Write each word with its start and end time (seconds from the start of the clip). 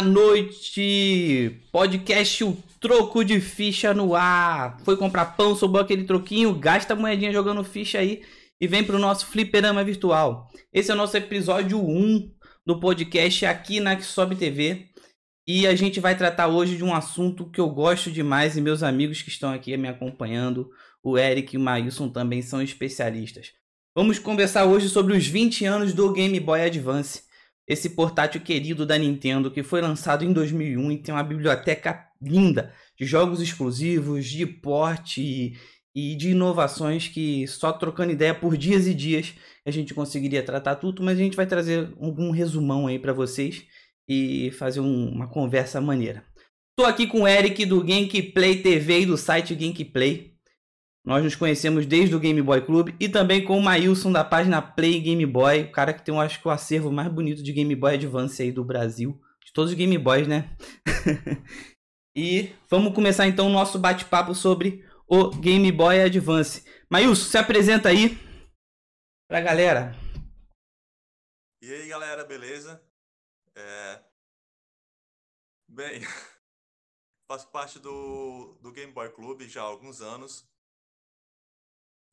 Boa 0.00 0.12
noite! 0.12 1.60
Podcast 1.70 2.42
O 2.44 2.56
Troco 2.80 3.22
de 3.22 3.38
Ficha 3.38 3.92
no 3.92 4.14
ar. 4.14 4.80
Foi 4.82 4.96
comprar 4.96 5.36
pão, 5.36 5.54
sobrou 5.54 5.82
aquele 5.82 6.04
troquinho, 6.04 6.54
gasta 6.54 6.96
moedinha 6.96 7.30
jogando 7.30 7.62
ficha 7.62 7.98
aí 7.98 8.22
e 8.58 8.66
vem 8.66 8.82
pro 8.82 8.98
nosso 8.98 9.26
fliperama 9.26 9.84
virtual. 9.84 10.50
Esse 10.72 10.90
é 10.90 10.94
o 10.94 10.96
nosso 10.96 11.18
episódio 11.18 11.78
1 11.78 12.32
do 12.64 12.80
podcast 12.80 13.44
aqui 13.44 13.78
na 13.78 14.00
Sobe 14.00 14.36
TV. 14.36 14.86
E 15.46 15.66
a 15.66 15.74
gente 15.74 16.00
vai 16.00 16.16
tratar 16.16 16.48
hoje 16.48 16.78
de 16.78 16.82
um 16.82 16.94
assunto 16.94 17.50
que 17.50 17.60
eu 17.60 17.68
gosto 17.68 18.10
demais 18.10 18.56
e 18.56 18.62
meus 18.62 18.82
amigos 18.82 19.20
que 19.20 19.28
estão 19.28 19.52
aqui 19.52 19.76
me 19.76 19.88
acompanhando, 19.88 20.70
o 21.04 21.18
Eric 21.18 21.54
e 21.54 21.58
o 21.58 21.60
Mailson 21.60 22.08
também 22.08 22.40
são 22.40 22.62
especialistas. 22.62 23.52
Vamos 23.94 24.18
conversar 24.18 24.64
hoje 24.64 24.88
sobre 24.88 25.14
os 25.14 25.26
20 25.26 25.66
anos 25.66 25.92
do 25.92 26.10
Game 26.10 26.40
Boy 26.40 26.62
Advance 26.62 27.28
esse 27.66 27.90
portátil 27.90 28.40
querido 28.40 28.84
da 28.84 28.98
Nintendo 28.98 29.50
que 29.50 29.62
foi 29.62 29.80
lançado 29.80 30.24
em 30.24 30.32
2001 30.32 30.92
e 30.92 30.98
tem 30.98 31.14
uma 31.14 31.22
biblioteca 31.22 32.06
linda 32.20 32.72
de 32.98 33.06
jogos 33.06 33.40
exclusivos, 33.40 34.26
de 34.26 34.46
porte 34.46 35.22
e, 35.22 35.56
e 35.94 36.14
de 36.16 36.30
inovações 36.30 37.08
que 37.08 37.46
só 37.46 37.72
trocando 37.72 38.12
ideia 38.12 38.34
por 38.34 38.56
dias 38.56 38.86
e 38.86 38.94
dias 38.94 39.34
a 39.64 39.70
gente 39.70 39.94
conseguiria 39.94 40.42
tratar 40.42 40.76
tudo, 40.76 41.02
mas 41.02 41.18
a 41.18 41.22
gente 41.22 41.36
vai 41.36 41.46
trazer 41.46 41.92
algum 42.00 42.30
resumão 42.30 42.86
aí 42.86 42.98
para 42.98 43.12
vocês 43.12 43.64
e 44.08 44.50
fazer 44.52 44.80
um, 44.80 45.08
uma 45.08 45.28
conversa 45.28 45.80
maneira. 45.80 46.24
Estou 46.70 46.90
aqui 46.90 47.06
com 47.06 47.22
o 47.22 47.28
Eric 47.28 47.66
do 47.66 47.84
Gameplay 47.84 48.62
TV 48.62 49.00
e 49.00 49.06
do 49.06 49.16
site 49.16 49.54
Gameplay. 49.54 50.29
Nós 51.04 51.24
nos 51.24 51.34
conhecemos 51.34 51.86
desde 51.86 52.14
o 52.14 52.20
Game 52.20 52.40
Boy 52.42 52.60
Clube 52.64 52.94
e 53.00 53.08
também 53.08 53.42
com 53.42 53.58
o 53.58 53.62
Maílson 53.62 54.12
da 54.12 54.22
página 54.22 54.60
Play 54.60 55.00
Game 55.00 55.24
Boy, 55.24 55.62
o 55.62 55.72
cara 55.72 55.94
que 55.94 56.04
tem, 56.04 56.16
acho 56.18 56.40
que 56.40 56.46
o 56.46 56.50
acervo 56.50 56.92
mais 56.92 57.10
bonito 57.10 57.42
de 57.42 57.52
Game 57.52 57.74
Boy 57.74 57.94
Advance 57.94 58.42
aí 58.42 58.52
do 58.52 58.62
Brasil, 58.62 59.18
de 59.44 59.52
todos 59.52 59.70
os 59.70 59.76
Game 59.76 59.96
Boys, 59.96 60.28
né? 60.28 60.54
e 62.14 62.52
vamos 62.68 62.94
começar 62.94 63.26
então 63.26 63.46
o 63.46 63.52
nosso 63.52 63.78
bate-papo 63.78 64.34
sobre 64.34 64.84
o 65.06 65.30
Game 65.30 65.72
Boy 65.72 66.02
Advance. 66.02 66.64
Maílson, 66.90 67.30
se 67.30 67.38
apresenta 67.38 67.88
aí 67.88 68.18
pra 69.26 69.40
galera. 69.40 69.96
E 71.62 71.72
aí, 71.72 71.88
galera, 71.88 72.24
beleza? 72.24 72.82
É... 73.56 74.02
Bem, 75.66 76.00
faço 77.30 77.48
parte 77.50 77.78
do, 77.78 78.58
do 78.60 78.70
Game 78.70 78.92
Boy 78.92 79.08
Clube 79.12 79.48
já 79.48 79.62
há 79.62 79.64
alguns 79.64 80.02
anos. 80.02 80.49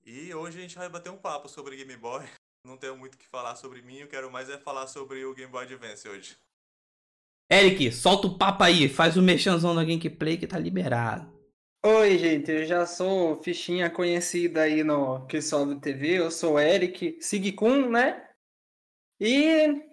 E 0.10 0.34
hoje 0.34 0.58
a 0.58 0.62
gente 0.62 0.78
vai 0.78 0.88
bater 0.88 1.10
um 1.10 1.18
papo 1.18 1.50
sobre 1.50 1.76
Game 1.76 1.98
Boy. 1.98 2.26
Não 2.64 2.78
tenho 2.78 2.96
muito 2.96 3.16
o 3.16 3.18
que 3.18 3.28
falar 3.28 3.58
sobre 3.58 3.82
mim, 3.82 3.98
eu 3.98 4.08
quero 4.08 4.32
mais 4.32 4.50
é 4.50 4.58
falar 4.58 4.88
sobre 4.88 5.26
o 5.26 5.34
Game 5.34 5.52
Boy 5.52 5.66
Advance 5.66 6.08
hoje. 6.08 6.38
Eric, 7.52 7.92
solta 7.92 8.28
o 8.28 8.38
papo 8.38 8.64
aí, 8.64 8.88
faz 8.88 9.18
o 9.18 9.22
mexanzão 9.22 9.76
da 9.76 9.84
Gameplay 9.84 10.38
que 10.38 10.48
tá 10.48 10.58
liberado. 10.58 11.30
Oi, 11.86 12.18
gente, 12.18 12.50
eu 12.50 12.66
já 12.66 12.86
sou 12.86 13.44
fichinha 13.44 13.90
conhecida 13.90 14.62
aí 14.62 14.82
no 14.82 15.28
Que 15.28 15.42
Sobe 15.42 15.78
TV, 15.82 16.20
eu 16.20 16.32
sou 16.32 16.58
Eric 16.58 17.18
Sigkun, 17.22 17.90
né? 17.90 18.30
E 19.20 19.84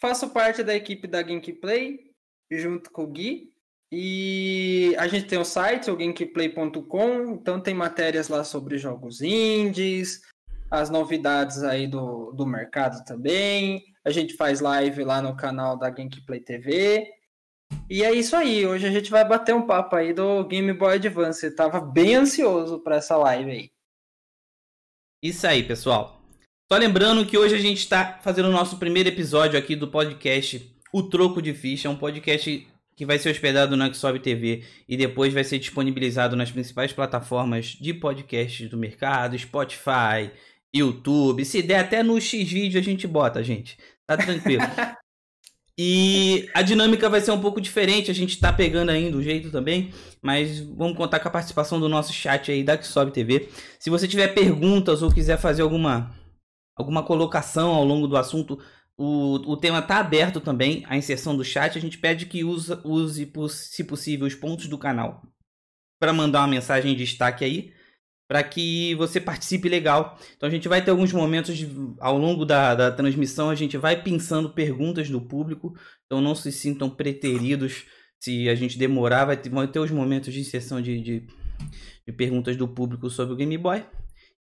faço 0.00 0.30
parte 0.30 0.62
da 0.62 0.74
equipe 0.74 1.06
da 1.06 1.20
Gameplay, 1.20 2.10
junto 2.50 2.90
com 2.90 3.04
o 3.04 3.06
Gui. 3.06 3.51
E 3.94 4.96
a 4.98 5.06
gente 5.06 5.26
tem 5.26 5.38
o 5.38 5.44
site, 5.44 5.90
o 5.90 5.96
gameplay.com, 5.96 7.34
então 7.34 7.60
tem 7.60 7.74
matérias 7.74 8.28
lá 8.28 8.42
sobre 8.42 8.78
jogos 8.78 9.20
indies, 9.20 10.22
as 10.70 10.88
novidades 10.88 11.62
aí 11.62 11.86
do, 11.86 12.32
do 12.32 12.46
mercado 12.46 13.04
também. 13.04 13.84
A 14.02 14.10
gente 14.10 14.34
faz 14.34 14.60
live 14.60 15.04
lá 15.04 15.20
no 15.20 15.36
canal 15.36 15.78
da 15.78 15.90
Gameplay 15.90 16.40
TV. 16.40 17.06
E 17.88 18.02
é 18.02 18.10
isso 18.14 18.34
aí, 18.34 18.66
hoje 18.66 18.86
a 18.86 18.90
gente 18.90 19.10
vai 19.10 19.28
bater 19.28 19.54
um 19.54 19.66
papo 19.66 19.94
aí 19.94 20.14
do 20.14 20.42
Game 20.44 20.72
Boy 20.72 20.94
Advance. 20.94 21.44
Eu 21.44 21.54
tava 21.54 21.78
bem 21.78 22.14
ansioso 22.14 22.80
para 22.80 22.96
essa 22.96 23.14
live 23.18 23.50
aí. 23.50 23.70
Isso 25.22 25.46
aí, 25.46 25.62
pessoal. 25.62 26.22
Só 26.72 26.78
lembrando 26.78 27.26
que 27.26 27.36
hoje 27.36 27.54
a 27.54 27.60
gente 27.60 27.80
está 27.80 28.18
fazendo 28.22 28.48
o 28.48 28.52
nosso 28.52 28.78
primeiro 28.78 29.10
episódio 29.10 29.58
aqui 29.58 29.76
do 29.76 29.88
podcast 29.88 30.74
O 30.90 31.02
Troco 31.02 31.42
de 31.42 31.52
Ficha, 31.52 31.90
um 31.90 31.96
podcast 31.96 32.71
que 33.02 33.06
vai 33.06 33.18
ser 33.18 33.30
hospedado 33.30 33.76
no 33.76 33.92
Xsob 33.92 34.20
TV 34.20 34.62
e 34.88 34.96
depois 34.96 35.34
vai 35.34 35.42
ser 35.42 35.58
disponibilizado 35.58 36.36
nas 36.36 36.52
principais 36.52 36.92
plataformas 36.92 37.66
de 37.66 37.92
podcast 37.92 38.68
do 38.68 38.76
mercado, 38.76 39.36
Spotify, 39.36 40.30
YouTube. 40.72 41.44
Se 41.44 41.62
der 41.62 41.80
até 41.80 42.00
no 42.04 42.20
X-Vídeo 42.20 42.78
a 42.78 42.82
gente 42.82 43.04
bota, 43.08 43.42
gente. 43.42 43.76
Tá 44.06 44.16
tranquilo. 44.16 44.62
E 45.78 46.50
a 46.52 46.60
dinâmica 46.60 47.08
vai 47.08 47.22
ser 47.22 47.30
um 47.30 47.40
pouco 47.40 47.58
diferente, 47.58 48.10
a 48.10 48.14
gente 48.14 48.38
tá 48.38 48.52
pegando 48.52 48.90
ainda 48.90 49.16
o 49.16 49.22
jeito 49.22 49.50
também, 49.50 49.90
mas 50.20 50.60
vamos 50.60 50.94
contar 50.94 51.18
com 51.18 51.28
a 51.28 51.30
participação 51.30 51.80
do 51.80 51.88
nosso 51.88 52.12
chat 52.12 52.52
aí 52.52 52.62
da 52.62 52.80
Xsob 52.80 53.10
TV. 53.10 53.48
Se 53.80 53.88
você 53.88 54.06
tiver 54.06 54.28
perguntas 54.28 55.00
ou 55.00 55.10
quiser 55.10 55.38
fazer 55.38 55.62
alguma 55.62 56.14
alguma 56.76 57.02
colocação 57.02 57.70
ao 57.70 57.84
longo 57.84 58.06
do 58.06 58.18
assunto, 58.18 58.58
o, 58.96 59.34
o 59.50 59.56
tema 59.56 59.78
está 59.78 59.98
aberto 59.98 60.40
também, 60.40 60.84
a 60.86 60.96
inserção 60.96 61.36
do 61.36 61.44
chat. 61.44 61.76
A 61.76 61.80
gente 61.80 61.98
pede 61.98 62.26
que 62.26 62.44
use, 62.44 62.72
use 62.84 63.32
se 63.48 63.84
possível, 63.84 64.26
os 64.26 64.34
pontos 64.34 64.68
do 64.68 64.78
canal 64.78 65.22
para 65.98 66.12
mandar 66.12 66.40
uma 66.40 66.48
mensagem 66.48 66.96
de 66.96 67.04
destaque 67.04 67.44
aí, 67.44 67.72
para 68.28 68.42
que 68.42 68.92
você 68.96 69.20
participe 69.20 69.68
legal. 69.68 70.18
Então 70.36 70.48
a 70.48 70.50
gente 70.50 70.68
vai 70.68 70.84
ter 70.84 70.90
alguns 70.90 71.12
momentos 71.12 71.56
de, 71.56 71.68
ao 72.00 72.18
longo 72.18 72.44
da, 72.44 72.74
da 72.74 72.90
transmissão, 72.90 73.48
a 73.48 73.54
gente 73.54 73.76
vai 73.76 74.02
pensando 74.02 74.50
perguntas 74.50 75.08
do 75.08 75.20
público, 75.20 75.72
então 76.04 76.20
não 76.20 76.34
se 76.34 76.50
sintam 76.50 76.90
preteridos 76.90 77.84
se 78.18 78.48
a 78.48 78.54
gente 78.54 78.78
demorar, 78.78 79.26
vai 79.26 79.36
ter, 79.36 79.48
vão 79.48 79.66
ter 79.66 79.78
os 79.78 79.90
momentos 79.90 80.32
de 80.34 80.40
inserção 80.40 80.82
de, 80.82 81.00
de, 81.00 81.26
de 82.06 82.12
perguntas 82.12 82.56
do 82.56 82.66
público 82.66 83.08
sobre 83.08 83.34
o 83.34 83.36
Game 83.36 83.56
Boy. 83.56 83.84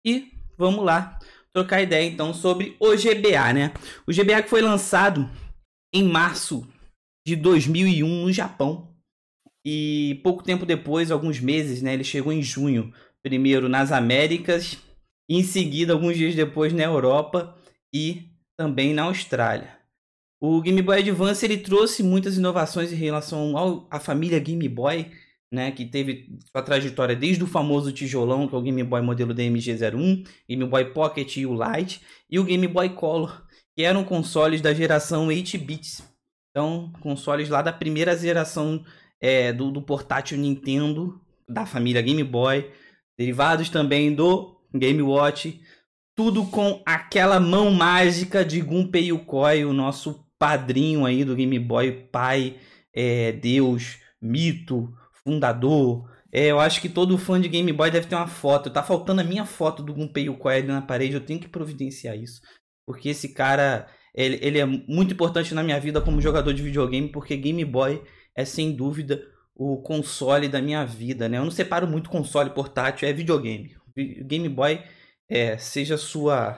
E 0.06 0.32
vamos 0.58 0.86
lá 0.86 1.20
trocar 1.54 1.82
ideia 1.82 2.08
então 2.08 2.34
sobre 2.34 2.76
o 2.80 2.92
GBA, 2.92 3.54
né? 3.54 3.74
O 4.08 4.14
GBA 4.14 4.44
que 4.44 4.50
foi 4.50 4.62
lançado 4.62 5.30
em 5.94 6.04
março 6.04 6.68
de 7.26 7.36
2001 7.36 8.08
no 8.24 8.32
Japão. 8.32 8.88
E 9.66 10.20
pouco 10.24 10.44
tempo 10.44 10.66
depois, 10.66 11.12
alguns 11.12 11.40
meses, 11.40 11.82
né, 11.82 11.94
ele 11.94 12.04
chegou 12.04 12.32
em 12.32 12.42
junho, 12.42 12.94
primeiro 13.22 13.68
nas 13.68 13.92
Américas, 13.92 14.78
em 15.30 15.44
seguida, 15.44 15.94
alguns 15.94 16.18
dias 16.18 16.34
depois, 16.34 16.74
na 16.74 16.84
Europa 16.84 17.56
e 17.94 18.30
também 18.58 18.94
na 18.94 19.04
Austrália. 19.04 19.78
O 20.42 20.62
Game 20.62 20.82
Boy 20.82 21.00
Advance 21.00 21.46
ele 21.46 21.58
trouxe 21.58 22.02
muitas 22.02 22.38
inovações 22.38 22.94
em 22.94 22.96
relação 22.96 23.58
ao, 23.58 23.88
à 23.92 24.00
família 24.00 24.40
Game 24.40 24.68
Boy, 24.70 25.12
né, 25.52 25.72
que 25.72 25.86
teve 25.86 26.38
sua 26.52 26.62
trajetória 26.62 27.16
desde 27.16 27.44
o 27.44 27.48
famoso 27.48 27.92
tijolão, 27.92 28.48
que 28.48 28.56
é 28.56 28.58
o 28.58 28.62
Game 28.62 28.84
Boy 28.84 29.02
modelo 29.02 29.34
DMG01, 29.34 30.28
Game 30.48 30.66
Boy 30.66 30.86
Pocket 30.94 31.38
e 31.38 31.46
o 31.46 31.54
Lite, 31.54 32.02
e 32.30 32.38
o 32.40 32.44
Game 32.44 32.68
Boy 32.68 32.90
Color, 32.90 33.44
que 33.76 33.84
eram 33.84 34.04
consoles 34.04 34.62
da 34.62 34.74
geração 34.74 35.28
8-bits. 35.28 36.04
Então, 36.52 36.92
consoles 37.00 37.50
lá 37.50 37.62
da 37.62 37.74
primeira 37.74 38.16
geração 38.18 38.84
é, 39.20 39.52
do, 39.52 39.72
do 39.72 39.82
portátil 39.82 40.38
Nintendo, 40.38 41.20
da 41.48 41.66
família 41.66 42.02
Game 42.02 42.24
Boy, 42.24 42.70
derivados 43.18 43.70
também 43.70 44.14
do 44.14 44.56
Game 44.74 45.02
Watch, 45.02 45.60
tudo 46.16 46.46
com 46.46 46.82
aquela 46.86 47.40
mão 47.40 47.72
mágica 47.72 48.46
de 48.46 48.62
Gunpei 48.62 49.06
Yukoi, 49.06 49.66
o 49.66 49.74
nosso 49.74 50.26
padrinho 50.38 51.06
aí 51.06 51.24
do 51.24 51.36
Game 51.36 51.58
Boy, 51.58 51.92
pai, 52.12 52.58
é, 52.94 53.32
Deus, 53.32 53.98
mito, 54.22 54.94
fundador. 55.24 56.10
É, 56.32 56.48
eu 56.48 56.60
acho 56.60 56.82
que 56.82 56.90
todo 56.90 57.18
fã 57.18 57.40
de 57.40 57.48
Game 57.48 57.72
Boy 57.74 57.90
deve 57.90 58.08
ter 58.08 58.16
uma 58.16 58.28
foto. 58.28 58.70
Tá 58.70 58.84
faltando 58.84 59.22
a 59.22 59.24
minha 59.24 59.46
foto 59.46 59.82
do 59.82 59.94
Gunpei 59.94 60.26
Yukoi 60.26 60.58
ali 60.58 60.68
na 60.68 60.82
parede. 60.82 61.16
Eu 61.16 61.26
tenho 61.26 61.40
que 61.40 61.48
providenciar 61.48 62.18
isso. 62.18 62.42
Porque 62.86 63.10
esse 63.10 63.34
cara, 63.34 63.88
ele, 64.14 64.40
ele 64.42 64.60
é 64.60 64.66
muito 64.66 65.14
importante 65.14 65.54
na 65.54 65.64
minha 65.64 65.80
vida 65.80 66.02
como 66.02 66.22
jogador 66.22 66.54
de 66.54 66.64
videogame. 66.64 67.12
Porque 67.12 67.36
Game 67.36 67.64
Boy 67.66 68.02
é 68.36 68.46
sem 68.46 68.76
dúvida 68.76 69.22
o 69.56 69.82
console 69.82 70.48
da 70.48 70.62
minha 70.62 70.86
vida, 70.86 71.28
né? 71.28 71.38
Eu 71.38 71.44
não 71.44 71.52
separo 71.52 71.86
muito 71.86 72.10
console 72.10 72.52
portátil, 72.52 73.10
é 73.10 73.12
videogame. 73.12 73.76
Game 74.26 74.48
Boy 74.48 74.82
é, 75.28 75.58
seja 75.58 75.98
sua 75.98 76.58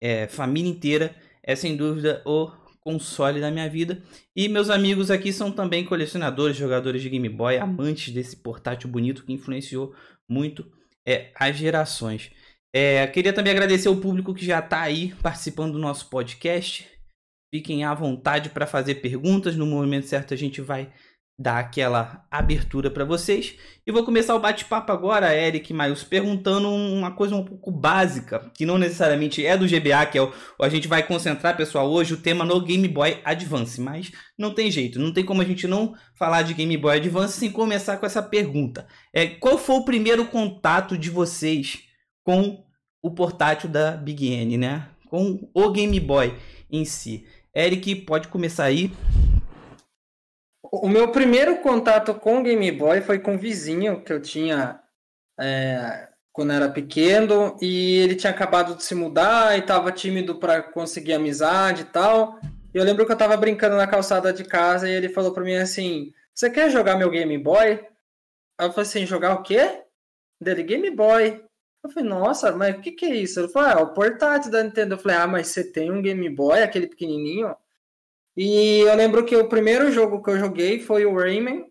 é, 0.00 0.28
família 0.28 0.70
inteira, 0.70 1.14
é 1.42 1.56
sem 1.56 1.76
dúvida 1.76 2.22
o 2.24 2.50
console 2.84 3.40
da 3.40 3.50
minha 3.50 3.68
vida. 3.68 4.02
E 4.36 4.48
meus 4.48 4.68
amigos 4.68 5.10
aqui 5.10 5.32
são 5.32 5.50
também 5.50 5.84
colecionadores, 5.84 6.56
jogadores 6.56 7.00
de 7.00 7.08
Game 7.08 7.28
Boy, 7.28 7.56
amantes 7.56 8.12
desse 8.12 8.36
portátil 8.36 8.90
bonito 8.90 9.24
que 9.24 9.32
influenciou 9.32 9.94
muito 10.28 10.70
é, 11.06 11.30
as 11.34 11.56
gerações. 11.56 12.30
É, 12.74 13.06
queria 13.06 13.32
também 13.32 13.52
agradecer 13.52 13.88
o 13.88 14.00
público 14.00 14.34
que 14.34 14.44
já 14.44 14.58
está 14.58 14.80
aí 14.80 15.14
participando 15.22 15.72
do 15.72 15.78
nosso 15.78 16.08
podcast. 16.08 16.88
Fiquem 17.54 17.84
à 17.84 17.92
vontade 17.92 18.48
para 18.48 18.66
fazer 18.66 18.96
perguntas. 18.96 19.56
No 19.56 19.66
momento 19.66 20.06
certo 20.06 20.32
a 20.32 20.36
gente 20.36 20.60
vai 20.60 20.90
dar 21.38 21.58
aquela 21.58 22.24
abertura 22.30 22.90
para 22.90 23.04
vocês. 23.04 23.56
E 23.86 23.90
vou 23.90 24.04
começar 24.04 24.34
o 24.34 24.40
bate-papo 24.40 24.92
agora, 24.92 25.34
Eric 25.34 25.72
Maius, 25.72 26.04
perguntando 26.04 26.68
uma 26.68 27.10
coisa 27.10 27.34
um 27.34 27.44
pouco 27.44 27.70
básica, 27.70 28.50
que 28.54 28.64
não 28.64 28.78
necessariamente 28.78 29.44
é 29.44 29.56
do 29.56 29.66
GBA, 29.66 30.06
que 30.06 30.18
é 30.18 30.22
o 30.22 30.32
a 30.60 30.68
gente 30.68 30.86
vai 30.86 31.02
concentrar, 31.02 31.56
pessoal, 31.56 31.90
hoje 31.90 32.14
o 32.14 32.18
tema 32.18 32.44
no 32.44 32.60
Game 32.60 32.86
Boy 32.86 33.20
Advance, 33.24 33.80
mas 33.80 34.12
não 34.38 34.54
tem 34.54 34.70
jeito, 34.70 34.98
não 34.98 35.12
tem 35.12 35.24
como 35.24 35.42
a 35.42 35.44
gente 35.44 35.66
não 35.66 35.94
falar 36.16 36.42
de 36.42 36.54
Game 36.54 36.76
Boy 36.76 36.96
Advance 36.96 37.38
sem 37.38 37.50
começar 37.50 37.96
com 37.96 38.06
essa 38.06 38.22
pergunta. 38.22 38.86
É, 39.12 39.26
qual 39.26 39.58
foi 39.58 39.76
o 39.76 39.84
primeiro 39.84 40.26
contato 40.26 40.96
de 40.96 41.10
vocês 41.10 41.80
com 42.22 42.64
o 43.02 43.10
portátil 43.10 43.68
da 43.68 43.92
Big 43.92 44.28
N, 44.28 44.56
né? 44.56 44.88
Com 45.08 45.50
o 45.52 45.70
Game 45.70 45.98
Boy 45.98 46.34
em 46.70 46.84
si. 46.84 47.26
Eric, 47.54 47.96
pode 47.96 48.28
começar 48.28 48.64
aí. 48.64 48.92
O 50.74 50.88
meu 50.88 51.12
primeiro 51.12 51.58
contato 51.58 52.14
com 52.14 52.42
Game 52.42 52.72
Boy 52.72 53.02
foi 53.02 53.18
com 53.18 53.34
um 53.34 53.38
vizinho 53.38 54.02
que 54.02 54.10
eu 54.10 54.22
tinha 54.22 54.80
é, 55.38 56.08
quando 56.32 56.50
era 56.54 56.66
pequeno 56.70 57.58
e 57.60 57.98
ele 57.98 58.16
tinha 58.16 58.30
acabado 58.30 58.74
de 58.74 58.82
se 58.82 58.94
mudar 58.94 59.54
e 59.54 59.60
estava 59.60 59.92
tímido 59.92 60.36
para 60.36 60.62
conseguir 60.62 61.12
amizade 61.12 61.82
e 61.82 61.84
tal. 61.84 62.40
E 62.74 62.78
eu 62.78 62.84
lembro 62.84 63.04
que 63.04 63.12
eu 63.12 63.16
estava 63.16 63.36
brincando 63.36 63.76
na 63.76 63.86
calçada 63.86 64.32
de 64.32 64.44
casa 64.44 64.88
e 64.88 64.94
ele 64.94 65.10
falou 65.10 65.34
para 65.34 65.44
mim 65.44 65.56
assim: 65.56 66.10
"Você 66.34 66.48
quer 66.48 66.70
jogar 66.70 66.96
meu 66.96 67.10
Game 67.10 67.36
Boy?" 67.36 67.86
Aí 68.58 68.66
eu 68.66 68.72
falei 68.72 68.88
assim: 68.88 69.04
"Jogar 69.04 69.34
o 69.34 69.42
quê?" 69.42 69.82
Dele 70.40 70.62
Game 70.62 70.90
Boy. 70.90 71.44
Eu 71.84 71.90
falei: 71.90 72.08
"Nossa, 72.08 72.50
mas 72.52 72.76
o 72.76 72.80
que 72.80 72.92
que 72.92 73.04
é 73.04 73.14
isso?" 73.14 73.38
Ele 73.40 73.48
falou: 73.48 73.68
"Ah, 73.68 73.72
é 73.72 73.82
o 73.82 73.92
portátil 73.92 74.50
da 74.50 74.62
Nintendo." 74.62 74.94
Eu 74.94 74.98
falei: 74.98 75.18
"Ah, 75.18 75.26
mas 75.26 75.48
você 75.48 75.64
tem 75.64 75.92
um 75.92 76.00
Game 76.00 76.30
Boy, 76.30 76.62
aquele 76.62 76.86
pequenininho?" 76.86 77.54
E 78.36 78.80
eu 78.80 78.94
lembro 78.96 79.24
que 79.24 79.36
o 79.36 79.48
primeiro 79.48 79.90
jogo 79.90 80.22
que 80.22 80.30
eu 80.30 80.38
joguei 80.38 80.80
foi 80.80 81.04
o 81.04 81.14
Rayman 81.14 81.66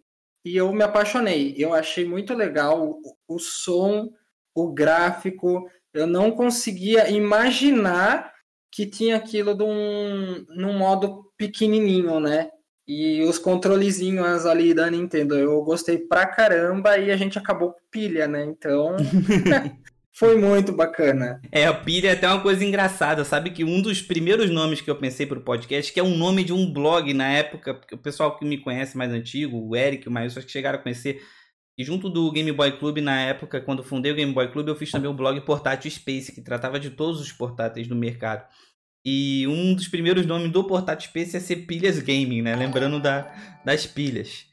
e 0.45 0.55
eu 0.55 0.71
me 0.73 0.83
apaixonei. 0.83 1.55
Eu 1.57 1.73
achei 1.73 2.05
muito 2.05 2.33
legal 2.33 2.87
o, 2.87 3.01
o 3.27 3.39
som, 3.39 4.09
o 4.53 4.71
gráfico. 4.71 5.67
Eu 5.93 6.05
não 6.05 6.31
conseguia 6.31 7.09
imaginar 7.09 8.31
que 8.71 8.85
tinha 8.85 9.17
aquilo 9.17 9.55
de 9.55 9.63
um, 9.63 10.45
num 10.49 10.77
modo 10.77 11.31
pequenininho, 11.37 12.19
né? 12.19 12.49
E 12.87 13.21
os 13.23 13.37
controlezinhos 13.37 14.45
ali 14.45 14.73
da 14.73 14.89
Nintendo. 14.89 15.35
Eu 15.35 15.61
gostei 15.63 15.97
pra 15.97 16.25
caramba 16.25 16.97
e 16.97 17.11
a 17.11 17.18
gente 17.18 17.37
acabou 17.37 17.75
pilha, 17.89 18.27
né? 18.27 18.44
Então. 18.44 18.95
Foi 20.21 20.37
muito 20.37 20.71
bacana. 20.71 21.42
É, 21.51 21.66
a 21.66 21.73
pilha 21.73 22.09
é 22.09 22.11
até 22.11 22.28
uma 22.28 22.40
coisa 22.44 22.63
engraçada. 22.63 23.25
Sabe 23.25 23.49
que 23.49 23.63
um 23.63 23.81
dos 23.81 24.04
primeiros 24.04 24.51
nomes 24.51 24.80
que 24.80 24.92
eu 24.92 24.95
pensei 24.95 25.25
para 25.25 25.40
o 25.40 25.42
podcast, 25.42 25.92
que 25.92 25.99
é 25.99 26.04
um 26.04 26.16
nome 26.16 26.44
de 26.44 26.54
um 26.54 26.71
blog 26.71 27.11
na 27.11 27.28
época, 27.28 27.81
o 27.92 27.97
pessoal 27.97 28.37
que 28.37 28.45
me 28.45 28.59
conhece 28.59 28.95
mais 28.95 29.11
antigo, 29.11 29.57
o 29.57 29.75
Eric, 29.75 30.07
o 30.07 30.11
Maílson, 30.11 30.37
acho 30.37 30.45
que 30.45 30.54
chegaram 30.54 30.78
a 30.78 30.81
conhecer. 30.83 31.23
E 31.75 31.83
junto 31.83 32.07
do 32.07 32.31
Game 32.31 32.51
Boy 32.51 32.78
Club, 32.78 32.99
na 32.99 33.19
época, 33.19 33.59
quando 33.61 33.83
fundei 33.83 34.11
o 34.11 34.16
Game 34.16 34.31
Boy 34.31 34.51
Club, 34.51 34.68
eu 34.68 34.75
fiz 34.75 34.92
também 34.92 35.09
o 35.09 35.13
blog 35.16 35.42
Portátil 35.42 35.90
Space, 35.90 36.31
que 36.31 36.42
tratava 36.42 36.80
de 36.80 36.92
todos 36.92 37.19
os 37.19 37.31
portáteis 37.31 37.87
do 37.87 37.95
mercado. 37.95 38.47
E 39.04 39.47
um 39.47 39.73
dos 39.73 39.87
primeiros 39.87 40.28
nomes 40.28 40.51
do 40.51 40.63
Portátil 40.63 41.09
Space 41.09 41.35
ia 41.35 41.42
ser 41.42 41.66
Pilhas 41.66 41.97
Gaming, 41.97 42.44
né? 42.44 42.56
Lembrando 42.56 42.99
da, 42.99 43.33
das 43.66 43.87
pilhas. 43.87 44.45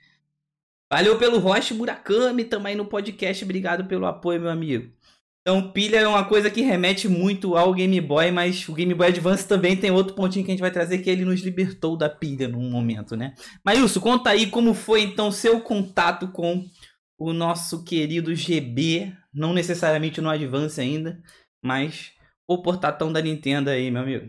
Valeu 0.90 1.18
pelo 1.18 1.38
Roche 1.38 1.74
Murakami 1.74 2.44
também 2.44 2.74
no 2.74 2.86
podcast. 2.86 3.44
Obrigado 3.44 3.84
pelo 3.84 4.06
apoio, 4.06 4.40
meu 4.40 4.50
amigo. 4.50 4.96
Então, 5.40 5.72
pilha 5.72 5.98
é 5.98 6.06
uma 6.06 6.28
coisa 6.28 6.50
que 6.50 6.60
remete 6.60 7.08
muito 7.08 7.56
ao 7.56 7.72
Game 7.72 7.98
Boy, 8.00 8.30
mas 8.30 8.68
o 8.68 8.74
Game 8.74 8.92
Boy 8.92 9.08
Advance 9.08 9.48
também 9.48 9.78
tem 9.78 9.90
outro 9.90 10.14
pontinho 10.14 10.44
que 10.44 10.50
a 10.50 10.54
gente 10.54 10.60
vai 10.60 10.70
trazer, 10.70 10.98
que 10.98 11.08
ele 11.08 11.24
nos 11.24 11.40
libertou 11.40 11.96
da 11.96 12.10
pilha 12.10 12.46
num 12.48 12.68
momento, 12.70 13.16
né? 13.16 13.34
Mas, 13.64 13.96
conta 13.96 14.30
aí 14.30 14.50
como 14.50 14.74
foi, 14.74 15.02
então, 15.02 15.32
seu 15.32 15.60
contato 15.60 16.30
com 16.32 16.68
o 17.18 17.32
nosso 17.32 17.82
querido 17.82 18.34
GB, 18.34 19.16
não 19.32 19.52
necessariamente 19.52 20.20
no 20.20 20.28
Advance 20.28 20.80
ainda, 20.80 21.22
mas 21.64 22.12
o 22.48 22.62
portatão 22.62 23.12
da 23.12 23.20
Nintendo 23.20 23.70
aí, 23.70 23.90
meu 23.90 24.02
amigo. 24.02 24.28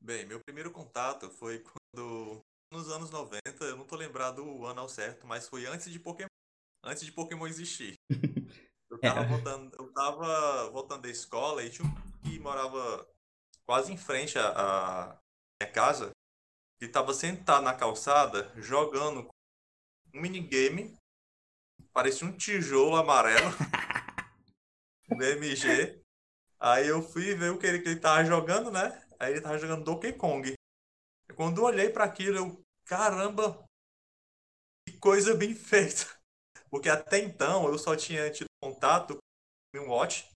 Bem, 0.00 0.24
meu 0.26 0.40
primeiro 0.40 0.70
contato 0.70 1.28
foi 1.28 1.58
quando, 1.58 2.40
nos 2.72 2.88
anos 2.88 3.10
90, 3.10 3.40
eu 3.64 3.76
não 3.76 3.84
tô 3.84 3.96
lembrado 3.96 4.44
o 4.44 4.64
ano 4.64 4.80
ao 4.80 4.88
certo, 4.88 5.26
mas 5.26 5.48
foi 5.48 5.66
antes 5.66 5.90
de 5.90 5.98
Pokémon, 5.98 6.28
antes 6.84 7.04
de 7.04 7.12
Pokémon 7.12 7.46
existir. 7.46 7.94
Eu 8.90 9.00
tava, 9.00 9.20
é. 9.20 9.26
voltando, 9.26 9.76
eu 9.78 9.92
tava 9.92 10.70
voltando 10.70 11.02
da 11.02 11.08
escola 11.08 11.62
e 11.62 11.70
tinha 11.70 11.86
um 11.86 12.20
que 12.20 12.38
morava 12.38 13.06
quase 13.64 13.92
em 13.92 13.96
frente 13.96 14.38
à, 14.38 15.18
minha 15.60 15.72
casa 15.72 16.10
e 16.80 16.88
tava 16.88 17.12
sentado 17.14 17.62
na 17.62 17.74
calçada 17.74 18.52
jogando 18.56 19.28
um 20.14 20.20
minigame. 20.20 20.96
Parecia 21.92 22.26
um 22.26 22.36
tijolo 22.36 22.96
amarelo. 22.96 23.50
no 25.08 25.22
MG. 25.22 26.00
Aí 26.58 26.88
eu 26.88 27.02
fui 27.02 27.34
ver 27.34 27.50
o 27.50 27.58
que 27.58 27.66
ele, 27.66 27.80
que 27.80 27.88
ele 27.90 28.00
tava 28.00 28.24
jogando, 28.24 28.70
né? 28.70 29.02
Aí 29.18 29.32
ele 29.32 29.40
tava 29.40 29.58
jogando 29.58 29.84
Donkey 29.84 30.12
Kong. 30.12 30.52
E 31.28 31.32
quando 31.34 31.58
eu 31.58 31.64
olhei 31.64 31.90
para 31.90 32.04
aquilo, 32.04 32.36
eu, 32.36 32.62
caramba, 32.84 33.64
que 34.86 34.96
coisa 34.98 35.34
bem 35.34 35.54
feita. 35.54 36.06
Porque 36.70 36.88
até 36.88 37.18
então 37.18 37.66
eu 37.68 37.78
só 37.78 37.94
tinha 37.94 38.30
tido 38.30 38.46
contato 38.76 39.16
com 39.74 39.80
o 39.80 39.90
Watch, 39.90 40.28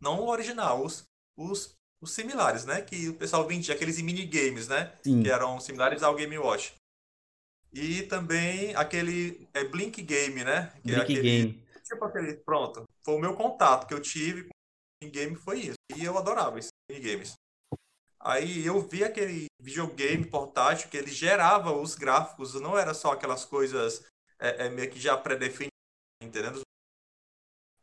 não 0.00 0.20
o 0.20 0.28
original, 0.28 0.84
os, 0.84 1.04
os, 1.36 1.74
os 2.00 2.12
similares, 2.12 2.64
né? 2.64 2.80
Que 2.80 3.08
o 3.08 3.14
pessoal 3.14 3.46
vendia 3.46 3.74
aqueles 3.74 4.00
minigames, 4.00 4.68
né? 4.68 4.96
Sim. 5.02 5.22
Que 5.22 5.30
eram 5.30 5.58
similares 5.60 6.02
ao 6.02 6.14
Game 6.14 6.38
Watch. 6.38 6.74
E 7.72 8.02
também 8.04 8.74
aquele 8.74 9.46
é 9.52 9.64
Blink 9.64 10.00
Game, 10.02 10.44
né? 10.44 10.72
Que 10.82 10.92
é 10.92 10.94
Blink 10.94 11.02
aquele, 11.02 11.22
Game. 11.22 11.66
Tipo 11.84 12.04
aquele, 12.04 12.34
pronto. 12.36 12.84
Foi 13.04 13.14
o 13.14 13.20
meu 13.20 13.34
contato 13.34 13.86
que 13.86 13.94
eu 13.94 14.00
tive 14.00 14.44
com 14.44 15.08
o 15.08 15.10
game 15.10 15.36
foi 15.36 15.60
isso. 15.60 15.76
E 15.96 16.04
eu 16.04 16.16
adorava 16.16 16.58
esses 16.58 16.70
minigames. 16.90 17.34
Aí 18.20 18.66
eu 18.66 18.80
vi 18.80 19.04
aquele 19.04 19.46
videogame 19.60 20.24
portátil 20.24 20.88
que 20.88 20.96
ele 20.96 21.10
gerava 21.10 21.72
os 21.72 21.94
gráficos, 21.94 22.54
não 22.54 22.76
era 22.76 22.92
só 22.92 23.12
aquelas 23.12 23.44
coisas 23.44 24.04
é, 24.40 24.66
é 24.66 24.70
meio 24.70 24.90
que 24.90 24.98
já 24.98 25.16
pré-definido, 25.16 25.70
entendendo? 26.22 26.60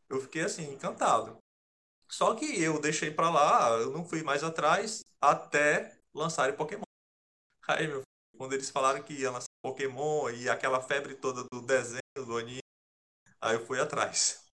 Eu 0.10 0.22
fiquei 0.22 0.44
assim, 0.44 0.74
encantado. 0.74 1.38
Só 2.08 2.36
que 2.36 2.46
eu 2.62 2.80
deixei 2.80 3.12
pra 3.12 3.30
lá, 3.30 3.70
eu 3.80 3.92
não 3.92 4.06
fui 4.06 4.22
mais 4.22 4.44
atrás 4.44 5.04
até 5.20 5.98
lançarem 6.14 6.56
Pokémon. 6.56 6.84
Aí, 7.68 7.88
meu 7.88 7.98
filho, 7.98 8.38
quando 8.38 8.54
eles 8.54 8.70
falaram 8.70 9.02
que 9.02 9.14
ia 9.14 9.32
lançar 9.32 9.48
Pokémon 9.64 10.30
e 10.30 10.48
aquela 10.48 10.82
febre 10.82 11.16
toda 11.16 11.44
do 11.52 11.62
desenho, 11.62 12.02
do 12.16 12.38
anime, 12.38 12.60
aí 13.42 13.56
eu 13.56 13.66
fui 13.66 13.80
atrás. 13.80 14.46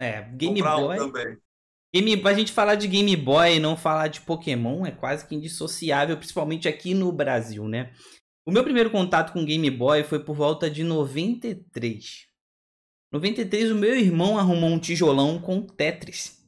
É, 0.00 0.22
Game 0.22 0.62
Boy. 0.62 1.00
Um 1.00 1.10
também. 1.10 1.40
Game, 1.94 2.22
a 2.22 2.34
gente 2.34 2.52
falar 2.52 2.74
de 2.74 2.86
Game 2.86 3.16
Boy 3.16 3.56
e 3.56 3.60
não 3.60 3.76
falar 3.76 4.08
de 4.08 4.20
Pokémon 4.20 4.84
é 4.84 4.90
quase 4.90 5.26
que 5.26 5.34
indissociável, 5.34 6.18
principalmente 6.18 6.68
aqui 6.68 6.92
no 6.92 7.10
Brasil, 7.10 7.66
né? 7.66 7.94
O 8.46 8.52
meu 8.52 8.62
primeiro 8.62 8.90
contato 8.90 9.32
com 9.32 9.44
Game 9.44 9.70
Boy 9.70 10.04
foi 10.04 10.22
por 10.22 10.34
volta 10.34 10.70
de 10.70 10.84
93. 10.84 12.27
93 13.10 13.70
o 13.70 13.74
meu 13.74 13.98
irmão 13.98 14.38
arrumou 14.38 14.70
um 14.70 14.78
tijolão 14.78 15.38
com 15.38 15.62
Tetris. 15.62 16.38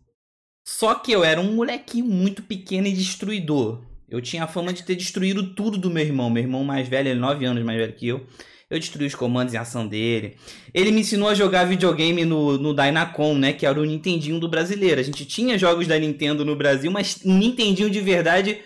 Só 0.66 0.94
que 0.94 1.10
eu 1.10 1.24
era 1.24 1.40
um 1.40 1.54
molequinho 1.54 2.04
muito 2.04 2.42
pequeno 2.42 2.86
e 2.86 2.92
destruidor. 2.92 3.82
Eu 4.08 4.20
tinha 4.20 4.44
a 4.44 4.48
fama 4.48 4.72
de 4.72 4.82
ter 4.82 4.94
destruído 4.94 5.54
tudo 5.54 5.78
do 5.78 5.90
meu 5.90 6.04
irmão. 6.04 6.28
Meu 6.28 6.42
irmão 6.42 6.62
mais 6.62 6.86
velho, 6.86 7.08
ele 7.08 7.18
é 7.18 7.20
9 7.20 7.44
anos 7.44 7.64
mais 7.64 7.78
velho 7.78 7.92
que 7.94 8.08
eu. 8.08 8.26
Eu 8.68 8.78
destruí 8.78 9.06
os 9.06 9.14
comandos 9.14 9.52
em 9.52 9.56
ação 9.56 9.86
dele. 9.86 10.36
Ele 10.72 10.92
me 10.92 11.00
ensinou 11.00 11.28
a 11.28 11.34
jogar 11.34 11.64
videogame 11.64 12.24
no, 12.24 12.56
no 12.56 12.74
Dynacon, 12.74 13.34
né? 13.34 13.52
Que 13.52 13.66
era 13.66 13.80
o 13.80 13.84
Nintendinho 13.84 14.38
do 14.38 14.48
brasileiro. 14.48 15.00
A 15.00 15.04
gente 15.04 15.24
tinha 15.24 15.58
jogos 15.58 15.88
da 15.88 15.98
Nintendo 15.98 16.44
no 16.44 16.54
Brasil, 16.54 16.90
mas 16.90 17.24
Nintendinho 17.24 17.90
de 17.90 18.00
verdade 18.00 18.60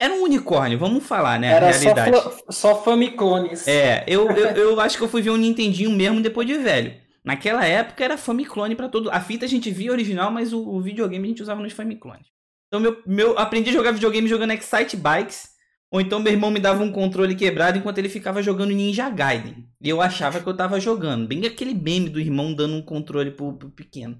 era 0.00 0.14
um 0.14 0.24
unicórnio, 0.24 0.78
vamos 0.78 1.04
falar, 1.04 1.38
né? 1.38 1.48
Era 1.48 1.70
realidade. 1.70 2.16
só, 2.16 2.36
só 2.50 2.82
Famiclones. 2.82 3.68
É, 3.68 4.04
eu, 4.06 4.30
eu, 4.30 4.46
eu 4.56 4.80
acho 4.80 4.96
que 4.96 5.04
eu 5.04 5.08
fui 5.08 5.20
ver 5.20 5.30
um 5.30 5.36
Nintendinho 5.36 5.90
mesmo 5.90 6.20
depois 6.20 6.46
de 6.46 6.56
velho. 6.56 7.01
Naquela 7.24 7.64
época 7.64 8.04
era 8.04 8.18
Famiclone 8.18 8.74
para 8.74 8.88
todo. 8.88 9.10
A 9.10 9.20
fita 9.20 9.44
a 9.44 9.48
gente 9.48 9.70
via 9.70 9.92
original, 9.92 10.30
mas 10.30 10.52
o, 10.52 10.60
o, 10.60 10.80
videogame 10.80 11.24
a 11.24 11.28
gente 11.28 11.42
usava 11.42 11.62
nos 11.62 11.72
Famiclones. 11.72 12.26
Então 12.68 12.80
meu, 12.80 13.00
meu 13.06 13.38
aprendi 13.38 13.70
a 13.70 13.72
jogar 13.72 13.92
videogame 13.92 14.28
jogando 14.28 14.52
Excite 14.52 14.96
Bikes. 14.96 15.52
Ou 15.90 16.00
então 16.00 16.18
meu 16.18 16.32
irmão 16.32 16.50
me 16.50 16.58
dava 16.58 16.82
um 16.82 16.90
controle 16.90 17.34
quebrado 17.34 17.76
enquanto 17.78 17.98
ele 17.98 18.08
ficava 18.08 18.42
jogando 18.42 18.70
Ninja 18.70 19.10
Gaiden. 19.10 19.68
E 19.80 19.88
eu 19.88 20.00
achava 20.00 20.40
que 20.40 20.46
eu 20.46 20.56
tava 20.56 20.80
jogando. 20.80 21.28
Bem 21.28 21.46
aquele 21.46 21.74
meme 21.74 22.08
do 22.08 22.18
irmão 22.18 22.54
dando 22.54 22.74
um 22.74 22.82
controle 22.82 23.30
pro, 23.30 23.52
pro 23.52 23.70
pequeno. 23.70 24.18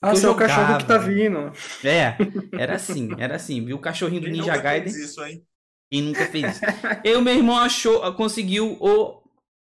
Ah, 0.00 0.14
seu 0.14 0.34
cachorro 0.34 0.78
que 0.78 0.84
tá 0.84 0.98
vindo. 0.98 1.50
É, 1.82 2.16
era 2.52 2.76
assim, 2.76 3.08
era 3.18 3.34
assim. 3.36 3.64
Viu 3.64 3.76
o 3.76 3.80
cachorrinho 3.80 4.20
do 4.20 4.26
Quem 4.26 4.34
Ninja 4.34 4.52
nunca 4.52 4.62
Gaiden. 4.62 4.92
fez 4.92 5.10
isso, 5.10 5.24
hein? 5.24 5.42
Quem 5.90 6.02
nunca 6.02 6.26
fez 6.26 6.56
isso? 6.56 6.60
e 7.02 7.16
o 7.16 7.22
meu 7.22 7.34
irmão 7.34 7.58
achou, 7.58 8.12
conseguiu 8.14 8.76
o, 8.78 9.22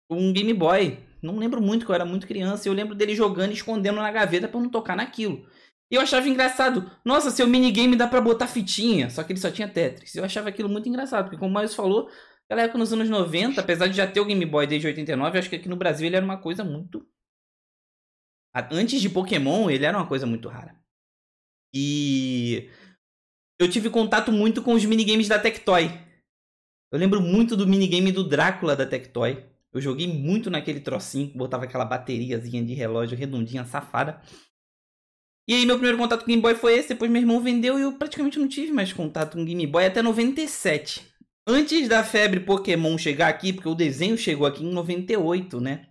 um 0.10 0.32
Game 0.32 0.54
Boy. 0.54 1.00
Não 1.22 1.38
lembro 1.38 1.62
muito, 1.62 1.86
que 1.86 1.92
eu 1.92 1.96
era 1.96 2.06
muito 2.06 2.28
criança. 2.28 2.68
Eu 2.68 2.74
lembro 2.74 2.96
dele 2.96 3.16
jogando 3.16 3.52
e 3.52 3.54
escondendo 3.54 3.98
na 3.98 4.12
gaveta 4.12 4.48
para 4.48 4.60
não 4.60 4.70
tocar 4.70 4.96
naquilo. 4.96 5.46
E 5.92 5.96
eu 5.96 6.02
achava 6.02 6.28
engraçado. 6.28 6.90
Nossa, 7.04 7.30
seu 7.30 7.48
minigame 7.48 7.96
dá 7.96 8.08
pra 8.08 8.22
botar 8.22 8.48
fitinha. 8.48 9.10
Só 9.10 9.24
que 9.24 9.34
ele 9.34 9.40
só 9.40 9.52
tinha 9.52 9.68
Tetris. 9.68 10.16
Eu 10.16 10.24
achava 10.24 10.50
aquilo 10.50 10.70
muito 10.70 10.88
engraçado. 10.88 11.26
Porque 11.26 11.38
como 11.38 11.54
o 11.54 11.58
Miles 11.58 11.76
falou, 11.76 12.10
naquela 12.44 12.64
época 12.64 12.80
nos 12.80 12.94
anos 12.94 13.10
90, 13.10 13.60
apesar 13.60 13.88
de 13.88 13.98
já 13.98 14.08
ter 14.08 14.20
o 14.20 14.26
Game 14.26 14.46
Boy 14.46 14.66
desde 14.66 14.88
89, 14.88 15.38
acho 15.38 15.50
que 15.50 15.58
aqui 15.58 15.70
no 15.70 15.76
Brasil 15.76 16.08
ele 16.08 16.16
era 16.16 16.26
uma 16.26 16.38
coisa 16.38 16.64
muito. 16.64 17.06
Antes 18.72 19.02
de 19.02 19.10
Pokémon, 19.10 19.70
ele 19.70 19.86
era 19.86 19.98
uma 19.98 20.08
coisa 20.08 20.26
muito 20.26 20.50
rara. 20.50 20.76
E 21.74 22.70
eu 23.60 23.70
tive 23.70 23.90
contato 23.90 24.32
muito 24.32 24.62
com 24.62 24.74
os 24.74 24.84
minigames 24.84 25.28
da 25.28 25.40
Tectoy. 25.40 25.86
Eu 26.92 27.00
lembro 27.00 27.22
muito 27.22 27.56
do 27.56 27.68
minigame 27.68 28.12
do 28.12 28.28
Drácula 28.28 28.76
da 28.76 28.86
Tectoy. 28.86 29.46
Eu 29.74 29.80
joguei 29.80 30.08
muito 30.08 30.50
naquele 30.50 30.80
trocinho, 30.80 31.32
botava 31.34 31.64
aquela 31.64 31.86
bateriazinha 31.86 32.64
de 32.64 32.74
relógio 32.74 33.18
redondinha, 33.18 33.66
safada. 33.66 34.22
E 35.48 35.54
aí 35.54 35.66
meu 35.66 35.76
primeiro 35.76 35.98
contato 35.98 36.22
com 36.22 36.28
Game 36.28 36.42
Boy 36.42 36.56
foi 36.56 36.78
esse, 36.78 36.90
depois 36.90 37.10
meu 37.10 37.22
irmão 37.22 37.42
vendeu 37.42 37.80
e 37.80 37.82
eu 37.82 37.94
praticamente 37.94 38.38
não 38.38 38.48
tive 38.48 38.72
mais 38.72 38.94
contato 38.94 39.38
com 39.38 39.46
Game 39.46 39.66
Boy 39.68 39.86
até 39.86 40.02
97. 40.02 41.12
Antes 41.48 41.88
da 41.88 42.04
febre 42.04 42.40
Pokémon 42.40 42.98
chegar 42.98 43.28
aqui, 43.28 43.52
porque 43.52 43.68
o 43.68 43.76
desenho 43.76 44.18
chegou 44.18 44.46
aqui 44.46 44.64
em 44.64 44.72
98, 44.72 45.60
né? 45.60 45.88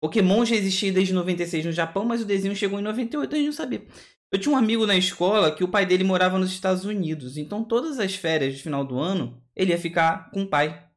Pokémon 0.00 0.44
já 0.44 0.54
existia 0.54 0.92
desde 0.92 1.12
96 1.12 1.66
no 1.66 1.72
Japão, 1.72 2.04
mas 2.04 2.22
o 2.22 2.24
desenho 2.24 2.54
chegou 2.54 2.78
em 2.78 2.82
98, 2.82 3.34
a 3.34 3.36
gente 3.36 3.46
não 3.46 3.52
sabia. 3.52 3.84
Eu 4.30 4.38
tinha 4.38 4.54
um 4.54 4.58
amigo 4.58 4.86
na 4.86 4.96
escola 4.96 5.54
que 5.54 5.64
o 5.64 5.68
pai 5.68 5.84
dele 5.84 6.04
morava 6.04 6.38
nos 6.38 6.52
Estados 6.52 6.84
Unidos, 6.84 7.36
então 7.36 7.64
todas 7.64 7.98
as 7.98 8.14
férias 8.14 8.54
de 8.54 8.62
final 8.62 8.84
do 8.84 8.98
ano 8.98 9.42
ele 9.56 9.72
ia 9.72 9.78
ficar 9.78 10.30
com 10.30 10.42
o 10.42 10.46
pai. 10.46 10.87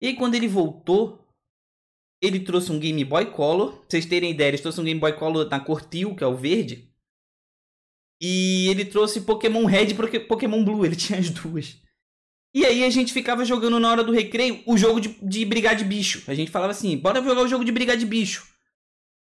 E 0.00 0.14
quando 0.14 0.34
ele 0.34 0.48
voltou, 0.48 1.26
ele 2.20 2.40
trouxe 2.40 2.72
um 2.72 2.78
Game 2.78 3.04
Boy 3.04 3.26
Color. 3.26 3.72
Pra 3.72 3.84
vocês 3.88 4.06
terem 4.06 4.30
ideia, 4.30 4.48
ele 4.48 4.58
trouxe 4.58 4.80
um 4.80 4.84
Game 4.84 5.00
Boy 5.00 5.12
Color 5.14 5.48
na 5.48 5.60
cor 5.60 5.82
teal, 5.82 6.14
que 6.14 6.24
é 6.24 6.26
o 6.26 6.36
verde. 6.36 6.90
E 8.20 8.68
ele 8.68 8.84
trouxe 8.84 9.20
Pokémon 9.22 9.64
Red 9.66 9.88
e 9.90 10.20
Pokémon 10.20 10.64
Blue, 10.64 10.84
ele 10.84 10.96
tinha 10.96 11.18
as 11.18 11.30
duas. 11.30 11.80
E 12.54 12.64
aí 12.64 12.84
a 12.84 12.90
gente 12.90 13.12
ficava 13.12 13.44
jogando 13.44 13.78
na 13.78 13.90
hora 13.90 14.02
do 14.02 14.12
recreio 14.12 14.62
o 14.66 14.78
jogo 14.78 14.98
de, 14.98 15.08
de 15.22 15.44
brigar 15.44 15.76
de 15.76 15.84
bicho. 15.84 16.22
A 16.26 16.34
gente 16.34 16.50
falava 16.50 16.70
assim, 16.70 16.96
bora 16.96 17.22
jogar 17.22 17.42
o 17.42 17.48
jogo 17.48 17.64
de 17.64 17.70
brigar 17.70 17.98
de 17.98 18.06
bicho. 18.06 18.46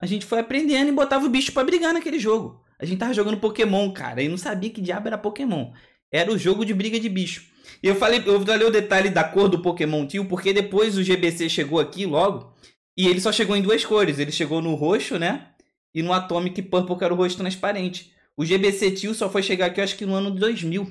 A 0.01 0.05
gente 0.05 0.25
foi 0.25 0.39
aprendendo 0.39 0.87
e 0.87 0.93
botava 0.93 1.25
o 1.25 1.29
bicho 1.29 1.51
para 1.51 1.65
brigar 1.65 1.93
naquele 1.93 2.17
jogo. 2.17 2.63
A 2.79 2.85
gente 2.85 2.99
tava 2.99 3.13
jogando 3.13 3.37
Pokémon, 3.37 3.91
cara, 3.91 4.23
e 4.23 4.29
não 4.29 4.37
sabia 4.37 4.69
que 4.69 4.79
diabo 4.79 5.07
era 5.07 5.17
Pokémon. 5.17 5.73
Era 6.09 6.31
o 6.31 6.37
jogo 6.37 6.65
de 6.65 6.73
briga 6.73 6.97
de 6.97 7.09
bicho. 7.09 7.45
E 7.81 7.88
eu 7.88 7.95
falei, 7.95 8.21
eu 8.25 8.39
falei 8.45 8.67
o 8.67 8.71
detalhe 8.71 9.09
da 9.09 9.23
cor 9.23 9.47
do 9.47 9.61
Pokémon 9.61 10.05
Tio, 10.05 10.25
porque 10.25 10.53
depois 10.53 10.97
o 10.97 11.03
GBC 11.03 11.49
chegou 11.49 11.79
aqui 11.79 12.05
logo, 12.05 12.53
e 12.97 13.07
ele 13.07 13.21
só 13.21 13.31
chegou 13.31 13.55
em 13.55 13.61
duas 13.61 13.85
cores. 13.85 14.19
Ele 14.19 14.31
chegou 14.31 14.61
no 14.61 14.75
roxo, 14.75 15.17
né? 15.17 15.47
E 15.93 16.03
no 16.03 16.13
Atomic 16.13 16.61
Purple, 16.63 16.97
que 16.97 17.03
era 17.03 17.13
o 17.13 17.17
roxo 17.17 17.38
transparente. 17.38 18.11
O 18.35 18.45
GBC 18.45 18.91
Tio 18.91 19.13
só 19.13 19.29
foi 19.29 19.43
chegar 19.43 19.67
aqui, 19.67 19.79
eu 19.79 19.83
acho 19.83 19.97
que 19.97 20.05
no 20.05 20.13
ano 20.13 20.31
de 20.31 20.39
2000. 20.39 20.89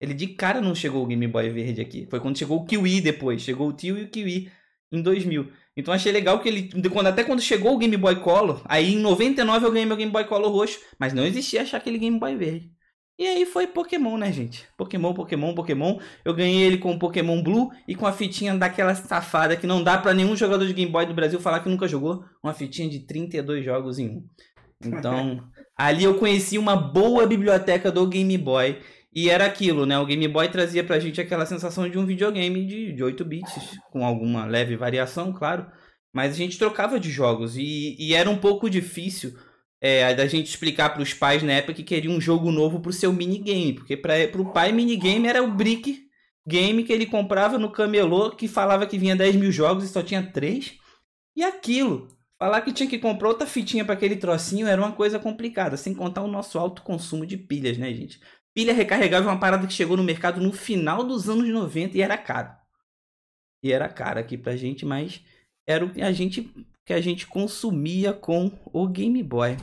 Ele 0.00 0.14
de 0.14 0.28
cara 0.28 0.60
não 0.60 0.74
chegou 0.74 1.02
o 1.02 1.06
Game 1.06 1.26
Boy 1.26 1.50
verde 1.50 1.80
aqui. 1.80 2.06
Foi 2.08 2.20
quando 2.20 2.38
chegou 2.38 2.58
o 2.58 2.64
Kiwi 2.64 3.00
depois. 3.00 3.42
Chegou 3.42 3.68
o 3.68 3.72
Tio 3.72 3.98
e 3.98 4.04
o 4.04 4.08
Kiwi 4.08 4.50
em 4.92 5.02
2000. 5.02 5.50
Então 5.76 5.92
achei 5.92 6.12
legal 6.12 6.40
que 6.40 6.48
ele. 6.48 6.70
Quando, 6.90 7.08
até 7.08 7.24
quando 7.24 7.40
chegou 7.40 7.74
o 7.74 7.78
Game 7.78 7.96
Boy 7.96 8.16
Color, 8.20 8.62
aí 8.64 8.94
em 8.94 8.98
99 8.98 9.66
eu 9.66 9.72
ganhei 9.72 9.86
meu 9.86 9.96
Game 9.96 10.10
Boy 10.10 10.24
Color 10.24 10.50
roxo. 10.50 10.78
Mas 10.98 11.12
não 11.12 11.26
existia 11.26 11.62
achar 11.62 11.78
aquele 11.78 11.98
Game 11.98 12.18
Boy 12.18 12.36
verde. 12.36 12.70
E 13.18 13.26
aí 13.26 13.44
foi 13.44 13.66
Pokémon, 13.66 14.16
né, 14.16 14.30
gente? 14.30 14.64
Pokémon, 14.76 15.12
Pokémon, 15.12 15.52
Pokémon. 15.52 15.98
Eu 16.24 16.32
ganhei 16.32 16.62
ele 16.62 16.78
com 16.78 16.92
o 16.92 16.98
Pokémon 16.98 17.42
Blue 17.42 17.68
e 17.88 17.96
com 17.96 18.06
a 18.06 18.12
fitinha 18.12 18.54
daquela 18.54 18.94
safada 18.94 19.56
que 19.56 19.66
não 19.66 19.82
dá 19.82 19.98
para 19.98 20.14
nenhum 20.14 20.36
jogador 20.36 20.64
de 20.64 20.72
Game 20.72 20.92
Boy 20.92 21.04
do 21.04 21.14
Brasil 21.14 21.40
falar 21.40 21.58
que 21.58 21.68
nunca 21.68 21.88
jogou. 21.88 22.24
Uma 22.44 22.54
fitinha 22.54 22.88
de 22.88 23.00
32 23.00 23.64
jogos 23.64 23.98
em 23.98 24.08
um. 24.08 24.24
Então, 24.84 25.42
ali 25.76 26.04
eu 26.04 26.14
conheci 26.14 26.56
uma 26.58 26.76
boa 26.76 27.26
biblioteca 27.26 27.90
do 27.90 28.06
Game 28.06 28.38
Boy. 28.38 28.78
E 29.12 29.28
era 29.28 29.46
aquilo, 29.46 29.84
né? 29.84 29.98
O 29.98 30.06
Game 30.06 30.28
Boy 30.28 30.48
trazia 30.48 30.84
pra 30.84 31.00
gente 31.00 31.20
aquela 31.20 31.44
sensação 31.44 31.88
de 31.88 31.98
um 31.98 32.06
videogame 32.06 32.64
de, 32.64 32.92
de 32.92 33.02
8 33.02 33.24
bits, 33.24 33.80
com 33.90 34.06
alguma 34.06 34.44
leve 34.44 34.76
variação, 34.76 35.32
claro. 35.32 35.66
Mas 36.14 36.34
a 36.34 36.36
gente 36.36 36.56
trocava 36.56 37.00
de 37.00 37.10
jogos 37.10 37.56
e, 37.56 37.96
e 37.98 38.14
era 38.14 38.30
um 38.30 38.38
pouco 38.38 38.70
difícil 38.70 39.34
é, 39.80 40.14
da 40.14 40.26
gente 40.26 40.48
explicar 40.48 40.90
para 40.90 41.02
os 41.02 41.14
pais 41.14 41.42
na 41.42 41.52
época 41.52 41.74
que 41.74 41.82
queriam 41.82 42.14
um 42.14 42.20
jogo 42.20 42.50
novo 42.50 42.80
pro 42.80 42.92
seu 42.92 43.12
minigame. 43.12 43.74
Porque 43.74 43.96
para 43.96 44.40
o 44.40 44.52
pai, 44.52 44.72
minigame 44.72 45.28
era 45.28 45.42
o 45.42 45.52
brick 45.52 46.08
game 46.46 46.82
que 46.82 46.92
ele 46.92 47.06
comprava 47.06 47.58
no 47.58 47.70
camelô, 47.70 48.30
que 48.30 48.48
falava 48.48 48.86
que 48.86 48.98
vinha 48.98 49.14
10 49.14 49.36
mil 49.36 49.52
jogos 49.52 49.84
e 49.84 49.88
só 49.88 50.02
tinha 50.02 50.22
3. 50.22 50.78
E 51.36 51.42
aquilo, 51.44 52.08
falar 52.38 52.62
que 52.62 52.72
tinha 52.72 52.88
que 52.88 52.98
comprar 52.98 53.28
outra 53.28 53.46
fitinha 53.46 53.84
para 53.84 53.94
aquele 53.94 54.16
trocinho 54.16 54.66
era 54.66 54.80
uma 54.80 54.92
coisa 54.92 55.18
complicada, 55.18 55.76
sem 55.76 55.94
contar 55.94 56.22
o 56.22 56.28
nosso 56.28 56.58
alto 56.58 56.82
consumo 56.82 57.26
de 57.26 57.36
pilhas, 57.36 57.78
né, 57.78 57.92
gente? 57.92 58.20
Pilha 58.54 58.72
recarregável 58.72 59.28
é 59.28 59.32
uma 59.32 59.38
parada 59.38 59.66
que 59.66 59.72
chegou 59.72 59.96
no 59.96 60.02
mercado 60.02 60.40
no 60.40 60.52
final 60.52 61.04
dos 61.04 61.28
anos 61.28 61.48
90 61.48 61.96
e 61.96 62.02
era 62.02 62.18
caro. 62.18 62.50
E 63.62 63.72
era 63.72 63.88
caro 63.88 64.18
aqui 64.18 64.36
pra 64.38 64.56
gente, 64.56 64.84
mas 64.86 65.22
era 65.66 65.84
o 65.84 65.92
que 65.92 66.00
a 66.00 66.10
gente 66.10 66.50
que 66.88 66.94
a 66.94 67.00
gente 67.02 67.26
consumia 67.26 68.14
com 68.14 68.50
o 68.72 68.88
Game 68.88 69.22
Boy. 69.22 69.58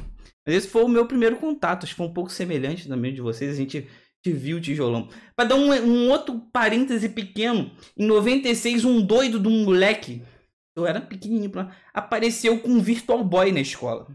Mas 0.45 0.57
esse 0.57 0.67
foi 0.67 0.83
o 0.83 0.87
meu 0.87 1.07
primeiro 1.07 1.37
contato, 1.37 1.83
acho 1.83 1.93
que 1.93 1.97
foi 1.97 2.05
um 2.05 2.13
pouco 2.13 2.29
semelhante 2.29 2.87
também 2.87 3.11
de 3.11 3.19
vocês, 3.19 3.51
a 3.51 3.57
gente 3.57 3.89
viu 4.23 4.57
o 4.57 4.61
tijolão. 4.61 5.09
Para 5.35 5.49
dar 5.49 5.55
um, 5.55 5.73
um, 5.73 6.11
outro 6.11 6.39
parêntese 6.53 7.09
pequeno, 7.09 7.75
em 7.97 8.05
96 8.05 8.85
um 8.85 9.01
doido 9.01 9.39
de 9.39 9.47
um 9.47 9.63
moleque, 9.63 10.21
eu 10.77 10.85
era 10.85 11.01
pequenininho, 11.01 11.51
apareceu 11.91 12.59
com 12.59 12.69
um 12.69 12.79
Virtual 12.79 13.23
Boy 13.23 13.51
na 13.51 13.61
escola. 13.61 14.05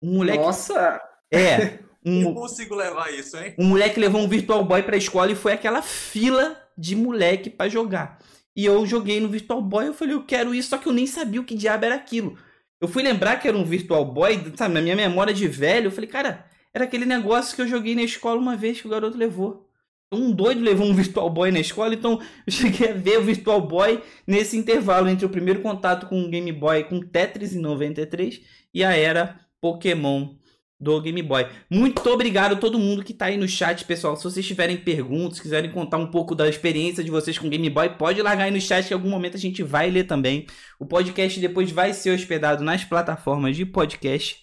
Um 0.00 0.18
moleque... 0.18 0.38
Nossa! 0.38 1.02
É. 1.32 1.82
Um, 2.06 2.20
eu 2.20 2.34
consigo 2.34 2.74
levar 2.74 3.10
isso, 3.14 3.34
hein? 3.38 3.54
Um 3.58 3.64
moleque 3.64 3.98
levou 3.98 4.20
um 4.20 4.28
Virtual 4.28 4.62
Boy 4.62 4.82
pra 4.82 4.94
escola 4.94 5.32
e 5.32 5.34
foi 5.34 5.54
aquela 5.54 5.80
fila 5.80 6.62
de 6.76 6.94
moleque 6.94 7.48
para 7.48 7.70
jogar. 7.70 8.18
E 8.56 8.64
eu 8.64 8.86
joguei 8.86 9.20
no 9.20 9.28
Virtual 9.28 9.60
Boy, 9.60 9.88
eu 9.88 9.94
falei, 9.94 10.14
eu 10.14 10.22
quero 10.24 10.54
isso, 10.54 10.70
só 10.70 10.78
que 10.78 10.88
eu 10.88 10.92
nem 10.92 11.06
sabia 11.06 11.40
o 11.40 11.44
que 11.44 11.56
diabo 11.56 11.84
era 11.84 11.94
aquilo. 11.94 12.38
Eu 12.80 12.88
fui 12.88 13.02
lembrar 13.02 13.36
que 13.36 13.48
era 13.48 13.56
um 13.56 13.64
Virtual 13.64 14.04
Boy, 14.04 14.52
sabe, 14.56 14.74
na 14.74 14.80
minha 14.82 14.94
memória 14.94 15.34
de 15.34 15.48
velho, 15.48 15.86
eu 15.86 15.90
falei, 15.90 16.08
cara, 16.08 16.46
era 16.72 16.84
aquele 16.84 17.06
negócio 17.06 17.54
que 17.54 17.62
eu 17.62 17.68
joguei 17.68 17.94
na 17.94 18.02
escola 18.02 18.40
uma 18.40 18.56
vez 18.56 18.80
que 18.80 18.86
o 18.86 18.90
garoto 18.90 19.16
levou. 19.16 19.68
Um 20.12 20.30
doido 20.32 20.60
levou 20.60 20.86
um 20.86 20.92
Virtual 20.94 21.28
Boy 21.30 21.50
na 21.50 21.60
escola, 21.60 21.94
então 21.94 22.20
eu 22.46 22.52
cheguei 22.52 22.90
a 22.90 22.94
ver 22.94 23.18
o 23.18 23.22
Virtual 23.22 23.60
Boy 23.60 24.02
nesse 24.26 24.56
intervalo 24.56 25.08
entre 25.08 25.26
o 25.26 25.30
primeiro 25.30 25.60
contato 25.60 26.06
com 26.06 26.22
o 26.22 26.28
Game 26.28 26.52
Boy 26.52 26.84
com 26.84 27.00
Tetris 27.00 27.54
em 27.54 27.60
93 27.60 28.40
e 28.72 28.84
a 28.84 28.94
era 28.96 29.40
Pokémon 29.60 30.34
do 30.78 31.00
Game 31.00 31.22
Boy. 31.22 31.46
Muito 31.70 32.06
obrigado 32.10 32.52
a 32.52 32.56
todo 32.56 32.78
mundo 32.78 33.02
que 33.02 33.12
está 33.12 33.26
aí 33.26 33.36
no 33.36 33.48
chat, 33.48 33.84
pessoal. 33.84 34.16
Se 34.16 34.24
vocês 34.24 34.46
tiverem 34.46 34.76
perguntas, 34.76 35.40
quiserem 35.40 35.70
contar 35.70 35.98
um 35.98 36.10
pouco 36.10 36.34
da 36.34 36.48
experiência 36.48 37.02
de 37.02 37.10
vocês 37.10 37.38
com 37.38 37.48
Game 37.48 37.70
Boy, 37.70 37.90
pode 37.90 38.20
largar 38.20 38.44
aí 38.44 38.50
no 38.50 38.60
chat 38.60 38.86
que 38.86 38.92
em 38.92 38.96
algum 38.96 39.08
momento 39.08 39.36
a 39.36 39.40
gente 39.40 39.62
vai 39.62 39.90
ler 39.90 40.04
também. 40.04 40.46
O 40.78 40.86
podcast 40.86 41.40
depois 41.40 41.70
vai 41.70 41.92
ser 41.92 42.10
hospedado 42.10 42.62
nas 42.62 42.84
plataformas 42.84 43.56
de 43.56 43.64
podcast. 43.64 44.42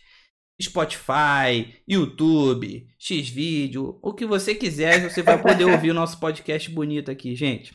Spotify, 0.61 1.81
YouTube, 1.87 2.87
Xvideo, 2.99 3.99
o 3.99 4.13
que 4.13 4.27
você 4.27 4.53
quiser, 4.53 5.09
você 5.09 5.23
vai 5.23 5.41
poder 5.41 5.65
ouvir 5.71 5.89
o 5.89 5.93
nosso 5.93 6.19
podcast 6.19 6.69
bonito 6.69 7.09
aqui, 7.09 7.35
gente. 7.35 7.73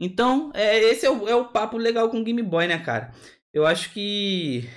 Então, 0.00 0.52
é, 0.54 0.78
esse 0.78 1.04
é 1.04 1.10
o, 1.10 1.28
é 1.28 1.34
o 1.34 1.46
papo 1.46 1.76
legal 1.76 2.08
com 2.08 2.20
o 2.20 2.24
Game 2.24 2.42
Boy, 2.42 2.68
né, 2.68 2.78
cara? 2.78 3.12
Eu 3.52 3.66
acho 3.66 3.92
que 3.92 4.68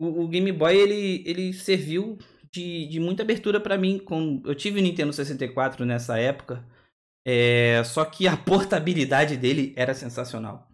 o, 0.00 0.24
o 0.24 0.28
Game 0.28 0.50
Boy 0.50 0.74
ele, 0.74 1.22
ele 1.26 1.52
serviu 1.52 2.18
de, 2.50 2.86
de 2.86 2.98
muita 2.98 3.22
abertura 3.22 3.60
para 3.60 3.78
mim. 3.78 4.02
Eu 4.44 4.54
tive 4.54 4.80
o 4.80 4.82
Nintendo 4.82 5.12
64 5.12 5.84
nessa 5.84 6.18
época. 6.18 6.64
É, 7.24 7.82
só 7.84 8.04
que 8.04 8.26
a 8.26 8.34
portabilidade 8.36 9.36
dele 9.36 9.74
era 9.76 9.94
sensacional. 9.94 10.68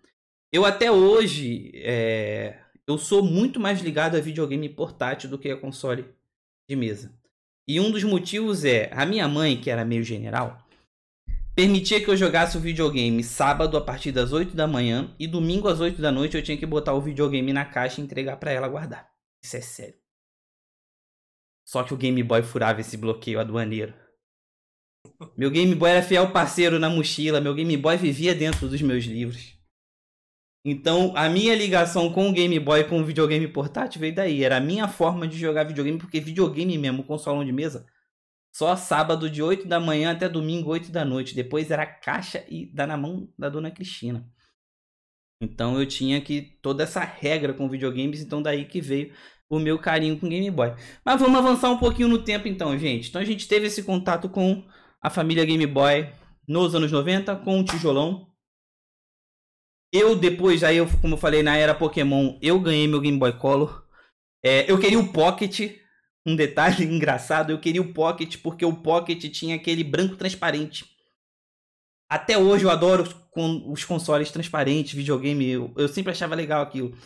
Eu 0.53 0.65
até 0.65 0.91
hoje 0.91 1.73
é, 1.75 2.61
eu 2.87 2.97
sou 2.97 3.23
muito 3.23 3.59
mais 3.59 3.81
ligado 3.81 4.17
a 4.17 4.21
videogame 4.21 4.69
portátil 4.69 5.29
do 5.29 5.39
que 5.39 5.51
a 5.51 5.57
console 5.57 6.07
de 6.71 6.77
mesa. 6.77 7.13
E 7.69 7.81
um 7.81 7.91
dos 7.91 8.05
motivos 8.05 8.65
é 8.65 8.89
a 8.93 9.05
minha 9.05 9.27
mãe, 9.27 9.61
que 9.61 9.69
era 9.69 9.85
meio 9.85 10.05
general, 10.05 10.65
permitia 11.57 12.01
que 12.01 12.09
eu 12.09 12.17
jogasse 12.17 12.57
o 12.57 12.61
videogame 12.61 13.25
sábado 13.25 13.77
a 13.77 13.81
partir 13.81 14.13
das 14.13 14.33
8 14.33 14.55
da 14.55 14.69
manhã 14.69 15.13
e 15.19 15.27
domingo 15.27 15.67
às 15.67 15.81
8 15.81 16.01
da 16.01 16.13
noite 16.13 16.37
eu 16.37 16.43
tinha 16.43 16.57
que 16.57 16.65
botar 16.65 16.95
o 16.95 17.01
videogame 17.01 17.53
na 17.53 17.65
caixa 17.65 18.01
e 18.01 18.05
entregar 18.05 18.37
para 18.37 18.53
ela 18.53 18.69
guardar. 18.69 19.16
Isso 19.47 19.57
é 19.57 19.61
sério. 19.61 19.95
Só 21.65 21.85
que 21.85 21.95
o 21.95 21.97
Game 21.97 22.21
Boy 22.21 22.43
furava 22.43 22.81
esse 22.81 22.97
bloqueio 22.97 23.39
aduaneiro. 23.39 23.95
Meu 25.37 25.53
Game 25.53 25.73
Boy 25.73 25.89
era 25.89 26.03
fiel 26.03 26.33
parceiro 26.33 26.81
na 26.81 26.91
mochila, 26.91 27.41
meu 27.41 27.55
Game 27.55 27.77
Boy 27.77 27.97
vivia 27.97 28.35
dentro 28.35 28.69
dos 28.69 28.83
meus 28.83 29.05
livros. 29.05 29.57
Então, 30.65 31.17
a 31.17 31.29
minha 31.29 31.55
ligação 31.55 32.13
com 32.13 32.29
o 32.29 32.33
Game 32.33 32.59
Boy, 32.59 32.89
com 32.89 33.01
o 33.01 33.05
videogame 33.05 33.47
portátil, 33.47 34.01
veio 34.01 34.17
daí. 34.17 34.43
Era 34.43 34.57
a 34.57 34.61
minha 34.61 34.89
forma 34.89 35.29
de 35.29 35.39
jogar 35.39 35.63
videogame, 35.63 35.99
porque 35.99 36.19
videogame 36.19 36.77
mesmo, 36.77 37.05
consolão 37.05 37.45
de 37.45 37.53
mesa, 37.53 37.87
só 38.53 38.75
sábado 38.75 39.31
de 39.31 39.45
8 39.45 39.69
da 39.69 39.79
manhã 39.79 40.11
até 40.11 40.29
domingo, 40.29 40.71
8 40.71 40.91
da 40.91 41.05
noite. 41.05 41.37
Depois 41.37 41.71
era 41.71 41.87
caixa 41.87 42.45
e 42.49 42.67
dá 42.67 42.85
na 42.85 42.97
mão 42.97 43.33
da 43.39 43.49
dona 43.49 43.71
Cristina. 43.71 44.29
Então 45.41 45.79
eu 45.79 45.87
tinha 45.87 46.21
que 46.21 46.59
toda 46.63 46.83
essa 46.83 47.01
regra 47.01 47.53
com 47.53 47.69
videogames, 47.69 48.21
então 48.21 48.41
daí 48.43 48.65
que 48.65 48.81
veio 48.81 49.13
o 49.49 49.59
meu 49.59 49.79
carinho 49.79 50.19
com 50.19 50.29
Game 50.29 50.51
Boy. 50.51 50.75
Mas 51.05 51.21
vamos 51.21 51.39
avançar 51.39 51.71
um 51.71 51.79
pouquinho 51.79 52.09
no 52.09 52.23
tempo 52.23 52.49
então, 52.49 52.77
gente. 52.79 53.09
Então 53.09 53.21
a 53.21 53.25
gente 53.25 53.47
teve 53.47 53.67
esse 53.67 53.83
contato 53.83 54.29
com 54.29 54.65
a 55.01 55.11
família 55.11 55.45
Game 55.45 55.67
Boy 55.67 56.11
nos 56.49 56.75
anos 56.75 56.91
90 56.91 57.37
com 57.37 57.61
o 57.61 57.65
tijolão. 57.65 58.27
Eu 59.93 60.17
depois, 60.17 60.65
aí 60.65 60.77
eu, 60.77 60.87
como 61.01 61.15
eu 61.15 61.19
falei, 61.19 61.43
na 61.43 61.57
era 61.57 61.75
Pokémon, 61.75 62.39
eu 62.43 62.61
ganhei 62.61 62.87
meu 62.87 63.01
Game 63.01 63.19
Boy 63.19 63.33
Color. 63.39 63.87
É, 64.45 64.71
eu 64.71 64.79
queria 64.79 64.99
o 64.99 65.13
Pocket. 65.13 65.81
Um 66.27 66.35
detalhe 66.35 66.85
engraçado, 66.85 67.51
eu 67.51 67.61
queria 67.61 67.81
o 67.81 67.93
Pocket 67.93 68.37
porque 68.43 68.65
o 68.65 68.83
Pocket 68.83 69.31
tinha 69.33 69.57
aquele 69.57 69.85
branco 69.85 70.17
transparente. 70.17 70.85
Até 72.09 72.39
hoje 72.39 72.65
eu 72.65 72.71
adoro 72.71 73.05
os 73.69 73.85
consoles 73.85 74.31
transparentes, 74.31 74.93
videogame. 74.93 75.49
Eu, 75.49 75.73
eu 75.77 75.89
sempre 75.89 76.13
achava 76.13 76.35
legal 76.35 76.63
aquilo. 76.63 76.97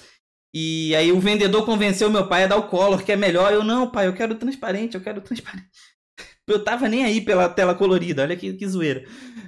E 0.53 0.95
aí 0.97 1.13
o 1.13 1.21
vendedor 1.21 1.65
convenceu 1.65 2.11
meu 2.11 2.27
pai 2.27 2.45
a 2.45 2.47
dar 2.49 2.57
o 2.57 2.69
Color, 2.69 3.03
que 3.05 3.13
é 3.13 3.17
melhor. 3.17 3.53
Eu, 3.53 3.63
não, 3.63 3.91
pai, 3.91 4.09
eu 4.09 4.15
quero 4.15 4.35
transparente, 4.35 4.95
eu 4.95 5.01
quero 5.01 5.21
transparente. 5.21 5.69
Eu 6.47 6.65
tava 6.65 6.89
nem 6.89 7.05
aí 7.05 7.21
pela 7.21 7.49
tela 7.49 7.77
colorida, 7.77 8.23
olha 8.23 8.37
que, 8.37 8.53
que 8.55 8.67
zoeira. 8.67 9.05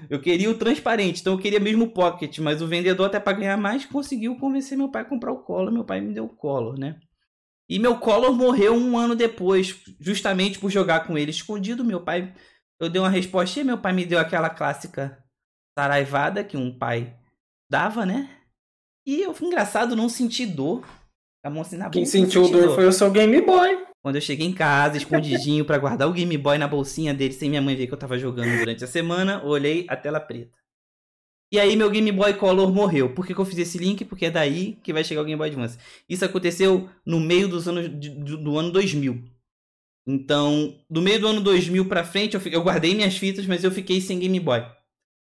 Eu 0.09 0.21
queria 0.21 0.49
o 0.49 0.55
transparente, 0.55 1.21
então 1.21 1.33
eu 1.33 1.38
queria 1.38 1.59
mesmo 1.59 1.87
o 1.87 1.91
Pocket, 1.91 2.38
mas 2.38 2.62
o 2.62 2.69
vendedor, 2.69 3.07
até 3.07 3.19
para 3.19 3.37
ganhar 3.37 3.57
mais, 3.57 3.85
conseguiu 3.85 4.37
convencer 4.37 4.79
meu 4.79 4.88
pai 4.88 5.03
a 5.03 5.05
comprar 5.05 5.33
o 5.33 5.43
Color. 5.43 5.73
Meu 5.73 5.85
pai 5.85 6.01
me 6.01 6.15
deu 6.15 6.27
o 6.27 6.29
Color, 6.29 6.79
né? 6.79 7.01
E 7.69 7.79
meu 7.81 7.99
Color 7.99 8.33
morreu 8.33 8.75
um 8.75 8.97
ano 8.97 9.17
depois, 9.17 9.83
justamente 9.99 10.61
por 10.61 10.71
jogar 10.71 11.05
com 11.05 11.19
ele 11.19 11.33
escondido. 11.33 11.85
Meu 11.85 12.05
pai, 12.05 12.33
eu 12.79 12.88
dei 12.88 13.01
uma 13.01 13.11
resposta 13.11 13.59
e 13.59 13.65
meu 13.65 13.79
pai 13.79 13.93
me 13.93 14.05
deu 14.05 14.21
aquela 14.21 14.51
clássica 14.51 15.19
saraivada 15.77 16.45
que 16.45 16.57
um 16.57 16.79
pai 16.79 17.17
dava, 17.69 18.07
né? 18.07 18.29
E 19.07 19.23
eu, 19.23 19.35
engraçado, 19.41 19.97
não 19.97 20.09
senti 20.09 20.47
dor. 20.47 20.87
A 21.45 21.51
mão 21.51 21.62
assim 21.62 21.77
na 21.77 21.91
Quem 21.91 22.07
sentiu 22.07 22.49
dor, 22.49 22.67
dor 22.67 22.75
foi 22.77 22.87
o 22.87 22.93
seu 22.93 23.11
Game 23.11 23.41
Boy. 23.41 23.85
Quando 24.01 24.17
eu 24.17 24.21
cheguei 24.21 24.47
em 24.47 24.53
casa, 24.53 24.97
escondidinho 24.97 25.65
para 25.65 25.79
guardar 25.79 26.09
o 26.09 26.12
Game 26.12 26.37
Boy 26.38 26.59
na 26.59 26.67
bolsinha 26.67 27.15
dele, 27.15 27.33
sem 27.33 27.49
minha 27.49 27.62
mãe 27.62 27.77
ver 27.77 27.87
que 27.87 27.95
eu 27.95 27.99
tava 27.99 28.19
jogando 28.19 28.59
durante 28.59 28.83
a 28.83 28.87
semana, 28.87 29.45
olhei 29.45 29.87
a 29.88 29.97
tela 29.97 30.21
preta. 30.21 30.57
E 31.53 31.61
aí 31.61 31.77
meu 31.77 31.91
Game 31.91 32.11
Boy 32.11 32.35
Color 32.35 32.73
morreu. 32.73 33.15
Por 33.15 33.27
que, 33.27 33.35
que 33.35 33.41
eu 33.41 33.45
fiz 33.45 33.59
esse 33.59 33.79
link? 33.79 34.05
Porque 34.05 34.27
é 34.27 34.31
daí 34.31 34.79
que 34.83 34.93
vai 34.93 35.05
chegar 35.05 35.21
o 35.21 35.25
Game 35.25 35.37
Boy 35.37 35.49
Advance. 35.49 35.79
Isso 36.09 36.25
aconteceu 36.25 36.88
no 37.05 37.21
meio 37.21 37.47
dos 37.47 37.69
anos 37.69 37.88
do, 37.88 38.38
do 38.38 38.59
ano 38.59 38.73
2000. 38.73 39.23
Então, 40.07 40.77
do 40.91 41.03
meio 41.03 41.21
do 41.21 41.27
ano 41.29 41.41
2000 41.41 41.87
para 41.87 42.05
frente, 42.05 42.35
eu, 42.35 42.41
eu 42.51 42.62
guardei 42.62 42.95
minhas 42.95 43.17
fitas, 43.17 43.47
mas 43.47 43.62
eu 43.62 43.71
fiquei 43.71 44.01
sem 44.01 44.19
Game 44.19 44.41
Boy. 44.41 44.65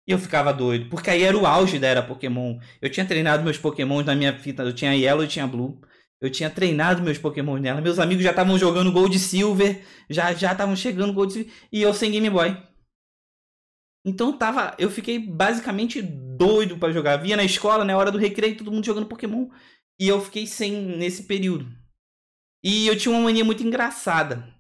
E 0.10 0.12
eu 0.12 0.18
ficava 0.18 0.52
doido, 0.52 0.90
porque 0.90 1.08
aí 1.12 1.22
era 1.22 1.38
o 1.38 1.46
auge 1.46 1.78
da 1.78 1.86
era 1.86 2.02
Pokémon. 2.02 2.58
Eu 2.82 2.90
tinha 2.90 3.06
treinado 3.06 3.44
meus 3.44 3.60
Pokémons 3.60 4.04
na 4.04 4.16
minha 4.16 4.36
fita, 4.36 4.64
eu 4.64 4.74
tinha 4.74 4.92
Yellow 4.96 5.24
e 5.24 5.28
tinha 5.28 5.46
Blue. 5.46 5.80
Eu 6.20 6.32
tinha 6.32 6.50
treinado 6.50 7.04
meus 7.04 7.20
Pokémon 7.20 7.58
nela. 7.58 7.80
Meus 7.80 8.00
amigos 8.00 8.24
já 8.24 8.32
estavam 8.32 8.58
jogando 8.58 8.92
Gold 8.92 9.20
Silver. 9.20 9.86
Já 10.10 10.34
já 10.34 10.52
estavam 10.52 10.76
chegando 10.76 11.14
Gold 11.14 11.32
Silver. 11.32 11.54
E 11.72 11.84
eu 11.84 11.94
sem 11.94 12.10
Game 12.10 12.28
Boy. 12.28 12.58
Então 14.04 14.36
tava. 14.36 14.76
Eu 14.80 14.90
fiquei 14.90 15.20
basicamente 15.20 16.02
doido 16.02 16.76
para 16.80 16.92
jogar. 16.92 17.18
Via 17.18 17.38
na 17.38 17.44
escola, 17.44 17.86
na 17.86 17.94
né, 17.94 17.96
hora 17.96 18.12
do 18.12 18.18
recreio, 18.18 18.58
todo 18.58 18.72
mundo 18.72 18.88
jogando 18.88 19.06
Pokémon. 19.06 19.48
E 20.00 20.08
eu 20.08 20.20
fiquei 20.20 20.48
sem 20.48 20.72
nesse 20.98 21.24
período. 21.26 21.72
E 22.64 22.88
eu 22.88 22.98
tinha 22.98 23.14
uma 23.14 23.26
mania 23.26 23.46
muito 23.46 23.62
engraçada. 23.62 24.52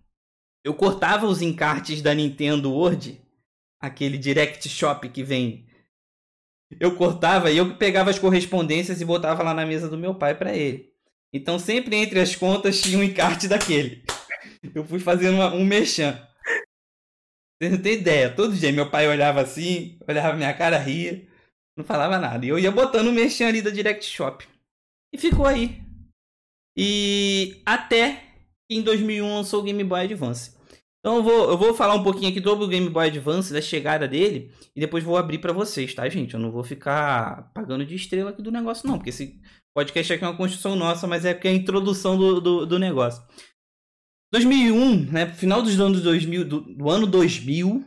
Eu 0.63 0.75
cortava 0.75 1.25
os 1.25 1.41
encartes 1.41 2.03
da 2.03 2.13
Nintendo 2.13 2.71
World. 2.71 3.19
Aquele 3.79 4.17
Direct 4.17 4.67
Shop 4.67 5.07
que 5.09 5.23
vem. 5.23 5.67
Eu 6.79 6.95
cortava 6.95 7.49
e 7.49 7.57
eu 7.57 7.77
pegava 7.77 8.09
as 8.09 8.19
correspondências 8.19 9.01
e 9.01 9.05
botava 9.05 9.41
lá 9.41 9.53
na 9.53 9.65
mesa 9.65 9.89
do 9.89 9.97
meu 9.97 10.13
pai 10.13 10.37
para 10.37 10.55
ele. 10.55 10.93
Então 11.33 11.57
sempre 11.57 11.95
entre 11.95 12.19
as 12.19 12.35
contas 12.35 12.81
tinha 12.81 12.97
um 12.97 13.03
encarte 13.03 13.47
daquele. 13.47 14.03
Eu 14.75 14.83
fui 14.85 14.99
fazendo 14.99 15.35
uma, 15.35 15.53
um 15.53 15.65
mexão. 15.65 16.13
Você 17.61 17.69
não 17.69 17.81
tem 17.81 17.93
ideia. 17.93 18.33
Todo 18.33 18.55
dia 18.55 18.71
meu 18.71 18.89
pai 18.89 19.07
olhava 19.07 19.41
assim, 19.41 19.97
olhava 20.07 20.35
minha 20.35 20.53
cara, 20.53 20.77
ria, 20.77 21.27
não 21.77 21.83
falava 21.83 22.19
nada. 22.19 22.45
E 22.45 22.49
eu 22.49 22.59
ia 22.59 22.71
botando 22.71 23.07
o 23.07 23.09
um 23.09 23.13
mexão 23.13 23.47
ali 23.47 23.61
da 23.61 23.69
Direct 23.69 24.05
Shop. 24.05 24.47
E 25.13 25.17
ficou 25.17 25.45
aí. 25.45 25.81
E 26.77 27.61
até 27.65 28.23
que 28.69 28.77
em 28.77 28.81
2001 28.81 29.35
lançou 29.35 29.61
o 29.61 29.63
Game 29.63 29.83
Boy 29.83 30.01
Advance. 30.01 30.58
Então 30.99 31.17
eu 31.17 31.23
vou, 31.23 31.49
eu 31.51 31.57
vou 31.57 31.73
falar 31.73 31.95
um 31.95 32.03
pouquinho 32.03 32.29
aqui 32.29 32.41
sobre 32.41 32.65
o 32.65 32.67
Game 32.67 32.89
Boy 32.89 33.07
Advance, 33.07 33.53
da 33.53 33.62
chegada 33.62 34.07
dele, 34.07 34.51
e 34.75 34.79
depois 34.81 35.03
vou 35.03 35.15
abrir 35.15 35.38
para 35.38 35.53
vocês, 35.53 35.93
tá, 35.93 36.07
gente? 36.09 36.33
Eu 36.33 36.39
não 36.39 36.51
vou 36.51 36.63
ficar 36.63 37.51
pagando 37.53 37.85
de 37.85 37.95
estrela 37.95 38.31
aqui 38.31 38.41
do 38.41 38.51
negócio, 38.51 38.88
não, 38.88 38.97
porque 38.97 39.09
esse 39.09 39.39
podcast 39.73 40.12
aqui 40.12 40.23
é 40.23 40.27
uma 40.27 40.35
construção 40.35 40.75
nossa, 40.75 41.07
mas 41.07 41.23
é 41.23 41.33
porque 41.33 41.47
é 41.47 41.51
a 41.51 41.55
introdução 41.55 42.17
do, 42.17 42.41
do, 42.41 42.65
do 42.65 42.79
negócio. 42.79 43.23
2001, 44.31 45.12
né, 45.12 45.25
final 45.33 45.62
dos 45.62 45.79
anos 45.79 46.01
2000, 46.01 46.45
do, 46.45 46.62
do 46.62 46.89
ano 46.89 47.07
2000, 47.07 47.83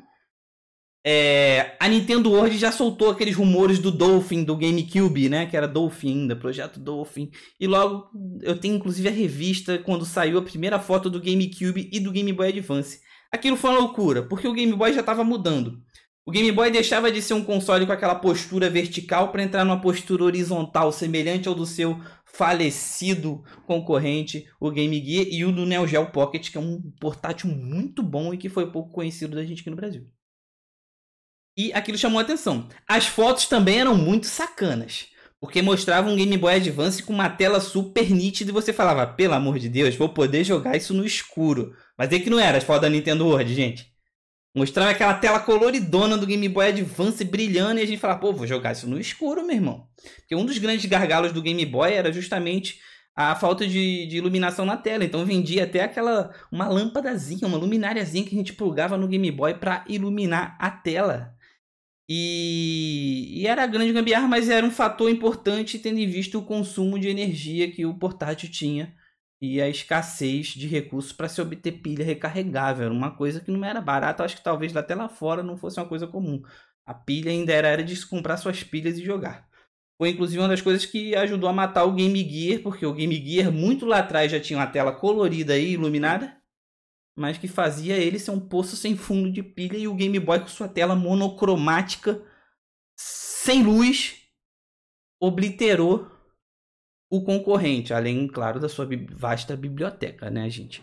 é, 1.05 1.77
a 1.81 1.89
Nintendo 1.89 2.31
World 2.31 2.57
já 2.57 2.71
soltou 2.71 3.11
aqueles 3.11 3.35
rumores 3.35 3.81
do 3.81 3.91
Dolphin, 3.91 4.45
do 4.45 4.57
GameCube, 4.57 5.29
né? 5.29 5.47
Que 5.47 5.57
era 5.57 5.67
Dolphin 5.67 6.23
ainda, 6.23 6.37
projeto 6.37 6.79
Dolphin. 6.79 7.31
E 7.59 7.67
logo 7.67 8.09
eu 8.43 8.57
tenho 8.57 8.77
inclusive 8.77 9.09
a 9.09 9.13
revista 9.13 9.79
quando 9.79 10.05
saiu 10.05 10.39
a 10.39 10.43
primeira 10.43 10.79
foto 10.79 11.11
do 11.11 11.21
GameCube 11.21 11.91
e 11.93 11.99
do 11.99 12.13
Game 12.13 12.33
Boy 12.33 12.49
Advance. 12.49 13.01
Aquilo 13.33 13.57
foi 13.57 13.71
uma 13.71 13.81
loucura, 13.81 14.23
porque 14.23 14.47
o 14.47 14.53
Game 14.53 14.73
Boy 14.75 14.93
já 14.93 15.01
estava 15.01 15.25
mudando. 15.25 15.83
O 16.25 16.31
Game 16.31 16.53
Boy 16.53 16.71
deixava 16.71 17.11
de 17.11 17.21
ser 17.21 17.35
um 17.35 17.43
console 17.43 17.85
com 17.85 17.91
aquela 17.91 18.15
postura 18.15 18.71
vertical 18.71 19.33
para 19.33 19.43
entrar 19.43 19.65
numa 19.65 19.81
postura 19.81 20.23
horizontal, 20.23 20.93
semelhante 20.93 21.49
ao 21.49 21.55
do 21.55 21.67
seu 21.67 21.99
falecido 22.25 23.43
concorrente, 23.67 24.47
o 24.61 24.71
Game 24.71 25.05
Gear, 25.05 25.27
e 25.29 25.45
o 25.45 25.51
do 25.51 25.67
Neo 25.67 25.87
Geo 25.87 26.07
Pocket, 26.13 26.51
que 26.51 26.57
é 26.57 26.61
um 26.61 26.81
portátil 27.01 27.51
muito 27.51 28.05
bom 28.05 28.33
e 28.33 28.39
que 28.39 28.49
foi 28.49 28.71
pouco 28.71 28.93
conhecido 28.93 29.35
da 29.35 29.45
gente 29.45 29.63
aqui 29.63 29.71
no 29.71 29.77
Brasil. 29.77 30.07
E 31.57 31.73
aquilo 31.73 31.99
chamou 31.99 32.21
atenção. 32.21 32.69
As 32.89 33.07
fotos 33.07 33.47
também 33.47 33.81
eram 33.81 33.95
muito 33.95 34.27
sacanas. 34.27 35.07
Porque 35.41 35.61
mostravam 35.61 36.13
um 36.13 36.17
Game 36.17 36.39
Boy 36.39 36.55
Advance 36.55 37.03
com 37.03 37.13
uma 37.13 37.29
tela 37.29 37.61
super 37.61 38.09
nítida 38.11 38.51
e 38.51 38.55
você 38.55 38.73
falava, 38.73 39.07
pelo 39.07 39.35
amor 39.35 39.59
de 39.59 39.69
Deus, 39.69 39.97
vou 39.97 40.09
poder 40.09 40.45
jogar 40.45 40.77
isso 40.77 40.95
no 40.95 41.05
escuro. 41.05 41.75
Mas 41.99 42.13
é 42.13 42.21
que 42.21 42.31
não 42.31 42.39
era 42.39 42.59
as 42.59 42.65
fotos 42.65 42.83
da 42.83 42.89
Nintendo 42.89 43.27
World, 43.27 43.53
gente. 43.53 43.93
Mostrava 44.55 44.91
aquela 44.91 45.15
tela 45.15 45.41
coloridona 45.41 46.17
do 46.17 46.27
Game 46.27 46.49
Boy 46.49 46.69
Advance 46.69 47.25
brilhando 47.25 47.81
e 47.81 47.83
a 47.83 47.87
gente 47.87 47.99
falava, 47.99 48.21
pô, 48.21 48.33
vou 48.33 48.47
jogar 48.47 48.73
isso 48.73 48.89
no 48.89 49.01
escuro, 49.01 49.45
meu 49.45 49.57
irmão. 49.57 49.89
Porque 50.19 50.37
um 50.37 50.45
dos 50.47 50.59
grandes 50.59 50.85
gargalos 50.85 51.33
do 51.33 51.43
Game 51.43 51.65
Boy 51.67 51.93
era 51.93 52.13
justamente 52.13 52.79
a 53.15 53.35
falta 53.35 53.67
de, 53.67 54.07
de, 54.07 54.19
iluminação 54.19 54.65
na 54.65 54.77
tela. 54.77 55.05
Então 55.05 55.25
vendia 55.25 55.65
até 55.65 55.83
aquela 55.83 56.33
uma 56.53 56.69
lâmpadazinha, 56.69 57.49
uma 57.49 57.59
lumináriazinha 57.59 58.25
que 58.25 58.35
a 58.35 58.39
gente 58.39 58.53
plugava 58.53 58.97
no 58.97 59.09
Game 59.09 59.31
Boy 59.31 59.55
para 59.55 59.85
iluminar 59.89 60.57
a 60.59 60.71
tela. 60.71 61.35
E, 62.09 63.41
e, 63.41 63.47
era 63.47 63.67
grande 63.67 63.93
gambiarra, 63.93 64.29
mas 64.29 64.49
era 64.49 64.67
um 64.67 64.71
fator 64.71 65.09
importante 65.11 65.79
tendo 65.79 65.99
em 65.99 66.07
vista 66.07 66.37
o 66.37 66.45
consumo 66.45 66.99
de 66.99 67.09
energia 67.09 67.71
que 67.71 67.87
o 67.87 67.95
portátil 67.95 68.51
tinha 68.51 68.95
e 69.41 69.61
a 69.61 69.69
escassez 69.69 70.49
de 70.49 70.67
recursos 70.69 71.13
para 71.13 71.29
se 71.29 71.41
obter 71.41 71.73
pilha 71.73 72.05
recarregável. 72.05 72.87
Era 72.87 72.95
uma 72.95 73.11
coisa 73.11 73.41
que 73.41 73.51
não 73.51 73.65
era 73.65 73.81
barata, 73.81 74.25
acho 74.25 74.37
que 74.37 74.45
talvez 74.45 74.77
até 74.77 74.95
lá 74.95 75.09
fora 75.09 75.43
não 75.43 75.57
fosse 75.57 75.81
uma 75.81 75.89
coisa 75.89 76.07
comum. 76.07 76.43
A 76.87 76.95
pilha 76.95 77.31
ainda 77.31 77.53
era, 77.53 77.69
era 77.69 77.83
de 77.85 77.95
se 77.97 78.07
comprar 78.07 78.37
suas 78.37 78.63
pilhas 78.63 78.99
e 78.99 79.05
jogar. 79.05 79.49
Foi 79.99 80.11
inclusive 80.11 80.41
uma 80.41 80.49
das 80.49 80.61
coisas 80.61 80.85
que 80.85 81.15
ajudou 81.15 81.49
a 81.49 81.53
matar 81.53 81.85
o 81.85 81.93
Game 81.93 82.29
Gear, 82.29 82.61
porque 82.61 82.85
o 82.85 82.93
Game 82.93 83.15
Gear 83.25 83.53
muito 83.53 83.87
lá 83.87 83.99
atrás 83.99 84.31
já 84.31 84.41
tinha 84.41 84.59
uma 84.59 84.67
tela 84.67 84.93
colorida 84.93 85.57
e 85.57 85.73
iluminada. 85.73 86.42
Mas 87.17 87.39
que 87.39 87.49
fazia 87.49 87.97
ele 87.97 88.19
ser 88.19 88.31
um 88.31 88.41
poço 88.41 88.77
sem 88.77 88.97
fundo 88.97 89.31
de 89.31 89.43
pilha 89.43 89.77
e 89.77 89.89
o 89.89 89.95
Game 89.95 90.19
Boy 90.19 90.41
com 90.41 90.49
sua 90.49 90.69
tela 90.69 90.95
monocromática, 90.95 92.23
sem 92.97 93.63
luz, 93.63 94.23
obliterou 95.21 96.11
o 97.11 97.23
concorrente, 97.23 97.93
além, 97.93 98.27
claro, 98.27 98.59
da 98.59 98.69
sua 98.69 98.89
vasta 99.11 99.55
biblioteca, 99.55 100.31
né, 100.31 100.49
gente? 100.49 100.83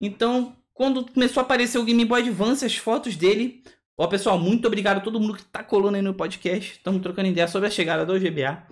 Então, 0.00 0.56
quando 0.74 1.10
começou 1.10 1.40
a 1.40 1.44
aparecer 1.44 1.78
o 1.78 1.84
Game 1.84 2.04
Boy 2.04 2.20
Advance, 2.20 2.64
as 2.64 2.76
fotos 2.76 3.16
dele. 3.16 3.62
Ó, 3.96 4.06
pessoal, 4.06 4.38
muito 4.38 4.66
obrigado 4.66 4.98
a 4.98 5.00
todo 5.00 5.20
mundo 5.20 5.36
que 5.36 5.44
tá 5.44 5.62
colando 5.62 5.96
aí 5.96 6.02
no 6.02 6.12
podcast. 6.12 6.72
Estamos 6.72 7.00
trocando 7.00 7.28
ideia 7.28 7.48
sobre 7.48 7.68
a 7.68 7.70
chegada 7.70 8.04
do 8.04 8.18
GBA. 8.18 8.66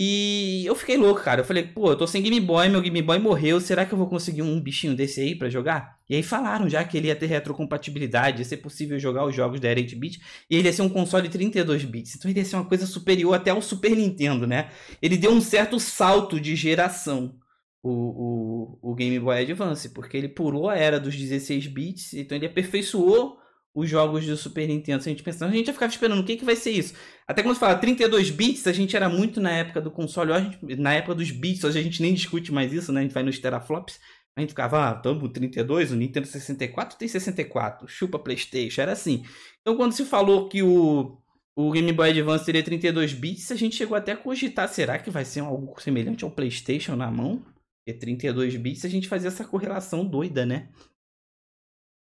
E 0.00 0.64
eu 0.64 0.76
fiquei 0.76 0.96
louco, 0.96 1.20
cara. 1.20 1.40
Eu 1.40 1.44
falei, 1.44 1.64
pô, 1.64 1.90
eu 1.90 1.96
tô 1.96 2.06
sem 2.06 2.22
Game 2.22 2.38
Boy, 2.38 2.68
meu 2.68 2.80
Game 2.80 3.02
Boy 3.02 3.18
morreu. 3.18 3.60
Será 3.60 3.84
que 3.84 3.92
eu 3.92 3.98
vou 3.98 4.06
conseguir 4.08 4.42
um 4.42 4.60
bichinho 4.60 4.94
desse 4.94 5.20
aí 5.20 5.34
para 5.34 5.50
jogar? 5.50 5.98
E 6.08 6.14
aí 6.14 6.22
falaram 6.22 6.68
já 6.68 6.84
que 6.84 6.96
ele 6.96 7.08
ia 7.08 7.16
ter 7.16 7.26
retrocompatibilidade, 7.26 8.38
ia 8.38 8.44
ser 8.44 8.58
possível 8.58 8.96
jogar 8.96 9.26
os 9.26 9.34
jogos 9.34 9.58
da 9.58 9.68
8-bit. 9.68 10.20
E 10.48 10.54
ele 10.54 10.68
ia 10.68 10.72
ser 10.72 10.82
um 10.82 10.88
console 10.88 11.28
32 11.28 11.84
bits. 11.84 12.14
Então 12.14 12.30
ele 12.30 12.38
ia 12.38 12.44
ser 12.44 12.54
uma 12.54 12.64
coisa 12.64 12.86
superior 12.86 13.34
até 13.34 13.50
ao 13.50 13.60
Super 13.60 13.90
Nintendo, 13.96 14.46
né? 14.46 14.70
Ele 15.02 15.16
deu 15.16 15.32
um 15.32 15.40
certo 15.40 15.80
salto 15.80 16.40
de 16.40 16.54
geração, 16.54 17.34
o, 17.82 17.90
o, 17.90 18.92
o 18.92 18.94
Game 18.94 19.18
Boy 19.18 19.42
Advance, 19.42 19.88
porque 19.88 20.16
ele 20.16 20.28
pulou 20.28 20.68
a 20.70 20.76
era 20.76 21.00
dos 21.00 21.16
16 21.16 21.66
bits. 21.66 22.14
Então 22.14 22.38
ele 22.38 22.46
aperfeiçoou 22.46 23.36
os 23.74 23.88
jogos 23.88 24.26
do 24.26 24.36
Super 24.36 24.66
Nintendo. 24.66 25.02
Se 25.02 25.08
a 25.08 25.12
gente 25.12 25.22
pensando, 25.22 25.50
a 25.50 25.56
gente 25.56 25.66
já 25.66 25.72
ficava 25.72 25.92
esperando 25.92 26.20
o 26.20 26.24
que, 26.24 26.36
que 26.36 26.44
vai 26.44 26.56
ser 26.56 26.70
isso. 26.72 26.94
Até 27.26 27.42
quando 27.42 27.58
fala 27.58 27.76
32 27.76 28.30
bits, 28.30 28.66
a 28.66 28.72
gente 28.72 28.96
era 28.96 29.08
muito 29.08 29.40
na 29.40 29.50
época 29.50 29.80
do 29.80 29.90
console, 29.90 30.32
gente, 30.34 30.76
na 30.76 30.94
época 30.94 31.14
dos 31.14 31.30
bits, 31.30 31.64
hoje 31.64 31.78
a 31.78 31.82
gente 31.82 32.02
nem 32.02 32.14
discute 32.14 32.52
mais 32.52 32.72
isso, 32.72 32.92
né? 32.92 33.00
A 33.00 33.02
gente 33.04 33.14
vai 33.14 33.22
nos 33.22 33.38
teraflops. 33.38 33.98
A 34.36 34.40
gente 34.40 34.50
ficava, 34.50 34.88
ah, 34.88 34.94
tamo 34.94 35.28
32, 35.28 35.90
o 35.90 35.96
Nintendo 35.96 36.26
64 36.26 36.96
tem 36.96 37.08
64, 37.08 37.88
chupa 37.88 38.20
PlayStation, 38.20 38.80
era 38.80 38.92
assim. 38.92 39.24
Então 39.60 39.76
quando 39.76 39.92
se 39.92 40.04
falou 40.04 40.48
que 40.48 40.62
o, 40.62 41.18
o 41.56 41.72
Game 41.72 41.92
Boy 41.92 42.10
Advance 42.10 42.44
teria 42.44 42.62
32 42.62 43.14
bits, 43.14 43.50
a 43.50 43.56
gente 43.56 43.74
chegou 43.74 43.96
até 43.96 44.12
a 44.12 44.16
cogitar, 44.16 44.68
será 44.68 44.96
que 44.96 45.10
vai 45.10 45.24
ser 45.24 45.40
algo 45.40 45.74
semelhante 45.80 46.22
ao 46.22 46.30
PlayStation 46.30 46.94
na 46.94 47.10
mão? 47.10 47.44
E 47.84 47.92
32 47.92 48.54
bits, 48.54 48.84
a 48.84 48.88
gente 48.88 49.08
fazia 49.08 49.26
essa 49.26 49.44
correlação 49.44 50.04
doida, 50.04 50.46
né? 50.46 50.68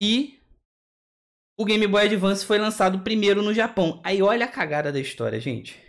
E 0.01 0.39
o 1.63 1.65
Game 1.65 1.87
Boy 1.87 2.07
Advance 2.07 2.45
foi 2.45 2.59
lançado 2.59 2.99
primeiro 2.99 3.41
no 3.41 3.55
Japão. 3.55 4.01
Aí 4.03 4.21
olha 4.21 4.47
a 4.47 4.49
cagada 4.49 4.91
da 4.91 4.99
história, 4.99 5.39
gente. 5.39 5.81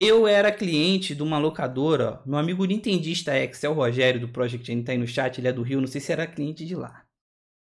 Eu 0.00 0.26
era 0.26 0.50
cliente 0.50 1.14
de 1.14 1.22
uma 1.22 1.38
locadora, 1.38 2.22
meu 2.24 2.38
amigo 2.38 2.64
nintendista 2.64 3.32
é 3.32 3.68
o 3.68 3.74
Rogério 3.74 4.18
do 4.18 4.28
Project 4.28 4.72
N, 4.72 4.82
tá 4.82 4.92
aí 4.92 4.98
no 4.98 5.06
chat, 5.06 5.38
ele 5.38 5.48
é 5.48 5.52
do 5.52 5.62
Rio, 5.62 5.80
não 5.80 5.86
sei 5.86 6.00
se 6.00 6.10
era 6.10 6.26
cliente 6.26 6.64
de 6.64 6.74
lá. 6.74 7.04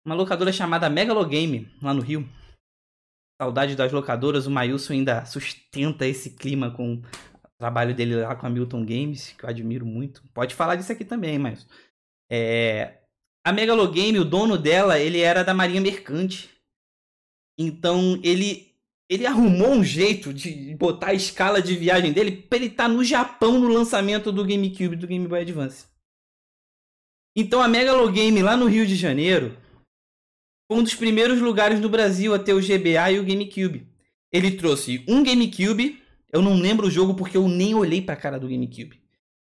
Uma 0.03 0.15
locadora 0.15 0.51
chamada 0.51 0.89
Megalogame, 0.89 1.71
lá 1.81 1.93
no 1.93 2.01
Rio. 2.01 2.27
Saudade 3.39 3.75
das 3.75 3.91
locadoras, 3.91 4.47
o 4.47 4.51
Mailson 4.51 4.93
ainda 4.93 5.23
sustenta 5.23 6.07
esse 6.07 6.31
clima 6.31 6.71
com 6.71 6.95
o 6.95 7.01
trabalho 7.59 7.93
dele 7.93 8.15
lá 8.15 8.35
com 8.35 8.47
a 8.47 8.49
Milton 8.49 8.83
Games, 8.83 9.33
que 9.37 9.45
eu 9.45 9.49
admiro 9.49 9.85
muito. 9.85 10.23
Pode 10.33 10.55
falar 10.55 10.75
disso 10.75 10.91
aqui 10.91 11.05
também, 11.05 11.37
mas... 11.37 11.67
É... 12.29 13.01
A 13.45 13.53
Megalogame, 13.53 14.17
o 14.17 14.25
dono 14.25 14.57
dela, 14.57 14.99
ele 14.99 15.21
era 15.21 15.43
da 15.43 15.53
Marinha 15.53 15.79
Mercante. 15.79 16.54
Então 17.57 18.19
ele 18.23 18.73
ele 19.07 19.25
arrumou 19.25 19.69
um 19.69 19.83
jeito 19.83 20.33
de 20.33 20.75
botar 20.75 21.09
a 21.09 21.13
escala 21.13 21.61
de 21.61 21.75
viagem 21.75 22.11
dele 22.11 22.31
para 22.31 22.57
ele 22.57 22.67
estar 22.67 22.85
tá 22.85 22.89
no 22.89 23.03
Japão 23.03 23.59
no 23.59 23.67
lançamento 23.67 24.31
do 24.31 24.43
GameCube 24.43 24.95
do 24.95 25.05
Game 25.05 25.27
Boy 25.27 25.41
Advance. 25.41 25.85
Então 27.35 27.61
a 27.61 27.67
Megalogame 27.67 28.41
lá 28.41 28.57
no 28.57 28.65
Rio 28.65 28.85
de 28.87 28.95
Janeiro 28.95 29.55
foi 30.67 30.79
um 30.79 30.83
dos 30.83 30.95
primeiros 30.95 31.39
lugares 31.39 31.79
no 31.79 31.89
Brasil 31.89 32.33
a 32.33 32.39
ter 32.39 32.53
o 32.53 32.61
GBA 32.61 33.11
e 33.11 33.19
o 33.19 33.25
GameCube. 33.25 33.87
Ele 34.31 34.51
trouxe 34.51 35.03
um 35.07 35.23
GameCube, 35.23 36.01
eu 36.31 36.41
não 36.41 36.55
lembro 36.55 36.87
o 36.87 36.91
jogo 36.91 37.13
porque 37.13 37.37
eu 37.37 37.47
nem 37.47 37.75
olhei 37.75 38.01
para 38.01 38.15
a 38.15 38.17
cara 38.17 38.39
do 38.39 38.47
GameCube. 38.47 38.99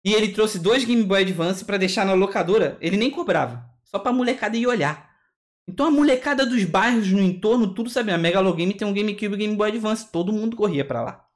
E 0.04 0.12
ele 0.12 0.28
trouxe 0.28 0.58
dois 0.58 0.84
Game 0.84 1.02
Boy 1.02 1.22
Advance 1.22 1.64
para 1.64 1.78
deixar 1.78 2.04
na 2.04 2.12
locadora, 2.12 2.76
ele 2.80 2.96
nem 2.96 3.10
cobrava, 3.10 3.68
só 3.84 3.98
para 3.98 4.12
molecada 4.12 4.56
ir 4.56 4.66
olhar. 4.66 5.05
Então 5.68 5.86
a 5.86 5.90
molecada 5.90 6.46
dos 6.46 6.64
bairros 6.64 7.10
no 7.10 7.20
entorno, 7.20 7.74
tudo 7.74 7.90
sabia. 7.90 8.14
A 8.14 8.18
Megalogame 8.18 8.74
tem 8.74 8.86
um 8.86 8.94
GameCube 8.94 9.34
e 9.34 9.36
Game 9.36 9.56
Boy 9.56 9.70
Advance. 9.70 10.10
Todo 10.10 10.32
mundo 10.32 10.56
corria 10.56 10.84
para 10.84 11.02
lá. 11.02 11.26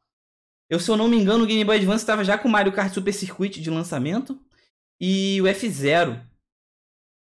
Eu, 0.69 0.79
se 0.79 0.89
eu 0.89 0.97
não 0.97 1.09
me 1.09 1.17
engano, 1.17 1.43
o 1.43 1.47
Game 1.47 1.65
Boy 1.65 1.77
Advance 1.77 2.03
estava 2.03 2.23
já 2.23 2.39
com 2.39 2.47
o 2.47 2.51
Mario 2.51 2.73
Kart 2.73 2.93
Super 2.93 3.13
Circuit 3.13 3.61
de 3.61 3.71
lançamento. 3.71 4.41
E 5.01 5.41
o 5.43 5.45
F0. 5.47 6.23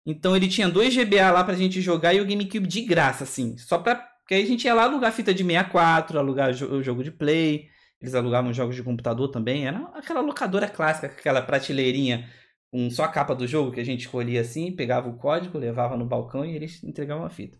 Então 0.06 0.36
ele 0.36 0.48
tinha 0.48 0.70
dois 0.70 0.96
GBA 0.96 1.32
lá 1.32 1.44
pra 1.44 1.56
gente 1.56 1.82
jogar 1.82 2.14
e 2.14 2.22
o 2.22 2.26
GameCube 2.26 2.68
de 2.68 2.82
graça, 2.82 3.24
assim. 3.24 3.58
Só 3.58 3.80
pra. 3.80 3.96
Porque 3.96 4.36
aí 4.36 4.44
a 4.44 4.48
gente 4.48 4.66
ia 4.66 4.74
lá 4.74 4.84
alugar 4.84 5.12
fita 5.12 5.34
de 5.34 5.44
64, 5.44 6.18
alugar 6.18 6.52
o 6.52 6.84
jogo 6.84 7.04
de 7.04 7.12
play. 7.12 7.68
Eles 8.00 8.14
alugavam 8.14 8.54
jogos 8.54 8.76
de 8.76 8.84
computador 8.84 9.30
também. 9.30 9.66
Era 9.66 9.80
aquela 9.96 10.22
locadora 10.22 10.68
clássica, 10.68 11.08
aquela 11.08 11.42
prateleirinha 11.42 12.30
com 12.74 12.90
só 12.90 13.04
a 13.04 13.08
capa 13.08 13.36
do 13.36 13.46
jogo 13.46 13.72
que 13.72 13.80
a 13.80 13.84
gente 13.84 14.00
escolhia 14.00 14.42
assim, 14.42 14.76
pegava 14.76 15.08
o 15.08 15.16
código, 15.16 15.60
levava 15.60 15.96
no 15.96 16.08
balcão 16.08 16.44
e 16.44 16.56
eles 16.56 16.84
entregavam 16.84 17.24
a 17.24 17.30
fita. 17.30 17.56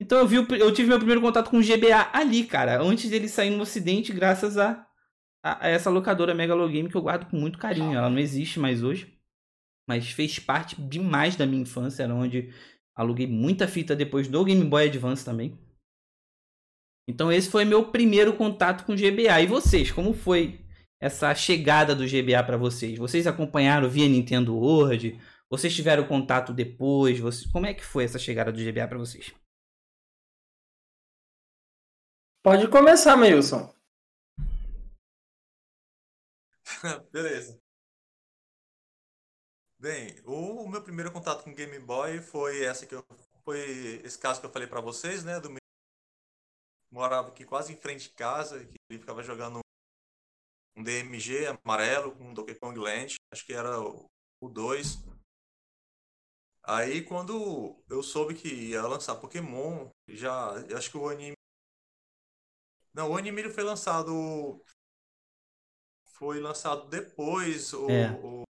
Então 0.00 0.16
eu, 0.16 0.26
vi, 0.26 0.36
eu 0.36 0.72
tive 0.72 0.88
meu 0.88 0.96
primeiro 0.96 1.20
contato 1.20 1.50
com 1.50 1.58
o 1.58 1.62
GBA 1.62 2.08
ali, 2.14 2.46
cara, 2.46 2.80
antes 2.80 3.10
dele 3.10 3.28
sair 3.28 3.50
no 3.50 3.60
ocidente, 3.60 4.10
graças 4.10 4.56
a, 4.56 4.86
a, 5.44 5.66
a 5.66 5.68
essa 5.68 5.90
locadora 5.90 6.34
Megalogame 6.34 6.88
que 6.88 6.96
eu 6.96 7.02
guardo 7.02 7.28
com 7.28 7.36
muito 7.36 7.58
carinho. 7.58 7.94
Ela 7.94 8.08
não 8.08 8.18
existe 8.18 8.58
mais 8.58 8.82
hoje, 8.82 9.20
mas 9.86 10.08
fez 10.08 10.38
parte 10.38 10.80
demais 10.80 11.36
da 11.36 11.44
minha 11.44 11.60
infância, 11.60 12.04
era 12.04 12.14
onde 12.14 12.50
aluguei 12.96 13.26
muita 13.26 13.68
fita 13.68 13.94
depois 13.94 14.28
do 14.28 14.44
Game 14.46 14.64
Boy 14.64 14.86
Advance 14.86 15.26
também. 15.26 15.58
Então 17.06 17.30
esse 17.30 17.50
foi 17.50 17.66
meu 17.66 17.90
primeiro 17.90 18.32
contato 18.34 18.86
com 18.86 18.96
GBA. 18.96 19.42
E 19.42 19.46
vocês, 19.46 19.92
como 19.92 20.14
foi 20.14 20.58
essa 21.00 21.34
chegada 21.34 21.94
do 21.94 22.04
GBA 22.06 22.42
para 22.44 22.56
vocês? 22.56 22.98
Vocês 22.98 23.26
acompanharam 23.26 23.88
via 23.88 24.08
Nintendo 24.08 24.56
World? 24.56 25.18
Vocês 25.50 25.74
tiveram 25.74 26.06
contato 26.06 26.52
depois? 26.52 27.18
Vocês... 27.18 27.50
Como 27.50 27.66
é 27.66 27.74
que 27.74 27.84
foi 27.84 28.04
essa 28.04 28.18
chegada 28.18 28.52
do 28.52 28.58
GBA 28.58 28.86
para 28.88 28.98
vocês? 28.98 29.34
Pode 32.42 32.68
começar, 32.68 33.16
Milson. 33.16 33.72
Beleza. 37.12 37.60
Bem, 39.80 40.20
o 40.24 40.68
meu 40.68 40.82
primeiro 40.82 41.12
contato 41.12 41.44
com 41.44 41.54
Game 41.54 41.78
Boy 41.78 42.20
foi 42.20 42.64
essa 42.64 42.84
que 42.84 42.94
eu, 42.94 43.04
foi 43.44 43.60
esse 44.04 44.18
caso 44.18 44.40
que 44.40 44.46
eu 44.46 44.50
falei 44.50 44.66
para 44.66 44.80
vocês, 44.80 45.24
né, 45.24 45.38
do 45.38 45.56
morava 46.90 47.28
aqui 47.28 47.44
quase 47.44 47.72
em 47.72 47.76
frente 47.76 48.08
de 48.08 48.10
casa, 48.10 48.64
que 48.64 48.74
ele 48.90 48.98
ficava 48.98 49.22
jogando 49.22 49.60
um 50.78 50.82
DMG 50.82 51.46
amarelo 51.46 52.12
com 52.12 52.30
um 52.30 52.34
Donkey 52.34 52.54
Kong 52.54 52.78
Land, 52.78 53.16
acho 53.32 53.44
que 53.44 53.52
era 53.52 53.80
o 53.80 54.48
2. 54.48 55.04
Aí 56.62 57.02
quando 57.02 57.76
eu 57.90 58.02
soube 58.02 58.34
que 58.34 58.48
ia 58.48 58.86
lançar 58.86 59.16
Pokémon, 59.16 59.88
já 60.08 60.52
acho 60.76 60.90
que 60.90 60.96
o 60.96 61.08
anime 61.08 61.34
Não, 62.94 63.10
o 63.10 63.16
anime 63.16 63.48
foi 63.50 63.64
lançado 63.64 64.62
foi 66.12 66.40
lançado 66.40 66.88
depois 66.88 67.72
o, 67.72 67.88
é. 67.88 68.10
o... 68.22 68.42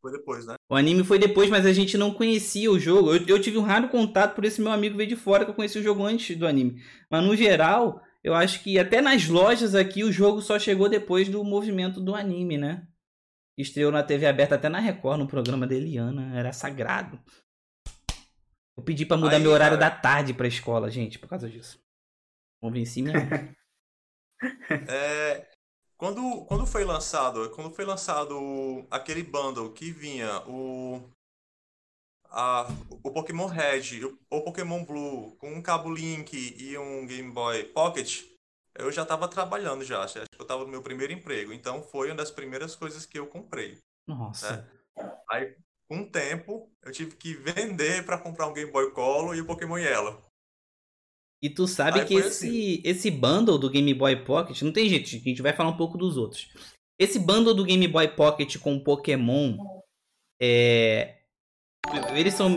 foi 0.00 0.12
depois, 0.12 0.46
né? 0.46 0.54
O 0.68 0.76
anime 0.76 1.02
foi 1.02 1.18
depois, 1.18 1.48
mas 1.48 1.66
a 1.66 1.72
gente 1.72 1.96
não 1.96 2.12
conhecia 2.12 2.70
o 2.70 2.78
jogo. 2.78 3.14
Eu, 3.14 3.26
eu 3.26 3.40
tive 3.40 3.58
um 3.58 3.62
raro 3.62 3.88
contato 3.88 4.34
por 4.34 4.44
esse 4.44 4.60
meu 4.60 4.72
amigo 4.72 4.96
veio 4.96 5.08
de 5.08 5.16
fora 5.16 5.44
que 5.44 5.50
eu 5.50 5.54
conheci 5.54 5.78
o 5.78 5.82
jogo 5.82 6.04
antes 6.04 6.36
do 6.36 6.46
anime. 6.46 6.82
Mas 7.10 7.24
no 7.24 7.36
geral, 7.36 8.02
eu 8.22 8.34
acho 8.34 8.62
que 8.62 8.78
até 8.78 9.00
nas 9.00 9.26
lojas 9.28 9.74
aqui 9.74 10.04
o 10.04 10.12
jogo 10.12 10.40
só 10.40 10.58
chegou 10.58 10.88
depois 10.88 11.28
do 11.28 11.42
movimento 11.42 12.00
do 12.00 12.14
anime, 12.14 12.56
né? 12.56 12.86
Estreou 13.58 13.90
na 13.90 14.02
TV 14.02 14.26
aberta 14.26 14.54
até 14.54 14.68
na 14.68 14.78
Record, 14.78 15.18
no 15.18 15.28
programa 15.28 15.66
da 15.66 15.74
Eliana. 15.74 16.36
Era 16.38 16.52
sagrado. 16.52 17.20
Eu 18.76 18.82
pedi 18.82 19.04
para 19.04 19.16
mudar 19.16 19.36
Aí, 19.36 19.42
meu 19.42 19.50
horário 19.50 19.78
cara... 19.78 19.90
da 19.90 19.96
tarde 19.96 20.32
pra 20.32 20.48
escola, 20.48 20.90
gente, 20.90 21.18
por 21.18 21.28
causa 21.28 21.48
disso. 21.48 21.82
Convenci 22.60 23.02
minha. 23.02 23.16
é, 24.88 25.46
quando, 25.96 26.44
quando 26.46 26.66
foi 26.66 26.84
lançado, 26.84 27.50
quando 27.50 27.74
foi 27.74 27.84
lançado 27.84 28.86
aquele 28.90 29.22
bundle 29.22 29.72
que 29.72 29.90
vinha 29.90 30.42
o 30.48 31.02
a, 32.32 32.66
o 33.02 33.10
Pokémon 33.10 33.46
Red 33.46 34.04
ou 34.30 34.38
o 34.38 34.42
Pokémon 34.42 34.84
Blue 34.84 35.36
com 35.36 35.52
um 35.52 35.62
cabo 35.62 35.92
Link 35.92 36.56
e 36.58 36.76
um 36.78 37.06
Game 37.06 37.30
Boy 37.30 37.64
Pocket, 37.64 38.24
eu 38.74 38.90
já 38.90 39.02
estava 39.02 39.28
trabalhando 39.28 39.84
já. 39.84 40.02
Acho 40.02 40.14
que 40.14 40.38
eu 40.38 40.42
estava 40.42 40.64
no 40.64 40.70
meu 40.70 40.82
primeiro 40.82 41.12
emprego. 41.12 41.52
Então 41.52 41.82
foi 41.82 42.08
uma 42.08 42.16
das 42.16 42.30
primeiras 42.30 42.74
coisas 42.74 43.04
que 43.04 43.18
eu 43.18 43.26
comprei. 43.26 43.78
Nossa. 44.08 44.56
Né? 44.56 45.12
Aí, 45.30 45.54
com 45.88 46.00
o 46.00 46.10
tempo, 46.10 46.70
eu 46.82 46.90
tive 46.90 47.16
que 47.16 47.34
vender 47.34 48.04
para 48.04 48.18
comprar 48.18 48.48
um 48.48 48.54
Game 48.54 48.72
Boy 48.72 48.90
Color 48.92 49.36
e 49.36 49.40
o 49.42 49.46
Pokémon 49.46 49.76
Yellow. 49.76 50.22
E 51.42 51.50
tu 51.50 51.66
sabe 51.66 52.00
Aí 52.00 52.06
que 52.06 52.14
esse, 52.14 52.46
assim. 52.46 52.82
esse 52.84 53.10
bundle 53.10 53.58
do 53.58 53.68
Game 53.68 53.92
Boy 53.92 54.24
Pocket, 54.24 54.62
não 54.62 54.72
tem 54.72 54.88
jeito, 54.88 55.06
a 55.06 55.18
gente 55.18 55.42
vai 55.42 55.52
falar 55.52 55.70
um 55.70 55.76
pouco 55.76 55.98
dos 55.98 56.16
outros. 56.16 56.48
Esse 56.98 57.18
bundle 57.18 57.52
do 57.52 57.64
Game 57.64 57.86
Boy 57.88 58.14
Pocket 58.14 58.58
com 58.58 58.78
Pokémon 58.78 59.56
é, 60.40 61.21
eles 62.14 62.34
são. 62.34 62.48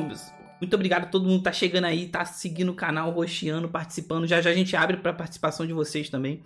Muito 0.61 0.73
obrigado 0.73 1.03
a 1.03 1.07
todo 1.07 1.25
mundo 1.25 1.39
que 1.39 1.43
tá 1.43 1.51
chegando 1.51 1.85
aí, 1.85 2.07
tá 2.07 2.23
seguindo 2.25 2.71
o 2.71 2.75
canal, 2.75 3.11
roxeando, 3.11 3.69
participando. 3.69 4.27
Já 4.27 4.41
já 4.41 4.49
a 4.49 4.53
gente 4.53 4.75
abre 4.75 4.97
pra 4.97 5.13
participação 5.13 5.65
de 5.65 5.73
vocês 5.73 6.09
também. 6.09 6.41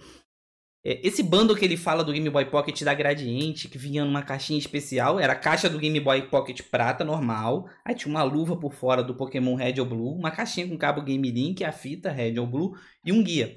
É, 0.83 1.05
esse 1.05 1.21
bundle 1.21 1.57
que 1.57 1.65
ele 1.65 1.75
fala 1.75 2.03
do 2.03 2.13
Game 2.13 2.29
Boy 2.29 2.45
Pocket 2.45 2.81
da 2.83 2.93
Gradiente, 2.93 3.67
que 3.67 3.77
vinha 3.77 4.05
numa 4.05 4.23
caixinha 4.23 4.57
especial, 4.57 5.19
era 5.19 5.33
a 5.33 5.35
caixa 5.35 5.69
do 5.69 5.77
Game 5.77 5.99
Boy 5.99 6.29
Pocket 6.29 6.61
prata 6.71 7.03
normal, 7.03 7.67
aí 7.83 7.93
tinha 7.93 8.09
uma 8.09 8.23
luva 8.23 8.55
por 8.55 8.73
fora 8.73 9.03
do 9.03 9.13
Pokémon 9.13 9.55
Red 9.55 9.79
ou 9.79 9.85
Blue, 9.85 10.15
uma 10.15 10.31
caixinha 10.31 10.67
com 10.67 10.77
cabo 10.77 11.01
Game 11.01 11.29
Link, 11.29 11.63
a 11.65 11.71
fita 11.73 12.11
Red 12.11 12.39
ou 12.39 12.47
Blue 12.47 12.77
e 13.03 13.11
um 13.11 13.21
guia. 13.21 13.55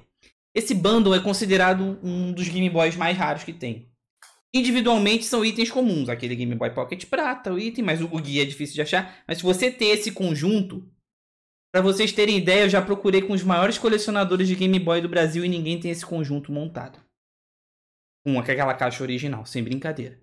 Esse 0.55 0.75
bundle 0.75 1.15
é 1.15 1.21
considerado 1.21 1.99
um 2.03 2.33
dos 2.33 2.49
Game 2.49 2.69
Boys 2.69 2.97
mais 2.97 3.17
raros 3.17 3.45
que 3.45 3.53
tem. 3.53 3.92
Individualmente 4.55 5.25
são 5.25 5.45
itens 5.45 5.71
comuns, 5.71 6.11
aquele 6.11 6.37
Game 6.37 6.55
Boy 6.55 6.71
Pocket 6.71 7.07
prata, 7.07 7.53
o 7.53 7.59
item, 7.59 7.83
mas 7.85 8.03
o 8.03 8.09
guia 8.09 8.43
é 8.43 8.47
difícil 8.47 8.75
de 8.75 8.83
achar. 8.83 9.23
Mas 9.27 9.39
se 9.39 9.45
você 9.45 9.71
ter 9.71 9.87
esse 9.87 10.13
conjunto, 10.13 10.87
para 11.73 11.81
vocês 11.81 12.13
terem 12.13 12.37
ideia, 12.37 12.65
eu 12.65 12.69
já 12.69 12.83
procurei 12.83 13.23
com 13.23 13.33
os 13.33 13.43
maiores 13.43 13.79
colecionadores 13.79 14.47
de 14.47 14.55
Game 14.55 14.79
Boy 14.79 15.01
do 15.01 15.09
Brasil 15.09 15.43
e 15.43 15.49
ninguém 15.49 15.81
tem 15.81 15.91
esse 15.91 16.05
conjunto 16.05 16.53
montado. 16.53 16.99
Com 18.27 18.39
aquela 18.39 18.75
caixa 18.75 19.03
original, 19.03 19.47
sem 19.47 19.65
brincadeira. 19.65 20.21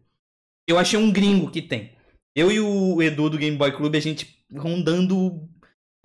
Eu 0.68 0.78
achei 0.78 1.00
um 1.00 1.12
gringo 1.12 1.50
que 1.50 1.64
tem. 1.64 1.98
Eu 2.36 2.52
e 2.52 2.60
o 2.60 3.02
Edu 3.02 3.32
do 3.32 3.38
Game 3.40 3.58
Boy 3.58 3.76
Club, 3.76 3.96
a 3.96 4.00
gente 4.00 4.46
rondando. 4.56 5.50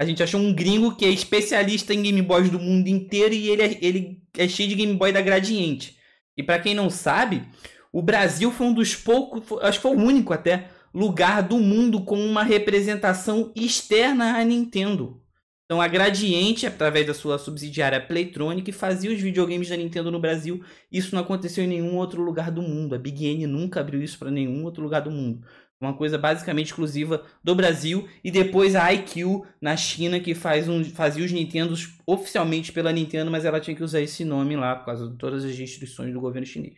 A 0.01 0.05
gente 0.07 0.23
achou 0.23 0.41
um 0.41 0.53
gringo 0.55 0.97
que 0.97 1.05
é 1.05 1.11
especialista 1.11 1.93
em 1.93 2.03
Game 2.03 2.23
Boys 2.23 2.51
do 2.51 2.59
mundo 2.59 2.89
inteiro 2.89 3.35
e 3.35 3.51
ele 3.51 3.63
é, 3.63 3.79
ele 3.85 4.23
é 4.37 4.49
cheio 4.49 4.71
de 4.71 4.75
Game 4.75 4.95
Boy 4.95 5.13
da 5.13 5.21
Gradiente. 5.21 5.99
E 6.37 6.43
para 6.43 6.59
quem 6.59 6.75
não 6.75 6.89
sabe, 6.89 7.47
o 7.95 8.03
Brasil 8.03 8.51
foi 8.51 8.67
um 8.67 8.75
dos 8.75 8.97
poucos, 8.97 9.45
acho 9.63 9.79
que 9.79 9.83
foi 9.83 9.95
o 9.97 10.01
único 10.01 10.33
até, 10.33 10.69
lugar 10.93 11.45
do 11.45 11.61
mundo 11.61 12.01
com 12.01 12.19
uma 12.19 12.43
representação 12.43 13.53
externa 13.55 14.37
à 14.37 14.43
Nintendo. 14.43 15.23
Então 15.65 15.81
a 15.81 15.87
Gradiente, 15.87 16.67
através 16.67 17.07
da 17.07 17.15
sua 17.15 17.39
subsidiária 17.39 18.01
Playtronic, 18.01 18.73
fazia 18.73 19.13
os 19.13 19.21
videogames 19.21 19.69
da 19.69 19.77
Nintendo 19.77 20.11
no 20.11 20.19
Brasil. 20.19 20.61
Isso 20.91 21.15
não 21.15 21.23
aconteceu 21.23 21.63
em 21.63 21.69
nenhum 21.69 21.95
outro 21.95 22.21
lugar 22.21 22.51
do 22.51 22.63
mundo. 22.63 22.97
A 22.97 22.99
Big 22.99 23.27
N 23.27 23.47
nunca 23.47 23.79
abriu 23.79 24.03
isso 24.03 24.19
para 24.19 24.29
nenhum 24.29 24.65
outro 24.65 24.83
lugar 24.83 25.01
do 25.01 25.13
mundo. 25.13 25.47
Uma 25.81 25.95
coisa 25.95 26.19
basicamente 26.19 26.67
exclusiva 26.67 27.23
do 27.45 27.55
Brasil 27.55 28.09
e 28.25 28.31
depois 28.31 28.75
a 28.75 28.93
IQ 28.93 29.43
na 29.61 29.77
China 29.77 30.19
que 30.19 30.35
faz 30.35 30.69
um, 30.69 30.83
fazia 30.85 31.25
os 31.25 31.31
Nintendos 31.31 31.97
oficialmente 32.05 32.73
pela 32.73 32.91
Nintendo, 32.91 33.31
mas 33.31 33.45
ela 33.45 33.61
tinha 33.61 33.77
que 33.77 33.85
usar 33.85 34.01
esse 34.01 34.25
nome 34.25 34.57
lá 34.57 34.75
por 34.75 34.87
causa 34.87 35.09
de 35.09 35.17
todas 35.17 35.45
as 35.45 35.57
restrições 35.57 36.13
do 36.13 36.21
governo 36.21 36.45
chinês. 36.45 36.75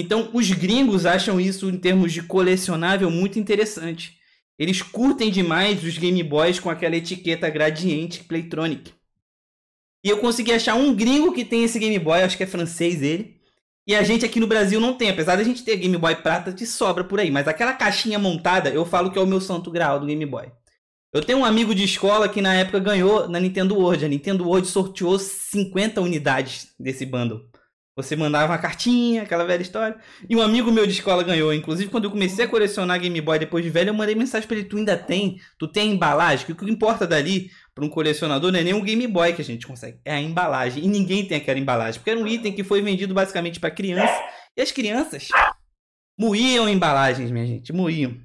Então, 0.00 0.30
os 0.32 0.48
gringos 0.52 1.04
acham 1.04 1.40
isso, 1.40 1.68
em 1.68 1.76
termos 1.76 2.12
de 2.12 2.22
colecionável, 2.22 3.10
muito 3.10 3.36
interessante. 3.36 4.16
Eles 4.56 4.80
curtem 4.80 5.28
demais 5.28 5.82
os 5.82 5.98
Game 5.98 6.22
Boys 6.22 6.60
com 6.60 6.70
aquela 6.70 6.94
etiqueta 6.94 7.50
gradiente 7.50 8.22
Playtronic. 8.22 8.92
E 10.04 10.08
eu 10.08 10.18
consegui 10.18 10.52
achar 10.52 10.76
um 10.76 10.94
gringo 10.94 11.32
que 11.32 11.44
tem 11.44 11.64
esse 11.64 11.80
Game 11.80 11.98
Boy, 11.98 12.22
acho 12.22 12.36
que 12.36 12.44
é 12.44 12.46
francês 12.46 13.02
ele. 13.02 13.40
E 13.88 13.92
a 13.92 14.04
gente 14.04 14.24
aqui 14.24 14.38
no 14.38 14.46
Brasil 14.46 14.80
não 14.80 14.94
tem, 14.94 15.10
apesar 15.10 15.34
da 15.34 15.42
gente 15.42 15.64
ter 15.64 15.76
Game 15.76 15.98
Boy 15.98 16.14
prata 16.14 16.52
de 16.52 16.64
sobra 16.64 17.02
por 17.02 17.18
aí. 17.18 17.28
Mas 17.28 17.48
aquela 17.48 17.72
caixinha 17.72 18.20
montada, 18.20 18.70
eu 18.70 18.86
falo 18.86 19.10
que 19.10 19.18
é 19.18 19.20
o 19.20 19.26
meu 19.26 19.40
santo 19.40 19.68
grau 19.68 19.98
do 19.98 20.06
Game 20.06 20.24
Boy. 20.26 20.46
Eu 21.12 21.24
tenho 21.24 21.40
um 21.40 21.44
amigo 21.44 21.74
de 21.74 21.82
escola 21.82 22.28
que 22.28 22.40
na 22.40 22.54
época 22.54 22.78
ganhou 22.78 23.28
na 23.28 23.40
Nintendo 23.40 23.74
World. 23.74 24.04
A 24.04 24.08
Nintendo 24.08 24.46
World 24.46 24.68
sorteou 24.68 25.18
50 25.18 26.00
unidades 26.00 26.72
desse 26.78 27.04
bundle. 27.04 27.48
Você 27.98 28.14
mandava 28.14 28.52
uma 28.52 28.58
cartinha, 28.58 29.22
aquela 29.22 29.44
velha 29.44 29.60
história. 29.60 29.96
E 30.30 30.36
um 30.36 30.40
amigo 30.40 30.70
meu 30.70 30.86
de 30.86 30.92
escola 30.92 31.24
ganhou. 31.24 31.52
Inclusive, 31.52 31.90
quando 31.90 32.04
eu 32.04 32.12
comecei 32.12 32.44
a 32.44 32.48
colecionar 32.48 33.00
Game 33.00 33.20
Boy 33.20 33.40
depois 33.40 33.64
de 33.64 33.70
velho, 33.70 33.90
eu 33.90 33.94
mandei 33.94 34.14
mensagem 34.14 34.46
pra 34.46 34.56
ele: 34.56 34.68
Tu 34.68 34.76
ainda 34.76 34.96
tem? 34.96 35.40
Tu 35.58 35.66
tem 35.66 35.90
a 35.90 35.94
embalagem? 35.94 36.46
O 36.48 36.54
que 36.54 36.70
importa 36.70 37.08
dali 37.08 37.50
para 37.74 37.84
um 37.84 37.88
colecionador 37.88 38.52
não 38.52 38.60
é 38.60 38.62
nem 38.62 38.72
um 38.72 38.84
Game 38.84 39.04
Boy 39.08 39.32
que 39.32 39.42
a 39.42 39.44
gente 39.44 39.66
consegue, 39.66 39.98
é 40.04 40.14
a 40.14 40.20
embalagem. 40.20 40.84
E 40.84 40.86
ninguém 40.86 41.26
tem 41.26 41.38
aquela 41.38 41.58
embalagem, 41.58 41.98
porque 41.98 42.10
era 42.10 42.20
um 42.20 42.26
item 42.26 42.52
que 42.52 42.62
foi 42.62 42.80
vendido 42.80 43.12
basicamente 43.12 43.58
para 43.58 43.68
criança. 43.68 44.16
E 44.56 44.62
as 44.62 44.70
crianças 44.70 45.26
moíam 46.16 46.68
embalagens, 46.68 47.32
minha 47.32 47.46
gente, 47.46 47.72
moíam. 47.72 48.16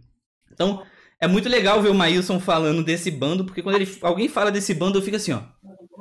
Então, 0.52 0.84
é 1.20 1.28
muito 1.28 1.50
legal 1.50 1.82
ver 1.82 1.90
o 1.90 1.96
Maílson 1.96 2.40
falando 2.40 2.84
desse 2.84 3.10
bando, 3.10 3.44
porque 3.44 3.64
quando 3.64 3.78
ele, 3.78 3.98
alguém 4.04 4.30
fala 4.30 4.52
desse 4.52 4.72
bando, 4.76 5.00
eu 5.00 5.02
fico 5.02 5.16
assim, 5.16 5.32
ó 5.32 5.42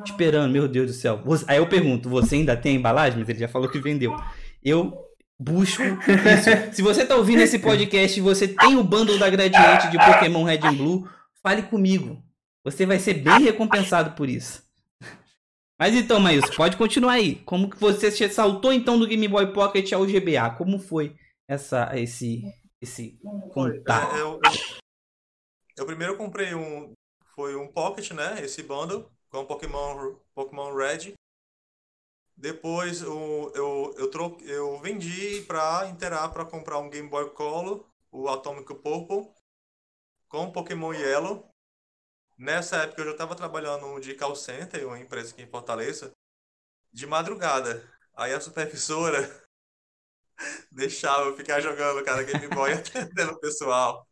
esperando, 0.05 0.53
meu 0.53 0.67
Deus 0.67 0.87
do 0.87 0.93
céu. 0.93 1.23
Aí 1.47 1.59
eu 1.59 1.69
pergunto, 1.69 2.09
você 2.09 2.37
ainda 2.37 2.57
tem 2.57 2.77
a 2.77 2.79
embalagem? 2.79 3.19
Mas 3.19 3.29
ele 3.29 3.39
já 3.39 3.49
falou 3.49 3.69
que 3.69 3.79
vendeu. 3.79 4.17
Eu 4.63 5.07
busco 5.39 5.83
isso. 5.83 5.97
Se 6.73 6.83
você 6.83 7.05
tá 7.05 7.17
ouvindo 7.17 7.41
esse 7.41 7.59
podcast 7.59 8.19
e 8.19 8.23
você 8.23 8.49
tem 8.49 8.77
o 8.77 8.85
bundle 8.85 9.19
da 9.19 9.29
Gradiente 9.29 9.91
de 9.91 9.99
Pokémon 9.99 10.45
Red 10.45 10.61
and 10.63 10.75
Blue, 10.75 11.09
fale 11.43 11.63
comigo. 11.63 12.23
Você 12.65 12.87
vai 12.87 12.99
ser 12.99 13.15
bem 13.15 13.43
recompensado 13.43 14.13
por 14.13 14.29
isso. 14.29 14.63
Mas 15.79 15.97
então, 15.97 16.21
Maílson, 16.21 16.55
pode 16.55 16.77
continuar 16.77 17.15
aí. 17.15 17.37
Como 17.45 17.69
que 17.69 17.77
você 17.77 18.11
saltou 18.29 18.73
então 18.73 18.99
do 18.99 19.07
Game 19.07 19.27
Boy 19.27 19.53
Pocket 19.53 19.93
ao 19.93 20.07
GBA? 20.07 20.51
Como 20.57 20.79
foi 20.79 21.17
essa, 21.49 21.91
esse, 21.99 22.45
esse 22.81 23.19
contato? 23.53 24.15
É, 24.15 24.21
eu, 24.21 24.41
eu, 24.45 24.53
eu 25.79 25.87
primeiro 25.87 26.17
comprei 26.17 26.55
um, 26.55 26.93
foi 27.35 27.57
um 27.57 27.67
Pocket, 27.67 28.13
né? 28.13 28.37
Esse 28.45 28.63
bundle 28.63 29.11
com 29.33 29.47
Pokémon, 29.47 30.15
Pokémon 30.35 30.75
Red. 30.75 31.15
Depois 32.37 33.01
eu, 33.01 33.51
eu, 33.55 33.95
eu, 33.97 34.11
troque, 34.11 34.47
eu 34.49 34.79
vendi 34.81 35.43
para 35.43 35.89
interar 35.89 36.31
para 36.33 36.45
comprar 36.45 36.79
um 36.79 36.91
Game 36.91 37.09
Boy 37.09 37.31
Color, 37.31 37.85
o 38.11 38.29
Atomic 38.29 38.75
Purple, 38.75 39.33
com 40.29 40.53
Pokémon 40.53 40.93
Yellow. 40.93 41.49
Nessa 42.37 42.83
época 42.83 43.01
eu 43.01 43.07
já 43.07 43.13
estava 43.13 43.35
trabalhando 43.35 43.99
de 44.01 44.15
call 44.15 44.37
center, 44.37 44.87
uma 44.87 44.99
empresa 44.99 45.33
aqui 45.33 45.43
em 45.43 45.51
Fortaleza, 45.51 46.13
de 46.93 47.07
madrugada. 47.07 47.89
Aí 48.15 48.35
a 48.35 48.41
supervisora 48.41 49.19
deixava 50.71 51.29
eu 51.29 51.37
ficar 51.37 51.61
jogando 51.61 52.05
cada 52.05 52.23
Game 52.23 52.49
Boy 52.49 52.73
atendendo 52.75 53.33
o 53.33 53.41
pessoal. 53.41 54.07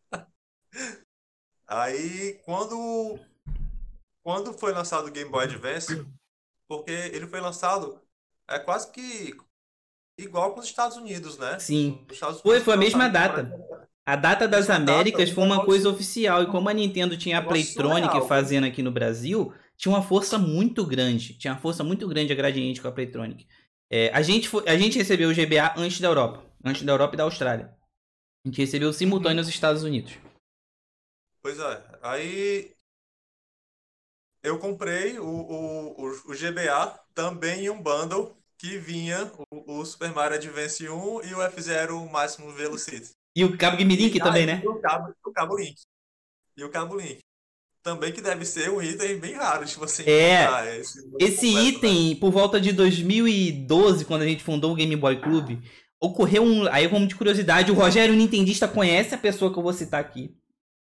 Aí 1.66 2.40
quando 2.44 3.18
quando 4.30 4.52
foi 4.52 4.72
lançado 4.72 5.08
o 5.08 5.10
Game 5.10 5.28
Boy 5.28 5.42
Advance, 5.42 6.06
porque 6.68 6.92
ele 6.92 7.26
foi 7.26 7.40
lançado 7.40 8.00
é 8.48 8.60
quase 8.60 8.92
que 8.92 9.36
igual 10.16 10.54
com 10.54 10.60
os 10.60 10.66
Estados 10.66 10.96
Unidos, 10.96 11.36
né? 11.36 11.58
Sim. 11.58 12.06
foi, 12.40 12.60
foi 12.60 12.74
a 12.74 12.76
mesma 12.76 13.08
data. 13.08 13.52
A 14.06 14.14
data 14.14 14.46
das 14.46 14.70
Américas 14.70 15.30
data, 15.30 15.34
foi 15.34 15.44
uma 15.44 15.64
coisa 15.64 15.90
oficial. 15.90 16.44
E 16.44 16.46
como 16.46 16.68
a 16.68 16.72
Nintendo 16.72 17.16
tinha 17.16 17.38
a 17.38 17.42
Playtronic 17.42 18.28
fazendo 18.28 18.68
aqui 18.68 18.84
no 18.84 18.92
Brasil, 18.92 19.52
tinha 19.76 19.92
uma 19.92 20.02
força 20.02 20.38
muito 20.38 20.86
grande. 20.86 21.34
Tinha 21.34 21.52
uma 21.52 21.60
força 21.60 21.82
muito 21.82 22.06
grande 22.06 22.32
a 22.32 22.36
Gradiente 22.36 22.80
com 22.80 22.86
a 22.86 22.92
Playtronic. 22.92 23.48
É, 23.90 24.10
a, 24.14 24.22
gente 24.22 24.48
foi, 24.48 24.62
a 24.68 24.78
gente 24.78 24.96
recebeu 24.96 25.28
o 25.28 25.34
GBA 25.34 25.74
antes 25.76 26.00
da 26.00 26.06
Europa. 26.06 26.44
Antes 26.64 26.82
da 26.82 26.92
Europa 26.92 27.14
e 27.14 27.18
da 27.18 27.24
Austrália. 27.24 27.76
A 28.44 28.48
gente 28.48 28.60
recebeu 28.60 28.92
simultâneo 28.92 29.38
nos 29.38 29.48
Estados 29.48 29.82
Unidos. 29.82 30.12
Pois 31.42 31.58
é. 31.58 31.98
Aí 32.00 32.79
eu 34.42 34.58
comprei 34.58 35.18
o, 35.18 35.26
o, 35.26 36.10
o, 36.26 36.34
GBA 36.34 36.98
também 37.14 37.66
em 37.66 37.70
um 37.70 37.80
bundle 37.80 38.36
que 38.58 38.78
vinha 38.78 39.30
o, 39.50 39.80
o 39.80 39.84
Super 39.84 40.12
Mario 40.12 40.36
Advance 40.36 40.88
1 40.88 41.24
e 41.24 41.34
o 41.34 41.42
F-Zero 41.42 42.08
Máximo 42.10 42.52
Velocity. 42.52 43.10
E 43.34 43.44
o 43.44 43.56
cabo 43.56 43.76
Game 43.76 43.94
Link 43.94 44.18
também, 44.18 44.46
né? 44.46 44.62
O 44.64 44.74
cabo, 44.76 45.14
o 45.24 45.32
cabo 45.32 45.56
Link. 45.56 45.76
E 46.56 46.64
o 46.64 46.70
cabo 46.70 46.96
Link. 46.96 47.20
Também 47.82 48.12
que 48.12 48.20
deve 48.20 48.44
ser 48.44 48.70
um 48.70 48.82
item 48.82 49.18
bem 49.18 49.34
raro 49.34 49.66
se 49.66 49.78
você 49.78 50.02
é, 50.02 50.78
esse, 50.78 51.02
esse 51.18 51.46
item, 51.46 52.10
né? 52.10 52.16
por 52.20 52.30
volta 52.30 52.60
de 52.60 52.72
2012, 52.72 54.04
quando 54.04 54.22
a 54.22 54.26
gente 54.26 54.44
fundou 54.44 54.72
o 54.72 54.74
Game 54.74 54.94
Boy 54.96 55.18
Club, 55.18 55.58
ocorreu 55.98 56.42
um. 56.42 56.66
Aí, 56.70 56.88
como 56.88 57.06
de 57.06 57.14
curiosidade, 57.14 57.70
o 57.70 57.74
Rogério, 57.74 58.14
o 58.14 58.16
Nintendista, 58.16 58.68
conhece 58.68 59.14
a 59.14 59.18
pessoa 59.18 59.50
que 59.50 59.58
eu 59.58 59.62
vou 59.62 59.72
citar 59.72 60.00
aqui. 60.00 60.34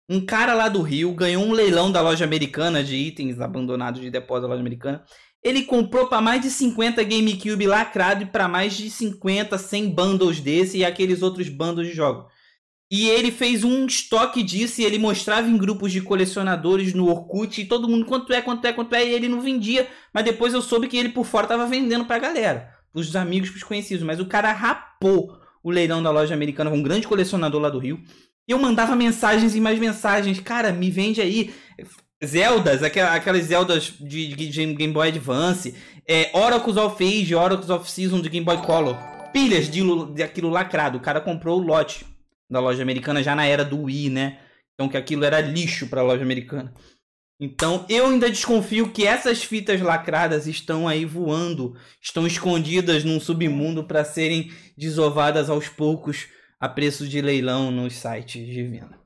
Um 0.09 0.25
cara 0.25 0.53
lá 0.53 0.67
do 0.67 0.81
Rio 0.81 1.13
ganhou 1.13 1.43
um 1.43 1.53
leilão 1.53 1.91
da 1.91 2.01
loja 2.01 2.25
americana 2.25 2.83
de 2.83 2.95
itens 2.95 3.39
abandonados 3.39 4.01
de 4.01 4.09
depósito 4.09 4.43
da 4.43 4.49
loja 4.49 4.61
americana. 4.61 5.03
Ele 5.41 5.63
comprou 5.63 6.07
para 6.07 6.21
mais 6.21 6.41
de 6.41 6.49
50 6.49 7.03
GameCube 7.03 7.67
lacrado 7.67 8.23
e 8.23 8.25
para 8.25 8.47
mais 8.47 8.73
de 8.73 8.89
50, 8.89 9.57
100 9.57 9.89
bundles 9.89 10.39
desse 10.39 10.77
e 10.77 10.85
aqueles 10.85 11.21
outros 11.21 11.49
bundles 11.49 11.87
de 11.87 11.93
jogos. 11.93 12.31
E 12.91 13.09
ele 13.09 13.31
fez 13.31 13.63
um 13.63 13.85
estoque 13.85 14.43
disso 14.43 14.79
e 14.79 14.85
ele 14.85 14.99
mostrava 14.99 15.49
em 15.49 15.57
grupos 15.57 15.91
de 15.91 15.99
colecionadores 15.99 16.93
no 16.93 17.09
Orkut 17.09 17.59
e 17.59 17.65
todo 17.65 17.87
mundo 17.87 18.05
quanto 18.05 18.31
é, 18.31 18.41
quanto 18.41 18.65
é, 18.65 18.71
quanto 18.71 18.93
é, 18.93 19.03
e 19.03 19.13
ele 19.13 19.27
não 19.27 19.41
vendia. 19.41 19.87
Mas 20.13 20.25
depois 20.25 20.53
eu 20.53 20.61
soube 20.61 20.87
que 20.87 20.97
ele 20.97 21.09
por 21.09 21.25
fora 21.25 21.47
tava 21.47 21.65
vendendo 21.65 22.05
pra 22.05 22.19
galera, 22.19 22.69
pros 22.91 23.15
amigos, 23.15 23.49
pros 23.49 23.63
conhecidos. 23.63 24.03
Mas 24.03 24.19
o 24.19 24.27
cara 24.27 24.51
rapou 24.51 25.35
o 25.63 25.71
leilão 25.71 26.03
da 26.03 26.11
loja 26.11 26.35
americana, 26.35 26.69
um 26.69 26.83
grande 26.83 27.07
colecionador 27.07 27.59
lá 27.59 27.69
do 27.69 27.79
Rio. 27.79 27.99
E 28.47 28.51
eu 28.51 28.59
mandava 28.59 28.95
mensagens 28.95 29.55
e 29.55 29.61
mais 29.61 29.79
mensagens. 29.79 30.39
Cara, 30.39 30.71
me 30.71 30.89
vende 30.89 31.21
aí. 31.21 31.53
Zeldas, 32.25 32.81
aquelas 32.83 33.43
Zeldas 33.43 33.93
de, 33.99 34.27
Game 34.27 34.93
Boy 34.93 35.09
Advance, 35.09 35.75
é, 36.07 36.31
Oracles 36.33 36.77
of 36.77 37.03
Age, 37.03 37.35
Oracles 37.35 37.69
of 37.69 37.89
Season 37.89 38.21
de 38.21 38.29
Game 38.29 38.45
Boy 38.45 38.57
Color, 38.57 38.97
pilhas 39.33 39.69
de, 39.69 39.81
de 40.13 40.23
aquilo 40.23 40.49
lacrado. 40.49 40.97
O 40.97 41.01
cara 41.01 41.19
comprou 41.19 41.59
o 41.59 41.63
lote 41.63 42.05
da 42.49 42.59
loja 42.59 42.81
americana 42.81 43.21
já 43.21 43.35
na 43.35 43.45
era 43.45 43.65
do 43.65 43.83
Wii, 43.83 44.09
né? 44.09 44.39
Então 44.73 44.87
que 44.87 44.97
aquilo 44.97 45.25
era 45.25 45.41
lixo 45.41 45.87
para 45.87 46.01
loja 46.01 46.23
americana. 46.23 46.73
Então 47.39 47.85
eu 47.89 48.07
ainda 48.07 48.29
desconfio 48.29 48.89
que 48.89 49.05
essas 49.05 49.43
fitas 49.43 49.81
lacradas 49.81 50.47
estão 50.47 50.87
aí 50.87 51.03
voando, 51.03 51.75
estão 52.01 52.25
escondidas 52.25 53.03
num 53.03 53.19
submundo 53.19 53.83
para 53.83 54.05
serem 54.05 54.51
desovadas 54.77 55.49
aos 55.49 55.67
poucos 55.67 56.27
a 56.63 56.69
preço 56.69 57.05
de 57.05 57.19
leilão 57.19 57.69
nos 57.69 57.93
sites 57.93 58.47
de 58.47 58.63
venda. 58.63 58.97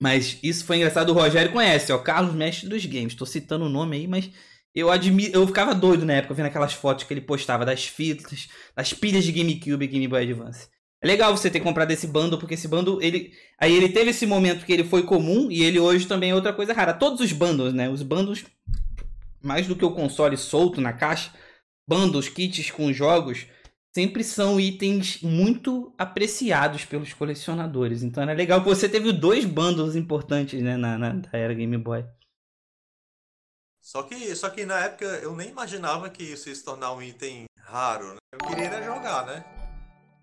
Mas 0.00 0.38
isso 0.42 0.64
foi 0.64 0.76
engraçado, 0.76 1.10
o 1.10 1.12
Rogério 1.12 1.52
conhece, 1.52 1.92
ó, 1.92 1.98
Carlos 1.98 2.34
Mestre 2.34 2.70
dos 2.70 2.86
Games. 2.86 3.14
Tô 3.14 3.26
citando 3.26 3.66
o 3.66 3.68
nome 3.68 3.98
aí, 3.98 4.06
mas 4.06 4.30
eu 4.74 4.90
admiro, 4.90 5.30
eu 5.34 5.46
ficava 5.46 5.74
doido 5.74 6.06
na 6.06 6.14
época 6.14 6.32
vendo 6.32 6.46
aquelas 6.46 6.72
fotos 6.72 7.04
que 7.04 7.12
ele 7.12 7.20
postava 7.20 7.66
das 7.66 7.84
fitas, 7.84 8.48
das 8.74 8.94
pilhas 8.94 9.24
de 9.24 9.32
GameCube 9.32 9.84
e 9.84 9.88
Game 9.88 10.08
Boy 10.08 10.22
Advance. 10.22 10.68
É 11.02 11.06
legal 11.06 11.36
você 11.36 11.50
ter 11.50 11.60
comprado 11.60 11.90
esse 11.90 12.06
bundle, 12.06 12.38
porque 12.38 12.54
esse 12.54 12.66
bundle, 12.66 12.98
ele. 13.02 13.30
Aí 13.60 13.76
ele 13.76 13.90
teve 13.90 14.08
esse 14.08 14.24
momento 14.24 14.64
que 14.64 14.72
ele 14.72 14.84
foi 14.84 15.02
comum 15.02 15.50
e 15.50 15.64
ele 15.64 15.78
hoje 15.78 16.06
também 16.06 16.30
é 16.30 16.34
outra 16.34 16.54
coisa 16.54 16.72
rara. 16.72 16.94
Todos 16.94 17.20
os 17.20 17.30
bundles, 17.30 17.74
né? 17.74 17.90
Os 17.90 18.00
bundles, 18.00 18.46
mais 19.42 19.66
do 19.66 19.76
que 19.76 19.84
o 19.84 19.92
console 19.92 20.38
solto 20.38 20.80
na 20.80 20.94
caixa, 20.94 21.30
bundles, 21.86 22.30
kits 22.30 22.70
com 22.70 22.90
jogos, 22.90 23.46
sempre 23.96 24.22
são 24.22 24.60
itens 24.60 25.22
muito 25.22 25.94
apreciados 25.96 26.84
pelos 26.84 27.14
colecionadores. 27.14 28.02
Então 28.02 28.22
era 28.22 28.34
legal 28.34 28.60
que 28.62 28.68
você 28.68 28.86
teve 28.86 29.10
dois 29.10 29.46
bundles 29.46 29.96
importantes, 29.96 30.62
né, 30.62 30.76
na, 30.76 30.98
na 30.98 31.22
era 31.32 31.54
Game 31.54 31.78
Boy. 31.78 32.04
Só 33.80 34.02
que, 34.02 34.36
só 34.36 34.50
que 34.50 34.66
na 34.66 34.80
época 34.80 35.06
eu 35.22 35.34
nem 35.34 35.48
imaginava 35.48 36.10
que 36.10 36.22
isso 36.22 36.50
ia 36.50 36.54
se 36.54 36.62
tornar 36.62 36.92
um 36.92 37.00
item 37.00 37.44
raro. 37.58 38.12
Né? 38.12 38.18
Eu 38.32 38.38
queria 38.46 38.82
jogar, 38.82 39.24
né? 39.24 39.42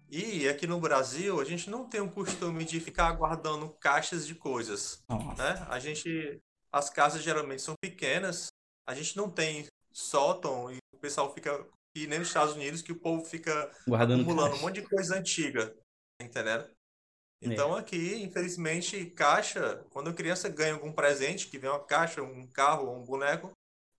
E 0.07 0.47
aqui 0.47 0.67
no 0.67 0.79
Brasil 0.79 1.41
a 1.41 1.43
gente 1.43 1.67
não 1.67 1.89
tem 1.89 1.99
o 1.99 2.11
costume 2.11 2.63
de 2.63 2.79
ficar 2.79 3.11
guardando 3.13 3.69
caixas 3.79 4.27
de 4.27 4.35
coisas. 4.35 5.01
Né? 5.09 5.65
A 5.67 5.79
gente. 5.79 6.39
As 6.71 6.91
casas 6.91 7.23
geralmente 7.23 7.63
são 7.63 7.73
pequenas, 7.81 8.49
a 8.87 8.93
gente 8.93 9.17
não 9.17 9.29
tem 9.29 9.65
sótão 9.91 10.71
e 10.71 10.77
o 10.93 10.99
pessoal 10.99 11.33
fica. 11.33 11.65
E 11.95 12.07
nem 12.07 12.19
nos 12.19 12.27
Estados 12.29 12.55
Unidos 12.55 12.81
que 12.81 12.91
o 12.91 12.99
povo 12.99 13.23
fica 13.23 13.71
Guardando 13.87 14.21
acumulando 14.21 14.49
caixa. 14.51 14.61
um 14.63 14.67
monte 14.67 14.81
de 14.81 14.87
coisa 14.87 15.15
antiga. 15.15 15.67
tá 16.19 16.25
Entendendo? 16.25 16.69
Então 17.41 17.75
aqui, 17.75 18.23
infelizmente, 18.23 19.05
caixa, 19.07 19.85
quando 19.89 20.09
a 20.09 20.13
criança 20.13 20.47
ganha 20.47 20.73
algum 20.73 20.93
presente, 20.93 21.49
que 21.49 21.57
vem 21.57 21.69
uma 21.69 21.83
caixa, 21.83 22.23
um 22.23 22.47
carro 22.47 22.89
um 22.95 23.03
boneco, 23.03 23.51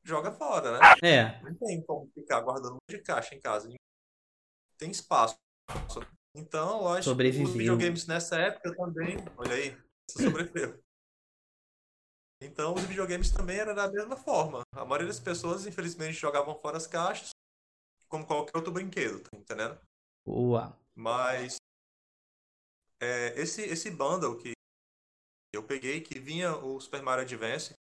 joga 0.03 0.33
fora, 0.33 0.79
né? 0.79 0.81
É, 1.03 1.43
Não 1.43 1.55
tem 1.55 1.83
como 1.83 2.11
ficar 2.15 2.41
guardando 2.41 2.73
um 2.73 2.75
monte 2.75 2.99
de 2.99 3.03
caixa 3.03 3.35
em 3.35 3.41
casa. 3.41 3.69
Tem 4.79 4.91
espaço. 4.91 5.37
Então, 6.35 6.97
que 6.97 7.03
Sobreviveu. 7.03 7.47
os 7.47 7.53
videogames 7.53 8.07
nessa 8.07 8.37
época 8.37 8.75
também. 8.75 9.17
Olha 9.37 9.55
aí, 9.55 9.77
você 10.11 10.25
sobreviveu. 10.25 10.83
Então, 12.43 12.75
os 12.75 12.83
videogames 12.83 13.31
também 13.31 13.59
eram 13.59 13.75
da 13.75 13.89
mesma 13.91 14.17
forma. 14.17 14.63
A 14.73 14.85
maioria 14.85 15.07
das 15.07 15.21
pessoas, 15.21 15.67
infelizmente, 15.67 16.15
jogavam 16.15 16.59
fora 16.59 16.77
as 16.77 16.87
caixas, 16.87 17.31
como 18.15 18.25
qualquer 18.25 18.57
outro 18.57 18.73
brinquedo, 18.73 19.21
tá 19.21 19.37
entendendo? 19.37 19.77
boa. 20.25 20.79
Mas 20.95 21.57
é, 23.01 23.41
esse, 23.41 23.63
esse 23.63 23.91
bundle 23.91 24.39
que 24.39 24.53
eu 25.53 25.65
peguei, 25.65 26.01
que 26.01 26.21
vinha 26.21 26.57
o 26.57 26.81
Super 26.81 27.03
Mario 27.03 27.25
Advance 27.25 27.75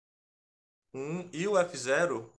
1 0.95 1.29
e 1.33 1.45
o 1.47 1.57
F-Zero, 1.57 2.31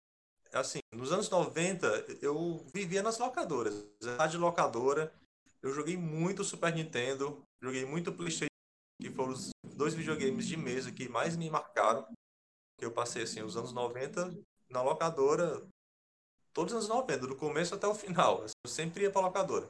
assim, 0.53 0.79
nos 0.93 1.11
anos 1.11 1.29
90 1.29 1.87
eu 2.21 2.65
vivia 2.73 3.03
nas 3.03 3.19
locadoras. 3.19 3.85
Na 4.01 4.25
de 4.25 4.37
locadora, 4.37 5.13
eu 5.61 5.73
joguei 5.73 5.97
muito 5.97 6.45
Super 6.45 6.73
Nintendo, 6.73 7.43
joguei 7.61 7.85
muito 7.85 8.13
PlayStation, 8.13 8.47
que 9.01 9.09
foram 9.09 9.33
os 9.33 9.49
dois 9.75 9.93
videogames 9.93 10.47
de 10.47 10.55
mesa 10.55 10.93
que 10.93 11.09
mais 11.09 11.35
me 11.35 11.49
marcaram. 11.49 12.07
Que 12.79 12.85
eu 12.85 12.91
passei 12.93 13.23
assim 13.23 13.41
os 13.41 13.57
anos 13.57 13.73
90 13.73 14.33
na 14.69 14.81
locadora, 14.81 15.61
todos 16.53 16.73
os 16.73 16.77
anos 16.77 16.89
90, 16.89 17.27
do 17.27 17.35
começo 17.35 17.75
até 17.75 17.87
o 17.87 17.95
final. 17.95 18.43
Eu 18.43 18.69
sempre 18.69 19.03
ia 19.03 19.11
pra 19.11 19.21
locadora. 19.21 19.67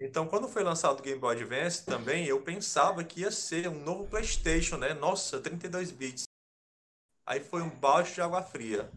Então, 0.00 0.28
quando 0.28 0.48
foi 0.48 0.62
lançado 0.62 1.00
o 1.00 1.02
Game 1.02 1.18
Boy 1.18 1.34
Advance 1.34 1.84
também, 1.84 2.24
eu 2.26 2.40
pensava 2.40 3.02
que 3.02 3.22
ia 3.22 3.32
ser 3.32 3.68
um 3.68 3.82
novo 3.82 4.06
PlayStation, 4.06 4.76
né? 4.76 4.94
Nossa, 4.94 5.40
32 5.40 5.90
bits. 5.90 6.24
Aí 7.26 7.40
foi 7.40 7.62
um 7.62 7.70
balde 7.70 8.14
de 8.14 8.20
água 8.20 8.42
fria. 8.42 8.88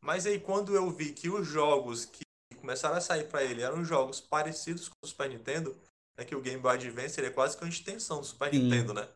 Mas 0.00 0.26
aí 0.26 0.38
quando 0.38 0.74
eu 0.74 0.90
vi 0.90 1.12
que 1.12 1.28
os 1.28 1.46
jogos 1.46 2.04
que 2.04 2.22
começaram 2.56 2.96
a 2.96 3.00
sair 3.00 3.28
para 3.28 3.42
ele 3.42 3.62
eram 3.62 3.84
jogos 3.84 4.20
parecidos 4.20 4.88
com 4.88 4.94
o 5.04 5.06
Super 5.06 5.28
Nintendo, 5.28 5.76
é 6.16 6.24
que 6.24 6.34
o 6.34 6.40
Game 6.40 6.60
Boy 6.60 6.74
Advance 6.74 7.18
ele 7.18 7.26
é 7.26 7.32
quase 7.32 7.56
que 7.56 7.64
uma 7.64 7.68
extensão 7.68 8.20
do 8.20 8.26
Super 8.26 8.50
Sim. 8.50 8.60
Nintendo, 8.60 8.94
né? 8.94 9.08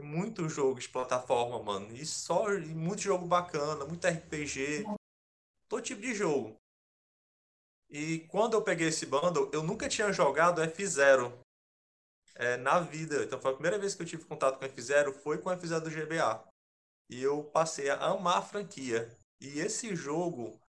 Muito 0.00 0.48
jogo 0.48 0.80
de 0.80 0.88
plataforma, 0.88 1.62
mano. 1.62 1.94
E 1.94 2.04
só 2.04 2.52
e 2.52 2.66
muito 2.66 3.02
jogo 3.02 3.26
bacana, 3.26 3.84
muito 3.84 4.06
RPG, 4.06 4.84
todo 5.72 5.82
tipo 5.82 6.02
de 6.02 6.14
jogo. 6.14 6.54
E 7.88 8.20
quando 8.28 8.54
eu 8.54 8.62
peguei 8.62 8.88
esse 8.88 9.06
bundle, 9.06 9.50
eu 9.54 9.62
nunca 9.62 9.88
tinha 9.88 10.12
jogado 10.12 10.60
F0 10.60 11.32
é, 12.34 12.58
na 12.58 12.78
vida. 12.80 13.24
Então 13.24 13.40
foi 13.40 13.52
a 13.52 13.54
primeira 13.54 13.78
vez 13.78 13.94
que 13.94 14.02
eu 14.02 14.06
tive 14.06 14.24
contato 14.26 14.58
com 14.58 14.66
F0 14.66 15.14
foi 15.14 15.38
com 15.38 15.48
F0 15.48 15.80
do 15.80 15.90
GBA. 15.90 16.46
E 17.10 17.22
eu 17.22 17.44
passei 17.44 17.88
a 17.88 17.96
amar 18.04 18.38
a 18.38 18.42
franquia. 18.42 19.10
E 19.40 19.60
esse 19.60 19.96
jogo 19.96 20.60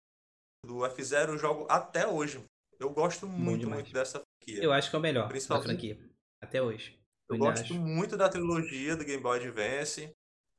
do 0.65 0.77
F0 0.79 1.29
eu 1.29 1.37
jogo 1.37 1.67
até 1.69 2.07
hoje. 2.07 2.41
Eu 2.79 2.89
gosto 2.89 3.27
muito, 3.27 3.61
demais. 3.61 3.81
muito 3.81 3.93
dessa 3.93 4.21
franquia. 4.21 4.63
Eu 4.63 4.71
acho 4.71 4.89
que 4.89 4.95
é 4.95 4.99
o 4.99 5.01
melhor 5.01 5.23
da 5.23 5.29
Principalmente- 5.29 5.67
franquia. 5.67 6.09
Até 6.41 6.61
hoje. 6.61 6.97
Eu 7.29 7.35
ainda 7.35 7.45
gosto 7.47 7.63
acho. 7.63 7.75
muito 7.75 8.15
da 8.15 8.29
trilogia 8.29 8.95
do 8.95 9.04
Game 9.04 9.21
Boy 9.21 9.39
Advance, 9.39 10.12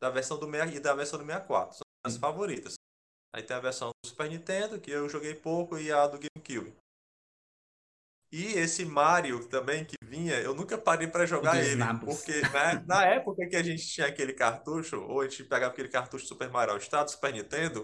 da 0.03 0.11
versão 0.11 0.39
do 0.39 0.51
6 0.51 0.75
e 0.75 0.81
da 0.81 0.95
versão 0.95 1.19
do 1.19 1.25
64. 1.25 1.77
São 1.77 1.83
as 2.05 2.17
favoritas. 2.17 2.75
Aí 3.35 3.43
tem 3.43 3.57
a 3.57 3.61
versão 3.61 3.89
do 3.91 4.09
Super 4.09 4.31
Nintendo, 4.31 4.79
que 4.79 4.91
eu 4.93 5.09
joguei 5.09 5.35
pouco, 5.35 5.77
e 5.77 5.91
a 5.91 6.07
do 6.07 6.19
GameCube. 6.19 6.73
E 8.31 8.47
esse 8.55 8.85
Mario 8.85 9.45
também 9.49 9.85
que 9.85 9.95
vinha, 10.05 10.35
eu 10.41 10.55
nunca 10.55 10.79
parei 10.79 11.09
pra 11.09 11.27
jogar 11.27 11.57
ele. 11.63 11.77
nabos. 11.77 12.17
Porque 12.17 12.41
na, 12.53 12.75
na 12.87 13.05
época 13.11 13.47
que 13.49 13.57
a 13.57 13.63
gente 13.63 13.87
tinha 13.87 14.07
aquele 14.07 14.33
cartucho, 14.33 15.01
ou 15.01 15.21
a 15.21 15.29
gente 15.29 15.43
pegava 15.45 15.73
aquele 15.73 15.89
cartucho 15.89 16.27
Super 16.27 16.49
Mario 16.49 16.75
All 16.75 16.81
Star 16.81 17.05
do 17.05 17.11
Super 17.11 17.33
Nintendo, 17.33 17.83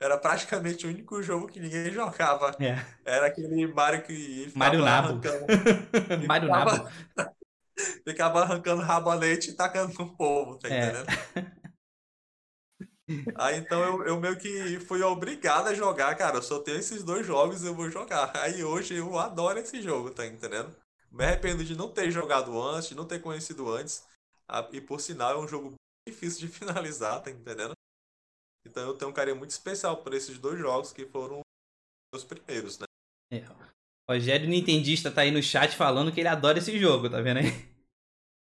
era 0.00 0.16
praticamente 0.18 0.84
o 0.86 0.90
único 0.90 1.20
jogo 1.22 1.46
que 1.48 1.60
ninguém 1.60 1.90
jogava. 1.92 2.56
É. 2.60 2.84
Era 3.04 3.26
aquele 3.26 3.66
Mario 3.68 4.02
que 4.04 4.52
Mario 4.54 4.84
Nabo. 4.84 5.08
arrancando 5.08 5.46
Mário 6.26 6.48
ficava- 6.48 6.90
Nabo. 7.16 7.34
ficava 8.04 8.40
arrancando 8.42 8.82
rabalete 8.82 9.50
e 9.50 9.54
tacando 9.54 9.94
no 9.96 10.16
povo, 10.16 10.58
tá 10.58 10.68
É. 10.68 10.88
entendendo? 10.90 11.06
Aí 13.34 13.56
então 13.56 13.82
eu, 13.82 14.06
eu 14.06 14.20
meio 14.20 14.38
que 14.38 14.78
fui 14.80 15.02
obrigado 15.02 15.68
a 15.68 15.74
jogar, 15.74 16.14
cara. 16.16 16.36
Eu 16.36 16.42
só 16.42 16.58
tenho 16.60 16.78
esses 16.78 17.02
dois 17.02 17.26
jogos, 17.26 17.64
eu 17.64 17.74
vou 17.74 17.90
jogar. 17.90 18.36
Aí 18.36 18.62
hoje 18.62 18.94
eu 18.94 19.18
adoro 19.18 19.58
esse 19.58 19.80
jogo, 19.80 20.10
tá 20.10 20.26
entendendo? 20.26 20.74
Me 21.10 21.24
arrependo 21.24 21.64
de 21.64 21.74
não 21.74 21.90
ter 21.90 22.10
jogado 22.10 22.60
antes, 22.60 22.90
de 22.90 22.94
não 22.94 23.06
ter 23.06 23.20
conhecido 23.20 23.70
antes. 23.72 24.06
Ah, 24.46 24.68
E 24.72 24.80
por 24.80 25.00
sinal 25.00 25.32
é 25.32 25.38
um 25.38 25.48
jogo 25.48 25.74
difícil 26.06 26.46
de 26.46 26.48
finalizar, 26.52 27.22
tá 27.22 27.30
entendendo? 27.30 27.72
Então 28.66 28.86
eu 28.86 28.94
tenho 28.94 29.10
um 29.10 29.14
carinho 29.14 29.36
muito 29.36 29.50
especial 29.50 29.96
por 29.96 30.12
esses 30.12 30.38
dois 30.38 30.58
jogos 30.58 30.92
que 30.92 31.06
foram 31.06 31.40
os 32.14 32.24
primeiros, 32.24 32.78
né? 32.78 32.84
É. 33.32 33.44
Rogério 34.10 34.48
Nintendista 34.48 35.10
tá 35.10 35.22
aí 35.22 35.30
no 35.30 35.42
chat 35.42 35.76
falando 35.76 36.12
que 36.12 36.20
ele 36.20 36.28
adora 36.28 36.58
esse 36.58 36.78
jogo, 36.78 37.10
tá 37.10 37.20
vendo 37.20 37.38
aí? 37.38 37.68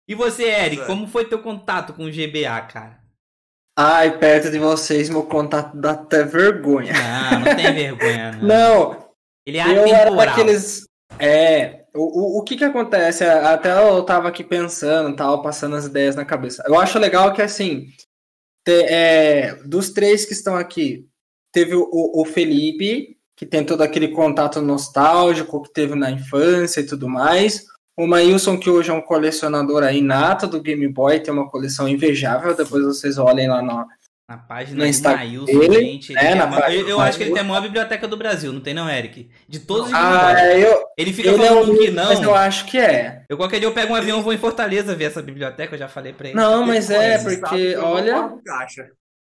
E 0.09 0.15
você, 0.15 0.45
Eric, 0.45 0.83
é. 0.83 0.87
como 0.87 1.07
foi 1.07 1.29
teu 1.29 1.41
contato 1.41 1.95
com 1.95 2.05
o 2.05 2.11
GBA, 2.11 2.61
cara? 2.67 3.01
Ai, 3.83 4.19
perto 4.19 4.51
de 4.51 4.59
vocês, 4.59 5.09
meu 5.09 5.23
contato 5.23 5.75
dá 5.77 5.93
até 5.93 6.23
vergonha. 6.23 6.93
Ah, 6.95 7.39
não 7.39 7.57
tem 7.57 7.73
vergonha, 7.75 8.33
não. 8.43 8.47
Não, 8.49 9.05
Ele 9.47 9.59
é 9.59 9.63
eu 9.79 9.87
era 9.87 10.03
atemporal. 10.09 10.27
daqueles. 10.27 10.85
É, 11.19 11.85
o, 11.95 12.39
o, 12.39 12.39
o 12.41 12.45
que 12.45 12.57
que 12.57 12.65
acontece? 12.65 13.25
Até 13.25 13.71
eu 13.73 14.03
tava 14.03 14.29
aqui 14.29 14.45
pensando, 14.45 15.17
tava 15.17 15.41
passando 15.43 15.77
as 15.77 15.87
ideias 15.87 16.15
na 16.15 16.25
cabeça. 16.25 16.63
Eu 16.67 16.79
acho 16.79 16.99
legal 16.99 17.33
que, 17.33 17.41
assim, 17.41 17.87
te- 18.67 18.85
é, 18.85 19.55
dos 19.65 19.91
três 19.91 20.25
que 20.27 20.33
estão 20.35 20.57
aqui, 20.57 21.07
teve 21.53 21.75
o, 21.75 21.89
o 21.91 22.25
Felipe, 22.27 23.17
que 23.37 23.47
tem 23.47 23.65
todo 23.65 23.81
aquele 23.83 24.09
contato 24.09 24.61
nostálgico 24.61 25.63
que 25.63 25.73
teve 25.73 25.95
na 25.95 26.11
infância 26.11 26.81
e 26.81 26.87
tudo 26.87 27.09
mais. 27.09 27.65
O 27.99 28.07
Maílson, 28.07 28.59
que 28.59 28.71
hoje 28.71 28.91
é 28.91 28.95
um 28.95 29.01
colecionador 29.03 29.83
aí 29.83 30.01
nato 30.01 30.47
do 30.47 30.61
Game 30.63 30.87
Boy, 30.89 31.21
tem 31.21 31.33
uma 31.35 31.51
coleção 31.51 31.89
invejável, 31.89 32.55
depois 32.55 32.83
vocês 32.85 33.19
olhem 33.19 33.47
lá 33.49 33.61
no, 33.61 33.85
Na 34.29 34.39
página 34.39 34.77
No 34.79 34.85
do 34.85 34.89
Instagram 34.89 35.19
Maílson, 35.19 35.59
dele, 35.59 35.81
gente. 35.81 36.13
Ele 36.13 36.19
é, 36.19 36.27
tem 36.29 36.35
na 36.37 36.45
a 36.45 36.47
ma- 36.47 36.61
página 36.61 36.81
eu, 36.81 36.85
do 36.87 36.91
eu 36.93 37.01
acho 37.01 37.19
que 37.19 37.25
ele 37.25 37.33
tem 37.33 37.41
a 37.43 37.45
maior 37.45 37.61
biblioteca 37.61 38.09
do 38.09 38.17
Brasil, 38.17 38.53
não 38.53 38.61
tem 38.61 38.73
não, 38.73 38.89
Eric? 38.89 39.29
De 39.49 39.59
todos 39.61 39.89
os 39.89 39.93
Ah, 39.95 40.33
Game 40.35 40.35
Boy. 40.35 40.63
é, 40.63 40.67
eu, 40.73 40.85
Ele 40.97 41.13
fica 41.13 41.29
ele 41.29 41.43
é 41.43 41.49
falando 41.49 41.73
um 41.73 41.77
que 41.77 41.91
mas 41.91 42.19
eu 42.19 42.23
não. 42.23 42.35
acho 42.35 42.65
que 42.67 42.79
é. 42.79 43.23
Eu 43.29 43.37
qualquer 43.37 43.59
dia 43.59 43.69
eu 43.69 43.75
pego 43.75 43.93
um 43.93 43.97
avião 43.97 44.21
e 44.21 44.23
vou 44.23 44.33
em 44.33 44.39
Fortaleza 44.39 44.95
ver 44.95 45.05
essa 45.05 45.21
biblioteca, 45.21 45.75
eu 45.75 45.79
já 45.79 45.89
falei 45.89 46.13
pra 46.15 46.29
ele. 46.29 46.37
Não, 46.37 46.65
mas 46.67 46.89
é, 46.91 47.19
porque, 47.19 47.49
que 47.57 47.63
eu 47.73 47.83
não 47.83 47.93
olha. 47.93 48.35
caixa. 48.45 48.91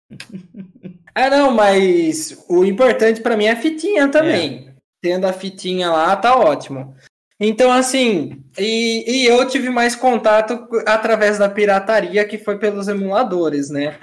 É, 1.15 1.29
não, 1.29 1.51
mas 1.51 2.43
o 2.49 2.65
importante 2.65 3.21
pra 3.21 3.37
mim 3.37 3.45
é 3.45 3.51
a 3.51 3.55
fitinha 3.55 4.07
também. 4.07 4.73
Tendo 4.99 5.27
a 5.27 5.33
fitinha 5.33 5.91
lá, 5.91 6.15
tá 6.15 6.35
ótimo. 6.35 6.95
Então, 7.39 7.71
assim, 7.71 8.43
e, 8.57 9.03
e 9.07 9.25
eu 9.25 9.45
tive 9.47 9.69
mais 9.69 9.95
contato 9.95 10.67
através 10.85 11.37
da 11.37 11.49
pirataria, 11.49 12.25
que 12.25 12.37
foi 12.37 12.57
pelos 12.57 12.87
emuladores, 12.87 13.69
né? 13.69 13.99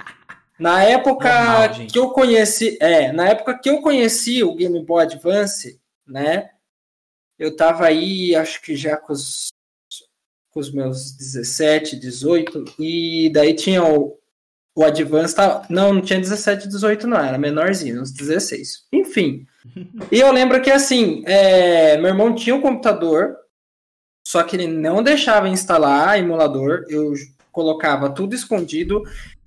Na 0.59 0.83
época 0.83 1.33
Normal, 1.33 1.87
que 1.87 1.97
eu 1.97 2.09
conheci, 2.09 2.77
é, 2.79 3.11
na 3.11 3.29
época 3.29 3.57
que 3.57 3.69
eu 3.69 3.81
conheci 3.81 4.43
o 4.43 4.53
Game 4.53 4.83
Boy 4.85 5.03
Advance, 5.03 5.79
né? 6.05 6.51
Eu 7.39 7.55
tava 7.55 7.87
aí, 7.87 8.35
acho 8.35 8.61
que 8.61 8.75
já 8.75 8.95
com 8.95 9.13
os, 9.13 9.47
com 10.51 10.59
os 10.59 10.71
meus 10.71 11.13
17, 11.13 11.95
18, 11.95 12.75
e 12.77 13.31
daí 13.33 13.55
tinha 13.55 13.83
o, 13.83 14.19
o 14.75 14.83
Advance, 14.83 15.33
tá, 15.33 15.65
não, 15.67 15.93
não 15.95 16.01
tinha 16.01 16.19
17, 16.19 16.67
18 16.67 17.07
não, 17.07 17.17
era 17.17 17.39
menorzinho, 17.39 17.99
uns 17.99 18.11
16. 18.11 18.85
Enfim, 18.93 19.47
e 20.11 20.19
eu 20.19 20.31
lembro 20.31 20.61
que 20.61 20.71
assim, 20.71 21.23
é, 21.25 21.97
meu 21.97 22.07
irmão 22.07 22.33
tinha 22.33 22.55
um 22.55 22.61
computador, 22.61 23.35
só 24.25 24.43
que 24.43 24.55
ele 24.55 24.67
não 24.67 25.03
deixava 25.03 25.49
instalar 25.49 26.19
emulador, 26.19 26.85
eu 26.89 27.13
colocava 27.51 28.09
tudo 28.09 28.35
escondido, 28.35 29.03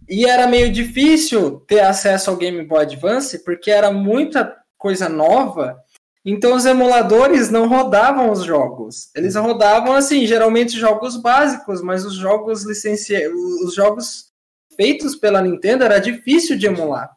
e 0.09 0.27
era 0.27 0.47
meio 0.47 0.71
difícil 0.71 1.61
ter 1.61 1.81
acesso 1.81 2.31
ao 2.31 2.37
Game 2.37 2.63
Boy 2.65 2.83
Advance, 2.83 3.43
porque 3.45 3.71
era 3.71 3.91
muita 3.91 4.57
coisa 4.77 5.09
nova, 5.09 5.83
então 6.25 6.55
os 6.55 6.65
emuladores 6.65 7.51
não 7.51 7.69
rodavam 7.69 8.31
os 8.31 8.45
jogos. 8.45 9.11
Eles 9.15 9.35
rodavam 9.35 9.95
assim, 9.95 10.27
geralmente 10.27 10.79
jogos 10.79 11.17
básicos, 11.17 11.83
mas 11.83 12.05
os 12.05 12.15
jogos 12.15 12.65
licenciados, 12.65 13.39
os 13.63 13.75
jogos 13.75 14.33
feitos 14.75 15.15
pela 15.15 15.43
Nintendo 15.43 15.85
era 15.85 15.99
difícil 15.99 16.57
de 16.57 16.67
emular. 16.67 17.15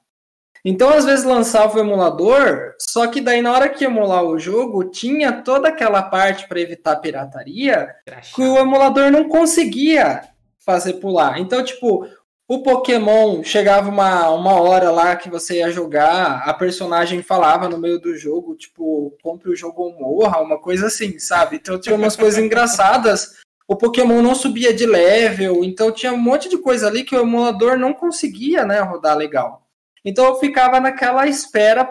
Então, 0.69 0.89
às 0.89 1.05
vezes 1.05 1.23
lançava 1.23 1.77
o 1.77 1.79
emulador, 1.79 2.73
só 2.77 3.07
que 3.07 3.21
daí 3.21 3.41
na 3.41 3.53
hora 3.53 3.69
que 3.69 3.85
emular 3.85 4.21
o 4.25 4.37
jogo, 4.37 4.83
tinha 4.83 5.31
toda 5.31 5.69
aquela 5.69 6.03
parte 6.03 6.45
para 6.45 6.59
evitar 6.59 6.97
pirataria 6.97 7.95
que 8.35 8.41
o 8.41 8.57
emulador 8.57 9.09
não 9.09 9.29
conseguia 9.29 10.23
fazer 10.59 10.95
pular. 10.95 11.39
Então, 11.39 11.63
tipo, 11.63 12.05
o 12.49 12.63
Pokémon 12.63 13.41
chegava 13.45 13.89
uma, 13.89 14.29
uma 14.31 14.59
hora 14.59 14.91
lá 14.91 15.15
que 15.15 15.29
você 15.29 15.59
ia 15.59 15.71
jogar, 15.71 16.43
a 16.45 16.53
personagem 16.53 17.23
falava 17.23 17.69
no 17.69 17.77
meio 17.77 17.97
do 17.97 18.17
jogo, 18.17 18.53
tipo, 18.53 19.17
compre 19.23 19.49
o 19.49 19.55
jogo 19.55 19.83
ou 19.83 19.97
morra, 19.97 20.41
uma 20.41 20.59
coisa 20.59 20.87
assim, 20.87 21.17
sabe? 21.17 21.55
Então 21.55 21.79
tinha 21.79 21.95
umas 21.95 22.17
coisas 22.17 22.43
engraçadas. 22.43 23.37
O 23.69 23.77
Pokémon 23.77 24.21
não 24.21 24.35
subia 24.35 24.73
de 24.73 24.85
level, 24.85 25.63
então 25.63 25.93
tinha 25.93 26.11
um 26.11 26.17
monte 26.17 26.49
de 26.49 26.57
coisa 26.57 26.87
ali 26.87 27.05
que 27.05 27.15
o 27.15 27.21
emulador 27.21 27.77
não 27.77 27.93
conseguia, 27.93 28.65
né, 28.65 28.81
rodar 28.81 29.15
legal. 29.15 29.66
Então 30.03 30.25
eu 30.25 30.35
ficava 30.35 30.79
naquela 30.79 31.27
espera 31.27 31.89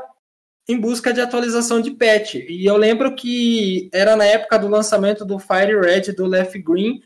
em 0.69 0.79
busca 0.79 1.13
de 1.13 1.21
atualização 1.21 1.81
de 1.81 1.93
patch. 1.93 2.35
E 2.35 2.67
eu 2.67 2.77
lembro 2.77 3.15
que 3.15 3.89
era 3.93 4.17
na 4.17 4.25
época 4.25 4.59
do 4.59 4.69
lançamento 4.69 5.25
do 5.25 5.39
Fire 5.39 5.79
Red 5.81 6.13
do 6.13 6.27
Left 6.27 6.59
Green, 6.61 7.01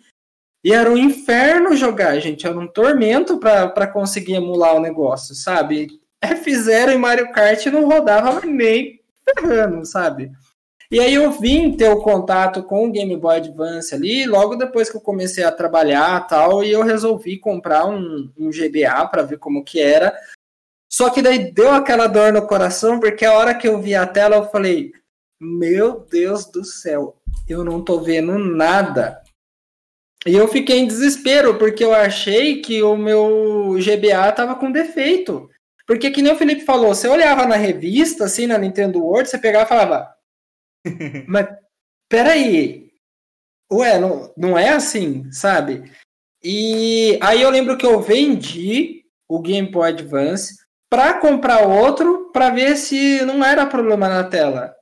e 0.64 0.72
era 0.72 0.90
um 0.90 0.96
inferno 0.96 1.74
jogar, 1.74 2.18
gente. 2.18 2.46
Era 2.46 2.58
um 2.58 2.66
tormento 2.66 3.38
para 3.38 3.86
conseguir 3.86 4.34
emular 4.34 4.76
o 4.76 4.80
negócio, 4.80 5.34
sabe? 5.34 5.88
F0 6.22 6.92
e 6.92 6.98
Mario 6.98 7.32
Kart 7.32 7.64
não 7.66 7.88
rodava 7.88 8.44
nem 8.46 9.00
ferrando, 9.38 9.84
sabe? 9.86 10.30
E 10.90 10.98
aí 10.98 11.14
eu 11.14 11.30
vim 11.30 11.76
ter 11.76 11.88
o 11.88 12.02
contato 12.02 12.64
com 12.64 12.86
o 12.86 12.90
Game 12.90 13.16
Boy 13.16 13.36
Advance 13.36 13.94
ali, 13.94 14.26
logo 14.26 14.56
depois 14.56 14.90
que 14.90 14.96
eu 14.96 15.00
comecei 15.00 15.44
a 15.44 15.52
trabalhar 15.52 16.26
tal, 16.26 16.64
e 16.64 16.72
eu 16.72 16.82
resolvi 16.82 17.38
comprar 17.38 17.86
um, 17.86 18.30
um 18.36 18.50
GBA 18.50 19.06
para 19.06 19.22
ver 19.22 19.38
como 19.38 19.64
que 19.64 19.80
era. 19.80 20.12
Só 20.90 21.08
que 21.08 21.22
daí 21.22 21.52
deu 21.52 21.70
aquela 21.70 22.08
dor 22.08 22.32
no 22.32 22.46
coração, 22.46 22.98
porque 22.98 23.24
a 23.24 23.34
hora 23.34 23.54
que 23.54 23.68
eu 23.68 23.80
vi 23.80 23.94
a 23.94 24.06
tela 24.06 24.36
eu 24.36 24.50
falei: 24.50 24.92
Meu 25.40 26.00
Deus 26.00 26.46
do 26.46 26.64
céu, 26.64 27.16
eu 27.48 27.62
não 27.62 27.84
tô 27.84 28.00
vendo 28.00 28.36
nada. 28.38 29.22
E 30.26 30.34
eu 30.34 30.48
fiquei 30.48 30.80
em 30.80 30.86
desespero, 30.86 31.58
porque 31.58 31.82
eu 31.82 31.94
achei 31.94 32.60
que 32.60 32.82
o 32.82 32.96
meu 32.96 33.76
GBA 33.78 34.32
tava 34.32 34.54
com 34.56 34.70
defeito. 34.70 35.48
Porque 35.86 36.10
que 36.10 36.20
nem 36.20 36.32
o 36.32 36.36
Felipe 36.36 36.64
falou, 36.64 36.94
você 36.94 37.08
olhava 37.08 37.46
na 37.46 37.56
revista, 37.56 38.24
assim, 38.24 38.46
na 38.46 38.58
Nintendo 38.58 39.02
World, 39.02 39.28
você 39.28 39.38
pegava 39.38 39.64
e 39.64 39.68
falava, 39.68 40.14
mas 41.26 41.48
peraí, 42.08 42.92
ué, 43.72 43.98
não, 43.98 44.32
não 44.36 44.58
é 44.58 44.68
assim, 44.68 45.30
sabe? 45.32 45.90
E 46.42 47.18
aí 47.22 47.40
eu 47.42 47.50
lembro 47.50 47.76
que 47.76 47.86
eu 47.86 48.00
vendi 48.00 49.04
o 49.28 49.40
Game 49.40 49.70
Boy 49.70 49.88
Advance 49.88 50.60
para 50.90 51.14
comprar 51.14 51.66
outro 51.66 52.30
para 52.32 52.50
ver 52.50 52.76
se 52.76 53.24
não 53.24 53.44
era 53.44 53.64
problema 53.64 54.08
na 54.08 54.24
tela. 54.24 54.74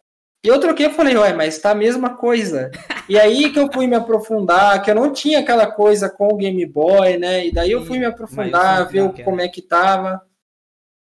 E 0.44 0.48
eu 0.48 0.58
troquei, 0.58 0.86
eu 0.86 0.92
falei, 0.92 1.16
ué, 1.16 1.34
mas 1.34 1.58
tá 1.58 1.72
a 1.72 1.74
mesma 1.74 2.16
coisa. 2.16 2.70
E 3.08 3.18
aí 3.18 3.52
que 3.52 3.58
eu 3.58 3.70
fui 3.72 3.86
me 3.86 3.96
aprofundar, 3.96 4.82
que 4.82 4.90
eu 4.90 4.94
não 4.94 5.12
tinha 5.12 5.40
aquela 5.40 5.70
coisa 5.70 6.08
com 6.08 6.28
o 6.28 6.36
Game 6.36 6.64
Boy, 6.64 7.18
né? 7.18 7.46
E 7.46 7.52
daí 7.52 7.72
eu 7.72 7.84
fui 7.84 7.98
me 7.98 8.06
aprofundar, 8.06 8.88
ver 8.88 9.24
como 9.24 9.40
é 9.40 9.48
que 9.48 9.60
tava. 9.60 10.22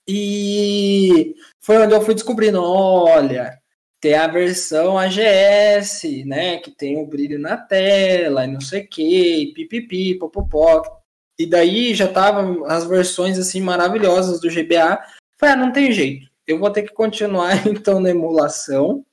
E 0.08 1.36
foi 1.60 1.78
onde 1.78 1.94
eu 1.94 2.00
fui 2.00 2.14
descobrindo, 2.14 2.60
olha, 2.62 3.60
tem 4.00 4.14
a 4.14 4.26
versão 4.26 4.98
AGS, 4.98 6.24
né? 6.24 6.56
Que 6.56 6.70
tem 6.70 6.96
o 6.96 7.06
brilho 7.06 7.38
na 7.38 7.56
tela, 7.56 8.44
e 8.44 8.48
não 8.48 8.60
sei 8.60 8.82
o 8.82 8.88
que, 8.88 9.52
pipipi, 9.54 10.18
popopó. 10.18 10.99
E 11.40 11.46
daí 11.46 11.94
já 11.94 12.06
tava 12.06 12.66
as 12.66 12.84
versões 12.84 13.38
assim 13.38 13.60
maravilhosas 13.60 14.40
do 14.40 14.48
GBA. 14.48 14.98
Falei, 15.38 15.54
ah, 15.54 15.56
não 15.56 15.72
tem 15.72 15.90
jeito. 15.90 16.28
Eu 16.46 16.58
vou 16.58 16.70
ter 16.70 16.82
que 16.82 16.92
continuar 16.92 17.64
então 17.66 18.00
na 18.00 18.10
emulação 18.10 19.04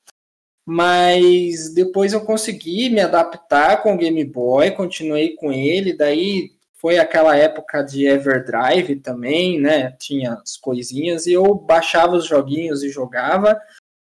mas 0.70 1.74
depois 1.74 2.12
eu 2.12 2.20
consegui 2.20 2.90
me 2.90 3.00
adaptar 3.00 3.82
com 3.82 3.94
o 3.94 3.98
Game 3.98 4.22
Boy, 4.26 4.72
continuei 4.72 5.34
com 5.34 5.50
ele, 5.50 5.96
daí 5.96 6.52
foi 6.74 7.00
aquela 7.00 7.38
época 7.38 7.82
de 7.82 8.06
Everdrive 8.06 8.98
também, 8.98 9.62
né? 9.62 9.92
Tinha 9.92 10.34
as 10.34 10.58
coisinhas 10.58 11.26
e 11.26 11.32
eu 11.32 11.56
baixava 11.56 12.18
os 12.18 12.26
joguinhos 12.26 12.84
e 12.84 12.90
jogava. 12.90 13.58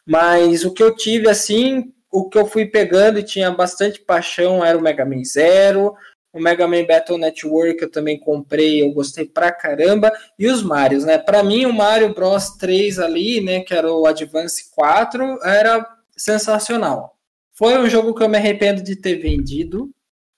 Mas 0.06 0.64
o 0.64 0.72
que 0.72 0.82
eu 0.82 0.94
tive 0.94 1.28
assim, 1.28 1.92
o 2.08 2.28
que 2.28 2.38
eu 2.38 2.46
fui 2.46 2.66
pegando 2.66 3.18
e 3.18 3.24
tinha 3.24 3.50
bastante 3.50 4.00
paixão 4.00 4.64
era 4.64 4.78
o 4.78 4.80
Mega 4.80 5.04
Man 5.04 5.24
Zero, 5.24 5.96
o 6.34 6.40
Mega 6.40 6.66
Man 6.66 6.84
Battle 6.84 7.16
Network 7.16 7.80
eu 7.80 7.90
também 7.90 8.18
comprei, 8.18 8.82
eu 8.82 8.92
gostei 8.92 9.24
pra 9.24 9.52
caramba, 9.52 10.12
e 10.36 10.48
os 10.48 10.62
Marios, 10.62 11.04
né? 11.04 11.16
Para 11.16 11.44
mim 11.44 11.64
o 11.64 11.72
Mario 11.72 12.12
Bros 12.12 12.50
3 12.56 12.98
ali, 12.98 13.40
né, 13.40 13.60
que 13.60 13.72
era 13.72 13.90
o 13.90 14.04
Advance 14.04 14.70
4, 14.74 15.38
era 15.44 15.86
sensacional. 16.16 17.16
Foi 17.52 17.78
um 17.78 17.88
jogo 17.88 18.12
que 18.12 18.22
eu 18.22 18.28
me 18.28 18.36
arrependo 18.36 18.82
de 18.82 18.96
ter 18.96 19.14
vendido, 19.14 19.90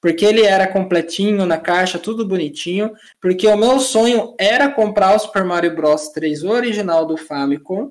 porque 0.02 0.26
ele 0.26 0.42
era 0.42 0.66
completinho 0.66 1.46
na 1.46 1.56
caixa, 1.56 1.98
tudo 1.98 2.28
bonitinho, 2.28 2.92
porque 3.18 3.48
o 3.48 3.56
meu 3.56 3.80
sonho 3.80 4.34
era 4.38 4.70
comprar 4.70 5.16
o 5.16 5.18
Super 5.18 5.44
Mario 5.44 5.74
Bros 5.74 6.10
3 6.10 6.44
original 6.44 7.06
do 7.06 7.16
Famicom, 7.16 7.90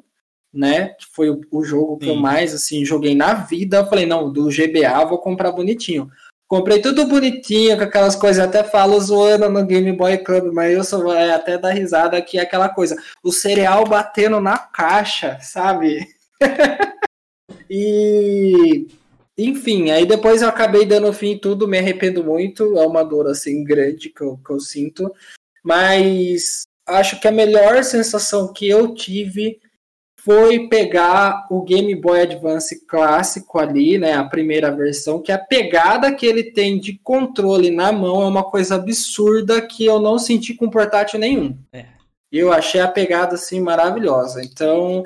né? 0.53 0.89
Que 0.89 1.05
foi 1.11 1.29
o, 1.31 1.41
o 1.51 1.63
jogo 1.63 1.97
que 1.97 2.05
Sim. 2.05 2.11
eu 2.11 2.17
mais 2.17 2.53
assim 2.53 2.85
joguei 2.85 3.15
na 3.15 3.33
vida. 3.33 3.77
Eu 3.77 3.87
falei, 3.87 4.05
não, 4.05 4.31
do 4.31 4.47
GBA 4.47 5.03
vou 5.05 5.17
comprar 5.17 5.51
bonitinho. 5.51 6.09
Comprei 6.47 6.79
tudo 6.79 7.07
bonitinho, 7.07 7.75
com 7.75 7.83
aquelas 7.83 8.15
coisas, 8.15 8.43
até 8.43 8.63
falo 8.63 8.99
zoando 8.99 9.49
no 9.49 9.65
Game 9.65 9.91
Boy 9.91 10.17
Club, 10.19 10.53
mas 10.53 10.73
eu 10.73 10.83
sou 10.83 11.11
é, 11.11 11.33
até 11.33 11.57
da 11.57 11.71
risada 11.71 12.17
aqui, 12.17 12.37
aquela 12.37 12.69
coisa, 12.69 12.95
o 13.23 13.31
cereal 13.31 13.83
batendo 13.85 14.39
na 14.39 14.57
caixa, 14.57 15.39
sabe? 15.41 16.07
E 17.69 18.87
enfim, 19.37 19.91
aí 19.91 20.05
depois 20.05 20.41
eu 20.41 20.47
acabei 20.47 20.85
dando 20.85 21.11
fim 21.11 21.31
em 21.31 21.39
tudo, 21.39 21.67
me 21.67 21.77
arrependo 21.77 22.23
muito, 22.23 22.77
é 22.77 22.85
uma 22.85 23.03
dor 23.03 23.27
assim 23.27 23.63
grande 23.63 24.09
que 24.09 24.21
eu, 24.21 24.37
que 24.37 24.51
eu 24.51 24.59
sinto, 24.59 25.11
mas 25.63 26.63
acho 26.87 27.19
que 27.19 27.27
a 27.27 27.31
melhor 27.31 27.83
sensação 27.83 28.53
que 28.53 28.69
eu 28.69 28.93
tive 28.93 29.59
foi 30.25 30.67
pegar 30.67 31.45
o 31.51 31.61
Game 31.61 31.93
Boy 31.93 32.21
Advance 32.21 32.83
clássico 32.87 33.59
ali, 33.59 33.99
né, 33.99 34.13
a 34.13 34.23
primeira 34.23 34.75
versão, 34.75 35.21
que 35.21 35.31
a 35.31 35.37
pegada 35.37 36.11
que 36.11 36.25
ele 36.25 36.45
tem 36.45 36.79
de 36.79 36.97
controle 36.97 37.69
na 37.69 37.91
mão 37.91 38.23
é 38.23 38.25
uma 38.25 38.43
coisa 38.43 38.73
absurda 38.73 39.61
que 39.61 39.85
eu 39.85 39.99
não 39.99 40.17
senti 40.17 40.55
com 40.55 40.67
portátil 40.67 41.19
nenhum. 41.19 41.55
É. 41.71 41.85
Eu 42.31 42.51
achei 42.51 42.81
a 42.81 42.87
pegada 42.87 43.35
assim 43.35 43.59
maravilhosa. 43.59 44.43
Então, 44.43 45.03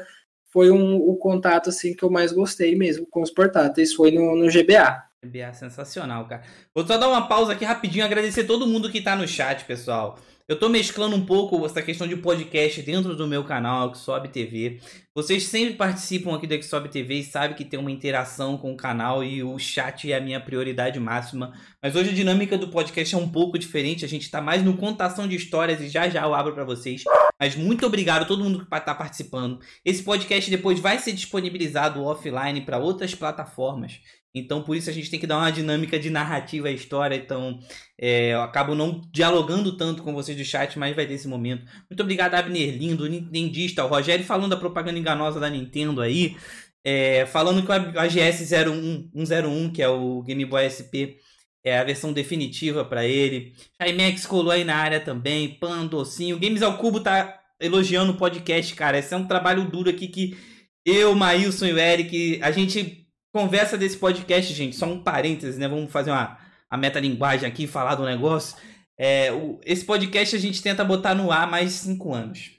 foi 0.54 0.72
um, 0.72 0.96
o 0.96 1.18
contato 1.18 1.68
assim 1.68 1.94
que 1.94 2.04
eu 2.04 2.10
mais 2.10 2.32
gostei 2.32 2.74
mesmo 2.74 3.06
com 3.06 3.22
os 3.22 3.30
portáteis, 3.30 3.94
foi 3.94 4.12
no, 4.12 4.38
no 4.38 4.48
GBA. 4.48 5.04
GBA 5.22 5.52
sensacional, 5.52 6.26
cara. 6.30 6.44
Vou 6.74 6.88
só 6.88 6.98
dar 6.98 7.10
uma 7.10 7.28
pausa 7.28 7.52
aqui 7.52 7.66
rapidinho, 7.66 8.06
agradecer 8.06 8.46
todo 8.46 8.66
mundo 8.66 8.90
que 8.90 9.02
tá 9.02 9.18
no 9.18 9.28
chat, 9.28 9.66
pessoal. 9.66 10.18
Eu 10.50 10.58
tô 10.58 10.68
mesclando 10.68 11.16
um 11.16 11.24
pouco 11.24 11.64
essa 11.64 11.80
questão 11.80 12.08
de 12.08 12.16
podcast 12.16 12.82
dentro 12.82 13.16
do 13.16 13.28
meu 13.28 13.44
canal, 13.44 13.94
Xsob 13.94 14.30
TV. 14.30 14.80
Vocês 15.14 15.44
sempre 15.44 15.76
participam 15.76 16.36
aqui 16.36 16.48
do 16.48 16.64
Xsob 16.64 16.90
TV 16.90 17.20
e 17.20 17.24
sabem 17.24 17.56
que 17.56 17.64
tem 17.64 17.80
uma 17.80 17.92
interação 17.92 18.58
com 18.58 18.74
o 18.74 18.76
canal 18.76 19.24
e 19.24 19.44
o 19.44 19.60
chat 19.60 20.12
é 20.12 20.18
a 20.18 20.20
minha 20.20 20.40
prioridade 20.40 21.00
máxima. 21.00 21.54
Mas 21.80 21.96
hoje 21.96 22.10
a 22.10 22.14
dinâmica 22.14 22.58
do 22.58 22.70
podcast 22.70 23.14
é 23.14 23.18
um 23.20 23.30
pouco 23.30 23.60
diferente, 23.60 24.04
a 24.04 24.08
gente 24.08 24.32
tá 24.32 24.42
mais 24.42 24.64
no 24.64 24.76
contação 24.76 25.28
de 25.28 25.36
histórias 25.36 25.82
e 25.82 25.88
já 25.88 26.10
já 26.10 26.24
eu 26.24 26.34
abro 26.34 26.56
para 26.56 26.64
vocês. 26.64 27.04
Mas 27.40 27.56
muito 27.56 27.86
obrigado 27.86 28.24
a 28.24 28.26
todo 28.26 28.44
mundo 28.44 28.66
que 28.66 28.76
está 28.76 28.96
participando. 28.96 29.60
Esse 29.86 30.02
podcast 30.02 30.50
depois 30.50 30.80
vai 30.80 30.98
ser 30.98 31.14
disponibilizado 31.14 32.04
offline 32.04 32.62
para 32.62 32.80
outras 32.80 33.14
plataformas. 33.14 34.02
Então, 34.34 34.62
por 34.62 34.76
isso 34.76 34.90
a 34.90 34.94
gente 34.94 35.10
tem 35.10 35.20
que 35.20 35.26
dar 35.26 35.38
uma 35.38 35.52
dinâmica 35.52 36.00
de 36.00 36.10
narrativa 36.10 36.68
à 36.68 36.72
história. 36.72 37.16
Então, 37.16 37.60
é, 38.00 38.34
eu 38.34 38.42
acabo 38.42 38.76
não 38.76 39.02
dialogando 39.12 39.76
tanto 39.76 40.04
com 40.04 40.14
vocês 40.14 40.38
do 40.38 40.44
chat, 40.44 40.78
mas 40.78 40.96
vai 40.96 41.08
ter 41.08 41.14
esse 41.14 41.28
momento. 41.28 41.66
Muito 41.90 42.02
obrigado, 42.02 42.36
Abner 42.36 42.78
Lindo, 42.78 43.08
Nintendista, 43.08 43.84
o 43.84 43.88
Rogério 43.88 44.26
falando 44.26 44.52
da 44.52 44.58
propaganda 44.58 45.00
enganosa 45.00 45.40
da 45.40 45.50
Nintendo 45.50 46.02
aí. 46.02 46.36
É, 46.84 47.26
falando 47.26 47.64
que 47.66 47.72
o 47.72 48.00
AGS 48.00 48.52
01, 48.54 49.72
que 49.72 49.82
é 49.82 49.90
o 49.90 50.22
Game 50.24 50.46
Boy 50.46 50.70
SP, 50.70 51.20
é 51.64 51.78
a 51.78 51.84
versão 51.84 52.14
definitiva 52.14 52.86
para 52.86 53.06
ele. 53.06 53.54
Chimex 53.82 54.26
colou 54.26 54.52
aí 54.52 54.64
na 54.64 54.76
área 54.76 55.00
também. 55.00 55.60
Pan, 55.60 55.86
Docinho. 55.86 56.40
Games 56.40 56.62
ao 56.62 56.78
Cubo 56.78 57.00
tá 57.02 57.40
elogiando 57.60 58.14
o 58.14 58.18
podcast, 58.18 58.74
cara. 58.76 58.98
Esse 58.98 59.14
é 59.14 59.18
um 59.18 59.28
trabalho 59.28 59.70
duro 59.70 59.90
aqui 59.90 60.08
que 60.08 60.38
eu, 60.86 61.14
Maílson 61.16 61.66
e 61.68 61.74
o 61.74 61.80
Eric, 61.80 62.40
a 62.42 62.52
gente 62.52 63.09
conversa 63.34 63.78
desse 63.78 63.98
podcast, 63.98 64.54
gente. 64.54 64.76
Só 64.76 64.86
um 64.86 65.04
parênteses, 65.04 65.58
né? 65.58 65.68
Vamos 65.68 65.92
fazer 65.92 66.12
uma 66.12 66.38
a 66.70 66.78
metalinguagem 66.78 67.48
aqui, 67.48 67.66
falar 67.66 67.96
do 67.96 68.06
negócio. 68.06 68.56
É, 68.98 69.32
o, 69.32 69.60
esse 69.66 69.84
podcast 69.84 70.36
a 70.36 70.40
gente 70.40 70.62
tenta 70.62 70.84
botar 70.84 71.16
no 71.16 71.32
ar 71.32 71.50
mais 71.50 71.72
cinco 71.72 72.14
anos. 72.14 72.52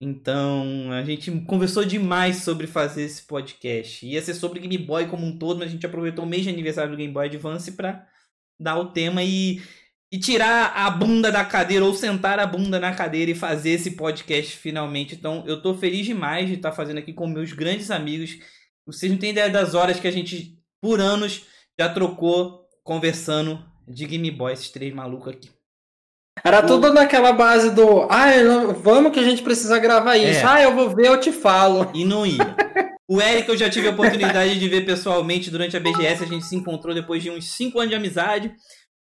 Então, 0.00 0.90
a 0.92 1.02
gente 1.04 1.30
conversou 1.42 1.84
demais 1.84 2.42
sobre 2.42 2.66
fazer 2.66 3.02
esse 3.02 3.22
podcast. 3.22 4.04
Ia 4.04 4.20
ser 4.20 4.34
sobre 4.34 4.60
Game 4.60 4.76
Boy 4.78 5.06
como 5.06 5.24
um 5.24 5.38
todo, 5.38 5.58
mas 5.58 5.68
a 5.68 5.70
gente 5.70 5.86
aproveitou 5.86 6.24
o 6.24 6.28
mês 6.28 6.42
de 6.42 6.50
aniversário 6.50 6.90
do 6.90 6.96
Game 6.96 7.12
Boy 7.12 7.26
Advance 7.26 7.72
para 7.72 8.06
dar 8.58 8.76
o 8.76 8.92
tema 8.92 9.22
e, 9.22 9.62
e 10.12 10.18
tirar 10.18 10.72
a 10.74 10.90
bunda 10.90 11.30
da 11.30 11.44
cadeira 11.44 11.84
ou 11.84 11.94
sentar 11.94 12.38
a 12.38 12.46
bunda 12.46 12.80
na 12.80 12.92
cadeira 12.94 13.30
e 13.30 13.34
fazer 13.34 13.70
esse 13.70 13.92
podcast 13.92 14.56
finalmente. 14.56 15.14
Então, 15.14 15.44
eu 15.46 15.62
tô 15.62 15.74
feliz 15.74 16.04
demais 16.04 16.48
de 16.48 16.54
estar 16.54 16.72
fazendo 16.72 16.98
aqui 16.98 17.12
com 17.12 17.26
meus 17.26 17.52
grandes 17.52 17.90
amigos. 17.90 18.38
Vocês 18.86 19.10
não 19.10 19.18
têm 19.18 19.30
ideia 19.30 19.50
das 19.50 19.74
horas 19.74 19.98
que 19.98 20.08
a 20.08 20.10
gente, 20.10 20.58
por 20.80 21.00
anos, 21.00 21.46
já 21.78 21.88
trocou 21.88 22.66
conversando 22.82 23.64
de 23.88 24.06
Game 24.06 24.30
Boy, 24.30 24.52
esses 24.52 24.70
três 24.70 24.94
malucos 24.94 25.32
aqui. 25.32 25.50
Era 26.44 26.62
tudo 26.62 26.92
naquela 26.92 27.32
base 27.32 27.70
do, 27.70 28.02
ah, 28.10 28.26
vamos 28.82 29.12
que 29.12 29.20
a 29.20 29.22
gente 29.22 29.42
precisa 29.42 29.78
gravar 29.78 30.16
isso. 30.16 30.40
É. 30.40 30.44
Ah, 30.44 30.62
eu 30.62 30.74
vou 30.74 30.90
ver, 30.90 31.06
eu 31.06 31.18
te 31.18 31.32
falo. 31.32 31.90
E 31.94 32.04
não 32.04 32.26
ia. 32.26 32.54
O 33.08 33.20
Eric 33.20 33.48
eu 33.48 33.56
já 33.56 33.68
tive 33.68 33.88
a 33.88 33.90
oportunidade 33.90 34.58
de 34.58 34.68
ver 34.68 34.84
pessoalmente 34.86 35.50
durante 35.50 35.76
a 35.76 35.80
BGS, 35.80 36.24
a 36.24 36.26
gente 36.26 36.46
se 36.46 36.56
encontrou 36.56 36.94
depois 36.94 37.22
de 37.22 37.30
uns 37.30 37.52
5 37.52 37.78
anos 37.78 37.90
de 37.90 37.96
amizade. 37.96 38.54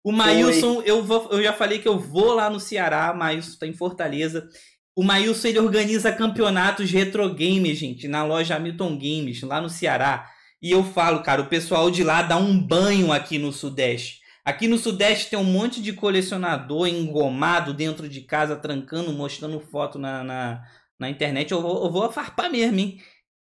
O 0.05 0.11
Maílson, 0.11 0.83
eu, 0.85 1.05
vou, 1.05 1.29
eu 1.31 1.43
já 1.43 1.53
falei 1.53 1.79
que 1.79 1.87
eu 1.87 1.97
vou 1.99 2.35
lá 2.35 2.51
no 2.51 2.59
Ceará, 2.59 3.13
o 3.13 3.17
Maílson 3.17 3.57
tá 3.59 3.67
em 3.67 3.73
Fortaleza. 3.73 4.49
O 4.95 5.03
Maílson 5.03 5.49
ele 5.49 5.59
organiza 5.59 6.13
campeonatos 6.13 6.91
retro 6.91 7.33
games, 7.35 7.79
gente, 7.79 8.07
na 8.07 8.25
loja 8.25 8.57
Hamilton 8.57 8.99
Games, 8.99 9.43
lá 9.43 9.61
no 9.61 9.71
Ceará. 9.71 10.31
E 10.61 10.71
eu 10.71 10.85
falo, 10.85 11.23
cara, 11.23 11.43
o 11.43 11.47
pessoal 11.47 11.91
de 11.91 12.05
lá 12.05 12.23
dá 12.23 12.37
um 12.37 12.59
banho 12.59 13.11
aqui 13.11 13.39
no 13.39 13.53
Sudeste. 13.53 14.21
Aqui 14.45 14.69
no 14.69 14.77
Sudeste 14.77 15.31
tem 15.31 15.39
um 15.39 15.45
monte 15.45 15.81
de 15.81 15.93
colecionador 15.93 16.89
engomado 16.89 17.73
dentro 17.73 18.09
de 18.09 18.21
casa, 18.23 18.57
trancando, 18.57 19.13
mostrando 19.13 19.61
foto 19.61 19.99
na, 19.99 20.23
na, 20.23 20.65
na 20.99 21.09
internet. 21.09 21.53
Eu 21.53 21.63
vou, 21.63 21.85
eu 21.85 21.91
vou 21.91 22.11
farpar 22.13 22.51
mesmo, 22.51 22.79
hein? 22.79 23.01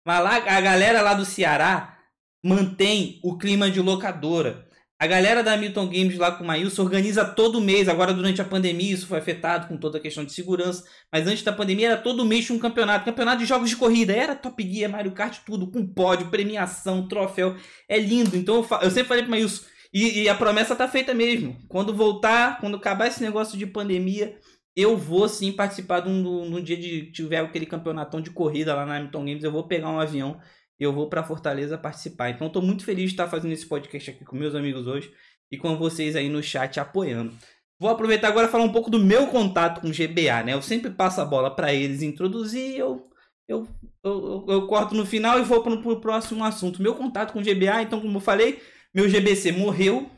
Mas 0.05 0.23
lá, 0.23 0.37
a 0.37 0.61
galera 0.61 1.03
lá 1.03 1.15
do 1.15 1.25
Ceará 1.25 1.99
mantém 2.43 3.21
o 3.23 3.37
clima 3.37 3.71
de 3.71 3.81
locadora. 3.81 4.66
A 4.99 5.07
galera 5.07 5.43
da 5.43 5.57
Milton 5.57 5.87
Games 5.89 6.17
lá 6.17 6.33
com 6.33 6.43
o 6.43 6.47
Maílson 6.47 6.83
organiza 6.83 7.25
todo 7.25 7.61
mês. 7.61 7.89
Agora, 7.89 8.15
durante 8.15 8.41
a 8.41 8.45
pandemia, 8.45 8.95
isso 8.95 9.07
foi 9.07 9.19
afetado 9.19 9.69
com 9.69 9.77
toda 9.77 9.99
a 9.99 10.01
questão 10.01 10.25
de 10.25 10.33
segurança. 10.33 10.85
Mas 11.13 11.27
antes 11.27 11.43
da 11.43 11.53
pandemia, 11.53 11.89
era 11.89 11.97
todo 11.97 12.25
mês 12.25 12.51
um 12.51 12.59
campeonato. 12.59 13.05
Campeonato 13.05 13.39
de 13.39 13.47
jogos 13.47 13.69
de 13.69 13.77
corrida. 13.77 14.15
Era 14.15 14.35
Top 14.35 14.63
Gear, 14.67 14.91
Mario 14.91 15.13
Kart, 15.13 15.39
tudo. 15.45 15.71
Com 15.71 15.87
pódio, 15.87 16.31
premiação, 16.31 17.07
troféu. 17.07 17.57
É 17.87 17.99
lindo. 17.99 18.37
Então, 18.37 18.57
eu, 18.57 18.79
eu 18.81 18.91
sempre 18.91 19.09
falei 19.09 19.23
pro 19.23 19.31
Maílson 19.31 19.65
e, 19.93 20.25
e, 20.25 20.29
a 20.29 20.35
promessa 20.35 20.77
tá 20.77 20.87
feita 20.87 21.15
mesmo. 21.15 21.57
Quando 21.69 21.95
voltar, 21.95 22.61
quando 22.61 22.77
acabar 22.77 23.07
esse 23.07 23.23
negócio 23.23 23.57
de 23.57 23.67
pandemia, 23.67 24.37
eu 24.75 24.97
vou 24.97 25.29
sim 25.29 25.53
participar 25.53 26.01
de 26.01 26.11
um, 26.11 26.23
de 26.23 26.55
um 26.55 26.63
dia 26.63 26.77
de 26.77 27.11
tiver 27.13 27.39
aquele 27.39 27.65
campeonatão 27.65 28.21
de 28.21 28.31
corrida 28.31 28.75
lá 28.75 28.85
na 28.85 28.97
Hamilton 28.97 29.25
Games. 29.25 29.45
Eu 29.45 29.53
vou 29.53 29.67
pegar 29.67 29.89
um 29.89 29.99
avião 29.99 30.39
eu 30.85 30.93
vou 30.93 31.09
para 31.09 31.25
Fortaleza 31.25 31.79
participar. 31.79 32.31
Então, 32.31 32.47
estou 32.47 32.63
muito 32.63 32.85
feliz 32.85 33.07
de 33.07 33.11
estar 33.13 33.29
fazendo 33.29 33.53
esse 33.53 33.67
podcast 33.67 34.11
aqui 34.11 34.25
com 34.25 34.37
meus 34.37 34.55
amigos 34.55 34.87
hoje 34.87 35.13
e 35.51 35.57
com 35.57 35.77
vocês 35.77 36.17
aí 36.17 36.29
no 36.29 36.43
chat 36.43 36.79
apoiando. 36.79 37.35
Vou 37.79 37.91
aproveitar 37.91 38.29
agora 38.29 38.49
falar 38.49 38.65
um 38.65 38.73
pouco 38.73 38.91
do 38.91 38.99
meu 38.99 39.29
contato 39.29 39.81
com 39.81 39.89
o 39.89 39.93
GBA, 39.93 40.43
né? 40.45 40.55
Eu 40.55 40.63
sempre 40.63 40.91
passo 40.91 41.21
a 41.21 41.25
bola 41.25 41.55
para 41.55 41.75
eles 41.75 42.03
introduzir, 42.03 42.77
eu, 42.77 43.11
eu, 43.47 43.69
eu, 44.03 44.47
eu, 44.49 44.67
corto 44.67 44.95
no 44.95 45.05
final 45.05 45.39
e 45.39 45.45
vou 45.45 45.63
para 45.63 45.73
o 45.73 46.01
próximo 46.01 46.43
assunto. 46.43 46.83
Meu 46.83 46.95
contato 46.95 47.33
com 47.33 47.39
o 47.39 47.43
GBA, 47.43 47.83
então, 47.83 48.01
como 48.01 48.17
eu 48.17 48.21
falei, 48.21 48.63
meu 48.95 49.09
GBC 49.09 49.53
morreu. 49.53 50.11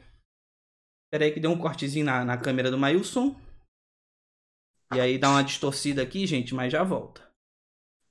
Espera 1.06 1.24
aí 1.24 1.32
que 1.32 1.40
deu 1.40 1.50
um 1.50 1.58
cortezinho 1.58 2.04
na, 2.04 2.24
na 2.24 2.36
câmera 2.36 2.70
do 2.70 2.78
Mailson. 2.78 3.34
E 4.94 5.00
aí 5.00 5.18
dá 5.18 5.30
uma 5.30 5.42
distorcida 5.42 6.02
aqui, 6.02 6.26
gente, 6.26 6.54
mas 6.54 6.72
já 6.72 6.82
volta. 6.82 7.27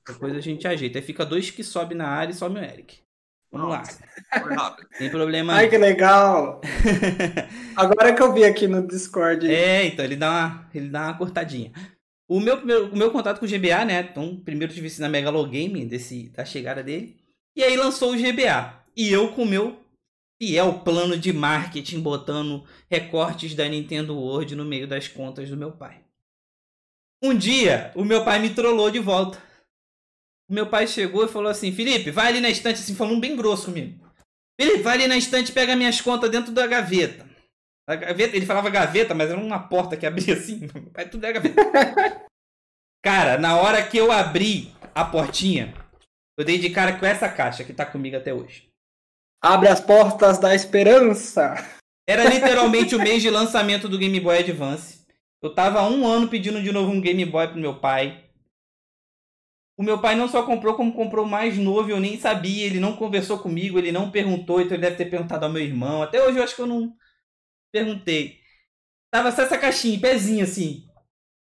Depois 0.07 0.35
a 0.35 0.39
gente 0.39 0.67
ajeita. 0.67 0.99
Aí 0.99 1.03
fica 1.03 1.25
dois 1.25 1.51
que 1.51 1.63
sobe 1.63 1.95
na 1.95 2.07
área 2.07 2.31
e 2.31 2.35
sobe 2.35 2.59
o 2.59 2.63
Eric. 2.63 2.99
Vamos 3.51 3.69
lá. 3.69 3.83
Tem 4.97 5.09
problema. 5.09 5.53
Ai, 5.53 5.69
que 5.69 5.77
legal! 5.77 6.61
Agora 7.75 8.13
que 8.13 8.21
eu 8.21 8.33
vi 8.33 8.43
aqui 8.43 8.67
no 8.67 8.85
Discord. 8.85 9.49
É, 9.49 9.85
então 9.85 10.03
ele 10.03 10.15
dá 10.15 10.29
uma, 10.29 10.69
ele 10.73 10.89
dá 10.89 11.03
uma 11.03 11.17
cortadinha. 11.17 11.71
O 12.29 12.39
meu, 12.39 12.63
meu, 12.65 12.87
o 12.87 12.97
meu 12.97 13.09
contato 13.09 13.39
com 13.39 13.45
o 13.45 13.49
GBA, 13.49 13.85
né? 13.85 14.01
Então, 14.01 14.35
primeiro 14.35 14.73
tive 14.73 14.89
na 14.99 15.07
Megalogame, 15.07 15.85
desse, 15.85 16.29
da 16.29 16.43
chegada 16.43 16.83
dele. 16.83 17.17
E 17.55 17.63
aí 17.63 17.77
lançou 17.77 18.13
o 18.13 18.17
GBA. 18.17 18.83
E 18.95 19.09
eu 19.09 19.31
com 19.31 19.43
o 19.43 19.45
meu 19.45 19.79
fiel 20.39 20.79
plano 20.79 21.17
de 21.17 21.31
marketing 21.31 22.01
botando 22.01 22.65
recortes 22.89 23.55
da 23.55 23.67
Nintendo 23.67 24.15
World 24.15 24.55
no 24.55 24.65
meio 24.65 24.87
das 24.87 25.07
contas 25.07 25.49
do 25.49 25.57
meu 25.57 25.71
pai. 25.71 26.01
Um 27.23 27.35
dia, 27.35 27.91
o 27.95 28.03
meu 28.03 28.23
pai 28.23 28.39
me 28.39 28.49
trollou 28.49 28.91
de 28.91 28.99
volta. 28.99 29.41
Meu 30.49 30.67
pai 30.67 30.87
chegou 30.87 31.25
e 31.25 31.29
falou 31.29 31.49
assim: 31.49 31.71
Felipe, 31.71 32.11
vai 32.11 32.27
ali 32.27 32.41
na 32.41 32.49
estante, 32.49 32.79
assim, 32.79 32.95
falando 32.95 33.19
bem 33.19 33.35
grosso 33.35 33.65
comigo. 33.65 33.99
Felipe, 34.59 34.81
vai 34.81 34.95
ali 34.95 35.07
na 35.07 35.17
estante 35.17 35.49
e 35.49 35.53
pega 35.53 35.75
minhas 35.75 36.01
contas 36.01 36.29
dentro 36.29 36.51
da 36.51 36.65
gaveta. 36.65 37.27
A 37.87 37.95
gaveta. 37.95 38.35
Ele 38.35 38.45
falava 38.45 38.69
gaveta, 38.69 39.13
mas 39.13 39.29
era 39.29 39.39
uma 39.39 39.59
porta 39.59 39.95
que 39.95 40.05
abria 40.05 40.33
assim. 40.33 40.67
Meu 40.73 40.83
pai, 40.91 41.07
tudo 41.07 41.25
é 41.25 41.33
gaveta. 41.33 41.61
cara, 43.03 43.37
na 43.37 43.57
hora 43.57 43.85
que 43.85 43.97
eu 43.97 44.11
abri 44.11 44.73
a 44.95 45.05
portinha, 45.05 45.73
eu 46.37 46.45
dei 46.45 46.57
de 46.57 46.69
cara 46.69 46.97
com 46.97 47.05
essa 47.05 47.29
caixa 47.29 47.63
que 47.63 47.73
tá 47.73 47.85
comigo 47.85 48.17
até 48.17 48.33
hoje. 48.33 48.67
Abre 49.41 49.69
as 49.69 49.79
portas 49.79 50.39
da 50.39 50.55
esperança. 50.55 51.55
Era 52.07 52.23
literalmente 52.23 52.95
o 52.95 52.99
mês 52.99 53.21
de 53.21 53.29
lançamento 53.29 53.87
do 53.87 53.97
Game 53.97 54.19
Boy 54.19 54.39
Advance. 54.39 55.05
Eu 55.41 55.53
tava 55.53 55.79
há 55.79 55.87
um 55.87 56.07
ano 56.07 56.27
pedindo 56.27 56.61
de 56.61 56.71
novo 56.71 56.91
um 56.91 57.01
Game 57.01 57.23
Boy 57.25 57.47
pro 57.47 57.59
meu 57.59 57.75
pai. 57.79 58.26
O 59.77 59.83
meu 59.83 60.01
pai 60.01 60.15
não 60.15 60.27
só 60.27 60.43
comprou, 60.43 60.73
como 60.73 60.91
comprou 60.91 61.23
mais 61.23 61.55
novo, 61.55 61.91
eu 61.91 61.99
nem 61.99 62.19
sabia, 62.19 62.65
ele 62.65 62.79
não 62.79 62.97
conversou 62.97 63.37
comigo, 63.37 63.77
ele 63.77 63.91
não 63.91 64.09
perguntou, 64.09 64.59
então 64.59 64.73
ele 64.73 64.81
deve 64.81 64.95
ter 64.95 65.05
perguntado 65.05 65.45
ao 65.45 65.51
meu 65.51 65.61
irmão. 65.61 66.01
Até 66.01 66.21
hoje 66.23 66.39
eu 66.39 66.43
acho 66.43 66.55
que 66.55 66.61
eu 66.61 66.67
não 66.67 66.95
perguntei. 67.71 68.39
Tava 69.11 69.31
só 69.31 69.43
essa 69.43 69.57
caixinha, 69.57 69.99
pezinho 69.99 70.43
assim. 70.43 70.87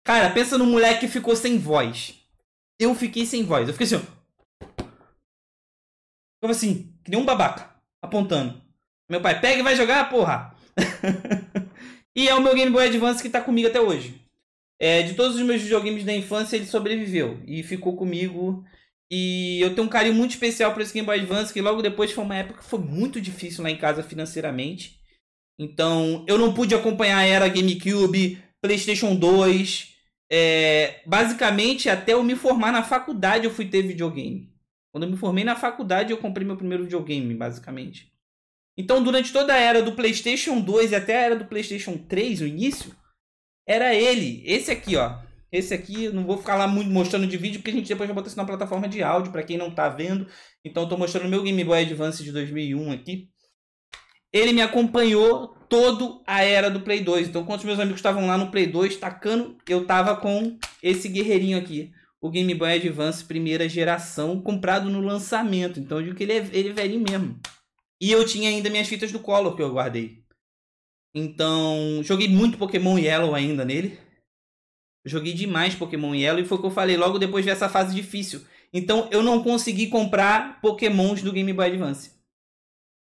Cara, 0.04 0.30
pensa 0.32 0.58
no 0.58 0.66
moleque 0.66 1.02
que 1.02 1.08
ficou 1.08 1.34
sem 1.34 1.58
voz. 1.58 2.22
Eu 2.78 2.94
fiquei 2.94 3.26
sem 3.26 3.44
voz. 3.44 3.68
Eu 3.68 3.74
fiquei 3.74 3.88
assim. 3.88 4.06
Ficava 6.36 6.52
assim, 6.52 6.94
que 7.04 7.10
nem 7.10 7.20
um 7.20 7.26
babaca 7.26 7.74
apontando. 8.02 8.62
Meu 9.10 9.22
pai, 9.22 9.40
pega 9.40 9.60
e 9.60 9.64
vai 9.64 9.76
jogar, 9.76 10.10
porra! 10.10 10.56
e 12.14 12.28
é 12.28 12.36
o 12.36 12.42
meu 12.42 12.54
Game 12.54 12.72
Boy 12.72 12.88
Advance 12.88 13.24
que 13.24 13.30
tá 13.30 13.40
comigo 13.40 13.70
até 13.70 13.80
hoje. 13.80 14.25
É, 14.80 15.04
de 15.04 15.14
todos 15.14 15.36
os 15.38 15.42
meus 15.42 15.62
videogames 15.62 16.04
da 16.04 16.14
infância, 16.14 16.56
ele 16.56 16.66
sobreviveu 16.66 17.40
e 17.46 17.64
ficou 17.64 17.96
comigo. 17.96 18.64
E 19.10 19.62
eu 19.62 19.74
tenho 19.74 19.88
um 19.88 19.90
carinho 19.90 20.16
muito 20.16 20.32
especial 20.32 20.74
para 20.74 20.84
esse 20.84 20.94
Game 20.94 21.06
Boy 21.06 21.20
Advance, 21.20 21.54
que 21.54 21.62
logo 21.62 21.82
depois 21.82 22.12
foi 22.12 22.24
uma 22.24 22.36
época 22.36 22.60
que 22.60 22.70
foi 22.70 22.80
muito 22.80 23.22
difícil 23.22 23.64
lá 23.64 23.70
em 23.70 23.78
casa 23.78 24.04
financeiramente. 24.04 25.00
Então, 25.58 26.26
eu 26.28 26.38
não 26.38 26.54
pude 26.54 26.76
acompanhar 26.76 27.20
a 27.20 27.26
era 27.26 27.48
GameCube, 27.48 28.44
PlayStation 28.62 29.16
2. 29.16 29.94
É, 30.30 31.02
basicamente, 31.06 31.90
até 31.90 32.14
eu 32.14 32.24
me 32.24 32.36
formar 32.36 32.72
na 32.72 32.84
faculdade, 32.84 33.46
eu 33.46 33.52
fui 33.52 33.66
ter 33.66 33.84
videogame. 33.84 34.52
Quando 34.92 35.04
eu 35.04 35.10
me 35.10 35.18
formei 35.18 35.44
na 35.44 35.56
faculdade, 35.56 36.12
eu 36.12 36.18
comprei 36.18 36.46
meu 36.46 36.58
primeiro 36.58 36.84
videogame, 36.84 37.34
basicamente. 37.34 38.12
Então, 38.78 39.02
durante 39.02 39.32
toda 39.32 39.54
a 39.54 39.58
era 39.58 39.82
do 39.82 39.94
PlayStation 39.94 40.60
2 40.60 40.92
e 40.92 40.96
até 40.96 41.18
a 41.18 41.22
era 41.22 41.36
do 41.36 41.46
PlayStation 41.46 41.98
3, 41.98 42.42
o 42.42 42.48
início, 42.48 42.94
era 43.68 43.94
ele, 43.94 44.44
esse 44.46 44.72
aqui, 44.72 44.96
ó. 44.96 45.18
Esse 45.52 45.74
aqui, 45.74 46.10
não 46.10 46.26
vou 46.26 46.38
ficar 46.38 46.56
lá 46.56 46.68
muito 46.68 46.90
mostrando 46.90 47.28
de 47.28 47.38
vídeo, 47.38 47.60
porque 47.60 47.72
a 47.72 47.74
gente 47.74 47.88
depois 47.88 48.08
vai 48.08 48.16
botar 48.16 48.28
isso 48.28 48.38
na 48.38 48.46
plataforma 48.46 48.90
de 48.90 49.02
áudio, 49.02 49.32
para 49.32 49.44
quem 49.44 49.58
não 49.58 49.74
tá 49.74 49.88
vendo. 49.88 50.28
Então, 50.64 50.84
eu 50.84 50.90
tô 50.90 50.98
mostrando 50.98 51.30
meu 51.30 51.42
Game 51.44 51.64
Boy 51.64 51.82
Advance 51.82 52.24
de 52.24 52.32
2001 52.32 52.92
aqui. 52.92 53.30
Ele 54.34 54.52
me 54.52 54.62
acompanhou 54.62 55.56
toda 55.70 56.22
a 56.28 56.44
era 56.44 56.70
do 56.70 56.82
Play 56.82 57.02
2. 57.02 57.30
Então, 57.30 57.46
quando 57.46 57.60
os 57.60 57.66
meus 57.66 57.80
amigos 57.80 58.00
estavam 58.00 58.28
lá 58.28 58.38
no 58.38 58.52
Play 58.52 58.68
2 58.68 58.98
tacando, 58.98 59.58
eu 59.70 59.86
tava 59.86 60.18
com 60.18 60.58
esse 60.84 61.08
guerreirinho 61.08 61.58
aqui 61.58 61.92
o 62.26 62.30
Game 62.32 62.56
Boy 62.56 62.74
Advance 62.74 63.24
primeira 63.24 63.70
geração 63.70 64.42
comprado 64.42 64.90
no 64.90 65.00
lançamento. 65.00 65.80
Então 65.80 66.00
eu 66.00 66.06
digo 66.06 66.16
que 66.16 66.24
ele 66.24 66.34
é, 66.34 66.50
ele 66.52 66.70
é 66.70 66.74
velho 66.74 67.00
mesmo. 67.00 67.40
E 68.02 68.12
eu 68.12 68.26
tinha 68.26 68.50
ainda 68.50 68.70
minhas 68.70 68.88
fitas 68.88 69.12
do 69.12 69.20
Collor 69.20 69.56
que 69.56 69.62
eu 69.62 69.72
guardei. 69.72 70.25
Então, 71.18 72.02
joguei 72.04 72.28
muito 72.28 72.58
Pokémon 72.58 73.00
Yellow 73.00 73.34
ainda 73.34 73.64
nele. 73.64 73.98
Joguei 75.06 75.32
demais 75.34 75.74
Pokémon 75.74 76.14
Yellow 76.14 76.42
e 76.42 76.46
foi 76.46 76.58
o 76.58 76.62
que 76.62 76.68
eu 76.68 76.72
falei 76.72 76.98
logo 76.98 77.18
depois 77.18 77.46
dessa 77.46 77.70
fase 77.70 77.96
difícil. 77.96 78.42
Então, 78.74 79.08
eu 79.12 79.24
não 79.24 79.42
consegui 79.42 79.88
comprar 79.88 80.60
Pokémons 80.60 81.22
do 81.22 81.32
Game 81.32 81.54
Boy 81.54 81.68
Advance. 81.68 82.12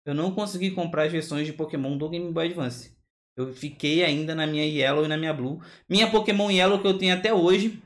Eu 0.06 0.14
não 0.14 0.30
consegui 0.30 0.70
comprar 0.70 1.04
as 1.04 1.12
versões 1.12 1.44
de 1.44 1.52
Pokémon 1.52 1.98
do 1.98 2.08
Game 2.08 2.30
Boy 2.30 2.46
Advance. 2.46 2.96
Eu 3.36 3.52
fiquei 3.52 4.04
ainda 4.04 4.32
na 4.32 4.46
minha 4.46 4.64
Yellow 4.64 5.04
e 5.04 5.08
na 5.08 5.16
minha 5.16 5.34
Blue. 5.34 5.60
Minha 5.88 6.08
Pokémon 6.08 6.50
Yellow 6.50 6.80
que 6.80 6.86
eu 6.86 6.96
tenho 6.96 7.14
até 7.14 7.34
hoje. 7.34 7.82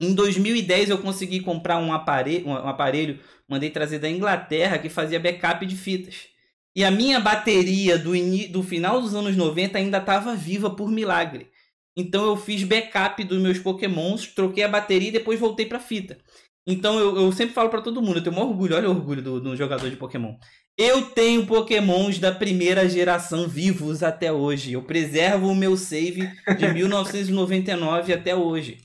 Em 0.00 0.14
2010 0.14 0.88
eu 0.88 0.98
consegui 0.98 1.40
comprar 1.40 1.76
um 1.78 1.92
aparelho, 1.92 2.48
um 2.48 2.54
aparelho, 2.54 3.20
mandei 3.46 3.70
trazer 3.70 3.98
da 3.98 4.08
Inglaterra 4.08 4.78
que 4.78 4.88
fazia 4.88 5.20
backup 5.20 5.64
de 5.66 5.76
fitas. 5.76 6.33
E 6.74 6.84
a 6.84 6.90
minha 6.90 7.20
bateria 7.20 7.96
do, 7.96 8.12
do 8.50 8.62
final 8.62 9.00
dos 9.00 9.14
anos 9.14 9.36
90 9.36 9.78
ainda 9.78 9.98
estava 9.98 10.34
viva 10.34 10.70
por 10.70 10.90
milagre. 10.90 11.48
Então 11.96 12.24
eu 12.26 12.36
fiz 12.36 12.64
backup 12.64 13.22
dos 13.22 13.40
meus 13.40 13.58
Pokémons, 13.58 14.26
troquei 14.26 14.64
a 14.64 14.68
bateria 14.68 15.08
e 15.08 15.12
depois 15.12 15.38
voltei 15.38 15.66
para 15.66 15.78
fita. 15.78 16.18
Então 16.66 16.98
eu, 16.98 17.16
eu 17.16 17.32
sempre 17.32 17.54
falo 17.54 17.68
para 17.68 17.82
todo 17.82 18.02
mundo, 18.02 18.18
eu 18.18 18.24
tenho 18.24 18.36
um 18.36 18.40
orgulho, 18.40 18.74
olha 18.74 18.88
o 18.88 18.92
orgulho 18.92 19.22
do, 19.22 19.40
do 19.40 19.56
jogador 19.56 19.88
de 19.88 19.96
Pokémon. 19.96 20.34
Eu 20.76 21.02
tenho 21.10 21.46
Pokémons 21.46 22.18
da 22.18 22.32
primeira 22.32 22.88
geração 22.88 23.46
vivos 23.46 24.02
até 24.02 24.32
hoje. 24.32 24.72
Eu 24.72 24.82
preservo 24.82 25.48
o 25.48 25.54
meu 25.54 25.76
save 25.76 26.28
de 26.58 26.66
1999 26.74 28.12
até 28.12 28.34
hoje. 28.34 28.78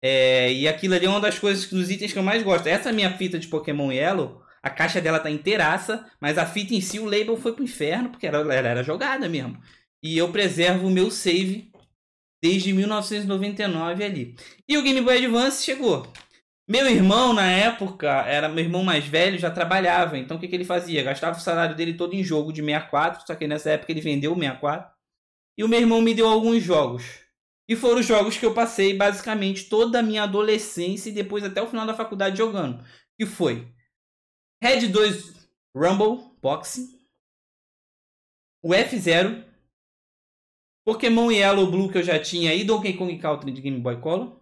É, 0.00 0.52
e 0.52 0.68
aquilo 0.68 0.94
ali 0.94 1.06
é 1.06 1.08
uma 1.08 1.20
das 1.20 1.38
coisas 1.38 1.66
dos 1.66 1.90
itens 1.90 2.12
que 2.12 2.18
eu 2.18 2.22
mais 2.22 2.42
gosto. 2.42 2.68
Essa 2.68 2.92
minha 2.92 3.10
fita 3.16 3.38
de 3.38 3.48
Pokémon 3.48 3.90
Yellow, 3.90 4.43
a 4.64 4.70
caixa 4.70 4.98
dela 4.98 5.20
tá 5.20 5.30
inteiraça, 5.30 6.10
mas 6.18 6.38
a 6.38 6.46
fita 6.46 6.74
em 6.74 6.80
si, 6.80 6.98
o 6.98 7.04
label 7.04 7.36
foi 7.36 7.52
pro 7.52 7.62
inferno, 7.62 8.08
porque 8.08 8.26
ela, 8.26 8.38
ela 8.38 8.68
era 8.68 8.82
jogada 8.82 9.28
mesmo. 9.28 9.60
E 10.02 10.16
eu 10.16 10.32
preservo 10.32 10.86
o 10.86 10.90
meu 10.90 11.10
save 11.10 11.70
desde 12.42 12.72
1999 12.72 14.02
ali. 14.02 14.34
E 14.66 14.78
o 14.78 14.82
Game 14.82 15.02
Boy 15.02 15.18
Advance 15.18 15.62
chegou. 15.62 16.10
Meu 16.66 16.88
irmão, 16.88 17.34
na 17.34 17.46
época, 17.50 18.08
era 18.22 18.48
meu 18.48 18.64
irmão 18.64 18.82
mais 18.82 19.04
velho, 19.04 19.38
já 19.38 19.50
trabalhava. 19.50 20.16
Então 20.16 20.38
o 20.38 20.40
que, 20.40 20.48
que 20.48 20.54
ele 20.54 20.64
fazia? 20.64 21.02
Gastava 21.02 21.36
o 21.36 21.42
salário 21.42 21.76
dele 21.76 21.92
todo 21.92 22.14
em 22.14 22.24
jogo 22.24 22.50
de 22.50 22.62
64, 22.62 23.26
só 23.26 23.34
que 23.34 23.46
nessa 23.46 23.68
época 23.68 23.92
ele 23.92 24.00
vendeu 24.00 24.32
o 24.32 24.34
64. 24.34 24.90
E 25.58 25.62
o 25.62 25.68
meu 25.68 25.78
irmão 25.78 26.00
me 26.00 26.14
deu 26.14 26.26
alguns 26.26 26.62
jogos. 26.62 27.04
E 27.68 27.76
foram 27.76 28.00
os 28.00 28.06
jogos 28.06 28.38
que 28.38 28.46
eu 28.46 28.54
passei 28.54 28.96
basicamente 28.96 29.64
toda 29.64 29.98
a 29.98 30.02
minha 30.02 30.22
adolescência 30.22 31.10
e 31.10 31.12
depois 31.12 31.44
até 31.44 31.60
o 31.60 31.66
final 31.66 31.86
da 31.86 31.92
faculdade 31.92 32.38
jogando. 32.38 32.82
Que 33.18 33.26
foi 33.26 33.73
Red 34.64 34.88
2 34.88 35.46
Rumble 35.76 36.30
Boxing, 36.40 36.98
o 38.64 38.70
F0, 38.70 39.44
Pokémon 40.86 41.30
Yellow 41.30 41.70
Blue 41.70 41.92
que 41.92 41.98
eu 41.98 42.02
já 42.02 42.18
tinha 42.18 42.54
e 42.54 42.64
Donkey 42.64 42.94
Kong 42.94 43.18
Country 43.18 43.52
de 43.52 43.60
Game 43.60 43.78
Boy 43.78 44.00
Color. 44.00 44.40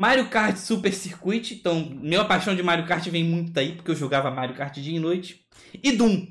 Mario 0.00 0.30
Kart 0.30 0.56
Super 0.56 0.94
Circuit, 0.94 1.54
então 1.54 1.84
minha 1.84 2.24
paixão 2.24 2.54
de 2.54 2.62
Mario 2.62 2.86
Kart 2.86 3.04
vem 3.08 3.24
muito 3.24 3.50
daí, 3.50 3.74
porque 3.74 3.90
eu 3.90 3.96
jogava 3.96 4.30
Mario 4.30 4.54
Kart 4.54 4.72
dia 4.78 4.96
e 4.96 5.00
noite. 5.00 5.44
E 5.82 5.90
Doom. 5.90 6.28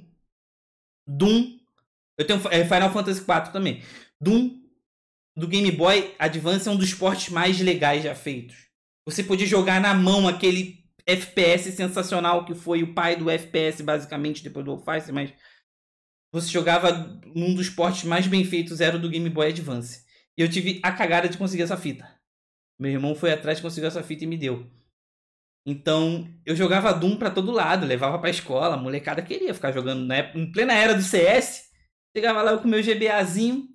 Doom. 1.05 1.59
Eu 2.17 2.25
tenho 2.25 2.39
é, 2.51 2.63
Final 2.63 2.93
Fantasy 2.93 3.19
IV 3.19 3.51
também. 3.51 3.83
Doom 4.21 4.61
do 5.35 5.45
Game 5.45 5.71
Boy 5.71 6.15
Advance 6.17 6.69
é 6.69 6.71
um 6.71 6.77
dos 6.77 6.87
esportes 6.87 7.33
mais 7.33 7.59
legais 7.59 8.01
já 8.01 8.15
feitos. 8.15 8.69
Você 9.05 9.21
podia 9.25 9.45
jogar 9.45 9.81
na 9.81 9.93
mão 9.93 10.25
aquele 10.25 10.84
FPS 11.07 11.71
sensacional 11.71 12.45
que 12.45 12.55
foi 12.55 12.81
o 12.81 12.93
pai 12.93 13.15
do 13.15 13.29
FPS, 13.29 13.83
basicamente, 13.83 14.43
depois 14.43 14.65
do 14.65 14.75
Wolfenstein, 14.75 15.13
mas 15.13 15.33
você 16.33 16.49
jogava 16.49 16.91
num 17.33 17.53
dos 17.53 17.67
esportes 17.67 18.03
mais 18.03 18.27
bem 18.27 18.43
feitos, 18.43 18.81
era 18.81 18.97
o 18.97 18.99
do 18.99 19.09
Game 19.09 19.29
Boy 19.29 19.49
Advance. 19.49 20.03
E 20.37 20.41
eu 20.41 20.49
tive 20.49 20.79
a 20.83 20.91
cagada 20.91 21.29
de 21.29 21.37
conseguir 21.37 21.63
essa 21.63 21.77
fita. 21.77 22.09
Meu 22.79 22.91
irmão 22.91 23.15
foi 23.15 23.31
atrás, 23.31 23.61
conseguiu 23.61 23.87
essa 23.87 24.03
fita 24.03 24.25
e 24.25 24.27
me 24.27 24.37
deu. 24.37 24.69
Então, 25.65 26.27
eu 26.45 26.55
jogava 26.55 26.93
Doom 26.93 27.17
pra 27.17 27.31
todo 27.31 27.51
lado, 27.51 27.85
levava 27.85 28.19
pra 28.19 28.29
escola, 28.29 28.75
a 28.75 28.77
molecada 28.77 29.21
queria 29.21 29.53
ficar 29.53 29.71
jogando 29.71 30.05
na 30.05 30.17
época, 30.17 30.39
em 30.39 30.51
plena 30.51 30.73
era 30.73 30.93
do 30.93 31.01
CS. 31.01 31.69
Chegava 32.15 32.41
lá 32.41 32.57
com 32.57 32.65
o 32.65 32.67
meu 32.67 32.83
GBAzinho, 32.83 33.67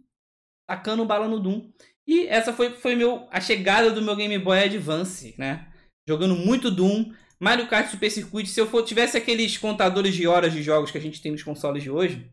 tacando 0.69 1.05
bala 1.05 1.27
no 1.27 1.41
Doom. 1.41 1.73
E 2.07 2.27
essa 2.27 2.53
foi, 2.53 2.71
foi 2.71 2.95
meu, 2.95 3.27
a 3.31 3.41
chegada 3.41 3.91
do 3.91 4.03
meu 4.03 4.15
Game 4.17 4.39
Boy 4.39 4.65
Advance, 4.65 5.35
né? 5.39 5.70
Jogando 6.11 6.35
muito 6.35 6.73
Doom, 6.73 7.13
Mario 7.39 7.69
Kart 7.69 7.89
Super 7.89 8.11
Circuit. 8.11 8.49
Se 8.49 8.61
eu 8.61 8.67
for, 8.67 8.83
tivesse 8.83 9.17
aqueles 9.17 9.57
contadores 9.57 10.13
de 10.13 10.27
horas 10.27 10.53
de 10.53 10.61
jogos 10.61 10.91
que 10.91 10.99
a 10.99 11.01
gente 11.01 11.23
tem 11.23 11.31
nos 11.31 11.45
consoles 11.45 11.85
de 11.85 11.89
hoje, 11.89 12.29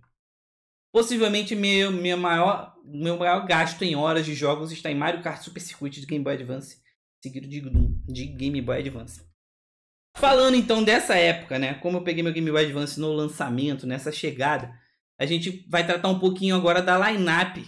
possivelmente 0.91 1.55
meu, 1.55 1.91
maior 2.17 2.75
meu 2.83 3.17
maior 3.17 3.45
gasto 3.45 3.83
em 3.83 3.95
horas 3.95 4.25
de 4.25 4.33
jogos 4.33 4.71
está 4.71 4.89
em 4.89 4.95
Mario 4.95 5.21
Kart 5.21 5.43
Super 5.43 5.59
Circuit 5.59 5.91
de 5.91 6.07
Game 6.07 6.23
Boy 6.23 6.33
Advance, 6.33 6.77
seguido 7.23 7.47
de, 7.47 7.61
de 8.11 8.25
Game 8.25 8.59
Boy 8.63 8.79
Advance. 8.79 9.21
Falando 10.17 10.55
então 10.55 10.83
dessa 10.83 11.15
época, 11.15 11.59
né? 11.59 11.75
Como 11.75 11.97
eu 11.97 12.01
peguei 12.01 12.23
meu 12.23 12.33
Game 12.33 12.49
Boy 12.49 12.65
Advance 12.65 12.99
no 12.99 13.13
lançamento, 13.13 13.85
nessa 13.85 14.11
chegada, 14.11 14.73
a 15.19 15.25
gente 15.27 15.67
vai 15.69 15.85
tratar 15.85 16.07
um 16.07 16.17
pouquinho 16.17 16.55
agora 16.55 16.81
da 16.81 16.97
line-up, 17.11 17.63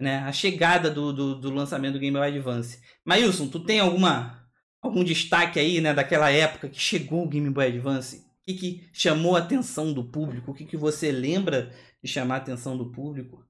né? 0.00 0.20
A 0.20 0.32
chegada 0.32 0.90
do, 0.90 1.12
do, 1.12 1.34
do, 1.38 1.50
lançamento 1.50 1.92
do 1.92 1.98
Game 1.98 2.16
Boy 2.16 2.28
Advance. 2.28 2.80
Mailson, 3.04 3.46
tu 3.48 3.60
tem 3.60 3.78
alguma 3.78 4.37
algum 4.82 5.04
destaque 5.04 5.58
aí, 5.58 5.80
né, 5.80 5.92
daquela 5.92 6.30
época 6.30 6.68
que 6.68 6.78
chegou 6.78 7.24
o 7.24 7.28
Game 7.28 7.50
Boy 7.50 7.66
Advance? 7.66 8.18
O 8.18 8.44
que, 8.44 8.54
que 8.54 8.90
chamou 8.92 9.36
a 9.36 9.40
atenção 9.40 9.92
do 9.92 10.04
público? 10.04 10.50
O 10.50 10.54
que, 10.54 10.64
que 10.64 10.76
você 10.76 11.12
lembra 11.12 11.74
de 12.02 12.10
chamar 12.10 12.36
a 12.36 12.38
atenção 12.38 12.76
do 12.76 12.90
público? 12.90 13.48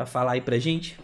para 0.00 0.06
falar 0.06 0.32
aí 0.32 0.40
pra 0.40 0.58
gente? 0.58 0.98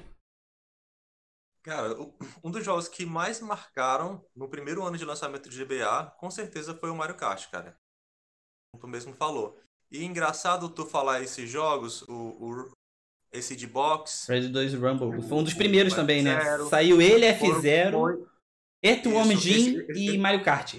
Cara, 1.62 1.94
um 2.42 2.50
dos 2.50 2.64
jogos 2.64 2.88
que 2.88 3.04
mais 3.04 3.40
marcaram 3.40 4.24
no 4.34 4.48
primeiro 4.48 4.82
ano 4.84 4.96
de 4.96 5.04
lançamento 5.04 5.50
de 5.50 5.64
GBA, 5.64 6.14
com 6.18 6.30
certeza 6.30 6.74
foi 6.74 6.88
o 6.88 6.96
Mario 6.96 7.16
Kart, 7.16 7.50
cara. 7.50 7.76
Como 8.72 8.80
tu 8.80 8.88
mesmo 8.88 9.12
falou. 9.12 9.60
E 9.90 10.02
engraçado 10.02 10.70
tu 10.70 10.86
falar 10.86 11.22
esses 11.22 11.50
jogos, 11.50 12.02
o, 12.02 12.12
o 12.12 12.72
esse 13.30 13.54
de 13.54 13.66
box. 13.66 14.26
Red 14.28 14.48
2 14.48 14.74
Rumble. 14.74 15.20
Foi 15.28 15.38
um 15.38 15.44
dos 15.44 15.52
primeiros 15.52 15.92
também, 15.92 16.22
né? 16.22 16.40
Saiu 16.70 17.02
ele, 17.02 17.26
F0, 17.26 18.26
Earthworm 18.82 19.36
Jim 19.36 19.86
e 19.94 20.16
Mario 20.18 20.44
Kart. 20.44 20.76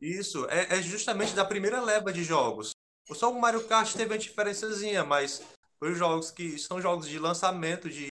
Isso, 0.00 0.46
é, 0.46 0.78
é, 0.78 0.82
justamente 0.82 1.34
da 1.34 1.44
primeira 1.44 1.80
leva 1.80 2.12
de 2.12 2.22
jogos. 2.22 2.72
Só 3.12 3.32
o 3.32 3.40
Mario 3.40 3.66
Kart 3.66 3.92
teve 3.94 4.12
uma 4.12 4.18
diferençazinha, 4.18 5.04
mas 5.04 5.42
os 5.80 5.96
jogos 5.96 6.30
que 6.30 6.58
são 6.58 6.80
jogos 6.80 7.08
de 7.08 7.18
lançamento 7.18 7.88
de, 7.88 8.08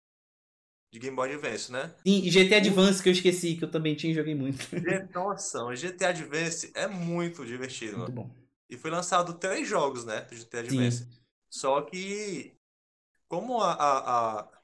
de 0.91 0.99
Game 0.99 1.15
Boy 1.15 1.31
Advance, 1.31 1.71
né? 1.71 1.93
Sim, 2.05 2.21
e 2.23 2.29
GT 2.29 2.55
Advance 2.55 3.01
que 3.01 3.09
eu 3.09 3.13
esqueci, 3.13 3.55
que 3.55 3.63
eu 3.63 3.71
também 3.71 3.95
tinha 3.95 4.11
e 4.11 4.15
joguei 4.15 4.35
muito. 4.35 4.67
Nossa, 5.13 5.63
o 5.63 5.75
GT 5.75 6.05
Advance 6.05 6.71
é 6.73 6.87
muito 6.87 7.45
divertido. 7.45 7.99
Muito 7.99 8.11
bom. 8.11 8.29
E 8.69 8.77
foi 8.77 8.91
lançado 8.91 9.33
três 9.35 9.67
jogos, 9.67 10.05
né, 10.05 10.21
do 10.21 10.35
GT 10.35 10.57
Advance. 10.57 10.97
Sim. 10.97 11.19
Só 11.49 11.81
que 11.81 12.53
como 13.27 13.61
a, 13.61 13.73
a, 13.73 14.39
a, 14.39 14.61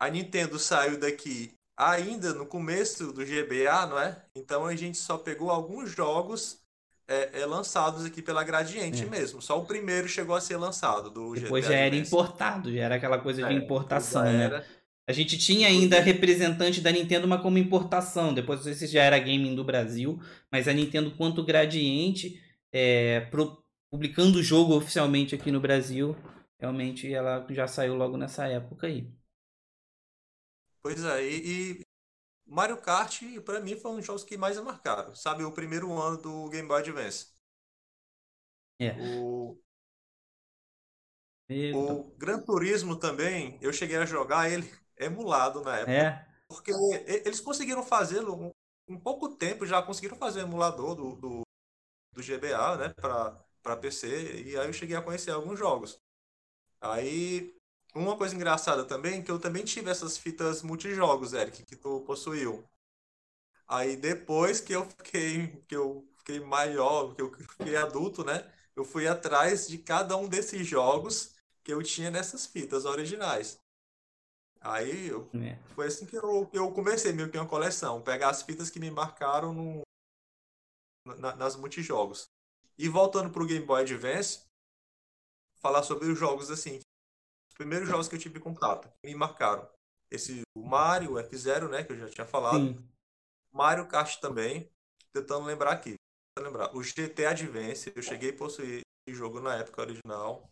a 0.00 0.10
Nintendo 0.10 0.58
saiu 0.58 0.98
daqui 0.98 1.54
ainda 1.76 2.32
no 2.34 2.46
começo 2.46 3.12
do 3.12 3.24
GBA, 3.24 3.86
não 3.86 3.98
é? 3.98 4.16
Então 4.34 4.66
a 4.66 4.74
gente 4.76 4.98
só 4.98 5.18
pegou 5.18 5.50
alguns 5.50 5.90
jogos 5.90 6.60
é, 7.06 7.40
é, 7.40 7.46
lançados 7.46 8.04
aqui 8.04 8.22
pela 8.22 8.44
Gradiente 8.44 9.02
é. 9.02 9.06
mesmo. 9.06 9.42
Só 9.42 9.58
o 9.60 9.66
primeiro 9.66 10.08
chegou 10.08 10.34
a 10.34 10.40
ser 10.40 10.56
lançado. 10.56 11.10
Do 11.10 11.34
Depois 11.34 11.66
já 11.66 11.74
era 11.74 11.94
importado, 11.94 12.72
já 12.72 12.82
era 12.82 12.94
aquela 12.94 13.18
coisa 13.18 13.42
de 13.42 13.52
é, 13.52 13.56
importação, 13.56 14.24
né? 14.24 14.64
A 15.06 15.12
gente 15.12 15.36
tinha 15.36 15.68
ainda 15.68 16.00
representante 16.00 16.80
da 16.80 16.90
Nintendo, 16.90 17.28
mas 17.28 17.42
como 17.42 17.58
importação. 17.58 18.32
Depois 18.32 18.58
não 18.58 18.64
sei 18.64 18.74
se 18.74 18.86
já 18.86 19.02
era 19.02 19.18
gaming 19.18 19.54
do 19.54 19.62
Brasil, 19.62 20.18
mas 20.50 20.66
a 20.66 20.72
Nintendo, 20.72 21.10
quanto 21.10 21.44
Gradiente, 21.44 22.40
é, 22.72 23.20
pro, 23.30 23.62
publicando 23.90 24.38
o 24.38 24.42
jogo 24.42 24.74
oficialmente 24.74 25.34
aqui 25.34 25.50
no 25.50 25.60
Brasil, 25.60 26.16
realmente 26.58 27.12
ela 27.12 27.46
já 27.50 27.66
saiu 27.66 27.94
logo 27.94 28.16
nessa 28.16 28.46
época 28.46 28.86
aí. 28.86 29.06
Pois 30.84 31.02
é, 31.02 31.24
e, 31.26 31.80
Mario 32.44 32.76
Kart, 32.76 33.22
para 33.42 33.58
mim, 33.58 33.74
foi 33.74 33.90
um 33.90 33.96
dos 33.96 34.04
jogos 34.04 34.22
que 34.22 34.36
mais 34.36 34.60
marcaram. 34.60 35.14
Sabe, 35.14 35.42
o 35.42 35.50
primeiro 35.50 35.90
ano 35.98 36.18
do 36.18 36.50
Game 36.50 36.68
Boy 36.68 36.80
Advance. 36.80 37.28
É. 38.78 38.94
O... 39.00 39.58
o 41.74 42.04
Gran 42.18 42.38
Turismo 42.44 42.96
também, 42.96 43.58
eu 43.62 43.72
cheguei 43.72 43.96
a 43.96 44.04
jogar 44.04 44.50
ele 44.50 44.70
emulado 44.98 45.62
na 45.62 45.78
época. 45.78 45.90
É. 45.90 46.28
Porque 46.46 46.70
eles 47.24 47.40
conseguiram 47.40 47.82
fazê-lo 47.82 48.54
em 48.86 49.00
pouco 49.00 49.34
tempo, 49.36 49.64
já 49.64 49.82
conseguiram 49.82 50.18
fazer 50.18 50.40
o 50.40 50.46
emulador 50.46 50.94
do, 50.94 51.16
do, 51.16 51.42
do 52.12 52.22
GBA, 52.22 52.76
né, 52.76 52.94
para 53.62 53.76
PC, 53.78 54.42
e 54.42 54.58
aí 54.58 54.66
eu 54.66 54.72
cheguei 54.74 54.96
a 54.96 55.02
conhecer 55.02 55.30
alguns 55.30 55.58
jogos. 55.58 55.98
Aí 56.78 57.56
uma 57.94 58.16
coisa 58.16 58.34
engraçada 58.34 58.84
também, 58.84 59.22
que 59.22 59.30
eu 59.30 59.38
também 59.38 59.64
tive 59.64 59.90
essas 59.90 60.16
fitas 60.16 60.62
multijogos, 60.62 61.32
Eric, 61.32 61.64
que 61.64 61.76
tu 61.76 62.00
possuiu. 62.00 62.64
Aí 63.66 63.96
depois 63.96 64.60
que 64.60 64.72
eu 64.74 64.84
fiquei, 64.84 65.48
que 65.68 65.74
eu 65.76 66.06
fiquei 66.18 66.40
maior, 66.40 67.14
que 67.14 67.22
eu 67.22 67.32
fiquei 67.32 67.76
adulto, 67.76 68.24
né? 68.24 68.50
eu 68.76 68.84
fui 68.84 69.06
atrás 69.06 69.68
de 69.68 69.78
cada 69.78 70.16
um 70.16 70.28
desses 70.28 70.66
jogos 70.66 71.34
que 71.62 71.72
eu 71.72 71.82
tinha 71.82 72.10
nessas 72.10 72.44
fitas 72.46 72.84
originais. 72.84 73.58
Aí 74.60 75.08
eu, 75.08 75.30
É. 75.34 75.58
foi 75.74 75.86
assim 75.86 76.06
que 76.06 76.16
eu, 76.16 76.50
eu 76.52 76.72
comecei 76.72 77.12
meio 77.12 77.30
que 77.30 77.38
uma 77.38 77.48
coleção, 77.48 78.02
pegar 78.02 78.30
as 78.30 78.42
fitas 78.42 78.70
que 78.70 78.80
me 78.80 78.90
marcaram 78.90 79.52
no, 79.52 79.82
na- 81.18 81.36
nas 81.36 81.56
multijogos. 81.56 82.28
E 82.76 82.88
voltando 82.88 83.30
pro 83.30 83.46
Game 83.46 83.64
Boy 83.64 83.82
Advance, 83.82 84.40
falar 85.60 85.82
sobre 85.82 86.10
os 86.10 86.18
jogos 86.18 86.50
assim. 86.50 86.80
Os 87.54 87.58
primeiros 87.58 87.88
jogos 87.88 88.08
que 88.08 88.16
eu 88.16 88.18
tive 88.18 88.40
contato, 88.40 88.88
que 89.00 89.06
me 89.06 89.14
marcaram. 89.14 89.64
Esse, 90.10 90.42
o 90.56 90.66
Mario, 90.66 91.12
o 91.12 91.18
F-Zero, 91.20 91.68
né, 91.68 91.84
que 91.84 91.92
eu 91.92 91.96
já 91.96 92.08
tinha 92.08 92.26
falado. 92.26 92.58
Sim. 92.58 92.84
Mario 93.52 93.86
Kart 93.86 94.18
também, 94.18 94.68
tentando 95.12 95.46
lembrar 95.46 95.70
aqui. 95.70 95.94
Tentando 96.34 96.52
lembrar. 96.52 96.76
O 96.76 96.82
GT 96.82 97.26
Advance, 97.26 97.92
eu 97.94 98.02
cheguei 98.02 98.30
a 98.30 98.36
possuir 98.36 98.80
esse 99.06 99.16
jogo 99.16 99.40
na 99.40 99.54
época 99.54 99.82
original. 99.82 100.50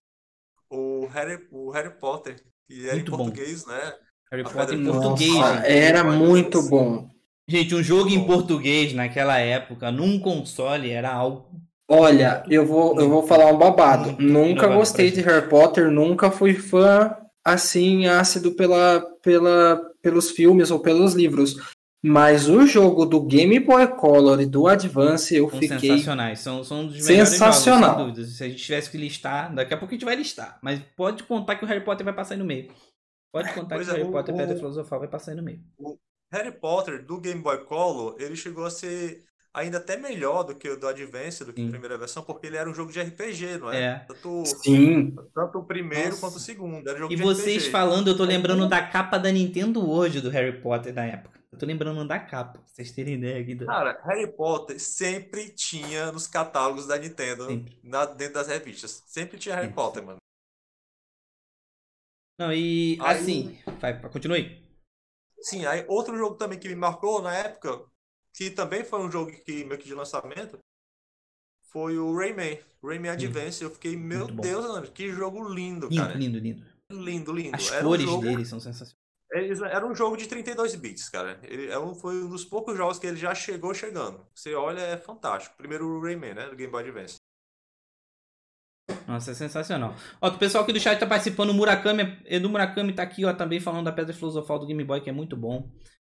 O 0.70 1.07
Harry, 1.07 1.44
o 1.50 1.70
Harry 1.70 1.90
Potter, 1.98 2.40
que 2.68 2.84
era 2.86 2.94
Muito 2.94 3.09
em 3.09 3.11
bom. 3.11 3.24
português, 3.24 3.66
né? 3.66 3.98
Harry 4.30 4.44
Potter 4.44 4.78
em 4.78 4.84
português, 4.84 5.34
Nossa, 5.34 5.66
era 5.66 6.05
muito 6.05 6.62
bom. 6.68 7.11
Gente, 7.48 7.74
um 7.74 7.82
jogo 7.82 8.11
em 8.11 8.24
português 8.24 8.92
naquela 8.92 9.38
época, 9.38 9.90
num 9.90 10.20
console, 10.20 10.88
era 10.88 11.12
algo. 11.12 11.61
Olha, 11.89 12.43
eu 12.49 12.64
vou, 12.66 12.99
eu 13.01 13.09
vou 13.09 13.26
falar 13.26 13.47
um 13.53 13.59
babado. 13.59 14.16
Nunca 14.22 14.66
gostei 14.66 15.11
de. 15.11 15.20
Harry 15.20 15.49
Potter, 15.49 15.91
nunca 15.91 16.30
fui 16.30 16.55
fã 16.55 17.14
assim 17.45 18.07
ácido 18.07 18.53
pela, 18.53 19.01
pela, 19.22 19.80
pelos 20.01 20.30
filmes 20.30 20.70
ou 20.70 20.78
pelos 20.80 21.12
livros. 21.14 21.57
Mas 22.05 22.49
o 22.49 22.66
jogo 22.66 23.05
do 23.07 23.20
Game 23.20 23.61
Boy 23.61 23.87
Color 23.87 24.41
e 24.41 24.47
do 24.47 24.66
Advance 24.66 25.37
eu 25.37 25.49
São 25.49 25.61
fiquei 25.61 25.78
sensacionais. 25.91 26.41
São, 26.41 26.64
são 26.64 26.80
um 26.80 26.87
dos 26.89 27.05
melhores 27.07 27.28
Sensacional. 27.28 27.80
jogos, 27.80 27.97
sem 27.97 28.07
dúvida. 28.14 28.26
Se 28.28 28.45
a 28.45 28.49
gente 28.49 28.62
tivesse 28.62 28.91
que 28.91 28.99
listar, 28.99 29.55
daqui 29.55 29.72
a 29.72 29.76
pouco 29.76 29.93
a 29.93 29.97
gente 29.97 30.05
vai 30.05 30.16
listar. 30.16 30.59
Mas 30.62 30.80
pode 30.97 31.22
contar 31.24 31.55
que 31.57 31.64
o 31.64 31.68
Harry 31.68 31.85
Potter 31.85 32.05
vai 32.05 32.12
passar 32.14 32.35
aí 32.35 32.41
no 32.41 32.45
meio. 32.45 32.72
Pode 33.33 33.53
contar 33.55 33.76
Pois 33.76 33.87
que 33.87 33.93
o 33.93 33.95
é, 33.95 33.99
Harry 33.99 34.09
o- 34.09 34.12
Potter 34.12 34.35
o- 34.35 34.39
Pedra 34.39 34.57
Filosofal 34.57 34.99
vai 34.99 35.09
passar 35.09 35.30
aí 35.30 35.37
no 35.37 35.43
meio. 35.45 35.61
Harry 36.33 36.51
Potter 36.53 37.05
do 37.07 37.20
Game 37.20 37.41
Boy 37.41 37.64
Color, 37.66 38.16
ele 38.18 38.35
chegou 38.35 38.64
a 38.64 38.70
ser 38.70 39.22
ainda 39.55 39.78
até 39.78 39.96
melhor 39.96 40.42
do 40.44 40.55
que 40.55 40.68
o 40.68 40.78
do 40.78 40.88
Advance, 40.88 41.44
do 41.44 41.53
que 41.53 41.61
Sim. 41.61 41.68
a 41.68 41.70
primeira 41.70 41.98
versão, 41.98 42.22
porque 42.22 42.46
ele 42.46 42.57
era 42.57 42.68
um 42.68 42.74
jogo 42.74 42.90
de 42.92 43.00
RPG, 43.00 43.59
não 43.59 43.70
é? 43.70 43.82
É. 43.82 43.98
Tanto, 44.00 44.44
Sim. 44.46 45.14
tanto 45.34 45.59
o 45.59 45.64
primeiro 45.66 46.11
Nossa. 46.11 46.20
quanto 46.20 46.36
o 46.36 46.40
segundo. 46.40 46.88
Era 46.88 46.96
um 46.96 47.00
jogo 47.00 47.12
E 47.12 47.16
de 47.16 47.22
vocês 47.22 47.59
RPG. 47.64 47.70
falando, 47.70 48.09
eu 48.09 48.16
tô 48.16 48.24
lembrando 48.24 48.68
da 48.68 48.86
capa 48.86 49.18
da 49.18 49.30
Nintendo 49.30 49.88
hoje 49.88 50.20
do 50.20 50.30
Harry 50.30 50.61
Potter 50.61 50.92
da 50.94 51.05
época. 51.05 51.40
Eu 51.53 51.59
tô 51.59 51.66
lembrando 51.66 52.07
da 52.09 52.18
capa, 52.18 52.53
pra 52.61 52.62
vocês 52.66 52.90
terem 52.92 53.14
ideia 53.16 53.42
aqui. 53.42 53.55
Do... 53.55 53.66
Cara, 53.66 54.00
Harry 54.07 54.26
Potter 54.34 54.80
sempre 54.80 55.50
tinha 55.55 56.11
nos 56.11 56.26
catálogos 56.26 56.86
da 56.86 56.96
Nintendo, 56.96 57.46
na- 57.84 58.07
dentro 58.07 58.34
das 58.34 58.48
revistas. 58.48 59.03
Sempre 59.07 59.38
tinha 59.38 59.55
Harry. 59.57 59.70
Potter, 59.72 60.03
mano. 60.03 60.16
Não, 62.38 62.53
e 62.53 62.98
Aí- 63.03 63.16
assim, 63.18 63.59
vai, 63.80 64.00
continue. 64.11 64.62
Sim, 65.40 65.66
aí 65.66 65.84
outro 65.88 66.16
jogo 66.16 66.36
também 66.36 66.59
que 66.59 66.68
me 66.68 66.74
marcou 66.74 67.20
na 67.20 67.34
época, 67.34 67.84
que 68.35 68.51
também 68.51 68.85
foi 68.85 69.01
um 69.01 69.11
jogo 69.11 69.30
que 69.30 69.64
meio 69.64 69.78
que 69.78 69.87
de 69.87 69.95
lançamento, 69.95 70.59
foi 71.70 71.99
o 71.99 72.14
Rayman. 72.16 72.59
Rayman 72.83 73.11
Advance. 73.12 73.62
Eu 73.62 73.70
fiquei, 73.70 73.97
meu 73.97 74.26
Muito. 74.26 74.43
Deus, 74.43 74.66
mano, 74.66 74.87
que 74.91 75.11
jogo 75.11 75.49
lindo, 75.49 75.89
Lindo, 75.89 76.03
cara. 76.03 76.14
lindo, 76.18 76.39
lindo. 76.39 76.64
Lindo, 76.91 77.33
lindo. 77.33 77.57
As 77.57 77.70
Era 77.72 77.85
um 77.85 77.89
cores 77.89 78.05
jogo- 78.05 78.22
dele 78.22 78.45
são 78.45 78.61
sensacionais. 78.61 78.97
Eles- 79.35 79.62
Era 79.62 79.87
um 79.87 79.95
jogo 79.95 80.16
de 80.16 80.26
32 80.26 80.74
bits, 80.74 81.09
cara. 81.09 81.41
Ele 81.45 81.68
é 81.70 81.78
um- 81.78 81.95
foi 81.95 82.22
um 82.22 82.28
dos 82.28 82.45
poucos 82.45 82.76
jogos 82.76 82.99
que 82.99 83.07
ele 83.07 83.16
já 83.16 83.35
chegou 83.35 83.72
chegando. 83.72 84.26
Você 84.35 84.55
olha, 84.55 84.80
é 84.80 84.97
fantástico. 84.99 85.57
Primeiro 85.57 85.87
o 85.87 86.03
Rayman, 86.03 86.35
né? 86.35 86.49
Do 86.51 86.57
Game 86.57 86.70
Boy 86.70 86.83
Advance. 86.83 87.16
Nossa, 89.07 89.30
é 89.30 89.35
sensacional. 89.35 89.95
Ó, 90.20 90.28
o 90.28 90.39
pessoal 90.39 90.64
aqui 90.64 90.72
do 90.72 90.80
chat 90.80 90.99
tá 90.99 91.07
participando, 91.07 91.51
o 91.51 91.55
Murakami, 91.55 92.18
Edu 92.26 92.49
Murakami 92.51 92.93
tá 92.93 93.03
aqui, 93.03 93.24
ó, 93.24 93.33
também 93.33 93.59
falando 93.61 93.85
da 93.87 93.93
Pedra 93.93 94.12
Filosofal 94.12 94.59
do 94.59 94.66
Game 94.66 94.85
Boy, 94.85 95.01
que 95.01 95.09
é 95.09 95.12
muito 95.12 95.37
bom. 95.37 95.70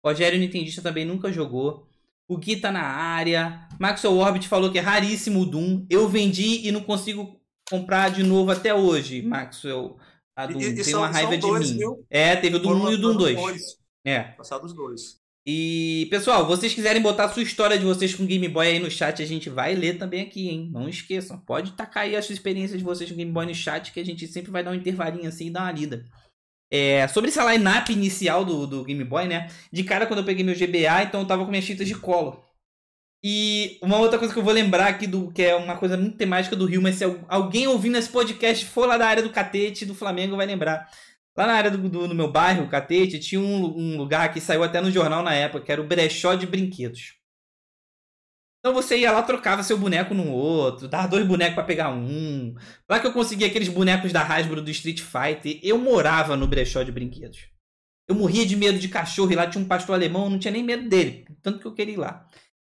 Rogério 0.03 0.37
Nintendista 0.39 0.81
também 0.81 1.05
nunca 1.05 1.31
jogou. 1.31 1.87
O 2.27 2.37
Gui 2.37 2.57
tá 2.57 2.71
na 2.71 2.81
área. 2.81 3.67
Maxwell 3.79 4.17
Orbit 4.17 4.47
falou 4.47 4.71
que 4.71 4.77
é 4.79 4.81
raríssimo 4.81 5.41
o 5.41 5.45
Doom. 5.45 5.85
Eu 5.89 6.07
vendi 6.09 6.67
e 6.67 6.71
não 6.71 6.81
consigo 6.81 7.39
comprar 7.69 8.09
de 8.09 8.23
novo 8.23 8.51
até 8.51 8.73
hoje, 8.73 9.21
Maxwell. 9.21 9.97
A 10.35 10.45
Doom. 10.47 10.59
e- 10.59 10.65
e 10.65 10.73
Tem 10.75 10.83
são- 10.83 11.01
uma 11.01 11.07
raiva 11.09 11.31
de 11.35 11.41
dois, 11.41 11.71
mim. 11.71 11.77
viu? 11.77 12.05
É, 12.09 12.35
teve 12.35 12.55
o 12.55 12.59
Doom 12.59 12.75
1 12.85 12.91
e 12.91 12.95
o 12.95 12.97
Doom 12.97 13.15
2. 13.15 13.61
É. 14.03 14.19
Passados 14.23 14.73
dois. 14.73 15.17
E, 15.47 16.07
pessoal, 16.09 16.45
vocês 16.47 16.73
quiserem 16.73 17.01
botar 17.01 17.25
a 17.25 17.29
sua 17.29 17.43
história 17.43 17.77
de 17.77 17.85
vocês 17.85 18.15
com 18.15 18.25
Game 18.25 18.47
Boy 18.49 18.67
aí 18.67 18.79
no 18.79 18.89
chat, 18.89 19.21
a 19.21 19.25
gente 19.27 19.47
vai 19.49 19.75
ler 19.75 19.97
também 19.99 20.21
aqui, 20.21 20.49
hein? 20.49 20.69
Não 20.73 20.89
esqueçam. 20.89 21.37
Pode 21.37 21.73
tacar 21.73 22.03
aí 22.03 22.15
a 22.15 22.21
sua 22.21 22.33
experiência 22.33 22.75
de 22.77 22.83
vocês 22.83 23.09
com 23.11 23.15
Game 23.15 23.31
Boy 23.31 23.45
no 23.45 23.53
chat, 23.53 23.91
que 23.93 23.99
a 23.99 24.03
gente 24.05 24.27
sempre 24.27 24.49
vai 24.51 24.63
dar 24.63 24.71
um 24.71 24.75
intervalinho 24.75 25.29
assim 25.29 25.47
e 25.47 25.51
dar 25.51 25.61
uma 25.61 25.71
lida. 25.71 26.03
É, 26.77 27.07
sobre 27.07 27.29
essa 27.29 27.43
line-up 27.53 27.91
inicial 27.93 28.43
do, 28.43 28.67
do 28.67 28.83
Game 28.83 29.03
Boy, 29.03 29.27
né? 29.27 29.49
De 29.71 29.83
cara, 29.83 30.05
quando 30.05 30.19
eu 30.19 30.25
peguei 30.25 30.43
meu 30.43 30.55
GBA, 30.55 31.03
então 31.03 31.21
eu 31.21 31.27
tava 31.27 31.43
com 31.45 31.51
minhas 31.51 31.65
fitas 31.65 31.87
de 31.87 31.95
colo. 31.95 32.43
E 33.23 33.79
uma 33.81 33.97
outra 33.97 34.19
coisa 34.19 34.33
que 34.33 34.39
eu 34.39 34.43
vou 34.43 34.53
lembrar 34.53 34.87
aqui, 34.87 35.07
do 35.07 35.31
que 35.31 35.41
é 35.41 35.55
uma 35.55 35.77
coisa 35.77 35.97
muito 35.97 36.17
temática 36.17 36.55
do 36.55 36.65
Rio, 36.65 36.81
mas 36.81 36.95
se 36.95 37.03
al- 37.03 37.19
alguém 37.27 37.67
ouvindo 37.67 37.97
esse 37.97 38.09
podcast 38.09 38.65
for 38.65 38.87
lá 38.87 38.97
da 38.97 39.07
área 39.07 39.23
do 39.23 39.31
Catete, 39.31 39.85
do 39.85 39.95
Flamengo, 39.95 40.35
vai 40.37 40.45
lembrar. 40.45 40.87
Lá 41.35 41.47
na 41.47 41.53
área 41.53 41.71
do, 41.71 41.77
do, 41.89 42.07
do 42.07 42.15
meu 42.15 42.31
bairro, 42.31 42.67
Catete, 42.69 43.19
tinha 43.19 43.41
um, 43.41 43.65
um 43.77 43.97
lugar 43.97 44.31
que 44.33 44.39
saiu 44.41 44.63
até 44.63 44.79
no 44.81 44.91
jornal 44.91 45.23
na 45.23 45.33
época, 45.33 45.65
que 45.65 45.71
era 45.71 45.81
o 45.81 45.87
brechó 45.87 46.35
de 46.35 46.45
brinquedos. 46.47 47.15
Então 48.65 48.73
você 48.73 48.97
ia 48.97 49.11
lá, 49.11 49.21
trocava 49.21 49.61
seu 49.61 49.77
boneco 49.77 50.15
no 50.15 50.27
outro, 50.27 50.87
dava 50.87 51.07
dois 51.07 51.23
bonecos 51.23 51.53
pra 51.53 51.63
pegar 51.63 51.91
um. 51.91 52.55
Lá 52.89 52.99
que 52.99 53.05
eu 53.05 53.13
conseguia 53.13 53.45
aqueles 53.45 53.69
bonecos 53.69 54.11
da 54.11 54.23
Hasbro 54.23 54.59
do 54.59 54.71
Street 54.71 55.01
Fighter, 55.01 55.59
eu 55.61 55.77
morava 55.77 56.35
no 56.35 56.47
brechó 56.47 56.81
de 56.81 56.91
brinquedos. 56.91 57.41
Eu 58.09 58.15
morria 58.15 58.43
de 58.43 58.55
medo 58.55 58.79
de 58.79 58.87
cachorro 58.87 59.31
e 59.31 59.35
lá 59.35 59.45
tinha 59.45 59.63
um 59.63 59.67
pastor 59.67 59.93
alemão, 59.93 60.23
eu 60.23 60.29
não 60.31 60.39
tinha 60.39 60.51
nem 60.51 60.63
medo 60.63 60.89
dele, 60.89 61.27
tanto 61.43 61.59
que 61.59 61.67
eu 61.67 61.75
queria 61.75 61.93
ir 61.93 61.97
lá. 61.97 62.27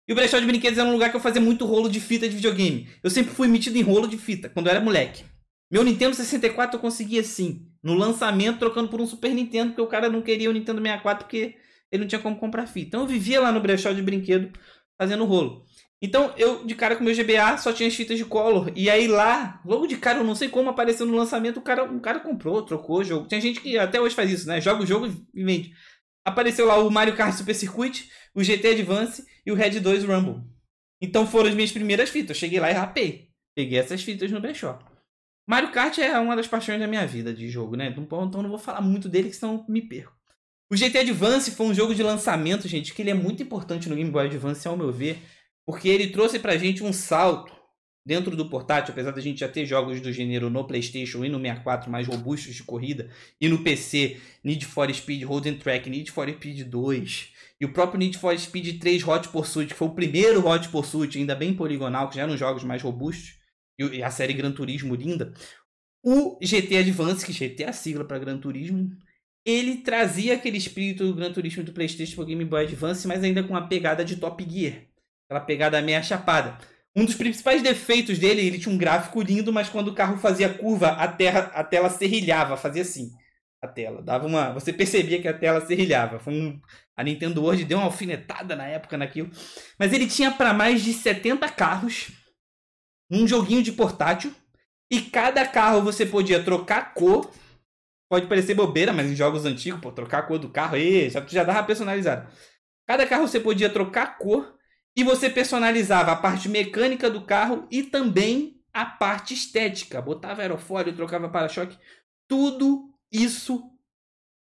E 0.07 0.13
o 0.13 0.15
brechó 0.15 0.39
de 0.39 0.45
brinquedos 0.45 0.79
era 0.79 0.87
um 0.87 0.93
lugar 0.93 1.09
que 1.09 1.17
eu 1.17 1.19
fazia 1.19 1.41
muito 1.41 1.65
rolo 1.65 1.89
de 1.89 1.99
fita 1.99 2.25
de 2.25 2.37
videogame. 2.37 2.87
Eu 3.03 3.09
sempre 3.09 3.33
fui 3.33 3.49
metido 3.49 3.77
em 3.77 3.81
rolo 3.81 4.07
de 4.07 4.17
fita, 4.17 4.47
quando 4.47 4.67
eu 4.67 4.71
era 4.71 4.79
moleque. 4.79 5.25
Meu 5.69 5.83
Nintendo 5.83 6.15
64 6.15 6.77
eu 6.77 6.79
conseguia 6.79 7.21
sim, 7.21 7.67
no 7.83 7.95
lançamento 7.95 8.59
trocando 8.59 8.87
por 8.87 9.01
um 9.01 9.05
Super 9.05 9.33
Nintendo, 9.33 9.71
porque 9.71 9.81
o 9.81 9.87
cara 9.87 10.07
não 10.07 10.21
queria 10.21 10.49
o 10.49 10.53
Nintendo 10.53 10.79
64 10.79 11.25
porque 11.25 11.55
ele 11.91 12.03
não 12.03 12.07
tinha 12.07 12.21
como 12.21 12.37
comprar 12.37 12.65
fita. 12.65 12.87
Então 12.87 13.01
eu 13.01 13.07
vivia 13.07 13.41
lá 13.41 13.51
no 13.51 13.59
brechó 13.59 13.91
de 13.91 14.01
brinquedo 14.01 14.53
fazendo 14.97 15.25
rolo. 15.25 15.65
Então 16.01 16.33
eu, 16.35 16.65
de 16.65 16.73
cara 16.73 16.95
com 16.95 17.03
meu 17.03 17.15
GBA, 17.15 17.57
só 17.57 17.71
tinha 17.71 17.87
as 17.87 17.95
fitas 17.95 18.17
de 18.17 18.25
color. 18.25 18.71
E 18.75 18.89
aí 18.89 19.07
lá, 19.07 19.61
logo 19.63 19.85
de 19.85 19.97
cara, 19.97 20.19
eu 20.19 20.23
não 20.23 20.33
sei 20.33 20.49
como 20.49 20.69
apareceu 20.69 21.05
no 21.05 21.15
lançamento, 21.15 21.57
o 21.57 21.61
cara, 21.61 21.83
o 21.83 21.99
cara 21.99 22.19
comprou, 22.19 22.63
trocou 22.63 22.99
o 22.99 23.03
jogo. 23.03 23.27
Tem 23.27 23.39
gente 23.39 23.61
que 23.61 23.77
até 23.77 24.01
hoje 24.01 24.15
faz 24.15 24.31
isso, 24.31 24.47
né? 24.47 24.59
Joga 24.59 24.83
o 24.83 24.87
jogo 24.87 25.07
e 25.33 25.43
vende. 25.43 25.73
Apareceu 26.25 26.65
lá 26.65 26.77
o 26.77 26.89
Mario 26.89 27.15
Kart 27.15 27.33
Super 27.35 27.53
Circuit, 27.53 28.09
o 28.33 28.43
GT 28.43 28.69
Advance 28.69 29.25
e 29.45 29.51
o 29.51 29.55
Red 29.55 29.79
2 29.79 30.03
Rumble. 30.03 30.43
Então 30.99 31.27
foram 31.27 31.49
as 31.49 31.55
minhas 31.55 31.71
primeiras 31.71 32.09
fitas. 32.09 32.29
Eu 32.31 32.39
cheguei 32.39 32.59
lá 32.59 32.71
e 32.71 32.73
rapei. 32.73 33.29
Peguei 33.55 33.77
essas 33.77 34.01
fitas 34.01 34.31
no 34.31 34.41
brechó. 34.41 34.79
Mario 35.47 35.71
Kart 35.71 35.97
é 35.99 36.17
uma 36.19 36.35
das 36.35 36.47
paixões 36.47 36.79
da 36.79 36.87
minha 36.87 37.05
vida 37.05 37.33
de 37.33 37.49
jogo, 37.49 37.75
né? 37.75 37.87
Então 37.87 38.25
então 38.25 38.41
não 38.41 38.49
vou 38.49 38.59
falar 38.59 38.81
muito 38.81 39.09
dele, 39.09 39.29
que 39.29 39.35
senão 39.35 39.65
me 39.67 39.81
perco. 39.81 40.15
O 40.71 40.75
GT 40.75 40.99
Advance 40.99 41.51
foi 41.51 41.65
um 41.65 41.73
jogo 41.73 41.93
de 41.93 42.01
lançamento, 42.01 42.67
gente, 42.67 42.93
que 42.93 43.01
ele 43.01 43.09
é 43.09 43.13
muito 43.13 43.43
importante 43.43 43.89
no 43.89 43.95
Game 43.95 44.09
Boy 44.09 44.27
Advance, 44.27 44.65
ao 44.65 44.77
meu 44.77 44.91
ver, 44.91 45.21
porque 45.71 45.87
ele 45.87 46.07
trouxe 46.07 46.37
pra 46.37 46.57
gente 46.57 46.83
um 46.83 46.91
salto 46.91 47.49
dentro 48.05 48.35
do 48.35 48.49
portátil, 48.49 48.91
apesar 48.91 49.11
da 49.11 49.21
gente 49.21 49.39
já 49.39 49.47
ter 49.47 49.65
jogos 49.65 50.01
do 50.01 50.11
gênero 50.11 50.49
no 50.49 50.67
PlayStation 50.67 51.23
e 51.23 51.29
no 51.29 51.39
64 51.39 51.89
mais 51.89 52.05
robustos 52.07 52.53
de 52.53 52.61
corrida, 52.61 53.09
e 53.39 53.47
no 53.47 53.63
PC, 53.63 54.17
Need 54.43 54.65
for 54.65 54.93
Speed 54.93 55.23
Road 55.23 55.47
and 55.47 55.55
Track, 55.59 55.89
Need 55.89 56.11
for 56.11 56.29
Speed 56.29 56.67
2, 56.67 57.29
e 57.61 57.65
o 57.65 57.71
próprio 57.71 57.99
Need 57.99 58.17
for 58.17 58.37
Speed 58.37 58.81
3 58.81 59.07
Hot 59.07 59.29
Pursuit, 59.29 59.69
que 59.69 59.73
foi 59.73 59.87
o 59.87 59.95
primeiro 59.95 60.45
Hot 60.45 60.67
Pursuit, 60.67 61.17
ainda 61.17 61.35
bem 61.35 61.53
poligonal, 61.53 62.09
que 62.09 62.17
já 62.17 62.23
eram 62.23 62.35
jogos 62.35 62.65
mais 62.65 62.81
robustos, 62.81 63.37
e 63.79 64.03
a 64.03 64.11
série 64.11 64.33
Gran 64.33 64.51
Turismo 64.51 64.93
linda. 64.93 65.33
O 66.03 66.37
GT 66.41 66.79
Advance, 66.79 67.25
que 67.25 67.31
GT 67.31 67.63
é 67.63 67.69
a 67.69 67.73
sigla 67.73 68.03
para 68.03 68.19
Gran 68.19 68.37
Turismo, 68.37 68.89
ele 69.45 69.77
trazia 69.77 70.33
aquele 70.33 70.57
espírito 70.57 71.05
do 71.05 71.15
Gran 71.15 71.31
Turismo 71.31 71.63
do 71.63 71.71
PlayStation 71.71 72.15
para 72.15 72.23
o 72.23 72.27
Game 72.27 72.43
Boy 72.43 72.65
Advance, 72.65 73.07
mas 73.07 73.23
ainda 73.23 73.41
com 73.41 73.53
uma 73.53 73.69
pegada 73.69 74.03
de 74.03 74.17
Top 74.17 74.43
Gear, 74.43 74.90
aquela 75.31 75.39
pegada 75.39 75.81
meia 75.81 76.03
chapada. 76.03 76.57
Um 76.93 77.05
dos 77.05 77.15
principais 77.15 77.63
defeitos 77.63 78.19
dele, 78.19 78.45
ele 78.45 78.59
tinha 78.59 78.73
um 78.73 78.77
gráfico 78.77 79.21
lindo, 79.21 79.53
mas 79.53 79.69
quando 79.69 79.87
o 79.87 79.95
carro 79.95 80.17
fazia 80.17 80.53
curva, 80.53 80.89
a, 80.89 81.07
terra, 81.07 81.51
a 81.53 81.63
tela 81.63 81.89
serrilhava, 81.89 82.57
fazia 82.57 82.81
assim. 82.81 83.11
A 83.61 83.67
tela, 83.67 84.01
dava 84.01 84.27
uma, 84.27 84.51
você 84.51 84.73
percebia 84.73 85.21
que 85.21 85.27
a 85.27 85.33
tela 85.33 85.65
serrilhava. 85.65 86.19
Foi 86.19 86.33
um, 86.33 86.59
a 86.97 87.03
Nintendo 87.03 87.41
World 87.41 87.63
deu 87.63 87.77
uma 87.77 87.85
alfinetada 87.85 88.55
na 88.55 88.65
época 88.65 88.97
naquilo. 88.97 89.29
Mas 89.79 89.93
ele 89.93 90.07
tinha 90.07 90.31
para 90.31 90.53
mais 90.53 90.83
de 90.83 90.91
70 90.91 91.47
carros, 91.49 92.11
um 93.09 93.25
joguinho 93.25 93.63
de 93.63 93.71
portátil, 93.71 94.33
e 94.91 94.99
cada 94.99 95.47
carro 95.47 95.81
você 95.81 96.05
podia 96.05 96.43
trocar 96.43 96.93
cor. 96.93 97.31
Pode 98.09 98.27
parecer 98.27 98.53
bobeira, 98.53 98.91
mas 98.91 99.09
em 99.09 99.15
jogos 99.15 99.45
antigos, 99.45 99.79
pô, 99.79 99.91
trocar 99.91 100.19
a 100.19 100.23
cor 100.23 100.39
do 100.39 100.49
carro, 100.49 100.75
e 100.75 101.09
já, 101.09 101.25
já 101.25 101.43
dava 101.45 101.63
personalizado. 101.63 102.29
Cada 102.85 103.05
carro 103.05 103.27
você 103.27 103.39
podia 103.39 103.69
trocar 103.69 104.17
cor 104.17 104.59
e 104.95 105.03
você 105.03 105.29
personalizava 105.29 106.11
a 106.11 106.15
parte 106.15 106.49
mecânica 106.49 107.09
do 107.09 107.21
carro 107.21 107.67
e 107.71 107.83
também 107.83 108.61
a 108.73 108.85
parte 108.85 109.33
estética. 109.33 110.01
Botava 110.01 110.41
aerofólio, 110.41 110.95
trocava 110.95 111.29
para-choque. 111.29 111.77
Tudo 112.27 112.93
isso 113.11 113.63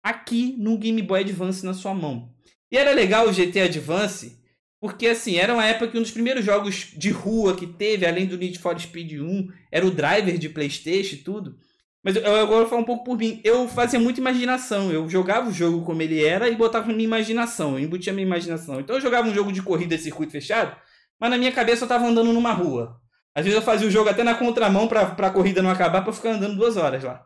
aqui 0.03 0.55
no 0.57 0.77
Game 0.77 1.01
Boy 1.01 1.21
Advance 1.21 1.65
na 1.65 1.73
sua 1.73 1.93
mão. 1.93 2.33
E 2.71 2.77
era 2.77 2.91
legal 2.91 3.27
o 3.27 3.33
GT 3.33 3.61
Advance, 3.61 4.39
porque 4.79 5.07
assim, 5.07 5.37
era 5.37 5.53
uma 5.53 5.65
época 5.65 5.87
que 5.87 5.97
um 5.97 6.01
dos 6.01 6.11
primeiros 6.11 6.43
jogos 6.43 6.91
de 6.95 7.09
rua 7.09 7.55
que 7.55 7.67
teve, 7.67 8.05
além 8.05 8.25
do 8.25 8.37
Need 8.37 8.59
for 8.59 8.79
Speed 8.79 9.13
1, 9.13 9.47
era 9.71 9.85
o 9.85 9.91
driver 9.91 10.37
de 10.37 10.49
Playstation 10.49 11.15
e 11.15 11.19
tudo. 11.19 11.57
Mas 12.05 12.15
eu, 12.15 12.35
agora 12.35 12.61
vou 12.61 12.67
falar 12.67 12.81
um 12.83 12.85
pouco 12.85 13.03
por 13.03 13.17
mim. 13.17 13.41
Eu 13.43 13.67
fazia 13.67 13.99
muita 13.99 14.19
imaginação. 14.19 14.91
Eu 14.91 15.09
jogava 15.09 15.49
o 15.49 15.51
jogo 15.51 15.83
como 15.83 16.03
ele 16.03 16.23
era 16.23 16.47
e 16.47 16.55
botava 16.55 16.85
minha 16.85 17.03
imaginação. 17.03 17.79
Eu 17.79 17.79
embutia 17.79 18.13
minha 18.13 18.27
imaginação. 18.27 18.79
Então 18.79 18.95
eu 18.95 19.01
jogava 19.01 19.27
um 19.27 19.33
jogo 19.33 19.51
de 19.51 19.63
corrida 19.63 19.97
de 19.97 20.03
circuito 20.03 20.31
fechado, 20.31 20.79
mas 21.19 21.31
na 21.31 21.37
minha 21.37 21.51
cabeça 21.51 21.83
eu 21.83 21.87
tava 21.87 22.05
andando 22.05 22.31
numa 22.31 22.53
rua. 22.53 23.01
Às 23.33 23.43
vezes 23.43 23.59
eu 23.59 23.65
fazia 23.65 23.87
o 23.87 23.91
jogo 23.91 24.07
até 24.07 24.23
na 24.23 24.35
contramão 24.35 24.87
pra, 24.87 25.07
pra 25.07 25.31
corrida 25.31 25.63
não 25.63 25.71
acabar, 25.71 26.03
pra 26.03 26.13
ficar 26.13 26.33
andando 26.33 26.55
duas 26.55 26.77
horas 26.77 27.03
lá. 27.03 27.25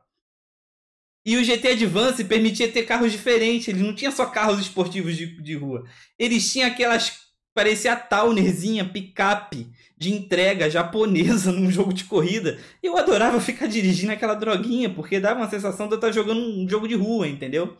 E 1.25 1.36
o 1.36 1.43
GT 1.43 1.73
Advance 1.73 2.23
permitia 2.23 2.71
ter 2.71 2.84
carros 2.84 3.11
diferentes. 3.11 3.67
Ele 3.67 3.84
não 3.84 3.93
tinha 3.93 4.11
só 4.11 4.27
carros 4.27 4.61
esportivos 4.61 5.17
de, 5.17 5.41
de 5.41 5.55
rua. 5.55 5.84
Eles 6.17 6.49
tinham 6.49 6.69
aquelas. 6.69 7.19
Parecia 7.53 7.91
a 7.91 7.95
Townerzinha, 7.97 8.88
picape 8.88 9.69
de 9.99 10.13
entrega 10.13 10.69
japonesa 10.69 11.51
num 11.53 11.69
jogo 11.69 11.93
de 11.93 12.05
corrida. 12.05 12.57
Eu 12.81 12.97
adorava 12.97 13.41
ficar 13.41 13.67
dirigindo 13.67 14.13
aquela 14.13 14.33
droguinha, 14.33 14.89
porque 14.89 15.19
dava 15.19 15.41
uma 15.41 15.49
sensação 15.49 15.87
de 15.87 15.93
eu 15.93 15.97
estar 15.97 16.11
jogando 16.11 16.39
um 16.39 16.67
jogo 16.67 16.87
de 16.87 16.95
rua, 16.95 17.27
entendeu? 17.27 17.77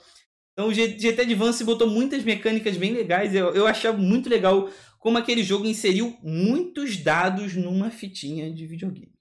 Então 0.52 0.68
o 0.68 0.74
GT 0.74 1.22
Advance 1.22 1.64
botou 1.64 1.90
muitas 1.90 2.22
mecânicas 2.24 2.76
bem 2.76 2.92
legais. 2.92 3.34
Eu, 3.34 3.56
eu 3.56 3.66
achava 3.66 3.98
muito 3.98 4.30
legal 4.30 4.70
como 5.00 5.18
aquele 5.18 5.42
jogo 5.42 5.66
inseriu 5.66 6.18
muitos 6.22 6.98
dados 6.98 7.56
numa 7.56 7.90
fitinha 7.90 8.54
de 8.54 8.68
videogame. 8.68 9.14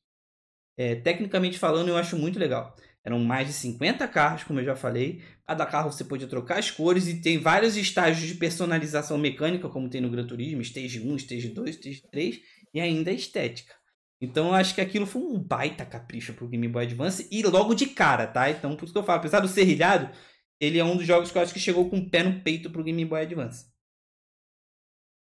É, 0.76 0.96
tecnicamente 0.96 1.56
falando, 1.56 1.88
eu 1.88 1.96
acho 1.96 2.16
muito 2.16 2.38
legal. 2.38 2.74
Eram 3.04 3.20
mais 3.20 3.46
de 3.46 3.54
50 3.54 4.06
carros, 4.08 4.42
como 4.42 4.58
eu 4.58 4.64
já 4.64 4.74
falei. 4.74 5.22
Cada 5.46 5.64
carro 5.64 5.90
você 5.90 6.04
podia 6.04 6.26
trocar 6.26 6.58
as 6.58 6.70
cores 6.70 7.06
e 7.06 7.20
tem 7.20 7.38
vários 7.38 7.76
estágios 7.76 8.28
de 8.28 8.34
personalização 8.34 9.16
mecânica, 9.16 9.68
como 9.68 9.88
tem 9.88 10.00
no 10.00 10.10
Gran 10.10 10.26
Turismo, 10.26 10.60
Stage 10.60 11.00
1, 11.00 11.16
Stage 11.16 11.48
2, 11.48 11.70
Stage 11.76 12.02
3, 12.10 12.40
e 12.72 12.80
ainda 12.80 13.10
a 13.10 13.14
estética. 13.14 13.74
Então 14.20 14.48
eu 14.48 14.54
acho 14.54 14.74
que 14.74 14.80
aquilo 14.80 15.06
foi 15.06 15.22
um 15.22 15.38
baita 15.38 15.84
capricho 15.84 16.34
pro 16.34 16.48
Game 16.48 16.66
Boy 16.68 16.84
Advance 16.84 17.28
e 17.30 17.42
logo 17.42 17.74
de 17.74 17.86
cara, 17.86 18.26
tá? 18.26 18.50
Então 18.50 18.76
por 18.76 18.84
isso 18.84 18.92
que 18.92 18.98
eu 18.98 19.04
falo, 19.04 19.18
apesar 19.18 19.40
do 19.40 19.48
ser 19.48 19.64
rilhado, 19.64 20.10
ele 20.60 20.78
é 20.78 20.84
um 20.84 20.96
dos 20.96 21.06
jogos 21.06 21.30
que 21.30 21.38
eu 21.38 21.42
acho 21.42 21.54
que 21.54 21.60
chegou 21.60 21.88
com 21.88 21.98
o 21.98 22.10
pé 22.10 22.22
no 22.22 22.40
peito 22.40 22.70
pro 22.70 22.82
Game 22.82 23.04
Boy 23.04 23.22
Advance. 23.22 23.66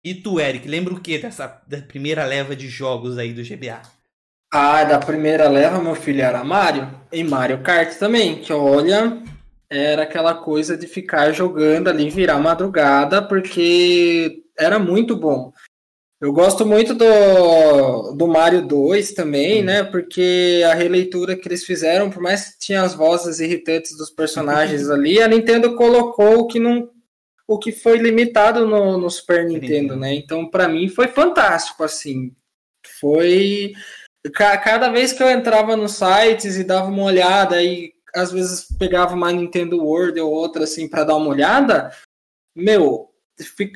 E 0.05 0.15
tu, 0.15 0.39
Eric, 0.39 0.69
lembra 0.69 0.95
o 0.95 1.01
que 1.01 1.19
dessa 1.19 1.61
da 1.67 1.83
primeira 1.83 2.25
leva 2.25 2.55
de 2.55 2.69
jogos 2.69 3.19
aí 3.19 3.33
do 3.33 3.43
GBA? 3.43 3.83
Ah, 4.53 4.85
da 4.85 5.01
primeira 5.01 5.49
leva, 5.49 5.83
meu 5.83 5.97
filho, 5.97 6.23
era 6.23 6.45
Mario. 6.45 6.89
E 7.11 7.25
Mario 7.25 7.61
Kart 7.63 7.99
também, 7.99 8.41
que 8.41 8.53
olha, 8.53 9.21
era 9.69 10.05
aquela 10.05 10.35
coisa 10.35 10.77
de 10.77 10.87
ficar 10.87 11.33
jogando 11.33 11.89
ali, 11.89 12.09
virar 12.09 12.39
madrugada, 12.39 13.21
porque 13.21 14.45
era 14.57 14.79
muito 14.79 15.17
bom. 15.17 15.53
Eu 16.19 16.33
gosto 16.33 16.65
muito 16.65 16.95
do, 16.95 18.13
do 18.13 18.27
Mario 18.27 18.67
2 18.67 19.13
também, 19.13 19.63
né? 19.63 19.83
Porque 19.83 20.63
a 20.67 20.73
releitura 20.73 21.37
que 21.37 21.47
eles 21.47 21.65
fizeram, 21.65 22.11
por 22.11 22.23
mais 22.23 22.55
que 22.55 22.59
tinha 22.59 22.83
as 22.83 22.95
vozes 22.95 23.39
irritantes 23.39 23.97
dos 23.97 24.11
personagens 24.11 24.89
ali, 24.89 25.21
a 25.21 25.29
Nintendo 25.29 25.77
colocou 25.77 26.41
o 26.41 26.47
que 26.47 26.59
não 26.59 26.91
o 27.49 27.59
que 27.59 27.71
foi 27.71 27.99
limitado 27.99 28.67
no, 28.67 28.99
no 28.99 29.09
Super 29.09 29.45
Nintendo, 29.45 29.95
né? 29.95 30.13
Então, 30.15 30.51
para 30.51 30.67
mim 30.67 30.89
foi 30.89 31.07
fantástico 31.07 31.85
assim. 31.85 32.35
Foi 32.99 33.73
cada 34.33 34.89
vez 34.89 35.13
que 35.13 35.23
eu 35.23 35.31
entrava 35.31 35.77
nos 35.77 35.93
sites 35.93 36.57
e 36.57 36.65
dava 36.65 36.89
uma 36.89 37.05
olhada 37.05 37.63
e 37.63 37.93
às 38.15 38.33
vezes 38.33 38.67
pegava 38.79 39.15
uma 39.15 39.31
Nintendo 39.31 39.79
World 39.79 40.19
ou 40.19 40.33
outra 40.33 40.65
assim 40.65 40.89
para 40.89 41.05
dar 41.05 41.17
uma 41.17 41.29
olhada, 41.29 41.93
meu, 42.55 43.11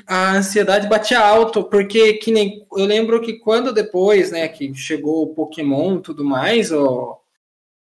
a 0.07 0.37
ansiedade 0.37 0.89
batia 0.89 1.21
alto, 1.21 1.65
porque 1.65 2.15
que 2.15 2.31
nem 2.33 2.67
eu 2.77 2.87
lembro 2.87 3.21
que 3.21 3.35
quando 3.35 3.73
depois, 3.73 4.31
né, 4.31 4.49
que 4.49 4.75
chegou 4.75 5.23
o 5.23 5.35
Pokémon 5.35 5.99
e 5.99 6.03
tudo 6.03 6.25
mais, 6.25 6.73
o, 6.73 7.19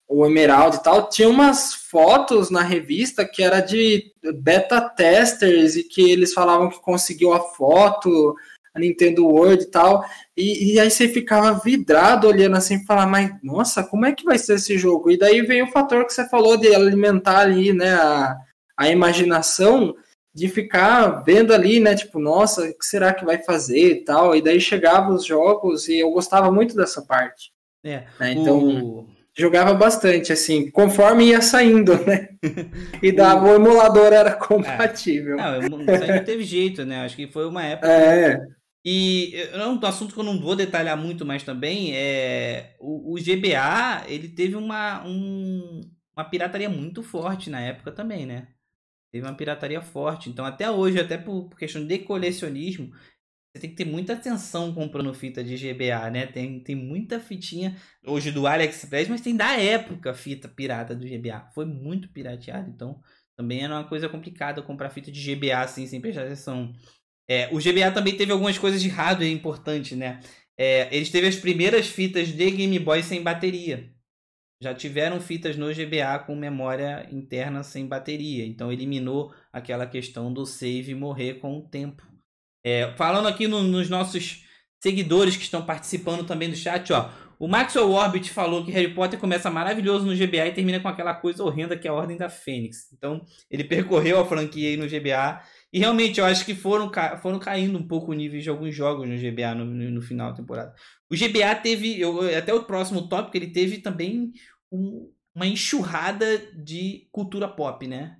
o 0.08 0.24
Emerald 0.24 0.76
e 0.76 0.82
tal, 0.82 1.08
tinha 1.08 1.28
umas 1.28 1.74
fotos 1.74 2.50
na 2.50 2.62
revista 2.62 3.24
que 3.24 3.42
era 3.42 3.60
de 3.60 4.12
beta 4.36 4.80
testers 4.80 5.76
e 5.76 5.84
que 5.84 6.10
eles 6.10 6.32
falavam 6.32 6.70
que 6.70 6.80
conseguiu 6.80 7.34
a 7.34 7.40
foto, 7.40 8.34
a 8.74 8.80
Nintendo 8.80 9.26
World 9.26 9.64
e 9.64 9.70
tal, 9.70 10.02
e, 10.36 10.74
e 10.74 10.80
aí 10.80 10.90
você 10.90 11.08
ficava 11.08 11.60
vidrado 11.62 12.26
olhando 12.28 12.56
assim 12.56 12.76
e 12.76 12.86
falar, 12.86 13.06
mas 13.06 13.30
nossa, 13.42 13.82
como 13.84 14.06
é 14.06 14.12
que 14.12 14.24
vai 14.24 14.38
ser 14.38 14.54
esse 14.54 14.78
jogo? 14.78 15.10
E 15.10 15.18
daí 15.18 15.42
veio 15.42 15.66
o 15.66 15.70
fator 15.70 16.06
que 16.06 16.12
você 16.14 16.26
falou 16.28 16.56
de 16.56 16.74
alimentar 16.74 17.40
ali, 17.40 17.74
né, 17.74 17.92
a, 17.92 18.36
a 18.76 18.88
imaginação, 18.88 19.94
de 20.38 20.48
ficar 20.48 21.22
vendo 21.24 21.52
ali, 21.52 21.80
né, 21.80 21.94
tipo, 21.94 22.20
nossa, 22.20 22.62
o 22.62 22.78
que 22.78 22.86
será 22.86 23.12
que 23.12 23.24
vai 23.24 23.42
fazer 23.42 23.90
e 23.90 24.04
tal, 24.04 24.36
e 24.36 24.40
daí 24.40 24.60
chegavam 24.60 25.14
os 25.14 25.24
jogos 25.24 25.88
e 25.88 25.98
eu 25.98 26.10
gostava 26.12 26.50
muito 26.52 26.76
dessa 26.76 27.02
parte. 27.02 27.50
É, 27.84 28.04
né? 28.20 28.32
então 28.32 28.58
o... 28.58 29.08
jogava 29.36 29.74
bastante, 29.74 30.32
assim, 30.32 30.70
conforme 30.70 31.26
ia 31.26 31.42
saindo, 31.42 31.94
né, 32.06 32.28
e 33.02 33.10
dava, 33.10 33.46
o... 33.46 33.50
o 33.50 33.54
emulador 33.56 34.12
era 34.12 34.32
compatível. 34.32 35.38
É. 35.38 35.68
Não, 35.68 35.82
isso 35.82 36.04
aí 36.04 36.16
não 36.16 36.24
teve 36.24 36.44
jeito, 36.44 36.84
né, 36.84 37.04
acho 37.04 37.16
que 37.16 37.26
foi 37.26 37.46
uma 37.46 37.64
época... 37.64 37.90
É... 37.90 38.40
E 38.84 39.34
é 39.34 39.66
um 39.66 39.84
assunto 39.84 40.14
que 40.14 40.20
eu 40.20 40.24
não 40.24 40.40
vou 40.40 40.54
detalhar 40.54 40.96
muito 40.96 41.26
mais 41.26 41.42
também 41.42 41.94
é 41.94 42.74
o, 42.78 43.12
o 43.12 43.16
GBA, 43.16 44.04
ele 44.06 44.28
teve 44.28 44.54
uma, 44.54 45.04
um, 45.04 45.80
uma 46.16 46.24
pirataria 46.24 46.70
muito 46.70 47.02
forte 47.02 47.50
na 47.50 47.60
época 47.60 47.90
também, 47.92 48.24
né? 48.24 48.46
Teve 49.12 49.26
uma 49.26 49.34
pirataria 49.34 49.80
forte. 49.80 50.28
Então, 50.28 50.44
até 50.44 50.70
hoje, 50.70 51.00
até 51.00 51.16
por, 51.16 51.48
questão 51.56 51.86
de 51.86 51.98
colecionismo, 51.98 52.92
você 53.50 53.62
tem 53.62 53.70
que 53.70 53.76
ter 53.76 53.84
muita 53.84 54.12
atenção 54.12 54.74
comprando 54.74 55.12
fita 55.14 55.42
de 55.42 55.56
GBA, 55.56 56.10
né? 56.10 56.26
Tem, 56.26 56.60
tem 56.60 56.76
muita 56.76 57.18
fitinha 57.18 57.76
hoje 58.06 58.30
do 58.30 58.46
AliExpress, 58.46 59.08
mas 59.08 59.20
tem 59.20 59.34
da 59.34 59.58
época 59.58 60.14
fita 60.14 60.48
pirata 60.48 60.94
do 60.94 61.06
GBA. 61.06 61.50
Foi 61.54 61.64
muito 61.64 62.08
pirateado, 62.10 62.70
então 62.70 63.00
também 63.36 63.62
era 63.64 63.74
uma 63.74 63.88
coisa 63.88 64.08
complicada 64.08 64.62
comprar 64.62 64.90
fita 64.90 65.10
de 65.10 65.34
GBA 65.34 65.60
assim, 65.60 65.86
sem 65.86 66.00
prestar 66.00 66.24
atenção. 66.24 66.72
É, 67.28 67.48
o 67.52 67.58
GBA 67.58 67.90
também 67.92 68.16
teve 68.16 68.32
algumas 68.32 68.58
coisas 68.58 68.82
de 68.82 68.88
hardware 68.88 69.30
importantes, 69.30 69.96
né? 69.96 70.20
É, 70.56 70.94
eles 70.94 71.10
teve 71.10 71.26
as 71.26 71.36
primeiras 71.36 71.86
fitas 71.86 72.28
de 72.28 72.50
Game 72.50 72.78
Boy 72.78 73.02
sem 73.02 73.22
bateria 73.22 73.92
já 74.60 74.74
tiveram 74.74 75.20
fitas 75.20 75.56
no 75.56 75.72
GBA 75.72 76.18
com 76.26 76.34
memória 76.34 77.08
interna 77.12 77.62
sem 77.62 77.86
bateria. 77.86 78.44
Então 78.44 78.72
eliminou 78.72 79.32
aquela 79.52 79.86
questão 79.86 80.32
do 80.32 80.44
save 80.44 80.94
morrer 80.94 81.34
com 81.34 81.58
o 81.58 81.68
tempo. 81.68 82.02
É, 82.64 82.92
falando 82.96 83.28
aqui 83.28 83.46
no, 83.46 83.62
nos 83.62 83.88
nossos 83.88 84.44
seguidores 84.82 85.36
que 85.36 85.44
estão 85.44 85.64
participando 85.64 86.26
também 86.26 86.50
do 86.50 86.56
chat, 86.56 86.92
ó. 86.92 87.10
O 87.38 87.46
Maxwell 87.46 87.92
Orbit 87.92 88.32
falou 88.32 88.64
que 88.64 88.72
Harry 88.72 88.92
Potter 88.92 89.18
começa 89.18 89.48
maravilhoso 89.48 90.04
no 90.04 90.16
GBA 90.16 90.48
e 90.48 90.52
termina 90.52 90.80
com 90.80 90.88
aquela 90.88 91.14
coisa 91.14 91.44
horrenda 91.44 91.78
que 91.78 91.86
é 91.86 91.90
a 91.90 91.94
Ordem 91.94 92.16
da 92.16 92.28
Fênix. 92.28 92.92
Então, 92.92 93.24
ele 93.48 93.62
percorreu 93.64 94.20
a 94.20 94.26
franquia 94.26 94.70
aí 94.70 94.76
no 94.76 94.88
GBA. 94.88 95.40
E 95.72 95.78
realmente, 95.78 96.18
eu 96.18 96.24
acho 96.24 96.44
que 96.44 96.54
foram, 96.54 96.90
foram 97.20 97.38
caindo 97.38 97.78
um 97.78 97.86
pouco 97.86 98.10
o 98.10 98.14
nível 98.14 98.40
de 98.40 98.48
alguns 98.48 98.74
jogos 98.74 99.08
no 99.08 99.16
GBA 99.16 99.54
no, 99.54 99.64
no, 99.66 99.90
no 99.90 100.00
final 100.00 100.30
da 100.30 100.36
temporada. 100.36 100.74
O 101.10 101.16
GBA 101.16 101.54
teve, 101.56 102.00
eu, 102.00 102.20
até 102.36 102.54
o 102.54 102.64
próximo 102.64 103.08
tópico, 103.08 103.36
ele 103.36 103.52
teve 103.52 103.78
também 103.78 104.32
um, 104.72 105.12
uma 105.34 105.46
enxurrada 105.46 106.38
de 106.54 107.06
cultura 107.12 107.46
pop, 107.46 107.86
né? 107.86 108.16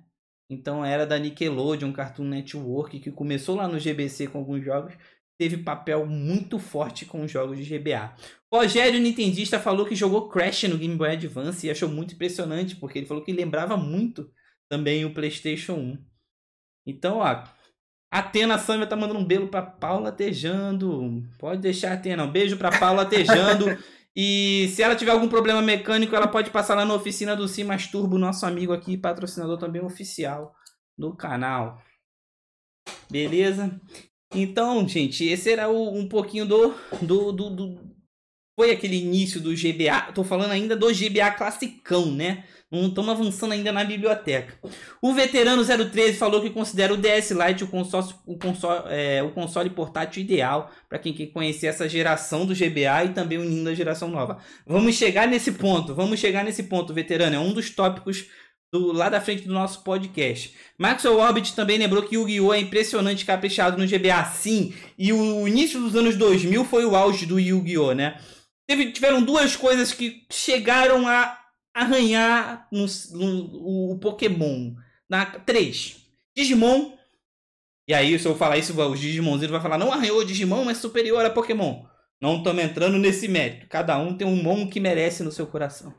Então 0.49 0.83
era 0.83 1.05
da 1.05 1.17
Nickelodeon, 1.17 1.91
Cartoon 1.91 2.25
Network, 2.25 2.99
que 2.99 3.11
começou 3.11 3.55
lá 3.55 3.67
no 3.67 3.79
GBC 3.79 4.27
com 4.27 4.39
alguns 4.39 4.63
jogos, 4.63 4.95
teve 5.39 5.57
papel 5.57 6.05
muito 6.05 6.59
forte 6.59 7.05
com 7.05 7.23
os 7.23 7.31
jogos 7.31 7.57
de 7.57 7.77
GBA. 7.77 8.15
O 8.51 8.57
Rogério 8.57 8.99
Nintendista 8.99 9.59
falou 9.59 9.85
que 9.85 9.95
jogou 9.95 10.27
Crash 10.27 10.63
no 10.63 10.77
Game 10.77 10.95
Boy 10.95 11.11
Advance 11.11 11.65
e 11.65 11.69
achou 11.69 11.87
muito 11.87 12.15
impressionante, 12.15 12.75
porque 12.75 12.99
ele 12.99 13.05
falou 13.05 13.23
que 13.23 13.31
lembrava 13.31 13.77
muito 13.77 14.29
também 14.67 15.05
o 15.05 15.13
PlayStation 15.13 15.73
1. 15.73 15.97
Então, 16.89 17.17
ó, 17.19 17.43
Atena 18.11 18.57
Sâmia 18.57 18.87
tá 18.87 18.95
mandando 18.95 19.19
um 19.19 19.25
beijo 19.25 19.47
pra 19.47 19.61
Paula 19.61 20.11
Tejando. 20.11 21.23
Pode 21.37 21.61
deixar, 21.61 21.93
Atena. 21.93 22.23
Um 22.23 22.31
beijo 22.31 22.57
pra 22.57 22.77
Paula 22.77 23.05
Tejando. 23.05 23.65
e 24.15 24.67
se 24.73 24.81
ela 24.81 24.95
tiver 24.95 25.11
algum 25.11 25.29
problema 25.29 25.61
mecânico, 25.61 26.15
ela 26.15 26.27
pode 26.27 26.49
passar 26.49 26.75
lá 26.75 26.85
na 26.85 26.93
oficina 26.93 27.35
do 27.35 27.47
Simas 27.47 27.87
Turbo, 27.87 28.17
nosso 28.17 28.45
amigo 28.45 28.73
aqui, 28.73 28.97
patrocinador 28.97 29.57
também 29.57 29.81
oficial 29.81 30.53
do 30.97 31.15
canal. 31.15 31.81
Beleza? 33.09 33.79
Então, 34.33 34.87
gente, 34.87 35.25
esse 35.25 35.51
era 35.51 35.69
o, 35.69 35.97
um 35.97 36.07
pouquinho 36.07 36.45
do, 36.45 36.73
do, 37.01 37.31
do, 37.31 37.49
do 37.49 37.89
foi 38.59 38.71
aquele 38.71 38.97
início 38.97 39.39
do 39.39 39.53
GBA. 39.53 40.11
Tô 40.13 40.23
falando 40.23 40.51
ainda 40.51 40.75
do 40.75 40.87
GBA 40.93 41.31
classicão, 41.31 42.11
né? 42.11 42.43
Não 42.71 42.87
estamos 42.87 43.09
avançando 43.09 43.53
ainda 43.53 43.71
na 43.71 43.83
biblioteca. 43.83 44.53
O 45.01 45.11
veterano 45.11 45.65
013 45.65 46.17
falou 46.17 46.39
que 46.39 46.51
considera 46.51 46.93
o 46.93 46.97
DS 46.97 47.31
Lite 47.31 47.63
o 47.63 47.67
console, 47.67 48.13
o 48.27 48.37
console, 48.37 48.83
é, 48.89 49.23
o 49.23 49.31
console 49.31 49.71
portátil 49.71 50.21
ideal 50.21 50.71
para 50.87 50.99
quem 50.99 51.11
quer 51.11 51.27
conhecer 51.27 51.67
essa 51.67 51.89
geração 51.89 52.45
do 52.45 52.53
GBA 52.53 53.05
e 53.05 53.13
também 53.13 53.39
unindo 53.39 53.69
a 53.69 53.73
geração 53.73 54.09
nova. 54.09 54.37
Vamos 54.67 54.95
chegar 54.95 55.27
nesse 55.27 55.53
ponto, 55.53 55.95
vamos 55.95 56.19
chegar 56.19 56.43
nesse 56.43 56.63
ponto, 56.63 56.93
veterano. 56.93 57.35
É 57.35 57.39
um 57.39 57.53
dos 57.53 57.71
tópicos 57.71 58.27
do, 58.71 58.91
lá 58.91 59.09
da 59.09 59.19
frente 59.19 59.47
do 59.47 59.53
nosso 59.53 59.83
podcast. 59.83 60.55
Maxwell 60.77 61.17
Orbit 61.17 61.55
também 61.55 61.79
lembrou 61.79 62.03
que 62.03 62.15
Yu-Gi-Oh! 62.15 62.53
é 62.53 62.59
impressionante 62.59 63.25
caprichado 63.25 63.77
no 63.77 63.87
GBA. 63.87 64.23
Sim, 64.25 64.73
e 64.97 65.11
o 65.11 65.47
início 65.47 65.79
dos 65.79 65.95
anos 65.95 66.15
2000 66.15 66.63
foi 66.65 66.85
o 66.85 66.95
auge 66.95 67.25
do 67.25 67.39
Yu-Gi-Oh! 67.39 67.93
né? 67.93 68.19
Teve, 68.67 68.91
tiveram 68.91 69.23
duas 69.23 69.55
coisas 69.55 69.91
que 69.91 70.27
chegaram 70.31 71.07
a 71.07 71.38
arranhar 71.81 72.67
no, 72.71 72.85
no, 73.11 73.93
o 73.93 73.99
Pokémon. 73.99 74.75
Na 75.09 75.25
3. 75.25 75.97
Digimon. 76.35 76.97
E 77.87 77.93
aí, 77.93 78.17
se 78.19 78.27
eu 78.27 78.35
falar 78.35 78.57
isso, 78.57 78.79
os 78.79 78.99
Digimonzinhos 78.99 79.51
vai 79.51 79.61
falar: 79.61 79.77
não 79.77 79.91
arranhou 79.91 80.19
o 80.19 80.25
Digimon, 80.25 80.65
mas 80.65 80.77
superior 80.77 81.25
a 81.25 81.29
Pokémon. 81.29 81.85
Não 82.21 82.37
estamos 82.37 82.63
entrando 82.63 82.97
nesse 82.97 83.27
mérito. 83.27 83.67
Cada 83.67 83.97
um 83.97 84.15
tem 84.15 84.27
um 84.27 84.41
Mon 84.41 84.69
que 84.69 84.79
merece 84.79 85.23
no 85.23 85.31
seu 85.31 85.47
coração. 85.47 85.93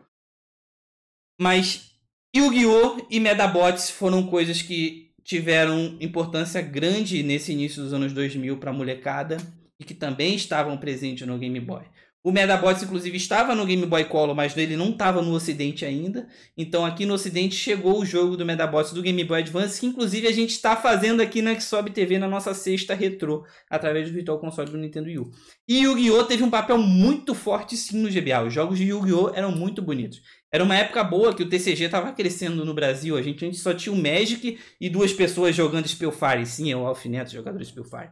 Mas 1.41 1.91
Yu-Gi-Oh! 2.37 3.07
e 3.11 3.19
Medabots 3.19 3.91
foram 3.91 4.27
coisas 4.27 4.61
que 4.61 5.11
tiveram 5.25 5.97
importância 6.01 6.61
grande 6.61 7.23
nesse 7.23 7.53
início 7.53 7.83
dos 7.83 7.95
anos 7.95 8.13
2000 8.13 8.59
para 8.59 8.71
a 8.71 8.75
molecada 8.75 9.39
e 9.79 9.85
que 9.85 9.95
também 9.95 10.35
estavam 10.35 10.77
presentes 10.77 11.27
no 11.27 11.39
Game 11.39 11.59
Boy. 11.59 11.85
O 12.23 12.31
Medabots, 12.31 12.83
inclusive, 12.83 13.17
estava 13.17 13.55
no 13.55 13.65
Game 13.65 13.87
Boy 13.87 14.05
Color, 14.05 14.35
mas 14.35 14.55
ele 14.55 14.77
não 14.77 14.91
estava 14.91 15.23
no 15.23 15.33
Ocidente 15.33 15.87
ainda. 15.87 16.29
Então, 16.55 16.85
aqui 16.85 17.07
no 17.07 17.15
Ocidente 17.15 17.55
chegou 17.55 17.99
o 17.99 18.05
jogo 18.05 18.37
do 18.37 18.45
Medabots 18.45 18.93
do 18.93 19.01
Game 19.01 19.25
Boy 19.25 19.41
Advance, 19.41 19.81
que 19.81 19.87
inclusive 19.87 20.27
a 20.27 20.33
gente 20.33 20.51
está 20.51 20.77
fazendo 20.77 21.23
aqui 21.23 21.41
na 21.41 21.59
Xsob 21.59 21.91
TV 21.91 22.19
na 22.19 22.29
nossa 22.29 22.53
sexta 22.53 22.93
retrô, 22.93 23.47
através 23.71 24.07
do 24.07 24.15
Virtual 24.15 24.39
Console 24.39 24.71
do 24.71 24.77
Nintendo 24.77 25.07
Wii 25.07 25.19
U. 25.19 25.31
E 25.67 25.81
Yu-Gi-Oh! 25.81 26.25
teve 26.25 26.43
um 26.43 26.51
papel 26.51 26.77
muito 26.77 27.35
forte 27.35 27.75
sim 27.75 27.97
no 27.97 28.11
GBA. 28.11 28.43
Os 28.47 28.53
jogos 28.53 28.77
de 28.77 28.85
Yu-Gi-Oh! 28.85 29.31
eram 29.35 29.51
muito 29.51 29.81
bonitos. 29.81 30.21
Era 30.53 30.65
uma 30.65 30.77
época 30.77 31.03
boa 31.05 31.33
que 31.33 31.45
o 31.45 31.49
TCG 31.49 31.85
estava 31.85 32.13
crescendo 32.13 32.65
no 32.65 32.75
Brasil. 32.75 33.17
A 33.17 33.23
gente, 33.23 33.45
a 33.45 33.49
gente 33.49 33.61
só 33.61 33.73
tinha 33.73 33.93
o 33.93 33.97
Magic 33.97 34.59
e 34.81 34.91
duas 34.91 35.13
pessoas 35.13 35.55
jogando 35.55 35.87
Spellfire. 35.87 36.45
Sim, 36.45 36.73
é 36.73 36.77
o 36.77 36.87
Alfineto, 36.87 37.31
jogador 37.33 37.59
de 37.59 37.67
Spellfire. 37.67 38.11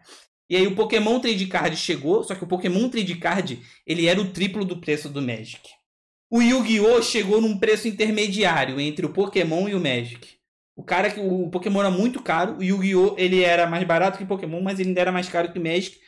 E 0.49 0.57
aí 0.57 0.67
o 0.67 0.75
Pokémon 0.75 1.21
Trade 1.21 1.47
Card 1.47 1.77
chegou, 1.77 2.25
só 2.25 2.35
que 2.35 2.45
o 2.45 2.47
Pokémon 2.47 2.89
Trade 2.89 3.15
Card 3.17 3.61
ele 3.87 4.07
era 4.07 4.21
o 4.21 4.31
triplo 4.31 4.65
do 4.65 4.81
preço 4.81 5.09
do 5.09 5.21
Magic. 5.21 5.61
O 6.31 6.43
Yu-Gi-Oh 6.43 7.03
chegou 7.03 7.41
num 7.41 7.59
preço 7.59 7.89
intermediário 7.89 8.81
entre 8.81 9.07
o 9.07 9.13
Pokémon 9.13 9.69
e 9.69 9.75
o 9.75 9.81
Magic. 9.81 10.37
O 10.77 10.83
cara 10.83 11.11
que 11.11 11.19
o 11.19 11.51
Pokémon 11.51 11.81
era 11.81 11.91
muito 11.91 12.23
caro, 12.23 12.59
o 12.59 12.63
Yu-Gi-Oh 12.63 13.15
ele 13.19 13.43
era 13.43 13.67
mais 13.67 13.85
barato 13.85 14.17
que 14.17 14.25
o 14.25 14.29
Pokémon, 14.29 14.61
mas 14.63 14.79
ele 14.79 14.91
ainda 14.91 15.01
era 15.01 15.13
mais 15.13 15.29
caro 15.29 15.53
que 15.53 15.59
o 15.59 15.63
Magic. 15.63 15.99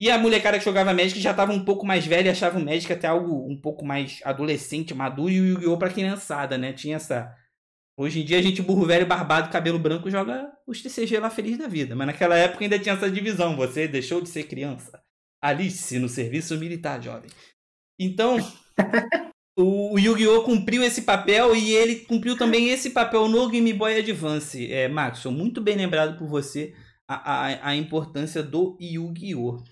E 0.00 0.10
a 0.10 0.16
molecada 0.16 0.58
que 0.58 0.64
jogava 0.64 0.94
Magic 0.94 1.20
já 1.20 1.32
estava 1.32 1.52
um 1.52 1.64
pouco 1.64 1.84
mais 1.84 2.06
velha 2.06 2.28
e 2.28 2.30
achava 2.30 2.58
o 2.58 2.64
Magic 2.64 2.90
até 2.90 3.06
algo 3.06 3.46
um 3.46 3.60
pouco 3.60 3.84
mais 3.84 4.20
adolescente, 4.24 4.94
maduro, 4.94 5.30
e 5.30 5.40
o 5.40 5.46
Yu-Gi-Oh 5.46 5.76
para 5.76 5.90
criançada, 5.90 6.56
né? 6.56 6.72
Tinha 6.72 6.96
essa 6.96 7.34
Hoje 7.96 8.20
em 8.20 8.24
dia 8.24 8.38
a 8.38 8.42
gente, 8.42 8.62
burro 8.62 8.86
velho, 8.86 9.06
barbado, 9.06 9.50
cabelo 9.50 9.78
branco, 9.78 10.10
joga 10.10 10.50
os 10.66 10.80
TCG 10.80 11.18
lá 11.18 11.28
feliz 11.28 11.58
da 11.58 11.68
vida. 11.68 11.94
Mas 11.94 12.06
naquela 12.06 12.36
época 12.36 12.64
ainda 12.64 12.78
tinha 12.78 12.94
essa 12.94 13.10
divisão. 13.10 13.56
Você 13.56 13.86
deixou 13.86 14.20
de 14.20 14.28
ser 14.28 14.44
criança. 14.44 15.02
Alice 15.42 15.98
no 15.98 16.08
serviço 16.08 16.56
militar, 16.58 17.02
jovem. 17.02 17.30
Então, 17.98 18.38
o 19.58 19.98
Yu-Gi-Oh! 19.98 20.42
cumpriu 20.42 20.82
esse 20.82 21.02
papel 21.02 21.54
e 21.54 21.72
ele 21.72 21.96
cumpriu 21.96 22.36
também 22.36 22.70
esse 22.70 22.90
papel 22.90 23.28
no 23.28 23.48
Game 23.48 23.72
Boy 23.72 23.98
Advance. 23.98 24.72
É, 24.72 24.88
Max, 24.88 25.24
muito 25.26 25.60
bem 25.60 25.76
lembrado 25.76 26.18
por 26.18 26.28
você 26.28 26.74
a, 27.08 27.14
a, 27.14 27.68
a 27.70 27.76
importância 27.76 28.42
do 28.42 28.78
Yu-Gi-Oh! 28.80 29.62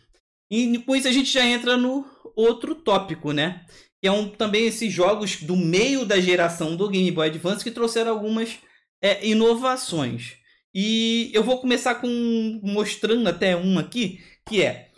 E 0.51 0.79
com 0.79 0.97
isso 0.97 1.09
a 1.09 1.12
gente 1.12 1.31
já 1.31 1.45
entra 1.45 1.77
no 1.77 2.07
outro 2.35 2.75
tópico, 2.75 3.33
né? 3.33 3.64
Que 4.01 4.09
é 4.09 4.12
um, 4.12 4.28
também 4.28 4.66
esses 4.66 4.92
jogos 4.92 5.42
do 5.42 5.57
meio 5.57 6.05
da 6.05 6.20
geração 6.20 6.76
do 6.76 6.88
Game 6.88 7.11
Boy 7.11 7.28
Advance 7.28 7.64
que 7.64 7.70
trouxeram 7.70 8.12
algumas 8.12 8.59
é, 9.03 9.26
inovações. 9.26 10.36
E 10.74 11.30
eu 11.34 11.42
vou 11.42 11.59
começar 11.59 11.96
com 11.96 12.61
mostrando 12.62 13.26
até 13.28 13.57
um 13.57 13.78
aqui, 13.78 14.20
que 14.46 14.62
é 14.62 14.88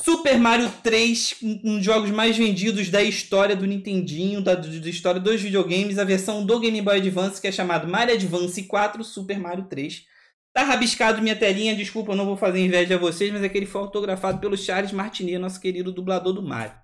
Super 0.00 0.38
Mario 0.38 0.70
3, 0.82 1.36
um 1.42 1.76
dos 1.76 1.84
jogos 1.84 2.10
mais 2.10 2.36
vendidos 2.36 2.90
da 2.90 3.02
história 3.02 3.54
do 3.54 3.66
Nintendinho, 3.66 4.42
da, 4.42 4.54
da 4.54 4.68
história 4.88 5.20
dos 5.20 5.40
videogames, 5.40 5.98
a 5.98 6.04
versão 6.04 6.44
do 6.44 6.60
Game 6.60 6.82
Boy 6.82 6.98
Advance, 6.98 7.40
que 7.40 7.46
é 7.46 7.52
chamado 7.52 7.88
Mario 7.88 8.14
Advance 8.14 8.62
4 8.64 9.02
Super 9.04 9.38
Mario 9.38 9.64
3. 9.64 10.04
Tá 10.52 10.62
rabiscado 10.62 11.22
minha 11.22 11.34
telinha, 11.34 11.74
desculpa, 11.74 12.12
eu 12.12 12.16
não 12.16 12.26
vou 12.26 12.36
fazer 12.36 12.64
inveja 12.64 12.96
a 12.96 12.98
vocês, 12.98 13.32
mas 13.32 13.42
é 13.42 13.48
que 13.48 13.56
ele 13.56 13.66
foi 13.66 13.80
autografado 13.80 14.38
pelo 14.38 14.56
Charles 14.56 14.92
Martinet, 14.92 15.38
nosso 15.38 15.60
querido 15.60 15.90
dublador 15.90 16.32
do 16.32 16.42
Mario. 16.42 16.74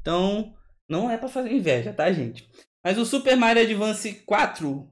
Então, 0.00 0.52
não 0.88 1.10
é 1.10 1.16
para 1.18 1.28
fazer 1.28 1.52
inveja, 1.52 1.92
tá, 1.92 2.10
gente? 2.10 2.48
Mas 2.82 2.96
o 2.96 3.04
Super 3.04 3.36
Mario 3.36 3.62
Advance 3.62 4.22
4, 4.24 4.90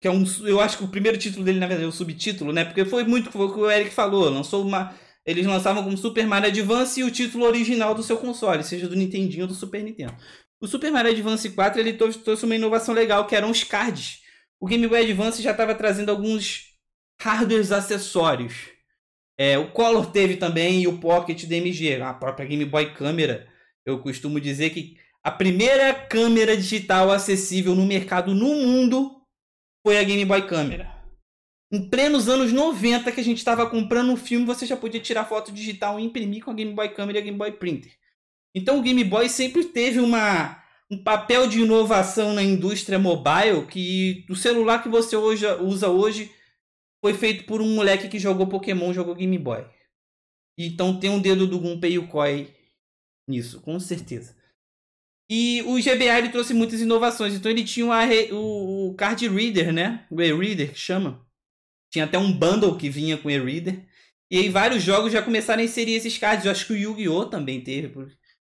que 0.00 0.06
é 0.06 0.10
um. 0.10 0.24
Eu 0.44 0.60
acho 0.60 0.76
que 0.78 0.84
o 0.84 0.88
primeiro 0.88 1.16
título 1.16 1.44
dele, 1.44 1.58
na 1.58 1.66
verdade, 1.66 1.86
é 1.86 1.88
o 1.88 1.92
subtítulo, 1.92 2.52
né? 2.52 2.64
Porque 2.64 2.84
foi 2.84 3.04
muito 3.04 3.30
foi 3.30 3.46
o 3.46 3.52
que 3.52 3.60
o 3.60 3.70
Eric 3.70 3.90
falou. 3.90 4.28
Lançou 4.28 4.64
uma. 4.64 4.94
Eles 5.24 5.46
lançavam 5.46 5.82
como 5.82 5.96
Super 5.96 6.26
Mario 6.26 6.48
Advance 6.48 7.00
e 7.00 7.04
o 7.04 7.10
título 7.10 7.44
original 7.44 7.94
do 7.94 8.02
seu 8.02 8.16
console, 8.16 8.64
seja 8.64 8.88
do 8.88 8.96
Nintendinho 8.96 9.42
ou 9.42 9.48
do 9.48 9.54
Super 9.54 9.82
Nintendo. 9.82 10.16
O 10.60 10.66
Super 10.66 10.90
Mario 10.90 11.12
Advance 11.12 11.50
4 11.50 11.80
ele 11.80 11.92
trouxe 11.92 12.44
uma 12.44 12.56
inovação 12.56 12.94
legal, 12.94 13.26
que 13.26 13.36
eram 13.36 13.50
os 13.50 13.62
cards. 13.62 14.22
O 14.60 14.66
Game 14.66 14.86
Boy 14.88 15.02
Advance 15.02 15.42
já 15.42 15.52
estava 15.52 15.74
trazendo 15.74 16.10
alguns 16.10 16.74
hardwares 17.20 17.70
acessórios. 17.70 18.70
É, 19.36 19.56
o 19.56 19.70
Color 19.70 20.10
teve 20.10 20.36
também 20.36 20.82
e 20.82 20.88
o 20.88 20.98
Pocket 20.98 21.44
DMG, 21.44 22.00
a 22.00 22.12
própria 22.12 22.46
Game 22.46 22.64
Boy 22.64 22.92
Câmera 22.92 23.46
eu 23.86 24.00
costumo 24.02 24.40
dizer 24.40 24.70
que 24.70 24.96
a 25.22 25.30
primeira 25.30 25.92
câmera 25.94 26.56
digital 26.56 27.10
acessível 27.10 27.74
no 27.74 27.84
mercado 27.84 28.34
no 28.34 28.54
mundo 28.54 29.20
foi 29.86 29.98
a 29.98 30.04
Game 30.04 30.24
Boy 30.24 30.46
Câmera. 30.46 30.96
Em 31.70 31.88
plenos 31.88 32.28
anos 32.28 32.52
90 32.52 33.12
que 33.12 33.20
a 33.20 33.24
gente 33.24 33.38
estava 33.38 33.68
comprando 33.68 34.10
um 34.10 34.16
filme, 34.16 34.46
você 34.46 34.64
já 34.64 34.76
podia 34.76 35.00
tirar 35.00 35.26
foto 35.26 35.52
digital 35.52 36.00
e 36.00 36.04
imprimir 36.04 36.42
com 36.42 36.50
a 36.50 36.54
Game 36.54 36.72
Boy 36.72 36.88
Câmera 36.90 37.18
e 37.18 37.20
a 37.20 37.24
Game 37.24 37.36
Boy 37.36 37.52
Printer. 37.52 37.92
Então 38.54 38.78
o 38.78 38.82
Game 38.82 39.04
Boy 39.04 39.28
sempre 39.28 39.64
teve 39.64 40.00
uma, 40.00 40.62
um 40.90 41.02
papel 41.02 41.46
de 41.46 41.60
inovação 41.60 42.32
na 42.32 42.42
indústria 42.42 42.98
mobile 42.98 43.66
que 43.66 44.24
o 44.30 44.34
celular 44.36 44.82
que 44.82 44.88
você 44.88 45.14
hoje, 45.14 45.46
usa 45.60 45.88
hoje 45.88 46.32
foi 47.04 47.12
feito 47.12 47.44
por 47.44 47.60
um 47.60 47.74
moleque 47.74 48.08
que 48.08 48.18
jogou 48.18 48.46
Pokémon, 48.46 48.92
jogou 48.92 49.14
Game 49.14 49.38
Boy. 49.38 49.64
Então 50.58 50.98
tem 50.98 51.10
um 51.10 51.20
dedo 51.20 51.46
do 51.46 51.58
Gunpei 51.58 51.92
Yokoi 51.98 52.57
nisso, 53.28 53.60
com 53.60 53.78
certeza. 53.78 54.36
E 55.30 55.62
o 55.66 55.76
GBA 55.76 56.18
ele 56.18 56.30
trouxe 56.30 56.54
muitas 56.54 56.80
inovações. 56.80 57.34
Então 57.34 57.50
ele 57.50 57.64
tinha 57.64 57.86
o, 58.32 58.88
o 58.88 58.94
card 58.94 59.28
reader, 59.28 59.72
né? 59.72 60.06
O 60.10 60.20
e-reader 60.22 60.72
que 60.72 60.78
chama. 60.78 61.26
Tinha 61.90 62.06
até 62.06 62.18
um 62.18 62.32
bundle 62.32 62.76
que 62.76 62.88
vinha 62.88 63.18
com 63.18 63.30
e-reader. 63.30 63.86
E 64.30 64.38
aí 64.38 64.48
vários 64.48 64.82
jogos 64.82 65.12
já 65.12 65.22
começaram 65.22 65.60
a 65.60 65.64
inserir 65.64 65.92
esses 65.92 66.16
cards. 66.16 66.46
Eu 66.46 66.52
acho 66.52 66.66
que 66.66 66.72
o 66.72 66.76
Yu-Gi-Oh! 66.76 67.26
também 67.26 67.60
teve. 67.60 67.94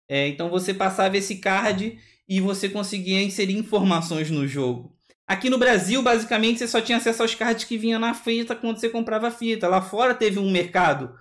É, 0.10 0.28
então 0.28 0.50
você 0.50 0.74
passava 0.74 1.18
esse 1.18 1.38
card 1.38 2.00
e 2.28 2.42
você 2.42 2.70
conseguia 2.70 3.22
inserir 3.22 3.58
informações 3.58 4.30
no 4.30 4.48
jogo. 4.48 4.96
Aqui 5.28 5.50
no 5.50 5.58
Brasil, 5.58 6.02
basicamente, 6.02 6.60
você 6.60 6.68
só 6.68 6.82
tinha 6.82 6.98
acesso 6.98 7.22
aos 7.22 7.36
cards 7.36 7.64
que 7.66 7.78
vinham 7.78 8.00
na 8.00 8.14
fita 8.14 8.56
quando 8.56 8.78
você 8.80 8.90
comprava 8.90 9.28
a 9.28 9.32
fita. 9.32 9.68
Lá 9.68 9.82
fora 9.82 10.14
teve 10.14 10.40
um 10.40 10.52
mercado 10.52 11.14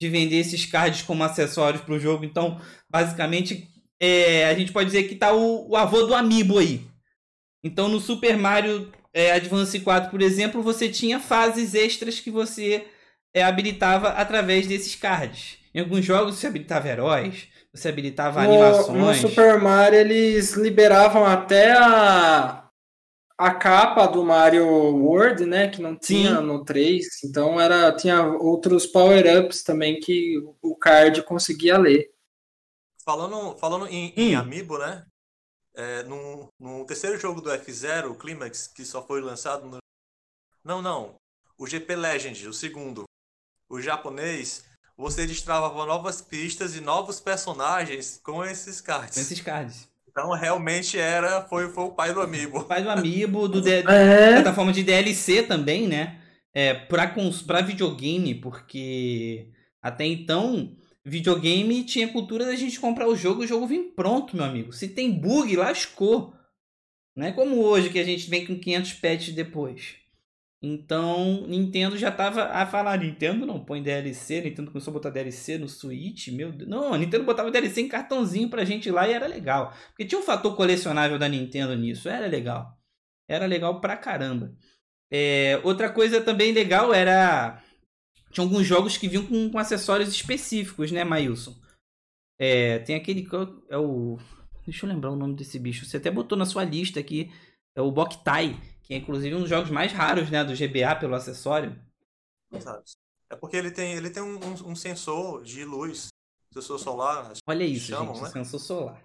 de 0.00 0.08
vender 0.08 0.36
esses 0.36 0.64
cards 0.64 1.02
como 1.02 1.22
acessórios 1.22 1.82
para 1.82 1.94
o 1.94 2.00
jogo. 2.00 2.24
Então, 2.24 2.58
basicamente, 2.88 3.68
é, 4.00 4.46
a 4.46 4.54
gente 4.54 4.72
pode 4.72 4.86
dizer 4.86 5.04
que 5.04 5.14
tá 5.14 5.32
o, 5.32 5.70
o, 5.70 5.76
avô 5.76 6.06
do 6.06 6.14
Amiibo 6.14 6.58
aí. 6.58 6.86
Então, 7.62 7.88
no 7.88 8.00
Super 8.00 8.36
Mario 8.38 8.90
é, 9.12 9.32
Advance 9.32 9.78
4, 9.78 10.10
por 10.10 10.22
exemplo, 10.22 10.62
você 10.62 10.88
tinha 10.88 11.20
fases 11.20 11.74
extras 11.74 12.18
que 12.18 12.30
você 12.30 12.86
é, 13.34 13.42
habilitava 13.42 14.08
através 14.08 14.66
desses 14.66 14.94
cards. 14.94 15.58
Em 15.74 15.80
alguns 15.80 16.04
jogos 16.04 16.36
você 16.36 16.46
habilitava 16.46 16.88
heróis, 16.88 17.46
você 17.72 17.90
habilitava 17.90 18.42
no, 18.42 18.50
animações. 18.50 19.22
No 19.22 19.28
Super 19.28 19.60
Mario 19.60 20.00
eles 20.00 20.54
liberavam 20.54 21.24
até 21.24 21.72
a 21.72 22.59
a 23.40 23.54
capa 23.54 24.06
do 24.06 24.22
Mario 24.22 24.66
World, 24.66 25.46
né, 25.46 25.68
que 25.68 25.80
não 25.80 25.96
tinha 25.96 26.36
Sim. 26.36 26.42
no 26.42 26.62
3, 26.62 27.24
então 27.24 27.58
era 27.58 27.90
tinha 27.96 28.22
outros 28.22 28.86
power-ups 28.86 29.62
também 29.62 29.98
que 29.98 30.36
o 30.60 30.76
card 30.76 31.22
conseguia 31.22 31.78
ler. 31.78 32.12
Falando, 33.02 33.56
falando 33.56 33.86
em, 33.86 34.12
em. 34.14 34.34
Amiibo, 34.34 34.76
né, 34.76 35.06
é, 35.74 36.02
no, 36.02 36.52
no 36.58 36.84
terceiro 36.84 37.18
jogo 37.18 37.40
do 37.40 37.48
F0, 37.48 38.10
o 38.10 38.14
Climax, 38.14 38.68
que 38.68 38.84
só 38.84 39.02
foi 39.06 39.22
lançado 39.22 39.66
no... 39.66 39.78
Não, 40.62 40.82
não, 40.82 41.14
o 41.56 41.66
GP 41.66 41.96
Legend, 41.96 42.46
o 42.46 42.52
segundo. 42.52 43.04
O 43.70 43.80
japonês, 43.80 44.66
você 44.98 45.26
destravava 45.26 45.86
novas 45.86 46.20
pistas 46.20 46.76
e 46.76 46.82
novos 46.82 47.20
personagens 47.20 48.20
com 48.22 48.44
esses 48.44 48.82
cards. 48.82 49.14
Com 49.14 49.20
esses 49.22 49.40
cards. 49.40 49.89
Então 50.10 50.30
realmente 50.32 50.98
era, 50.98 51.42
foi, 51.42 51.68
foi 51.72 51.84
o 51.84 51.92
pai 51.94 52.12
do 52.12 52.20
Amiibo. 52.20 52.58
O 52.58 52.64
pai 52.64 52.82
do 52.82 52.90
Amiibo, 52.90 53.48
do 53.48 53.60
de, 53.60 53.70
É. 53.88 54.32
plataforma 54.32 54.72
de 54.72 54.82
DLC 54.82 55.42
também, 55.44 55.86
né? 55.88 56.20
É, 56.52 56.74
pra, 56.74 57.06
cons- 57.08 57.42
pra 57.42 57.60
videogame, 57.60 58.34
porque 58.34 59.48
até 59.80 60.04
então, 60.04 60.76
videogame 61.04 61.84
tinha 61.84 62.08
cultura 62.12 62.44
da 62.44 62.56
gente 62.56 62.80
comprar 62.80 63.08
o 63.08 63.16
jogo 63.16 63.42
e 63.42 63.44
o 63.44 63.48
jogo 63.48 63.66
vir 63.66 63.92
pronto, 63.94 64.34
meu 64.36 64.44
amigo. 64.44 64.72
Se 64.72 64.88
tem 64.88 65.10
bug, 65.12 65.54
lascou. 65.56 66.34
Não 67.16 67.26
é 67.26 67.32
como 67.32 67.60
hoje 67.62 67.90
que 67.90 67.98
a 67.98 68.04
gente 68.04 68.28
vem 68.28 68.46
com 68.46 68.58
500 68.58 68.92
patches 68.94 69.34
depois. 69.34 69.94
Então, 70.62 71.46
Nintendo 71.46 71.96
já 71.96 72.12
tava 72.12 72.44
a 72.44 72.66
falar, 72.66 72.98
Nintendo 72.98 73.46
não 73.46 73.64
põe 73.64 73.82
DLC, 73.82 74.42
Nintendo 74.42 74.70
começou 74.70 74.90
a 74.90 74.94
botar 74.94 75.08
DLC 75.08 75.56
no 75.56 75.66
Switch, 75.66 76.28
meu 76.28 76.52
Deus. 76.52 76.68
Não, 76.68 76.94
Nintendo 76.96 77.24
botava 77.24 77.50
DLC 77.50 77.80
em 77.80 77.88
cartãozinho 77.88 78.50
pra 78.50 78.64
gente 78.64 78.90
lá 78.90 79.08
e 79.08 79.12
era 79.12 79.26
legal. 79.26 79.74
Porque 79.88 80.04
tinha 80.04 80.20
um 80.20 80.24
fator 80.24 80.54
colecionável 80.54 81.18
da 81.18 81.28
Nintendo 81.28 81.74
nisso, 81.74 82.10
era 82.10 82.26
legal. 82.26 82.78
Era 83.26 83.46
legal 83.46 83.80
pra 83.80 83.96
caramba. 83.96 84.54
É, 85.10 85.60
outra 85.64 85.90
coisa 85.90 86.20
também 86.20 86.52
legal 86.52 86.92
era. 86.92 87.62
Tinha 88.30 88.44
alguns 88.44 88.66
jogos 88.66 88.96
que 88.96 89.08
vinham 89.08 89.26
com, 89.26 89.50
com 89.50 89.58
acessórios 89.58 90.10
específicos, 90.10 90.92
né, 90.92 91.04
Mailson? 91.04 91.56
É, 92.38 92.80
tem 92.80 92.96
aquele. 92.96 93.26
É 93.68 93.78
o. 93.78 94.18
Deixa 94.66 94.84
eu 94.84 94.90
lembrar 94.90 95.10
o 95.10 95.16
nome 95.16 95.34
desse 95.34 95.58
bicho. 95.58 95.86
Você 95.86 95.96
até 95.96 96.10
botou 96.10 96.36
na 96.36 96.44
sua 96.44 96.64
lista 96.64 97.00
aqui. 97.00 97.30
É 97.74 97.80
o 97.80 97.90
Boktai, 97.90 98.60
que 98.90 98.94
é 98.94 98.96
inclusive 98.96 99.36
um 99.36 99.40
dos 99.42 99.48
jogos 99.48 99.70
mais 99.70 99.92
raros, 99.92 100.28
né, 100.32 100.42
do 100.42 100.52
GBA 100.52 100.96
pelo 100.96 101.14
acessório. 101.14 101.80
É 103.30 103.36
porque 103.36 103.56
ele 103.56 103.70
tem, 103.70 103.92
ele 103.94 104.10
tem 104.10 104.20
um, 104.20 104.34
um- 104.34 104.70
um 104.72 104.74
sensor 104.74 105.44
de 105.44 105.64
luz, 105.64 106.08
sensor 106.52 106.76
solar, 106.76 107.32
Olha 107.46 107.62
isso, 107.62 107.86
Chamam, 107.86 108.14
gente, 108.16 108.24
né? 108.24 108.30
sensor 108.30 108.58
solar. 108.58 109.04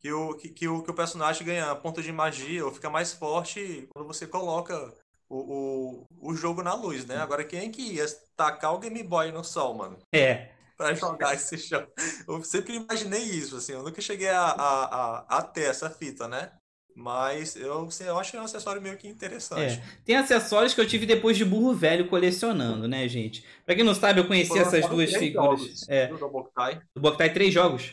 que 0.00 0.12
o, 0.12 0.34
que, 0.36 0.48
que 0.48 0.66
o, 0.66 0.82
que 0.82 0.90
o 0.90 0.94
personagem 0.94 1.46
ganha 1.46 1.72
ponto 1.76 2.02
de 2.02 2.10
magia 2.10 2.66
ou 2.66 2.72
fica 2.74 2.90
mais 2.90 3.12
forte 3.12 3.86
quando 3.94 4.08
você 4.08 4.26
coloca 4.26 4.92
o, 5.28 6.04
o, 6.20 6.30
o 6.32 6.34
jogo 6.34 6.60
na 6.60 6.74
luz, 6.74 7.06
né? 7.06 7.18
Agora, 7.18 7.44
quem 7.44 7.60
é 7.60 7.68
que 7.68 7.82
ia 7.94 8.06
tacar 8.34 8.74
o 8.74 8.80
Game 8.80 9.00
Boy 9.04 9.30
no 9.30 9.44
sol, 9.44 9.72
mano? 9.74 9.98
É, 10.12 10.50
Pra 10.76 10.94
jogar 10.94 11.34
esse 11.34 11.56
jogo. 11.62 11.86
Eu 12.26 12.42
sempre 12.42 12.74
imaginei 12.74 13.22
isso, 13.22 13.56
assim. 13.56 13.72
Eu 13.74 13.84
nunca 13.84 14.00
cheguei 14.00 14.30
a, 14.30 14.46
a, 14.46 14.84
a, 14.84 15.38
a 15.38 15.42
ter 15.42 15.70
essa 15.70 15.88
fita, 15.88 16.26
né? 16.26 16.50
Mas 16.94 17.56
eu, 17.56 17.88
eu 18.00 18.18
acho 18.18 18.30
que 18.30 18.36
é 18.36 18.40
um 18.40 18.44
acessório 18.44 18.82
meio 18.82 18.96
que 18.96 19.08
interessante. 19.08 19.80
É. 19.80 19.82
Tem 20.04 20.16
acessórios 20.16 20.74
que 20.74 20.80
eu 20.80 20.86
tive 20.86 21.06
depois 21.06 21.36
de 21.36 21.44
burro 21.44 21.72
velho 21.74 22.08
colecionando, 22.08 22.86
né, 22.88 23.08
gente? 23.08 23.44
Pra 23.64 23.74
quem 23.74 23.84
não 23.84 23.94
sabe, 23.94 24.20
eu 24.20 24.26
conheci 24.26 24.48
Foram 24.48 24.62
essas 24.62 24.86
duas 24.88 25.12
figuras. 25.14 25.60
jogos 25.60 25.88
É, 25.88 26.06
do 26.08 26.18
Boktai. 26.28 26.82
do 26.94 27.00
Boktai 27.00 27.32
três 27.32 27.54
jogos. 27.54 27.92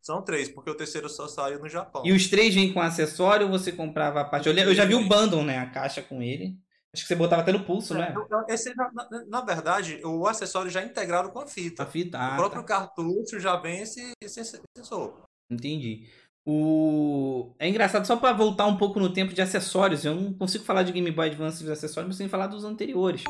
São 0.00 0.22
três, 0.22 0.48
porque 0.48 0.70
o 0.70 0.74
terceiro 0.74 1.08
só 1.08 1.28
saiu 1.28 1.58
no 1.58 1.68
Japão. 1.68 2.02
E 2.04 2.12
os 2.12 2.28
três 2.28 2.54
vêm 2.54 2.72
com 2.72 2.80
acessório 2.80 3.46
ou 3.46 3.52
você 3.52 3.70
comprava 3.70 4.20
a 4.20 4.24
parte? 4.24 4.48
Eu, 4.48 4.56
eu 4.56 4.74
já 4.74 4.84
vi 4.84 4.94
o 4.94 5.06
bundle, 5.06 5.44
né? 5.44 5.58
A 5.58 5.66
caixa 5.66 6.00
com 6.00 6.22
ele. 6.22 6.56
Acho 6.94 7.02
que 7.02 7.08
você 7.08 7.14
botava 7.14 7.42
até 7.42 7.52
no 7.52 7.64
pulso, 7.64 7.92
né? 7.92 8.14
Esse, 8.48 8.74
na, 8.74 8.90
na- 9.28 9.40
verdade, 9.42 10.00
o 10.02 10.26
acessório 10.26 10.70
já 10.70 10.80
é 10.80 10.86
integrado 10.86 11.30
com 11.30 11.38
a 11.40 11.46
fita. 11.46 11.82
A 11.82 11.86
fita. 11.86 12.16
o 12.16 12.20
Ah, 12.20 12.36
próprio 12.36 12.62
tá. 12.62 12.68
cartucho 12.68 13.38
já 13.38 13.56
vem 13.56 13.82
esse, 13.82 14.12
esse 14.22 14.42
sensor. 14.74 15.22
Entendi. 15.50 16.08
O... 16.50 17.52
É 17.58 17.68
engraçado, 17.68 18.06
só 18.06 18.16
pra 18.16 18.32
voltar 18.32 18.64
um 18.64 18.78
pouco 18.78 18.98
no 18.98 19.12
tempo 19.12 19.34
de 19.34 19.42
acessórios, 19.42 20.02
eu 20.06 20.14
não 20.14 20.32
consigo 20.32 20.64
falar 20.64 20.82
de 20.82 20.92
Game 20.92 21.10
Boy 21.10 21.26
Advance 21.26 21.62
dos 21.62 21.70
acessórios 21.70 22.16
sem 22.16 22.26
falar 22.26 22.46
dos 22.46 22.64
anteriores. 22.64 23.22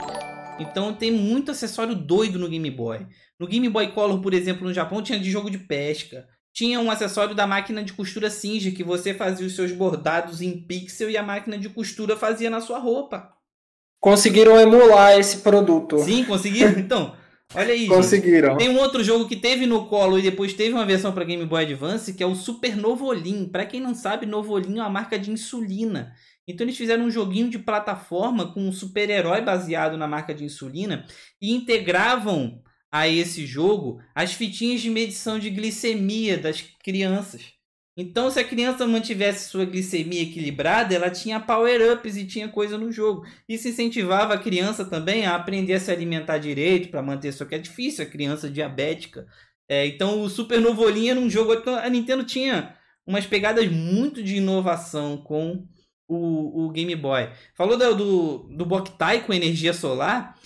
Então 0.61 0.95
tem 0.95 1.11
muito 1.11 1.51
acessório 1.51 1.97
doido 1.97 2.39
no 2.39 2.49
Game 2.49 2.71
Boy. 2.71 3.05
No 3.37 3.49
Game 3.49 3.69
Boy 3.69 3.89
Color, 3.89 4.21
por 4.21 4.33
exemplo, 4.33 4.65
no 4.65 4.73
Japão, 4.73 5.03
tinha 5.03 5.19
de 5.19 5.29
jogo 5.33 5.51
de 5.51 5.59
pesca. 5.59 6.29
Tinha 6.55 6.79
um 6.79 6.93
acessório 6.93 7.35
da 7.35 7.45
máquina 7.45 7.83
de 7.83 7.93
costura 7.93 8.31
Singer, 8.31 8.73
que 8.73 8.85
você 8.85 9.13
fazia 9.13 9.49
os 9.49 9.57
seus 9.57 9.73
bordados 9.73 10.41
em 10.41 10.57
pixel 10.57 11.11
e 11.11 11.17
a 11.17 11.23
máquina 11.23 11.59
de 11.59 11.69
costura 11.69 12.17
fazia 12.17 12.49
na 12.49 12.61
sua 12.61 12.79
roupa. 12.79 13.33
Conseguiram 13.99 14.61
emular 14.61 15.19
esse 15.19 15.39
produto. 15.39 15.99
Sim, 15.99 16.25
conseguiram? 16.25 16.71
Então, 16.79 17.17
olha 17.55 17.73
aí. 17.73 17.81
gente. 17.81 17.89
Conseguiram. 17.89 18.57
Tem 18.57 18.69
um 18.69 18.79
outro 18.79 19.03
jogo 19.03 19.29
que 19.29 19.37
teve 19.37 19.67
no 19.67 19.87
colo 19.87 20.19
e 20.19 20.23
depois 20.23 20.53
teve 20.53 20.73
uma 20.73 20.85
versão 20.85 21.13
para 21.13 21.25
Game 21.25 21.45
Boy 21.47 21.65
Advance, 21.65 22.15
que 22.15 22.23
é 22.23 22.27
o 22.27 22.35
Super 22.35 22.77
Novolin. 22.77 23.49
Para 23.49 23.67
quem 23.67 23.81
não 23.81 23.95
sabe, 23.95 24.27
Novolin 24.27 24.79
é 24.79 24.83
uma 24.83 24.91
marca 24.91 25.19
de 25.19 25.31
insulina. 25.31 26.15
Então 26.47 26.65
eles 26.65 26.77
fizeram 26.77 27.05
um 27.05 27.11
joguinho 27.11 27.51
de 27.51 27.59
plataforma 27.59 28.53
com 28.53 28.67
um 28.67 28.73
super-herói 28.73 29.43
baseado 29.43 29.99
na 29.99 30.09
marca 30.09 30.35
de 30.35 30.45
insulina 30.45 31.05
e 31.41 31.53
integravam 31.53 32.63
a 32.91 33.07
esse 33.07 33.45
jogo 33.45 34.01
as 34.15 34.33
fitinhas 34.33 34.81
de 34.81 34.89
medição 34.89 35.39
de 35.39 35.51
glicemia 35.51 36.39
das 36.39 36.63
crianças. 36.83 37.58
Então, 38.01 38.31
se 38.31 38.39
a 38.39 38.45
criança 38.45 38.87
mantivesse 38.87 39.51
sua 39.51 39.65
glicemia 39.65 40.23
equilibrada, 40.23 40.95
ela 40.95 41.11
tinha 41.11 41.41
power-ups 41.41 42.17
e 42.17 42.25
tinha 42.25 42.49
coisa 42.49 42.79
no 42.79 42.93
jogo. 42.93 43.27
Isso 43.49 43.67
incentivava 43.67 44.35
a 44.35 44.39
criança 44.39 44.85
também 44.85 45.27
a 45.27 45.35
aprender 45.35 45.75
a 45.75 45.81
se 45.81 45.91
alimentar 45.91 46.39
direito 46.39 46.91
para 46.91 47.03
manter 47.03 47.33
só 47.33 47.45
que 47.45 47.57
é 47.57 47.59
difícil, 47.59 48.05
a 48.05 48.09
criança 48.09 48.49
diabética. 48.49 49.27
É, 49.69 49.85
então, 49.85 50.23
o 50.23 50.29
Super 50.31 50.61
Novolin 50.61 51.09
era 51.09 51.19
um 51.19 51.29
jogo. 51.29 51.53
A 51.71 51.91
Nintendo 51.91 52.23
tinha 52.23 52.73
umas 53.05 53.27
pegadas 53.27 53.69
muito 53.69 54.23
de 54.23 54.37
inovação 54.37 55.17
com 55.17 55.67
o, 56.07 56.67
o 56.67 56.71
Game 56.71 56.95
Boy. 56.95 57.29
Falou 57.57 57.77
do, 57.77 57.97
do, 57.97 58.39
do 58.57 58.65
Boktai 58.65 59.25
com 59.25 59.35
energia 59.35 59.73
solar. 59.75 60.39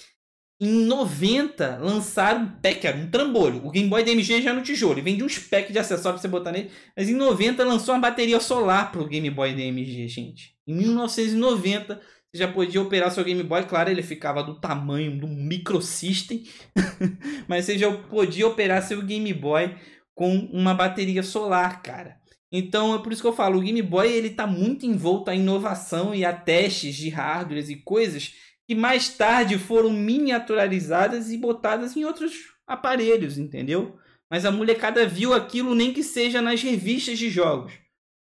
Em 0.65 0.85
90, 0.85 1.79
lançaram 1.79 2.43
um 2.43 2.49
pack, 2.49 2.87
um 2.91 3.11
trambolho. 3.11 3.67
O 3.67 3.71
Game 3.73 3.89
Boy 3.89 4.05
DMG 4.05 4.41
já 4.41 4.51
é 4.51 4.53
no 4.53 4.63
tijolo. 4.63 4.93
Ele 4.93 5.01
vende 5.03 5.25
uns 5.25 5.37
packs 5.37 5.73
de 5.73 5.79
acessórios 5.81 6.21
pra 6.21 6.23
você 6.23 6.29
botar 6.29 6.53
nele. 6.53 6.71
Mas 6.97 7.09
em 7.09 7.15
90 7.15 7.65
lançou 7.65 7.93
uma 7.93 8.01
bateria 8.01 8.39
solar 8.39 8.93
pro 8.93 9.09
Game 9.09 9.29
Boy 9.29 9.53
DMG, 9.55 10.07
gente. 10.07 10.55
Em 10.65 10.77
1990, 10.77 11.97
você 11.97 12.39
já 12.39 12.47
podia 12.47 12.81
operar 12.81 13.11
seu 13.11 13.25
Game 13.25 13.43
Boy. 13.43 13.65
Claro, 13.65 13.91
ele 13.91 14.05
ficava 14.05 14.41
do 14.41 14.55
tamanho 14.61 15.19
do 15.19 15.27
microsystem. 15.27 16.45
mas 17.49 17.65
você 17.65 17.77
já 17.77 17.91
podia 17.93 18.47
operar 18.47 18.85
seu 18.85 19.03
Game 19.03 19.35
Boy 19.35 19.75
com 20.15 20.49
uma 20.53 20.75
bateria 20.75 21.25
solar, 21.25 21.83
cara. 21.83 22.19
Então 22.53 22.95
é 22.95 23.03
por 23.03 23.13
isso 23.13 23.21
que 23.23 23.27
eu 23.27 23.33
falo, 23.33 23.59
o 23.59 23.63
Game 23.63 23.83
Boy 23.83 24.13
ele 24.13 24.31
tá 24.31 24.47
muito 24.47 24.87
envolto 24.87 25.29
à 25.29 25.35
inovação 25.35 26.15
e 26.15 26.25
a 26.25 26.33
testes 26.33 26.95
de 26.95 27.09
hardwares 27.09 27.69
e 27.69 27.77
coisas 27.77 28.35
que 28.73 28.75
mais 28.75 29.11
tarde 29.11 29.59
foram 29.59 29.91
miniaturalizadas 29.91 31.31
e 31.31 31.37
botadas 31.37 31.95
em 31.95 32.07
outros 32.07 32.33
aparelhos, 32.67 33.37
entendeu? 33.37 33.99
Mas 34.31 34.47
a 34.47 34.51
molecada 34.51 35.07
viu 35.07 35.35
aquilo 35.35 35.75
nem 35.75 35.93
que 35.93 36.03
seja 36.03 36.41
nas 36.41 36.63
revistas 36.63 37.19
de 37.19 37.29
jogos. 37.29 37.75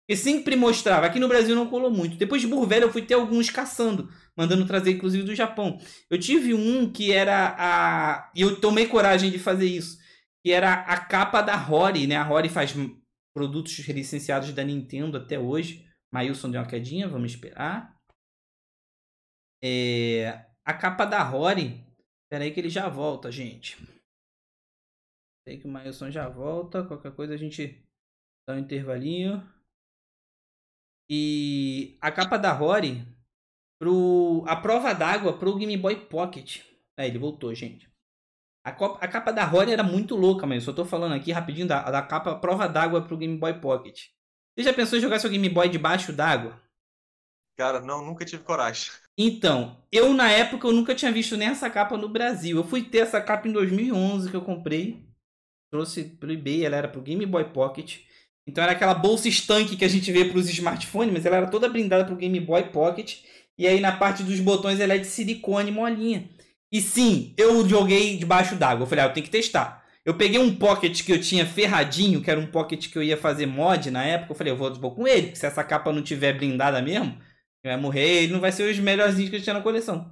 E 0.08 0.16
sempre 0.16 0.56
mostrava. 0.56 1.06
Aqui 1.06 1.20
no 1.20 1.28
Brasil 1.28 1.54
não 1.54 1.68
colou 1.68 1.92
muito. 1.92 2.16
Depois 2.16 2.42
de 2.42 2.48
Burro 2.48 2.66
Velho 2.66 2.86
eu 2.86 2.94
fui 2.94 3.02
ter 3.02 3.16
alguns 3.16 3.50
caçando, 3.50 4.10
mandando 4.38 4.66
trazer 4.66 4.92
inclusive 4.92 5.26
do 5.26 5.36
Japão. 5.36 5.78
Eu 6.10 6.18
tive 6.18 6.54
um 6.54 6.90
que 6.90 7.12
era 7.12 7.54
a 7.60 8.32
e 8.34 8.40
eu 8.40 8.62
tomei 8.62 8.88
coragem 8.88 9.30
de 9.30 9.38
fazer 9.38 9.68
isso, 9.68 9.98
que 10.46 10.54
era 10.54 10.76
a 10.76 10.96
capa 10.96 11.42
da 11.42 11.58
Rory, 11.58 12.08
né? 12.08 12.16
A 12.16 12.24
Rory 12.24 12.48
faz 12.48 12.74
produtos 13.36 13.78
licenciados 13.90 14.54
da 14.54 14.64
Nintendo 14.64 15.18
até 15.18 15.38
hoje. 15.38 15.84
Mailson 16.10 16.50
deu 16.50 16.62
uma 16.62 16.68
quedinha, 16.68 17.06
vamos 17.06 17.32
esperar. 17.32 17.97
É, 19.64 20.46
a 20.66 20.74
capa 20.74 21.06
da 21.06 21.24
Rory. 21.24 21.86
Espera 22.24 22.44
aí 22.44 22.52
que 22.54 22.60
ele 22.60 22.70
já 22.70 22.90
volta, 22.90 23.32
gente. 23.32 23.78
Aí 25.48 25.58
que 25.58 25.66
o 25.66 25.70
Mailson 25.70 26.12
já 26.12 26.28
volta. 26.28 26.84
Qualquer 26.84 27.16
coisa 27.16 27.34
a 27.34 27.38
gente 27.38 27.82
dá 28.48 28.56
um 28.56 28.60
intervalinho. 28.60 29.42
E 31.10 31.98
a 32.02 32.12
capa 32.12 32.38
da 32.38 32.52
Rory 32.52 33.06
pro 33.80 34.44
a 34.46 34.56
prova 34.56 34.94
d'água 34.94 35.38
pro 35.38 35.58
Game 35.58 35.78
Boy 35.78 36.08
Pocket. 36.08 36.66
É, 37.00 37.08
ele 37.08 37.18
voltou, 37.18 37.54
gente. 37.56 37.90
A, 38.66 38.74
copa, 38.74 39.04
a 39.04 39.08
capa 39.08 39.32
da 39.32 39.46
Rory 39.46 39.72
era 39.72 39.84
muito 39.84 40.16
louca, 40.16 40.46
mas 40.46 40.58
eu 40.58 40.62
só 40.62 40.74
tô 40.74 40.84
falando 40.84 41.16
aqui 41.16 41.32
rapidinho 41.32 41.68
da, 41.68 41.90
da 41.90 42.02
capa 42.02 42.36
prova 42.36 42.68
d'água 42.68 43.02
pro 43.02 43.18
Game 43.18 43.38
Boy 43.38 43.62
Pocket. 43.62 44.10
Você 44.54 44.64
já 44.64 44.74
pensou 44.74 44.98
em 44.98 45.02
jogar 45.02 45.20
seu 45.20 45.30
Game 45.30 45.48
Boy 45.48 45.70
debaixo 45.70 46.12
d'água? 46.12 46.62
Cara, 47.58 47.80
não, 47.80 48.04
nunca 48.04 48.26
tive 48.26 48.44
coragem. 48.44 48.92
Então, 49.18 49.78
eu 49.92 50.14
na 50.14 50.30
época 50.30 50.68
eu 50.68 50.74
nunca 50.74 50.94
tinha 50.94 51.12
visto 51.12 51.36
nem 51.36 51.48
essa 51.48 51.70
capa 51.70 51.98
no 51.98 52.08
Brasil. 52.08 52.58
Eu 52.58 52.64
fui 52.64 52.84
ter 52.84 53.00
essa 53.00 53.20
capa 53.20 53.48
em 53.48 53.52
2011 53.52 54.30
que 54.30 54.36
eu 54.36 54.42
comprei. 54.42 55.04
Trouxe 55.72 56.04
pro 56.04 56.32
eBay, 56.32 56.66
ela 56.66 56.78
era 56.78 56.88
pro 56.88 57.02
Game 57.02 57.26
Boy 57.26 57.46
Pocket. 57.46 58.00
Então 58.48 58.64
era 58.64 58.74
aquela 58.74 58.94
bolsa 58.94 59.28
estanque 59.28 59.76
que 59.76 59.84
a 59.84 59.90
gente 59.90 60.12
vê 60.12 60.26
para 60.26 60.38
os 60.38 60.50
smartphones, 60.50 61.12
mas 61.12 61.26
ela 61.26 61.38
era 61.38 61.48
toda 61.48 61.68
blindada 61.68 62.06
pro 62.06 62.16
Game 62.16 62.40
Boy 62.40 62.70
Pocket. 62.70 63.18
E 63.58 63.68
aí 63.68 63.80
na 63.80 63.92
parte 63.92 64.24
dos 64.24 64.40
botões 64.40 64.80
ela 64.80 64.94
é 64.94 64.98
de 64.98 65.08
silicone 65.08 65.72
molinha. 65.72 66.30
E 66.72 66.82
sim, 66.82 67.34
eu 67.38 67.68
joguei 67.68 68.18
debaixo 68.18 68.56
d'água. 68.56 68.84
Eu 68.84 68.88
falei, 68.88 69.06
ah, 69.06 69.08
eu 69.08 69.14
tenho 69.14 69.26
que 69.26 69.32
testar. 69.32 69.84
Eu 70.06 70.14
peguei 70.14 70.40
um 70.40 70.56
pocket 70.56 71.04
que 71.04 71.12
eu 71.12 71.20
tinha 71.20 71.46
ferradinho, 71.46 72.22
que 72.22 72.32
era 72.32 72.40
um 72.40 72.48
pocket 72.48 72.90
que 72.90 72.98
eu 72.98 73.04
ia 73.04 73.18
fazer 73.18 73.46
mod 73.46 73.90
na 73.90 74.04
época. 74.04 74.32
Eu 74.32 74.36
falei, 74.38 74.54
eu 74.54 74.58
vou, 74.58 74.74
vou 74.76 74.92
com 74.96 75.08
ele, 75.08 75.24
porque 75.24 75.40
se 75.40 75.46
essa 75.46 75.64
capa 75.64 75.92
não 75.92 76.02
tiver 76.02 76.34
blindada 76.38 76.82
mesmo, 76.82 77.18
vai 77.68 77.78
morrer, 77.78 78.24
ele 78.24 78.34
não 78.34 78.40
vai 78.40 78.52
ser 78.52 78.70
os 78.70 78.80
melhorzinhos 78.80 79.30
que 79.30 79.36
eu 79.38 79.42
tinha 79.42 79.54
na 79.54 79.62
coleção. 79.62 80.10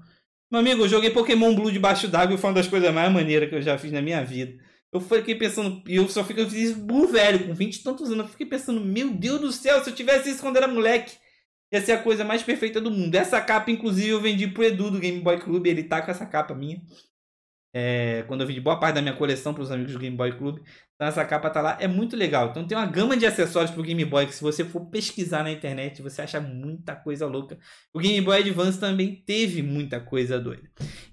Meu 0.52 0.60
amigo, 0.60 0.84
eu 0.84 0.90
joguei 0.90 1.10
Pokémon 1.10 1.54
Blue 1.56 1.72
debaixo 1.72 2.08
d'água 2.08 2.36
e 2.36 2.38
foi 2.38 2.50
uma 2.50 2.56
das 2.56 2.68
coisas 2.68 2.94
mais 2.94 3.12
maneiras 3.12 3.50
que 3.50 3.56
eu 3.56 3.62
já 3.62 3.78
fiz 3.78 3.92
na 3.92 4.02
minha 4.02 4.24
vida. 4.24 4.54
Eu 4.94 5.02
fiquei 5.02 5.36
pensando, 5.36 5.84
e 5.88 5.96
eu 5.98 6.08
só 6.08 6.24
fiquei, 6.24 6.44
eu 6.44 6.50
fiz 6.50 6.72
Blue 6.72 7.08
velho, 7.08 7.48
com 7.48 7.54
20 7.54 7.76
e 7.76 7.84
tantos 7.84 8.12
anos. 8.12 8.26
Eu 8.26 8.32
fiquei 8.32 8.46
pensando, 8.46 8.80
meu 8.80 9.10
Deus 9.10 9.42
do 9.42 9.52
céu, 9.52 9.84
se 9.84 9.90
eu 9.90 9.96
tivesse 9.96 10.30
isso 10.30 10.42
quando 10.42 10.58
era 10.58 10.68
moleque, 10.68 11.18
ia 11.72 11.82
ser 11.82 11.94
a 11.94 12.02
coisa 12.02 12.24
mais 12.24 12.44
perfeita 12.44 12.80
do 12.80 12.92
mundo. 12.92 13.14
Essa 13.16 13.42
capa, 13.42 13.72
inclusive, 13.72 14.10
eu 14.10 14.22
vendi 14.22 14.48
pro 14.48 14.64
Edu 14.64 14.92
do 14.92 15.00
Game 15.00 15.20
Boy 15.20 15.40
Club, 15.40 15.66
ele 15.66 15.84
tá 15.84 16.02
com 16.02 16.12
essa 16.12 16.26
capa 16.26 16.56
minha. 16.56 16.82
É, 17.78 18.24
quando 18.30 18.40
eu 18.40 18.48
vendi 18.48 18.62
boa 18.62 18.80
parte 18.80 18.96
da 18.96 19.02
minha 19.02 19.18
coleção 19.18 19.54
para 19.54 19.62
os 19.62 19.70
amigos 19.70 19.92
do 19.92 20.00
Game 20.00 20.16
Boy 20.16 20.32
Club. 20.38 20.60
Então 20.96 21.10
essa 21.10 21.26
capa 21.26 21.50
tá 21.50 21.62
lá, 21.62 21.78
é 21.78 21.90
muito 21.90 22.16
legal. 22.16 22.48
Então 22.48 22.66
tem 22.66 22.78
uma 22.78 22.86
gama 22.86 23.18
de 23.18 23.26
acessórios 23.26 23.70
pro 23.70 23.84
Game 23.84 24.06
Boy 24.06 24.28
que 24.28 24.34
se 24.34 24.42
você 24.42 24.64
for 24.64 24.86
pesquisar 24.86 25.44
na 25.44 25.52
internet, 25.52 26.02
você 26.02 26.22
acha 26.22 26.40
muita 26.40 26.96
coisa 26.96 27.28
louca. 27.28 27.60
O 27.94 28.00
Game 28.00 28.22
Boy 28.22 28.40
Advance 28.40 28.80
também 28.80 29.22
teve 29.26 29.62
muita 29.62 30.00
coisa 30.00 30.40
doida. 30.40 30.64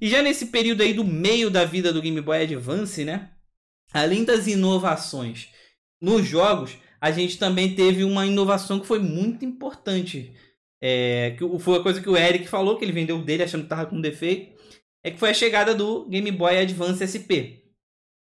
E 0.00 0.08
já 0.08 0.22
nesse 0.22 0.46
período 0.46 0.82
aí 0.84 0.94
do 0.94 1.02
meio 1.02 1.50
da 1.50 1.64
vida 1.64 1.92
do 1.92 2.00
Game 2.00 2.20
Boy 2.20 2.44
Advance, 2.44 3.04
né? 3.04 3.30
Além 3.92 4.24
das 4.24 4.46
inovações 4.46 5.48
nos 6.00 6.24
jogos, 6.24 6.78
a 7.00 7.10
gente 7.10 7.38
também 7.38 7.74
teve 7.74 8.04
uma 8.04 8.24
inovação 8.24 8.78
que 8.78 8.86
foi 8.86 9.00
muito 9.00 9.44
importante. 9.44 10.32
É, 10.80 11.34
que 11.36 11.58
foi 11.58 11.78
a 11.80 11.82
coisa 11.82 12.00
que 12.00 12.08
o 12.08 12.16
Eric 12.16 12.46
falou, 12.46 12.78
que 12.78 12.84
ele 12.84 12.92
vendeu 12.92 13.20
dele 13.20 13.42
achando 13.42 13.64
que 13.64 13.68
tava 13.68 13.86
com 13.86 14.00
defeito 14.00 14.61
é 15.04 15.10
que 15.10 15.18
foi 15.18 15.30
a 15.30 15.34
chegada 15.34 15.74
do 15.74 16.08
Game 16.08 16.30
Boy 16.30 16.58
Advance 16.58 17.06
SP. 17.06 17.62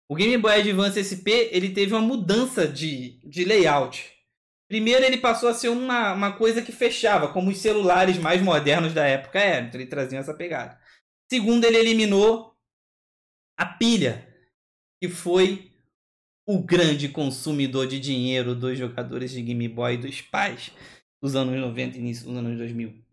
O 0.09 0.15
Game 0.15 0.37
Boy 0.39 0.61
Advance 0.61 0.99
SP 0.99 1.53
ele 1.53 1.71
teve 1.71 1.95
uma 1.95 2.01
mudança 2.01 2.67
de, 2.67 3.21
de 3.25 3.45
layout. 3.45 4.13
Primeiro, 4.69 5.05
ele 5.05 5.19
passou 5.19 5.49
a 5.49 5.55
ser 5.55 5.69
uma, 5.69 6.13
uma 6.13 6.33
coisa 6.33 6.63
que 6.63 6.73
fechava, 6.73 7.33
como 7.33 7.51
os 7.51 7.59
celulares 7.59 8.19
mais 8.19 8.41
modernos 8.41 8.95
da 8.95 9.05
época 9.05 9.39
eram. 9.39 9.67
Então, 9.67 9.81
ele 9.81 9.91
trazia 9.91 10.19
essa 10.19 10.33
pegada. 10.33 10.79
Segundo, 11.29 11.65
ele 11.65 11.77
eliminou 11.77 12.55
a 13.59 13.67
pilha, 13.67 14.27
que 15.01 15.09
foi 15.09 15.73
o 16.47 16.63
grande 16.63 17.09
consumidor 17.09 17.87
de 17.87 18.01
dinheiro 18.01 18.55
dos 18.55 18.79
jogadores 18.79 19.31
de 19.33 19.43
Game 19.43 19.69
Boy 19.69 19.97
dos 19.97 20.21
pais 20.21 20.73
dos 21.23 21.37
anos 21.37 21.61
90 21.61 21.97
e 21.97 22.01
início 22.01 22.27
dos 22.27 22.37
anos 22.37 22.57
2000 22.57 23.10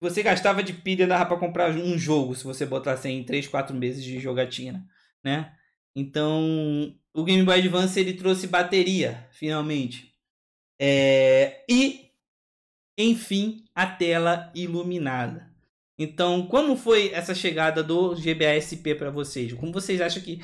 você 0.00 0.22
gastava 0.22 0.62
de 0.62 0.72
pilha 0.72 1.06
dava 1.06 1.26
para 1.26 1.38
comprar 1.38 1.70
um 1.70 1.96
jogo 1.98 2.34
se 2.34 2.44
você 2.44 2.66
botasse 2.66 3.08
em 3.08 3.24
3, 3.24 3.48
4 3.48 3.74
meses 3.74 4.04
de 4.04 4.18
jogatina, 4.18 4.86
né? 5.24 5.52
Então, 5.94 6.94
o 7.14 7.24
Game 7.24 7.42
Boy 7.42 7.58
Advance 7.58 7.98
ele 7.98 8.12
trouxe 8.12 8.46
bateria, 8.46 9.26
finalmente. 9.32 10.12
É... 10.78 11.64
E, 11.68 12.10
enfim, 12.98 13.64
a 13.74 13.86
tela 13.86 14.52
iluminada. 14.54 15.50
Então, 15.98 16.46
como 16.46 16.76
foi 16.76 17.10
essa 17.12 17.34
chegada 17.34 17.82
do 17.82 18.14
GBA-SP 18.14 18.94
para 18.94 19.10
vocês? 19.10 19.54
Como 19.54 19.72
vocês 19.72 20.00
acham 20.00 20.22
que 20.22 20.42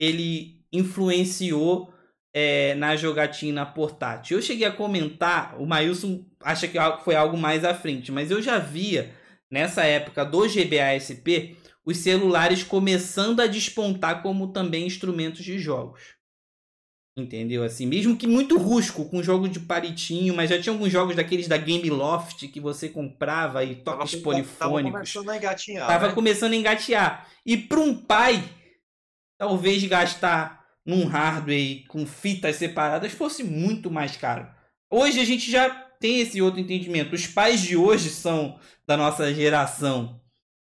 ele 0.00 0.64
influenciou 0.72 1.92
é, 2.34 2.74
na 2.74 2.96
jogatina 2.96 3.64
portátil. 3.64 4.36
Eu 4.36 4.42
cheguei 4.42 4.66
a 4.66 4.72
comentar, 4.72 5.54
o 5.60 5.64
Mailson 5.64 6.24
acha 6.42 6.66
que 6.66 6.76
foi 7.04 7.14
algo 7.14 7.38
mais 7.38 7.64
à 7.64 7.72
frente, 7.72 8.10
mas 8.10 8.30
eu 8.30 8.42
já 8.42 8.58
via 8.58 9.14
nessa 9.48 9.84
época 9.84 10.24
do 10.24 10.40
GBA 10.40 10.98
SP 10.98 11.54
os 11.86 11.98
celulares 11.98 12.64
começando 12.64 13.40
a 13.40 13.46
despontar 13.46 14.22
como 14.22 14.48
também 14.48 14.86
instrumentos 14.86 15.44
de 15.44 15.58
jogos. 15.58 16.14
Entendeu? 17.16 17.62
Assim, 17.62 17.86
mesmo 17.86 18.16
que 18.16 18.26
muito 18.26 18.58
rústico, 18.58 19.08
com 19.08 19.22
jogo 19.22 19.48
de 19.48 19.60
palitinho, 19.60 20.34
mas 20.34 20.50
já 20.50 20.60
tinha 20.60 20.72
alguns 20.72 20.90
jogos 20.90 21.14
daqueles 21.14 21.46
da 21.46 21.56
Game 21.56 21.88
Loft 21.88 22.48
que 22.48 22.58
você 22.58 22.88
comprava 22.88 23.62
e 23.62 23.76
toques 23.76 24.12
tava, 24.12 24.22
polifônicos. 24.24 24.58
Tava 24.58 25.22
começando 25.22 25.28
a 25.28 25.36
engatinhar. 25.36 25.86
Tava 25.86 26.08
né? 26.08 26.14
começando 26.14 26.52
a 26.54 26.56
engatear. 26.56 27.28
E 27.46 27.56
para 27.56 27.78
um 27.78 27.94
pai, 27.94 28.42
talvez 29.38 29.84
gastar 29.84 30.63
num 30.84 31.06
hardware 31.06 31.84
com 31.88 32.06
fitas 32.06 32.56
separadas 32.56 33.12
fosse 33.12 33.42
muito 33.42 33.90
mais 33.90 34.16
caro. 34.16 34.46
Hoje 34.90 35.20
a 35.20 35.24
gente 35.24 35.50
já 35.50 35.70
tem 35.98 36.20
esse 36.20 36.42
outro 36.42 36.60
entendimento. 36.60 37.14
Os 37.14 37.26
pais 37.26 37.60
de 37.62 37.76
hoje 37.76 38.10
são 38.10 38.58
da 38.86 38.96
nossa 38.96 39.32
geração. 39.32 40.20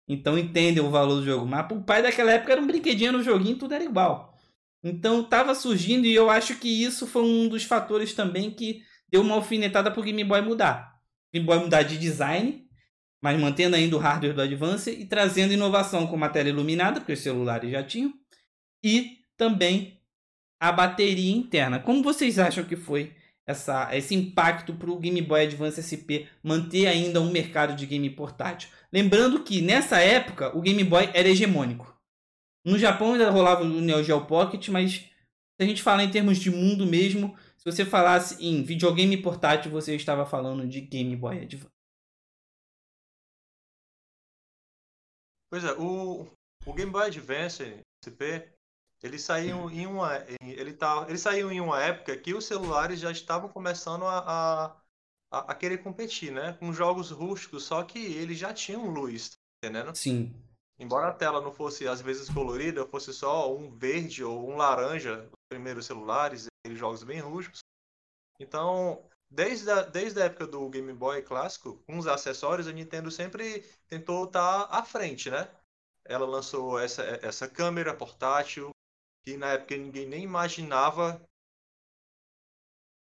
Então 0.07 0.37
entendem 0.37 0.83
o 0.83 0.89
valor 0.89 1.21
do 1.21 1.25
jogo. 1.25 1.45
Mas 1.45 1.65
o 1.71 1.81
pai 1.81 2.01
daquela 2.01 2.31
época 2.31 2.51
era 2.51 2.61
um 2.61 2.67
brinquedinho 2.67 3.13
no 3.13 3.23
joguinho, 3.23 3.57
tudo 3.57 3.73
era 3.73 3.83
igual. 3.83 4.35
Então 4.83 5.21
estava 5.21 5.53
surgindo 5.55 6.05
e 6.05 6.13
eu 6.13 6.29
acho 6.29 6.55
que 6.55 6.67
isso 6.67 7.05
foi 7.05 7.23
um 7.23 7.47
dos 7.47 7.63
fatores 7.63 8.13
também 8.13 8.51
que 8.51 8.81
deu 9.09 9.21
uma 9.21 9.35
alfinetada 9.35 9.91
para 9.91 9.99
o 9.99 10.03
Game 10.03 10.23
Boy 10.23 10.41
mudar. 10.41 10.95
Game 11.33 11.45
Boy 11.45 11.59
mudar 11.59 11.83
de 11.83 11.97
design, 11.97 12.65
mas 13.21 13.39
mantendo 13.39 13.75
ainda 13.75 13.95
o 13.95 13.99
hardware 13.99 14.33
do 14.33 14.41
Advance 14.41 14.89
e 14.89 15.05
trazendo 15.05 15.53
inovação 15.53 16.07
com 16.07 16.23
a 16.23 16.29
tela 16.29 16.49
iluminada, 16.49 16.99
porque 16.99 17.13
os 17.13 17.19
celulares 17.19 17.71
já 17.71 17.83
tinham, 17.83 18.13
e 18.83 19.17
também 19.37 19.98
a 20.59 20.71
bateria 20.71 21.35
interna. 21.35 21.79
Como 21.79 22.03
vocês 22.03 22.37
acham 22.37 22.63
que 22.63 22.75
foi 22.75 23.15
essa, 23.47 23.95
esse 23.95 24.13
impacto 24.13 24.73
para 24.73 24.91
o 24.91 24.99
Game 24.99 25.21
Boy 25.21 25.45
Advance 25.45 25.81
SP 25.81 26.27
manter 26.43 26.87
ainda 26.87 27.21
um 27.21 27.31
mercado 27.31 27.75
de 27.75 27.85
game 27.85 28.09
portátil? 28.09 28.69
Lembrando 28.91 29.43
que 29.43 29.61
nessa 29.61 29.99
época 29.99 30.55
o 30.57 30.61
Game 30.61 30.83
Boy 30.83 31.09
era 31.13 31.29
hegemônico. 31.29 31.97
No 32.65 32.77
Japão 32.77 33.13
ainda 33.13 33.29
rolava 33.29 33.63
o 33.63 33.81
Neo 33.81 34.03
Geo 34.03 34.25
Pocket, 34.25 34.67
mas 34.67 34.91
se 34.91 35.63
a 35.63 35.65
gente 35.65 35.81
falar 35.81 36.03
em 36.03 36.11
termos 36.11 36.37
de 36.37 36.51
mundo 36.51 36.85
mesmo, 36.85 37.35
se 37.57 37.65
você 37.65 37.85
falasse 37.85 38.45
em 38.45 38.63
videogame 38.63 39.21
portátil, 39.21 39.71
você 39.71 39.95
estava 39.95 40.25
falando 40.25 40.67
de 40.67 40.81
Game 40.81 41.15
Boy 41.15 41.39
Advance. 41.41 41.79
Pois 45.49 45.63
é, 45.63 45.73
o, 45.73 46.27
o 46.65 46.73
Game 46.73 46.91
Boy 46.91 47.07
Advance 47.07 47.63
SP 48.05 48.58
eles 49.01 49.21
saíam 49.21 49.69
em 49.71 49.87
uma, 49.87 50.23
ele 50.41 50.73
tá, 50.73 51.05
eles 51.07 51.21
saíam 51.21 51.51
em 51.51 51.61
uma 51.61 51.81
época 51.81 52.17
que 52.17 52.33
os 52.33 52.45
celulares 52.45 52.99
já 52.99 53.11
estavam 53.11 53.49
começando 53.49 54.05
a, 54.05 54.75
a, 55.31 55.51
a 55.51 55.55
querer 55.55 55.79
competir, 55.79 56.31
né? 56.31 56.53
Com 56.53 56.73
jogos 56.73 57.11
rústicos, 57.11 57.63
só 57.63 57.83
que 57.83 57.99
eles 57.99 58.37
já 58.37 58.53
tinham 58.53 58.89
luz, 58.89 59.29
tá 59.29 59.37
entendendo? 59.67 59.95
Sim. 59.95 60.35
Embora 60.77 61.09
a 61.09 61.13
tela 61.13 61.41
não 61.41 61.51
fosse 61.51 61.87
às 61.87 62.01
vezes 62.01 62.29
colorida, 62.29 62.85
fosse 62.85 63.13
só 63.13 63.53
um 63.53 63.69
verde 63.69 64.23
ou 64.23 64.49
um 64.49 64.55
laranja, 64.55 65.27
os 65.31 65.47
primeiros 65.49 65.85
celulares, 65.85 66.47
jogos 66.71 67.03
bem 67.03 67.19
rústicos. 67.19 67.59
Então, 68.39 69.03
desde 69.29 69.69
a, 69.69 69.81
desde 69.81 70.21
a 70.21 70.25
época 70.25 70.47
do 70.47 70.69
Game 70.69 70.93
Boy 70.93 71.21
clássico, 71.21 71.81
com 71.85 71.97
os 71.97 72.07
acessórios, 72.07 72.67
a 72.67 72.71
Nintendo 72.71 73.11
sempre 73.11 73.61
tentou 73.87 74.25
estar 74.25 74.67
tá 74.67 74.77
à 74.77 74.83
frente, 74.83 75.29
né? 75.29 75.49
Ela 76.05 76.25
lançou 76.25 76.79
essa, 76.79 77.03
essa 77.21 77.47
câmera 77.47 77.93
portátil, 77.93 78.71
que 79.23 79.37
na 79.37 79.53
época 79.53 79.77
ninguém 79.77 80.07
nem 80.07 80.23
imaginava 80.23 81.21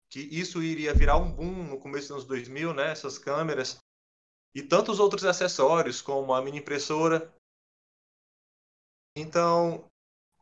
que 0.10 0.20
isso 0.20 0.64
iria 0.64 0.94
virar 0.94 1.18
um 1.18 1.32
boom 1.32 1.64
no 1.70 1.80
começo 1.80 2.08
dos 2.08 2.12
anos 2.12 2.26
2000, 2.26 2.74
né? 2.74 2.92
Essas 2.92 3.18
câmeras 3.18 3.78
e 4.56 4.64
tantos 4.64 5.00
outros 5.00 5.26
acessórios, 5.26 6.02
como 6.02 6.34
a 6.34 6.42
mini 6.42 6.60
impressora. 6.60 7.30
Então, 9.18 9.86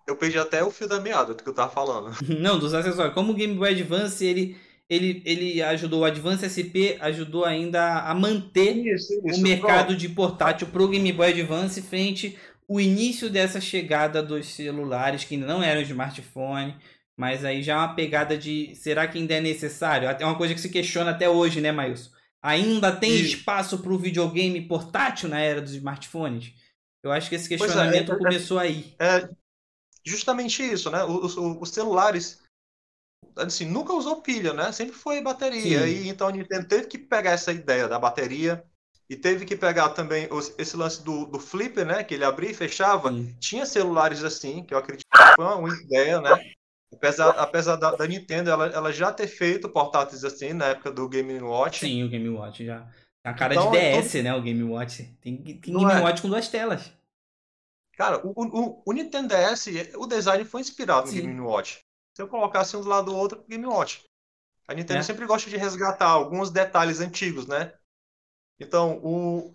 eu 0.07 0.15
perdi 0.15 0.37
até 0.37 0.63
o 0.63 0.69
fio 0.69 0.87
da 0.87 0.99
meada 0.99 1.33
do 1.33 1.43
que 1.43 1.49
eu 1.49 1.53
tava 1.53 1.71
falando. 1.71 2.15
Não, 2.39 2.59
dos 2.59 2.73
acessórios. 2.73 3.15
Como 3.15 3.31
o 3.31 3.35
Game 3.35 3.55
Boy 3.55 3.71
Advance, 3.71 4.23
ele, 4.23 4.55
ele, 4.87 5.23
ele 5.25 5.61
ajudou, 5.63 6.01
o 6.01 6.05
Advance 6.05 6.45
SP 6.45 6.97
ajudou 6.99 7.43
ainda 7.43 8.01
a 8.01 8.13
manter 8.13 8.77
isso, 8.77 9.13
isso, 9.25 9.39
o 9.39 9.41
mercado 9.41 9.87
pronto. 9.87 9.99
de 9.99 10.09
portátil 10.09 10.67
pro 10.67 10.87
Game 10.87 11.11
Boy 11.11 11.31
Advance 11.31 11.81
frente 11.81 12.37
o 12.73 12.81
início 12.81 13.29
dessa 13.29 13.61
chegada 13.61 14.23
dos 14.23 14.47
celulares, 14.47 15.23
que 15.23 15.35
ainda 15.35 15.45
não 15.45 15.61
eram 15.61 15.81
smartphone, 15.81 16.75
mas 17.15 17.45
aí 17.45 17.61
já 17.61 17.73
é 17.73 17.77
uma 17.77 17.93
pegada 17.93 18.35
de 18.35 18.73
será 18.73 19.07
que 19.07 19.19
ainda 19.19 19.35
é 19.35 19.39
necessário? 19.39 20.09
É 20.09 20.25
uma 20.25 20.35
coisa 20.35 20.55
que 20.55 20.59
se 20.59 20.69
questiona 20.69 21.11
até 21.11 21.29
hoje, 21.29 21.61
né, 21.61 21.71
Maílson? 21.71 22.09
Ainda 22.41 22.91
tem 22.91 23.11
e... 23.11 23.21
espaço 23.21 23.77
para 23.77 23.93
o 23.93 23.97
videogame 23.99 24.59
portátil 24.67 25.29
na 25.29 25.39
era 25.39 25.61
dos 25.61 25.73
smartphones? 25.73 26.51
Eu 27.03 27.11
acho 27.11 27.29
que 27.29 27.35
esse 27.35 27.47
questionamento 27.47 28.11
é, 28.11 28.15
é, 28.15 28.17
começou 28.17 28.57
aí. 28.57 28.95
É 28.97 29.29
justamente 30.03 30.63
isso, 30.63 30.89
né? 30.89 31.03
Os, 31.03 31.37
os, 31.37 31.61
os, 31.61 31.69
celulares, 31.69 32.41
assim, 33.35 33.65
nunca 33.65 33.93
usou 33.93 34.23
pilha, 34.23 34.51
né? 34.51 34.71
Sempre 34.71 34.95
foi 34.95 35.21
bateria. 35.21 35.85
Sim. 35.85 35.85
E 35.85 36.07
então 36.09 36.27
a 36.27 36.31
Nintendo 36.31 36.67
teve 36.67 36.87
que 36.87 36.97
pegar 36.97 37.33
essa 37.33 37.51
ideia 37.51 37.87
da 37.87 37.99
bateria 37.99 38.65
e 39.13 39.15
teve 39.15 39.45
que 39.45 39.55
pegar 39.55 39.89
também 39.89 40.27
esse 40.57 40.75
lance 40.75 41.03
do, 41.03 41.27
do 41.27 41.39
flipper, 41.39 41.85
né? 41.85 42.03
Que 42.03 42.15
ele 42.15 42.25
abria 42.25 42.49
e 42.49 42.53
fechava. 42.55 43.11
Sim. 43.11 43.35
Tinha 43.39 43.63
celulares 43.63 44.23
assim, 44.23 44.63
que 44.63 44.73
eu 44.73 44.77
acredito 44.79 45.05
que 45.05 45.35
foi 45.35 45.45
uma 45.45 45.69
ideia, 45.69 46.19
né? 46.19 46.31
Apesar, 46.91 47.29
apesar 47.29 47.75
da, 47.75 47.95
da, 47.95 48.07
Nintendo 48.07 48.49
ela, 48.49 48.67
ela 48.67 48.91
já 48.91 49.11
ter 49.11 49.27
feito 49.27 49.69
portáteis 49.69 50.23
assim 50.23 50.53
na 50.53 50.65
época 50.65 50.91
do 50.91 51.07
Game 51.07 51.39
Watch. 51.41 51.81
Sim, 51.81 52.03
o 52.03 52.09
Game 52.09 52.27
Watch 52.27 52.65
já. 52.65 52.87
A 53.23 53.33
cara 53.35 53.53
então, 53.53 53.69
de 53.69 53.77
DS, 53.77 54.15
então... 54.15 54.23
né? 54.23 54.35
O 54.35 54.41
Game 54.41 54.63
Watch. 54.63 55.03
Tem, 55.21 55.37
tem 55.37 55.59
Game 55.59 55.91
é. 55.91 55.99
Watch 55.99 56.21
com 56.23 56.29
duas 56.29 56.47
telas. 56.47 56.91
Cara, 57.95 58.19
o, 58.25 58.33
o, 58.35 58.83
o, 58.83 58.93
Nintendo 58.93 59.27
DS, 59.27 59.67
o 59.95 60.07
design 60.07 60.43
foi 60.43 60.61
inspirado 60.61 61.07
Sim. 61.07 61.17
no 61.17 61.21
Game 61.21 61.39
Watch. 61.41 61.81
Se 62.15 62.21
eu 62.23 62.27
colocasse 62.27 62.75
um 62.75 62.81
do 62.81 62.89
lado 62.89 63.11
do 63.11 63.15
outro, 63.15 63.45
Game 63.47 63.65
Watch. 63.67 64.03
A 64.67 64.73
Nintendo 64.73 65.01
é. 65.01 65.03
sempre 65.03 65.27
gosta 65.27 65.47
de 65.51 65.57
resgatar 65.57 66.07
alguns 66.07 66.49
detalhes 66.49 66.99
antigos, 66.99 67.45
né? 67.45 67.73
Então, 68.63 68.97
o, 69.03 69.53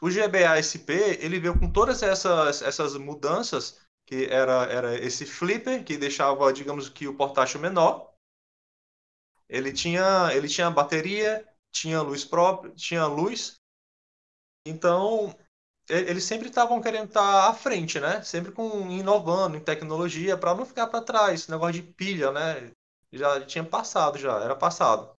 o 0.00 0.08
GBA 0.10 0.58
SP 0.58 1.18
ele 1.20 1.38
veio 1.38 1.58
com 1.58 1.70
todas 1.70 2.02
essas, 2.02 2.62
essas 2.62 2.96
mudanças, 2.96 3.80
que 4.06 4.24
era, 4.24 4.64
era 4.64 4.98
esse 4.98 5.26
flipper, 5.26 5.84
que 5.84 5.96
deixava, 5.96 6.52
digamos 6.52 6.88
que, 6.88 7.06
o 7.06 7.16
portátil 7.16 7.60
menor. 7.60 8.12
Ele 9.48 9.72
tinha, 9.72 10.30
ele 10.32 10.48
tinha 10.48 10.70
bateria, 10.70 11.46
tinha 11.70 12.00
luz 12.00 12.24
própria, 12.24 12.72
tinha 12.74 13.06
luz. 13.06 13.60
Então, 14.66 15.36
eles 15.88 16.24
sempre 16.24 16.48
estavam 16.48 16.80
querendo 16.80 17.08
estar 17.08 17.48
à 17.48 17.52
frente, 17.52 18.00
né? 18.00 18.22
Sempre 18.22 18.52
com 18.52 18.90
inovando 18.90 19.56
em 19.56 19.64
tecnologia 19.64 20.38
para 20.38 20.54
não 20.54 20.64
ficar 20.64 20.86
para 20.86 21.04
trás. 21.04 21.42
Esse 21.42 21.50
negócio 21.50 21.74
de 21.74 21.82
pilha, 21.82 22.32
né? 22.32 22.72
Já 23.12 23.44
tinha 23.44 23.64
passado, 23.64 24.18
já 24.18 24.40
era 24.40 24.56
passado. 24.56 25.14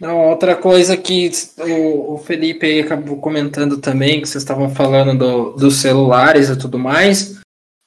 Não, 0.00 0.28
outra 0.28 0.56
coisa 0.56 0.96
que 0.96 1.30
o, 1.58 2.18
Felipe 2.18 2.80
acabou 2.80 3.16
comentando 3.18 3.78
também, 3.78 4.20
que 4.20 4.28
vocês 4.28 4.42
estavam 4.42 4.68
falando 4.74 5.16
do, 5.16 5.50
dos 5.52 5.76
celulares 5.76 6.48
e 6.48 6.58
tudo 6.58 6.78
mais. 6.78 7.40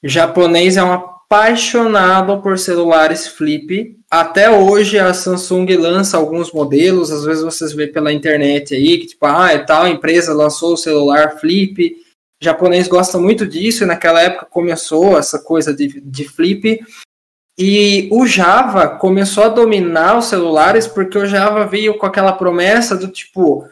O 0.03 0.07
japonês 0.07 0.77
é 0.77 0.83
um 0.83 0.93
apaixonado 0.93 2.41
por 2.41 2.57
celulares 2.57 3.27
flip. 3.27 3.97
Até 4.09 4.49
hoje 4.49 4.97
a 4.97 5.13
Samsung 5.13 5.65
lança 5.75 6.15
alguns 6.15 6.51
modelos, 6.53 7.11
às 7.11 7.25
vezes 7.25 7.43
vocês 7.43 7.73
vê 7.73 7.87
pela 7.87 8.13
internet 8.13 8.73
aí, 8.73 8.99
que 8.99 9.07
tipo, 9.07 9.25
ah, 9.25 9.51
é 9.51 9.57
tal 9.57 9.85
empresa 9.85 10.33
lançou 10.33 10.73
o 10.73 10.77
celular 10.77 11.37
flip. 11.39 11.93
O 12.41 12.45
japonês 12.45 12.87
gosta 12.87 13.17
muito 13.17 13.45
disso, 13.45 13.83
e 13.83 13.87
naquela 13.87 14.21
época 14.21 14.45
começou 14.45 15.17
essa 15.17 15.39
coisa 15.39 15.73
de, 15.73 15.99
de 15.99 16.23
flip. 16.23 16.79
E 17.59 18.07
o 18.11 18.27
Java 18.27 18.87
começou 18.87 19.43
a 19.43 19.49
dominar 19.49 20.17
os 20.17 20.25
celulares 20.25 20.85
porque 20.85 21.17
o 21.17 21.25
Java 21.25 21.65
veio 21.65 21.97
com 21.97 22.05
aquela 22.05 22.33
promessa 22.33 22.95
do 22.95 23.07
tipo: 23.07 23.67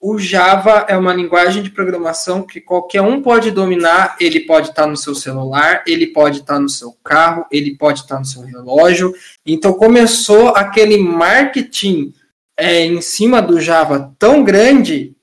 o 0.00 0.18
Java 0.18 0.86
é 0.88 0.96
uma 0.96 1.12
linguagem 1.12 1.60
de 1.62 1.70
programação 1.70 2.42
que 2.42 2.60
qualquer 2.60 3.02
um 3.02 3.20
pode 3.20 3.50
dominar. 3.50 4.16
Ele 4.20 4.40
pode 4.40 4.68
estar 4.68 4.86
no 4.86 4.96
seu 4.96 5.14
celular, 5.14 5.82
ele 5.86 6.06
pode 6.06 6.40
estar 6.40 6.60
no 6.60 6.68
seu 6.68 6.92
carro, 7.02 7.44
ele 7.50 7.76
pode 7.76 8.00
estar 8.00 8.18
no 8.18 8.24
seu 8.24 8.42
relógio. 8.42 9.12
Então 9.44 9.72
começou 9.72 10.50
aquele 10.50 10.96
marketing 10.98 12.14
é, 12.56 12.84
em 12.84 13.00
cima 13.00 13.42
do 13.42 13.60
Java 13.60 14.14
tão 14.18 14.44
grande 14.44 15.16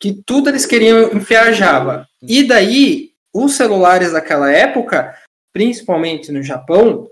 que 0.00 0.14
tudo 0.24 0.48
eles 0.48 0.64
queriam 0.64 1.12
enfiar 1.12 1.52
Java. 1.52 2.08
E 2.22 2.42
daí, 2.42 3.10
os 3.34 3.52
celulares 3.52 4.12
daquela 4.12 4.50
época, 4.50 5.14
principalmente 5.52 6.32
no 6.32 6.42
Japão, 6.42 7.06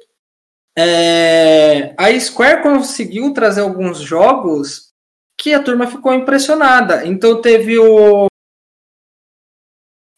é, 0.80 1.92
a 1.98 2.20
Square 2.20 2.62
conseguiu 2.62 3.32
trazer 3.32 3.62
alguns 3.62 3.98
jogos 3.98 4.92
que 5.36 5.52
a 5.52 5.60
turma 5.60 5.88
ficou 5.88 6.14
impressionada. 6.14 7.04
Então 7.04 7.42
teve 7.42 7.76
o. 7.76 8.28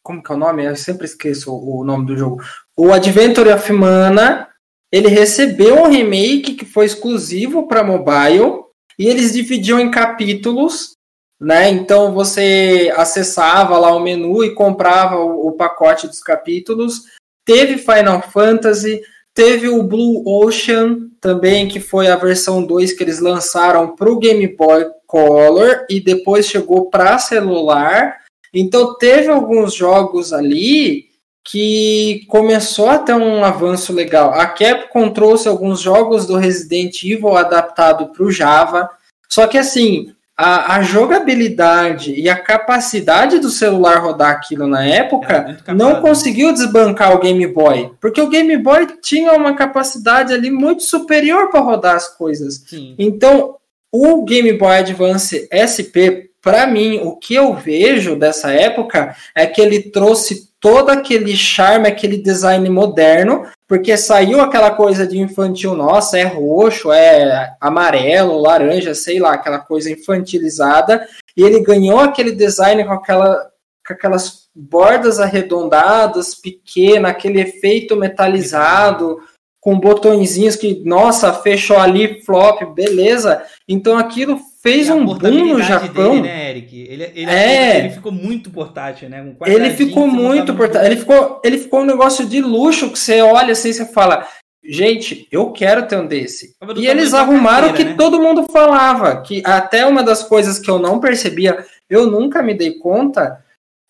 Como 0.05 0.23
que 0.23 0.31
é 0.31 0.35
o 0.35 0.39
nome? 0.39 0.67
Eu 0.67 0.77
sempre 0.77 1.07
esqueço 1.07 1.51
o 1.51 1.83
nome 1.83 2.05
do 2.05 2.17
jogo. 2.17 2.43
O 2.77 2.93
Adventure 2.93 3.51
of 3.51 3.73
Mana. 3.73 4.49
Ele 4.93 5.09
recebeu 5.09 5.77
um 5.77 5.89
remake 5.89 6.55
que 6.55 6.65
foi 6.67 6.85
exclusivo 6.85 7.67
para 7.67 7.85
mobile. 7.85 8.65
E 8.99 9.07
eles 9.07 9.33
dividiam 9.33 9.81
em 9.81 9.91
capítulos. 9.91 10.95
Né? 11.41 11.71
Então 11.71 12.13
você 12.13 12.93
acessava 12.97 13.79
lá 13.79 13.95
o 13.95 14.01
menu 14.01 14.45
e 14.45 14.55
comprava 14.55 15.17
o, 15.17 15.49
o 15.49 15.53
pacote 15.53 16.07
dos 16.07 16.21
capítulos. 16.21 17.05
Teve 17.47 17.79
Final 17.79 18.21
Fantasy, 18.21 19.01
Teve 19.35 19.69
o 19.69 19.83
Blue 19.83 20.23
Ocean 20.27 21.09
também, 21.21 21.69
que 21.69 21.79
foi 21.79 22.09
a 22.09 22.17
versão 22.17 22.65
2 22.65 22.93
que 22.93 23.03
eles 23.03 23.21
lançaram 23.21 23.95
para 23.95 24.11
o 24.11 24.19
Game 24.19 24.47
Boy 24.57 24.87
Color 25.07 25.87
e 25.89 26.01
depois 26.01 26.47
chegou 26.47 26.91
para 26.91 27.19
celular. 27.19 28.19
Então 28.53 28.97
teve 28.97 29.29
alguns 29.29 29.75
jogos 29.75 30.33
ali 30.33 31.11
que 31.45 32.25
começou 32.29 32.89
a 32.89 32.99
ter 32.99 33.15
um 33.15 33.45
avanço 33.45 33.93
legal. 33.93 34.35
A 34.35 34.47
Capcom 34.47 35.11
trouxe 35.11 35.49
alguns 35.49 35.81
jogos 35.81 36.27
do 36.27 36.37
Resident 36.37 37.03
Evil 37.03 37.37
adaptado 37.37 38.13
para 38.13 38.25
o 38.25 38.31
Java. 38.31 38.89
Só 39.29 39.47
que 39.47 39.57
assim, 39.57 40.13
a, 40.41 40.77
a, 40.77 40.83
jogabilidade 40.83 42.15
e 42.19 42.31
a 42.31 42.37
capacidade 42.37 43.39
do 43.39 43.51
celular 43.51 43.99
rodar 43.99 44.31
aquilo 44.31 44.67
na 44.67 44.83
época 44.83 45.59
não 45.69 46.01
conseguiu 46.01 46.51
desbancar 46.53 47.15
o 47.15 47.21
Game 47.21 47.47
Boy, 47.47 47.93
porque 48.01 48.23
o 48.23 48.29
Game 48.29 48.57
Boy 48.57 48.87
tinha 49.03 49.33
uma 49.35 49.55
capacidade 49.55 50.33
ali 50.33 50.51
muito 50.51 50.83
superior 50.83 51.51
para 51.51 51.61
rodar 51.61 51.97
as 51.97 52.09
coisas. 52.09 52.65
Sim. 52.67 52.95
Então, 52.99 53.57
o 53.93 54.25
Game 54.25 54.53
Boy 54.55 54.79
Advance 54.79 55.47
SP, 55.53 56.30
para 56.43 56.67
mim, 56.67 57.01
o 57.03 57.17
que 57.17 57.35
eu 57.35 57.55
vejo 57.55 58.17
dessa 58.17 58.51
época 58.53 59.15
é 59.35 59.47
que 59.47 59.61
ele 59.61 59.91
trouxe 59.91 60.51
todo 60.59 60.91
aquele 60.91 61.35
charme, 61.37 61.89
aquele 61.89 62.19
design 62.19 62.69
moderno, 62.69 63.47
porque 63.67 63.97
saiu 63.97 64.41
aquela 64.41 64.71
coisa 64.71 65.07
de 65.07 65.19
infantil, 65.19 65.75
nossa, 65.75 66.19
é 66.19 66.25
roxo, 66.25 66.93
é 66.93 67.55
amarelo, 67.61 68.41
laranja, 68.41 68.95
sei 68.95 69.19
lá, 69.19 69.33
aquela 69.33 69.59
coisa 69.59 69.91
infantilizada, 69.91 71.07
e 71.37 71.43
ele 71.43 71.61
ganhou 71.61 71.99
aquele 71.99 72.33
design 72.33 72.85
com, 72.85 72.93
aquela, 72.93 73.51
com 73.87 73.95
aquelas 73.95 74.49
bordas 74.55 75.19
arredondadas, 75.19 76.35
pequena, 76.35 77.09
aquele 77.09 77.41
efeito 77.41 77.97
metalizado, 77.97 79.19
com 79.61 79.79
botõezinhos 79.79 80.57
que, 80.57 80.83
nossa, 80.85 81.33
fechou 81.33 81.79
ali, 81.79 82.23
flop, 82.25 82.63
beleza. 82.75 83.43
Então 83.69 83.97
aquilo 83.99 84.41
fez 84.63 84.89
um 84.91 85.05
boom 85.05 85.47
no 85.47 85.63
Japão. 85.63 86.13
Dele, 86.13 86.23
né, 86.23 86.51
Eric? 86.51 86.77
Ele, 86.77 87.05
ele, 87.15 87.31
é. 87.31 87.79
ele, 87.79 87.91
ficou 87.91 88.13
muito 88.13 88.51
portátil, 88.51 89.09
né? 89.09 89.23
Um 89.23 89.37
ele 89.47 89.71
ficou 89.71 90.07
muito 90.07 90.55
portátil. 90.55 90.87
Ele 90.87 90.97
ficou, 90.97 91.41
ele 91.45 91.59
ficou 91.59 91.81
um 91.81 91.87
negócio 91.87 92.27
de 92.27 92.41
luxo 92.41 92.91
que 92.91 92.99
você 92.99 93.21
olha 93.21 93.53
assim 93.53 93.71
e 93.71 93.75
você 93.75 93.87
fala. 93.87 94.27
Gente, 94.63 95.27
eu 95.33 95.51
quero 95.53 95.89
ter 95.89 95.97
um 95.97 96.07
desse. 96.07 96.55
E 96.77 96.87
eles 96.87 97.15
arrumaram 97.15 97.71
o 97.71 97.75
que 97.75 97.83
né? 97.83 97.95
todo 97.97 98.21
mundo 98.21 98.47
falava, 98.53 99.23
que 99.23 99.43
até 99.45 99.87
uma 99.87 100.03
das 100.03 100.23
coisas 100.23 100.59
que 100.59 100.71
eu 100.71 100.79
não 100.79 101.01
percebia, 101.01 101.65
eu 101.89 102.07
nunca 102.07 102.43
me 102.43 102.53
dei 102.53 102.75
conta, 102.75 103.43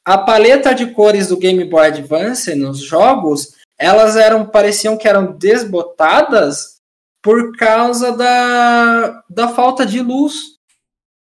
a 0.04 0.16
paleta 0.16 0.72
de 0.72 0.86
cores 0.86 1.26
do 1.26 1.36
Game 1.36 1.64
Boy 1.64 1.88
Advance 1.88 2.54
nos 2.54 2.78
jogos, 2.78 3.56
elas 3.76 4.16
eram 4.16 4.46
pareciam 4.46 4.96
que 4.96 5.08
eram 5.08 5.32
desbotadas 5.32 6.76
por 7.22 7.56
causa 7.56 8.16
da, 8.16 9.22
da 9.28 9.48
falta 9.48 9.84
de 9.84 10.00
luz. 10.00 10.59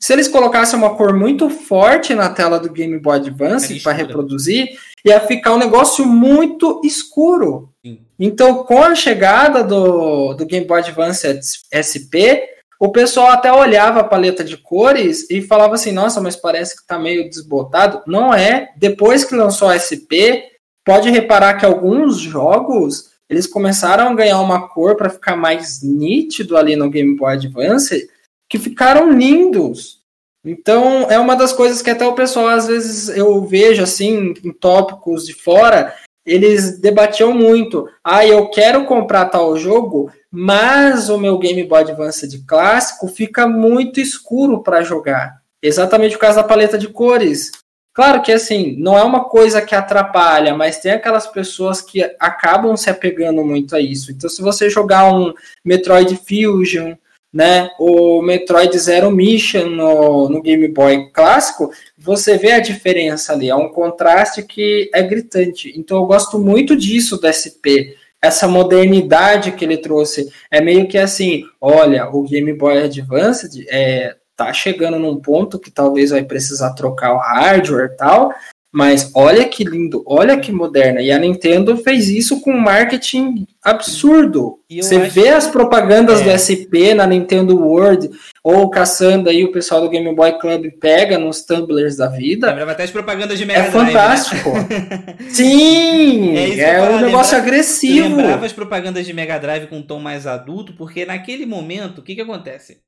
Se 0.00 0.12
eles 0.12 0.28
colocassem 0.28 0.78
uma 0.78 0.94
cor 0.94 1.12
muito 1.12 1.50
forte 1.50 2.14
na 2.14 2.30
tela 2.30 2.60
do 2.60 2.70
Game 2.70 2.98
Boy 2.98 3.16
Advance 3.16 3.80
para 3.80 3.92
reproduzir, 3.92 4.68
ia 5.04 5.18
ficar 5.20 5.54
um 5.54 5.58
negócio 5.58 6.06
muito 6.06 6.80
escuro. 6.84 7.70
Sim. 7.84 8.00
Então, 8.18 8.64
com 8.64 8.82
a 8.82 8.94
chegada 8.94 9.64
do, 9.64 10.34
do 10.34 10.46
Game 10.46 10.66
Boy 10.66 10.80
Advance 10.80 11.26
SP, 11.74 12.46
o 12.78 12.90
pessoal 12.90 13.28
até 13.28 13.52
olhava 13.52 14.00
a 14.00 14.04
paleta 14.04 14.44
de 14.44 14.56
cores 14.56 15.28
e 15.28 15.42
falava 15.42 15.74
assim: 15.74 15.90
nossa, 15.90 16.20
mas 16.20 16.36
parece 16.36 16.76
que 16.76 16.82
está 16.82 16.96
meio 16.96 17.28
desbotado. 17.28 18.02
Não 18.06 18.32
é. 18.32 18.70
Depois 18.76 19.24
que 19.24 19.34
lançou 19.34 19.68
a 19.68 19.76
SP, 19.76 20.46
pode 20.84 21.10
reparar 21.10 21.54
que 21.54 21.66
alguns 21.66 22.18
jogos 22.18 23.10
eles 23.28 23.46
começaram 23.46 24.08
a 24.08 24.14
ganhar 24.14 24.40
uma 24.40 24.68
cor 24.68 24.96
para 24.96 25.10
ficar 25.10 25.36
mais 25.36 25.82
nítido 25.82 26.56
ali 26.56 26.76
no 26.76 26.88
Game 26.88 27.16
Boy 27.16 27.34
Advance 27.34 28.08
que 28.48 28.58
ficaram 28.58 29.10
lindos. 29.12 29.98
Então, 30.44 31.10
é 31.10 31.18
uma 31.18 31.36
das 31.36 31.52
coisas 31.52 31.82
que 31.82 31.90
até 31.90 32.06
o 32.06 32.14
pessoal, 32.14 32.48
às 32.48 32.66
vezes, 32.66 33.08
eu 33.08 33.44
vejo, 33.44 33.82
assim, 33.82 34.32
em 34.42 34.52
tópicos 34.52 35.26
de 35.26 35.34
fora, 35.34 35.94
eles 36.24 36.78
debatiam 36.78 37.32
muito. 37.34 37.88
Ah, 38.04 38.24
eu 38.24 38.48
quero 38.48 38.84
comprar 38.84 39.26
tal 39.26 39.56
jogo, 39.56 40.10
mas 40.30 41.08
o 41.08 41.18
meu 41.18 41.38
Game 41.38 41.64
Boy 41.64 41.80
Advance 41.80 42.26
de 42.28 42.44
clássico 42.44 43.08
fica 43.08 43.46
muito 43.46 44.00
escuro 44.00 44.62
para 44.62 44.82
jogar. 44.82 45.42
Exatamente 45.60 46.14
por 46.14 46.20
causa 46.20 46.42
da 46.42 46.48
paleta 46.48 46.78
de 46.78 46.88
cores. 46.88 47.50
Claro 47.92 48.22
que, 48.22 48.30
assim, 48.30 48.76
não 48.78 48.96
é 48.96 49.02
uma 49.02 49.24
coisa 49.24 49.60
que 49.60 49.74
atrapalha, 49.74 50.54
mas 50.54 50.78
tem 50.78 50.92
aquelas 50.92 51.26
pessoas 51.26 51.80
que 51.80 52.00
acabam 52.20 52.76
se 52.76 52.88
apegando 52.88 53.44
muito 53.44 53.74
a 53.74 53.80
isso. 53.80 54.12
Então, 54.12 54.30
se 54.30 54.40
você 54.40 54.70
jogar 54.70 55.12
um 55.12 55.34
Metroid 55.64 56.14
Fusion, 56.16 56.94
né, 57.32 57.70
o 57.78 58.22
Metroid 58.22 58.76
Zero 58.78 59.10
Mission 59.10 59.66
no, 59.66 60.28
no 60.28 60.42
Game 60.42 60.66
Boy 60.68 61.10
clássico, 61.12 61.70
você 61.96 62.38
vê 62.38 62.52
a 62.52 62.60
diferença 62.60 63.32
ali, 63.32 63.50
é 63.50 63.54
um 63.54 63.68
contraste 63.68 64.42
que 64.42 64.90
é 64.94 65.02
gritante. 65.02 65.72
Então 65.76 65.98
eu 65.98 66.06
gosto 66.06 66.38
muito 66.38 66.74
disso 66.74 67.18
do 67.18 67.26
SP, 67.28 67.94
essa 68.20 68.48
modernidade 68.48 69.52
que 69.52 69.64
ele 69.64 69.76
trouxe. 69.76 70.28
É 70.50 70.60
meio 70.60 70.88
que 70.88 70.98
assim, 70.98 71.44
olha, 71.60 72.08
o 72.08 72.22
Game 72.22 72.52
Boy 72.52 72.78
Advance 72.78 73.66
é, 73.68 74.16
tá 74.36 74.52
chegando 74.52 74.98
num 74.98 75.16
ponto 75.16 75.58
que 75.58 75.70
talvez 75.70 76.10
vai 76.10 76.24
precisar 76.24 76.72
trocar 76.72 77.12
o 77.12 77.18
hardware 77.18 77.90
e 77.92 77.96
tal, 77.96 78.32
Mas 78.70 79.10
olha 79.14 79.48
que 79.48 79.64
lindo, 79.64 80.04
olha 80.06 80.38
que 80.38 80.52
moderna. 80.52 81.00
E 81.00 81.10
a 81.10 81.18
Nintendo 81.18 81.76
fez 81.78 82.08
isso 82.08 82.40
com 82.40 82.52
um 82.52 82.60
marketing 82.60 83.46
absurdo. 83.62 84.58
Você 84.70 84.98
vê 84.98 85.30
as 85.30 85.46
propagandas 85.46 86.20
é. 86.20 86.24
do 86.24 86.30
SP 86.36 86.92
na 86.92 87.06
Nintendo 87.06 87.56
World, 87.56 88.10
ou 88.44 88.68
caçando 88.68 89.30
aí 89.30 89.42
o 89.42 89.52
pessoal 89.52 89.80
do 89.80 89.88
Game 89.88 90.14
Boy 90.14 90.38
Club 90.38 90.66
pega 90.78 91.18
nos 91.18 91.42
tumblers 91.42 91.96
da 91.96 92.08
vida. 92.08 92.48
Lembrava 92.48 92.72
até 92.72 92.84
as 92.84 92.90
propagandas 92.90 93.38
de 93.38 93.46
Mega 93.46 93.60
É 93.60 93.62
né? 93.62 93.70
fantástico. 93.70 94.50
Né? 94.52 95.16
Sim! 95.30 96.36
É, 96.36 96.74
é 96.74 96.82
um 96.82 97.00
negócio 97.00 97.38
agressivo. 97.38 98.16
Lembrava 98.16 98.44
as 98.44 98.52
propagandas 98.52 99.06
de 99.06 99.14
Mega 99.14 99.38
Drive 99.38 99.66
com 99.68 99.78
um 99.78 99.82
tom 99.82 99.98
mais 99.98 100.26
adulto, 100.26 100.74
porque 100.74 101.06
naquele 101.06 101.46
momento, 101.46 101.98
o 101.98 102.02
que 102.02 102.14
que 102.14 102.20
acontece? 102.20 102.86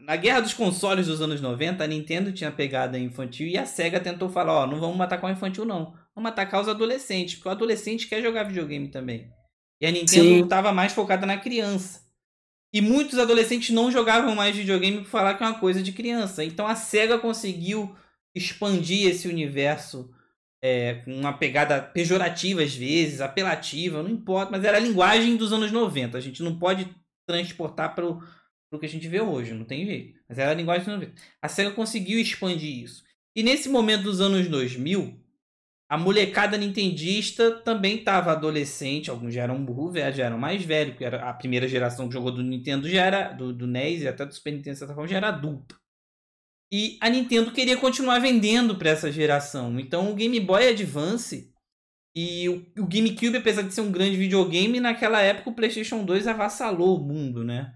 Na 0.00 0.16
guerra 0.16 0.40
dos 0.40 0.54
consoles 0.54 1.06
dos 1.06 1.22
anos 1.22 1.40
90, 1.40 1.82
a 1.82 1.86
Nintendo 1.86 2.32
tinha 2.32 2.50
pegada 2.50 2.98
infantil 2.98 3.46
e 3.46 3.56
a 3.56 3.64
SEGA 3.64 4.00
tentou 4.00 4.28
falar, 4.28 4.52
ó, 4.52 4.66
não 4.66 4.80
vamos 4.80 5.00
atacar 5.00 5.30
o 5.30 5.32
infantil 5.32 5.64
não, 5.64 5.94
vamos 6.14 6.30
atacar 6.30 6.60
os 6.60 6.68
adolescentes, 6.68 7.36
porque 7.36 7.48
o 7.48 7.52
adolescente 7.52 8.08
quer 8.08 8.20
jogar 8.20 8.44
videogame 8.44 8.88
também. 8.88 9.30
E 9.80 9.86
a 9.86 9.90
Nintendo 9.90 10.44
estava 10.44 10.72
mais 10.72 10.92
focada 10.92 11.26
na 11.26 11.36
criança. 11.36 12.02
E 12.72 12.80
muitos 12.80 13.18
adolescentes 13.18 13.70
não 13.70 13.90
jogavam 13.90 14.34
mais 14.34 14.56
videogame 14.56 14.98
por 14.98 15.10
falar 15.10 15.34
que 15.34 15.44
é 15.44 15.46
uma 15.46 15.58
coisa 15.58 15.82
de 15.82 15.92
criança. 15.92 16.42
Então 16.44 16.66
a 16.66 16.74
SEGA 16.74 17.18
conseguiu 17.18 17.94
expandir 18.34 19.08
esse 19.08 19.28
universo 19.28 20.10
é, 20.62 20.94
com 21.04 21.12
uma 21.12 21.32
pegada 21.32 21.82
pejorativa 21.82 22.62
às 22.62 22.74
vezes, 22.74 23.20
apelativa, 23.20 24.02
não 24.02 24.10
importa, 24.10 24.52
mas 24.52 24.64
era 24.64 24.78
a 24.78 24.80
linguagem 24.80 25.36
dos 25.36 25.52
anos 25.52 25.70
90. 25.70 26.16
A 26.16 26.20
gente 26.20 26.42
não 26.42 26.58
pode 26.58 26.88
transportar 27.26 27.94
para 27.94 28.06
o 28.06 28.22
pro 28.72 28.80
que 28.80 28.86
a 28.86 28.88
gente 28.88 29.06
vê 29.06 29.20
hoje, 29.20 29.52
não 29.52 29.66
tem 29.66 29.84
jeito. 29.84 30.18
Mas 30.26 30.38
era 30.38 30.50
a 30.50 30.54
linguagem 30.54 30.84
dos 30.84 30.94
90. 30.94 31.12
A 31.42 31.48
SEGA 31.48 31.72
conseguiu 31.72 32.18
expandir 32.18 32.82
isso. 32.82 33.04
E 33.36 33.42
nesse 33.42 33.68
momento 33.68 34.04
dos 34.04 34.20
anos 34.20 34.48
2000, 34.48 35.20
a 35.90 35.98
molecada 35.98 36.56
nintendista 36.56 37.50
também 37.50 37.98
estava 37.98 38.32
adolescente, 38.32 39.10
alguns 39.10 39.34
já 39.34 39.42
eram 39.42 39.62
burro 39.62 39.92
já 39.94 40.24
eram 40.24 40.38
mais 40.38 40.64
velhos, 40.64 40.92
porque 40.92 41.04
era 41.04 41.28
a 41.28 41.34
primeira 41.34 41.68
geração 41.68 42.08
que 42.08 42.14
jogou 42.14 42.32
do 42.32 42.42
Nintendo 42.42 42.88
já 42.88 43.04
era, 43.04 43.32
do, 43.32 43.52
do 43.52 43.66
NES 43.66 44.02
e 44.02 44.08
até 44.08 44.24
do 44.24 44.32
Super 44.32 44.54
Nintendo, 44.54 44.78
certa 44.78 44.94
forma, 44.94 45.08
já 45.08 45.18
era 45.18 45.28
adulta. 45.28 45.76
E 46.72 46.96
a 46.98 47.10
Nintendo 47.10 47.52
queria 47.52 47.76
continuar 47.76 48.20
vendendo 48.20 48.76
para 48.76 48.88
essa 48.88 49.12
geração. 49.12 49.78
Então 49.78 50.10
o 50.10 50.14
Game 50.14 50.40
Boy 50.40 50.66
Advance 50.66 51.52
e 52.16 52.48
o, 52.48 52.66
o 52.78 52.86
GameCube, 52.86 53.36
apesar 53.36 53.60
de 53.60 53.74
ser 53.74 53.82
um 53.82 53.92
grande 53.92 54.16
videogame, 54.16 54.80
naquela 54.80 55.20
época 55.20 55.50
o 55.50 55.54
PlayStation 55.54 56.02
2 56.02 56.26
avassalou 56.26 56.98
o 56.98 57.06
mundo, 57.06 57.44
né? 57.44 57.70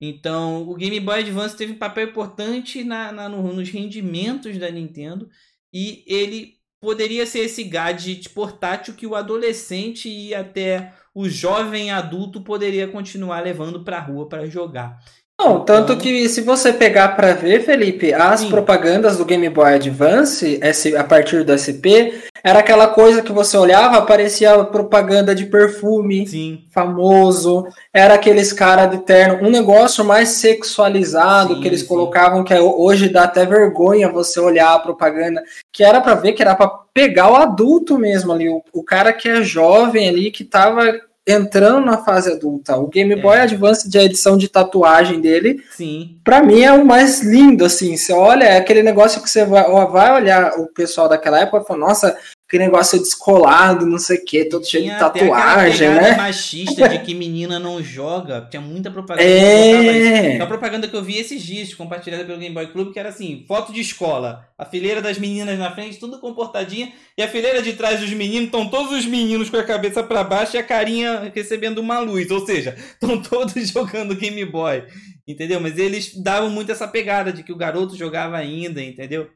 Então, 0.00 0.68
o 0.68 0.74
Game 0.74 1.00
Boy 1.00 1.20
Advance 1.20 1.56
teve 1.56 1.72
um 1.72 1.78
papel 1.78 2.08
importante 2.08 2.84
na, 2.84 3.10
na 3.10 3.28
no, 3.28 3.52
nos 3.52 3.68
rendimentos 3.68 4.56
da 4.58 4.70
Nintendo 4.70 5.28
e 5.72 6.04
ele 6.06 6.58
poderia 6.80 7.26
ser 7.26 7.40
esse 7.40 7.64
gadget 7.64 8.28
portátil 8.30 8.94
que 8.94 9.06
o 9.06 9.16
adolescente 9.16 10.08
e 10.08 10.34
até 10.34 10.94
o 11.12 11.28
jovem 11.28 11.90
adulto 11.90 12.40
poderia 12.40 12.86
continuar 12.86 13.40
levando 13.40 13.82
para 13.82 13.98
a 13.98 14.00
rua 14.00 14.28
para 14.28 14.46
jogar. 14.46 15.02
Não, 15.40 15.60
tanto 15.60 15.92
então 15.92 16.02
que 16.02 16.28
se 16.28 16.40
você 16.40 16.72
pegar 16.72 17.14
para 17.14 17.32
ver, 17.32 17.62
Felipe, 17.64 18.12
as 18.12 18.40
Sim. 18.40 18.48
propagandas 18.48 19.16
do 19.16 19.24
Game 19.24 19.48
Boy 19.48 19.72
Advance, 19.74 20.60
a 20.98 21.04
partir 21.04 21.44
do 21.44 21.54
SP, 21.54 22.26
era 22.42 22.58
aquela 22.58 22.88
coisa 22.88 23.22
que 23.22 23.30
você 23.30 23.56
olhava, 23.56 23.98
aparecia 23.98 24.64
propaganda 24.64 25.36
de 25.36 25.46
perfume 25.46 26.26
Sim. 26.26 26.64
famoso, 26.72 27.64
era 27.92 28.14
aqueles 28.14 28.52
cara 28.52 28.86
de 28.86 28.98
terno, 28.98 29.46
um 29.46 29.50
negócio 29.50 30.04
mais 30.04 30.30
sexualizado 30.30 31.54
sim, 31.54 31.60
que 31.60 31.68
eles 31.68 31.84
colocavam, 31.84 32.42
que 32.42 32.52
é 32.52 32.60
hoje 32.60 33.08
dá 33.08 33.22
até 33.22 33.46
vergonha 33.46 34.10
você 34.10 34.40
olhar 34.40 34.74
a 34.74 34.78
propaganda, 34.80 35.40
que 35.72 35.84
era 35.84 36.00
para 36.00 36.14
ver 36.14 36.32
que 36.32 36.42
era 36.42 36.56
para 36.56 36.68
pegar 36.92 37.30
o 37.30 37.36
adulto 37.36 37.96
mesmo 37.96 38.32
ali, 38.32 38.48
o, 38.48 38.60
o 38.72 38.82
cara 38.82 39.12
que 39.12 39.28
é 39.28 39.40
jovem 39.42 40.08
ali, 40.08 40.32
que 40.32 40.42
tava 40.42 41.00
entrando 41.28 41.84
na 41.84 41.98
fase 41.98 42.32
adulta. 42.32 42.76
O 42.76 42.88
Game 42.88 43.14
Boy 43.16 43.36
é. 43.36 43.42
Advance 43.42 43.88
de 43.88 43.98
edição 43.98 44.36
de 44.36 44.48
tatuagem 44.48 45.20
dele, 45.20 45.62
Sim. 45.76 46.16
para 46.24 46.42
mim 46.42 46.62
é 46.62 46.72
o 46.72 46.84
mais 46.84 47.20
lindo 47.20 47.64
assim. 47.64 47.96
Você 47.96 48.12
olha, 48.12 48.44
é 48.44 48.56
aquele 48.56 48.82
negócio 48.82 49.22
que 49.22 49.28
você 49.28 49.44
vai, 49.44 49.64
vai 49.86 50.14
olhar 50.14 50.58
o 50.58 50.66
pessoal 50.66 51.08
daquela 51.08 51.40
época 51.40 51.62
e 51.62 51.66
fala, 51.66 51.80
nossa, 51.80 52.16
que 52.48 52.58
negócio 52.58 52.98
descolado, 52.98 53.84
não 53.84 53.98
sei 53.98 54.16
o 54.16 54.24
que, 54.24 54.46
todo 54.46 54.66
cheio 54.66 54.84
de 54.84 54.98
tatuagem, 54.98 55.90
né? 55.90 56.16
machista 56.16 56.88
de 56.88 57.00
que 57.00 57.14
menina 57.14 57.58
não 57.58 57.82
joga. 57.82 58.48
Tinha 58.50 58.62
muita 58.62 58.90
propaganda. 58.90 59.28
É. 59.28 60.40
A 60.40 60.46
propaganda 60.46 60.88
que 60.88 60.96
eu 60.96 61.04
vi 61.04 61.18
esses 61.18 61.42
dias, 61.42 61.74
compartilhada 61.74 62.24
pelo 62.24 62.38
Game 62.38 62.54
Boy 62.54 62.68
Club, 62.68 62.90
que 62.90 62.98
era 62.98 63.10
assim: 63.10 63.44
foto 63.46 63.70
de 63.70 63.82
escola. 63.82 64.48
A 64.56 64.64
fileira 64.64 65.02
das 65.02 65.18
meninas 65.18 65.58
na 65.58 65.70
frente, 65.70 65.98
tudo 65.98 66.20
comportadinha. 66.20 66.90
E 67.18 67.22
a 67.22 67.28
fileira 67.28 67.60
de 67.60 67.74
trás 67.74 68.00
dos 68.00 68.10
meninos, 68.14 68.46
estão 68.46 68.66
todos 68.66 68.92
os 68.92 69.04
meninos 69.04 69.50
com 69.50 69.58
a 69.58 69.64
cabeça 69.64 70.02
para 70.02 70.24
baixo 70.24 70.56
e 70.56 70.58
a 70.58 70.62
carinha 70.62 71.30
recebendo 71.34 71.78
uma 71.78 71.98
luz. 71.98 72.30
Ou 72.30 72.46
seja, 72.46 72.74
estão 72.98 73.20
todos 73.20 73.68
jogando 73.68 74.16
Game 74.16 74.42
Boy. 74.46 74.84
Entendeu? 75.26 75.60
Mas 75.60 75.76
eles 75.76 76.14
davam 76.14 76.48
muito 76.48 76.72
essa 76.72 76.88
pegada 76.88 77.30
de 77.30 77.42
que 77.42 77.52
o 77.52 77.56
garoto 77.56 77.94
jogava 77.94 78.38
ainda, 78.38 78.82
entendeu? 78.82 79.28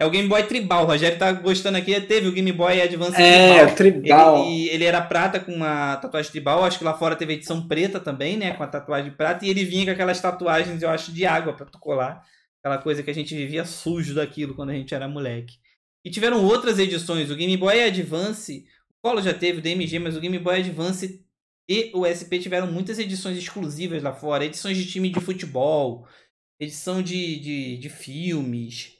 É 0.00 0.06
o 0.06 0.10
Game 0.10 0.28
Boy 0.28 0.44
Tribal. 0.44 0.84
O 0.84 0.86
Rogério 0.86 1.18
tá 1.18 1.32
gostando 1.32 1.76
aqui. 1.76 2.00
Teve 2.02 2.28
o 2.28 2.32
Game 2.32 2.52
Boy 2.52 2.80
Advance 2.80 3.20
é, 3.20 3.66
Tribal. 3.66 3.74
tribal. 3.74 4.44
Ele, 4.44 4.68
ele, 4.68 4.84
era 4.84 5.02
prata 5.02 5.40
com 5.40 5.52
uma 5.52 5.96
tatuagem 5.96 6.30
tribal. 6.30 6.62
Acho 6.62 6.78
que 6.78 6.84
lá 6.84 6.94
fora 6.94 7.16
teve 7.16 7.32
edição 7.32 7.66
preta 7.66 7.98
também, 7.98 8.36
né? 8.36 8.52
Com 8.52 8.62
a 8.62 8.68
tatuagem 8.68 9.10
prata. 9.10 9.44
E 9.44 9.50
ele 9.50 9.64
vinha 9.64 9.84
com 9.86 9.90
aquelas 9.90 10.20
tatuagens, 10.20 10.82
eu 10.82 10.88
acho, 10.88 11.12
de 11.12 11.26
água 11.26 11.52
pra 11.52 11.66
tu 11.66 11.80
colar. 11.80 12.24
Aquela 12.62 12.78
coisa 12.78 13.02
que 13.02 13.10
a 13.10 13.14
gente 13.14 13.34
vivia 13.34 13.64
sujo 13.64 14.14
daquilo 14.14 14.54
quando 14.54 14.70
a 14.70 14.74
gente 14.74 14.94
era 14.94 15.08
moleque. 15.08 15.56
E 16.04 16.10
tiveram 16.10 16.44
outras 16.44 16.78
edições. 16.78 17.28
O 17.28 17.34
Game 17.36 17.56
Boy 17.56 17.82
Advance. 17.82 18.66
O 18.88 19.08
Colo 19.08 19.20
já 19.20 19.34
teve 19.34 19.58
o 19.58 19.62
DMG, 19.62 19.98
mas 19.98 20.16
o 20.16 20.20
Game 20.20 20.38
Boy 20.38 20.60
Advance 20.60 21.24
e 21.68 21.90
o 21.92 22.06
SP 22.06 22.38
tiveram 22.38 22.70
muitas 22.70 23.00
edições 23.00 23.36
exclusivas 23.36 24.00
lá 24.00 24.12
fora. 24.12 24.44
Edições 24.44 24.76
de 24.76 24.86
time 24.86 25.10
de 25.10 25.20
futebol. 25.20 26.06
Edição 26.60 27.02
de, 27.02 27.38
de, 27.40 27.76
de 27.78 27.88
filmes 27.88 28.97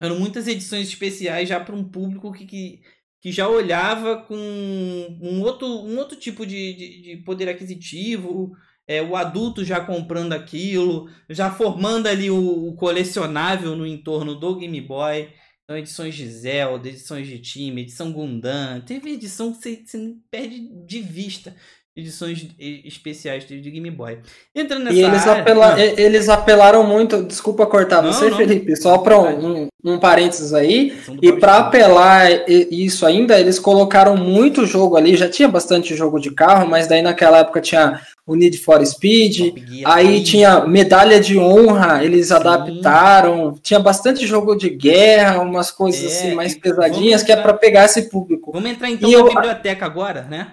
eram 0.00 0.18
muitas 0.18 0.46
edições 0.46 0.88
especiais 0.88 1.48
já 1.48 1.58
para 1.60 1.74
um 1.74 1.88
público 1.88 2.32
que, 2.32 2.46
que, 2.46 2.80
que, 3.20 3.32
já 3.32 3.48
olhava 3.48 4.22
com 4.22 4.36
um 4.36 5.40
outro, 5.42 5.66
um 5.66 5.98
outro 5.98 6.18
tipo 6.18 6.46
de, 6.46 6.74
de, 6.74 7.02
de 7.02 7.16
poder 7.24 7.48
aquisitivo, 7.48 8.52
é, 8.86 9.02
o 9.02 9.16
adulto 9.16 9.64
já 9.64 9.80
comprando 9.80 10.32
aquilo, 10.32 11.08
já 11.28 11.50
formando 11.50 12.06
ali 12.06 12.30
o, 12.30 12.68
o, 12.68 12.76
colecionável 12.76 13.74
no 13.74 13.86
entorno 13.86 14.34
do 14.34 14.56
Game 14.56 14.80
Boy. 14.80 15.28
Então, 15.64 15.76
edições 15.76 16.14
de 16.14 16.28
Zelda, 16.28 16.88
edições 16.88 17.26
de 17.26 17.40
time, 17.40 17.82
edição 17.82 18.12
Gundam. 18.12 18.80
Teve 18.82 19.10
edição 19.10 19.52
que 19.52 19.58
você, 19.58 19.82
você 19.84 20.14
perde 20.30 20.60
de 20.86 21.00
vista 21.00 21.56
edições 21.96 22.46
especiais 22.58 23.46
de 23.46 23.58
Game 23.58 23.90
Boy. 23.90 24.18
Entrando 24.54 24.84
nessa 24.84 24.96
e 24.96 25.02
eles, 25.02 25.26
área, 25.26 25.42
apela 25.42 25.80
eles 25.80 26.28
apelaram 26.28 26.86
muito, 26.86 27.22
desculpa 27.22 27.64
cortar 27.64 28.02
não, 28.02 28.12
você, 28.12 28.28
não, 28.28 28.36
Felipe, 28.36 28.76
só 28.76 28.98
para 28.98 29.18
um, 29.18 29.62
um, 29.62 29.68
um, 29.82 29.98
parênteses 29.98 30.52
aí, 30.52 30.94
e 31.22 31.32
para 31.32 31.56
apelar 31.56 32.28
isso 32.48 33.06
ainda, 33.06 33.40
eles 33.40 33.58
colocaram 33.58 34.14
muito 34.14 34.66
jogo 34.66 34.96
ali, 34.96 35.16
já 35.16 35.26
tinha 35.26 35.48
bastante 35.48 35.96
jogo 35.96 36.20
de 36.20 36.30
carro, 36.30 36.68
mas 36.68 36.86
daí 36.86 37.00
naquela 37.00 37.38
época 37.38 37.62
tinha 37.62 37.98
o 38.26 38.34
Need 38.34 38.58
for 38.58 38.84
Speed, 38.84 39.54
aí 39.86 40.22
tinha 40.22 40.66
medalha 40.66 41.18
de 41.18 41.38
honra, 41.38 42.04
eles 42.04 42.28
Sim. 42.28 42.34
adaptaram, 42.34 43.54
tinha 43.62 43.80
bastante 43.80 44.26
jogo 44.26 44.54
de 44.54 44.68
guerra, 44.68 45.40
umas 45.40 45.70
coisas 45.70 46.02
é, 46.02 46.06
assim 46.06 46.34
mais 46.34 46.54
pesadinhas, 46.54 47.22
entrar, 47.22 47.34
que 47.34 47.40
é 47.40 47.42
para 47.42 47.54
pegar 47.54 47.86
esse 47.86 48.10
público. 48.10 48.52
Vamos 48.52 48.68
entrar 48.68 48.90
então 48.90 49.08
e 49.08 49.12
na 49.12 49.18
eu, 49.18 49.28
biblioteca 49.28 49.86
agora, 49.86 50.22
né? 50.22 50.48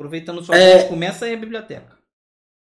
Aproveitando 0.00 0.42
sua 0.42 0.56
é... 0.56 0.84
começa 0.84 1.26
aí 1.26 1.34
a 1.34 1.36
biblioteca. 1.36 1.98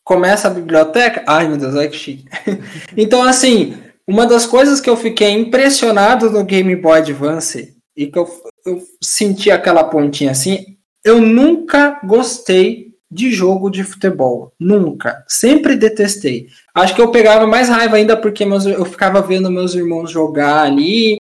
Começa 0.05 0.47
a 0.47 0.51
biblioteca? 0.51 1.23
Ai, 1.25 1.47
meu 1.47 1.57
Deus, 1.57 1.73
olha 1.73 1.89
que 1.89 1.97
chique. 1.97 2.25
então, 2.95 3.23
assim, 3.23 3.75
uma 4.07 4.27
das 4.27 4.45
coisas 4.45 4.79
que 4.79 4.87
eu 4.87 4.95
fiquei 4.95 5.31
impressionado 5.31 6.29
no 6.29 6.43
Game 6.43 6.75
Boy 6.75 6.99
Advance 6.99 7.75
e 7.97 8.05
que 8.05 8.19
eu, 8.19 8.27
eu 8.63 8.83
senti 9.01 9.49
aquela 9.49 9.83
pontinha 9.83 10.29
assim, 10.29 10.77
eu 11.03 11.19
nunca 11.19 11.99
gostei 12.03 12.93
de 13.09 13.31
jogo 13.31 13.71
de 13.71 13.83
futebol. 13.83 14.53
Nunca. 14.59 15.25
Sempre 15.27 15.75
detestei. 15.75 16.49
Acho 16.75 16.93
que 16.93 17.01
eu 17.01 17.09
pegava 17.09 17.47
mais 17.47 17.67
raiva 17.67 17.95
ainda 17.95 18.15
porque 18.15 18.45
meus, 18.45 18.67
eu 18.67 18.85
ficava 18.85 19.23
vendo 19.23 19.49
meus 19.49 19.73
irmãos 19.73 20.11
jogar 20.11 20.61
ali 20.61 21.17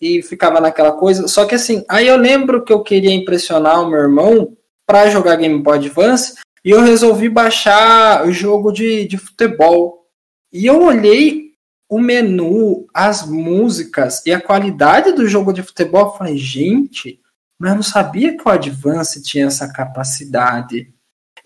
e 0.00 0.22
ficava 0.22 0.58
naquela 0.58 0.92
coisa. 0.92 1.28
Só 1.28 1.44
que 1.44 1.54
assim, 1.54 1.84
aí 1.86 2.06
eu 2.06 2.16
lembro 2.16 2.64
que 2.64 2.72
eu 2.72 2.82
queria 2.82 3.12
impressionar 3.12 3.82
o 3.82 3.90
meu 3.90 4.00
irmão 4.00 4.56
para 4.90 5.08
jogar 5.08 5.36
Game 5.36 5.62
Boy 5.62 5.78
Advance 5.78 6.34
e 6.64 6.70
eu 6.70 6.82
resolvi 6.82 7.28
baixar 7.28 8.26
o 8.26 8.32
jogo 8.32 8.72
de, 8.72 9.06
de 9.06 9.16
futebol. 9.16 10.04
E 10.52 10.66
eu 10.66 10.82
olhei 10.82 11.52
o 11.88 12.00
menu, 12.00 12.88
as 12.92 13.24
músicas 13.24 14.20
e 14.26 14.32
a 14.32 14.40
qualidade 14.40 15.12
do 15.12 15.28
jogo 15.28 15.52
de 15.52 15.62
futebol. 15.62 16.06
Eu 16.06 16.12
falei, 16.14 16.36
gente, 16.36 17.20
mas 17.56 17.70
eu 17.70 17.76
não 17.76 17.82
sabia 17.84 18.36
que 18.36 18.42
o 18.44 18.50
Advance 18.50 19.22
tinha 19.22 19.46
essa 19.46 19.72
capacidade. 19.72 20.92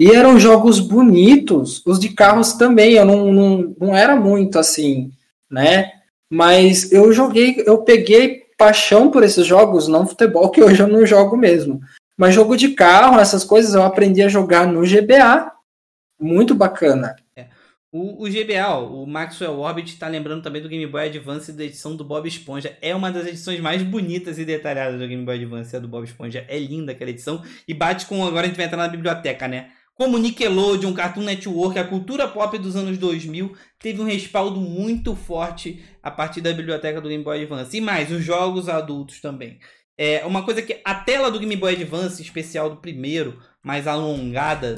E 0.01 0.11
eram 0.11 0.41
jogos 0.41 0.81
bonitos, 0.81 1.83
os 1.85 2.01
de 2.01 2.09
carros 2.15 2.55
também, 2.55 2.95
eu 2.95 3.05
não, 3.05 3.31
não, 3.31 3.77
não 3.79 3.95
era 3.95 4.17
muito 4.17 4.59
assim, 4.59 5.13
né? 5.51 5.93
Mas 6.31 6.91
eu 6.91 7.13
joguei, 7.13 7.63
eu 7.67 7.83
peguei 7.83 8.45
paixão 8.57 9.11
por 9.11 9.23
esses 9.23 9.45
jogos, 9.47 9.87
não 9.87 10.07
futebol, 10.07 10.51
que 10.51 10.63
hoje 10.63 10.83
eu 10.83 10.89
não 10.89 11.05
jogo 11.05 11.37
mesmo. 11.37 11.83
Mas 12.17 12.35
jogo 12.35 12.57
de 12.57 12.71
carro, 12.71 13.19
essas 13.19 13.45
coisas, 13.45 13.75
eu 13.75 13.83
aprendi 13.83 14.23
a 14.23 14.29
jogar 14.29 14.67
no 14.67 14.83
GBA. 14.83 15.53
Muito 16.21 16.55
bacana. 16.55 17.17
É. 17.37 17.49
O, 17.91 18.25
o, 18.25 18.29
GBA, 18.29 18.77
o 18.77 19.07
Maxwell 19.07 19.59
Orbit, 19.59 19.97
tá 19.99 20.09
lembrando 20.09 20.43
também 20.43 20.61
do 20.61 20.69
Game 20.69 20.87
Boy 20.87 21.07
Advance 21.07 21.53
da 21.53 21.65
edição 21.65 21.95
do 21.95 22.05
Bob 22.05 22.27
Esponja. 22.27 22.77
É 22.81 22.95
uma 22.95 23.11
das 23.11 23.27
edições 23.27 23.61
mais 23.61 23.83
bonitas 23.83 24.39
e 24.39 24.45
detalhadas 24.45 24.99
do 24.99 25.07
Game 25.07 25.25
Boy 25.25 25.37
Advance, 25.37 25.77
a 25.77 25.79
do 25.79 25.89
Bob 25.89 26.05
Esponja. 26.05 26.45
É 26.49 26.59
linda 26.59 26.93
aquela 26.93 27.11
edição. 27.11 27.43
E 27.67 27.75
bate 27.75 28.07
com. 28.07 28.25
Agora 28.25 28.47
a 28.47 28.49
gente 28.49 28.57
vai 28.57 28.67
entrar 28.67 28.79
na 28.79 28.89
biblioteca, 28.89 29.47
né? 29.47 29.71
Como 29.95 30.19
Nickelodeon, 30.19 30.93
Cartoon 30.93 31.23
Network, 31.23 31.79
a 31.79 31.85
cultura 31.85 32.27
pop 32.27 32.59
dos 32.59 32.75
anos 32.75 32.99
2000 32.99 33.57
teve 33.79 34.01
um 34.03 34.05
respaldo 34.05 34.61
muito 34.61 35.15
forte 35.15 35.85
a 36.03 36.11
partir 36.11 36.41
da 36.41 36.53
biblioteca 36.53 37.01
do 37.01 37.09
Game 37.09 37.23
Boy 37.23 37.43
Advance. 37.43 37.77
E 37.77 37.81
mais, 37.81 38.11
os 38.11 38.25
jogos 38.25 38.69
adultos 38.69 39.21
também. 39.21 39.61
É 39.97 40.25
uma 40.25 40.45
coisa 40.45 40.61
que 40.61 40.81
a 40.85 40.95
tela 40.95 41.31
do 41.31 41.39
Game 41.39 41.57
Boy 41.57 41.75
Advance, 41.75 42.21
especial 42.21 42.69
do 42.69 42.77
primeiro, 42.77 43.41
mais 43.63 43.87
alongada 43.87 44.77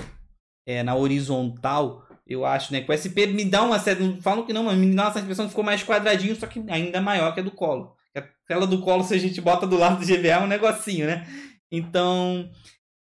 é, 0.67 0.83
na 0.83 0.95
horizontal, 0.95 2.07
eu 2.27 2.45
acho, 2.45 2.73
né? 2.73 2.81
Com 2.81 2.93
o 2.93 2.99
SP 2.99 3.27
me 3.27 3.45
dá 3.45 3.63
uma 3.63 3.79
certa. 3.79 4.03
Falam 4.21 4.45
que 4.45 4.53
não, 4.53 4.65
mas 4.65 4.77
me 4.77 4.95
dá 4.95 5.05
uma 5.05 5.13
sensação 5.13 5.45
que 5.47 5.51
ficou 5.51 5.65
mais 5.65 5.83
quadradinho, 5.83 6.35
só 6.35 6.47
que 6.47 6.63
ainda 6.69 7.01
maior 7.01 7.33
que 7.33 7.41
a 7.41 7.43
do 7.43 7.53
colo. 7.53 7.95
A 8.17 8.23
tela 8.49 8.67
do 8.67 8.81
colo, 8.81 9.03
se 9.05 9.15
a 9.15 9.19
gente 9.19 9.41
bota 9.41 9.67
do 9.67 9.79
lado 9.79 10.01
do 10.01 10.07
GBA, 10.07 10.29
é 10.29 10.39
um 10.41 10.47
negocinho, 10.47 11.07
né? 11.07 11.27
Então, 11.71 12.51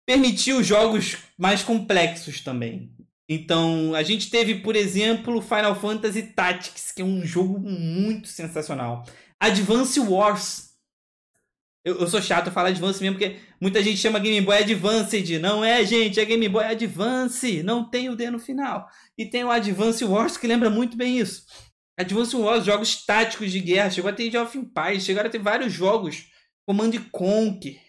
permitiu 0.06 0.64
jogos 0.64 1.18
mais 1.38 1.64
complexos 1.64 2.42
também. 2.42 2.92
Então, 3.28 3.94
a 3.94 4.02
gente 4.02 4.30
teve, 4.30 4.56
por 4.56 4.76
exemplo, 4.76 5.42
Final 5.42 5.76
Fantasy 5.76 6.24
Tactics, 6.34 6.92
que 6.92 7.02
é 7.02 7.06
um 7.06 7.24
jogo 7.24 7.60
muito 7.60 8.28
sensacional. 8.28 9.06
Advance 9.40 10.00
Wars. 10.00 10.69
Eu, 11.84 11.96
eu 12.00 12.08
sou 12.08 12.22
chato 12.22 12.52
falar 12.52 12.70
Advance 12.70 13.02
mesmo, 13.02 13.18
porque 13.18 13.38
muita 13.60 13.82
gente 13.82 13.98
chama 13.98 14.20
Game 14.20 14.46
Boy 14.46 14.58
Advanced. 14.58 15.40
Não 15.40 15.64
é, 15.64 15.86
gente, 15.86 16.20
é 16.20 16.26
Game 16.26 16.48
Boy 16.50 16.66
Advance. 16.66 17.64
Não 17.64 17.90
tem 17.90 18.10
o 18.10 18.16
D 18.16 18.30
no 18.30 18.40
final. 18.40 18.88
E 19.18 19.26
tem 19.26 19.44
o 19.44 19.52
Advance 19.52 20.04
Wars, 20.04 20.38
que 20.38 20.48
lembra 20.48 20.70
muito 20.70 20.98
bem 20.98 21.20
isso. 21.20 21.46
Advance 21.98 22.36
Wars, 22.36 22.66
jogos 22.66 23.06
táticos 23.06 23.52
de 23.52 23.60
guerra. 23.60 23.90
Chegou 23.90 24.10
a 24.10 24.14
ter 24.14 24.28
Age 24.28 24.38
of 24.38 24.58
Empires, 24.58 25.04
chegaram 25.04 25.28
a 25.28 25.32
ter 25.32 25.40
vários 25.40 25.72
jogos. 25.72 26.28
Command 26.66 26.92
Conquer. 27.12 27.80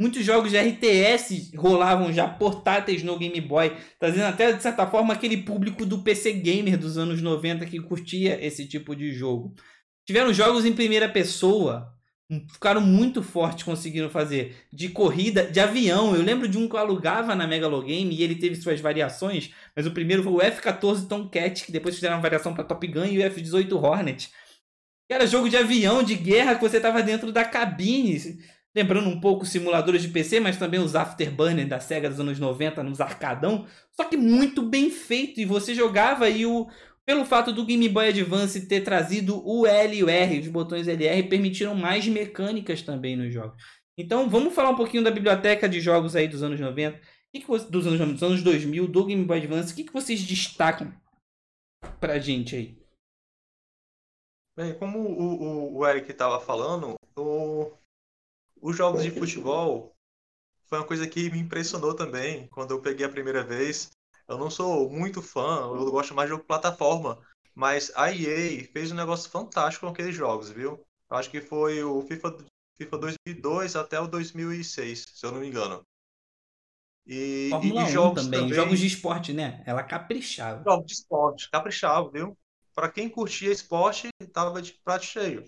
Muitos 0.00 0.24
jogos 0.24 0.50
de 0.50 0.58
RTS 0.58 1.52
rolavam 1.54 2.10
já 2.10 2.26
portáteis 2.26 3.02
no 3.02 3.18
Game 3.18 3.38
Boy, 3.38 3.76
trazendo 3.98 4.24
até, 4.24 4.50
de 4.50 4.62
certa 4.62 4.86
forma, 4.86 5.12
aquele 5.12 5.36
público 5.42 5.84
do 5.84 6.02
PC 6.02 6.32
Gamer 6.32 6.78
dos 6.78 6.96
anos 6.96 7.20
90 7.20 7.66
que 7.66 7.78
curtia 7.78 8.42
esse 8.42 8.66
tipo 8.66 8.96
de 8.96 9.12
jogo. 9.12 9.54
Tiveram 10.06 10.32
jogos 10.32 10.64
em 10.64 10.72
primeira 10.72 11.06
pessoa, 11.06 11.86
ficaram 12.52 12.80
muito 12.80 13.22
fortes 13.22 13.64
conseguindo 13.64 14.08
fazer, 14.08 14.56
de 14.72 14.88
corrida, 14.88 15.44
de 15.44 15.58
avião. 15.58 16.14
Eu 16.14 16.22
lembro 16.22 16.46
de 16.48 16.56
um 16.56 16.68
que 16.68 16.74
eu 16.74 16.80
alugava 16.80 17.34
na 17.34 17.46
Megalogame 17.46 18.14
e 18.14 18.22
ele 18.22 18.36
teve 18.36 18.56
suas 18.56 18.80
variações, 18.80 19.52
mas 19.74 19.86
o 19.86 19.90
primeiro 19.90 20.22
foi 20.22 20.32
o 20.32 20.42
F-14 20.42 21.08
Tomcat, 21.08 21.64
que 21.64 21.72
depois 21.72 21.94
fizeram 21.94 22.16
uma 22.16 22.22
variação 22.22 22.54
para 22.54 22.64
Top 22.64 22.86
Gun, 22.86 23.06
e 23.06 23.18
o 23.18 23.22
F-18 23.22 23.72
Hornet. 23.82 24.30
Era 25.08 25.26
jogo 25.26 25.48
de 25.48 25.56
avião, 25.56 26.02
de 26.02 26.14
guerra, 26.14 26.54
que 26.54 26.60
você 26.60 26.76
estava 26.76 27.02
dentro 27.02 27.32
da 27.32 27.44
cabine 27.44 28.38
Lembrando 28.72 29.08
um 29.08 29.20
pouco 29.20 29.44
simuladores 29.44 30.02
de 30.02 30.08
PC, 30.08 30.38
mas 30.38 30.56
também 30.56 30.78
os 30.78 30.94
Afterburner 30.94 31.66
da 31.66 31.80
SEGA 31.80 32.08
dos 32.08 32.20
anos 32.20 32.38
90 32.38 32.84
nos 32.84 33.00
arcadão. 33.00 33.66
Só 33.90 34.04
que 34.04 34.16
muito 34.16 34.62
bem 34.62 34.90
feito. 34.90 35.40
E 35.40 35.44
você 35.44 35.74
jogava 35.74 36.28
e 36.28 36.46
o. 36.46 36.68
Pelo 37.10 37.24
fato 37.24 37.52
do 37.52 37.66
Game 37.66 37.88
Boy 37.88 38.10
Advance 38.10 38.68
ter 38.68 38.82
trazido 38.82 39.44
o 39.44 39.66
L 39.66 39.96
e 39.96 40.04
o 40.04 40.08
R, 40.08 40.38
os 40.38 40.46
botões 40.46 40.86
LR 40.86 41.24
permitiram 41.24 41.74
mais 41.74 42.06
mecânicas 42.06 42.82
também 42.82 43.16
nos 43.16 43.34
jogos. 43.34 43.60
Então 43.98 44.30
vamos 44.30 44.54
falar 44.54 44.70
um 44.70 44.76
pouquinho 44.76 45.02
da 45.02 45.10
biblioteca 45.10 45.68
de 45.68 45.80
jogos 45.80 46.14
aí 46.14 46.28
dos 46.28 46.40
anos 46.40 46.60
90, 46.60 47.00
que 47.32 47.40
que 47.40 47.48
você, 47.48 47.68
dos, 47.68 47.84
anos, 47.84 48.12
dos 48.12 48.22
anos 48.22 48.44
2000, 48.44 48.86
do 48.86 49.04
Game 49.04 49.24
Boy 49.24 49.38
Advance. 49.38 49.72
O 49.72 49.74
que, 49.74 49.82
que 49.82 49.92
vocês 49.92 50.22
destacam 50.22 50.94
pra 51.98 52.20
gente 52.20 52.54
aí? 52.54 52.80
Bem, 54.56 54.78
como 54.78 55.00
o, 55.00 55.42
o, 55.42 55.78
o 55.78 55.86
Eric 55.88 56.12
estava 56.12 56.38
falando, 56.38 56.94
o, 57.18 57.72
os 58.62 58.76
jogos 58.76 59.02
de 59.02 59.10
futebol 59.10 59.96
foi 60.66 60.78
uma 60.78 60.86
coisa 60.86 61.08
que 61.08 61.28
me 61.28 61.40
impressionou 61.40 61.92
também 61.92 62.46
quando 62.46 62.70
eu 62.70 62.80
peguei 62.80 63.04
a 63.04 63.10
primeira 63.10 63.42
vez. 63.42 63.90
Eu 64.30 64.38
não 64.38 64.48
sou 64.48 64.88
muito 64.88 65.20
fã, 65.20 65.62
eu 65.62 65.90
gosto 65.90 66.14
mais 66.14 66.28
de 66.28 66.36
jogo 66.36 66.46
plataforma, 66.46 67.18
mas 67.52 67.90
a 67.96 68.12
EA 68.12 68.64
fez 68.72 68.92
um 68.92 68.94
negócio 68.94 69.28
fantástico 69.28 69.84
com 69.84 69.92
aqueles 69.92 70.14
jogos, 70.14 70.50
viu? 70.50 70.86
Eu 71.10 71.16
acho 71.16 71.28
que 71.28 71.40
foi 71.40 71.82
o 71.82 72.00
FIFA, 72.02 72.36
FIFA 72.78 72.98
2002 72.98 73.74
até 73.74 73.98
o 73.98 74.06
2006, 74.06 75.04
se 75.14 75.26
eu 75.26 75.32
não 75.32 75.40
me 75.40 75.48
engano. 75.48 75.84
E, 77.04 77.48
Fórmula 77.50 77.82
e, 77.82 77.90
jogos 77.90 78.24
também, 78.24 78.40
também, 78.42 78.54
jogos 78.54 78.78
de 78.78 78.86
esporte, 78.86 79.32
né? 79.32 79.64
Ela 79.66 79.82
caprichava. 79.82 80.62
Jogos 80.62 80.86
de 80.86 80.92
esporte, 80.92 81.50
caprichava, 81.50 82.08
viu? 82.08 82.38
Para 82.72 82.88
quem 82.88 83.08
curtia 83.08 83.50
esporte, 83.50 84.10
tava 84.32 84.62
de 84.62 84.74
prato 84.84 85.06
cheio 85.06 85.44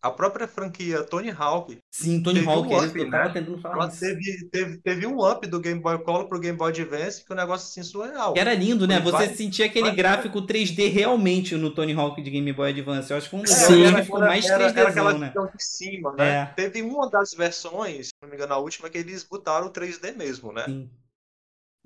a 0.00 0.10
própria 0.10 0.46
franquia 0.46 1.02
Tony 1.02 1.30
Hawk. 1.30 1.78
Sim, 1.90 2.22
Tony 2.22 2.44
Hawk, 2.44 2.68
um 2.68 2.78
up, 2.78 3.10
tava 3.10 3.24
né? 3.24 3.30
tentando 3.32 3.60
falar 3.60 3.74
Ela 3.74 3.88
teve, 3.88 4.48
teve, 4.50 4.78
teve 4.78 5.06
um 5.06 5.28
up 5.28 5.44
do 5.46 5.58
Game 5.58 5.80
Boy 5.80 5.98
Color 5.98 6.28
pro 6.28 6.38
Game 6.38 6.56
Boy 6.56 6.70
Advance, 6.70 7.24
que 7.24 7.32
é 7.32 7.34
um 7.34 7.38
negócio 7.38 7.66
assim 7.66 7.82
surreal. 7.82 8.34
Que 8.34 8.40
era 8.40 8.54
lindo, 8.54 8.86
né? 8.86 9.00
Você 9.00 9.10
vai, 9.10 9.34
sentia 9.34 9.66
aquele 9.66 9.88
vai, 9.88 9.96
gráfico 9.96 10.40
3D 10.42 10.92
realmente 10.92 11.56
no 11.56 11.70
Tony 11.70 11.92
Hawk 11.92 12.22
de 12.22 12.30
Game 12.30 12.52
Boy 12.52 12.70
Advance. 12.70 13.10
Eu 13.10 13.16
acho 13.16 13.28
que 13.28 13.36
um 13.36 13.42
dos 13.42 13.52
que 13.52 14.02
ficou 14.04 14.20
mais 14.20 14.44
3D. 14.44 14.76
Era, 14.76 14.88
aquela 14.88 15.14
né? 15.14 15.32
de 15.32 15.64
cima, 15.64 16.12
né? 16.12 16.28
É. 16.28 16.46
Teve 16.54 16.82
uma 16.82 17.10
das 17.10 17.32
versões, 17.34 18.06
se 18.06 18.12
não 18.22 18.28
me 18.28 18.36
engano, 18.36 18.54
a 18.54 18.58
última, 18.58 18.88
que 18.88 18.98
eles 18.98 19.24
botaram 19.24 19.66
o 19.66 19.72
3D 19.72 20.16
mesmo, 20.16 20.52
né? 20.52 20.64
Sim. 20.66 20.88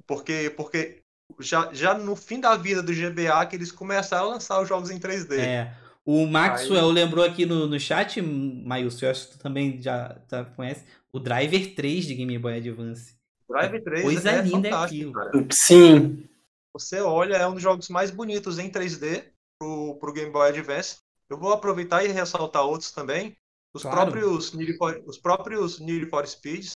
Porque, 0.06 0.52
porque 0.56 1.02
já, 1.38 1.72
já 1.72 1.94
no 1.94 2.14
fim 2.14 2.38
da 2.38 2.54
vida 2.56 2.82
do 2.82 2.92
GBA 2.92 3.46
que 3.46 3.56
eles 3.56 3.72
começaram 3.72 4.26
a 4.26 4.34
lançar 4.34 4.60
os 4.60 4.68
jogos 4.68 4.90
em 4.90 4.98
3D. 4.98 5.38
É. 5.38 5.81
O 6.04 6.26
Maxwell 6.26 6.88
Aí... 6.88 6.92
lembrou 6.92 7.24
aqui 7.24 7.46
no, 7.46 7.66
no 7.66 7.78
chat, 7.78 8.20
Maílson, 8.20 9.06
eu 9.06 9.10
acho 9.10 9.26
que 9.26 9.32
tu 9.32 9.38
também 9.38 9.80
já 9.80 10.14
tá, 10.28 10.44
conhece, 10.44 10.84
o 11.12 11.20
Driver 11.20 11.74
3 11.74 12.06
de 12.06 12.14
Game 12.14 12.38
Boy 12.38 12.56
Advance. 12.56 13.14
Driver 13.48 13.82
3 13.84 14.02
Coisa 14.02 14.30
é 14.30 14.42
linda 14.42 14.68
é 14.68 14.72
aquilo. 14.72 15.12
Cara. 15.12 15.30
Sim. 15.52 16.28
Você 16.72 17.00
olha, 17.00 17.36
é 17.36 17.46
um 17.46 17.54
dos 17.54 17.62
jogos 17.62 17.88
mais 17.88 18.10
bonitos 18.10 18.58
em 18.58 18.70
3D 18.70 19.24
pro, 19.58 19.96
pro 20.00 20.12
Game 20.12 20.30
Boy 20.30 20.48
Advance. 20.48 20.98
Eu 21.28 21.38
vou 21.38 21.52
aproveitar 21.52 22.04
e 22.04 22.08
ressaltar 22.08 22.64
outros 22.64 22.90
também. 22.90 23.36
Os 23.74 23.82
claro. 23.82 24.10
próprios 24.10 24.52
Need 24.52 24.76
for, 24.76 25.02
os 25.06 25.18
próprios 25.18 25.78
Need 25.78 26.06
for 26.06 26.26
Speeds. 26.26 26.72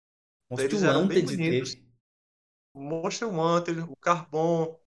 Monster 0.50 0.84
eram 0.84 1.06
bem 1.06 1.24
bonitos. 1.24 1.76
Monster 2.74 3.28
Wanted, 3.28 3.80
o 3.80 3.96
Carbon, 3.96 4.78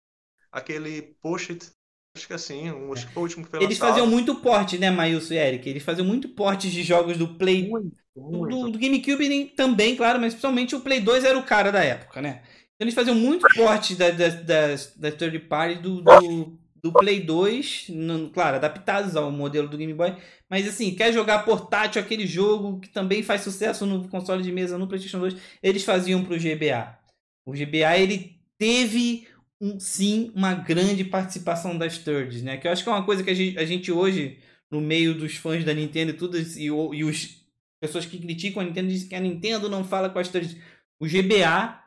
aquele 0.51 1.15
Push 1.21 1.51
It, 1.51 1.71
Acho 2.15 2.27
que 2.27 2.33
assim, 2.33 2.69
acho 2.93 3.07
que 3.07 3.13
foi 3.13 3.21
o 3.21 3.25
último 3.25 3.43
que 3.43 3.51
foi 3.51 3.63
Eles 3.63 3.77
faziam 3.77 4.07
muito 4.07 4.35
porte, 4.35 4.77
né, 4.77 4.89
Maílson 4.89 5.33
e 5.33 5.37
Eric? 5.37 5.69
Eles 5.69 5.83
faziam 5.83 6.07
muito 6.07 6.29
porte 6.29 6.71
de 6.71 6.81
jogos 6.81 7.17
do 7.17 7.27
Play. 7.27 7.67
Muito, 7.67 7.91
muito. 8.15 8.55
Do, 8.55 8.71
do, 8.71 8.79
GameCube 8.79 9.53
também, 9.55 9.97
claro, 9.97 10.19
mas 10.19 10.33
principalmente 10.33 10.75
o 10.75 10.79
Play 10.79 11.01
2 11.01 11.25
era 11.25 11.37
o 11.37 11.43
cara 11.43 11.73
da 11.73 11.83
época, 11.83 12.21
né? 12.21 12.41
Então 12.75 12.85
eles 12.85 12.93
faziam 12.93 13.15
muito 13.15 13.45
porte 13.53 13.95
da, 13.95 14.11
da, 14.11 14.29
das, 14.29 14.95
da 14.95 15.11
third 15.11 15.37
party 15.39 15.81
do, 15.81 16.01
do, 16.01 16.57
do 16.81 16.93
Play 16.93 17.19
2, 17.19 17.87
no, 17.89 18.29
claro, 18.29 18.55
adaptados 18.55 19.17
ao 19.17 19.29
modelo 19.29 19.67
do 19.67 19.77
Game 19.77 19.93
Boy. 19.93 20.15
Mas 20.49 20.65
assim, 20.65 20.95
quer 20.95 21.11
jogar 21.11 21.43
portátil 21.43 22.01
aquele 22.01 22.25
jogo 22.25 22.79
que 22.79 22.87
também 22.87 23.23
faz 23.23 23.41
sucesso 23.41 23.85
no 23.85 24.07
console 24.07 24.41
de 24.41 24.53
mesa, 24.53 24.77
no 24.77 24.87
PlayStation 24.87 25.19
2, 25.19 25.35
eles 25.61 25.83
faziam 25.83 26.23
pro 26.23 26.39
GBA. 26.39 26.97
O 27.45 27.51
GBA 27.51 27.97
ele 27.97 28.39
teve 28.57 29.27
um, 29.61 29.79
sim 29.79 30.31
uma 30.35 30.53
grande 30.53 31.03
participação 31.03 31.77
das 31.77 31.97
thirds, 31.97 32.41
né? 32.41 32.57
Que 32.57 32.67
eu 32.67 32.71
acho 32.71 32.83
que 32.83 32.89
é 32.89 32.91
uma 32.91 33.05
coisa 33.05 33.23
que 33.23 33.29
a 33.29 33.33
gente, 33.33 33.57
a 33.57 33.65
gente 33.65 33.91
hoje, 33.91 34.39
no 34.69 34.81
meio 34.81 35.13
dos 35.13 35.35
fãs 35.35 35.63
da 35.63 35.73
Nintendo 35.73 36.11
e 36.11 36.15
tudo, 36.15 36.37
e, 36.37 36.65
e 36.65 37.03
os 37.03 37.45
pessoas 37.79 38.05
que 38.05 38.19
criticam 38.19 38.61
a 38.61 38.65
Nintendo 38.65 38.89
dizem 38.89 39.09
que 39.09 39.15
a 39.15 39.19
Nintendo 39.19 39.69
não 39.69 39.83
fala 39.83 40.09
com 40.09 40.19
as 40.19 40.29
thirds. 40.29 40.55
O 40.99 41.05
GBA, 41.05 41.81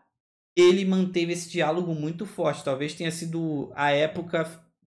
ele 0.57 0.85
manteve 0.85 1.33
esse 1.33 1.51
diálogo 1.51 1.95
muito 1.95 2.27
forte. 2.27 2.65
Talvez 2.65 2.95
tenha 2.95 3.11
sido 3.11 3.71
a 3.75 3.91
época 3.91 4.45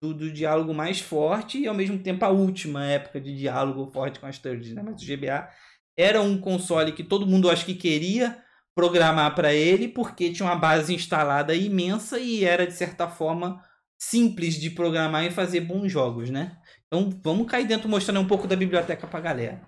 do, 0.01 0.13
do, 0.13 0.31
diálogo 0.31 0.73
mais 0.73 0.99
forte 0.99 1.59
e 1.59 1.67
ao 1.67 1.75
mesmo 1.75 1.99
tempo 1.99 2.23
a 2.23 2.29
última 2.29 2.85
época 2.85 3.19
de 3.19 3.35
diálogo 3.35 3.91
forte 3.91 4.19
com 4.19 4.25
as 4.25 4.39
thirds, 4.39 4.73
né? 4.73 4.81
Mas 4.81 5.01
o 5.01 5.05
GBA 5.05 5.49
era 5.97 6.21
um 6.21 6.37
console 6.37 6.93
que 6.93 7.03
todo 7.03 7.27
mundo 7.27 7.49
acho 7.49 7.65
que 7.65 7.75
queria 7.75 8.41
programar 8.79 9.35
para 9.35 9.53
ele 9.53 9.89
porque 9.89 10.31
tinha 10.31 10.47
uma 10.47 10.55
base 10.55 10.93
instalada 10.93 11.53
imensa 11.53 12.17
e 12.17 12.45
era 12.45 12.65
de 12.65 12.73
certa 12.73 13.09
forma 13.09 13.63
simples 14.01 14.55
de 14.55 14.69
programar 14.69 15.25
e 15.25 15.31
fazer 15.31 15.61
bons 15.61 15.91
jogos, 15.91 16.29
né? 16.29 16.61
Então 16.87 17.09
vamos 17.21 17.49
cair 17.49 17.67
dentro 17.67 17.89
mostrando 17.89 18.21
um 18.21 18.27
pouco 18.27 18.47
da 18.47 18.55
biblioteca 18.55 19.05
para 19.05 19.19
galera. 19.19 19.61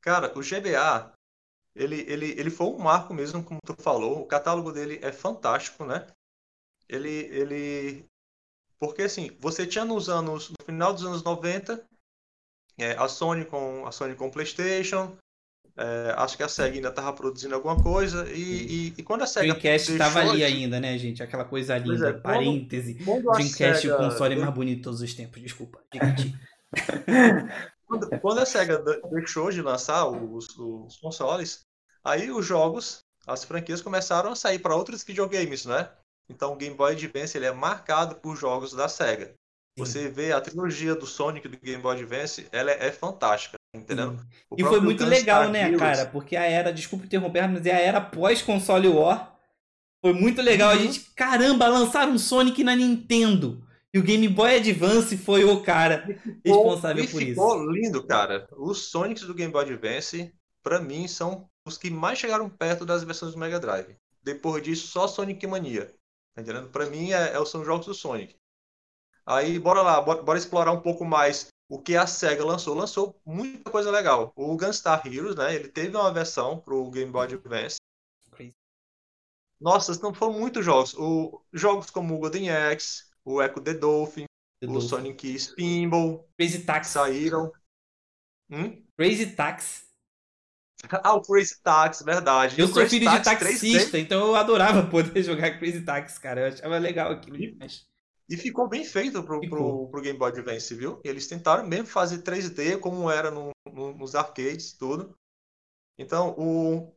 Cara, 0.00 0.36
o 0.36 0.40
GBA 0.40 1.12
ele, 1.74 2.00
ele, 2.10 2.32
ele 2.32 2.50
foi 2.50 2.66
um 2.66 2.78
marco 2.78 3.14
mesmo, 3.14 3.44
como 3.44 3.60
tu 3.64 3.74
falou. 3.80 4.20
O 4.20 4.26
catálogo 4.26 4.72
dele 4.72 4.98
é 5.02 5.12
fantástico, 5.12 5.84
né? 5.84 6.06
Ele, 6.88 7.08
ele 7.08 8.04
porque 8.78 9.02
assim, 9.02 9.30
você 9.38 9.66
tinha 9.66 9.84
nos 9.84 10.08
anos, 10.08 10.48
no 10.50 10.56
final 10.64 10.92
dos 10.92 11.04
anos 11.04 11.22
90, 11.22 11.86
É, 12.78 12.92
a 12.92 13.06
Sony 13.06 13.44
com 13.44 13.86
a 13.86 13.92
Sony 13.92 14.16
com 14.16 14.30
PlayStation. 14.30 15.16
É, 15.76 16.14
acho 16.16 16.36
que 16.36 16.42
a 16.42 16.48
Sega 16.48 16.74
ainda 16.74 16.88
estava 16.88 17.12
produzindo 17.12 17.54
alguma 17.54 17.80
coisa. 17.82 18.30
E, 18.30 18.40
e, 18.40 18.94
e 18.98 19.02
quando 19.02 19.22
a 19.22 19.26
Sega. 19.26 19.54
Dreamcast 19.54 19.92
estava 19.92 20.20
ali 20.20 20.44
ainda, 20.44 20.78
né, 20.80 20.96
gente? 20.98 21.22
Aquela 21.22 21.44
coisa 21.44 21.76
linda. 21.78 22.10
É, 22.10 22.12
parêntese. 22.12 22.94
Dreamcast, 22.94 23.82
Sega... 23.82 23.94
o 23.94 23.98
console 23.98 24.36
mais 24.36 24.54
bonito 24.54 24.78
de 24.78 24.82
todos 24.82 25.00
os 25.00 25.14
tempos. 25.14 25.40
Desculpa. 25.40 25.80
quando, 27.86 28.20
quando 28.20 28.38
a 28.38 28.46
Sega 28.46 28.82
deixou 29.10 29.50
de 29.50 29.60
lançar 29.60 30.06
os, 30.06 30.46
os 30.56 30.96
consoles, 30.98 31.66
aí 32.04 32.30
os 32.30 32.46
jogos, 32.46 33.00
as 33.26 33.44
franquias 33.44 33.82
começaram 33.82 34.30
a 34.30 34.36
sair 34.36 34.58
para 34.58 34.76
outros 34.76 35.02
videogames, 35.02 35.66
né? 35.66 35.90
Então 36.28 36.52
o 36.52 36.56
Game 36.56 36.76
Boy 36.76 36.92
Advance 36.92 37.36
ele 37.36 37.46
é 37.46 37.52
marcado 37.52 38.14
por 38.16 38.36
jogos 38.36 38.72
da 38.72 38.88
Sega. 38.88 39.34
Você 39.76 40.08
vê 40.08 40.32
a 40.32 40.40
trilogia 40.40 40.94
do 40.94 41.06
Sonic 41.06 41.48
do 41.48 41.58
Game 41.58 41.82
Boy 41.82 41.96
Advance, 41.96 42.46
ela 42.52 42.70
é, 42.70 42.86
é 42.86 42.92
fantástica, 42.92 43.56
entendeu? 43.74 44.16
E 44.56 44.64
foi 44.64 44.80
muito 44.80 45.04
legal, 45.04 45.48
né, 45.48 45.62
Heroes... 45.62 45.78
cara? 45.78 46.06
Porque 46.06 46.36
a 46.36 46.44
era, 46.44 46.72
desculpa 46.72 47.04
interromper, 47.04 47.48
mas 47.48 47.66
é 47.66 47.74
a 47.74 47.80
era 47.80 48.00
pós-console 48.00 48.88
War. 48.88 49.38
Foi 50.00 50.12
muito 50.12 50.40
legal. 50.40 50.72
Uhum. 50.72 50.78
A 50.78 50.82
gente, 50.82 51.00
caramba, 51.14 51.68
lançaram 51.68 52.12
um 52.12 52.18
Sonic 52.18 52.64
na 52.64 52.74
Nintendo. 52.74 53.62
E 53.92 53.98
o 53.98 54.02
Game 54.02 54.28
Boy 54.28 54.56
Advance 54.56 55.16
foi 55.16 55.44
o 55.44 55.62
cara 55.62 56.06
ficou, 56.06 56.64
responsável 56.64 57.08
por 57.08 57.22
isso. 57.22 57.30
Ficou 57.30 57.70
lindo, 57.70 58.06
cara. 58.06 58.48
Os 58.56 58.88
Sonics 58.90 59.24
do 59.24 59.34
Game 59.34 59.52
Boy 59.52 59.64
Advance, 59.64 60.32
para 60.62 60.80
mim, 60.80 61.08
são 61.08 61.48
os 61.66 61.76
que 61.76 61.90
mais 61.90 62.18
chegaram 62.18 62.48
perto 62.48 62.86
das 62.86 63.02
versões 63.02 63.32
do 63.32 63.38
Mega 63.38 63.58
Drive. 63.58 63.96
Depois 64.22 64.62
disso, 64.62 64.86
só 64.86 65.08
Sonic 65.08 65.44
Mania. 65.46 65.92
Tá 66.34 66.42
entendendo? 66.42 66.68
Pra 66.68 66.86
mim, 66.86 67.12
é, 67.12 67.36
é, 67.36 67.44
são 67.44 67.64
jogos 67.64 67.86
do 67.86 67.94
Sonic. 67.94 68.36
Aí, 69.26 69.58
bora 69.58 69.82
lá, 69.82 70.00
bora, 70.00 70.22
bora, 70.22 70.38
explorar 70.38 70.72
um 70.72 70.80
pouco 70.80 71.04
mais 71.04 71.48
o 71.70 71.80
que 71.80 71.96
a 71.96 72.04
SEGA 72.04 72.44
lançou. 72.44 72.74
Lançou 72.74 73.20
muita 73.24 73.70
coisa 73.70 73.92
legal. 73.92 74.32
O 74.34 74.56
Gunstar 74.56 75.06
Heroes, 75.06 75.36
né? 75.36 75.54
Ele 75.54 75.68
teve 75.68 75.96
uma 75.96 76.12
versão 76.12 76.58
pro 76.58 76.90
Game 76.90 77.12
Boy 77.12 77.26
Advance. 77.26 77.76
Nossa, 79.60 79.96
não 80.02 80.12
foram 80.12 80.32
muitos 80.32 80.64
jogos. 80.64 80.94
O, 80.94 81.44
jogos 81.52 81.90
como 81.90 82.14
o 82.14 82.18
Golden 82.18 82.50
Axe, 82.50 83.04
o 83.22 83.42
Echo 83.42 83.60
the 83.60 83.74
Dolphin, 83.74 84.24
the 84.58 84.66
o 84.66 84.72
Dolphin. 84.72 84.88
Sonic 84.88 85.38
Spinball. 85.38 86.26
Crazy 86.36 86.64
Taxi. 86.64 86.92
Saíram. 86.92 87.52
Hum? 88.50 88.82
Crazy 88.96 89.34
Taxi. 89.34 89.88
Ah, 91.04 91.12
o 91.12 91.20
Crazy 91.20 91.60
Taxi, 91.62 92.02
verdade. 92.02 92.58
Eu 92.58 92.66
sou 92.66 92.86
filho 92.86 93.08
de 93.10 93.22
taxista, 93.22 93.98
3D. 93.98 94.02
então 94.02 94.28
eu 94.28 94.34
adorava 94.34 94.88
poder 94.88 95.20
jogar 95.22 95.58
Crazy 95.58 95.84
Taxi, 95.84 96.18
cara. 96.18 96.40
Eu 96.40 96.54
achava 96.54 96.78
legal 96.78 97.12
aquilo. 97.12 97.36
Mas... 97.58 97.86
E 98.30 98.36
ficou 98.36 98.68
bem 98.68 98.84
feito 98.84 99.24
pro, 99.24 99.40
pro, 99.40 99.88
pro, 99.88 100.00
Game 100.00 100.16
Boy 100.16 100.30
Advance, 100.30 100.72
viu? 100.72 101.00
Eles 101.02 101.26
tentaram 101.26 101.66
mesmo 101.66 101.88
fazer 101.88 102.22
3D 102.22 102.78
como 102.78 103.10
era 103.10 103.28
no, 103.28 103.50
no, 103.66 103.92
nos 103.92 104.14
arcades, 104.14 104.72
tudo. 104.72 105.18
Então, 105.98 106.36
o, 106.38 106.94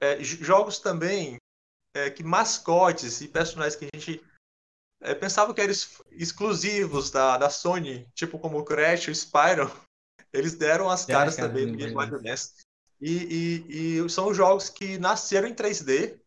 é, 0.00 0.22
jogos 0.24 0.78
também 0.78 1.36
é, 1.94 2.08
que 2.08 2.24
mascotes 2.24 3.20
e 3.20 3.28
personagens 3.28 3.76
que 3.76 3.84
a 3.84 3.98
gente 3.98 4.24
é, 5.02 5.14
pensava 5.14 5.52
que 5.52 5.60
eram 5.60 5.74
exclusivos 6.12 7.10
da, 7.10 7.36
da 7.36 7.50
Sony, 7.50 8.08
tipo 8.14 8.38
como 8.38 8.58
o 8.58 8.64
Crash, 8.64 9.08
o 9.08 9.14
Spyro, 9.14 9.70
eles 10.32 10.54
deram 10.54 10.88
as 10.88 11.04
caras 11.04 11.36
cara, 11.36 11.48
também 11.48 11.66
no 11.66 11.76
Game 11.76 11.92
Boy 11.92 12.06
Advance. 12.06 12.64
E, 12.98 13.12
e, 13.68 13.98
e, 13.98 14.08
são 14.08 14.32
jogos 14.32 14.70
que 14.70 14.96
nasceram 14.96 15.48
em 15.48 15.54
3D, 15.54 16.18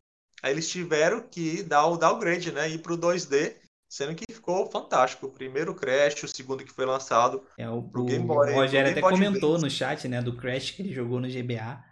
aí 0.43 0.51
eles 0.51 0.69
tiveram 0.69 1.27
que 1.27 1.63
dar 1.63 1.87
o 1.87 1.97
downgrade, 1.97 2.51
né? 2.51 2.69
Ir 2.69 2.83
pro 2.83 2.95
2D, 2.95 3.57
sendo 3.89 4.15
que 4.15 4.31
ficou 4.31 4.69
fantástico. 4.69 5.27
O 5.27 5.31
primeiro 5.31 5.73
Crash, 5.73 6.23
o 6.23 6.27
segundo 6.27 6.63
que 6.63 6.71
foi 6.71 6.85
lançado 6.85 7.43
é, 7.57 7.69
o, 7.69 7.81
pro 7.81 8.05
Game 8.05 8.25
Boy. 8.25 8.51
O 8.51 8.55
Rogério 8.55 8.91
até 8.91 9.01
comentou 9.01 9.55
Advance. 9.55 9.63
no 9.63 9.69
chat, 9.69 10.07
né? 10.07 10.21
Do 10.21 10.35
Crash 10.35 10.71
que 10.71 10.81
ele 10.81 10.93
jogou 10.93 11.19
no 11.19 11.27
GBA. 11.27 11.83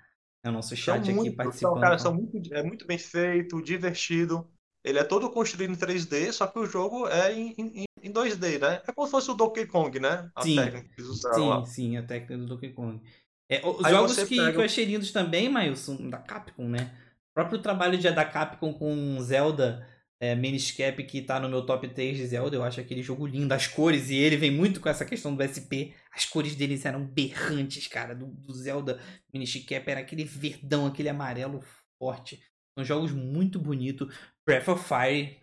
É 0.44 0.50
o 0.50 0.52
nosso 0.52 0.76
chat 0.76 1.04
são 1.04 1.04
aqui 1.04 1.14
muito, 1.14 1.36
participando. 1.36 1.74
São, 1.74 1.82
cara, 1.82 1.98
são 1.98 2.14
muito, 2.14 2.54
é 2.54 2.62
muito 2.62 2.86
bem 2.86 2.98
feito, 2.98 3.62
divertido. 3.62 4.48
Ele 4.84 5.00
é 5.00 5.04
todo 5.04 5.32
construído 5.32 5.72
em 5.72 5.76
3D, 5.76 6.32
só 6.32 6.46
que 6.46 6.60
o 6.60 6.66
jogo 6.68 7.08
é 7.08 7.34
em, 7.34 7.56
em, 7.58 7.86
em 8.04 8.14
2D, 8.14 8.60
né? 8.60 8.84
É 8.88 8.92
como 8.92 9.08
se 9.08 9.12
fosse 9.12 9.32
o 9.32 9.34
Donkey 9.34 9.66
Kong, 9.66 10.00
né? 10.00 10.30
A 10.36 10.44
sim, 10.44 10.56
técnica 10.56 10.88
que 10.90 11.02
eles 11.02 11.10
usaram 11.10 11.36
sim, 11.36 11.50
lá. 11.50 11.66
sim, 11.66 11.98
a 11.98 12.04
técnica 12.04 12.38
do 12.38 12.46
Donkey 12.46 12.70
Kong. 12.70 13.02
É, 13.50 13.68
os 13.68 13.84
Aí 13.84 13.92
jogos 13.92 14.16
que, 14.16 14.36
pega... 14.36 14.52
que 14.52 14.58
eu 14.58 14.64
achei 14.64 14.86
lindos 14.86 15.12
também, 15.12 15.50
Mailson, 15.50 16.10
da 16.10 16.20
Capcom, 16.20 16.68
né? 16.68 16.92
O 17.32 17.34
próprio 17.34 17.60
trabalho 17.60 17.98
de, 17.98 18.10
da 18.12 18.24
Capcom 18.24 18.72
com 18.74 19.20
Zelda 19.20 19.88
é, 20.26 20.36
Miniscap, 20.36 21.04
que 21.04 21.22
tá 21.22 21.40
no 21.40 21.48
meu 21.48 21.66
top 21.66 21.88
3 21.88 22.18
de 22.18 22.28
Zelda, 22.28 22.56
eu 22.56 22.64
acho 22.64 22.80
aquele 22.80 23.04
jogo 23.04 23.28
lindo, 23.28 23.54
as 23.54 23.68
cores, 23.68 24.10
e 24.10 24.16
ele 24.16 24.38
vem 24.38 24.52
muito 24.52 24.80
com 24.80 24.90
essa 24.90 25.06
questão 25.06 25.36
do 25.36 25.44
SP. 25.44 25.94
As 26.12 26.26
cores 26.26 26.56
deles 26.56 26.86
eram 26.86 27.06
berrantes, 27.06 27.88
cara, 27.88 28.16
do, 28.16 28.28
do 28.28 28.54
Zelda 28.54 29.00
Miniscap, 29.34 29.90
era 29.90 30.00
aquele 30.00 30.24
verdão, 30.24 30.88
aquele 30.88 31.10
amarelo 31.10 31.64
forte. 32.02 32.44
São 32.78 32.84
jogos 32.84 33.12
muito 33.12 33.60
bonitos. 33.60 34.14
Breath 34.46 34.68
of 34.68 34.84
Fire, 34.84 35.40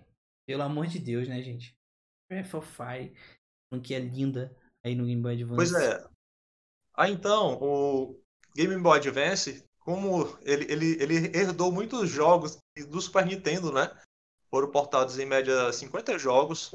pelo 0.47 0.63
amor 0.63 0.87
de 0.87 0.99
Deus, 0.99 1.29
né, 1.29 1.41
gente? 1.43 1.77
Breath 2.29 2.55
of 2.55 2.69
Fire, 2.69 3.15
que 3.83 3.95
é 3.95 3.99
linda 3.99 4.55
aí 4.85 4.95
no 4.95 5.07
Game 5.07 5.23
Boy 5.23 5.35
Advance. 5.35 5.57
Pois 5.57 5.73
é. 5.75 6.05
Ah, 6.95 7.09
então, 7.09 7.59
o 7.61 8.21
Game 8.55 8.77
Boy 8.79 8.99
Advance, 8.99 9.65
como 9.81 10.27
ele, 10.43 10.71
ele, 10.71 11.03
ele 11.03 11.37
herdou 11.37 11.73
muitos 11.73 12.11
jogos 12.11 12.59
do 12.89 13.01
Super 13.01 13.25
Nintendo, 13.25 13.73
né? 13.73 13.91
Foram 14.53 14.71
portados 14.71 15.19
em 15.19 15.25
média 15.25 15.73
50 15.73 16.19
jogos. 16.19 16.75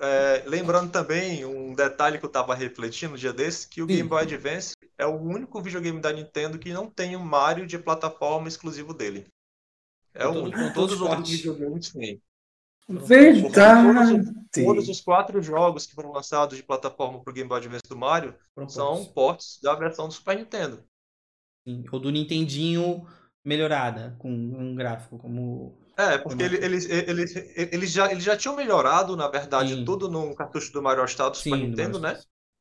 É, 0.00 0.44
lembrando 0.46 0.90
também 0.90 1.44
um 1.44 1.74
detalhe 1.74 2.18
que 2.18 2.24
eu 2.24 2.28
estava 2.28 2.54
refletindo 2.54 3.12
no 3.12 3.18
dia 3.18 3.34
desse, 3.34 3.68
que 3.68 3.82
o 3.82 3.86
Sim. 3.86 3.96
Game 3.96 4.08
Boy 4.08 4.22
Advance 4.22 4.74
é 4.96 5.04
o 5.04 5.14
único 5.14 5.60
videogame 5.60 6.00
da 6.00 6.10
Nintendo 6.10 6.58
que 6.58 6.72
não 6.72 6.88
tem 6.88 7.14
um 7.16 7.22
Mario 7.22 7.66
de 7.66 7.78
plataforma 7.78 8.48
exclusivo 8.48 8.94
dele. 8.94 9.26
É 10.14 10.26
o 10.26 10.44
único. 10.44 10.72
Todos 10.72 10.94
os 10.94 11.02
outros 11.02 11.28
videogames 11.28 11.92
têm. 11.92 12.22
Verdade! 12.88 14.24
Todos, 14.24 14.64
todos, 14.64 14.88
os 14.88 15.02
quatro 15.02 15.42
jogos 15.42 15.84
que 15.84 15.94
foram 15.94 16.12
lançados 16.12 16.56
de 16.56 16.62
plataforma 16.62 17.22
para 17.22 17.30
o 17.30 17.34
Game 17.34 17.46
Boy 17.46 17.58
Advance 17.58 17.86
do 17.86 17.96
Mario 17.96 18.34
são 18.68 19.04
ports 19.04 19.60
da 19.62 19.74
versão 19.74 20.08
do 20.08 20.14
Super 20.14 20.38
Nintendo. 20.38 20.82
Sim, 21.66 21.84
ou 21.92 22.00
do 22.00 22.10
Nintendinho 22.10 23.06
melhorada, 23.44 24.16
com 24.18 24.30
um 24.30 24.74
gráfico 24.74 25.18
como. 25.18 25.78
É, 25.98 26.16
porque 26.16 26.44
eles, 26.44 26.88
eles, 26.88 27.34
eles, 27.56 27.90
já, 27.90 28.08
eles 28.08 28.22
já 28.22 28.36
tinham 28.36 28.54
melhorado, 28.54 29.16
na 29.16 29.26
verdade, 29.26 29.74
Sim. 29.74 29.84
tudo 29.84 30.08
no 30.08 30.32
cartucho 30.32 30.72
do 30.72 30.80
Mario 30.80 31.06
Super 31.08 31.34
Sim, 31.34 31.56
Nintendo, 31.56 31.98
né? 31.98 32.20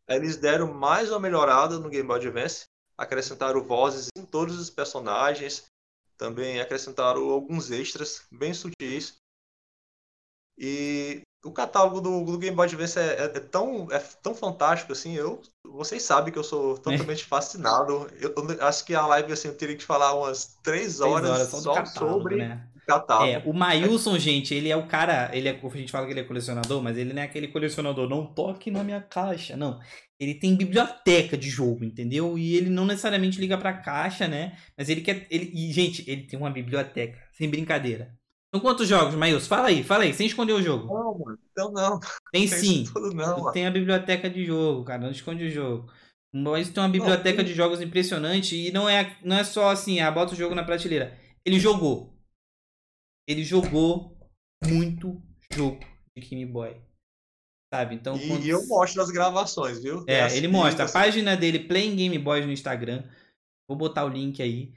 Eles 0.09 0.37
deram 0.37 0.73
mais 0.73 1.11
uma 1.11 1.19
melhorada 1.19 1.77
no 1.77 1.87
Game 1.87 2.07
Boy 2.07 2.17
Advance, 2.17 2.65
acrescentaram 2.97 3.61
vozes 3.61 4.07
em 4.17 4.25
todos 4.25 4.57
os 4.57 4.71
personagens, 4.71 5.65
também 6.17 6.59
acrescentaram 6.59 7.29
alguns 7.29 7.69
extras 7.69 8.25
bem 8.31 8.55
sutis. 8.55 9.19
E 10.57 11.21
o 11.45 11.51
catálogo 11.51 12.01
do, 12.01 12.25
do 12.25 12.39
Game 12.39 12.55
Boy 12.55 12.65
Advance 12.65 12.97
é, 12.97 13.03
é, 13.03 13.23
é, 13.25 13.39
tão, 13.39 13.87
é 13.91 13.99
tão 13.99 14.33
fantástico, 14.33 14.93
assim, 14.93 15.13
eu, 15.13 15.43
vocês 15.63 16.01
sabem 16.01 16.33
que 16.33 16.39
eu 16.39 16.43
sou 16.43 16.75
totalmente 16.79 17.23
é. 17.23 17.27
fascinado. 17.27 18.09
Eu, 18.19 18.33
eu, 18.35 18.65
acho 18.65 18.83
que 18.83 18.95
a 18.95 19.05
live, 19.05 19.31
assim, 19.31 19.49
eu 19.49 19.55
teria 19.55 19.77
que 19.77 19.85
falar 19.85 20.15
umas 20.15 20.57
três 20.63 21.01
horas, 21.01 21.29
horas 21.29 21.49
só, 21.49 21.57
só 21.59 21.73
catálogo, 21.75 22.13
sobre 22.13 22.37
né? 22.37 22.67
É, 23.27 23.41
o 23.45 23.53
Mailson, 23.53 24.17
gente, 24.17 24.53
ele 24.53 24.69
é 24.69 24.75
o 24.77 24.87
cara, 24.87 25.29
ele 25.33 25.49
é, 25.49 25.59
a 25.61 25.77
gente 25.77 25.91
fala 25.91 26.05
que 26.05 26.13
ele 26.13 26.21
é 26.21 26.23
colecionador, 26.23 26.81
mas 26.81 26.97
ele 26.97 27.13
não 27.13 27.21
é 27.21 27.25
aquele 27.25 27.49
colecionador, 27.49 28.09
não 28.09 28.25
toque 28.25 28.71
na 28.71 28.83
minha 28.83 29.01
caixa, 29.01 29.57
não. 29.57 29.79
Ele 30.19 30.33
tem 30.33 30.55
biblioteca 30.55 31.37
de 31.37 31.49
jogo, 31.49 31.83
entendeu? 31.83 32.37
E 32.37 32.55
ele 32.55 32.69
não 32.69 32.85
necessariamente 32.85 33.39
liga 33.39 33.57
pra 33.57 33.73
caixa, 33.73 34.27
né? 34.27 34.57
Mas 34.77 34.89
ele 34.89 35.01
quer, 35.01 35.27
ele, 35.29 35.51
e, 35.53 35.71
gente, 35.71 36.09
ele 36.09 36.23
tem 36.23 36.39
uma 36.39 36.49
biblioteca, 36.49 37.19
sem 37.33 37.49
brincadeira. 37.49 38.15
São 38.53 38.61
quantos 38.61 38.87
jogos, 38.87 39.13
Maílson? 39.15 39.47
Fala 39.47 39.67
aí, 39.67 39.83
fala 39.83 40.03
aí, 40.03 40.13
sem 40.13 40.25
esconder 40.25 40.53
o 40.53 40.61
jogo. 40.61 40.87
Não, 40.87 41.19
mano, 41.19 41.37
então 41.51 41.71
não. 41.71 41.99
Tem 42.31 42.47
sim. 42.47 42.85
Tudo 42.85 43.13
não, 43.13 43.51
tem 43.51 43.67
a 43.67 43.71
biblioteca 43.71 44.29
de 44.29 44.45
jogo, 44.45 44.85
cara, 44.85 45.01
não 45.01 45.11
esconde 45.11 45.43
o 45.43 45.51
jogo. 45.51 45.91
Mas 46.33 46.69
tem 46.69 46.81
uma 46.81 46.89
biblioteca 46.89 47.37
não, 47.37 47.43
de 47.43 47.53
jogos 47.53 47.81
impressionante 47.81 48.55
e 48.55 48.71
não 48.71 48.87
é, 48.87 49.15
não 49.23 49.37
é 49.37 49.43
só 49.43 49.69
assim, 49.69 49.99
ah, 49.99 50.11
bota 50.11 50.33
o 50.33 50.37
jogo 50.37 50.55
na 50.55 50.63
prateleira. 50.63 51.17
Ele 51.45 51.59
jogou. 51.59 52.16
Ele 53.27 53.43
jogou 53.43 54.17
muito 54.65 55.21
jogo 55.51 55.79
de 56.15 56.27
Game 56.27 56.45
Boy. 56.45 56.75
Sabe? 57.73 57.95
Então, 57.95 58.15
e, 58.15 58.27
quando... 58.27 58.45
eu 58.45 58.65
mostro 58.67 59.01
as 59.01 59.11
gravações, 59.11 59.83
viu? 59.83 60.05
É, 60.07 60.35
ele 60.35 60.47
mostra. 60.47 60.85
A 60.85 60.91
página 60.91 61.35
dele, 61.35 61.59
Playing 61.59 61.95
Game 61.95 62.17
Boy 62.17 62.45
no 62.45 62.51
Instagram. 62.51 63.03
Vou 63.69 63.77
botar 63.77 64.05
o 64.05 64.09
link 64.09 64.41
aí. 64.41 64.73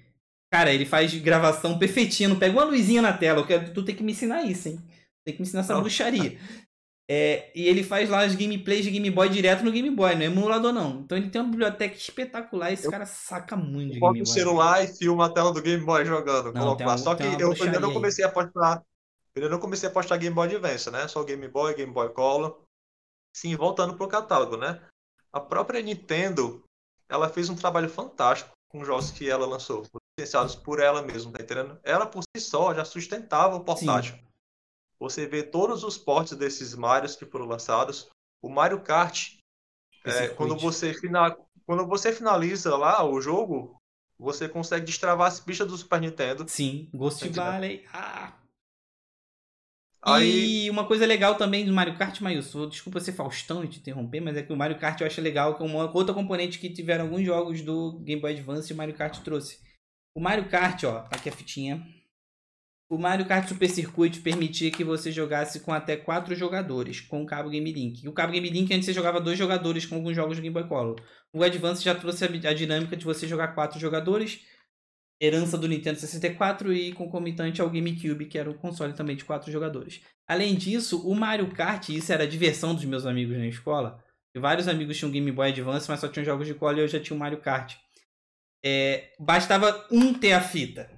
Cara, 0.52 0.72
ele 0.72 0.84
faz 0.84 1.14
gravação 1.14 1.78
perfeitinha, 1.78 2.28
não 2.28 2.38
pega 2.38 2.52
uma 2.52 2.64
luzinha 2.64 3.00
na 3.00 3.16
tela. 3.16 3.46
Quero, 3.46 3.72
tu 3.72 3.84
tem 3.84 3.94
que 3.94 4.02
me 4.02 4.10
ensinar 4.10 4.42
isso, 4.42 4.68
hein? 4.68 4.82
Tem 5.24 5.34
que 5.34 5.40
me 5.40 5.46
ensinar 5.46 5.60
essa 5.60 5.78
bruxaria. 5.78 6.38
É, 7.12 7.50
e 7.56 7.66
ele 7.66 7.82
faz 7.82 8.08
lá 8.08 8.20
as 8.20 8.36
gameplays 8.36 8.84
de 8.84 8.90
Game 8.92 9.10
Boy 9.10 9.28
direto 9.28 9.64
no 9.64 9.72
Game 9.72 9.90
Boy, 9.90 10.14
não 10.14 10.22
é 10.22 10.26
emulador 10.26 10.72
não. 10.72 11.00
Então 11.00 11.18
ele 11.18 11.28
tem 11.28 11.40
uma 11.40 11.50
biblioteca 11.50 11.96
espetacular 11.96 12.72
esse 12.72 12.84
eu, 12.84 12.90
cara 12.90 13.04
saca 13.04 13.56
muito 13.56 13.94
de 13.94 13.98
Game 13.98 14.12
Boy. 14.12 14.22
o 14.22 14.26
celular 14.26 14.84
e 14.84 14.86
filma 14.86 15.26
a 15.26 15.30
tela 15.30 15.52
do 15.52 15.60
Game 15.60 15.84
Boy 15.84 16.04
jogando. 16.04 16.52
Não, 16.52 16.76
uma, 16.76 16.98
Só 16.98 17.16
que 17.16 17.24
eu 17.24 17.52
ainda 17.62 17.80
não 17.80 17.92
comecei 17.92 18.24
a 18.24 18.28
postar. 18.28 18.84
Eu 19.34 19.42
ainda 19.42 19.54
não 19.54 19.60
comecei 19.60 19.88
a 19.88 19.92
postar 19.92 20.18
Game 20.18 20.34
Boy 20.34 20.54
Advance, 20.54 20.90
né? 20.90 21.08
Só 21.08 21.24
Game 21.24 21.48
Boy, 21.48 21.74
Game 21.74 21.92
Boy 21.92 22.10
Color. 22.10 22.62
Sim, 23.36 23.56
voltando 23.56 23.96
pro 23.96 24.06
catálogo, 24.06 24.56
né? 24.56 24.80
a 25.32 25.40
própria 25.40 25.80
Nintendo, 25.80 26.64
ela 27.08 27.28
fez 27.28 27.48
um 27.48 27.56
trabalho 27.56 27.88
fantástico 27.88 28.50
com 28.68 28.80
os 28.80 28.86
jogos 28.86 29.10
que 29.10 29.28
ela 29.28 29.46
lançou, 29.46 29.84
licenciados 30.18 30.54
por 30.54 30.80
ela 30.80 31.02
mesma, 31.02 31.32
tá 31.32 31.42
entendendo? 31.42 31.78
Ela 31.82 32.06
por 32.06 32.22
si 32.22 32.42
só 32.42 32.74
já 32.74 32.84
sustentava 32.84 33.56
o 33.56 33.64
portátil. 33.64 34.14
Sim. 34.14 34.29
Você 35.00 35.26
vê 35.26 35.42
todos 35.42 35.82
os 35.82 35.96
portes 35.96 36.36
desses 36.36 36.74
Marios 36.74 37.16
que 37.16 37.24
foram 37.24 37.46
lançados. 37.46 38.10
O 38.42 38.50
Mario 38.50 38.82
Kart, 38.82 39.38
é, 40.04 40.28
quando, 40.28 40.56
você 40.56 40.92
final, 40.92 41.48
quando 41.66 41.86
você 41.86 42.12
finaliza 42.12 42.76
lá 42.76 43.02
o 43.02 43.20
jogo, 43.20 43.80
você 44.18 44.46
consegue 44.46 44.84
destravar 44.84 45.28
as 45.28 45.40
pistas 45.40 45.66
do 45.66 45.76
Super 45.76 46.00
Nintendo. 46.00 46.46
Sim, 46.46 46.90
Ghost 46.94 47.26
Valley. 47.30 47.86
Ah. 47.92 48.36
Aí... 50.02 50.64
E 50.64 50.70
uma 50.70 50.86
coisa 50.86 51.06
legal 51.06 51.36
também 51.36 51.64
do 51.64 51.72
Mario 51.72 51.96
Kart, 51.96 52.20
Maílson, 52.20 52.68
desculpa 52.68 53.00
ser 53.00 53.12
Faustão 53.12 53.64
e 53.64 53.68
te 53.68 53.78
interromper, 53.78 54.20
mas 54.20 54.36
é 54.36 54.42
que 54.42 54.52
o 54.52 54.56
Mario 54.56 54.78
Kart 54.78 55.00
eu 55.00 55.06
acho 55.06 55.20
legal, 55.20 55.56
que 55.56 55.62
é 55.62 55.66
uma 55.66 55.90
outra 55.94 56.14
componente 56.14 56.58
que 56.58 56.70
tiveram 56.70 57.04
alguns 57.04 57.24
jogos 57.24 57.62
do 57.62 57.98
Game 58.00 58.20
Boy 58.20 58.32
Advance 58.32 58.70
e 58.70 58.74
o 58.74 58.76
Mario 58.76 58.94
Kart 58.94 59.18
trouxe. 59.22 59.60
O 60.14 60.20
Mario 60.20 60.48
Kart, 60.48 60.84
ó, 60.84 61.06
aqui 61.10 61.28
a 61.28 61.32
fitinha. 61.32 61.86
O 62.90 62.98
Mario 62.98 63.24
Kart 63.24 63.48
Super 63.48 63.70
Circuit 63.70 64.20
permitia 64.20 64.70
que 64.70 64.82
você 64.82 65.12
jogasse 65.12 65.60
com 65.60 65.72
até 65.72 65.96
quatro 65.96 66.34
jogadores, 66.34 67.00
com 67.00 67.22
o 67.22 67.26
cabo 67.26 67.48
Game 67.48 67.72
Link. 67.72 68.06
O 68.08 68.12
cabo 68.12 68.32
Game 68.32 68.50
Link 68.50 68.74
antes 68.74 68.86
você 68.86 68.92
jogava 68.92 69.20
dois 69.20 69.38
jogadores 69.38 69.86
com 69.86 69.94
alguns 69.94 70.16
jogos 70.16 70.36
do 70.36 70.42
Game 70.42 70.52
Boy 70.52 70.66
Color. 70.66 71.00
O 71.32 71.44
Advance 71.44 71.84
já 71.84 71.94
trouxe 71.94 72.24
a 72.24 72.52
dinâmica 72.52 72.96
de 72.96 73.04
você 73.04 73.28
jogar 73.28 73.54
quatro 73.54 73.78
jogadores 73.78 74.40
herança 75.20 75.58
do 75.58 75.68
Nintendo 75.68 76.00
64 76.00 76.72
e 76.72 76.92
concomitante 76.92 77.60
ao 77.60 77.68
GameCube, 77.68 78.24
que 78.24 78.38
era 78.38 78.50
um 78.50 78.56
console 78.56 78.94
também 78.94 79.14
de 79.14 79.24
quatro 79.24 79.52
jogadores. 79.52 80.00
Além 80.26 80.54
disso, 80.54 81.06
o 81.06 81.14
Mario 81.14 81.52
Kart, 81.52 81.90
isso 81.90 82.12
era 82.12 82.24
a 82.24 82.26
diversão 82.26 82.74
dos 82.74 82.84
meus 82.86 83.04
amigos 83.04 83.36
na 83.36 83.46
escola. 83.46 84.02
Vários 84.34 84.66
amigos 84.66 84.96
tinham 84.96 85.10
Game 85.12 85.30
Boy 85.30 85.50
Advance, 85.50 85.90
mas 85.90 86.00
só 86.00 86.08
tinham 86.08 86.24
jogos 86.24 86.46
de 86.46 86.54
cola 86.54 86.78
e 86.78 86.80
eu 86.80 86.88
já 86.88 86.98
tinha 86.98 87.16
o 87.16 87.20
Mario 87.20 87.40
Kart. 87.40 87.76
É, 88.64 89.12
bastava 89.18 89.86
um 89.90 90.14
ter 90.14 90.32
a 90.32 90.40
fita. 90.40 90.90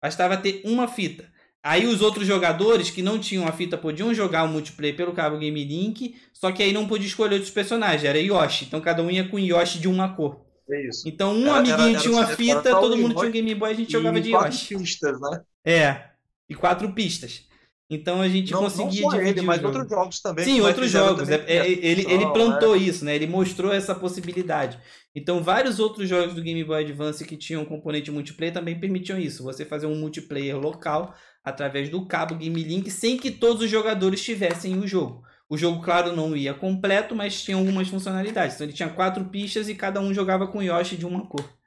Bastava 0.00 0.36
ter 0.36 0.62
uma 0.64 0.86
fita. 0.86 1.30
Aí 1.62 1.86
os 1.86 2.00
outros 2.00 2.26
jogadores 2.26 2.88
que 2.88 3.02
não 3.02 3.18
tinham 3.18 3.46
a 3.46 3.52
fita 3.52 3.76
podiam 3.76 4.14
jogar 4.14 4.44
o 4.44 4.48
multiplayer 4.48 4.96
pelo 4.96 5.12
cabo 5.12 5.38
Game 5.38 5.64
Link, 5.64 6.16
só 6.32 6.52
que 6.52 6.62
aí 6.62 6.72
não 6.72 6.86
podia 6.86 7.08
escolher 7.08 7.34
outros 7.34 7.50
personagens, 7.50 8.04
era 8.04 8.18
Yoshi. 8.18 8.66
Então 8.66 8.80
cada 8.80 9.02
um 9.02 9.10
ia 9.10 9.28
com 9.28 9.38
Yoshi 9.38 9.78
de 9.78 9.88
uma 9.88 10.14
cor. 10.14 10.40
É 10.70 10.88
isso. 10.88 11.08
Então 11.08 11.34
um 11.34 11.46
era, 11.46 11.58
amiguinho 11.58 11.90
era, 11.90 12.00
tinha 12.00 12.12
uma 12.12 12.26
fita, 12.26 12.70
todo 12.70 12.96
mundo 12.96 13.14
tinha 13.14 13.28
um 13.28 13.32
Game 13.32 13.54
Boy, 13.54 13.70
a 13.70 13.74
gente 13.74 13.90
jogava 13.90 14.20
de 14.20 14.30
Yoshi. 14.30 14.38
quatro 14.38 14.78
pistas, 14.78 15.20
né? 15.20 15.42
É, 15.64 16.04
e 16.48 16.54
quatro 16.54 16.92
pistas. 16.92 17.47
Então 17.90 18.20
a 18.20 18.28
gente 18.28 18.52
não, 18.52 18.60
conseguia 18.60 19.02
não 19.02 19.10
dividir 19.10 19.28
ele, 19.28 19.42
mas 19.42 19.64
outros 19.64 19.88
jogos 19.88 20.20
também. 20.20 20.44
Sim, 20.44 20.60
outros 20.60 20.90
jogos. 20.90 21.28
É, 21.28 21.42
é, 21.46 21.68
ele, 21.70 22.04
ele 22.06 22.26
plantou 22.32 22.76
né? 22.76 22.82
isso, 22.82 23.04
né? 23.04 23.14
Ele 23.14 23.26
mostrou 23.26 23.72
essa 23.72 23.94
possibilidade. 23.94 24.78
Então 25.14 25.42
vários 25.42 25.78
outros 25.78 26.06
jogos 26.06 26.34
do 26.34 26.42
Game 26.42 26.62
Boy 26.62 26.84
Advance 26.84 27.24
que 27.24 27.36
tinham 27.36 27.64
componente 27.64 28.10
multiplayer 28.10 28.52
também 28.52 28.78
permitiam 28.78 29.18
isso. 29.18 29.42
Você 29.42 29.64
fazer 29.64 29.86
um 29.86 29.94
multiplayer 29.94 30.58
local 30.58 31.14
através 31.42 31.88
do 31.88 32.06
cabo 32.06 32.34
Game 32.34 32.62
Link 32.62 32.90
sem 32.90 33.16
que 33.16 33.30
todos 33.30 33.62
os 33.62 33.70
jogadores 33.70 34.22
tivessem 34.22 34.78
o 34.78 34.86
jogo. 34.86 35.22
O 35.48 35.56
jogo, 35.56 35.82
claro, 35.82 36.14
não 36.14 36.36
ia 36.36 36.52
completo, 36.52 37.16
mas 37.16 37.42
tinha 37.42 37.56
algumas 37.56 37.88
funcionalidades. 37.88 38.56
Então 38.56 38.66
ele 38.66 38.74
tinha 38.74 38.90
quatro 38.90 39.24
pistas 39.24 39.66
e 39.66 39.74
cada 39.74 39.98
um 39.98 40.12
jogava 40.12 40.46
com 40.46 40.62
Yoshi 40.62 40.94
de 40.94 41.06
uma 41.06 41.26
cor. 41.26 41.57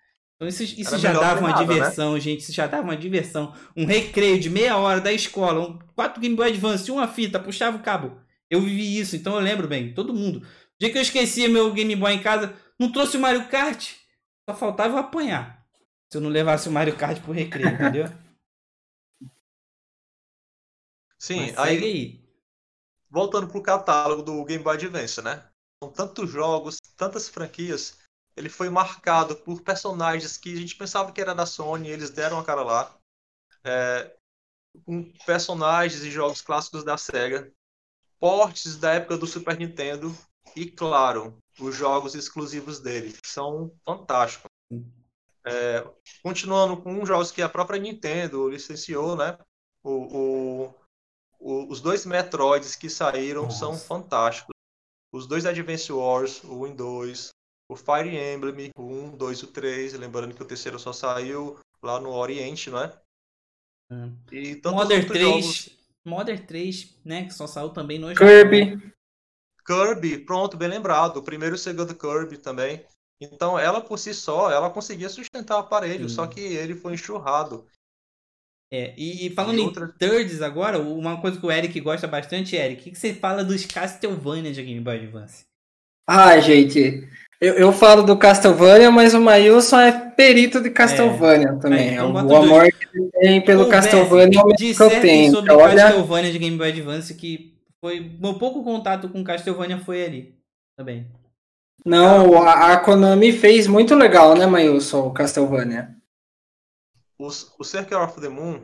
Então 0.42 0.48
isso, 0.48 0.64
isso 0.64 0.98
já 0.98 1.14
dava 1.14 1.40
uma 1.40 1.50
nada, 1.50 1.62
né? 1.62 1.68
diversão, 1.68 2.14
né? 2.16 2.20
gente. 2.20 2.40
Isso 2.40 2.52
já 2.52 2.66
dava 2.66 2.82
uma 2.82 2.98
diversão. 2.98 3.54
Um 3.78 3.86
recreio 3.86 4.40
de 4.40 4.50
meia 4.50 4.76
hora 4.76 5.00
da 5.00 5.14
escola, 5.14 5.60
um, 5.60 5.78
quatro 5.94 6.20
Game 6.20 6.36
Boy 6.36 6.50
Advance, 6.50 6.90
uma 6.90 7.08
fita, 7.08 7.40
puxava 7.40 7.78
o 7.78 7.84
cabo. 7.84 8.20
Eu 8.50 8.60
vivi 8.60 8.98
isso, 8.98 9.16
então 9.16 9.36
eu 9.36 9.40
lembro 9.40 9.68
bem, 9.68 9.94
todo 9.94 10.16
mundo. 10.16 10.40
O 10.40 10.44
dia 10.80 10.92
que 10.92 10.98
eu 10.98 11.02
esquecia 11.04 11.48
meu 11.48 11.72
Game 11.72 11.96
Boy 11.96 12.14
em 12.14 12.24
casa, 12.24 12.56
não 12.80 12.92
trouxe 12.92 13.18
o 13.18 13.20
Mario 13.20 13.48
Kart. 13.50 13.94
Só 14.50 14.56
faltava 14.56 14.96
eu 14.96 14.98
apanhar. 14.98 15.64
Se 16.12 16.18
eu 16.18 16.22
não 16.22 16.30
levasse 16.32 16.68
o 16.68 16.72
Mario 16.72 16.98
Kart 16.98 17.22
pro 17.22 17.32
recreio, 17.32 17.70
entendeu? 17.76 18.06
Sim, 21.20 21.54
aí, 21.56 21.78
aí 21.78 22.26
voltando 23.12 23.48
pro 23.48 23.62
catálogo 23.62 24.24
do 24.24 24.44
Game 24.44 24.64
Boy 24.64 24.74
Advance, 24.74 25.22
né? 25.22 25.46
São 25.84 25.92
tantos 25.92 26.32
jogos, 26.32 26.80
tantas 26.98 27.30
franquias. 27.30 28.01
Ele 28.36 28.50
foi 28.50 28.70
marcado 28.70 29.36
por 29.36 29.62
personagens 29.62 30.38
que 30.38 30.54
a 30.54 30.58
gente 30.58 30.76
pensava 30.76 31.12
que 31.12 31.22
era 31.22 31.36
da 31.36 31.46
Sony, 31.46 31.90
eles 31.90 32.10
deram 32.10 32.40
a 32.40 32.46
cara 32.46 32.64
lá. 32.64 32.96
É, 33.64 34.16
com 34.86 35.04
personagens 35.26 36.04
e 36.04 36.12
jogos 36.12 36.42
clássicos 36.42 36.84
da 36.84 36.98
SEGA, 36.98 37.52
portes 38.20 38.78
da 38.78 38.94
época 38.94 39.18
do 39.18 39.28
Super 39.28 39.58
Nintendo 39.58 40.16
e, 40.56 40.66
claro, 40.66 41.38
os 41.60 41.76
jogos 41.76 42.16
exclusivos 42.16 42.80
dele, 42.80 43.14
que 43.14 43.28
são 43.28 43.72
fantásticos. 43.86 44.50
É, 45.46 45.86
continuando 46.24 46.82
com 46.82 47.06
jogos 47.06 47.32
que 47.32 47.42
a 47.42 47.50
própria 47.50 47.80
Nintendo 47.80 48.50
licenciou, 48.50 49.16
né? 49.16 49.38
O, 49.84 50.68
o 50.70 50.82
o, 51.42 51.68
os 51.72 51.82
dois 51.82 52.06
Metroids 52.06 52.76
que 52.76 52.88
saíram 52.88 53.44
Nossa. 53.44 53.58
são 53.58 53.78
fantásticos. 53.78 54.54
Os 55.12 55.26
dois 55.26 55.46
Advance 55.46 55.92
Wars, 55.92 56.44
o 56.44 56.64
1 56.64 56.68
e 56.68 56.74
2, 56.74 57.30
o 57.72 57.76
Fire 57.78 58.18
Emblem, 58.18 58.70
o 58.76 58.84
1, 58.84 59.18
2 59.18 59.40
e 59.40 59.44
o 59.46 59.48
3, 59.48 59.94
lembrando 59.94 60.36
que 60.36 60.44
o 60.44 60.46
terceiro 60.46 60.78
só 60.78 60.92
saiu 60.92 61.58
lá 61.82 62.02
no 62.02 62.12
Oriente, 62.12 62.70
não 62.70 62.84
é? 62.84 62.94
Hum. 63.90 64.14
E 64.30 64.62
Modern 64.66 65.08
3, 65.08 65.22
jogos... 65.22 65.70
Modern 66.06 66.46
3, 66.46 66.98
né, 67.06 67.26
que 67.26 67.34
só 67.34 67.48
saiu 67.48 67.70
também 67.70 67.98
no 67.98 68.14
Kirby. 68.14 68.72
Japão. 68.72 68.92
Kirby, 69.66 70.18
pronto, 70.26 70.58
bem 70.58 70.68
lembrado. 70.68 71.18
O 71.18 71.24
primeiro 71.24 71.56
e 71.56 71.58
o 71.58 71.60
segundo 71.60 71.96
Kirby 71.96 72.38
também. 72.38 72.86
Então, 73.22 73.58
ela 73.58 73.80
por 73.80 73.98
si 73.98 74.14
só, 74.14 74.52
ela 74.52 74.70
conseguia 74.70 75.08
sustentar 75.08 75.56
o 75.56 75.60
aparelho, 75.60 76.10
Sim. 76.10 76.16
só 76.16 76.28
que 76.28 76.42
ele 76.42 76.76
foi 76.76 76.94
enxurrado. 76.94 77.66
É, 78.74 78.94
e, 78.98 79.30
falando 79.30 79.60
e 79.60 79.62
outra... 79.62 79.86
em 79.86 79.98
thirds 79.98 80.42
agora, 80.42 80.80
uma 80.80 81.22
coisa 81.22 81.40
que 81.40 81.46
o 81.46 81.52
Eric 81.52 81.80
gosta 81.80 82.08
bastante, 82.08 82.56
Eric, 82.56 82.82
o 82.82 82.92
que, 82.92 83.00
você 83.00 83.14
fala 83.14 83.46
dos 83.46 83.66
Castlevania 83.66 84.52
de 84.52 84.64
Game 84.64 84.82
Boy 84.82 84.98
Advance? 84.98 85.46
Ah, 86.08 86.40
gente, 86.40 87.08
eu, 87.42 87.56
eu 87.56 87.74
falo 87.74 88.04
do 88.04 88.16
Castlevania, 88.16 88.92
mas 88.92 89.16
o 89.16 89.20
Mailson 89.20 89.80
é 89.80 89.92
perito 89.92 90.62
de 90.62 90.70
Castlevania 90.70 91.50
é. 91.50 91.56
também. 91.56 91.94
Então 91.94 92.14
o 92.14 92.18
amor 92.18 92.62
dois. 92.62 92.76
que 92.76 92.88
ele 92.94 93.12
tem 93.12 93.44
pelo 93.44 93.68
Castlevania 93.68 94.40
é 94.40 94.44
o 94.44 94.56
que 94.56 94.80
eu 94.80 95.02
tenho. 95.02 95.32
sobre 95.32 95.52
Olha... 95.52 95.86
Castlevania 95.86 96.32
de 96.32 96.38
Game 96.38 96.56
Boy 96.56 96.70
Advance, 96.70 97.16
que 97.16 97.58
foi 97.84 98.00
meu 98.00 98.36
pouco 98.36 98.64
contato 98.64 99.10
com 99.10 99.24
Castlevania 99.24 99.80
foi 99.80 100.06
ali 100.06 100.36
também. 100.78 101.10
Não, 101.84 102.44
a, 102.44 102.74
a 102.74 102.80
Konami 102.80 103.32
fez 103.32 103.66
muito 103.66 103.96
legal, 103.96 104.38
né, 104.38 104.46
Mailson, 104.46 105.08
o 105.08 105.12
Castlevania. 105.12 105.96
O, 107.18 107.26
o 107.26 107.64
Circle 107.64 107.98
of 107.98 108.22
the 108.22 108.30
Moon. 108.30 108.62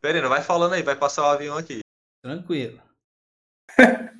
Perina, 0.00 0.28
vai 0.28 0.42
falando 0.42 0.74
aí, 0.74 0.82
vai 0.82 0.94
passar 0.94 1.22
o 1.22 1.30
avião 1.30 1.58
aqui. 1.58 1.80
Tranquilo. 2.22 2.80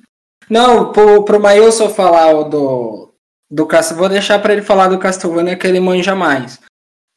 Não, 0.49 0.91
pro, 0.91 1.23
pro 1.23 1.39
Mailson 1.39 1.89
falar 1.89 2.35
o 2.35 2.43
do, 2.43 3.14
do 3.55 3.67
vou 3.95 4.09
deixar 4.09 4.39
para 4.39 4.51
ele 4.51 4.61
falar 4.61 4.89
do 4.89 4.99
Castlevania 4.99 5.55
que 5.55 5.65
ele 5.65 5.79
manja 5.79 6.13
mais. 6.13 6.59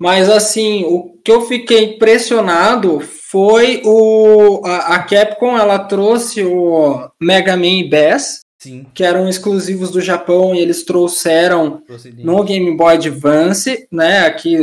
Mas 0.01 0.29
assim, 0.31 0.85
o 0.85 1.19
que 1.25 1.33
eu 1.33 1.41
fiquei 1.43 1.95
impressionado 1.95 3.01
foi 3.01 3.83
o 3.85 4.63
a, 4.65 4.95
a 4.95 5.03
Capcom, 5.03 5.59
ela 5.59 5.81
trouxe 5.81 6.45
o 6.45 7.11
Mega 7.21 7.57
Man 7.57 7.89
Bass, 7.91 8.41
Sim. 8.63 8.87
que 8.95 9.03
eram 9.03 9.29
exclusivos 9.29 9.91
do 9.91 10.01
Japão 10.01 10.55
e 10.55 10.61
eles 10.61 10.85
trouxeram 10.85 11.83
no 12.19 12.45
Game 12.45 12.77
Boy 12.77 12.95
Advance, 12.95 13.89
né, 13.91 14.21
aqui 14.21 14.57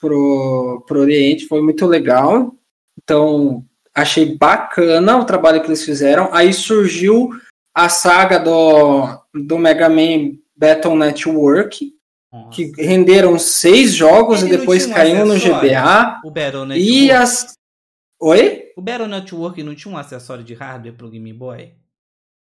pro, 0.00 0.84
pro 0.88 1.00
Oriente, 1.00 1.46
foi 1.46 1.62
muito 1.62 1.86
legal. 1.86 2.52
Então, 3.00 3.64
achei 3.94 4.36
bacana 4.36 5.16
o 5.18 5.24
trabalho 5.24 5.60
que 5.60 5.68
eles 5.68 5.84
fizeram. 5.84 6.28
Aí 6.32 6.52
surgiu 6.52 7.30
a 7.74 7.88
saga 7.88 8.38
do, 8.38 9.18
do 9.32 9.58
Mega 9.58 9.88
Man 9.88 10.41
Battle 10.62 10.94
Network, 10.94 11.92
Nossa. 12.32 12.50
que 12.50 12.72
renderam 12.80 13.36
seis 13.36 13.92
jogos 13.92 14.44
Ele 14.44 14.54
e 14.54 14.58
depois 14.58 14.86
caiu 14.86 15.26
no 15.26 15.34
GBA. 15.34 16.20
O 16.24 16.30
Battle 16.30 16.64
Network. 16.64 16.80
E 16.80 17.10
as... 17.10 17.54
Oi? 18.20 18.66
O 18.76 18.80
Battle 18.80 19.08
Network 19.08 19.60
não 19.64 19.74
tinha 19.74 19.92
um 19.92 19.98
acessório 19.98 20.44
de 20.44 20.54
hardware 20.54 20.94
pro 20.94 21.10
Game 21.10 21.32
Boy? 21.32 21.72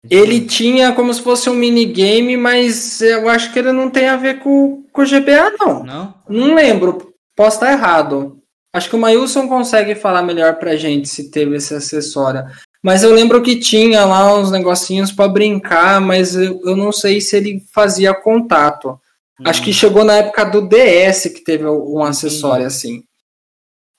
Ele 0.09 0.47
tinha 0.47 0.95
como 0.95 1.13
se 1.13 1.21
fosse 1.21 1.51
um 1.51 1.55
minigame, 1.55 2.35
mas 2.35 3.03
eu 3.03 3.29
acho 3.29 3.53
que 3.53 3.59
ele 3.59 3.73
não 3.73 3.91
tem 3.91 4.09
a 4.09 4.17
ver 4.17 4.39
com, 4.39 4.87
com 4.91 5.03
o 5.03 5.05
GBA, 5.05 5.57
não. 5.59 5.85
Não? 5.85 6.15
Não 6.27 6.55
lembro. 6.55 7.13
Posso 7.37 7.57
estar 7.57 7.73
errado. 7.73 8.41
Acho 8.73 8.89
que 8.89 8.97
o 8.97 8.99
Mailson 8.99 9.49
consegue 9.49 9.95
falar 9.95 10.23
melhor 10.23 10.59
pra 10.59 10.77
gente 10.77 11.09
se 11.09 11.31
teve 11.31 11.57
esse 11.57 11.75
acessório. 11.75 12.45
Mas 12.83 13.03
eu 13.03 13.13
lembro 13.13 13.43
que 13.43 13.59
tinha 13.59 14.05
lá 14.05 14.37
uns 14.39 14.51
negocinhos 14.51 15.11
para 15.11 15.29
brincar, 15.29 16.01
mas 16.01 16.35
eu, 16.37 16.61
eu, 16.65 16.77
não 16.77 16.93
sei 16.93 17.21
se 17.21 17.37
ele 17.37 17.61
fazia 17.73 18.15
contato. 18.15 19.01
Acho 19.45 19.63
que 19.63 19.73
chegou 19.73 20.05
na 20.05 20.15
época 20.15 20.45
do 20.45 20.69
DS 20.69 21.25
que 21.35 21.41
teve 21.45 21.65
um 21.67 22.03
acessório 22.03 22.67
assim. 22.67 23.05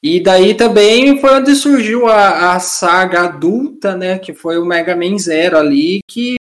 E 0.01 0.21
daí 0.21 0.55
também 0.55 1.19
foi 1.19 1.35
onde 1.35 1.55
surgiu 1.55 2.07
a, 2.07 2.53
a 2.55 2.59
saga 2.59 3.23
adulta, 3.25 3.95
né? 3.95 4.17
Que 4.17 4.33
foi 4.33 4.57
o 4.57 4.65
Mega 4.65 4.95
Man 4.95 5.17
Zero 5.17 5.57
ali, 5.57 5.99
que 6.07 6.35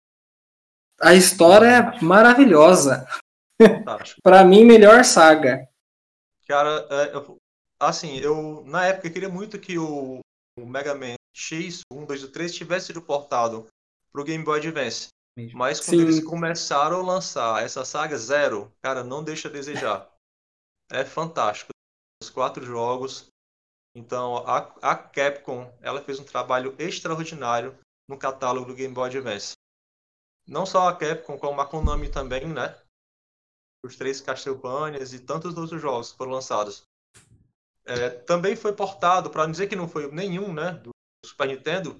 A 1.00 1.14
história 1.14 1.66
é 1.66 2.04
maravilhosa. 2.04 3.06
Pra 4.22 4.44
mim, 4.44 4.64
melhor 4.64 5.04
saga. 5.04 5.66
Cara, 6.46 6.86
é, 6.90 7.16
eu- 7.16 7.36
assim, 7.80 8.18
eu 8.18 8.62
na 8.66 8.86
época 8.86 9.10
queria 9.10 9.28
muito 9.28 9.58
que 9.58 9.78
o, 9.78 10.20
o 10.58 10.66
Mega 10.66 10.94
Man 10.94 11.14
X, 11.36 11.82
1, 11.92 12.06
2 12.06 12.22
e 12.22 12.28
3 12.28 12.54
tivesse 12.54 12.86
sido 12.86 13.02
portado 13.02 13.66
pro 14.10 14.24
Game 14.24 14.42
Boy 14.42 14.58
Advance. 14.58 15.08
Mesmo. 15.36 15.58
Mas 15.58 15.78
quando 15.80 15.98
Sim. 15.98 16.04
eles 16.04 16.24
começaram 16.24 17.00
a 17.00 17.02
lançar 17.02 17.62
essa 17.62 17.84
saga 17.84 18.16
Zero, 18.16 18.72
cara, 18.80 19.04
não 19.04 19.22
deixa 19.22 19.48
a 19.48 19.52
desejar. 19.52 20.10
É 20.90 21.04
fantástico. 21.04 21.72
Os 22.22 22.30
quatro 22.30 22.64
jogos. 22.64 23.28
Então, 23.94 24.38
a, 24.48 24.58
a 24.80 24.96
Capcom, 24.96 25.70
ela 25.82 26.02
fez 26.02 26.18
um 26.18 26.24
trabalho 26.24 26.74
extraordinário 26.78 27.78
no 28.08 28.16
catálogo 28.16 28.68
do 28.68 28.74
Game 28.74 28.94
Boy 28.94 29.10
Advance. 29.10 29.52
Não 30.46 30.64
só 30.64 30.88
a 30.88 30.96
Capcom, 30.96 31.38
como 31.38 31.60
a 31.60 31.66
Konami 31.66 32.10
também, 32.10 32.46
né? 32.46 32.80
Os 33.84 33.96
três 33.96 34.22
Castlevanias 34.22 35.12
e 35.12 35.20
tantos 35.20 35.54
outros 35.58 35.82
jogos 35.82 36.12
que 36.12 36.16
foram 36.16 36.32
lançados. 36.32 36.84
É, 37.84 38.08
também 38.08 38.56
foi 38.56 38.72
portado, 38.72 39.28
para 39.28 39.46
dizer 39.46 39.66
que 39.68 39.76
não 39.76 39.86
foi 39.86 40.10
nenhum, 40.10 40.52
né? 40.52 40.72
Do 40.72 40.95
Super 41.26 41.48
Nintendo, 41.48 41.96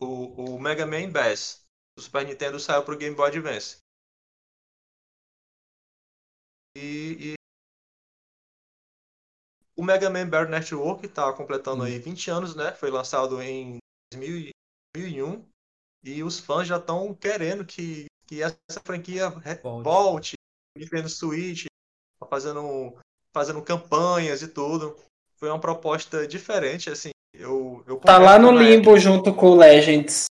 o, 0.00 0.54
o 0.54 0.60
Mega 0.60 0.86
Man 0.86 1.10
Bass 1.10 1.62
do 1.96 2.02
Super 2.02 2.26
Nintendo 2.26 2.58
saiu 2.60 2.84
para 2.84 2.94
o 2.94 2.98
Game 2.98 3.16
Boy 3.16 3.28
Advance. 3.28 3.78
E, 6.76 7.32
e 7.32 7.34
o 9.76 9.82
Mega 9.82 10.10
Man 10.10 10.28
Battle 10.28 10.50
Network 10.50 11.06
está 11.06 11.32
completando 11.32 11.82
aí 11.82 11.98
20 11.98 12.30
anos, 12.30 12.54
né? 12.54 12.72
Foi 12.72 12.90
lançado 12.90 13.40
em 13.42 13.78
2001 14.12 15.44
e 16.04 16.22
os 16.22 16.38
fãs 16.38 16.66
já 16.66 16.76
estão 16.76 17.14
querendo 17.14 17.64
que, 17.64 18.06
que 18.26 18.42
essa 18.42 18.80
franquia 18.84 19.30
volte, 19.82 20.34
Nintendo 20.76 21.08
Switch, 21.08 21.66
tá 22.18 22.26
fazendo 22.26 22.96
fazendo 23.32 23.62
campanhas 23.62 24.42
e 24.42 24.48
tudo. 24.48 24.96
Foi 25.36 25.48
uma 25.48 25.60
proposta 25.60 26.26
diferente, 26.26 26.90
assim. 26.90 27.11
Eu, 27.86 27.96
Tá 27.98 28.18
lá 28.18 28.38
no 28.38 28.52
na 28.52 28.62
época- 28.62 28.70
limbo 28.76 28.98
junto 28.98 29.34
com 29.34 29.50
o 29.50 29.56
Legends. 29.56 30.26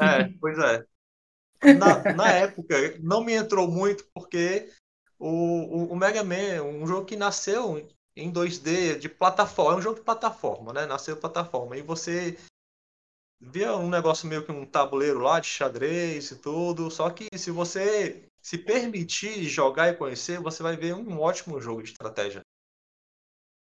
é, 0.00 0.30
pois 0.40 0.58
é. 0.58 0.84
Na, 1.74 2.12
na 2.14 2.28
época, 2.32 2.96
não 3.00 3.24
me 3.24 3.32
entrou 3.32 3.66
muito 3.68 4.04
porque 4.14 4.68
o, 5.18 5.28
o, 5.28 5.92
o 5.92 5.96
Mega 5.96 6.22
Man, 6.22 6.62
um 6.62 6.86
jogo 6.86 7.06
que 7.06 7.16
nasceu 7.16 7.88
em 8.14 8.30
2D, 8.32 8.98
de 8.98 9.08
plataforma, 9.08 9.74
é 9.74 9.76
um 9.78 9.82
jogo 9.82 9.96
de 9.96 10.04
plataforma, 10.04 10.72
né? 10.72 10.86
Nasceu 10.86 11.16
plataforma. 11.16 11.76
E 11.76 11.82
você 11.82 12.36
via 13.40 13.76
um 13.76 13.88
negócio 13.88 14.28
meio 14.28 14.44
que 14.44 14.52
um 14.52 14.64
tabuleiro 14.66 15.18
lá 15.20 15.40
de 15.40 15.46
xadrez 15.48 16.30
e 16.30 16.36
tudo. 16.36 16.90
Só 16.90 17.10
que 17.10 17.26
se 17.36 17.50
você 17.50 18.24
se 18.40 18.56
permitir 18.58 19.44
jogar 19.44 19.88
e 19.88 19.94
conhecer, 19.96 20.40
você 20.40 20.62
vai 20.62 20.76
ver 20.76 20.94
um 20.94 21.18
ótimo 21.20 21.60
jogo 21.60 21.82
de 21.82 21.90
estratégia. 21.90 22.40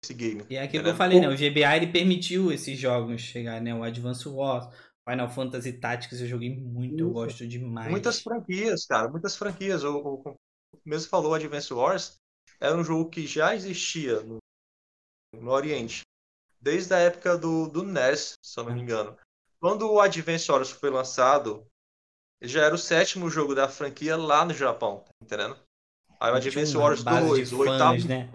Esse 0.04 0.14
game. 0.14 0.44
E 0.50 0.56
é 0.56 0.64
aquilo 0.64 0.84
que 0.84 0.90
eu 0.90 0.96
falei, 0.96 1.20
né? 1.20 1.28
O 1.28 1.38
GBA 1.38 1.78
ele 1.78 1.88
permitiu 1.88 2.52
esses 2.52 2.78
jogos 2.78 3.22
chegar, 3.22 3.62
né? 3.62 3.74
O 3.74 3.84
Advance 3.84 4.28
Wars, 4.28 4.68
Final 5.08 5.30
Fantasy 5.30 5.74
Tactics 5.74 6.22
eu 6.22 6.28
joguei 6.28 6.56
muito, 6.56 7.00
eu 7.00 7.08
Isso. 7.08 7.14
gosto 7.14 7.48
demais. 7.48 7.92
Muitas 7.92 8.20
franquias, 8.20 8.86
cara, 8.86 9.10
muitas 9.10 9.36
franquias. 9.36 9.84
O, 9.84 9.98
o, 9.98 10.30
o 10.30 10.80
mesmo 10.84 11.10
falou, 11.10 11.36
Advance 11.36 11.72
Wars 11.72 12.18
era 12.60 12.76
um 12.76 12.84
jogo 12.84 13.10
que 13.10 13.28
já 13.28 13.56
existia 13.56 14.22
no, 14.22 14.38
no 15.36 15.52
Oriente, 15.52 16.02
desde 16.60 16.94
a 16.94 16.98
época 16.98 17.38
do, 17.38 17.68
do 17.68 17.84
NES, 17.84 18.34
se 18.44 18.60
eu 18.60 18.64
não 18.64 18.74
me 18.74 18.82
engano. 18.82 19.16
Quando 19.60 19.92
o 19.92 20.00
Advance 20.00 20.52
Wars 20.52 20.72
foi 20.72 20.90
lançado, 20.90 21.66
já 22.42 22.66
era 22.66 22.74
o 22.74 22.78
sétimo 22.78 23.30
jogo 23.30 23.54
da 23.54 23.68
franquia 23.68 24.18
lá 24.18 24.44
no 24.44 24.54
Japão, 24.54 25.04
tá 25.06 25.12
entendendo? 25.24 25.58
Aí 26.20 26.32
o 26.32 26.36
Advance 26.36 26.78
Wars 26.78 27.04
base 27.04 27.28
2, 27.28 27.50
de 27.50 27.56
o 27.56 27.60
oitavo, 27.60 28.08
né? 28.08 28.30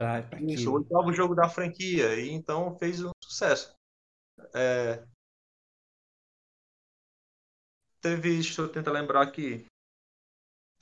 Pra, 0.00 0.22
pra 0.22 0.40
isso, 0.40 0.70
o 0.70 0.76
oitavo 0.76 1.12
jogo 1.12 1.34
da 1.34 1.46
franquia, 1.46 2.18
e 2.18 2.30
então 2.30 2.74
fez 2.78 3.04
um 3.04 3.10
sucesso. 3.22 3.74
É, 4.54 5.04
Teve, 8.00 8.32
deixa 8.32 8.62
eu 8.62 8.68
tentar 8.72 8.92
lembrar 8.92 9.20
aqui. 9.20 9.66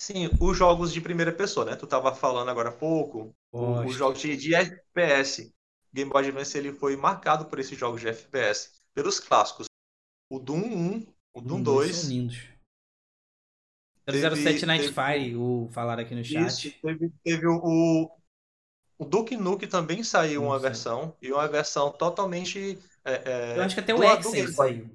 Sim, 0.01 0.31
os 0.40 0.57
jogos 0.57 0.93
de 0.93 1.01
primeira 1.01 1.32
pessoa, 1.32 1.66
né? 1.66 1.74
Tu 1.74 1.85
tava 1.85 2.15
falando 2.15 2.49
agora 2.49 2.69
há 2.69 2.73
pouco. 2.73 3.35
Os 3.53 3.97
jogos 3.97 4.20
de, 4.20 4.36
de 4.36 4.55
FPS. 4.55 5.53
Game 5.93 6.09
Boy 6.09 6.24
Advance 6.28 6.57
ele 6.57 6.73
foi 6.73 6.97
marcado 6.97 7.47
por 7.47 7.59
esses 7.59 7.77
jogos 7.77 8.01
de 8.01 8.07
FPS. 8.07 8.81
Pelos 8.95 9.19
clássicos. 9.19 9.66
O 10.31 10.39
Doom 10.39 10.62
1, 10.62 11.15
o 11.35 11.40
Doom 11.40 11.57
Hum, 11.59 11.62
2. 11.65 11.97
São 11.97 12.11
lindos. 12.11 12.36
Teve- 14.05 14.20
007 14.36 14.65
Night 14.65 14.82
teve- 14.85 14.95
Fire, 14.95 15.36
o 15.36 15.69
falaram 15.73 16.05
aqui 16.05 16.15
no 16.15 16.23
chat. 16.24 16.47
Isso, 16.47 16.81
teve, 16.81 17.11
teve 17.24 17.47
o, 17.49 18.09
o, 18.99 19.05
Duke 19.05 19.37
Nukem 19.37 19.69
também 19.69 20.03
saiu 20.03 20.45
uma 20.45 20.59
sei. 20.59 20.69
versão. 20.69 21.16
E 21.23 21.33
uma 21.33 21.47
versão 21.49 21.93
totalmente. 21.93 22.79
é, 23.05 23.12
é, 23.25 23.59
Eu 23.59 23.62
acho 23.62 23.75
que 23.75 23.81
até 23.81 23.95
o 23.95 24.03
X 24.03 24.55
saiu. 24.55 24.89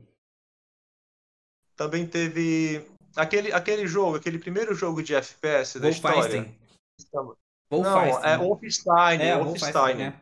Também 1.75 2.05
teve. 2.05 2.85
Aquele, 3.15 3.51
aquele 3.51 3.87
jogo, 3.87 4.17
aquele 4.17 4.39
primeiro 4.39 4.73
jogo 4.73 5.03
de 5.03 5.13
FPS 5.15 5.79
da 5.79 5.89
história. 5.89 6.55
Wolfenstein. 7.71 8.17
Não, 8.19 8.23
é 8.23 8.37
Wolfenstein, 8.37 9.21
É, 9.21 9.37
Wolfenstein. 9.37 9.73
Wolfenstein, 9.73 9.95
né? 9.97 10.19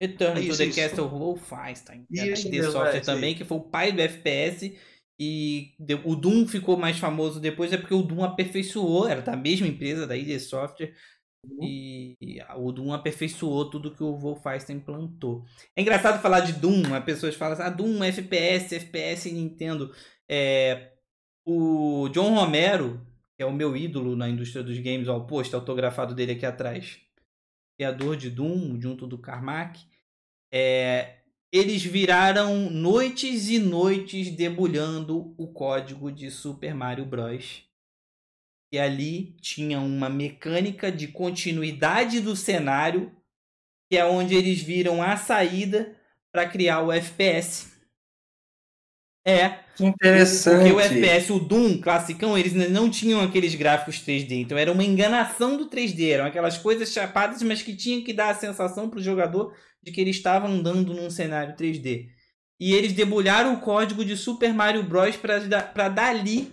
Return 0.00 0.40
Isso, 0.40 0.50
to 0.50 0.56
the 0.58 0.64
isso. 0.66 0.80
Castle 0.80 1.08
Wolfenstein. 1.08 2.06
É 2.12 2.16
da 2.16 2.26
Isso 2.26 2.48
ID 2.48 2.64
Software 2.64 2.94
é, 2.94 2.96
isso 2.96 3.06
também, 3.06 3.34
que 3.34 3.44
foi 3.44 3.56
o 3.58 3.62
pai 3.62 3.92
do 3.92 4.00
FPS. 4.00 4.76
E 5.18 5.74
o 6.04 6.16
Doom 6.16 6.46
ficou 6.48 6.76
mais 6.76 6.98
famoso 6.98 7.38
depois, 7.38 7.72
é 7.72 7.76
porque 7.76 7.94
o 7.94 8.02
Doom 8.02 8.24
aperfeiçoou, 8.24 9.06
era 9.06 9.22
da 9.22 9.36
mesma 9.36 9.68
empresa, 9.68 10.06
da 10.08 10.16
ID 10.16 10.40
Software. 10.40 10.92
Uhum. 11.50 11.64
E, 11.64 12.16
e 12.20 12.42
o 12.56 12.72
Doom 12.72 12.92
aperfeiçoou 12.92 13.70
tudo 13.70 13.90
que 13.90 14.02
o 14.02 14.16
Wolfenstein 14.16 14.80
plantou. 14.80 15.44
É 15.76 15.82
engraçado 15.82 16.20
falar 16.20 16.40
de 16.40 16.52
Doom, 16.54 16.94
as 16.94 17.04
pessoas 17.04 17.34
falam 17.34 17.54
assim, 17.54 17.62
ah, 17.62 17.70
Doom, 17.70 18.02
FPS, 18.04 18.74
FPS 18.76 19.30
Nintendo. 19.30 19.92
É, 20.28 20.92
o 21.46 22.08
John 22.10 22.34
Romero, 22.34 23.00
que 23.36 23.42
é 23.42 23.46
o 23.46 23.52
meu 23.52 23.76
ídolo 23.76 24.16
na 24.16 24.28
indústria 24.28 24.62
dos 24.62 24.78
games, 24.78 25.08
ó, 25.08 25.18
o 25.18 25.26
post 25.26 25.54
autografado 25.54 26.14
dele 26.14 26.32
aqui 26.32 26.46
atrás, 26.46 26.98
criador 27.76 28.16
de 28.16 28.30
Doom, 28.30 28.80
junto 28.80 29.06
do 29.06 29.18
Carmack, 29.18 29.80
é, 30.52 31.18
eles 31.52 31.84
viraram 31.84 32.70
noites 32.70 33.48
e 33.48 33.58
noites 33.58 34.30
debulhando 34.30 35.34
o 35.38 35.52
código 35.52 36.10
de 36.10 36.30
Super 36.30 36.74
Mario 36.74 37.04
Bros. 37.04 37.64
E 38.74 38.78
ali 38.78 39.36
tinha 39.40 39.78
uma 39.78 40.08
mecânica 40.10 40.90
de 40.90 41.06
continuidade 41.06 42.20
do 42.20 42.34
cenário, 42.34 43.12
que 43.88 43.96
é 43.96 44.04
onde 44.04 44.34
eles 44.34 44.60
viram 44.60 45.00
a 45.00 45.16
saída 45.16 45.94
para 46.32 46.48
criar 46.48 46.82
o 46.82 46.90
FPS. 46.90 47.72
É, 49.24 49.60
Que 49.76 49.84
interessante. 49.84 50.56
porque 50.56 50.72
o 50.72 50.80
FPS, 50.80 51.32
o 51.32 51.38
Doom 51.38 51.80
classicão, 51.80 52.36
eles 52.36 52.52
não 52.68 52.90
tinham 52.90 53.20
aqueles 53.20 53.54
gráficos 53.54 54.00
3D. 54.00 54.40
Então 54.40 54.58
era 54.58 54.72
uma 54.72 54.82
enganação 54.82 55.56
do 55.56 55.70
3D. 55.70 56.10
Eram 56.10 56.26
aquelas 56.26 56.58
coisas 56.58 56.92
chapadas, 56.92 57.40
mas 57.44 57.62
que 57.62 57.76
tinham 57.76 58.02
que 58.02 58.12
dar 58.12 58.30
a 58.30 58.34
sensação 58.34 58.90
pro 58.90 59.00
jogador 59.00 59.56
de 59.80 59.92
que 59.92 60.00
ele 60.00 60.10
estava 60.10 60.48
andando 60.48 60.92
num 60.92 61.08
cenário 61.10 61.54
3D. 61.54 62.08
E 62.58 62.74
eles 62.74 62.92
debulharam 62.92 63.54
o 63.54 63.60
código 63.60 64.04
de 64.04 64.16
Super 64.16 64.52
Mario 64.52 64.82
Bros. 64.82 65.16
para 65.16 65.88
dali 65.88 66.52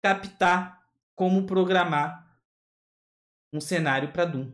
captar 0.00 0.79
como 1.20 1.44
programar 1.44 2.34
um 3.52 3.60
cenário 3.60 4.10
para 4.10 4.24
Doom. 4.24 4.50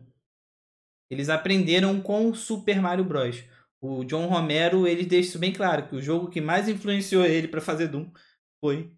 Eles 1.09 1.29
aprenderam 1.29 2.01
com 2.01 2.29
o 2.29 2.35
Super 2.35 2.81
Mario 2.81 3.05
Bros. 3.05 3.41
O 3.81 4.03
John 4.03 4.27
Romero, 4.27 4.85
ele 4.85 5.05
deixa 5.05 5.29
isso 5.29 5.39
bem 5.39 5.53
claro, 5.53 5.87
que 5.87 5.95
o 5.95 6.01
jogo 6.01 6.29
que 6.29 6.41
mais 6.41 6.67
influenciou 6.67 7.25
ele 7.25 7.47
para 7.47 7.61
fazer 7.61 7.87
Doom 7.87 8.11
foi 8.59 8.93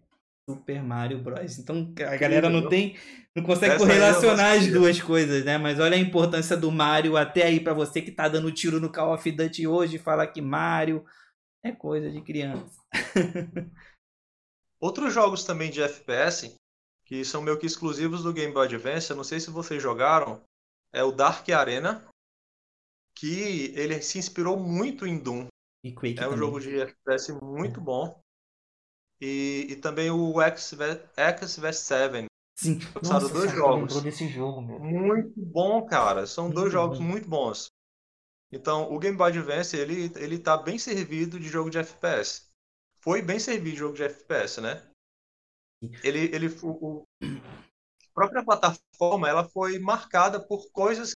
Super 0.48 0.82
Mario 0.82 1.22
Bros. 1.22 1.60
Então 1.60 1.94
a 1.98 2.16
galera 2.16 2.50
não 2.50 2.68
tem, 2.68 2.96
não 3.36 3.44
consegue 3.44 3.76
Essa 3.76 3.86
correlacionar 3.86 4.58
as 4.58 4.66
duas 4.66 5.00
coisas, 5.00 5.44
né? 5.44 5.56
Mas 5.56 5.78
olha 5.78 5.96
a 5.96 6.00
importância 6.00 6.56
do 6.56 6.72
Mario 6.72 7.16
até 7.16 7.44
aí 7.44 7.60
para 7.60 7.72
você 7.72 8.02
que 8.02 8.10
tá 8.10 8.26
dando 8.26 8.50
tiro 8.50 8.80
no 8.80 8.90
Call 8.90 9.14
of 9.14 9.30
Duty 9.30 9.68
hoje, 9.68 9.96
fala 9.96 10.26
que 10.26 10.42
Mario 10.42 11.04
é 11.64 11.70
coisa 11.70 12.10
de 12.10 12.20
criança. 12.20 12.82
Outros 14.82 15.14
jogos 15.14 15.44
também 15.44 15.70
de 15.70 15.80
FPS, 15.80 16.58
que 17.10 17.24
são 17.24 17.42
meio 17.42 17.58
que 17.58 17.66
exclusivos 17.66 18.22
do 18.22 18.32
Game 18.32 18.54
Boy 18.54 18.66
Advance, 18.66 19.10
eu 19.10 19.16
não 19.16 19.24
sei 19.24 19.40
se 19.40 19.50
vocês 19.50 19.82
jogaram, 19.82 20.40
é 20.92 21.02
o 21.02 21.10
Dark 21.10 21.48
Arena, 21.50 22.06
que 23.16 23.72
ele 23.76 24.00
se 24.00 24.16
inspirou 24.16 24.56
muito 24.56 25.04
em 25.04 25.18
Doom. 25.18 25.48
E 25.84 25.92
Quake 25.92 26.20
É 26.20 26.28
um 26.28 26.30
também. 26.30 26.38
jogo 26.38 26.60
de 26.60 26.80
FPS 26.80 27.32
muito 27.42 27.80
bom. 27.80 28.20
E, 29.20 29.66
e 29.70 29.76
também 29.76 30.08
o 30.10 30.40
X 30.40 30.72
vs 30.72 31.76
7. 31.76 32.26
Sim. 32.56 32.78
lançaram 32.94 33.22
Nossa, 33.22 33.34
dois 33.34 33.50
jogos. 33.50 34.02
desse 34.02 34.28
jogo, 34.28 34.62
meu. 34.62 34.78
Muito 34.78 35.32
bom, 35.36 35.84
cara. 35.86 36.26
São 36.26 36.44
Muito 36.44 36.56
dois 36.56 36.72
jogos 36.72 36.98
bom. 36.98 37.04
muito 37.04 37.28
bons. 37.28 37.70
Então, 38.52 38.92
o 38.92 38.98
Game 38.98 39.16
Boy 39.16 39.30
Advance, 39.30 39.76
ele, 39.76 40.12
ele 40.16 40.38
tá 40.38 40.56
bem 40.56 40.78
servido 40.78 41.40
de 41.40 41.48
jogo 41.48 41.70
de 41.70 41.78
FPS. 41.78 42.50
Foi 43.02 43.20
bem 43.22 43.38
servido 43.40 43.70
de 43.72 43.76
jogo 43.76 43.96
de 43.96 44.02
FPS, 44.04 44.60
né? 44.60 44.89
Ele, 46.02 46.34
ele, 46.34 46.48
o, 46.62 47.04
a 47.22 48.12
própria 48.14 48.44
plataforma 48.44 49.28
ela 49.28 49.44
foi 49.48 49.78
marcada 49.78 50.40
por 50.40 50.70
coisas, 50.70 51.12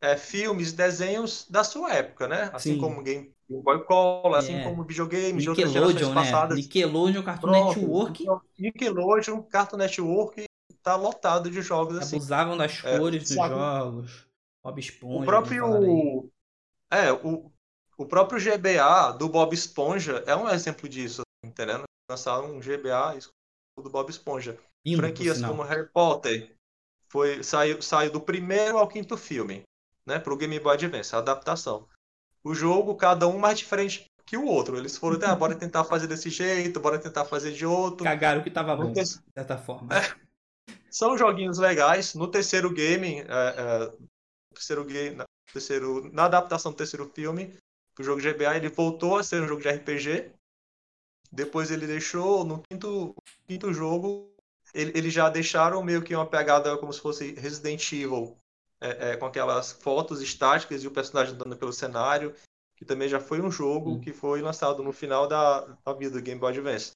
é, 0.00 0.16
filmes, 0.16 0.72
desenhos 0.72 1.46
da 1.48 1.64
sua 1.64 1.94
época, 1.94 2.28
né? 2.28 2.50
Assim 2.52 2.74
Sim. 2.74 2.80
como 2.80 3.02
Game 3.02 3.34
Boy 3.48 3.84
Color, 3.84 4.34
assim 4.36 4.56
É. 4.56 4.64
como 4.64 4.84
videogames 4.84 5.42
de 5.42 5.48
outras 5.48 5.72
gerações 5.72 6.08
né? 6.08 6.14
passadas. 6.14 6.56
Nickelodeon, 6.56 7.22
Cartoon 7.22 7.50
Pronto, 7.50 7.80
Network, 7.80 8.26
Nickelodeon, 8.58 9.42
Cartoon 9.44 9.76
Network, 9.78 10.44
tá 10.82 10.94
lotado 10.96 11.50
de 11.50 11.62
jogos 11.62 11.96
assim. 11.96 12.16
abusavam 12.16 12.56
das 12.56 12.84
É, 12.84 12.98
cores 12.98 13.22
dos 13.22 13.34
sabe? 13.34 13.54
jogos. 13.54 14.26
Bob 14.62 14.78
Esponja. 14.78 15.22
O 15.22 15.24
próprio. 15.24 16.30
É, 16.90 17.12
o, 17.12 17.50
o 17.96 18.06
próprio 18.06 18.38
GBA 18.40 19.12
do 19.12 19.28
Bob 19.28 19.54
Esponja 19.54 20.22
é 20.26 20.36
um 20.36 20.48
exemplo 20.48 20.88
disso, 20.88 21.22
entendendo? 21.44 21.84
Lançaram 22.14 22.54
um 22.54 22.60
GBA 22.60 23.18
do 23.76 23.90
Bob 23.90 24.08
Esponja. 24.08 24.56
Lindo, 24.86 25.02
por 25.02 25.08
Franquias 25.08 25.42
como 25.42 25.62
Harry 25.62 25.88
Potter 25.88 26.54
foi, 27.08 27.42
saiu, 27.42 27.82
saiu 27.82 28.12
do 28.12 28.20
primeiro 28.20 28.78
ao 28.78 28.86
quinto 28.86 29.16
filme, 29.16 29.62
né? 30.06 30.18
Pro 30.18 30.36
Game 30.36 30.58
Boy 30.60 30.74
Advance, 30.74 31.14
a 31.14 31.18
adaptação. 31.18 31.88
O 32.44 32.54
jogo, 32.54 32.94
cada 32.94 33.26
um 33.26 33.38
mais 33.38 33.58
diferente 33.58 34.06
que 34.26 34.36
o 34.36 34.44
outro. 34.44 34.76
Eles 34.76 34.96
foram, 34.96 35.18
ah, 35.26 35.34
bora 35.34 35.56
tentar 35.56 35.84
fazer 35.84 36.06
desse 36.06 36.30
jeito, 36.30 36.78
bora 36.80 36.98
tentar 36.98 37.24
fazer 37.24 37.52
de 37.52 37.66
outro. 37.66 38.04
Cagaram 38.04 38.42
que 38.42 38.50
tava 38.50 38.76
bom, 38.76 38.92
de 38.92 39.04
certa 39.04 39.56
forma. 39.56 39.88
São 40.90 41.18
joguinhos 41.18 41.58
legais. 41.58 42.14
No 42.14 42.28
terceiro 42.28 42.72
game, 42.72 43.20
é, 43.20 43.24
é, 43.28 43.92
terceiro 44.52 44.84
game, 44.84 45.16
na, 45.16 45.24
terceiro, 45.52 46.12
na 46.12 46.26
adaptação 46.26 46.70
do 46.70 46.76
terceiro 46.76 47.10
filme, 47.12 47.56
o 47.98 48.02
jogo 48.02 48.20
GBA, 48.20 48.56
ele 48.56 48.68
voltou 48.68 49.18
a 49.18 49.22
ser 49.22 49.42
um 49.42 49.48
jogo 49.48 49.62
de 49.62 49.68
RPG. 49.68 50.32
Depois 51.34 51.70
ele 51.70 51.86
deixou, 51.86 52.44
no 52.44 52.62
quinto, 52.70 53.14
quinto 53.46 53.72
jogo, 53.72 54.30
ele- 54.72 54.92
eles 54.94 55.12
já 55.12 55.28
deixaram 55.28 55.82
meio 55.82 56.02
que 56.02 56.14
uma 56.14 56.26
pegada 56.26 56.76
como 56.78 56.92
se 56.92 57.00
fosse 57.00 57.32
Resident 57.34 57.92
Evil, 57.92 58.36
é, 58.80 59.10
é, 59.12 59.16
com 59.16 59.26
aquelas 59.26 59.72
fotos 59.72 60.20
estáticas 60.22 60.82
e 60.82 60.86
o 60.86 60.90
personagem 60.90 61.34
andando 61.34 61.56
pelo 61.56 61.72
cenário, 61.72 62.34
que 62.76 62.84
também 62.84 63.08
já 63.08 63.18
foi 63.20 63.40
um 63.40 63.50
jogo 63.50 63.92
Hum. 63.92 64.00
que 64.00 64.12
foi 64.12 64.40
lançado 64.42 64.82
no 64.82 64.92
final 64.92 65.26
da, 65.26 65.60
da 65.84 65.92
vida 65.92 66.12
do 66.18 66.22
Game 66.22 66.40
Boy 66.40 66.52
Advance. 66.52 66.92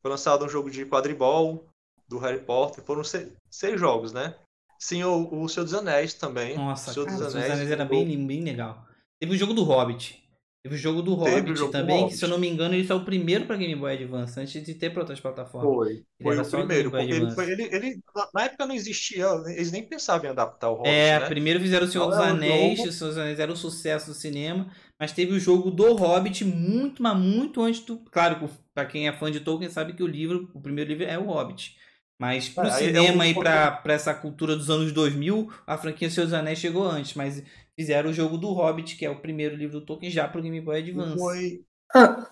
Foi 0.00 0.10
lançado 0.10 0.44
um 0.44 0.48
jogo 0.48 0.70
de 0.70 0.84
quadribol, 0.86 1.66
do 2.06 2.18
Harry 2.18 2.40
Potter, 2.40 2.82
foram 2.84 3.04
seis, 3.04 3.30
seis 3.50 3.78
jogos, 3.78 4.12
né? 4.12 4.34
Sim, 4.78 5.02
o, 5.04 5.42
o 5.42 5.48
Senhor 5.48 5.64
dos 5.64 5.74
Anéis 5.74 6.14
também. 6.14 6.56
Nossa, 6.56 6.90
o 6.90 6.94
Senhor 6.94 7.06
cara, 7.06 7.18
dos 7.18 7.26
o 7.26 7.30
Senhor 7.30 7.44
Anéis, 7.44 7.52
dos 7.58 7.60
Anéis 7.68 7.70
era 7.72 7.84
bem, 7.84 8.26
bem 8.26 8.42
legal. 8.44 8.86
Teve 9.20 9.34
o 9.34 9.36
jogo 9.38 9.52
do 9.52 9.64
Hobbit. 9.64 10.26
Teve 10.68 10.74
o 10.74 10.78
jogo 10.78 11.02
do 11.02 11.12
o 11.12 11.14
Hobbit 11.16 11.56
jogo 11.56 11.72
do 11.72 11.72
também, 11.72 12.06
que 12.08 12.14
Hobbit. 12.14 12.16
se 12.16 12.24
eu 12.24 12.28
não 12.28 12.38
me 12.38 12.48
engano, 12.48 12.74
ele 12.74 12.86
foi 12.86 12.96
o 12.96 13.04
primeiro 13.04 13.46
pra 13.46 13.56
Game 13.56 13.74
Boy 13.74 13.92
Advance, 13.94 14.38
antes 14.38 14.62
de 14.64 14.74
ter 14.74 14.90
pra 14.90 15.00
outras 15.02 15.20
plataformas. 15.20 15.68
Foi, 15.68 16.04
foi 16.22 16.34
era 16.34 16.42
o 16.42 16.50
primeiro, 16.50 16.96
ele, 16.96 17.30
foi, 17.34 17.50
ele, 17.50 17.62
ele- 17.72 18.00
na- 18.34 18.42
época 18.44 18.66
não 18.66 18.74
existia, 18.74 19.26
eles 19.46 19.72
nem 19.72 19.82
pensavam 19.88 20.26
em 20.26 20.30
adaptar 20.30 20.70
o 20.70 20.74
Hobbit, 20.74 20.88
É, 20.90 21.18
né? 21.20 21.26
primeiro 21.26 21.60
fizeram 21.60 21.86
o 21.86 21.90
Senhor 21.90 22.06
dos 22.08 22.18
é 22.18 22.22
Anéis, 22.28 22.80
o 22.80 22.92
Senhor 22.92 23.08
dos 23.10 23.18
Anéis 23.18 23.38
era 23.38 23.52
um 23.52 23.56
sucesso 23.56 24.06
do 24.08 24.14
cinema, 24.14 24.70
mas 25.00 25.12
teve 25.12 25.32
o 25.32 25.40
jogo 25.40 25.70
do 25.70 25.94
Hobbit 25.94 26.44
muito, 26.44 27.02
mas 27.02 27.16
muito 27.16 27.62
antes 27.62 27.80
do. 27.80 27.98
Claro, 28.10 28.48
pra 28.74 28.84
quem 28.86 29.08
é 29.08 29.12
fã 29.12 29.30
de 29.30 29.40
Tolkien 29.40 29.70
sabe 29.70 29.92
que 29.94 30.02
o 30.02 30.06
livro, 30.06 30.50
o 30.54 30.60
primeiro 30.60 30.90
livro 30.90 31.04
é 31.04 31.18
o 31.18 31.24
Hobbit. 31.24 31.76
Mas 32.20 32.48
pro 32.48 32.66
É, 32.66 32.72
aí 32.72 32.84
é 32.84 32.86
cinema 32.88 33.22
um 33.24 33.26
e 33.28 33.34
pra, 33.34 33.70
pra 33.70 33.92
essa 33.94 34.12
cultura 34.12 34.56
dos 34.56 34.68
anos 34.68 34.90
2000, 34.90 35.52
a 35.64 35.78
franquia 35.78 36.10
Senhor 36.10 36.26
dos 36.26 36.34
Anéis 36.34 36.58
chegou 36.58 36.84
antes, 36.84 37.14
mas 37.14 37.44
fizeram 37.78 38.10
o 38.10 38.12
jogo 38.12 38.36
do 38.36 38.52
Hobbit, 38.52 38.96
que 38.96 39.06
é 39.06 39.10
o 39.10 39.20
primeiro 39.20 39.54
livro 39.56 39.78
do 39.80 39.86
Tolkien, 39.86 40.10
já 40.10 40.26
pro 40.26 40.42
Game 40.42 40.60
Boy 40.60 40.78
E 40.80 40.82
Advance. 40.82 41.16
foi, 41.18 41.64
Ah, 41.94 42.28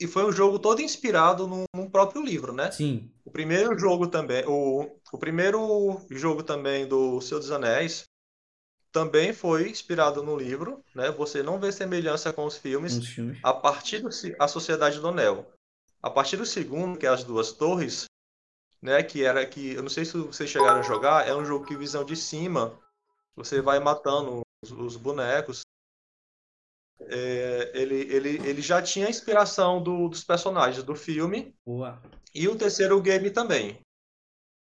e 0.00 0.06
foi 0.06 0.24
um 0.24 0.32
jogo 0.32 0.58
todo 0.58 0.80
inspirado 0.80 1.46
num, 1.46 1.64
num 1.74 1.90
próprio 1.90 2.22
livro, 2.24 2.52
né? 2.52 2.70
Sim, 2.70 3.10
O 3.24 3.30
primeiro 3.30 3.78
jogo 3.78 4.06
também, 4.06 4.44
o, 4.46 4.98
o 5.12 5.18
primeiro 5.18 6.00
jogo 6.10 6.42
também 6.42 6.86
do 6.86 7.20
Senhor 7.20 7.40
dos 7.40 7.50
Anéis 7.50 8.04
também 8.92 9.32
foi 9.34 9.68
inspirado 9.68 10.22
no 10.22 10.36
livro, 10.36 10.82
né? 10.94 11.10
Você 11.10 11.42
não 11.42 11.58
vê 11.60 11.70
semelhança 11.70 12.32
com 12.32 12.46
os 12.46 12.56
filmes. 12.56 12.96
uns 12.96 13.08
filmes. 13.08 13.38
a 13.42 13.52
partir 13.52 13.98
do 14.00 14.10
se- 14.10 14.34
a 14.38 14.48
Sociedade 14.48 15.00
do 15.00 15.08
Anel. 15.08 15.46
A 16.02 16.08
partir 16.08 16.36
do 16.38 16.46
segundo, 16.46 16.98
que 16.98 17.04
é 17.06 17.08
as 17.10 17.24
duas 17.24 17.52
torres, 17.52 18.04
né, 18.80 19.02
que 19.02 19.24
era 19.24 19.44
que 19.44 19.72
eu 19.74 19.82
não 19.82 19.90
sei 19.90 20.04
se 20.04 20.16
vocês 20.16 20.48
chegaram 20.48 20.78
a 20.80 20.82
jogar, 20.82 21.26
é 21.28 21.34
um 21.34 21.44
jogo 21.44 21.66
que 21.66 21.76
visão 21.76 22.04
de 22.04 22.14
cima, 22.16 22.78
você 23.34 23.60
vai 23.60 23.80
matando 23.80 24.42
os, 24.62 24.70
os 24.72 24.96
bonecos. 24.96 25.62
É, 27.00 27.72
ele, 27.74 27.94
ele, 28.12 28.48
ele 28.48 28.62
já 28.62 28.80
tinha 28.80 29.06
a 29.06 29.10
inspiração 29.10 29.82
do- 29.82 30.08
dos 30.08 30.24
personagens 30.24 30.82
do 30.82 30.94
filme 30.94 31.54
Boa. 31.64 32.02
e 32.34 32.48
o 32.48 32.56
terceiro 32.56 33.00
game 33.02 33.30
também. 33.30 33.78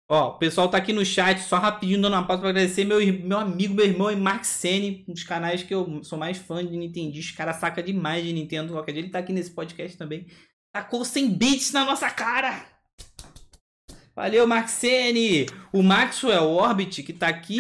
Ó, 0.09 0.31
o 0.31 0.39
pessoal 0.39 0.71
tá 0.71 0.77
aqui 0.77 0.93
no 0.93 1.05
chat, 1.05 1.41
só 1.41 1.57
rapidinho 1.59 2.01
dando 2.01 2.13
uma 2.15 2.27
pausa 2.27 2.43
pra 2.43 2.51
agradecer 2.51 2.85
meu, 2.85 2.99
meu 3.23 3.39
amigo, 3.39 3.75
meu 3.75 3.87
irmão 3.87 4.11
e 4.11 4.17
Mark 4.17 4.45
Sene, 4.45 5.05
um 5.09 5.13
dos 5.15 5.23
canais 5.23 5.63
que 5.63 5.75
eu 5.75 6.03
sou 6.05 6.19
mais 6.19 6.37
fã 6.37 6.65
de 6.65 6.77
Nintendo. 6.77 7.19
Os 7.19 7.31
cara 7.31 7.55
saca 7.55 7.83
demais 7.83 8.23
de 8.25 8.33
Nintendo. 8.33 8.73
Qualquer 8.75 8.93
dia 8.93 9.03
ele 9.03 9.11
tá 9.11 9.19
aqui 9.19 9.33
nesse 9.33 9.51
podcast 9.51 9.97
também. 9.97 10.27
Tacou 10.73 11.05
100 11.05 11.31
bits 11.39 11.73
na 11.73 11.85
nossa 11.85 12.11
cara! 12.11 12.74
Valeu, 14.17 14.47
Mark 14.47 14.69
Sene! 14.69 15.47
O 15.73 15.83
Maxwell 15.83 16.45
Orbit, 16.45 17.03
que 17.03 17.13
tá 17.13 17.27
aqui, 17.27 17.59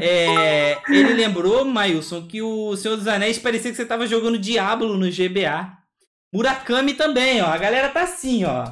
é, 0.00 0.78
ele 0.88 1.12
lembrou, 1.12 1.64
Mailson, 1.64 2.26
que 2.26 2.40
o 2.40 2.74
Senhor 2.74 2.96
dos 2.96 3.06
Anéis 3.06 3.38
parecia 3.38 3.70
que 3.70 3.76
você 3.76 3.84
tava 3.84 4.06
jogando 4.06 4.38
Diablo 4.38 4.96
no 4.96 5.10
GBA. 5.10 5.70
Murakami 6.32 6.94
também, 6.94 7.42
ó. 7.42 7.46
A 7.46 7.58
galera 7.58 7.90
tá 7.90 8.02
assim, 8.02 8.44
ó. 8.44 8.64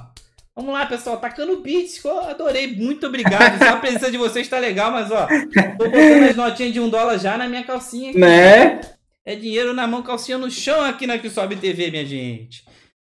Vamos 0.57 0.73
lá, 0.73 0.87
pessoal, 0.87 1.19
tacando 1.19 1.61
beats, 1.61 1.99
que 1.99 2.09
eu 2.09 2.19
adorei, 2.21 2.75
muito 2.75 3.07
obrigado. 3.07 3.59
Só 3.59 3.75
a 3.75 3.77
presença 3.77 4.11
de 4.11 4.17
vocês 4.17 4.49
tá 4.49 4.59
legal, 4.59 4.91
mas 4.91 5.11
ó, 5.11 5.27
tô 5.27 5.85
botando 5.85 6.23
as 6.31 6.35
notinhas 6.35 6.73
de 6.73 6.81
um 6.81 6.89
dólar 6.89 7.19
já 7.19 7.37
na 7.37 7.47
minha 7.47 7.63
calcinha 7.63 8.11
aqui. 8.11 8.19
né? 8.19 8.81
É 9.25 9.37
dinheiro 9.37 9.75
na 9.75 9.87
mão, 9.87 10.03
calcinha 10.03 10.39
no 10.39 10.51
chão 10.51 10.83
aqui 10.83 11.07
na 11.07 11.19
Que 11.19 11.29
Sobe 11.29 11.57
TV, 11.57 11.91
minha 11.91 12.05
gente. 12.07 12.65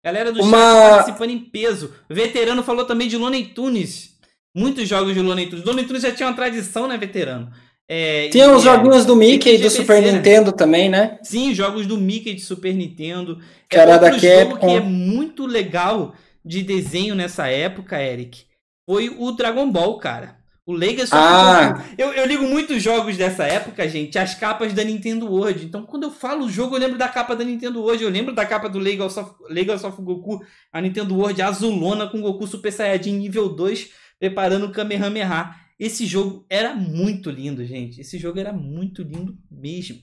Galera 0.04 0.32
do 0.32 0.42
Uma- 0.42 0.56
chat 0.58 0.90
participando 0.90 1.30
em 1.30 1.38
peso. 1.40 1.92
Veterano 2.08 2.62
falou 2.62 2.84
também 2.84 3.08
de 3.08 3.16
Looney 3.16 3.46
Tunes. 3.46 4.16
Muitos 4.54 4.88
jogos 4.88 5.14
de 5.14 5.20
Looney 5.20 5.48
Tunes. 5.48 5.64
Looney 5.64 5.84
Tunes 5.84 6.02
já 6.02 6.12
tinha 6.12 6.28
uma 6.28 6.34
tradição, 6.36 6.86
né, 6.88 6.96
veterano? 6.96 7.50
É, 7.90 8.28
Tinha 8.28 8.52
os 8.52 8.66
é, 8.66 8.70
joguinhos 8.70 9.06
do 9.06 9.16
Mickey 9.16 9.54
e 9.54 9.58
do 9.58 9.70
Super 9.70 10.02
né? 10.02 10.12
Nintendo 10.12 10.52
também, 10.52 10.90
né? 10.90 11.18
Sim, 11.22 11.54
jogos 11.54 11.86
do 11.86 11.96
Mickey 11.96 12.34
de 12.34 12.42
Super 12.42 12.74
Nintendo. 12.74 13.38
Que 13.68 13.78
era 13.78 13.96
da 13.96 14.10
Capcom. 14.10 14.58
que 14.58 14.66
é 14.66 14.80
muito 14.80 15.46
legal 15.46 16.14
de 16.44 16.62
desenho 16.62 17.14
nessa 17.14 17.48
época, 17.48 18.02
Eric, 18.02 18.42
foi 18.86 19.08
o 19.18 19.32
Dragon 19.32 19.70
Ball, 19.70 19.98
cara. 19.98 20.37
O 20.68 20.74
Legacy 20.74 21.14
of 21.14 21.16
Ah. 21.16 21.72
Goku. 21.72 21.94
Eu, 21.96 22.12
eu 22.12 22.26
ligo 22.26 22.46
muitos 22.46 22.82
jogos 22.82 23.16
dessa 23.16 23.44
época, 23.46 23.88
gente, 23.88 24.18
as 24.18 24.34
capas 24.34 24.74
da 24.74 24.84
Nintendo 24.84 25.24
World. 25.24 25.64
Então, 25.64 25.86
quando 25.86 26.02
eu 26.02 26.10
falo 26.10 26.44
o 26.44 26.50
jogo, 26.50 26.76
eu 26.76 26.80
lembro 26.80 26.98
da 26.98 27.08
capa 27.08 27.34
da 27.34 27.42
Nintendo 27.42 27.80
World. 27.80 28.04
Eu 28.04 28.10
lembro 28.10 28.34
da 28.34 28.44
capa 28.44 28.68
do 28.68 28.78
Legacy 28.78 29.18
of, 29.18 29.86
of 29.86 30.02
Goku, 30.02 30.44
a 30.70 30.82
Nintendo 30.82 31.16
World 31.16 31.40
azulona 31.40 32.06
com 32.06 32.20
Goku 32.20 32.46
Super 32.46 32.70
Saiyajin 32.70 33.16
nível 33.16 33.48
2, 33.48 33.90
preparando 34.18 34.66
o 34.66 34.70
Kamehameha. 34.70 35.56
Esse 35.78 36.04
jogo 36.04 36.44
era 36.50 36.74
muito 36.74 37.30
lindo, 37.30 37.64
gente. 37.64 38.02
Esse 38.02 38.18
jogo 38.18 38.38
era 38.38 38.52
muito 38.52 39.00
lindo 39.02 39.38
mesmo. 39.50 40.02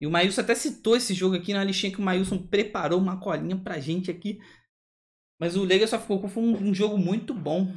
E 0.00 0.06
o 0.06 0.12
Maílson 0.12 0.42
até 0.42 0.54
citou 0.54 0.94
esse 0.96 1.12
jogo 1.12 1.34
aqui 1.34 1.52
na 1.52 1.64
listinha 1.64 1.90
que 1.90 1.98
o 1.98 2.04
Maílson 2.04 2.38
preparou 2.38 3.00
uma 3.00 3.18
colinha 3.18 3.56
pra 3.56 3.80
gente 3.80 4.12
aqui. 4.12 4.38
Mas 5.40 5.56
o 5.56 5.64
Legacy 5.64 5.92
of 5.96 6.06
Goku 6.06 6.28
foi 6.28 6.44
um, 6.44 6.68
um 6.68 6.72
jogo 6.72 6.96
muito 6.96 7.34
bom. 7.34 7.74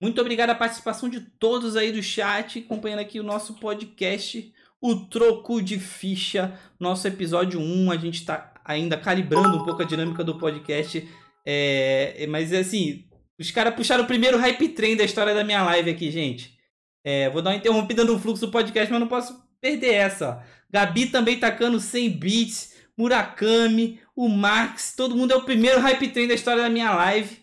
Muito 0.00 0.20
obrigado 0.20 0.50
à 0.50 0.54
participação 0.54 1.08
de 1.08 1.20
todos 1.20 1.76
aí 1.76 1.90
do 1.90 2.02
chat, 2.02 2.60
acompanhando 2.60 3.00
aqui 3.00 3.18
o 3.18 3.24
nosso 3.24 3.54
podcast, 3.54 4.52
o 4.80 4.94
Troco 4.94 5.60
de 5.60 5.78
Ficha, 5.78 6.58
nosso 6.78 7.08
episódio 7.08 7.60
1. 7.60 7.90
A 7.90 7.96
gente 7.96 8.24
tá 8.24 8.54
ainda 8.64 8.96
calibrando 8.96 9.56
um 9.56 9.64
pouco 9.64 9.82
a 9.82 9.84
dinâmica 9.84 10.22
do 10.22 10.38
podcast. 10.38 11.08
É, 11.44 12.26
mas 12.28 12.52
assim, 12.52 13.06
os 13.38 13.50
caras 13.50 13.74
puxaram 13.74 14.04
o 14.04 14.06
primeiro 14.06 14.38
hype 14.38 14.68
train 14.68 14.96
da 14.96 15.04
história 15.04 15.34
da 15.34 15.42
minha 15.42 15.62
live 15.64 15.90
aqui, 15.90 16.10
gente. 16.10 16.56
É, 17.04 17.28
vou 17.30 17.42
dar 17.42 17.50
uma 17.50 17.56
interrompida 17.56 18.04
no 18.04 18.18
fluxo 18.18 18.46
do 18.46 18.52
podcast, 18.52 18.90
mas 18.90 19.00
não 19.00 19.08
posso 19.08 19.42
perder 19.60 19.94
essa. 19.94 20.44
Gabi 20.70 21.06
também 21.06 21.40
tacando 21.40 21.80
100 21.80 22.10
bits. 22.10 22.78
Murakami, 22.96 24.00
o 24.14 24.28
Max, 24.28 24.94
todo 24.96 25.14
mundo 25.16 25.32
é 25.32 25.36
o 25.36 25.44
primeiro 25.44 25.80
hype 25.80 26.08
train 26.08 26.26
da 26.26 26.34
história 26.34 26.62
da 26.62 26.68
minha 26.68 26.92
live. 26.92 27.38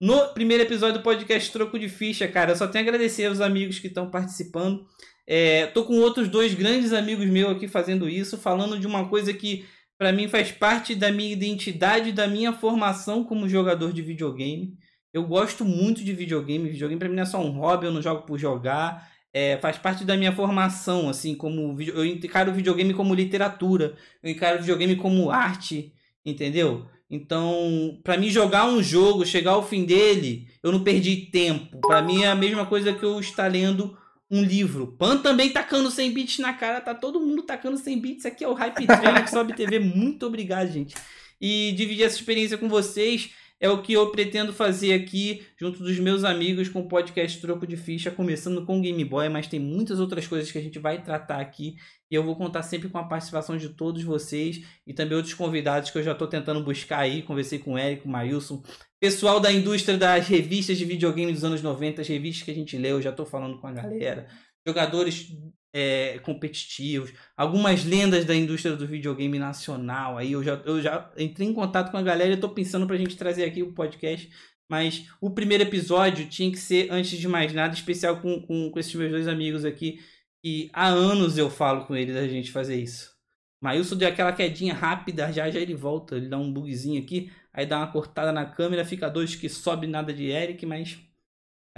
No 0.00 0.28
primeiro 0.28 0.62
episódio 0.62 0.98
do 0.98 1.02
podcast 1.02 1.50
Troco 1.50 1.76
de 1.76 1.88
Ficha, 1.88 2.28
cara, 2.28 2.52
eu 2.52 2.56
só 2.56 2.68
tenho 2.68 2.84
a 2.84 2.88
agradecer 2.88 3.26
aos 3.26 3.40
amigos 3.40 3.80
que 3.80 3.88
estão 3.88 4.08
participando. 4.08 4.86
É, 5.26 5.66
tô 5.66 5.84
com 5.84 5.98
outros 5.98 6.28
dois 6.28 6.54
grandes 6.54 6.92
amigos 6.92 7.26
meus 7.26 7.50
aqui 7.50 7.66
fazendo 7.66 8.08
isso, 8.08 8.38
falando 8.38 8.78
de 8.78 8.86
uma 8.86 9.08
coisa 9.08 9.34
que 9.34 9.66
para 9.98 10.12
mim 10.12 10.28
faz 10.28 10.52
parte 10.52 10.94
da 10.94 11.10
minha 11.10 11.32
identidade, 11.32 12.12
da 12.12 12.28
minha 12.28 12.52
formação 12.52 13.24
como 13.24 13.48
jogador 13.48 13.92
de 13.92 14.00
videogame. 14.00 14.72
Eu 15.12 15.24
gosto 15.24 15.64
muito 15.64 16.04
de 16.04 16.12
videogame. 16.12 16.70
Videogame 16.70 16.98
para 17.00 17.08
mim 17.08 17.16
não 17.16 17.24
é 17.24 17.26
só 17.26 17.40
um 17.40 17.50
hobby, 17.50 17.86
eu 17.86 17.92
não 17.92 18.00
jogo 18.00 18.22
por 18.22 18.38
jogar. 18.38 19.10
É, 19.32 19.58
faz 19.58 19.78
parte 19.78 20.04
da 20.04 20.16
minha 20.16 20.32
formação, 20.32 21.08
assim, 21.08 21.34
como 21.34 21.76
eu 21.82 22.04
encaro 22.04 22.52
o 22.52 22.54
videogame 22.54 22.94
como 22.94 23.14
literatura, 23.14 23.96
eu 24.22 24.30
encaro 24.30 24.58
o 24.58 24.60
videogame 24.60 24.96
como 24.96 25.30
arte, 25.30 25.92
entendeu? 26.24 26.86
Então, 27.10 27.98
para 28.04 28.18
mim 28.18 28.28
jogar 28.28 28.66
um 28.66 28.82
jogo, 28.82 29.24
chegar 29.24 29.52
ao 29.52 29.66
fim 29.66 29.84
dele, 29.84 30.46
eu 30.62 30.70
não 30.70 30.84
perdi 30.84 31.16
tempo. 31.16 31.78
Para 31.80 32.02
mim 32.02 32.22
é 32.22 32.28
a 32.28 32.34
mesma 32.34 32.66
coisa 32.66 32.92
que 32.92 33.02
eu 33.02 33.18
estar 33.18 33.50
lendo 33.50 33.96
um 34.30 34.42
livro. 34.42 34.88
Pan 34.98 35.16
também 35.16 35.50
tacando 35.50 35.90
100 35.90 36.12
bits 36.12 36.38
na 36.38 36.52
cara, 36.52 36.80
tá 36.80 36.94
todo 36.94 37.20
mundo 37.20 37.42
tacando 37.42 37.78
100 37.78 37.98
bits. 37.98 38.26
Aqui 38.26 38.44
é 38.44 38.48
o 38.48 38.52
Hype 38.52 38.86
Train 38.86 39.22
que 39.24 39.30
sobe 39.30 39.54
TV. 39.54 39.78
Muito 39.78 40.26
obrigado, 40.26 40.70
gente. 40.70 40.94
E 41.40 41.72
dividir 41.76 42.04
essa 42.04 42.16
experiência 42.16 42.58
com 42.58 42.68
vocês 42.68 43.30
é 43.60 43.68
o 43.68 43.82
que 43.82 43.92
eu 43.92 44.10
pretendo 44.10 44.52
fazer 44.52 44.92
aqui 44.92 45.44
junto 45.58 45.82
dos 45.82 45.98
meus 45.98 46.22
amigos 46.22 46.68
com 46.68 46.80
o 46.80 46.88
podcast 46.88 47.40
Troco 47.40 47.66
de 47.66 47.76
Ficha, 47.76 48.10
começando 48.10 48.64
com 48.64 48.78
o 48.78 48.80
Game 48.80 49.04
Boy, 49.04 49.28
mas 49.28 49.48
tem 49.48 49.58
muitas 49.58 49.98
outras 49.98 50.26
coisas 50.26 50.50
que 50.50 50.58
a 50.58 50.62
gente 50.62 50.78
vai 50.78 51.02
tratar 51.02 51.40
aqui 51.40 51.74
e 52.10 52.14
eu 52.14 52.22
vou 52.22 52.36
contar 52.36 52.62
sempre 52.62 52.88
com 52.88 52.98
a 52.98 53.04
participação 53.04 53.56
de 53.56 53.70
todos 53.70 54.02
vocês 54.02 54.64
e 54.86 54.94
também 54.94 55.16
outros 55.16 55.34
convidados 55.34 55.90
que 55.90 55.98
eu 55.98 56.02
já 56.02 56.12
estou 56.12 56.28
tentando 56.28 56.62
buscar 56.62 57.00
aí. 57.00 57.22
Conversei 57.22 57.58
com 57.58 57.74
o 57.74 57.78
Eric, 57.78 58.02
com 58.02 58.08
o 58.08 58.12
Mailson, 58.12 58.62
pessoal 59.00 59.40
da 59.40 59.52
indústria 59.52 59.98
das 59.98 60.26
revistas 60.28 60.78
de 60.78 60.84
videogame 60.84 61.32
dos 61.32 61.44
anos 61.44 61.60
90, 61.60 62.00
as 62.00 62.08
revistas 62.08 62.44
que 62.44 62.50
a 62.50 62.54
gente 62.54 62.76
leu, 62.78 62.96
eu 62.96 63.02
já 63.02 63.10
estou 63.10 63.26
falando 63.26 63.60
com 63.60 63.66
a 63.66 63.72
galera. 63.72 64.28
Jogadores 64.66 65.28
é, 65.72 66.18
competitivos, 66.20 67.12
algumas 67.36 67.84
lendas 67.84 68.24
da 68.24 68.34
indústria 68.34 68.76
do 68.76 68.86
videogame 68.86 69.38
nacional. 69.38 70.18
Aí 70.18 70.32
eu 70.32 70.42
já, 70.42 70.54
eu 70.64 70.80
já 70.80 71.10
entrei 71.16 71.48
em 71.48 71.54
contato 71.54 71.90
com 71.90 71.96
a 71.96 72.02
galera 72.02 72.30
e 72.30 72.34
estou 72.34 72.50
pensando 72.50 72.86
para 72.86 72.96
a 72.96 72.98
gente 72.98 73.16
trazer 73.16 73.44
aqui 73.44 73.62
o 73.62 73.72
podcast. 73.72 74.30
Mas 74.70 75.08
o 75.20 75.30
primeiro 75.30 75.64
episódio 75.64 76.28
tinha 76.28 76.50
que 76.50 76.58
ser, 76.58 76.90
antes 76.90 77.18
de 77.18 77.26
mais 77.26 77.52
nada, 77.52 77.74
especial 77.74 78.20
com, 78.20 78.42
com, 78.42 78.70
com 78.70 78.78
esses 78.78 78.94
meus 78.94 79.10
dois 79.10 79.28
amigos 79.28 79.64
aqui. 79.64 80.00
Que 80.42 80.70
há 80.72 80.86
anos 80.86 81.36
eu 81.36 81.50
falo 81.50 81.84
com 81.86 81.96
eles 81.96 82.16
a 82.16 82.28
gente 82.28 82.52
fazer 82.52 82.76
isso. 82.76 83.18
Maílson 83.60 83.96
deu 83.96 84.08
aquela 84.08 84.32
quedinha 84.32 84.72
rápida, 84.72 85.32
já 85.32 85.50
já 85.50 85.58
ele 85.58 85.74
volta, 85.74 86.16
ele 86.16 86.28
dá 86.28 86.38
um 86.38 86.52
bugzinho 86.52 87.02
aqui, 87.02 87.32
aí 87.52 87.66
dá 87.66 87.78
uma 87.78 87.90
cortada 87.90 88.30
na 88.30 88.46
câmera, 88.46 88.84
fica 88.84 89.10
dois 89.10 89.34
que 89.34 89.48
sobe 89.48 89.86
nada 89.88 90.12
de 90.12 90.26
Eric, 90.26 90.64
mas 90.64 90.96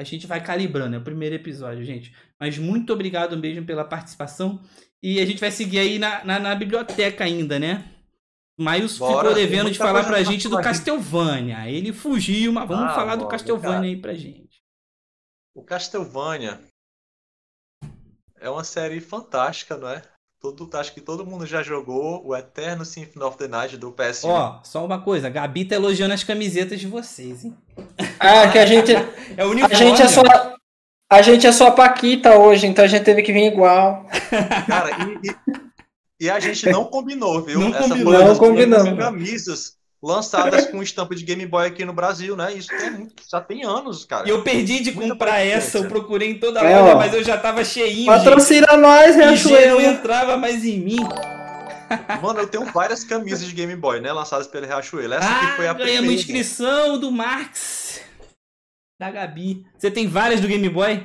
a 0.01 0.05
gente 0.05 0.27
vai 0.27 0.43
calibrando, 0.43 0.97
é 0.97 0.99
o 0.99 1.05
primeiro 1.05 1.35
episódio, 1.35 1.85
gente. 1.85 2.15
Mas 2.39 2.57
muito 2.57 2.91
obrigado 2.91 3.37
mesmo 3.37 3.67
pela 3.67 3.85
participação. 3.85 4.63
E 5.03 5.21
a 5.21 5.27
gente 5.27 5.39
vai 5.39 5.51
seguir 5.51 5.79
aí 5.79 5.99
na, 5.99 6.25
na, 6.25 6.39
na 6.39 6.55
biblioteca 6.55 7.25
ainda, 7.25 7.59
né? 7.59 7.85
Maius 8.59 8.93
ficou 8.93 9.35
devendo 9.35 9.71
de 9.71 9.77
falar 9.77 10.05
pra 10.05 10.23
gente 10.23 10.49
do 10.49 10.61
Castlevania. 10.61 11.71
Ele 11.71 11.93
fugiu, 11.93 12.51
mas 12.53 12.67
vamos 12.67 12.91
ah, 12.91 12.95
falar 12.95 13.17
do 13.17 13.29
Castlevania 13.29 13.91
aí 13.91 13.97
pra 13.97 14.15
gente. 14.15 14.63
O 15.55 15.63
Castlevania 15.63 16.61
é 18.39 18.49
uma 18.49 18.65
série 18.65 19.01
fantástica, 19.01 19.77
não 19.77 19.89
é? 19.89 20.03
Todo, 20.41 20.71
acho 20.73 20.95
que 20.95 21.03
todo 21.03 21.27
mundo 21.27 21.45
já 21.45 21.63
jogou 21.63 22.27
o 22.27 22.35
Eterno 22.35 22.83
Symphony 22.83 23.23
of 23.27 23.37
the 23.37 23.47
Night 23.47 23.77
do 23.77 23.93
PS1. 23.93 24.25
Ó, 24.25 24.61
só 24.65 24.83
uma 24.87 24.99
coisa, 24.99 25.27
a 25.27 25.31
Gabi 25.31 25.67
tá 25.67 25.75
elogiando 25.75 26.15
as 26.15 26.25
camisetas 26.25 26.81
de 26.81 26.87
vocês, 26.87 27.45
hein? 27.45 27.55
Ah, 28.19 28.49
que 28.49 28.59
a 28.59 28.65
gente. 28.65 28.91
é 29.37 29.45
o 29.45 29.51
uniforme. 29.51 29.75
A 29.75 29.79
gente 29.79 30.01
é 30.01 30.09
só. 30.09 30.23
A 31.13 31.23
gente 31.23 31.47
é 31.47 31.53
só 31.53 31.67
a 31.67 31.73
Paquita 31.73 32.39
hoje, 32.39 32.67
então 32.67 32.85
a 32.85 32.89
gente 32.89 33.05
teve 33.05 33.23
que 33.23 33.33
vir 33.33 33.53
igual. 33.53 34.07
Cara, 34.67 34.91
e, 35.05 35.29
e, 35.29 36.27
e 36.27 36.31
a 36.31 36.41
gente 36.41 36.71
não 36.71 36.85
combinou, 36.85 37.43
viu? 37.43 37.61
Não 37.61 37.75
Essa 37.75 37.89
combinou, 37.89 38.13
não 38.13 38.39
combinamos. 38.39 38.99
camisas 38.99 39.80
lançadas 40.03 40.67
com 40.67 40.83
estampa 40.83 41.15
de 41.15 41.25
Game 41.25 41.45
Boy 41.47 41.67
aqui 41.67 41.85
no 41.85 41.93
Brasil, 41.93 42.35
né? 42.37 42.55
Isso 42.55 42.69
tem, 42.69 43.09
já 43.31 43.41
tem 43.41 43.65
anos, 43.65 44.05
cara. 44.05 44.27
E 44.27 44.31
eu 44.31 44.43
perdi 44.43 44.81
de 44.81 44.93
comprar 44.93 45.41
essa, 45.41 45.79
eu 45.79 45.89
procurei 45.89 46.31
em 46.31 46.39
toda 46.39 46.61
é, 46.61 46.81
loja, 46.81 46.95
mas 46.97 47.15
eu 47.15 47.23
já 47.23 47.37
tava 47.37 47.65
cheinho. 47.65 48.07
Patrocina 48.07 48.67
gente. 48.71 48.81
nós, 48.81 49.17
Riachuelo. 49.17 49.81
não 49.81 49.91
entrava 49.93 50.37
mais 50.37 50.65
em 50.65 50.81
mim. 50.81 50.99
Mano, 52.23 52.41
eu 52.41 52.47
tenho 52.47 52.65
várias 52.67 53.05
camisas 53.05 53.47
de 53.47 53.53
Game 53.55 53.75
Boy, 53.77 54.01
né? 54.01 54.13
Lançadas 54.13 54.47
pelo 54.47 54.67
Riachuelo. 54.67 55.15
Essa 55.15 55.29
ah, 55.29 55.37
aqui 55.37 55.57
foi 55.57 55.69
a 55.69 55.75
primeira. 55.75 56.03
uma 56.03 56.13
inscrição 56.13 56.99
do 56.99 57.11
Max. 57.11 58.01
Da 58.99 59.11
Gabi. 59.11 59.67
Você 59.77 59.91
tem 59.91 60.07
várias 60.07 60.41
do 60.41 60.47
Game 60.47 60.69
Boy? 60.69 61.05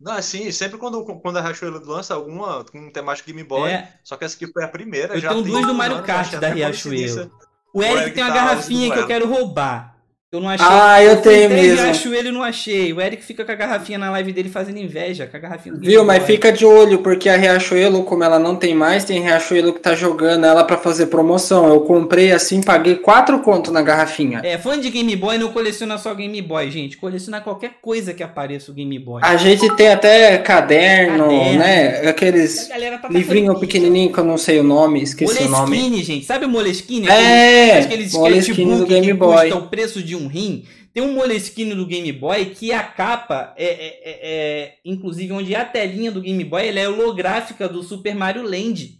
Não, 0.00 0.12
assim, 0.12 0.50
sempre 0.52 0.78
quando, 0.78 1.04
quando 1.04 1.38
a 1.38 1.40
Riachuelo 1.40 1.84
lança 1.84 2.14
alguma 2.14 2.64
com 2.64 2.90
temática 2.90 3.26
Game 3.26 3.42
Boy, 3.42 3.70
é. 3.70 3.92
só 4.04 4.16
que 4.16 4.24
essa 4.24 4.36
aqui 4.36 4.46
foi 4.52 4.64
a 4.64 4.68
primeira. 4.68 5.14
Eu 5.14 5.20
tenho 5.20 5.42
duas 5.42 5.66
do 5.66 5.74
Mario 5.74 6.02
Kart 6.02 6.34
da 6.36 6.48
Riachuelo. 6.50 7.30
O 7.78 7.82
Eric, 7.82 7.94
o 7.94 8.00
Eric 8.00 8.14
tem 8.16 8.24
uma 8.24 8.32
tá 8.32 8.36
garrafinha 8.36 8.92
que 8.92 8.98
eu 8.98 9.06
quero 9.06 9.28
roubar. 9.28 9.94
Eu 10.30 10.42
não 10.42 10.48
achei. 10.50 10.66
Ah, 10.68 11.02
eu 11.02 11.22
tenho 11.22 11.48
mesmo. 11.48 11.80
Eu 11.80 11.88
acho 11.88 12.12
ele 12.12 12.30
não 12.30 12.42
achei. 12.42 12.92
O 12.92 13.00
Eric 13.00 13.24
fica 13.24 13.46
com 13.46 13.52
a 13.52 13.54
garrafinha 13.54 13.96
na 13.96 14.10
live 14.10 14.30
dele 14.30 14.50
fazendo 14.50 14.76
inveja, 14.76 15.26
com 15.26 15.34
a 15.34 15.40
garrafinha 15.40 15.74
do 15.74 15.80
Viu, 15.80 16.04
mas 16.04 16.22
fica 16.22 16.52
de 16.52 16.66
olho, 16.66 16.98
porque 16.98 17.30
a 17.30 17.36
Riachuelo, 17.36 18.02
como 18.04 18.22
ela 18.22 18.38
não 18.38 18.54
tem 18.54 18.74
mais, 18.74 19.04
tem 19.04 19.22
Riachuelo 19.22 19.72
que 19.72 19.80
tá 19.80 19.94
jogando 19.94 20.44
ela 20.44 20.64
para 20.64 20.76
fazer 20.76 21.06
promoção. 21.06 21.66
Eu 21.66 21.80
comprei 21.80 22.30
assim, 22.30 22.60
paguei 22.60 22.96
quatro 22.96 23.38
conto 23.40 23.72
na 23.72 23.80
garrafinha. 23.80 24.42
É, 24.44 24.58
fã 24.58 24.78
de 24.78 24.90
Game 24.90 25.16
Boy 25.16 25.38
não 25.38 25.50
coleciona 25.50 25.96
só 25.96 26.12
Game 26.12 26.42
Boy, 26.42 26.70
gente. 26.70 26.98
Coleciona 26.98 27.40
qualquer 27.40 27.78
coisa 27.80 28.12
que 28.12 28.22
apareça 28.22 28.70
o 28.70 28.74
Game 28.74 28.98
Boy. 28.98 29.22
A 29.24 29.36
gente 29.38 29.74
tem 29.76 29.88
até 29.88 30.36
caderno, 30.36 31.24
caderno. 31.24 31.58
né? 31.58 32.06
Aqueles 32.06 32.68
tá 32.68 33.08
livrinho 33.08 33.58
pequenininho 33.58 34.12
que 34.12 34.18
eu 34.18 34.24
não 34.24 34.36
sei 34.36 34.60
o 34.60 34.62
nome, 34.62 35.02
esqueci 35.02 35.32
Moleskine, 35.32 35.48
o 35.48 35.58
nome. 35.58 35.76
Moleskine, 35.76 36.04
gente. 36.04 36.26
Sabe 36.26 36.44
o 36.44 36.48
Moleskine? 36.50 37.08
É, 37.08 37.78
aqueles 37.78 38.12
Moleskine 38.12 38.76
do 38.76 38.84
Game 38.84 39.10
Boy. 39.14 39.52
o 39.52 39.62
preço 39.62 40.02
de 40.02 40.17
um 40.18 40.26
rim. 40.26 40.66
Tem 40.92 41.02
um 41.02 41.14
Moleskine 41.14 41.74
do 41.74 41.86
Game 41.86 42.12
Boy 42.12 42.46
que 42.46 42.72
a 42.72 42.82
capa 42.82 43.54
é, 43.56 43.64
é, 43.64 43.86
é, 43.86 44.18
é, 44.22 44.74
inclusive 44.84 45.32
onde 45.32 45.54
é 45.54 45.60
a 45.60 45.64
telinha 45.64 46.10
do 46.10 46.20
Game 46.20 46.44
Boy, 46.44 46.68
ela 46.68 46.80
é 46.80 46.88
holográfica 46.88 47.68
do 47.68 47.82
Super 47.82 48.14
Mario 48.14 48.42
Land. 48.42 48.98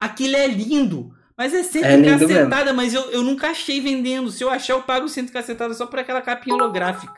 Aquilo 0.00 0.36
é 0.36 0.46
lindo, 0.46 1.10
mas 1.36 1.52
é 1.52 1.62
sempre 1.62 2.08
é 2.08 2.18
cacetada, 2.18 2.72
mas 2.72 2.94
eu, 2.94 3.10
eu 3.10 3.22
nunca 3.22 3.50
achei 3.50 3.80
vendendo. 3.80 4.30
Se 4.30 4.42
eu 4.42 4.50
achar, 4.50 4.74
eu 4.74 4.82
pago 4.82 5.08
cento 5.08 5.32
cacetada 5.32 5.74
só 5.74 5.86
por 5.86 5.98
aquela 5.98 6.22
capinha 6.22 6.56
holográfica. 6.56 7.14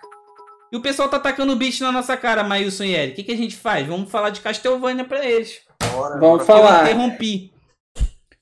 E 0.70 0.77
o 0.77 0.82
pessoal 0.82 1.09
tá 1.09 1.16
atacando 1.16 1.52
o 1.52 1.56
bicho 1.56 1.82
na 1.82 1.90
nossa 1.90 2.16
cara, 2.16 2.44
Mailson 2.44 2.85
e 2.85 2.94
Eric. 2.94 3.12
O 3.12 3.16
que, 3.16 3.23
que 3.24 3.32
a 3.32 3.36
gente 3.36 3.56
faz? 3.56 3.86
Vamos 3.86 4.10
falar 4.10 4.31
de 4.31 4.40
Castlevania 4.40 5.05
pra 5.05 5.24
eles. 5.24 5.62
Bora, 5.93 6.20
Vamos 6.20 6.44
falar. 6.44 6.81
Eu 6.81 6.94
interrompi. 6.94 7.52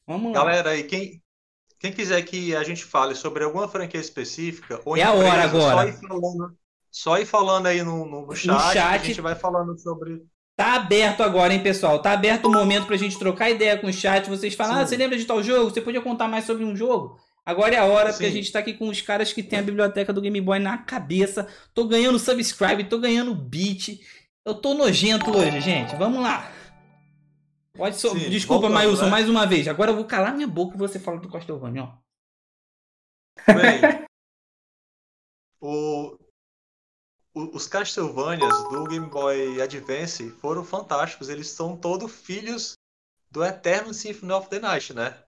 Vamos 0.06 0.32
lá. 0.32 0.38
Galera, 0.38 0.70
aí 0.70 0.82
quem, 0.84 1.22
quem 1.78 1.92
quiser 1.92 2.22
que 2.22 2.54
a 2.56 2.62
gente 2.62 2.84
fale 2.84 3.14
sobre 3.14 3.44
alguma 3.44 3.68
franquia 3.68 4.00
específica, 4.00 4.80
ou 4.84 4.96
é 4.96 5.02
a 5.02 5.12
hora 5.12 5.44
agora. 5.44 5.76
Só 5.76 5.88
ir 5.88 6.08
falando, 6.08 6.56
só 6.90 7.18
ir 7.18 7.26
falando 7.26 7.66
aí 7.66 7.82
no, 7.82 8.06
no, 8.06 8.34
chat, 8.34 8.46
no 8.46 8.60
chat, 8.72 8.78
a 8.78 8.98
gente 8.98 9.20
vai 9.20 9.34
falando 9.34 9.78
sobre. 9.78 10.22
Tá 10.56 10.76
aberto 10.76 11.22
agora, 11.22 11.52
hein, 11.52 11.62
pessoal? 11.62 12.00
Tá 12.00 12.12
aberto 12.12 12.46
o 12.46 12.50
momento 12.50 12.86
pra 12.86 12.96
gente 12.96 13.18
trocar 13.18 13.50
ideia 13.50 13.76
com 13.76 13.88
o 13.88 13.92
chat. 13.92 14.26
Vocês 14.26 14.54
falam, 14.54 14.76
ah, 14.76 14.86
você 14.86 14.96
lembra 14.96 15.18
de 15.18 15.26
tal 15.26 15.42
jogo? 15.42 15.68
Você 15.68 15.82
podia 15.82 16.00
contar 16.00 16.28
mais 16.28 16.46
sobre 16.46 16.64
um 16.64 16.74
jogo? 16.74 17.18
Agora 17.44 17.74
é 17.74 17.78
a 17.78 17.84
hora, 17.84 18.06
Sim. 18.06 18.12
porque 18.14 18.26
a 18.26 18.32
gente 18.32 18.50
tá 18.50 18.60
aqui 18.60 18.72
com 18.72 18.88
os 18.88 19.02
caras 19.02 19.32
que 19.34 19.42
tem 19.42 19.58
a 19.58 19.62
biblioteca 19.62 20.12
do 20.14 20.20
Game 20.22 20.40
Boy 20.40 20.58
na 20.58 20.78
cabeça. 20.78 21.46
Tô 21.74 21.84
ganhando 21.84 22.18
subscribe, 22.18 22.84
tô 22.84 22.98
ganhando 22.98 23.34
beat. 23.34 24.00
Eu 24.44 24.54
tô 24.54 24.72
nojento 24.72 25.30
hoje, 25.30 25.60
gente. 25.60 25.94
Vamos 25.94 26.22
lá. 26.22 26.50
Pode 27.76 27.96
so... 27.96 28.10
Sim, 28.10 28.30
Desculpa, 28.30 28.68
Mailson, 28.68 29.04
né? 29.04 29.10
mais 29.10 29.28
uma 29.28 29.46
vez. 29.46 29.68
Agora 29.68 29.90
eu 29.90 29.96
vou 29.96 30.04
calar 30.04 30.34
minha 30.34 30.48
boca 30.48 30.74
e 30.74 30.78
você 30.78 30.98
fala 30.98 31.20
do 31.20 31.30
Castlevania, 31.30 31.84
ó. 31.84 31.98
Bem, 33.46 34.06
o... 35.60 36.18
os 37.34 37.66
Castlevanias 37.66 38.56
do 38.70 38.84
Game 38.84 39.06
Boy 39.06 39.60
Advance 39.60 40.30
foram 40.30 40.64
fantásticos. 40.64 41.28
Eles 41.28 41.48
são 41.48 41.76
todos 41.76 42.10
filhos 42.10 42.74
do 43.30 43.44
Eterno 43.44 43.92
Symphony 43.92 44.32
of 44.32 44.48
the 44.48 44.58
Night, 44.58 44.94
né? 44.94 45.22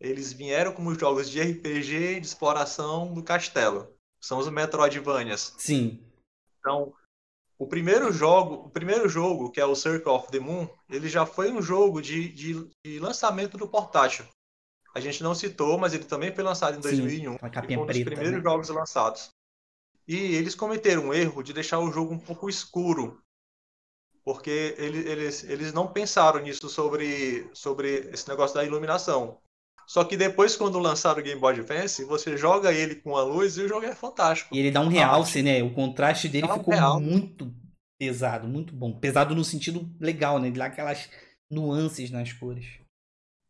Eles 0.00 0.32
vieram 0.32 0.72
como 0.72 0.98
jogos 0.98 1.30
de 1.30 1.40
RPG 1.40 2.20
de 2.20 2.26
exploração 2.26 3.12
do 3.12 3.22
castelo. 3.22 3.94
São 4.20 4.38
os 4.38 4.48
Metroidvanias. 4.48 5.54
Sim. 5.58 6.02
Então, 6.58 6.94
o 7.62 7.66
primeiro 7.66 8.12
jogo, 8.12 8.66
o 8.66 8.70
primeiro 8.70 9.08
jogo, 9.08 9.50
que 9.52 9.60
é 9.60 9.64
o 9.64 9.76
Circle 9.76 10.10
of 10.10 10.28
the 10.32 10.40
Moon, 10.40 10.68
ele 10.90 11.08
já 11.08 11.24
foi 11.24 11.52
um 11.52 11.62
jogo 11.62 12.02
de, 12.02 12.28
de, 12.28 12.68
de 12.84 12.98
lançamento 12.98 13.56
do 13.56 13.68
portátil. 13.68 14.26
A 14.92 14.98
gente 14.98 15.22
não 15.22 15.32
citou, 15.32 15.78
mas 15.78 15.94
ele 15.94 16.04
também 16.04 16.34
foi 16.34 16.42
lançado 16.42 16.76
em 16.76 16.80
2001. 16.80 17.32
Sim, 17.32 17.38
foi 17.38 17.76
um 17.76 17.86
dos 17.86 18.02
primeiros 18.02 18.32
né? 18.32 18.40
jogos 18.42 18.68
lançados. 18.68 19.30
E 20.08 20.34
eles 20.34 20.56
cometeram 20.56 21.06
um 21.06 21.14
erro 21.14 21.40
de 21.40 21.52
deixar 21.52 21.78
o 21.78 21.92
jogo 21.92 22.12
um 22.12 22.18
pouco 22.18 22.50
escuro. 22.50 23.22
Porque 24.24 24.74
eles, 24.76 25.06
eles, 25.06 25.44
eles 25.44 25.72
não 25.72 25.86
pensaram 25.86 26.40
nisso 26.40 26.68
sobre, 26.68 27.48
sobre 27.54 28.10
esse 28.12 28.28
negócio 28.28 28.56
da 28.56 28.64
iluminação. 28.64 29.38
Só 29.86 30.04
que 30.04 30.16
depois, 30.16 30.56
quando 30.56 30.78
lançaram 30.78 31.20
o 31.20 31.22
Game 31.22 31.40
Boy 31.40 31.54
Advance, 31.54 32.04
você 32.04 32.36
joga 32.36 32.72
ele 32.72 32.96
com 32.96 33.16
a 33.16 33.22
luz 33.22 33.56
e 33.56 33.62
o 33.62 33.68
jogo 33.68 33.84
é 33.84 33.94
fantástico. 33.94 34.54
E 34.54 34.58
ele 34.58 34.70
dá 34.70 34.80
um 34.80 34.88
realce, 34.88 35.42
né? 35.42 35.62
O 35.62 35.74
contraste 35.74 36.28
dele 36.28 36.46
dá 36.46 36.54
ficou 36.54 36.74
um 36.74 37.00
muito 37.00 37.52
pesado, 37.98 38.48
muito 38.48 38.74
bom. 38.74 38.98
Pesado 38.98 39.34
no 39.34 39.44
sentido 39.44 39.88
legal, 40.00 40.38
né? 40.38 40.48
Ele 40.48 40.58
dá 40.58 40.66
aquelas 40.66 41.08
nuances 41.50 42.10
nas 42.10 42.32
cores. 42.32 42.80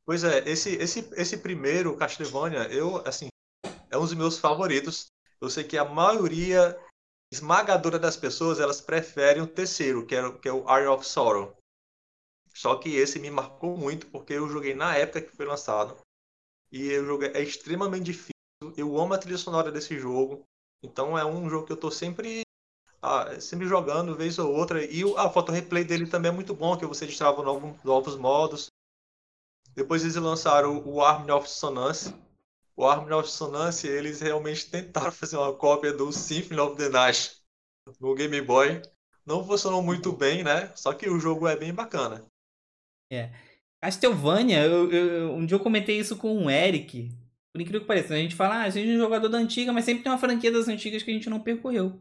Pois 0.05 0.25
é, 0.25 0.39
esse, 0.49 0.71
esse, 0.77 1.09
esse 1.15 1.37
primeiro 1.39 1.97
Castlevania, 1.97 2.65
eu, 2.65 2.97
assim, 3.07 3.29
é 3.91 3.97
um 3.97 4.01
dos 4.01 4.15
meus 4.15 4.39
favoritos. 4.39 5.07
Eu 5.41 5.49
sei 5.49 5.65
que 5.65 5.79
a 5.79 5.85
maioria 5.85 6.77
esmagadora 7.33 7.99
das 7.99 8.17
pessoas, 8.17 8.61
elas 8.61 8.81
preferem 8.81 9.43
o 9.43 9.47
terceiro, 9.47 10.05
que 10.05 10.15
é, 10.15 10.33
que 10.33 10.49
é 10.49 10.53
o 10.53 10.69
Eye 10.69 10.87
of 10.87 11.07
Sorrow. 11.07 11.57
Só 12.53 12.77
que 12.77 12.97
esse 12.97 13.19
me 13.19 13.31
marcou 13.31 13.77
muito, 13.77 14.07
porque 14.09 14.35
eu 14.35 14.49
joguei 14.49 14.75
na 14.75 14.95
época 14.97 15.23
que 15.23 15.35
foi 15.35 15.47
lançado. 15.47 15.97
E 16.73 16.97
o 16.99 17.05
jogo 17.05 17.24
é 17.24 17.43
extremamente 17.43 18.05
difícil. 18.05 18.32
eu 18.77 18.99
amo 18.99 19.12
a 19.12 19.19
trilha 19.19 19.36
sonora 19.36 19.70
desse 19.70 19.99
jogo. 19.99 20.43
Então 20.82 21.16
é 21.16 21.24
um 21.24 21.49
jogo 21.49 21.66
que 21.66 21.73
eu 21.73 21.77
tô 21.77 21.90
sempre 21.90 22.43
ah, 23.03 23.39
sempre 23.40 23.66
jogando, 23.66 24.16
vez 24.16 24.39
ou 24.39 24.53
outra. 24.53 24.82
E 24.85 25.03
a 25.16 25.28
foto 25.28 25.53
replay 25.53 25.85
dele 25.85 26.07
também 26.07 26.31
é 26.31 26.35
muito 26.35 26.55
bom, 26.55 26.77
que 26.77 26.86
você 26.86 27.05
destrava 27.05 27.43
novos, 27.43 27.82
novos 27.85 28.16
modos. 28.16 28.70
Depois 29.74 30.03
eles 30.03 30.16
lançaram 30.16 30.82
o 30.86 31.03
Harmony 31.03 31.32
of 31.32 31.51
Sonance. 31.51 32.15
O 32.77 32.86
Harmony 32.86 33.12
of 33.12 33.28
Sonance, 33.28 33.86
eles 33.86 34.20
realmente 34.20 34.70
tentaram 34.70 35.11
fazer 35.12 35.36
uma 35.36 35.53
cópia 35.53 35.93
do 35.93 36.12
Symphony 36.12 36.61
of 36.61 36.77
the 36.77 36.89
Night 36.89 37.43
no 38.01 38.15
Game 38.15 38.40
Boy. 38.40 38.81
Não 39.27 39.44
funcionou 39.44 39.82
muito 39.82 40.12
bem, 40.12 40.43
né? 40.43 40.73
Só 40.74 40.93
que 40.93 41.09
o 41.09 41.19
jogo 41.19 41.47
é 41.47 41.57
bem 41.57 41.74
bacana. 41.74 42.24
É. 43.11 43.31
Castlevania, 43.83 44.61
eu, 44.61 44.93
eu, 44.93 45.35
um 45.35 45.45
dia 45.45 45.57
eu 45.57 45.61
comentei 45.61 45.99
isso 45.99 46.15
com 46.15 46.45
o 46.45 46.51
Eric. 46.51 47.11
Por 47.53 47.61
incrível 47.61 47.81
que 47.81 47.87
pareça, 47.87 48.15
a 48.15 48.17
gente 48.17 48.37
fala, 48.37 48.63
ah, 48.63 48.69
é 48.69 48.81
um 48.81 48.97
jogador 48.97 49.29
da 49.29 49.39
antiga, 49.39 49.73
mas 49.73 49.85
sempre 49.85 50.05
tem 50.05 50.13
uma 50.13 50.19
franquia 50.19 50.53
das 50.53 50.69
antigas 50.69 51.03
que 51.03 51.11
a 51.11 51.15
gente 51.15 51.29
não 51.29 51.41
percorreu. 51.41 51.99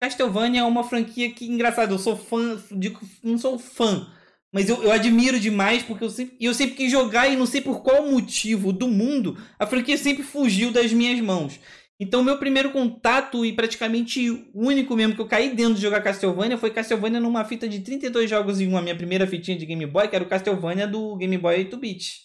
Castlevania 0.00 0.60
é 0.60 0.64
uma 0.64 0.84
franquia 0.84 1.28
que, 1.32 1.46
engraçado, 1.46 1.92
eu 1.92 1.98
sou 1.98 2.16
fã, 2.16 2.56
digo, 2.70 3.00
não 3.22 3.36
sou 3.36 3.58
fã, 3.58 4.06
mas 4.52 4.68
eu, 4.68 4.80
eu 4.84 4.92
admiro 4.92 5.40
demais 5.40 5.82
porque 5.82 6.04
eu 6.04 6.10
sempre, 6.10 6.36
eu 6.40 6.54
sempre 6.54 6.76
quis 6.76 6.92
jogar 6.92 7.26
e 7.26 7.36
não 7.36 7.46
sei 7.46 7.60
por 7.60 7.82
qual 7.82 8.08
motivo 8.08 8.72
do 8.72 8.86
mundo 8.86 9.36
a 9.58 9.66
franquia 9.66 9.98
sempre 9.98 10.22
fugiu 10.22 10.70
das 10.70 10.92
minhas 10.92 11.20
mãos. 11.20 11.58
Então, 11.98 12.24
meu 12.24 12.38
primeiro 12.38 12.72
contato 12.72 13.46
e 13.46 13.52
praticamente 13.52 14.50
único 14.52 14.96
mesmo 14.96 15.14
que 15.14 15.20
eu 15.20 15.28
caí 15.28 15.54
dentro 15.54 15.74
de 15.74 15.80
jogar 15.80 16.02
Castlevania 16.02 16.58
foi 16.58 16.70
Castlevania 16.70 17.20
numa 17.20 17.44
fita 17.44 17.68
de 17.68 17.80
32 17.80 18.28
jogos 18.28 18.60
em 18.60 18.66
uma 18.66 18.82
minha 18.82 18.96
primeira 18.96 19.26
fitinha 19.26 19.56
de 19.56 19.64
Game 19.64 19.86
Boy, 19.86 20.08
que 20.08 20.16
era 20.16 20.24
o 20.24 20.28
Castlevania 20.28 20.88
do 20.88 21.16
Game 21.16 21.38
Boy 21.38 21.64
8-bit. 21.64 22.24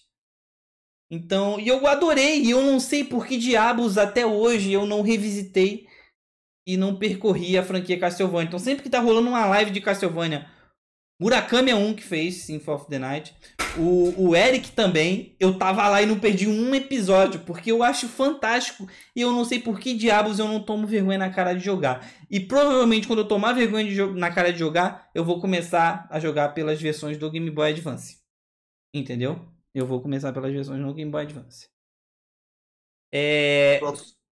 Então, 1.11 1.59
e 1.59 1.67
eu 1.67 1.85
adorei, 1.87 2.41
e 2.41 2.51
eu 2.51 2.61
não 2.63 2.79
sei 2.79 3.03
por 3.03 3.27
que 3.27 3.37
diabos 3.37 3.97
até 3.97 4.25
hoje 4.25 4.71
eu 4.71 4.85
não 4.85 5.01
revisitei 5.01 5.87
e 6.65 6.75
não 6.75 6.95
percorri 6.97 7.57
a 7.57 7.63
franquia 7.63 7.99
Castlevania. 7.99 8.47
Então, 8.47 8.59
sempre 8.59 8.83
que 8.83 8.89
tá 8.89 8.99
rolando 8.99 9.29
uma 9.29 9.45
live 9.45 9.71
de 9.71 9.81
Castlevania, 9.81 10.47
Murakami 11.19 11.69
é 11.69 11.75
um 11.75 11.93
que 11.93 12.01
fez 12.01 12.43
Symphony 12.43 12.77
of 12.77 12.87
the 12.87 12.97
Night. 12.97 13.35
O, 13.77 14.29
o 14.29 14.35
Eric 14.35 14.71
também. 14.71 15.35
Eu 15.37 15.57
tava 15.57 15.87
lá 15.89 16.01
e 16.01 16.05
não 16.05 16.17
perdi 16.17 16.47
um 16.47 16.73
episódio, 16.73 17.41
porque 17.41 17.71
eu 17.71 17.83
acho 17.83 18.07
fantástico. 18.07 18.87
E 19.13 19.19
eu 19.19 19.31
não 19.33 19.43
sei 19.43 19.59
por 19.59 19.79
que 19.79 19.93
diabos 19.93 20.39
eu 20.39 20.47
não 20.47 20.63
tomo 20.63 20.87
vergonha 20.87 21.17
na 21.17 21.29
cara 21.29 21.53
de 21.53 21.59
jogar. 21.59 22.09
E 22.31 22.39
provavelmente 22.39 23.05
quando 23.05 23.19
eu 23.19 23.27
tomar 23.27 23.51
vergonha 23.51 24.07
na 24.13 24.31
cara 24.31 24.53
de 24.53 24.59
jogar, 24.59 25.09
eu 25.13 25.25
vou 25.25 25.41
começar 25.41 26.07
a 26.09 26.19
jogar 26.21 26.53
pelas 26.53 26.81
versões 26.81 27.17
do 27.17 27.29
Game 27.29 27.51
Boy 27.51 27.71
Advance. 27.71 28.19
Entendeu? 28.93 29.45
Eu 29.75 29.85
vou 29.85 30.01
começar 30.01 30.31
pelas 30.31 30.53
versões 30.53 30.81
do 30.81 30.93
Game 30.93 31.11
Boy 31.11 31.23
Advance. 31.23 31.67
É... 33.13 33.81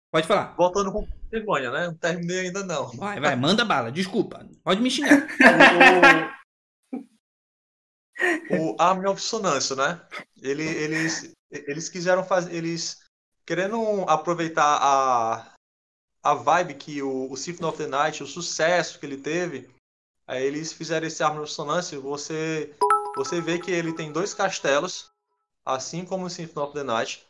Pode 0.09 0.25
falar. 0.25 0.55
Voltando 0.55 0.91
com 0.91 1.05
vergonha, 1.29 1.69
né? 1.69 1.87
Não 1.87 1.95
terminei 1.95 2.47
ainda 2.47 2.63
não. 2.63 2.87
Vai, 2.91 3.19
vai, 3.19 3.35
manda 3.35 3.65
bala. 3.65 3.91
Desculpa. 3.91 4.47
Pode 4.63 4.81
me 4.81 4.89
xingar. 4.89 5.27
o 8.49 8.75
Harmony 8.79 9.07
of 9.07 9.21
Sonância, 9.21 9.75
né? 9.75 10.01
Ele, 10.41 10.63
eles, 10.63 11.31
eles 11.51 11.89
quiseram 11.89 12.23
fazer, 12.23 12.53
eles 12.53 12.99
querendo 13.45 14.03
aproveitar 14.07 14.79
a, 14.81 15.53
a 16.23 16.33
vibe 16.33 16.75
que 16.75 17.01
o, 17.01 17.31
o 17.31 17.37
Symphony 17.37 17.69
of 17.69 17.77
the 17.77 17.87
Night, 17.87 18.23
o 18.23 18.27
sucesso 18.27 18.99
que 18.99 19.05
ele 19.05 19.17
teve, 19.17 19.69
aí 20.25 20.43
eles 20.43 20.73
fizeram 20.73 21.07
esse 21.07 21.23
Harmony 21.23 21.43
of 21.43 21.53
Sonância, 21.53 21.99
você 21.99 22.75
você 23.15 23.41
vê 23.41 23.57
que 23.57 23.71
ele 23.71 23.93
tem 23.93 24.11
dois 24.11 24.31
castelos, 24.31 25.09
assim 25.65 26.05
como 26.05 26.25
o 26.25 26.29
Symphony 26.29 26.65
of 26.67 26.73
the 26.73 26.83
Night. 26.83 27.25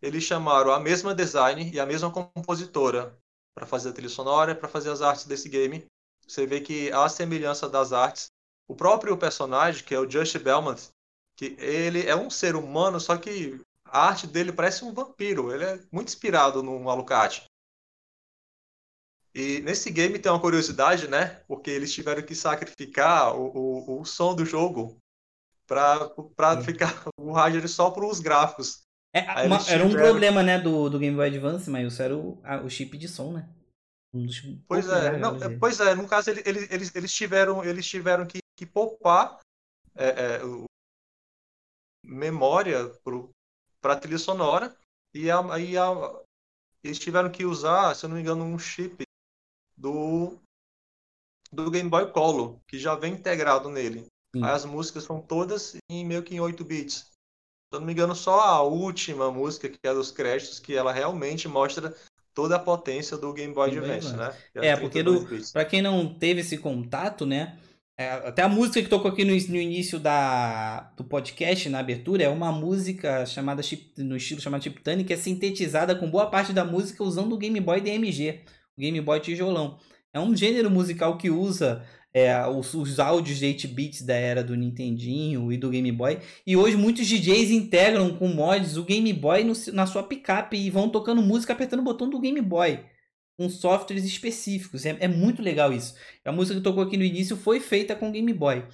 Eles 0.00 0.22
chamaram 0.22 0.70
a 0.70 0.78
mesma 0.78 1.12
design 1.12 1.72
e 1.72 1.80
a 1.80 1.86
mesma 1.86 2.08
compositora 2.08 3.18
para 3.52 3.66
fazer 3.66 3.88
a 3.88 3.92
trilha 3.92 4.08
sonora, 4.08 4.54
para 4.54 4.68
fazer 4.68 4.90
as 4.90 5.02
artes 5.02 5.24
desse 5.24 5.48
game. 5.48 5.84
Você 6.26 6.46
vê 6.46 6.60
que 6.60 6.92
há 6.92 7.08
semelhança 7.08 7.68
das 7.68 7.92
artes 7.92 8.28
o 8.68 8.74
próprio 8.74 9.16
personagem, 9.16 9.84
que 9.84 9.94
é 9.94 9.98
o 9.98 10.10
Just 10.10 10.38
Belmont, 10.38 10.90
que 11.36 11.56
ele 11.58 12.06
é 12.06 12.16
um 12.16 12.30
ser 12.30 12.56
humano, 12.56 13.00
só 13.00 13.16
que 13.16 13.60
a 13.84 14.08
arte 14.08 14.26
dele 14.26 14.52
parece 14.52 14.84
um 14.84 14.92
vampiro. 14.92 15.52
Ele 15.52 15.64
é 15.64 15.80
muito 15.92 16.08
inspirado 16.08 16.62
no 16.62 16.88
Alucard. 16.88 17.44
E 19.34 19.60
nesse 19.60 19.90
game 19.90 20.18
tem 20.18 20.30
uma 20.30 20.40
curiosidade, 20.40 21.08
né? 21.08 21.42
Porque 21.48 21.70
eles 21.70 21.92
tiveram 21.92 22.22
que 22.22 22.34
sacrificar 22.36 23.34
o, 23.36 23.50
o, 23.54 24.00
o 24.00 24.04
som 24.04 24.34
do 24.34 24.44
jogo 24.44 24.96
para 25.66 26.62
ficar 26.62 27.04
o 27.18 27.32
hardware 27.32 27.68
só 27.68 27.90
para 27.90 28.06
os 28.06 28.20
gráficos. 28.20 28.82
É, 29.12 29.22
uma, 29.46 29.58
tiveram... 29.58 29.84
Era 29.84 29.84
um 29.84 29.92
problema, 29.92 30.42
né, 30.42 30.58
do, 30.58 30.88
do 30.88 30.98
Game 30.98 31.16
Boy 31.16 31.28
Advance, 31.28 31.68
mas 31.68 31.92
isso 31.92 32.02
era 32.02 32.16
o, 32.16 32.40
a, 32.44 32.58
o 32.58 32.70
chip 32.70 32.96
de 32.96 33.08
som, 33.08 33.32
né? 33.32 33.48
Um 34.12 34.26
pois 34.68 34.88
é, 34.88 35.18
não, 35.18 35.36
pois 35.58 35.80
é, 35.80 35.92
no 35.96 36.06
caso 36.06 36.30
eles, 36.30 36.70
eles, 36.70 36.94
eles 36.94 37.12
tiveram, 37.12 37.64
eles 37.64 37.84
tiveram 37.84 38.24
que 38.24 38.38
que 38.56 38.66
poupar 38.66 39.40
é, 39.94 40.08
é, 40.36 40.44
o, 40.44 40.64
memória 42.04 42.90
para 43.80 43.94
a 43.94 43.98
trilha 43.98 44.18
sonora 44.18 44.76
e, 45.14 45.30
a, 45.30 45.58
e 45.58 45.76
a, 45.76 45.86
eles 46.82 46.98
tiveram 46.98 47.30
que 47.30 47.44
usar, 47.44 47.94
se 47.94 48.04
eu 48.04 48.08
não 48.08 48.16
me 48.16 48.22
engano, 48.22 48.44
um 48.44 48.58
chip 48.58 49.04
do, 49.76 50.38
do 51.52 51.70
Game 51.70 51.88
Boy 51.88 52.10
Color, 52.12 52.58
que 52.68 52.78
já 52.78 52.94
vem 52.94 53.14
integrado 53.14 53.68
nele. 53.68 54.06
Aí 54.36 54.50
as 54.50 54.64
músicas 54.64 55.04
são 55.04 55.20
todas 55.20 55.76
em 55.88 56.04
meio 56.04 56.22
que 56.22 56.34
em 56.34 56.40
8 56.40 56.64
bits. 56.64 56.96
Se 56.96 57.76
eu 57.76 57.80
não 57.80 57.86
me 57.86 57.92
engano, 57.92 58.14
só 58.14 58.40
a 58.40 58.62
última 58.62 59.30
música, 59.30 59.68
que 59.68 59.78
é 59.84 59.94
dos 59.94 60.10
créditos, 60.10 60.58
que 60.58 60.74
ela 60.74 60.92
realmente 60.92 61.46
mostra 61.48 61.94
toda 62.32 62.56
a 62.56 62.58
potência 62.58 63.16
do 63.16 63.32
Game 63.32 63.54
Boy 63.54 63.70
Advance, 63.70 64.14
né? 64.14 64.36
É, 64.54 64.68
é 64.68 64.76
porque 64.76 65.04
para 65.52 65.64
quem 65.64 65.80
não 65.80 66.12
teve 66.12 66.40
esse 66.40 66.58
contato, 66.58 67.24
né? 67.24 67.60
É, 67.96 68.10
até 68.10 68.42
a 68.42 68.48
música 68.48 68.82
que 68.82 68.88
tocou 68.88 69.08
aqui 69.08 69.24
no, 69.24 69.30
no, 69.30 69.60
início 69.60 70.00
da, 70.00 70.92
do 70.96 71.04
podcast, 71.04 71.68
na 71.68 71.78
abertura, 71.78 72.24
é 72.24 72.28
uma 72.28 72.50
música 72.50 73.24
chamada 73.24 73.62
no 73.98 74.16
estilo 74.16 74.40
chamado 74.40 74.64
Chiptune, 74.64 75.04
que 75.04 75.12
é 75.12 75.16
sintetizada 75.16 75.94
com 75.94 76.10
boa 76.10 76.26
parte 76.26 76.52
da 76.52 76.64
música 76.64 77.04
usando 77.04 77.34
o 77.34 77.38
Game 77.38 77.60
Boy 77.60 77.80
DMG, 77.80 78.40
o 78.76 78.80
Game 78.80 79.00
Boy 79.00 79.20
tijolão. 79.20 79.78
É 80.12 80.18
um 80.18 80.34
gênero 80.36 80.68
musical 80.70 81.16
que 81.16 81.30
usa 81.30 81.84
é, 82.12 82.44
os, 82.48 82.74
os, 82.74 82.98
áudios 82.98 83.38
de 83.38 83.46
8 83.46 83.68
bits 83.68 84.02
da 84.02 84.14
era 84.14 84.42
do 84.42 84.56
Nintendinho 84.56 85.52
e 85.52 85.56
do 85.56 85.70
Game 85.70 85.92
Boy. 85.92 86.18
E 86.44 86.56
hoje 86.56 86.76
muitos 86.76 87.06
DJs 87.06 87.52
integram 87.52 88.16
com 88.16 88.26
mods 88.26 88.76
o 88.76 88.82
Game 88.82 89.12
Boy 89.12 89.44
no, 89.44 89.52
na 89.72 89.86
sua 89.86 90.02
picape 90.02 90.56
e 90.56 90.68
vão 90.68 90.88
tocando 90.88 91.22
música 91.22 91.52
apertando 91.52 91.80
o 91.80 91.84
botão 91.84 92.10
do 92.10 92.20
Game 92.20 92.40
Boy 92.40 92.80
com 93.36 93.48
softwares 93.48 94.04
específicos. 94.04 94.86
É, 94.86 94.96
é 95.00 95.08
muito 95.08 95.42
legal 95.42 95.72
isso. 95.72 95.94
A 96.24 96.32
música 96.32 96.56
que 96.56 96.64
tocou 96.64 96.82
aqui 96.82 96.96
no 96.96 97.04
início 97.04 97.36
foi 97.36 97.60
feita 97.60 97.94
com 97.94 98.10
Game 98.10 98.32
Boy. 98.32 98.64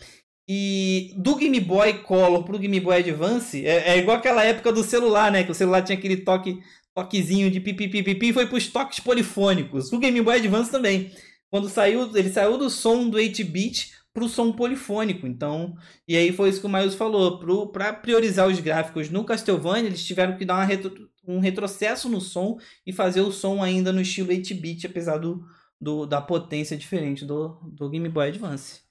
E 0.48 1.14
do 1.16 1.36
Game 1.36 1.60
Boy 1.60 2.02
Color 2.02 2.44
pro 2.44 2.58
Game 2.58 2.80
Boy 2.80 2.96
Advance, 2.98 3.64
é, 3.64 3.90
é, 3.90 3.98
igual 3.98 4.16
aquela 4.16 4.44
época 4.44 4.72
do 4.72 4.82
celular, 4.82 5.30
né? 5.30 5.44
Que 5.44 5.52
o 5.52 5.54
celular 5.54 5.82
tinha 5.82 5.96
aquele 5.96 6.18
toque, 6.18 6.58
toquezinho 6.94 7.50
de 7.50 7.60
pipi, 7.60 7.88
pipi, 7.88 8.02
pipi, 8.02 8.32
foi 8.32 8.46
pros 8.46 8.66
toques 8.66 9.00
polifônicos. 9.00 9.92
O 9.92 9.98
Game 9.98 10.20
Boy 10.20 10.36
Advance 10.36 10.70
também. 10.70 11.12
Quando 11.50 11.68
saiu, 11.68 12.10
ele 12.16 12.30
saiu 12.30 12.56
do 12.58 12.70
som 12.70 13.08
do 13.08 13.18
8-bit 13.18 13.92
pro 14.12 14.28
som 14.28 14.52
polifônico. 14.52 15.26
Então, 15.26 15.76
e 16.06 16.16
aí 16.16 16.32
foi 16.32 16.48
isso 16.48 16.60
que 16.60 16.66
o 16.66 16.70
Miles 16.70 16.94
falou. 16.94 17.38
Para 17.70 17.92
priorizar 17.92 18.48
os 18.48 18.58
gráficos 18.60 19.10
no 19.10 19.24
Castlevania, 19.24 19.88
eles 19.88 20.04
tiveram 20.04 20.36
que 20.36 20.44
dar 20.44 20.64
retro, 20.64 21.10
um 21.26 21.38
retrocesso 21.38 22.08
no 22.08 22.20
som 22.20 22.58
e 22.86 22.92
fazer 22.92 23.20
o 23.20 23.32
som 23.32 23.62
ainda 23.62 23.92
no 23.92 24.00
estilo 24.00 24.30
8-bit, 24.30 24.86
apesar 24.86 25.18
do, 25.18 25.44
do, 25.80 26.06
da 26.06 26.20
potência 26.20 26.76
diferente 26.76 27.24
do, 27.24 27.58
do 27.62 27.88
Game 27.88 28.08
Boy 28.08 28.28
Advance. 28.28 28.82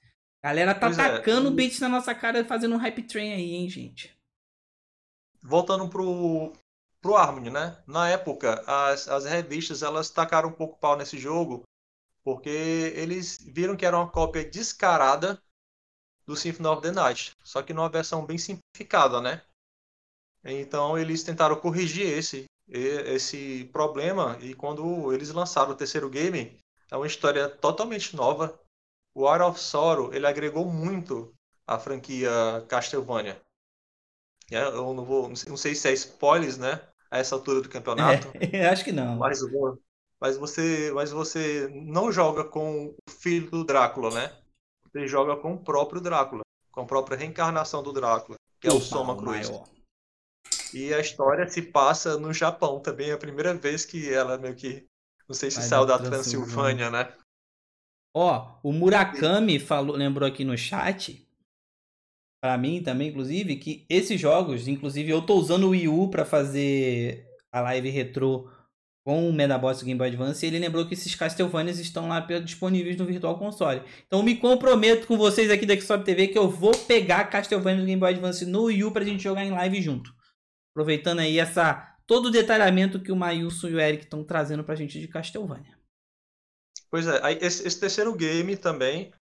Galera 0.42 0.74
tá 0.74 0.86
pois 0.86 0.98
é, 0.98 1.08
tacando 1.10 1.48
é. 1.48 1.50
beats 1.52 1.80
na 1.80 1.88
nossa 1.88 2.14
cara 2.14 2.44
fazendo 2.44 2.74
um 2.74 2.78
hype 2.78 3.02
train 3.02 3.32
aí, 3.32 3.54
hein, 3.54 3.68
gente? 3.68 4.18
Voltando 5.42 5.88
pro, 5.88 6.52
pro 7.02 7.16
Harmony, 7.16 7.50
né? 7.50 7.76
Na 7.86 8.08
época, 8.08 8.62
as, 8.66 9.06
as 9.06 9.26
revistas 9.26 9.82
elas 9.82 10.08
tacaram 10.08 10.48
um 10.48 10.52
pouco 10.52 10.80
pau 10.80 10.96
nesse 10.96 11.18
jogo 11.18 11.62
porque 12.24 12.48
eles 12.94 13.38
viram 13.38 13.76
que 13.76 13.86
era 13.86 13.96
uma 13.96 14.10
cópia 14.10 14.44
descarada 14.44 15.42
do 16.26 16.36
Symphony 16.36 16.68
of 16.68 16.82
the 16.82 16.92
Night, 16.92 17.36
só 17.42 17.62
que 17.62 17.72
numa 17.72 17.88
versão 17.88 18.24
bem 18.24 18.38
simplificada, 18.38 19.20
né? 19.20 19.42
Então 20.44 20.96
eles 20.96 21.22
tentaram 21.22 21.56
corrigir 21.56 22.06
esse 22.06 22.44
esse 22.72 23.68
problema 23.72 24.38
e 24.40 24.54
quando 24.54 25.12
eles 25.12 25.30
lançaram 25.30 25.72
o 25.72 25.74
terceiro 25.74 26.08
game, 26.08 26.56
é 26.88 26.96
uma 26.96 27.06
história 27.06 27.48
totalmente 27.48 28.14
nova. 28.14 28.58
O 29.12 29.22
War 29.22 29.42
of 29.42 29.58
Sorrow, 29.58 30.14
ele 30.14 30.26
agregou 30.26 30.64
muito 30.64 31.34
à 31.66 31.78
franquia 31.80 32.30
Castlevania. 32.68 33.40
Eu 34.50 34.94
não 34.94 35.04
vou, 35.04 35.28
não 35.28 35.56
sei 35.56 35.74
se 35.74 35.88
é 35.88 35.92
spoilers, 35.92 36.58
né? 36.58 36.80
A 37.10 37.18
essa 37.18 37.34
altura 37.34 37.60
do 37.60 37.68
campeonato. 37.68 38.28
É, 38.52 38.66
acho 38.70 38.84
que 38.84 38.92
não. 38.92 39.16
Mas, 39.16 39.40
mas 40.20 40.36
você, 40.36 40.92
mas 40.94 41.10
você 41.10 41.68
não 41.72 42.12
joga 42.12 42.44
com 42.44 42.88
o 42.88 43.10
filho 43.10 43.50
do 43.50 43.64
Drácula, 43.64 44.10
né? 44.10 44.36
Você 44.84 45.06
joga 45.06 45.36
com 45.36 45.54
o 45.54 45.58
próprio 45.58 46.00
Drácula, 46.00 46.42
com 46.70 46.82
a 46.82 46.86
própria 46.86 47.16
reencarnação 47.16 47.82
do 47.82 47.92
Drácula, 47.92 48.36
que 48.60 48.68
é 48.68 48.72
o 48.72 48.80
Soma 48.80 49.16
Cruz. 49.16 49.50
E 50.74 50.92
a 50.92 51.00
história 51.00 51.48
se 51.48 51.62
passa 51.62 52.18
no 52.18 52.32
Japão 52.32 52.80
também. 52.80 53.10
É 53.10 53.12
a 53.12 53.18
primeira 53.18 53.54
vez 53.54 53.84
que 53.84 54.12
ela 54.12 54.36
meio 54.36 54.54
que. 54.54 54.84
Não 55.28 55.34
sei 55.34 55.50
se 55.50 55.58
Vai 55.58 55.66
saiu 55.66 55.86
da 55.86 55.98
Transilvânia, 55.98 56.90
né? 56.90 57.12
Ó, 58.14 58.58
o 58.62 58.72
Murakami 58.72 59.60
falou, 59.60 59.94
lembrou 59.94 60.28
aqui 60.28 60.44
no 60.44 60.58
chat, 60.58 61.24
pra 62.42 62.58
mim 62.58 62.82
também, 62.82 63.08
inclusive, 63.08 63.54
que 63.56 63.86
esses 63.88 64.20
jogos, 64.20 64.66
inclusive 64.66 65.10
eu 65.10 65.24
tô 65.24 65.34
usando 65.34 65.64
o 65.64 65.70
Wii 65.70 65.88
U 65.88 66.10
pra 66.10 66.24
fazer 66.24 67.28
a 67.52 67.60
live 67.60 67.88
retrô 67.90 68.50
com 69.04 69.28
o 69.28 69.32
Medabots 69.32 69.82
Game 69.82 69.98
Boy 69.98 70.08
Advance 70.08 70.44
ele 70.44 70.58
lembrou 70.58 70.86
que 70.86 70.94
esses 70.94 71.14
Castlevanias 71.14 71.78
estão 71.78 72.08
lá 72.08 72.20
disponíveis 72.20 72.96
no 72.96 73.06
Virtual 73.06 73.38
Console. 73.38 73.82
Então 74.06 74.22
me 74.22 74.36
comprometo 74.36 75.06
com 75.06 75.16
vocês 75.16 75.50
aqui 75.50 75.64
da 75.64 75.78
Xbox 75.78 76.04
TV 76.04 76.28
que 76.28 76.38
eu 76.38 76.48
vou 76.48 76.72
pegar 76.72 77.24
Castlevania 77.24 77.80
do 77.80 77.86
Game 77.86 78.00
Boy 78.00 78.10
Advance 78.10 78.44
no 78.44 78.64
Wii 78.64 78.84
U 78.84 78.92
pra 78.92 79.04
gente 79.04 79.22
jogar 79.22 79.44
em 79.44 79.50
live 79.50 79.80
junto. 79.80 80.14
Aproveitando 80.74 81.20
aí 81.20 81.38
essa 81.38 81.96
todo 82.06 82.26
o 82.26 82.30
detalhamento 82.30 83.00
que 83.00 83.12
o 83.12 83.16
Mailson 83.16 83.68
e 83.68 83.74
o 83.74 83.80
Eric 83.80 84.04
estão 84.04 84.24
trazendo 84.24 84.64
pra 84.64 84.74
gente 84.74 85.00
de 85.00 85.08
Castlevania. 85.08 85.78
Pois 86.90 87.06
é, 87.06 87.20
esse, 87.40 87.66
esse 87.66 87.78
terceiro 87.78 88.12
game 88.14 88.56
também, 88.56 89.12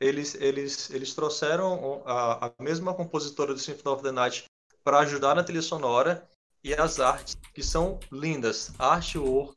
eles, 0.00 0.34
eles, 0.34 0.90
eles 0.90 1.14
trouxeram 1.14 2.02
a, 2.06 2.46
a 2.46 2.52
mesma 2.62 2.94
compositora 2.94 3.52
do 3.52 3.60
Symphony 3.60 3.94
of 3.94 4.02
the 4.02 4.12
Night 4.12 4.44
para 4.82 5.00
ajudar 5.00 5.34
na 5.34 5.44
trilha 5.44 5.60
sonora 5.60 6.26
e 6.62 6.74
as 6.74 7.00
artes, 7.00 7.36
que 7.54 7.62
são 7.62 7.98
lindas. 8.10 8.72
A 8.78 8.94
artwork 8.94 9.56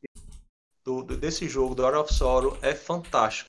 do, 0.84 1.02
desse 1.02 1.48
jogo, 1.48 1.74
do 1.74 1.86
Art 1.86 1.96
of 1.96 2.12
Sorrow, 2.12 2.58
é 2.62 2.74
fantástico. 2.74 3.48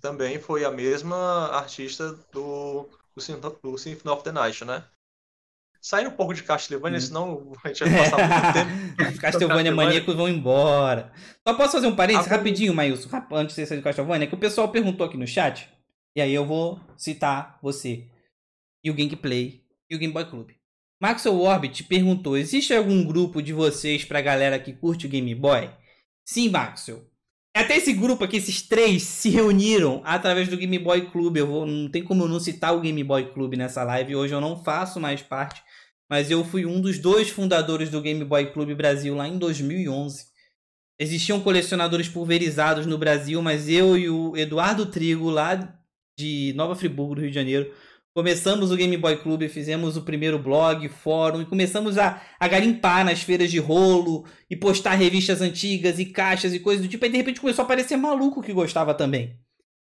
Também 0.00 0.40
foi 0.40 0.64
a 0.64 0.70
mesma 0.70 1.48
artista 1.52 2.12
do, 2.32 2.88
do, 3.14 3.60
do 3.62 3.78
Symphony 3.78 4.14
of 4.14 4.24
the 4.24 4.32
Night, 4.32 4.64
né? 4.64 4.84
Saindo 5.80 6.10
um 6.10 6.16
pouco 6.16 6.32
de 6.32 6.44
Castlevania, 6.44 6.98
hum. 6.98 7.00
senão 7.00 7.52
a 7.64 7.68
gente 7.68 7.84
vai 7.84 7.98
passar 7.98 8.28
muito 8.28 8.94
tempo. 9.04 9.20
Castlevania 9.20 9.72
maníacos 9.72 10.14
vão 10.14 10.28
embora. 10.28 11.12
Só 11.46 11.54
posso 11.54 11.72
fazer 11.72 11.88
um 11.88 11.96
parênteses 11.96 12.30
ah, 12.30 12.36
rapidinho, 12.36 12.74
Maílson, 12.74 13.08
antes 13.32 13.56
de 13.56 13.66
sair 13.66 13.78
do 13.78 13.82
Castlevania, 13.82 14.28
que 14.28 14.34
o 14.34 14.38
pessoal 14.38 14.68
perguntou 14.68 15.04
aqui 15.04 15.16
no 15.16 15.26
chat, 15.26 15.68
e 16.14 16.20
aí 16.20 16.32
eu 16.32 16.46
vou 16.46 16.80
citar 16.96 17.58
você, 17.60 18.08
e 18.84 18.90
o 18.90 18.94
Gameplay, 18.94 19.64
e 19.90 19.96
o 19.96 19.98
Game 19.98 20.12
Boy 20.12 20.24
Club. 20.24 20.50
Maxwell 21.02 21.40
Orbit 21.40 21.84
perguntou: 21.84 22.36
existe 22.36 22.72
algum 22.72 23.04
grupo 23.04 23.42
de 23.42 23.52
vocês 23.52 24.04
pra 24.04 24.20
galera 24.20 24.58
que 24.58 24.72
curte 24.72 25.06
o 25.06 25.08
Game 25.08 25.34
Boy? 25.34 25.68
Sim, 26.24 26.48
Maxwell. 26.48 27.04
Até 27.54 27.76
esse 27.76 27.92
grupo 27.92 28.24
aqui, 28.24 28.38
esses 28.38 28.62
três, 28.62 29.02
se 29.02 29.28
reuniram 29.28 30.00
através 30.04 30.48
do 30.48 30.56
Game 30.56 30.78
Boy 30.78 31.10
Club. 31.10 31.36
Eu 31.36 31.46
vou, 31.46 31.66
não 31.66 31.90
tem 31.90 32.02
como 32.02 32.24
eu 32.24 32.28
não 32.28 32.40
citar 32.40 32.74
o 32.74 32.80
Game 32.80 33.04
Boy 33.04 33.32
Club 33.34 33.54
nessa 33.54 33.82
live. 33.82 34.16
Hoje 34.16 34.32
eu 34.32 34.40
não 34.40 34.62
faço 34.64 35.00
mais 35.00 35.20
parte 35.20 35.62
mas 36.12 36.30
eu 36.30 36.44
fui 36.44 36.66
um 36.66 36.78
dos 36.78 36.98
dois 36.98 37.30
fundadores 37.30 37.88
do 37.88 37.98
Game 37.98 38.22
Boy 38.22 38.52
Clube 38.52 38.74
Brasil 38.74 39.14
lá 39.14 39.26
em 39.26 39.38
2011. 39.38 40.26
Existiam 40.98 41.40
colecionadores 41.40 42.06
pulverizados 42.06 42.84
no 42.84 42.98
Brasil, 42.98 43.40
mas 43.40 43.66
eu 43.66 43.96
e 43.96 44.10
o 44.10 44.36
Eduardo 44.36 44.84
Trigo, 44.84 45.30
lá 45.30 45.74
de 46.18 46.52
Nova 46.54 46.76
Friburgo, 46.76 47.14
do 47.14 47.20
Rio 47.22 47.30
de 47.30 47.34
Janeiro, 47.34 47.72
começamos 48.14 48.70
o 48.70 48.76
Game 48.76 48.96
Boy 48.96 49.16
Clube, 49.16 49.48
fizemos 49.48 49.96
o 49.96 50.02
primeiro 50.02 50.38
blog, 50.38 50.88
fórum, 50.88 51.40
e 51.40 51.46
começamos 51.46 51.96
a, 51.98 52.22
a 52.38 52.48
garimpar 52.48 53.04
nas 53.04 53.22
feiras 53.22 53.50
de 53.50 53.58
rolo 53.58 54.26
e 54.50 54.56
postar 54.56 54.94
revistas 54.94 55.40
antigas 55.40 55.98
e 55.98 56.06
caixas 56.06 56.52
e 56.52 56.60
coisas 56.60 56.84
do 56.84 56.88
tipo. 56.88 57.04
Aí 57.04 57.10
de 57.10 57.16
repente 57.16 57.40
começou 57.40 57.62
a 57.62 57.64
aparecer 57.64 57.96
maluco 57.96 58.42
que 58.42 58.52
gostava 58.52 58.94
também. 58.94 59.38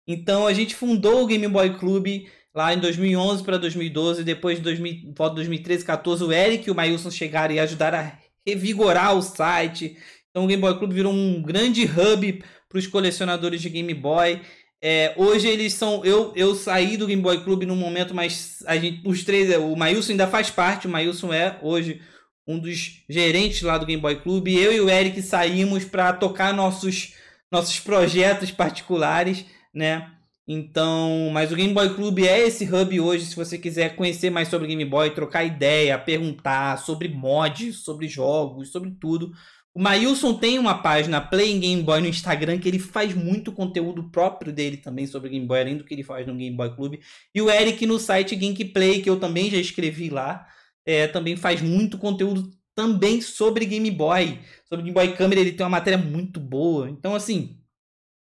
Então 0.08 0.48
a 0.48 0.54
gente 0.54 0.76
fundou 0.76 1.24
o 1.24 1.28
Game 1.28 1.48
Boy 1.48 1.78
Clube 1.78 2.30
lá 2.54 2.74
em 2.74 2.80
2011 2.80 3.44
para 3.44 3.58
2012, 3.58 4.24
depois 4.24 4.58
de 4.58 4.64
2000, 4.64 5.14
2013, 5.14 5.84
14, 5.84 6.24
o 6.24 6.32
Eric 6.32 6.68
e 6.68 6.72
o 6.72 6.76
Mailson 6.76 7.12
chegaram 7.12 7.54
e 7.54 7.60
ajudaram 7.60 8.00
a 8.00 8.14
revigorar 8.48 9.16
o 9.16 9.22
site. 9.22 9.98
Então 10.30 10.46
o 10.46 10.48
Game 10.48 10.62
Boy 10.62 10.78
Club 10.78 10.94
virou 10.94 11.12
um 11.12 11.42
grande 11.42 11.84
hub 11.86 12.44
para 12.70 12.80
os 12.80 12.88
colecionadores 12.88 13.62
de 13.62 13.70
Game 13.70 13.94
Boy. 13.94 14.42
É, 14.88 15.16
hoje 15.18 15.48
eles 15.48 15.74
são. 15.74 16.06
Eu, 16.06 16.32
eu 16.36 16.54
saí 16.54 16.96
do 16.96 17.08
Game 17.08 17.20
Boy 17.20 17.44
Club 17.44 17.64
no 17.64 17.76
momento, 17.76 18.14
mas 18.14 18.64
a 18.68 18.78
gente, 18.78 19.02
os 19.04 19.24
três. 19.24 19.50
O 19.58 19.76
Mailson 19.76 20.12
ainda 20.12 20.28
faz 20.28 20.52
parte. 20.52 20.86
O 20.86 20.90
Mailson 20.92 21.34
é 21.34 21.58
hoje 21.64 22.04
um 22.46 22.60
dos 22.60 23.04
gerentes 23.10 23.64
lá 23.64 23.80
do 23.80 23.86
Game 23.88 24.00
Boy 24.00 24.18
Club. 24.18 24.48
Eu 24.48 24.72
e 24.72 24.80
o 24.80 24.88
Eric 24.88 25.24
saímos 25.24 25.86
para 25.86 26.14
tocar 26.14 26.54
nossos, 26.54 27.16
nossos 27.52 27.80
projetos 27.80 28.52
particulares, 28.52 29.44
né? 29.74 30.12
Então, 30.48 31.32
mas 31.34 31.52
o 31.52 31.56
Game 31.56 31.74
Boy 31.74 31.96
Club 31.96 32.20
é 32.20 32.46
esse 32.46 32.72
hub 32.72 33.00
hoje, 33.00 33.26
se 33.26 33.36
você 33.36 33.58
quiser 33.58 33.96
conhecer 33.96 34.30
mais 34.30 34.50
sobre 34.50 34.68
Game 34.68 34.86
Boy, 34.86 35.10
trocar 35.10 35.44
ideia, 35.44 35.98
perguntar 35.98 36.78
sobre 36.78 37.10
mods, 37.10 37.78
sobre 37.78 38.08
jogos, 38.08 38.72
sobre 38.72 38.92
tudo. 39.02 39.32
O 39.76 39.82
Mailson 39.82 40.36
tem 40.36 40.58
uma 40.58 40.82
página 40.82 41.20
Playing 41.20 41.60
Game 41.60 41.84
Boy 41.84 42.00
no 42.00 42.08
Instagram 42.08 42.58
que 42.60 42.70
ele 42.70 42.80
faz 42.80 43.14
muito 43.14 43.52
conteúdo 43.52 44.10
próprio 44.10 44.54
dele 44.54 44.78
também 44.78 45.06
sobre 45.06 45.30
Game 45.30 45.46
Boy, 45.46 45.60
além 45.60 45.76
do 45.76 45.84
que 45.84 45.94
ele 45.94 46.02
faz 46.02 46.26
no 46.26 46.34
Game 46.34 46.56
Boy 46.56 46.74
Club. 46.74 46.98
E 47.34 47.42
o 47.42 47.50
Eric 47.50 47.86
no 47.86 48.00
site 48.00 48.38
Gameplay, 48.38 49.02
que 49.02 49.10
eu 49.10 49.20
também 49.20 49.52
já 49.52 49.58
escrevi 49.58 50.10
lá, 50.10 50.48
é, 50.86 51.08
também 51.08 51.36
faz 51.36 51.62
muito 51.62 51.98
conteúdo 51.98 52.50
também 52.74 53.20
sobre 53.20 53.66
Game 53.66 53.92
Boy. 53.92 54.40
Sobre 54.64 54.86
Game 54.86 54.94
Boy 54.94 55.14
Câmera, 55.14 55.42
ele 55.42 55.52
tem 55.52 55.66
uma 55.66 55.72
matéria 55.72 55.98
muito 55.98 56.40
boa. 56.40 56.90
Então, 56.90 57.14
assim, 57.14 57.60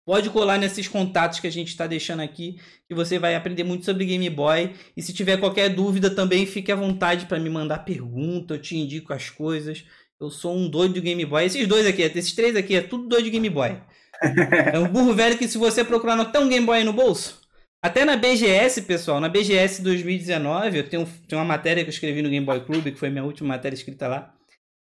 Pode 0.08 0.30
colar 0.30 0.56
nesses 0.56 0.88
contatos 0.88 1.38
que 1.38 1.46
a 1.46 1.52
gente 1.52 1.68
está 1.68 1.86
deixando 1.86 2.20
aqui, 2.20 2.58
que 2.88 2.94
você 2.94 3.18
vai 3.18 3.34
aprender 3.34 3.62
muito 3.62 3.84
sobre 3.84 4.06
Game 4.06 4.30
Boy. 4.30 4.72
E 4.96 5.02
se 5.02 5.12
tiver 5.12 5.36
qualquer 5.36 5.68
dúvida 5.68 6.08
também, 6.08 6.46
fique 6.46 6.72
à 6.72 6.74
vontade 6.74 7.26
para 7.26 7.38
me 7.38 7.50
mandar 7.50 7.80
pergunta, 7.80 8.54
eu 8.54 8.58
te 8.58 8.74
indico 8.74 9.12
as 9.12 9.28
coisas. 9.28 9.84
Eu 10.20 10.30
sou 10.30 10.56
um 10.56 10.68
doido 10.68 10.94
de 10.94 11.00
Game 11.00 11.24
Boy. 11.24 11.44
Esses 11.44 11.66
dois 11.66 11.86
aqui, 11.86 12.02
esses 12.02 12.32
três 12.32 12.56
aqui, 12.56 12.74
é 12.74 12.80
tudo 12.80 13.08
doido 13.08 13.24
de 13.24 13.30
Game 13.30 13.50
Boy. 13.50 13.80
É 14.72 14.78
um 14.80 14.88
burro 14.88 15.14
velho 15.14 15.38
que 15.38 15.46
se 15.46 15.56
você 15.56 15.84
procurar 15.84 16.16
não 16.16 16.24
tem 16.24 16.40
um 16.40 16.48
Game 16.48 16.66
Boy 16.66 16.82
no 16.82 16.92
bolso. 16.92 17.40
Até 17.80 18.04
na 18.04 18.16
BGS, 18.16 18.82
pessoal, 18.82 19.20
na 19.20 19.28
BGS 19.28 19.80
2019, 19.80 20.78
eu 20.78 20.88
tenho, 20.88 21.06
tenho 21.28 21.40
uma 21.40 21.44
matéria 21.46 21.84
que 21.84 21.88
eu 21.88 21.92
escrevi 21.92 22.20
no 22.20 22.28
Game 22.28 22.44
Boy 22.44 22.64
Club, 22.64 22.82
que 22.82 22.96
foi 22.98 23.10
minha 23.10 23.22
última 23.22 23.50
matéria 23.50 23.76
escrita 23.76 24.08
lá. 24.08 24.34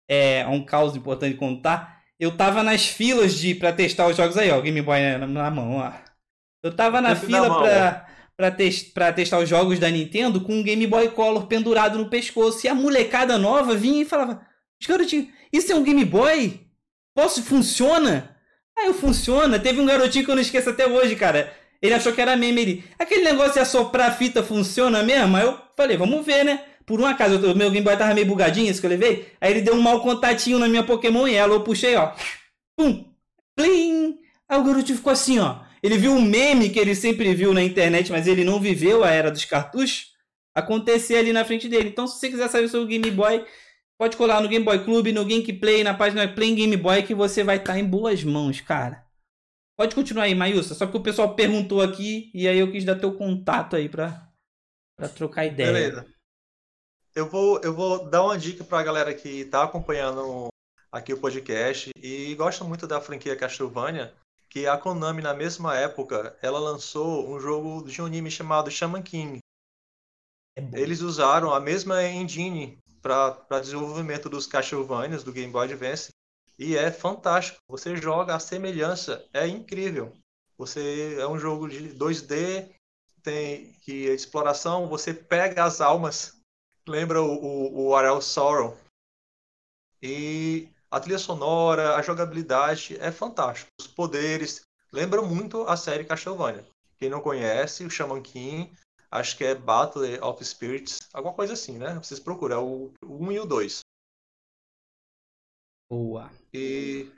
É 0.06 0.46
um 0.46 0.62
caos 0.62 0.94
importante 0.94 1.34
contar 1.38 2.02
eu 2.22 2.36
tava 2.36 2.62
nas 2.62 2.86
filas 2.86 3.34
de 3.34 3.52
para 3.52 3.72
testar 3.72 4.06
os 4.06 4.16
jogos 4.16 4.38
aí, 4.38 4.48
ó, 4.48 4.60
Game 4.60 4.80
Boy 4.80 5.00
na, 5.18 5.26
na 5.26 5.50
mão, 5.50 5.78
ó. 5.78 5.92
Eu 6.62 6.72
tava 6.72 7.00
na 7.00 7.16
fila 7.16 7.48
mão, 7.48 7.62
pra, 7.62 8.06
pra, 8.36 8.50
tes, 8.52 8.80
pra 8.80 9.12
testar 9.12 9.40
os 9.40 9.48
jogos 9.48 9.80
da 9.80 9.90
Nintendo 9.90 10.40
com 10.40 10.54
um 10.54 10.62
Game 10.62 10.86
Boy 10.86 11.08
Color 11.08 11.48
pendurado 11.48 11.98
no 11.98 12.08
pescoço. 12.08 12.64
E 12.64 12.68
a 12.68 12.76
molecada 12.76 13.36
nova 13.38 13.74
vinha 13.74 14.02
e 14.02 14.04
falava: 14.04 14.40
Garotinho, 14.88 15.28
isso 15.52 15.72
é 15.72 15.74
um 15.74 15.82
Game 15.82 16.04
Boy? 16.04 16.60
Posso? 17.14 17.42
Funciona? 17.42 18.36
Aí 18.78 18.86
eu 18.86 18.94
funciona. 18.94 19.58
Teve 19.58 19.80
um 19.80 19.86
garotinho 19.86 20.24
que 20.24 20.30
eu 20.30 20.34
não 20.34 20.42
esqueço 20.42 20.70
até 20.70 20.86
hoje, 20.86 21.14
cara. 21.16 21.52
Ele 21.80 21.94
achou 21.94 22.12
que 22.12 22.20
era 22.20 22.36
meme. 22.36 22.60
Ele, 22.60 22.84
aquele 22.98 23.24
negócio 23.24 23.54
de 23.54 23.58
assoprar 23.60 24.08
a 24.08 24.14
fita 24.14 24.42
funciona 24.42 25.02
mesmo? 25.02 25.36
Aí 25.36 25.44
eu 25.44 25.58
falei, 25.76 25.96
vamos 25.96 26.24
ver, 26.24 26.44
né? 26.44 26.64
Por 26.86 27.00
um 27.00 27.06
acaso, 27.06 27.36
o 27.36 27.56
meu 27.56 27.70
Game 27.70 27.84
Boy 27.84 27.96
tava 27.96 28.14
meio 28.14 28.26
bugadinho, 28.26 28.70
esse 28.70 28.80
que 28.80 28.86
eu 28.86 28.90
levei. 28.90 29.28
Aí 29.40 29.50
ele 29.50 29.60
deu 29.60 29.74
um 29.74 29.82
mau 29.82 30.00
contatinho 30.00 30.58
na 30.58 30.68
minha 30.68 30.82
Pokémon 30.82 31.26
e 31.26 31.34
ela, 31.34 31.54
eu 31.54 31.62
puxei, 31.62 31.96
ó. 31.96 32.12
Pum! 32.76 33.12
Plim! 33.56 34.18
Aí 34.48 34.58
o 34.58 34.64
garoto 34.64 34.94
ficou 34.94 35.12
assim, 35.12 35.38
ó. 35.38 35.60
Ele 35.82 35.98
viu 35.98 36.12
um 36.12 36.22
meme 36.22 36.70
que 36.70 36.78
ele 36.78 36.94
sempre 36.94 37.34
viu 37.34 37.52
na 37.52 37.62
internet, 37.62 38.10
mas 38.10 38.26
ele 38.26 38.44
não 38.44 38.60
viveu 38.60 39.02
a 39.02 39.10
era 39.10 39.30
dos 39.30 39.44
cartuchos. 39.44 40.12
Acontecer 40.54 41.16
ali 41.16 41.32
na 41.32 41.44
frente 41.44 41.68
dele. 41.68 41.88
Então, 41.88 42.06
se 42.06 42.18
você 42.18 42.28
quiser 42.28 42.48
saber 42.48 42.68
sobre 42.68 42.84
o 42.84 42.88
Game 42.88 43.10
Boy, 43.10 43.44
pode 44.02 44.16
colar 44.16 44.40
no 44.40 44.48
Game 44.48 44.64
Boy 44.64 44.84
Club, 44.84 45.06
no 45.12 45.24
Gameplay, 45.24 45.84
na 45.84 45.94
página 45.94 46.26
Play 46.26 46.56
Game 46.56 46.76
Boy, 46.76 47.04
que 47.04 47.14
você 47.14 47.44
vai 47.44 47.58
estar 47.58 47.74
tá 47.74 47.78
em 47.78 47.84
boas 47.84 48.24
mãos, 48.24 48.60
cara. 48.60 49.06
Pode 49.78 49.94
continuar 49.94 50.24
aí, 50.24 50.34
Mayusa. 50.34 50.74
Só 50.74 50.88
que 50.88 50.96
o 50.96 51.02
pessoal 51.02 51.36
perguntou 51.36 51.80
aqui 51.80 52.28
e 52.34 52.48
aí 52.48 52.58
eu 52.58 52.72
quis 52.72 52.84
dar 52.84 52.98
teu 52.98 53.14
contato 53.14 53.76
aí 53.76 53.88
pra, 53.88 54.28
pra 54.96 55.08
trocar 55.08 55.46
ideia. 55.46 55.72
Beleza 55.72 56.12
eu 57.14 57.28
vou, 57.28 57.60
eu 57.62 57.74
vou 57.74 58.08
dar 58.08 58.24
uma 58.24 58.38
dica 58.38 58.64
para 58.64 58.80
a 58.80 58.82
galera 58.82 59.14
que 59.14 59.28
está 59.40 59.64
acompanhando 59.64 60.48
aqui 60.90 61.12
o 61.12 61.20
podcast 61.20 61.90
e 61.96 62.34
gosta 62.34 62.64
muito 62.64 62.86
da 62.86 63.00
franquia 63.00 63.36
Castlevania, 63.36 64.14
que 64.48 64.66
a 64.66 64.76
Konami, 64.76 65.22
na 65.22 65.34
mesma 65.34 65.76
época, 65.76 66.36
ela 66.42 66.58
lançou 66.58 67.30
um 67.30 67.38
jogo 67.38 67.86
de 67.88 68.00
um 68.00 68.06
anime 68.06 68.30
chamado 68.30 68.70
Shaman 68.70 69.02
King. 69.02 69.38
É 70.56 70.62
Eles 70.80 71.00
usaram 71.00 71.52
a 71.52 71.60
mesma 71.60 72.02
engine 72.04 72.78
para 73.02 73.60
desenvolvimento 73.60 74.28
dos 74.30 74.46
Castlevanias 74.46 75.24
do 75.24 75.32
Game 75.32 75.52
Boy 75.52 75.66
Advance 75.66 76.10
e 76.58 76.76
é 76.76 76.90
fantástico. 76.90 77.58
Você 77.68 77.96
joga, 77.96 78.36
a 78.36 78.40
semelhança 78.40 79.26
é 79.34 79.46
incrível. 79.46 80.16
Você 80.56 81.16
é 81.18 81.26
um 81.26 81.38
jogo 81.38 81.68
de 81.68 81.88
2D, 81.94 82.70
tem 83.22 83.72
que 83.82 84.06
exploração, 84.06 84.86
você 84.86 85.12
pega 85.12 85.64
as 85.64 85.80
almas 85.80 86.40
lembra 86.86 87.22
o, 87.22 87.90
o, 87.90 87.94
o 87.94 88.20
Sorrow. 88.20 88.76
E 90.00 90.68
a 90.90 91.00
trilha 91.00 91.18
sonora, 91.18 91.96
a 91.96 92.02
jogabilidade 92.02 92.96
é 93.00 93.10
fantástico. 93.12 93.70
Os 93.80 93.86
poderes 93.86 94.62
lembram 94.92 95.26
muito 95.26 95.62
a 95.62 95.76
série 95.76 96.04
Castlevania. 96.04 96.66
Quem 96.98 97.08
não 97.08 97.20
conhece, 97.20 97.84
o 97.84 97.90
Shaman 97.90 98.22
King, 98.22 98.72
acho 99.12 99.36
que 99.36 99.44
é 99.44 99.54
Battle 99.54 100.18
of 100.22 100.44
Spirits, 100.44 101.08
alguma 101.12 101.34
coisa 101.34 101.52
assim, 101.52 101.78
né? 101.78 101.94
Vocês 102.02 102.18
procuram, 102.18 102.56
é 102.56 102.60
o 102.60 102.92
1 103.04 103.32
e 103.32 103.40
o 103.40 103.46
2. 103.46 103.80
Boa. 105.90 106.30
E 106.52 107.10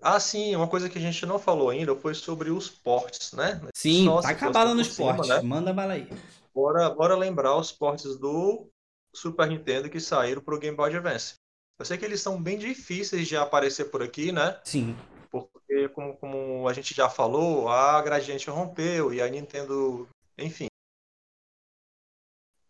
ah, 0.00 0.20
sim, 0.20 0.54
uma 0.54 0.68
coisa 0.68 0.88
que 0.88 0.98
a 0.98 1.00
gente 1.00 1.26
não 1.26 1.38
falou 1.38 1.70
ainda 1.70 1.94
foi 1.96 2.14
sobre 2.14 2.50
os 2.50 2.68
portes, 2.68 3.32
né? 3.32 3.60
Sim, 3.74 4.04
Só 4.04 4.22
tá 4.22 4.36
fosse 4.36 4.74
nos 4.74 4.96
portes. 4.96 5.28
né? 5.28 5.40
Manda 5.40 5.72
bala 5.72 5.94
aí. 5.94 6.08
Bora, 6.54 6.90
bora 6.90 7.16
lembrar 7.16 7.56
os 7.56 7.72
portes 7.72 8.16
do 8.16 8.68
Super 9.12 9.48
Nintendo 9.48 9.88
que 9.88 9.98
saíram 9.98 10.42
pro 10.42 10.58
Game 10.58 10.76
Boy 10.76 10.94
Advance. 10.94 11.34
Eu 11.78 11.84
sei 11.84 11.96
que 11.96 12.04
eles 12.04 12.20
são 12.20 12.40
bem 12.40 12.58
difíceis 12.58 13.26
de 13.26 13.36
aparecer 13.36 13.86
por 13.86 14.02
aqui, 14.02 14.30
né? 14.30 14.60
Sim. 14.64 14.96
Porque, 15.30 15.88
como, 15.90 16.16
como 16.16 16.68
a 16.68 16.72
gente 16.72 16.94
já 16.94 17.08
falou, 17.08 17.68
a 17.68 18.00
Gradiente 18.02 18.50
rompeu 18.50 19.12
e 19.12 19.20
a 19.20 19.28
Nintendo, 19.28 20.08
enfim. 20.36 20.66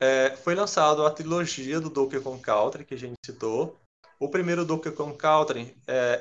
É, 0.00 0.36
foi 0.36 0.54
lançado 0.54 1.04
a 1.04 1.10
trilogia 1.10 1.80
do 1.80 1.90
Donkey 1.90 2.20
Kong 2.20 2.40
Country, 2.40 2.84
que 2.84 2.94
a 2.94 2.98
gente 2.98 3.16
citou. 3.24 3.76
O 4.20 4.28
primeiro 4.28 4.64
Donkey 4.64 4.92
Kong 4.92 5.16
Country, 5.16 5.76
é, 5.86 6.20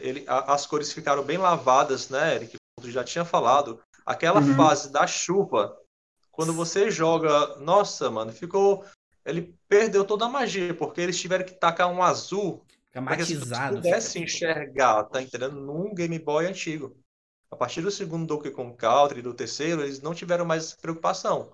é, 0.00 0.06
ele, 0.08 0.24
a- 0.26 0.52
as 0.54 0.66
cores 0.66 0.92
ficaram 0.92 1.22
bem 1.22 1.38
lavadas, 1.38 2.08
né, 2.08 2.34
Eric? 2.36 2.56
Tu 2.80 2.90
já 2.90 3.02
tinha 3.04 3.24
falado. 3.24 3.80
Aquela 4.04 4.40
Uhum. 4.40 4.54
fase 4.54 4.90
da 4.90 5.06
chuva, 5.06 5.76
quando 6.30 6.52
você 6.52 6.90
joga, 6.90 7.56
nossa, 7.56 8.10
mano, 8.10 8.32
ficou. 8.32 8.84
Ele 9.24 9.56
perdeu 9.68 10.04
toda 10.04 10.26
a 10.26 10.28
magia, 10.28 10.72
porque 10.74 11.00
eles 11.00 11.18
tiveram 11.20 11.44
que 11.44 11.54
tacar 11.54 11.88
um 11.90 12.00
azul 12.02 12.64
Fica 12.86 13.00
matizado. 13.00 13.76
pudessem 13.76 14.22
enxergar, 14.22 15.02
tá 15.04 15.20
entendendo? 15.20 15.56
Num 15.60 15.92
Game 15.92 16.16
Boy 16.20 16.46
antigo. 16.46 16.96
A 17.50 17.56
partir 17.56 17.80
do 17.80 17.90
segundo 17.90 18.26
Donkey 18.26 18.50
Kong 18.52 18.76
Country 18.76 19.18
e 19.18 19.22
do 19.22 19.34
terceiro, 19.34 19.82
eles 19.82 20.00
não 20.00 20.14
tiveram 20.14 20.44
mais 20.44 20.64
essa 20.66 20.76
preocupação. 20.80 21.52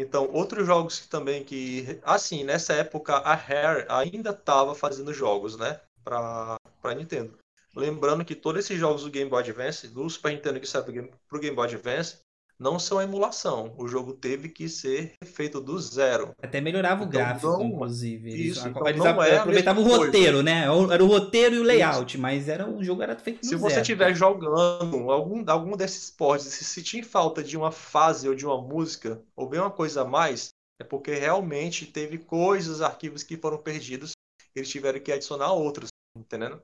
Então, 0.00 0.30
outros 0.32 0.64
jogos 0.64 1.00
que 1.00 1.08
também 1.08 1.42
que, 1.42 1.98
assim, 2.04 2.44
nessa 2.44 2.72
época 2.72 3.16
a 3.16 3.34
Rare 3.34 3.84
ainda 3.88 4.30
estava 4.30 4.72
fazendo 4.72 5.12
jogos, 5.12 5.56
né, 5.56 5.80
para 6.04 6.56
para 6.80 6.94
Nintendo. 6.94 7.36
Lembrando 7.74 8.24
que 8.24 8.36
todos 8.36 8.60
esses 8.64 8.78
jogos 8.78 9.02
do 9.02 9.10
Game 9.10 9.28
Boy 9.28 9.42
Advance, 9.42 9.88
do 9.88 10.08
Super 10.08 10.32
Nintendo 10.32 10.60
que 10.60 10.68
saiu 10.68 10.84
pro 10.84 10.92
Game, 10.92 11.10
pro 11.28 11.40
Game 11.40 11.56
Boy 11.56 11.66
Advance, 11.66 12.18
não 12.58 12.78
são 12.78 13.00
emulação. 13.00 13.74
O 13.78 13.86
jogo 13.86 14.12
teve 14.12 14.48
que 14.48 14.68
ser 14.68 15.12
feito 15.24 15.60
do 15.60 15.78
zero. 15.78 16.32
Até 16.42 16.60
melhorava 16.60 17.04
o 17.04 17.06
Então, 17.06 17.20
gráfico, 17.20 17.46
não- 17.46 17.62
inclusive. 17.66 18.30
Eles, 18.32 18.56
isso, 18.56 18.66
eles 18.66 18.76
então 18.76 19.14
não 19.14 19.22
é 19.22 19.36
aproveitavam 19.36 19.84
o 19.84 19.86
roteiro, 19.86 20.42
né? 20.42 20.64
Era 20.92 21.04
o 21.04 21.06
roteiro 21.06 21.54
e 21.54 21.58
o 21.60 21.62
layout, 21.62 22.18
mas 22.18 22.48
era, 22.48 22.68
o 22.68 22.82
jogo 22.82 23.02
era 23.02 23.16
feito 23.16 23.40
do 23.40 23.46
Se 23.46 23.54
você 23.54 23.70
zero. 23.74 23.82
estiver 23.82 24.14
jogando 24.14 25.10
algum, 25.10 25.48
algum 25.50 25.76
desses 25.76 26.10
ports 26.10 26.46
se 26.46 26.64
sentir 26.64 27.04
falta 27.04 27.42
de 27.42 27.56
uma 27.56 27.70
fase 27.70 28.28
ou 28.28 28.34
de 28.34 28.44
uma 28.44 28.60
música, 28.60 29.22
ou 29.36 29.48
bem 29.48 29.60
uma 29.60 29.70
coisa 29.70 30.02
a 30.02 30.04
mais, 30.04 30.48
é 30.80 30.84
porque 30.84 31.14
realmente 31.14 31.86
teve 31.86 32.18
coisas, 32.18 32.80
arquivos 32.80 33.22
que 33.22 33.36
foram 33.36 33.58
perdidos, 33.58 34.12
eles 34.54 34.68
tiveram 34.68 34.98
que 35.00 35.12
adicionar 35.12 35.52
outros, 35.52 35.88
entendendo? 36.16 36.60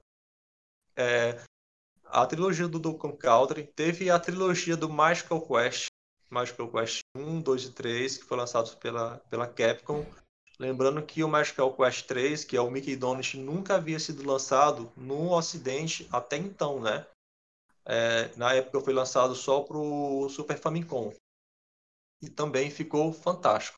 É, 0.97 1.41
a 2.15 2.25
trilogia 2.27 2.69
do 2.69 2.79
Donkey 2.79 3.01
Kong 3.01 3.17
Country 3.17 3.65
teve 3.65 4.09
a 4.09 4.21
trilogia 4.21 4.77
do 4.77 4.89
Magical 4.89 5.41
Quest, 5.41 5.87
Magical 6.31 6.71
Quest 6.71 7.01
1, 7.17 7.41
2 7.41 7.65
e 7.65 7.73
3, 7.73 8.19
que 8.19 8.25
foi 8.25 8.37
lançado 8.37 8.77
pela, 8.77 9.19
pela 9.29 9.49
Capcom. 9.49 10.07
Lembrando 10.57 11.03
que 11.03 11.25
o 11.25 11.29
Magical 11.29 11.75
Quest 11.75 12.07
3, 12.07 12.45
que 12.45 12.57
é 12.57 12.61
o 12.61 12.71
Mickey 12.71 12.95
Donut, 12.95 13.37
nunca 13.37 13.75
havia 13.75 13.99
sido 13.99 14.25
lançado 14.25 14.93
no 14.97 15.33
Ocidente 15.33 16.09
até 16.13 16.37
então, 16.37 16.81
né? 16.81 17.05
É, 17.85 18.31
na 18.37 18.55
época 18.55 18.81
foi 18.81 18.95
lançado 18.95 19.35
só 19.35 19.61
para 19.63 19.77
o 19.77 20.29
Super 20.29 20.57
Famicom. 20.57 21.13
E 22.23 22.31
também 22.31 22.71
ficou 22.71 23.13
fantástico. 23.13 23.77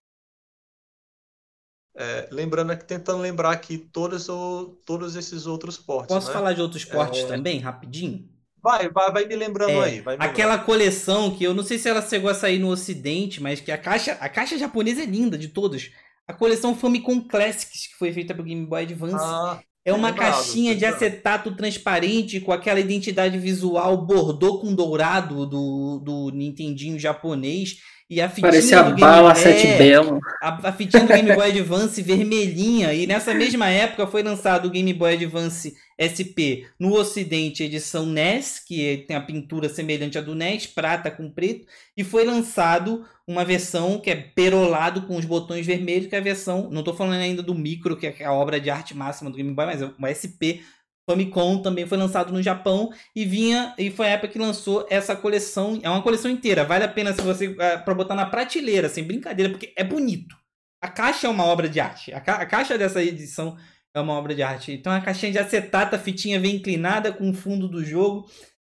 É, 1.98 2.28
lembrando 2.30 2.72
aqui, 2.72 2.84
tentando 2.84 3.22
lembrar 3.22 3.50
aqui 3.52 3.78
todos, 3.78 4.28
o, 4.28 4.78
todos 4.84 5.16
esses 5.16 5.46
outros 5.46 5.78
portes. 5.78 6.14
Posso 6.14 6.26
né? 6.26 6.32
falar 6.32 6.52
de 6.52 6.60
outros 6.60 6.84
portes 6.84 7.22
É. 7.22 7.26
também, 7.26 7.58
rapidinho? 7.58 8.28
Vai, 8.62 8.88
vai, 8.90 9.12
vai 9.12 9.24
me 9.26 9.36
lembrando 9.36 9.70
É, 9.70 9.84
aí. 9.84 10.02
Me 10.02 10.16
Aquela 10.18 10.58
coleção 10.58 11.34
que 11.34 11.44
eu 11.44 11.54
não 11.54 11.62
sei 11.62 11.78
se 11.78 11.88
ela 11.88 12.02
chegou 12.02 12.28
a 12.28 12.34
sair 12.34 12.58
no 12.58 12.68
ocidente, 12.68 13.40
mas 13.40 13.60
que 13.60 13.72
a 13.72 13.78
caixa, 13.78 14.12
a 14.20 14.28
caixa 14.28 14.58
japonesa 14.58 15.02
é 15.02 15.06
linda 15.06 15.38
de 15.38 15.48
todos. 15.48 15.90
A 16.26 16.34
coleção 16.34 16.74
Famicom 16.74 17.20
Classics, 17.20 17.86
que 17.86 17.94
foi 17.96 18.12
feita 18.12 18.34
pro 18.34 18.42
Game 18.42 18.66
Boy 18.66 18.82
Advance. 18.82 19.14
Ah, 19.24 19.60
é 19.84 19.92
uma 19.92 20.08
lembrado, 20.10 20.32
caixinha 20.32 20.74
de 20.74 20.84
acetato 20.84 21.54
transparente 21.54 22.40
com 22.40 22.52
aquela 22.52 22.80
identidade 22.80 23.38
visual 23.38 24.04
bordô 24.04 24.58
com 24.58 24.74
dourado 24.74 25.46
do, 25.46 26.00
do 26.00 26.30
Nintendinho 26.32 26.98
japonês. 26.98 27.76
E 28.08 28.20
a 28.20 28.28
fitinha 28.28 28.50
Parecia 28.52 28.76
do 28.76 28.80
a 28.80 28.92
Game 28.92 29.00
bala 29.00 29.32
é, 29.36 29.78
belo. 29.78 30.20
a, 30.40 30.68
a 30.68 30.72
fitinha 30.72 31.02
do 31.02 31.12
Game 31.12 31.34
Boy 31.34 31.50
Advance 31.50 32.00
vermelhinha. 32.00 32.94
E 32.94 33.04
nessa 33.04 33.34
mesma 33.34 33.68
época 33.68 34.06
foi 34.06 34.22
lançado 34.22 34.66
o 34.66 34.70
Game 34.70 34.92
Boy 34.94 35.14
Advance 35.14 35.74
SP 35.98 36.68
no 36.78 36.94
Ocidente, 36.94 37.64
edição 37.64 38.06
NES, 38.06 38.60
que 38.64 39.04
tem 39.08 39.16
a 39.16 39.20
pintura 39.20 39.68
semelhante 39.68 40.18
à 40.18 40.20
do 40.20 40.36
NES, 40.36 40.68
prata 40.68 41.10
com 41.10 41.28
preto. 41.28 41.66
E 41.96 42.04
foi 42.04 42.24
lançado 42.24 43.04
uma 43.26 43.44
versão 43.44 43.98
que 43.98 44.10
é 44.10 44.14
perolado 44.14 45.02
com 45.02 45.16
os 45.16 45.24
botões 45.24 45.66
vermelhos, 45.66 46.06
que 46.06 46.14
é 46.14 46.18
a 46.18 46.22
versão. 46.22 46.70
Não 46.70 46.80
estou 46.80 46.94
falando 46.94 47.20
ainda 47.20 47.42
do 47.42 47.56
Micro, 47.56 47.96
que 47.96 48.06
é 48.06 48.24
a 48.24 48.32
obra 48.32 48.60
de 48.60 48.70
arte 48.70 48.96
máxima 48.96 49.30
do 49.30 49.36
Game 49.36 49.52
Boy, 49.52 49.66
mas 49.66 49.82
é 49.82 49.90
uma 49.98 50.14
SP. 50.14 50.62
Famicom 51.08 51.58
também 51.62 51.86
foi 51.86 51.96
lançado 51.96 52.32
no 52.32 52.42
Japão 52.42 52.90
e 53.14 53.24
vinha 53.24 53.72
e 53.78 53.90
foi 53.90 54.06
a 54.06 54.10
época 54.10 54.32
que 54.32 54.38
lançou 54.38 54.84
essa 54.90 55.14
coleção. 55.14 55.78
É 55.82 55.88
uma 55.88 56.02
coleção 56.02 56.28
inteira, 56.28 56.64
vale 56.64 56.84
a 56.84 56.88
pena 56.88 57.12
se 57.12 57.22
você 57.22 57.50
para 57.50 57.94
botar 57.94 58.16
na 58.16 58.26
prateleira, 58.26 58.88
sem 58.88 59.04
brincadeira, 59.04 59.50
porque 59.50 59.72
é 59.76 59.84
bonito. 59.84 60.36
A 60.82 60.88
caixa 60.88 61.28
é 61.28 61.30
uma 61.30 61.44
obra 61.44 61.68
de 61.68 61.78
arte. 61.78 62.12
A, 62.12 62.20
ca 62.20 62.34
a 62.34 62.46
caixa 62.46 62.76
dessa 62.76 63.02
edição 63.02 63.56
é 63.94 64.00
uma 64.00 64.14
obra 64.14 64.34
de 64.34 64.42
arte. 64.42 64.72
Então 64.72 64.92
a 64.92 65.00
caixinha 65.00 65.30
de 65.30 65.38
acetato, 65.38 65.94
a 65.94 65.98
fitinha 65.98 66.40
vem 66.40 66.56
inclinada 66.56 67.12
com 67.12 67.30
o 67.30 67.34
fundo 67.34 67.68
do 67.68 67.84
jogo, 67.84 68.28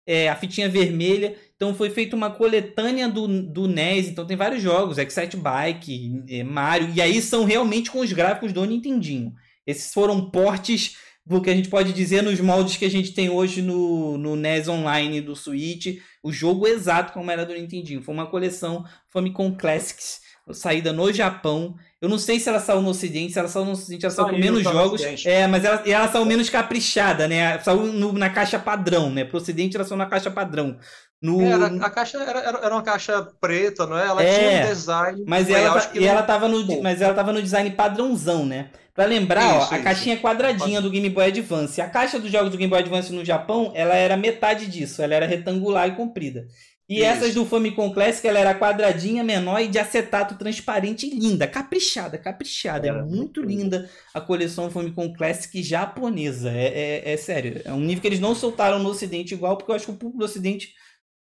é, 0.07 0.29
a 0.29 0.35
fitinha 0.35 0.69
vermelha. 0.69 1.35
Então 1.55 1.73
foi 1.73 1.89
feita 1.89 2.15
uma 2.15 2.29
coletânea 2.29 3.07
do, 3.09 3.27
do 3.27 3.67
NES. 3.67 4.07
Então 4.07 4.25
tem 4.25 4.37
vários 4.37 4.61
jogos, 4.61 4.99
Excite 4.99 5.35
Bike, 5.35 6.23
é, 6.29 6.43
Mario, 6.43 6.91
e 6.93 7.01
aí 7.01 7.21
são 7.23 7.43
realmente 7.43 7.89
com 7.89 7.99
os 7.99 8.13
gráficos 8.13 8.53
do 8.53 8.63
Nintendinho. 8.65 9.33
Esses 9.65 9.93
foram 9.93 10.29
portes 10.29 10.95
do 11.29 11.39
que 11.41 11.49
a 11.49 11.55
gente 11.55 11.69
pode 11.69 11.93
dizer 11.93 12.23
nos 12.23 12.39
moldes 12.39 12.75
que 12.75 12.85
a 12.85 12.89
gente 12.89 13.13
tem 13.13 13.29
hoje 13.29 13.61
no, 13.61 14.17
no 14.17 14.35
NES 14.35 14.67
Online 14.67 15.21
do 15.21 15.35
Switch, 15.35 15.99
o 16.23 16.31
jogo 16.31 16.65
exato 16.67 17.13
como 17.13 17.29
era 17.29 17.45
do 17.45 17.53
Nintendinho. 17.53 18.01
Foi 18.01 18.13
uma 18.15 18.25
coleção 18.25 18.83
Famicom 19.13 19.55
Classics, 19.55 20.21
saída 20.51 20.91
no 20.91 21.13
Japão. 21.13 21.75
Eu 22.01 22.09
não 22.09 22.17
sei 22.17 22.39
se 22.39 22.49
ela 22.49 22.59
saiu 22.59 22.81
no 22.81 22.89
Ocidente, 22.89 23.33
se 23.33 23.37
ela 23.39 23.47
saiu 23.47 23.65
no 23.65 23.73
Ocidente, 23.73 24.05
ela 24.05 24.13
saiu 24.15 24.29
com 24.29 24.37
menos 24.37 24.63
no 24.63 24.71
jogos. 24.73 25.01
É, 25.23 25.45
mas 25.45 25.63
ela, 25.63 25.83
ela 25.85 26.07
saiu 26.11 26.25
menos 26.25 26.49
caprichada, 26.49 27.27
né? 27.27 27.59
Saiu 27.59 27.83
no- 27.85 28.13
na 28.13 28.31
caixa 28.31 28.57
padrão, 28.57 29.11
né? 29.11 29.23
Pro 29.23 29.37
Ocidente 29.37 29.75
ela 29.77 29.85
saiu 29.85 29.97
na 29.99 30.07
caixa 30.07 30.31
padrão. 30.31 30.77
No, 31.21 31.41
Era, 31.41 31.65
a 31.67 31.89
caixa 31.89 32.17
era, 32.17 32.39
era, 32.39 32.73
uma 32.73 32.81
caixa 32.81 33.21
preta, 33.41 33.85
não 33.85 33.97
é? 33.97 34.07
Ela 34.07 34.23
É, 34.23 34.33
tinha 34.39 34.65
um 34.65 34.69
design. 34.73 35.23
Mas 35.27 35.49
ela, 35.49 35.79
tá- 35.79 35.91
e 35.93 36.05
ela 36.05 36.23
tava 36.23 36.47
no, 36.47 36.81
mas 36.81 37.01
ela 37.01 37.13
tava 37.13 37.33
no 37.33 37.41
design 37.41 37.69
padrãozão, 37.71 38.45
né? 38.45 38.71
Pra 38.99 39.07
lembrar, 39.07 39.45
Isso, 39.45 39.69
ó, 39.69 39.73
a 39.73 39.75
isso. 39.75 39.83
caixinha 39.85 40.17
quadradinha 40.17 40.81
do 40.81 40.89
Game 40.89 41.09
Boy 41.09 41.27
Advance. 41.27 41.79
A 41.79 41.87
caixa 41.87 42.19
dos 42.19 42.29
jogos 42.29 42.51
do 42.51 42.57
Game 42.57 42.69
Boy 42.69 42.79
Advance 42.79 43.13
no 43.13 43.23
Japão, 43.23 43.71
ela 43.73 43.95
era 43.95 44.17
metade 44.17 44.67
disso, 44.67 45.01
ela 45.01 45.15
era 45.15 45.25
retangular 45.25 45.87
e 45.87 45.95
comprida. 45.95 46.45
E 46.89 46.95
Isso. 46.95 47.05
essas 47.05 47.33
do 47.33 47.45
Famicom 47.45 47.93
Classic, 47.93 48.27
ela 48.27 48.39
era 48.39 48.53
quadradinha, 48.53 49.23
menor 49.23 49.61
e 49.61 49.69
de 49.69 49.79
acetato 49.79 50.35
transparente 50.37 51.05
e 51.07 51.17
linda, 51.17 51.47
caprichada, 51.47 52.17
caprichada. 52.17 52.89
Era 52.89 52.99
é 52.99 53.03
muito 53.03 53.41
linda 53.41 53.89
a 54.13 54.19
coleção 54.19 54.69
Famicom 54.69 55.13
Classic 55.13 55.63
japonesa. 55.63 56.51
É, 56.51 56.65
é, 57.05 57.13
é 57.13 57.15
sério, 57.15 57.61
é 57.63 57.71
um 57.71 57.79
nível 57.79 58.01
que 58.01 58.07
eles 58.09 58.19
não 58.19 58.35
soltaram 58.35 58.79
no 58.79 58.89
Ocidente 58.89 59.33
igual, 59.33 59.55
porque 59.55 59.71
eu 59.71 59.75
acho 59.77 59.85
que 59.85 59.91
o 59.91 59.95
público 59.95 60.19
do 60.19 60.25
Ocidente 60.25 60.73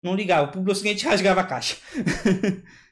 não 0.01 0.15
ligava. 0.15 0.43
O 0.43 0.47
público 0.47 0.67
do 0.67 0.71
Ocidente 0.71 1.03
rasgava 1.05 1.41
a 1.41 1.45
caixa. 1.45 1.75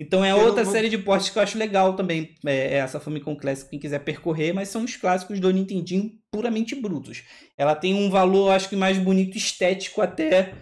Então 0.00 0.24
é 0.24 0.32
Eu 0.32 0.38
outra 0.38 0.64
não- 0.64 0.72
série 0.72 0.88
de 0.88 0.98
portes 0.98 1.30
que 1.30 1.38
eu 1.38 1.42
acho 1.42 1.56
legal 1.56 1.94
também, 1.94 2.34
é, 2.44 2.52
é 2.52 2.74
essa 2.74 2.98
Famicom 2.98 3.36
Classic, 3.36 3.70
quem 3.70 3.78
quiser 3.78 4.00
percorrer, 4.00 4.52
mas 4.52 4.68
são 4.68 4.82
os 4.84 4.96
clássicos 4.96 5.38
do 5.38 5.50
Nintendinho 5.52 6.18
puramente 6.32 6.74
brutos. 6.74 7.22
Ela 7.56 7.76
tem 7.76 7.94
um 7.94 8.10
valor, 8.10 8.50
acho 8.50 8.68
que 8.68 8.74
mais 8.76 8.98
bonito, 8.98 9.36
estético 9.36 10.00
até 10.00 10.54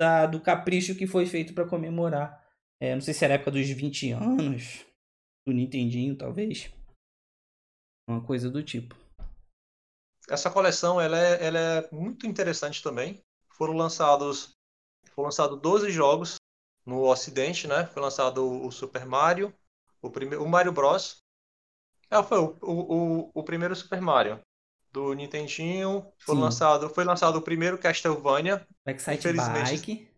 da- 0.00 0.26
do 0.26 0.40
capricho 0.40 0.94
que 0.96 1.06
foi 1.06 1.24
feito 1.26 1.54
para 1.54 1.68
comemorar. 1.68 2.44
É, 2.80 2.94
não 2.94 3.00
sei 3.00 3.14
se 3.14 3.24
era 3.24 3.34
a 3.34 3.36
época 3.36 3.52
dos 3.52 3.68
20 3.68 4.10
anos 4.10 4.84
do 5.46 5.52
Nintendinho, 5.52 6.16
talvez. 6.16 6.68
Uma 8.08 8.20
coisa 8.24 8.50
do 8.50 8.62
tipo. 8.62 8.96
Essa 10.28 10.50
coleção 10.50 11.00
ela 11.00 11.18
é, 11.18 11.46
ela 11.46 11.58
é 11.58 11.88
muito 11.92 12.26
interessante 12.26 12.82
também. 12.82 13.20
Foram 13.52 13.74
lançados 13.74 14.52
foram 15.14 15.26
lançados 15.26 15.60
12 15.60 15.90
jogos 15.90 16.36
no 16.86 17.02
Ocidente, 17.02 17.66
né? 17.66 17.86
Foi 17.86 18.02
lançado 18.02 18.44
o 18.66 18.70
Super 18.70 19.04
Mario, 19.06 19.52
o 20.02 20.10
primeiro, 20.10 20.44
o 20.44 20.48
Mario 20.48 20.72
Bros. 20.72 21.18
É, 22.10 22.22
foi 22.22 22.38
o, 22.38 22.56
o, 22.62 22.94
o, 22.96 23.30
o 23.34 23.42
primeiro 23.44 23.74
Super 23.76 24.00
Mario 24.00 24.40
do 24.92 25.14
Nintendinho. 25.14 26.04
Foi 26.18 26.34
Sim. 26.34 26.40
lançado, 26.40 26.88
foi 26.90 27.04
lançado 27.04 27.36
o 27.36 27.42
primeiro 27.42 27.78
Castlevania, 27.78 28.66
O 28.86 28.90
Excite 28.90 29.18
Infelizmente, 29.18 29.70
Bike. 29.76 30.08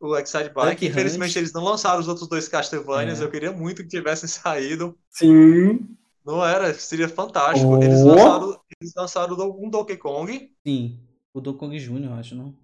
o 0.00 0.16
Excite 0.16 0.50
Bike. 0.50 0.70
Duck 0.76 0.86
Infelizmente 0.86 1.30
Hunt. 1.32 1.36
eles 1.36 1.52
não 1.52 1.64
lançaram 1.64 1.98
os 1.98 2.06
outros 2.08 2.28
dois 2.28 2.46
Castlevanias. 2.48 3.20
É. 3.20 3.24
Eu 3.24 3.30
queria 3.30 3.50
muito 3.50 3.82
que 3.82 3.88
tivessem 3.88 4.28
saído. 4.30 4.96
Sim. 5.10 5.96
Não 6.24 6.44
era, 6.44 6.72
seria 6.74 7.08
fantástico. 7.08 7.82
Eles 7.82 8.00
Oh. 8.02 8.08
lançaram, 8.14 8.60
Eles 8.80 8.94
lançaram 8.94 9.34
um 9.58 9.68
Donkey 9.70 9.96
Kong. 9.96 10.54
Sim. 10.64 11.00
O 11.34 11.40
Donkey 11.40 11.58
Kong 11.58 11.78
Jr., 11.78 12.04
eu 12.04 12.12
acho, 12.14 12.34
não? 12.36 12.54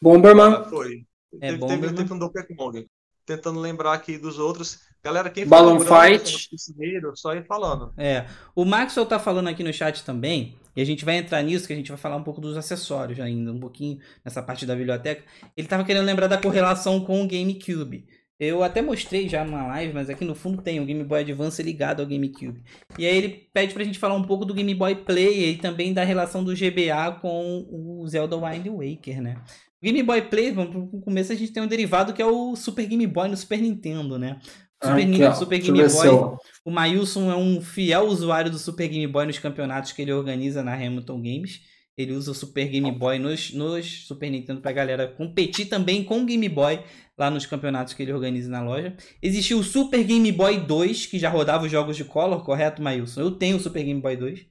Bomberman. 0.00 0.54
Ah, 0.54 0.64
foi. 0.64 1.06
É, 1.40 1.48
teve, 1.48 1.58
Bomberman. 1.58 1.88
teve, 1.88 2.02
teve 2.02 2.14
um 2.14 2.18
Donkey 2.18 2.54
Kong. 2.54 2.86
Tentando 3.24 3.58
lembrar 3.58 3.92
aqui 3.92 4.18
dos 4.18 4.38
outros. 4.38 4.80
Galera, 5.02 5.30
quem 5.30 5.46
Balloon 5.46 5.80
Fight. 5.80 6.48
primeiro, 6.74 7.16
só 7.16 7.34
ir 7.34 7.44
falando. 7.46 7.92
É. 7.96 8.26
O 8.54 8.64
Maxwell 8.64 9.06
tá 9.06 9.18
falando 9.18 9.48
aqui 9.48 9.62
no 9.64 9.72
chat 9.72 10.04
também, 10.04 10.56
e 10.76 10.82
a 10.82 10.84
gente 10.84 11.04
vai 11.04 11.16
entrar 11.16 11.42
nisso, 11.42 11.66
que 11.66 11.72
a 11.72 11.76
gente 11.76 11.88
vai 11.88 11.98
falar 11.98 12.16
um 12.16 12.22
pouco 12.22 12.40
dos 12.40 12.56
acessórios 12.56 13.18
ainda, 13.18 13.52
um 13.52 13.58
pouquinho 13.58 13.98
nessa 14.24 14.42
parte 14.42 14.66
da 14.66 14.74
biblioteca. 14.76 15.24
Ele 15.56 15.66
tava 15.66 15.84
querendo 15.84 16.04
lembrar 16.04 16.26
da 16.26 16.40
correlação 16.40 17.00
com 17.00 17.22
o 17.22 17.26
GameCube. 17.26 18.06
Eu 18.38 18.62
até 18.62 18.82
mostrei 18.82 19.28
já 19.28 19.42
numa 19.42 19.66
live, 19.66 19.94
mas 19.94 20.10
aqui 20.10 20.22
no 20.22 20.34
fundo 20.34 20.60
tem 20.60 20.78
o 20.78 20.84
Game 20.84 21.02
Boy 21.02 21.20
Advance 21.20 21.62
ligado 21.62 22.00
ao 22.00 22.06
GameCube. 22.06 22.62
E 22.98 23.06
aí 23.06 23.16
ele 23.16 23.48
pede 23.52 23.72
pra 23.72 23.82
gente 23.82 23.98
falar 23.98 24.14
um 24.14 24.24
pouco 24.24 24.44
do 24.44 24.52
Game 24.52 24.74
Boy 24.74 24.94
Player 24.94 25.54
e 25.54 25.56
também 25.56 25.94
da 25.94 26.04
relação 26.04 26.44
do 26.44 26.54
GBA 26.54 27.18
com 27.22 27.66
o 27.70 28.06
Zelda 28.06 28.36
Wind 28.36 28.66
Waker, 28.66 29.22
né? 29.22 29.42
Game 29.86 30.02
Boy 30.02 30.22
vamos 30.52 30.90
pro 30.90 31.00
começo, 31.00 31.32
a 31.32 31.36
gente 31.36 31.52
tem 31.52 31.62
um 31.62 31.66
derivado 31.68 32.12
que 32.12 32.20
é 32.20 32.26
o 32.26 32.56
Super 32.56 32.86
Game 32.86 33.06
Boy 33.06 33.28
no 33.28 33.36
Super 33.36 33.60
Nintendo, 33.62 34.18
né? 34.18 34.40
O 34.82 34.88
Super, 34.88 35.02
Aqui, 35.08 35.22
ó. 35.22 35.32
Super 35.32 35.58
Game 35.60 35.78
Boy 35.78 36.36
o 36.64 36.70
Mailson 36.72 37.30
é 37.30 37.36
um 37.36 37.60
fiel 37.60 38.06
usuário 38.06 38.50
do 38.50 38.58
Super 38.58 38.88
Game 38.88 39.06
Boy 39.06 39.26
nos 39.26 39.38
campeonatos 39.38 39.92
que 39.92 40.02
ele 40.02 40.12
organiza 40.12 40.62
na 40.62 40.74
Hamilton 40.74 41.22
Games. 41.22 41.60
Ele 41.96 42.12
usa 42.12 42.32
o 42.32 42.34
Super 42.34 42.68
Game 42.68 42.90
Boy 42.90 43.20
nos, 43.20 43.54
nos 43.54 44.06
Super 44.06 44.28
Nintendo 44.28 44.60
pra 44.60 44.72
galera 44.72 45.06
competir 45.06 45.66
também 45.66 46.02
com 46.02 46.20
o 46.20 46.26
Game 46.26 46.48
Boy 46.48 46.80
lá 47.16 47.30
nos 47.30 47.46
campeonatos 47.46 47.94
que 47.94 48.02
ele 48.02 48.12
organiza 48.12 48.50
na 48.50 48.62
loja. 48.62 48.94
Existiu 49.22 49.60
o 49.60 49.64
Super 49.64 50.02
Game 50.04 50.30
Boy 50.32 50.58
2, 50.58 51.06
que 51.06 51.18
já 51.18 51.30
rodava 51.30 51.64
os 51.64 51.70
jogos 51.70 51.96
de 51.96 52.04
Color, 52.04 52.44
correto, 52.44 52.82
Mailson? 52.82 53.20
Eu 53.20 53.30
tenho 53.30 53.56
o 53.56 53.60
Super 53.60 53.84
Game 53.84 54.00
Boy 54.00 54.16
2. 54.16 54.46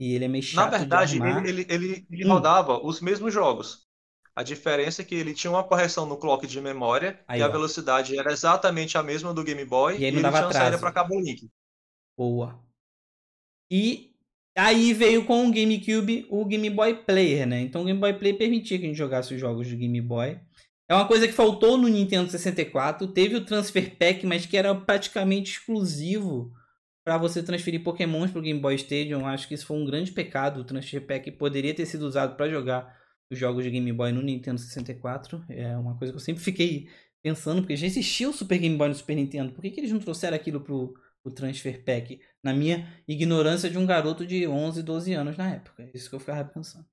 E 0.00 0.14
ele 0.14 0.24
é 0.24 0.28
meio 0.28 0.42
chato 0.42 0.72
Na 0.72 0.78
verdade, 0.78 1.18
ele, 1.18 1.48
ele, 1.50 1.66
ele, 1.68 2.06
ele 2.10 2.24
Hum. 2.26 2.32
rodava 2.32 2.84
os 2.84 3.00
mesmos 3.02 3.32
jogos. 3.32 3.89
A 4.34 4.42
diferença 4.42 5.02
é 5.02 5.04
que 5.04 5.14
ele 5.14 5.34
tinha 5.34 5.50
uma 5.50 5.64
correção 5.64 6.06
no 6.06 6.16
clock 6.16 6.46
de 6.46 6.60
memória 6.60 7.20
Aí, 7.26 7.40
e 7.40 7.42
a 7.42 7.48
ó. 7.48 7.50
velocidade 7.50 8.18
era 8.18 8.32
exatamente 8.32 8.96
a 8.96 9.02
mesma 9.02 9.34
do 9.34 9.42
Game 9.44 9.64
Boy 9.64 9.98
E 9.98 10.04
aí 10.04 10.10
não 10.10 10.18
ele 10.18 10.22
dava 10.22 10.36
tinha 10.36 10.46
uma 10.46 10.52
saída 10.52 10.78
para 10.78 10.92
cabo 10.92 11.20
link. 11.20 11.50
Boa. 12.16 12.62
E 13.70 14.14
aí 14.56 14.92
veio 14.92 15.24
com 15.24 15.46
o 15.46 15.52
GameCube 15.52 16.26
o 16.30 16.44
Game 16.44 16.70
Boy 16.70 16.94
Player, 16.94 17.46
né? 17.46 17.60
Então 17.60 17.82
o 17.82 17.84
Game 17.84 17.98
Boy 17.98 18.14
Player 18.14 18.36
permitia 18.36 18.78
que 18.78 18.84
a 18.84 18.88
gente 18.88 18.96
jogasse 18.98 19.34
os 19.34 19.40
jogos 19.40 19.68
do 19.68 19.76
Game 19.76 20.00
Boy. 20.00 20.38
É 20.88 20.94
uma 20.94 21.06
coisa 21.06 21.26
que 21.26 21.32
faltou 21.32 21.76
no 21.76 21.86
Nintendo 21.86 22.28
64. 22.28 23.06
Teve 23.08 23.36
o 23.36 23.44
Transfer 23.44 23.96
Pack, 23.96 24.26
mas 24.26 24.44
que 24.44 24.56
era 24.56 24.74
praticamente 24.74 25.52
exclusivo 25.52 26.52
para 27.04 27.16
você 27.16 27.42
transferir 27.42 27.82
Pokémons 27.82 28.30
para 28.30 28.40
o 28.40 28.42
Game 28.42 28.58
Boy 28.58 28.74
Stadium. 28.74 29.24
Acho 29.24 29.46
que 29.46 29.54
isso 29.54 29.66
foi 29.66 29.76
um 29.76 29.84
grande 29.84 30.10
pecado. 30.10 30.60
O 30.60 30.64
Transfer 30.64 31.06
Pack 31.06 31.30
poderia 31.32 31.72
ter 31.72 31.86
sido 31.86 32.02
usado 32.02 32.36
para 32.36 32.48
jogar 32.50 32.99
os 33.30 33.38
jogos 33.38 33.64
de 33.64 33.70
Game 33.70 33.92
Boy 33.92 34.12
no 34.12 34.22
Nintendo 34.22 34.60
64. 34.60 35.44
É 35.48 35.76
uma 35.76 35.96
coisa 35.96 36.12
que 36.12 36.16
eu 36.16 36.20
sempre 36.20 36.42
fiquei 36.42 36.88
pensando, 37.22 37.62
porque 37.62 37.76
já 37.76 37.86
existia 37.86 38.28
o 38.28 38.32
Super 38.32 38.58
Game 38.58 38.76
Boy 38.76 38.88
no 38.88 38.94
Super 38.94 39.14
Nintendo. 39.14 39.52
Por 39.52 39.62
que, 39.62 39.70
que 39.70 39.80
eles 39.80 39.92
não 39.92 40.00
trouxeram 40.00 40.36
aquilo 40.36 40.60
pro, 40.60 40.94
pro 41.22 41.32
Transfer 41.32 41.84
Pack? 41.84 42.20
Na 42.42 42.52
minha 42.52 42.92
ignorância 43.06 43.70
de 43.70 43.78
um 43.78 43.86
garoto 43.86 44.26
de 44.26 44.46
11, 44.46 44.82
12 44.82 45.12
anos 45.12 45.36
na 45.36 45.54
época. 45.54 45.82
É 45.82 45.90
isso 45.96 46.08
que 46.08 46.16
eu 46.16 46.20
ficava 46.20 46.44
pensando. 46.44 46.86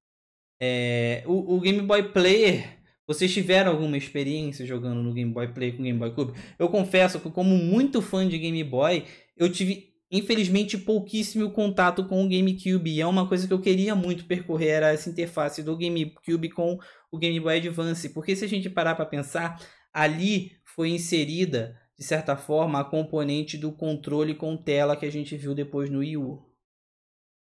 É, 0.60 1.24
o, 1.26 1.56
o 1.56 1.62
Game 1.62 1.82
Boy 1.82 2.12
Player, 2.12 2.80
vocês 3.06 3.34
tiveram 3.34 3.72
alguma 3.72 3.98
experiência 3.98 4.66
jogando 4.66 5.02
no 5.02 5.14
Game 5.14 5.32
Boy 5.32 5.48
Player 5.54 5.76
com 5.76 5.82
o 5.82 5.86
Game 5.86 5.98
Boy 5.98 6.14
Cube? 6.14 6.34
Eu 6.58 6.70
confesso 6.70 7.20
que, 7.20 7.30
como 7.30 7.58
muito 7.58 8.02
fã 8.02 8.28
de 8.28 8.38
Game 8.38 8.64
Boy, 8.64 9.06
eu 9.36 9.52
tive, 9.52 9.94
infelizmente, 10.10 10.78
pouquíssimo 10.78 11.52
contato 11.52 12.06
com 12.06 12.24
o 12.24 12.30
GameCube. 12.30 12.92
E 12.92 13.02
é 13.02 13.06
uma 13.06 13.28
coisa 13.28 13.48
que 13.48 13.54
eu 13.54 13.62
queria 13.62 13.96
muito 13.96 14.26
percorrer, 14.26 14.70
era 14.70 14.94
essa 14.94 15.10
interface 15.10 15.62
do 15.62 15.78
GameCube 15.78 16.50
com 16.50 16.78
o 17.12 17.18
Game 17.18 17.40
Boy 17.40 17.58
Advance. 17.58 18.10
Porque 18.10 18.36
se 18.36 18.46
a 18.46 18.48
gente 18.48 18.70
parar 18.70 18.96
para 18.96 19.06
pensar, 19.06 19.62
ali 19.94 20.52
foi 20.64 20.90
inserida, 20.90 21.76
de 21.98 22.06
certa 22.06 22.38
forma, 22.38 22.80
a 22.80 22.86
componente 22.86 23.58
do 23.58 23.72
controle 23.72 24.36
com 24.36 24.56
tela 24.56 24.96
que 24.96 25.06
a 25.06 25.12
gente 25.12 25.36
viu 25.36 25.54
depois 25.54 25.90
no 25.90 26.00
Wii 26.00 26.18
U. 26.18 26.46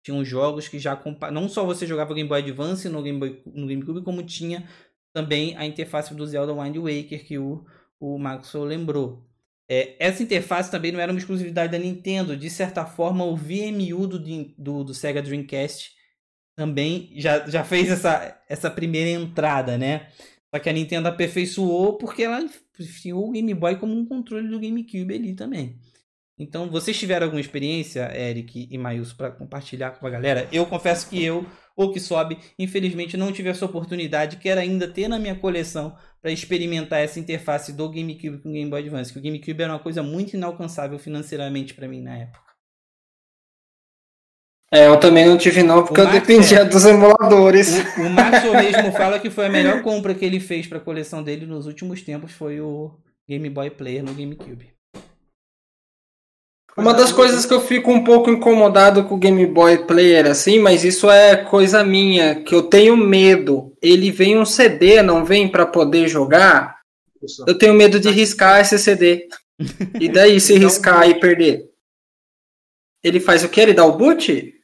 Tinham 0.05 0.25
jogos 0.25 0.67
que 0.69 0.79
já 0.79 1.01
não 1.33 1.49
só 1.49 1.65
você 1.65 1.87
jogava 1.87 2.13
o 2.13 2.15
Game 2.15 2.29
Boy 2.29 2.41
Advance 2.41 2.89
no 2.89 3.03
Game 3.03 3.19
Boy 3.19 3.43
no 3.47 3.69
GameCube, 3.69 4.03
como 4.03 4.23
tinha 4.23 4.69
também 5.13 5.57
a 5.57 5.65
interface 5.65 6.15
do 6.15 6.27
Zelda 6.27 6.53
Wind 6.53 6.77
Waker 6.77 7.25
que 7.25 7.39
o, 7.39 7.65
o 8.01 8.19
Maxwell 8.19 8.65
lembrou. 8.65 9.32
É, 9.75 9.97
essa 9.99 10.23
interface 10.23 10.71
também 10.71 10.93
não 10.93 11.01
era 11.01 11.11
uma 11.11 11.19
exclusividade 11.19 11.73
da 11.73 11.79
Nintendo. 11.79 12.37
De 12.37 12.51
certa 12.51 12.85
forma, 12.85 13.25
o 13.25 13.35
VMU 13.35 14.07
do, 14.07 14.19
do, 14.59 14.85
do 14.85 14.93
Sega 14.93 15.23
Dreamcast 15.23 15.93
também 16.55 17.11
já, 17.17 17.49
já 17.49 17.65
fez 17.65 17.89
essa, 17.91 18.39
essa 18.51 18.71
primeira 18.71 19.09
entrada, 19.09 19.79
né? 19.79 20.09
Só 20.55 20.61
que 20.61 20.69
a 20.69 20.73
Nintendo 20.75 21.09
aperfeiçoou 21.09 21.97
porque 21.97 22.25
ela 22.25 22.47
enfiou 22.79 23.31
o 23.31 23.33
Game 23.33 23.55
Boy 23.55 23.77
como 23.77 23.99
um 23.99 24.05
controle 24.05 24.47
do 24.47 24.61
GameCube 24.61 25.15
ali 25.15 25.35
também. 25.35 25.81
Então, 26.39 26.69
vocês 26.69 26.99
tiveram 26.99 27.25
alguma 27.25 27.41
experiência, 27.41 28.15
Eric 28.15 28.69
e 28.71 28.77
Maílson, 28.77 29.17
para 29.17 29.31
compartilhar 29.31 29.93
com 29.93 30.07
a 30.07 30.11
galera? 30.11 30.47
Eu 30.53 30.67
confesso 30.67 31.09
que 31.09 31.25
eu, 31.25 31.47
ou 31.75 31.91
que 31.91 32.01
sobe, 32.01 32.37
infelizmente 32.59 33.17
não 33.17 33.33
tive 33.33 33.49
essa 33.49 33.65
oportunidade, 33.65 34.37
quero 34.37 34.61
ainda 34.61 34.87
ter 34.87 35.09
na 35.09 35.19
minha 35.19 35.35
coleção 35.35 35.97
para 36.23 36.31
experimentar 36.31 37.01
essa 37.01 37.19
interface 37.19 37.73
do 37.73 37.91
GameCube 37.91 38.39
com 38.39 38.49
o 38.49 38.53
Game 38.53 38.71
Boy 38.71 38.81
Advance, 38.81 39.13
que 39.13 39.19
o 39.19 39.23
GameCube 39.23 39.61
era 39.61 39.73
uma 39.73 39.81
coisa 39.81 40.05
muito 40.05 40.35
inalcançável 40.35 40.97
financeiramente 40.97 41.75
para 41.75 41.89
mim 41.89 42.01
na 42.01 42.17
época. 42.17 42.53
É, 44.73 44.87
eu 44.87 44.99
também 44.99 45.27
não 45.27 45.37
tive 45.37 45.63
não, 45.63 45.85
porque 45.85 46.01
O 46.01 46.05
eu 46.05 46.07
Max 46.07 46.21
dependia 46.21 46.61
é. 46.61 46.65
dos 46.65 46.87
emuladores. 46.87 47.77
O, 47.99 48.03
o 48.07 48.11
Maxwell 48.11 48.55
mesmo 48.55 48.93
fala 48.93 49.19
que 49.19 49.29
foi 49.29 49.47
a 49.47 49.51
melhor 49.51 49.83
compra 49.83 50.15
que 50.15 50.25
ele 50.25 50.41
fez 50.41 50.67
para 50.67 50.79
a 50.79 50.81
coleção 50.81 51.23
dele 51.23 51.45
nos 51.45 51.67
últimos 51.67 52.01
tempos 52.01 52.33
foi 52.33 52.59
o 52.59 52.97
Game 53.29 53.51
Boy 53.51 53.69
Player 53.69 54.03
no 54.03 54.15
GameCube. 54.15 54.72
Uma 56.77 56.95
das 56.95 57.13
coisas 57.13 57.45
que 57.45 57.53
eu 57.53 57.61
fico 57.61 57.91
um 57.91 58.03
pouco 58.03 58.31
incomodado 58.31 59.05
com 59.05 59.15
o 59.15 59.19
Game 59.19 59.45
Boy 59.47 59.87
Player, 59.87 60.27
assim, 60.27 60.59
mas 60.59 60.85
isso 60.85 61.11
é 61.11 61.37
coisa 61.37 61.85
minha, 61.85 62.43
que 62.43 62.55
eu 62.55 62.63
tenho 62.63 62.97
medo. 62.97 63.77
Ele 63.83 64.11
vem 64.11 64.39
um 64.39 64.45
CD, 64.47 65.03
não 65.03 65.25
vem 65.25 65.51
para 65.51 65.67
poder 65.67 66.09
jogar? 66.09 66.81
Eu 67.47 67.59
tenho 67.59 67.75
medo 67.75 68.01
de 68.01 68.11
riscar 68.11 68.61
esse 68.61 68.79
CD. 68.79 69.29
E 70.01 70.09
daí, 70.11 70.41
se 70.41 70.57
riscar 70.57 71.09
e 71.09 71.21
perder? 71.21 71.71
Ele 73.05 73.21
faz 73.21 73.45
o 73.45 73.49
quê? 73.49 73.61
Ele 73.61 73.75
dá 73.75 73.85
o 73.85 73.97
boot? 73.97 74.55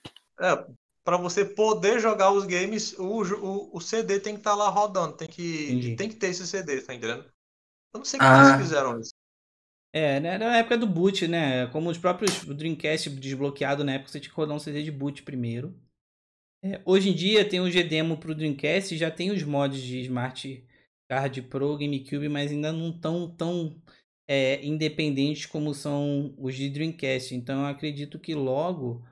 É, 0.40 0.64
para 1.04 1.16
você 1.16 1.44
poder 1.44 2.00
jogar 2.00 2.32
os 2.32 2.44
games, 2.44 2.94
o, 2.98 3.22
o, 3.22 3.76
o 3.76 3.80
CD 3.80 4.18
tem 4.18 4.34
que 4.34 4.40
estar 4.40 4.54
lá 4.54 4.68
rodando, 4.68 5.14
tem 5.14 5.28
que, 5.28 5.64
Entendi. 5.64 5.96
tem 5.96 6.08
que 6.08 6.16
ter 6.16 6.28
esse 6.28 6.46
CD, 6.46 6.80
tá 6.80 6.94
entendendo? 6.94 7.24
Eu 7.92 7.98
não 7.98 8.04
sei 8.04 8.18
como 8.18 8.30
Ah. 8.30 8.48
eles 8.48 8.62
fizeram 8.62 9.00
isso. 9.00 9.12
É, 9.92 10.20
né, 10.20 10.36
na 10.36 10.58
época 10.58 10.76
do 10.76 10.86
boot, 10.86 11.26
né? 11.26 11.66
Como 11.68 11.88
os 11.88 11.98
próprios 11.98 12.44
Dreamcast 12.44 13.08
desbloqueado 13.10 13.82
na 13.82 13.94
época, 13.94 14.10
você 14.10 14.20
tinha 14.20 14.30
que 14.30 14.36
rodar 14.36 14.54
um 14.54 14.58
CD 14.58 14.82
de 14.82 14.92
boot 14.92 15.22
primeiro. 15.22 15.74
É, 16.62 16.80
hoje 16.84 17.10
em 17.10 17.14
dia 17.14 17.48
tem 17.48 17.60
o 17.60 17.70
GDemo 17.70 18.18
pro 18.18 18.34
Dreamcast 18.34 18.96
já 18.96 19.10
tem 19.10 19.30
os 19.30 19.42
mods 19.44 19.80
de 19.80 20.00
Smart 20.00 20.66
Card 21.08 21.42
Pro, 21.42 21.78
GameCube, 21.78 22.28
mas 22.28 22.50
ainda 22.50 22.72
não 22.72 22.92
tão 22.92 23.30
tão 23.30 23.80
é, 24.28 24.64
independentes 24.64 25.46
como 25.46 25.72
são 25.72 26.34
os 26.36 26.54
de 26.54 26.68
Dreamcast. 26.68 27.34
Então 27.34 27.60
eu 27.60 27.66
acredito 27.66 28.18
que 28.18 28.34
logo 28.34 29.02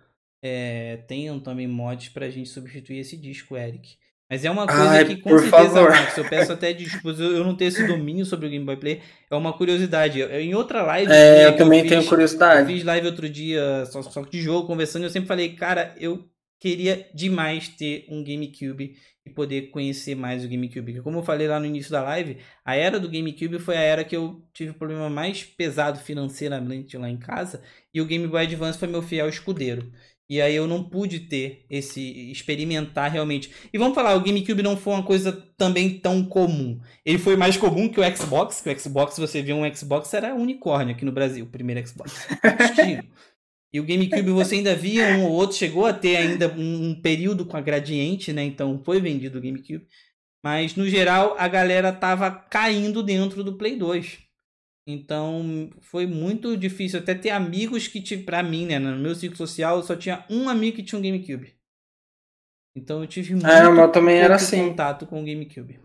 é, 0.44 0.98
tenham 1.08 1.40
também 1.40 1.66
mods 1.66 2.10
pra 2.10 2.28
gente 2.28 2.48
substituir 2.48 2.98
esse 2.98 3.16
disco, 3.16 3.56
Eric. 3.56 3.96
Mas 4.28 4.44
é 4.44 4.50
uma 4.50 4.66
coisa 4.66 4.82
Ai, 4.90 5.04
que 5.04 5.16
com 5.18 5.30
certeza, 5.38 5.50
favor. 5.50 5.92
Eu 6.16 6.28
peço 6.28 6.52
até 6.52 6.72
desculpas, 6.72 7.20
eu 7.20 7.36
eu 7.36 7.44
não 7.44 7.56
tenho 7.56 7.68
esse 7.68 7.86
domínio 7.86 8.24
sobre 8.26 8.46
o 8.46 8.50
Game 8.50 8.64
Boy 8.64 8.76
Player, 8.76 9.00
é 9.30 9.36
uma 9.36 9.52
curiosidade. 9.52 10.18
Eu- 10.18 10.40
Em 10.40 10.54
outra 10.54 10.82
live 10.82 11.12
É, 11.12 11.46
eu 11.46 11.56
também 11.56 11.82
fiz- 11.82 11.90
tenho 11.90 12.02
eu 12.02 12.06
curiosidade. 12.08 12.72
fiz 12.72 12.82
live 12.84 13.06
outro 13.06 13.28
dia, 13.28 13.84
só, 13.86 14.02
só 14.02 14.22
de 14.22 14.40
jogo, 14.40 14.66
conversando, 14.66 15.02
e 15.02 15.06
eu 15.06 15.10
sempre 15.10 15.28
falei, 15.28 15.54
cara, 15.54 15.94
eu 15.98 16.28
queria 16.60 17.06
demais 17.14 17.68
ter 17.68 18.04
um 18.08 18.24
GameCube 18.24 18.96
e 19.24 19.30
poder 19.30 19.70
conhecer 19.70 20.14
mais 20.16 20.44
o 20.44 20.48
GameCube. 20.48 20.92
Porque 20.92 21.02
Como 21.02 21.18
eu 21.18 21.22
falei 21.22 21.46
lá 21.46 21.60
no 21.60 21.66
início 21.66 21.92
da 21.92 22.02
live, 22.02 22.38
a 22.64 22.74
era 22.74 22.98
do 22.98 23.08
GameCube 23.08 23.58
foi 23.60 23.76
a 23.76 23.80
era 23.80 24.04
que 24.04 24.16
eu 24.16 24.42
tive 24.52 24.70
o 24.70 24.74
problema 24.74 25.08
mais 25.10 25.44
pesado 25.44 25.98
financeiramente 26.00 26.96
lá 26.96 27.08
em 27.08 27.16
casa, 27.18 27.62
e 27.94 28.00
o 28.00 28.06
Game 28.06 28.26
Boy 28.26 28.42
Advance 28.42 28.78
foi 28.78 28.88
meu 28.88 29.02
fiel 29.02 29.28
escudeiro. 29.28 29.90
E 30.28 30.40
aí 30.40 30.56
eu 30.56 30.66
não 30.66 30.82
pude 30.82 31.20
ter 31.20 31.64
esse 31.70 32.30
experimentar 32.30 33.10
realmente. 33.10 33.50
E 33.72 33.78
vamos 33.78 33.94
falar, 33.94 34.16
o 34.16 34.20
GameCube 34.20 34.62
não 34.62 34.76
foi 34.76 34.94
uma 34.94 35.02
coisa 35.04 35.32
também 35.56 35.98
tão 35.98 36.24
comum. 36.24 36.80
Ele 37.04 37.18
foi 37.18 37.36
mais 37.36 37.56
comum 37.56 37.88
que 37.88 38.00
o 38.00 38.16
Xbox, 38.16 38.60
que 38.60 38.68
o 38.68 38.78
Xbox, 38.78 39.16
você 39.18 39.40
via 39.40 39.54
um 39.54 39.74
Xbox, 39.74 40.12
era 40.12 40.34
unicórnio 40.34 40.94
aqui 40.94 41.04
no 41.04 41.12
Brasil, 41.12 41.44
o 41.44 41.48
primeiro 41.48 41.86
Xbox. 41.86 42.26
E 43.72 43.80
o 43.80 43.84
GameCube 43.84 44.30
você 44.30 44.54
ainda 44.54 44.74
via 44.74 45.18
um 45.18 45.24
ou 45.24 45.32
outro, 45.32 45.56
chegou 45.56 45.84
a 45.84 45.92
ter 45.92 46.16
ainda 46.16 46.48
um, 46.48 46.90
um 46.90 47.00
período 47.00 47.44
com 47.44 47.56
a 47.56 47.60
gradiente, 47.60 48.32
né? 48.32 48.42
Então 48.42 48.80
foi 48.82 49.00
vendido 49.00 49.38
o 49.38 49.40
GameCube. 49.40 49.86
Mas 50.42 50.76
no 50.76 50.88
geral 50.88 51.36
a 51.38 51.46
galera 51.46 51.92
tava 51.92 52.30
caindo 52.30 53.02
dentro 53.02 53.44
do 53.44 53.58
Play 53.58 53.76
2. 53.76 54.25
Então 54.86 55.68
foi 55.80 56.06
muito 56.06 56.56
difícil 56.56 57.00
até 57.00 57.14
ter 57.14 57.30
amigos 57.30 57.88
que, 57.88 58.00
tipo, 58.00 58.24
pra 58.24 58.42
mim, 58.42 58.66
né? 58.66 58.78
No 58.78 58.96
meu 58.96 59.14
ciclo 59.14 59.36
social, 59.36 59.78
eu 59.78 59.82
só 59.82 59.96
tinha 59.96 60.24
um 60.30 60.48
amigo 60.48 60.76
que 60.76 60.82
tinha 60.84 60.98
um 60.98 61.02
GameCube. 61.02 61.54
Então 62.76 63.00
eu 63.00 63.06
tive 63.06 63.32
muito 63.34 63.46
É, 63.46 63.66
o 63.68 63.72
meu 63.72 63.90
também 63.90 64.16
era 64.18 64.36
assim. 64.36 64.68
contato 64.68 65.06
com 65.06 65.20
o 65.20 65.24
GameCube. 65.24 65.80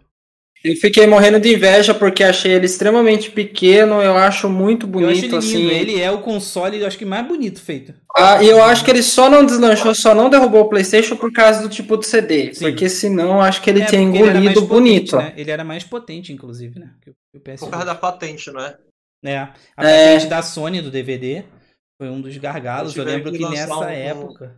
Eu 0.63 0.75
fiquei 0.75 1.07
morrendo 1.07 1.39
de 1.39 1.51
inveja 1.55 1.91
porque 1.91 2.23
achei 2.23 2.51
ele 2.51 2.67
extremamente 2.67 3.31
pequeno, 3.31 3.99
eu 3.99 4.15
acho 4.15 4.47
muito 4.47 4.85
eu 4.85 5.09
acho 5.09 5.21
bonito, 5.21 5.23
lindo. 5.23 5.37
assim. 5.37 5.65
Ele 5.67 5.99
é 5.99 6.11
o 6.11 6.21
console, 6.21 6.79
eu 6.79 6.85
acho 6.85 6.99
que 6.99 7.05
mais 7.05 7.27
bonito 7.27 7.59
feito. 7.59 7.95
Ah, 8.15 8.43
e 8.43 8.47
eu 8.47 8.61
acho 8.61 8.85
que 8.85 8.91
ele 8.91 9.01
só 9.01 9.27
não 9.27 9.43
deslanchou, 9.43 9.95
só 9.95 10.13
não 10.13 10.29
derrubou 10.29 10.61
o 10.61 10.69
PlayStation 10.69 11.15
por 11.15 11.31
causa 11.33 11.63
do 11.63 11.69
tipo 11.69 11.97
de 11.97 12.05
CD. 12.05 12.53
Sim. 12.53 12.65
Porque 12.65 12.87
senão 12.89 13.35
eu 13.37 13.41
acho 13.41 13.59
que 13.59 13.71
ele 13.71 13.81
É, 13.81 13.85
tinha 13.85 14.01
porque 14.03 14.17
ele 14.19 14.27
engolido 14.29 14.61
bonito. 14.67 15.11
potente, 15.11 15.15
né? 15.15 15.33
Ele 15.41 15.49
era 15.49 15.63
mais 15.63 15.83
potente, 15.83 16.31
inclusive, 16.31 16.77
né? 16.79 16.93
Que 17.01 17.09
o- 17.09 17.13
que 17.31 17.37
o 17.37 17.41
PS2. 17.41 17.59
Por 17.61 17.71
causa 17.71 17.85
da 17.87 17.95
patente, 17.95 18.51
né? 18.51 18.67
É, 18.67 18.90
a 19.23 19.27
É. 19.29 19.53
patente 19.75 20.27
da 20.27 20.41
Sony 20.41 20.81
do 20.81 20.89
DVD 20.91 21.43
foi 22.01 22.09
um 22.09 22.19
dos 22.21 22.35
gargalos. 22.37 22.95
Eu 22.95 23.03
lembro 23.03 23.31
que 23.31 23.39
nessa 23.49 23.77
um- 23.77 23.83
época. 23.83 24.57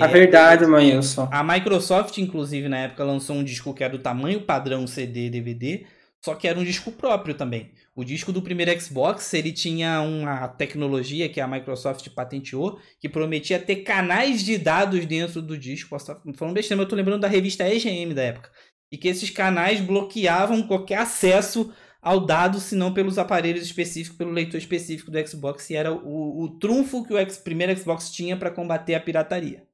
A 0.00 0.06
verdade, 0.06 0.64
Manilson. 0.66 1.28
A 1.32 1.42
Microsoft, 1.42 2.16
inclusive, 2.18 2.68
na 2.68 2.78
época 2.78 3.02
lançou 3.02 3.34
um 3.34 3.42
disco 3.42 3.74
que 3.74 3.82
era 3.82 3.92
do 3.96 3.98
tamanho 4.02 4.40
padrão 4.42 4.86
CD 4.86 5.26
e 5.26 5.30
DVD, 5.30 5.84
só 6.24 6.36
que 6.36 6.46
era 6.46 6.56
um 6.56 6.62
disco 6.62 6.92
próprio 6.92 7.34
também. 7.34 7.72
O 7.96 8.04
disco 8.04 8.30
do 8.32 8.40
primeiro 8.40 8.80
Xbox, 8.80 9.34
ele 9.34 9.50
tinha 9.50 10.00
uma 10.00 10.46
tecnologia 10.46 11.28
que 11.28 11.40
a 11.40 11.48
Microsoft 11.48 12.08
patenteou, 12.10 12.78
que 13.00 13.08
prometia 13.08 13.58
ter 13.58 13.76
canais 13.82 14.44
de 14.44 14.56
dados 14.58 15.04
dentro 15.06 15.42
do 15.42 15.58
disco. 15.58 15.90
Posso 15.90 16.12
estar 16.12 16.22
falando 16.36 16.54
besteira, 16.54 16.76
mas 16.76 16.84
eu 16.84 16.88
tô 16.88 16.94
lembrando 16.94 17.22
da 17.22 17.28
revista 17.28 17.68
EGM 17.68 18.14
da 18.14 18.22
época. 18.22 18.48
E 18.92 18.96
que 18.96 19.08
esses 19.08 19.28
canais 19.30 19.80
bloqueavam 19.80 20.62
qualquer 20.68 20.98
acesso 20.98 21.72
ao 22.02 22.20
dado, 22.24 22.58
se 22.60 22.74
não 22.74 22.94
pelos 22.94 23.18
aparelhos 23.18 23.62
específicos, 23.64 24.16
pelo 24.16 24.30
leitor 24.30 24.58
específico 24.58 25.10
do 25.10 25.26
Xbox, 25.28 25.68
e 25.70 25.76
era 25.76 25.92
o, 25.92 26.42
o 26.42 26.58
trunfo 26.58 27.04
que 27.04 27.12
o 27.12 27.18
ex- 27.18 27.36
primeiro 27.38 27.76
Xbox 27.76 28.10
tinha 28.10 28.36
para 28.36 28.50
combater 28.50 28.94
a 28.94 29.00
pirataria. 29.00 29.66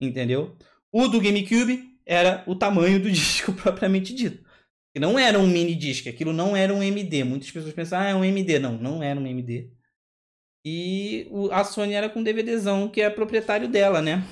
Entendeu? 0.00 0.56
O 0.92 1.08
do 1.08 1.20
GameCube 1.20 1.98
era 2.04 2.42
o 2.46 2.54
tamanho 2.54 3.00
do 3.00 3.10
disco 3.12 3.52
propriamente 3.52 4.14
dito. 4.14 4.44
Que 4.92 5.00
não 5.00 5.18
era 5.18 5.38
um 5.38 5.46
mini 5.46 5.74
disc, 5.74 6.06
aquilo 6.08 6.32
não 6.32 6.56
era 6.56 6.74
um 6.74 6.82
MD. 6.82 7.22
Muitas 7.22 7.50
pessoas 7.50 7.72
pensam, 7.72 7.98
ah, 8.00 8.06
é 8.08 8.14
um 8.14 8.24
MD. 8.24 8.58
Não, 8.58 8.76
não 8.76 9.02
era 9.02 9.18
um 9.18 9.26
MD. 9.26 9.70
E 10.66 11.30
a 11.52 11.64
Sony 11.64 11.94
era 11.94 12.10
com 12.10 12.22
DVDzão, 12.22 12.88
que 12.88 13.00
é 13.00 13.08
proprietário 13.08 13.68
dela, 13.68 14.02
né? 14.02 14.22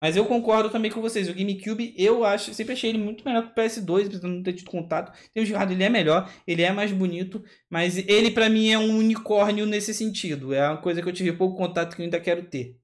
Mas 0.00 0.16
eu 0.16 0.24
concordo 0.24 0.70
também 0.70 0.90
com 0.90 1.00
vocês. 1.00 1.28
O 1.28 1.34
GameCube, 1.34 1.94
eu 1.96 2.24
acho, 2.24 2.54
sempre 2.54 2.72
achei 2.72 2.90
ele 2.90 2.98
muito 2.98 3.22
melhor 3.24 3.42
que 3.42 3.52
o 3.52 3.54
PS2, 3.54 4.06
apesar 4.06 4.20
de 4.20 4.34
não 4.34 4.42
ter 4.42 4.54
tido 4.54 4.70
contato. 4.70 5.12
Tenho 5.34 5.44
jogado, 5.44 5.72
ele 5.72 5.84
é 5.84 5.90
melhor, 5.90 6.32
ele 6.46 6.62
é 6.62 6.72
mais 6.72 6.90
bonito, 6.90 7.44
mas 7.68 7.98
ele 7.98 8.30
pra 8.30 8.48
mim 8.48 8.70
é 8.70 8.78
um 8.78 8.96
unicórnio 8.96 9.66
nesse 9.66 9.92
sentido. 9.92 10.54
É 10.54 10.66
uma 10.68 10.78
coisa 10.78 11.02
que 11.02 11.08
eu 11.08 11.12
tive 11.12 11.32
pouco 11.32 11.56
contato 11.56 11.94
que 11.94 12.00
eu 12.00 12.04
ainda 12.04 12.18
quero 12.18 12.42
ter. 12.44 12.80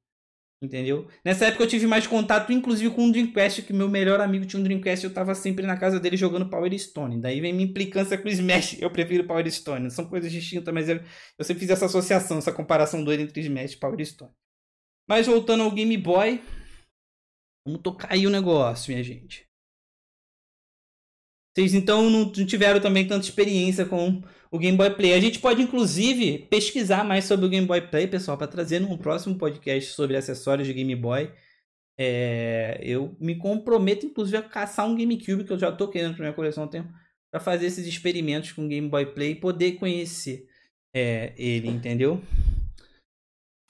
Entendeu? 0.60 1.06
Nessa 1.22 1.46
época 1.46 1.64
eu 1.64 1.68
tive 1.68 1.86
mais 1.86 2.06
contato, 2.06 2.50
inclusive, 2.50 2.94
com 2.94 3.06
o 3.06 3.12
Dreamcast, 3.12 3.60
que 3.62 3.74
meu 3.74 3.90
melhor 3.90 4.20
amigo 4.20 4.46
tinha 4.46 4.58
um 4.58 4.62
Dreamcast 4.62 5.04
e 5.04 5.08
eu 5.08 5.12
tava 5.12 5.34
sempre 5.34 5.66
na 5.66 5.76
casa 5.76 6.00
dele 6.00 6.16
jogando 6.16 6.48
Power 6.48 6.78
Stone. 6.78 7.20
Daí 7.20 7.40
vem 7.40 7.52
minha 7.52 7.68
implicância 7.68 8.16
com 8.16 8.26
o 8.26 8.30
Smash, 8.30 8.80
eu 8.80 8.90
prefiro 8.90 9.26
Power 9.26 9.50
Stone. 9.52 9.90
São 9.90 10.06
coisas 10.06 10.32
distintas, 10.32 10.72
mas 10.72 10.88
eu, 10.88 10.98
eu 11.38 11.44
sempre 11.44 11.60
fiz 11.60 11.70
essa 11.70 11.84
associação, 11.84 12.38
essa 12.38 12.52
comparação 12.52 13.04
doida 13.04 13.22
entre 13.22 13.42
Smash 13.42 13.74
e 13.74 13.76
Power 13.76 14.04
Stone. 14.04 14.32
Mas 15.06 15.26
voltando 15.26 15.62
ao 15.62 15.70
Game 15.70 15.96
Boy, 15.98 16.40
vamos 17.66 17.82
tocar 17.82 18.12
aí 18.12 18.26
o 18.26 18.30
negócio, 18.30 18.92
minha 18.92 19.02
gente. 19.02 19.44
Vocês 21.54 21.74
então 21.74 22.08
não 22.10 22.30
tiveram 22.30 22.80
também 22.80 23.06
tanta 23.06 23.24
experiência 23.24 23.84
com 23.84 24.22
o 24.50 24.58
Game 24.58 24.76
Boy 24.76 24.94
Play. 24.94 25.14
A 25.14 25.20
gente 25.20 25.38
pode 25.38 25.62
inclusive 25.62 26.46
pesquisar 26.50 27.02
mais 27.02 27.24
sobre 27.24 27.46
o 27.46 27.48
Game 27.48 27.66
Boy 27.66 27.80
Play, 27.80 28.06
pessoal, 28.06 28.36
para 28.36 28.46
trazer 28.46 28.78
num 28.78 28.96
próximo 28.96 29.36
podcast 29.36 29.94
sobre 29.94 30.16
acessórios 30.16 30.68
de 30.68 30.74
Game 30.74 30.94
Boy. 30.94 31.32
É, 31.98 32.78
eu 32.82 33.16
me 33.18 33.36
comprometo 33.36 34.04
inclusive 34.04 34.36
a 34.36 34.42
caçar 34.42 34.86
um 34.86 34.94
GameCube 34.94 35.44
que 35.44 35.52
eu 35.52 35.58
já 35.58 35.72
tô 35.72 35.88
querendo 35.88 36.14
para 36.14 36.24
minha 36.24 36.34
coleção 36.34 36.64
há 36.64 36.68
tempo, 36.68 36.92
para 37.30 37.40
fazer 37.40 37.66
esses 37.66 37.86
experimentos 37.86 38.52
com 38.52 38.66
o 38.66 38.68
Game 38.68 38.88
Boy 38.88 39.06
Play 39.06 39.30
e 39.30 39.36
poder 39.36 39.72
conhecer 39.72 40.46
é, 40.94 41.32
ele, 41.38 41.68
entendeu? 41.68 42.22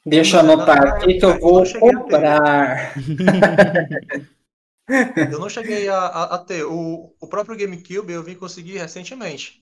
Deixa 0.07 0.37
eu 0.37 0.41
anotar 0.41 0.87
aqui 0.87 1.15
que 1.19 1.25
eu 1.25 1.39
vou 1.41 1.63
comprar. 1.79 2.95
Eu 5.29 5.39
não 5.39 5.49
cheguei 5.49 5.89
a, 5.89 5.99
a- 5.99 6.35
a 6.35 6.39
ter. 6.39 6.65
O, 6.65 7.15
o 7.21 7.29
próprio 7.29 7.57
GameCube 7.57 8.13
eu 8.13 8.23
vim 8.23 8.35
conseguir 8.35 8.79
recentemente. 8.79 9.61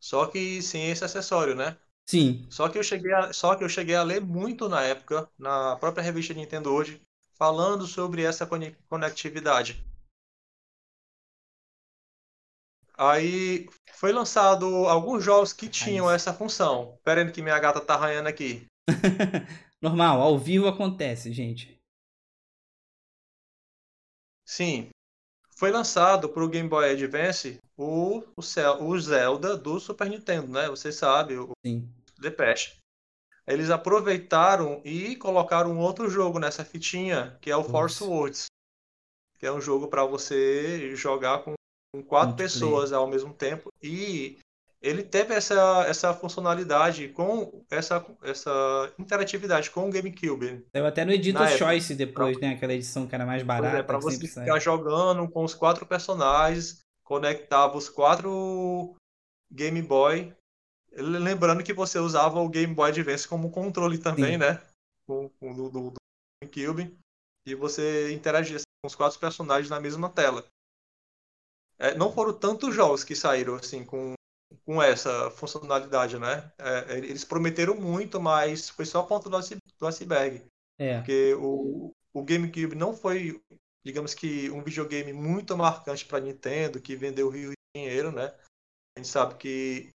Só 0.00 0.26
que 0.26 0.62
sem 0.62 0.90
esse 0.90 1.04
acessório, 1.04 1.56
né? 1.56 1.78
Sim, 2.06 2.46
Só 2.50 2.68
que 2.68 2.78
eu 2.78 2.84
cheguei 2.84 3.14
a, 3.14 3.32
só 3.32 3.56
que 3.56 3.64
eu 3.64 3.70
cheguei 3.70 3.96
a 3.96 4.04
ler 4.04 4.20
muito 4.20 4.68
na 4.68 4.82
época, 4.82 5.30
na 5.38 5.76
própria 5.76 6.04
revista 6.04 6.34
Nintendo 6.34 6.74
hoje, 6.74 7.02
falando 7.36 7.86
sobre 7.86 8.24
essa 8.24 8.46
cone- 8.46 8.76
conectividade. 8.88 9.84
Aí 12.96 13.68
foi 13.94 14.12
lançado 14.12 14.66
alguns 14.86 15.24
jogos 15.24 15.52
que 15.52 15.68
tinham 15.68 16.08
essa 16.10 16.32
função. 16.32 16.98
Pera 17.02 17.22
aí 17.22 17.32
que 17.32 17.42
minha 17.42 17.58
gata 17.58 17.80
tá 17.80 17.94
arranhando 17.94 18.28
aqui. 18.28 18.66
normal, 19.80 20.20
ao 20.20 20.38
vivo 20.38 20.68
acontece, 20.68 21.32
gente. 21.32 21.78
Sim. 24.44 24.90
Foi 25.56 25.70
lançado 25.70 26.28
para 26.28 26.42
o 26.42 26.48
Game 26.48 26.68
Boy 26.68 26.90
Advance 26.90 27.60
o, 27.76 28.20
o, 28.36 28.84
o 28.84 29.00
Zelda 29.00 29.56
do 29.56 29.78
Super 29.78 30.08
Nintendo, 30.08 30.48
né? 30.48 30.68
Você 30.68 30.90
sabe, 30.90 31.36
o 31.36 31.50
Sim. 31.64 31.88
The 32.20 32.30
Past. 32.30 32.78
Eles 33.46 33.70
aproveitaram 33.70 34.80
e 34.84 35.16
colocaram 35.16 35.72
um 35.72 35.78
outro 35.78 36.08
jogo 36.08 36.38
nessa 36.38 36.64
fitinha, 36.64 37.36
que 37.40 37.50
é 37.50 37.56
o 37.56 37.64
Force 37.64 38.00
Nossa. 38.00 38.12
Words. 38.12 38.46
Que 39.38 39.46
é 39.46 39.52
um 39.52 39.60
jogo 39.60 39.88
para 39.88 40.04
você 40.04 40.94
jogar 40.94 41.42
com, 41.42 41.54
com 41.94 42.02
quatro 42.02 42.28
Multiplayer. 42.28 42.52
pessoas 42.52 42.92
ao 42.92 43.06
mesmo 43.06 43.32
tempo. 43.34 43.70
E 43.82 44.38
ele 44.82 45.02
teve 45.02 45.34
essa, 45.34 45.84
essa 45.86 46.14
funcionalidade 46.14 47.08
com 47.08 47.64
essa, 47.70 48.04
essa 48.22 48.92
interatividade 48.98 49.70
com 49.70 49.88
o 49.88 49.92
GameCube. 49.92 50.66
Saiu 50.74 50.86
até 50.86 51.04
no 51.04 51.12
Editor 51.12 51.42
Na 51.42 51.50
época. 51.50 51.66
Choice 51.66 51.94
depois, 51.94 52.38
né? 52.40 52.54
Aquela 52.54 52.72
edição 52.72 53.06
que 53.06 53.14
era 53.14 53.26
mais 53.26 53.42
Pois 53.42 53.46
barata. 53.46 53.78
é, 53.78 53.82
para 53.82 53.98
que 53.98 54.04
você 54.04 54.16
sempre 54.16 54.28
sai. 54.28 54.44
ficar 54.44 54.58
jogando 54.58 55.28
com 55.28 55.44
os 55.44 55.54
quatro 55.54 55.84
personagens, 55.84 56.80
conectava 57.04 57.76
os 57.76 57.90
quatro 57.90 58.94
Game 59.52 59.82
Boy. 59.82 60.34
Lembrando 60.92 61.62
que 61.62 61.74
você 61.74 61.98
usava 61.98 62.40
o 62.40 62.48
Game 62.48 62.74
Boy 62.74 62.90
Advance 62.90 63.28
como 63.28 63.50
controle 63.50 63.98
também, 63.98 64.32
Sim. 64.32 64.38
né? 64.38 64.62
Com, 65.06 65.28
com 65.28 65.52
o 65.52 65.54
do, 65.54 65.70
do, 65.70 65.90
do 65.90 65.96
GameCube. 66.42 66.96
E 67.46 67.54
você 67.54 68.12
interagia 68.12 68.56
com 68.82 68.86
os 68.88 68.94
quatro 68.94 69.18
personagens 69.18 69.68
na 69.68 69.78
mesma 69.78 70.08
tela. 70.08 70.46
É, 71.78 71.94
não 71.94 72.12
foram 72.12 72.32
tantos 72.32 72.74
jogos 72.74 73.04
que 73.04 73.14
saíram 73.14 73.54
assim 73.54 73.84
com, 73.84 74.14
com 74.70 74.80
essa 74.80 75.28
funcionalidade, 75.32 76.16
né? 76.16 76.48
É, 76.56 76.96
eles 76.98 77.24
prometeram 77.24 77.74
muito, 77.74 78.20
mas 78.20 78.68
foi 78.70 78.86
só 78.86 79.00
a 79.00 79.06
ponta 79.06 79.28
do 79.28 79.36
ice- 79.40 79.58
do 79.80 79.86
iceberg. 79.88 80.44
É. 80.78 80.98
Porque 80.98 81.34
o, 81.34 81.90
o 82.14 82.22
GameCube 82.22 82.76
não 82.76 82.94
foi, 82.94 83.42
digamos 83.84 84.14
que, 84.14 84.48
um 84.52 84.62
videogame 84.62 85.12
muito 85.12 85.56
marcante 85.56 86.04
para 86.06 86.20
Nintendo, 86.20 86.80
que 86.80 86.94
vendeu 86.94 87.28
rio 87.28 87.50
de 87.50 87.56
dinheiro, 87.74 88.12
né? 88.12 88.26
A 88.96 89.00
gente 89.00 89.08
sabe 89.08 89.34
que 89.34 89.90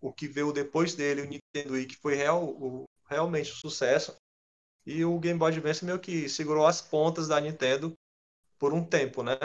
o 0.00 0.12
que 0.12 0.26
veio 0.26 0.52
depois 0.52 0.96
dele, 0.96 1.22
o 1.22 1.26
Nintendo 1.28 1.74
Wii, 1.74 1.86
que 1.86 1.96
foi 1.96 2.16
real, 2.16 2.42
o- 2.44 2.86
realmente 3.08 3.52
um 3.52 3.56
sucesso. 3.56 4.16
E 4.86 5.04
o 5.04 5.18
Game 5.20 5.38
Boy 5.38 5.52
Advance 5.52 5.84
meio 5.84 6.00
que 6.00 6.28
segurou 6.28 6.66
as 6.66 6.82
pontas 6.82 7.28
da 7.28 7.40
Nintendo 7.40 7.94
por 8.58 8.72
um 8.74 8.84
tempo, 8.84 9.22
né? 9.22 9.36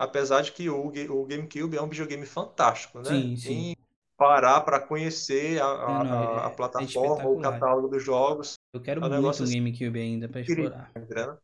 Apesar 0.00 0.40
de 0.42 0.52
que 0.52 0.68
o, 0.70 0.86
o 0.88 1.26
GameCube 1.26 1.76
é 1.76 1.82
um 1.82 1.88
videogame 1.88 2.24
fantástico, 2.26 2.98
né? 3.00 3.04
Sim, 3.08 3.36
sim. 3.36 3.52
Em 3.52 3.76
parar 4.16 4.60
para 4.62 4.80
conhecer 4.80 5.60
a, 5.60 5.66
a- 5.66 6.00
É, 6.00 6.04
não, 6.04 6.22
é- 6.22 6.26
a- 6.26 6.46
a 6.46 6.50
é 6.50 6.56
plataforma, 6.56 7.28
o 7.28 7.40
espetacular. 7.40 7.52
catálogo 7.52 7.88
dos 7.88 8.02
jogos. 8.02 8.54
Eu 8.72 8.80
quero 8.80 9.00
É 9.00 9.04
um 9.06 9.22
muito 9.22 9.26
um 9.26 9.28
assim 9.28 9.44
GameCube 9.44 10.00
ainda 10.00 10.26
incrível. 10.26 10.64
explorar. 10.64 10.90
Entendeu? 10.96 11.38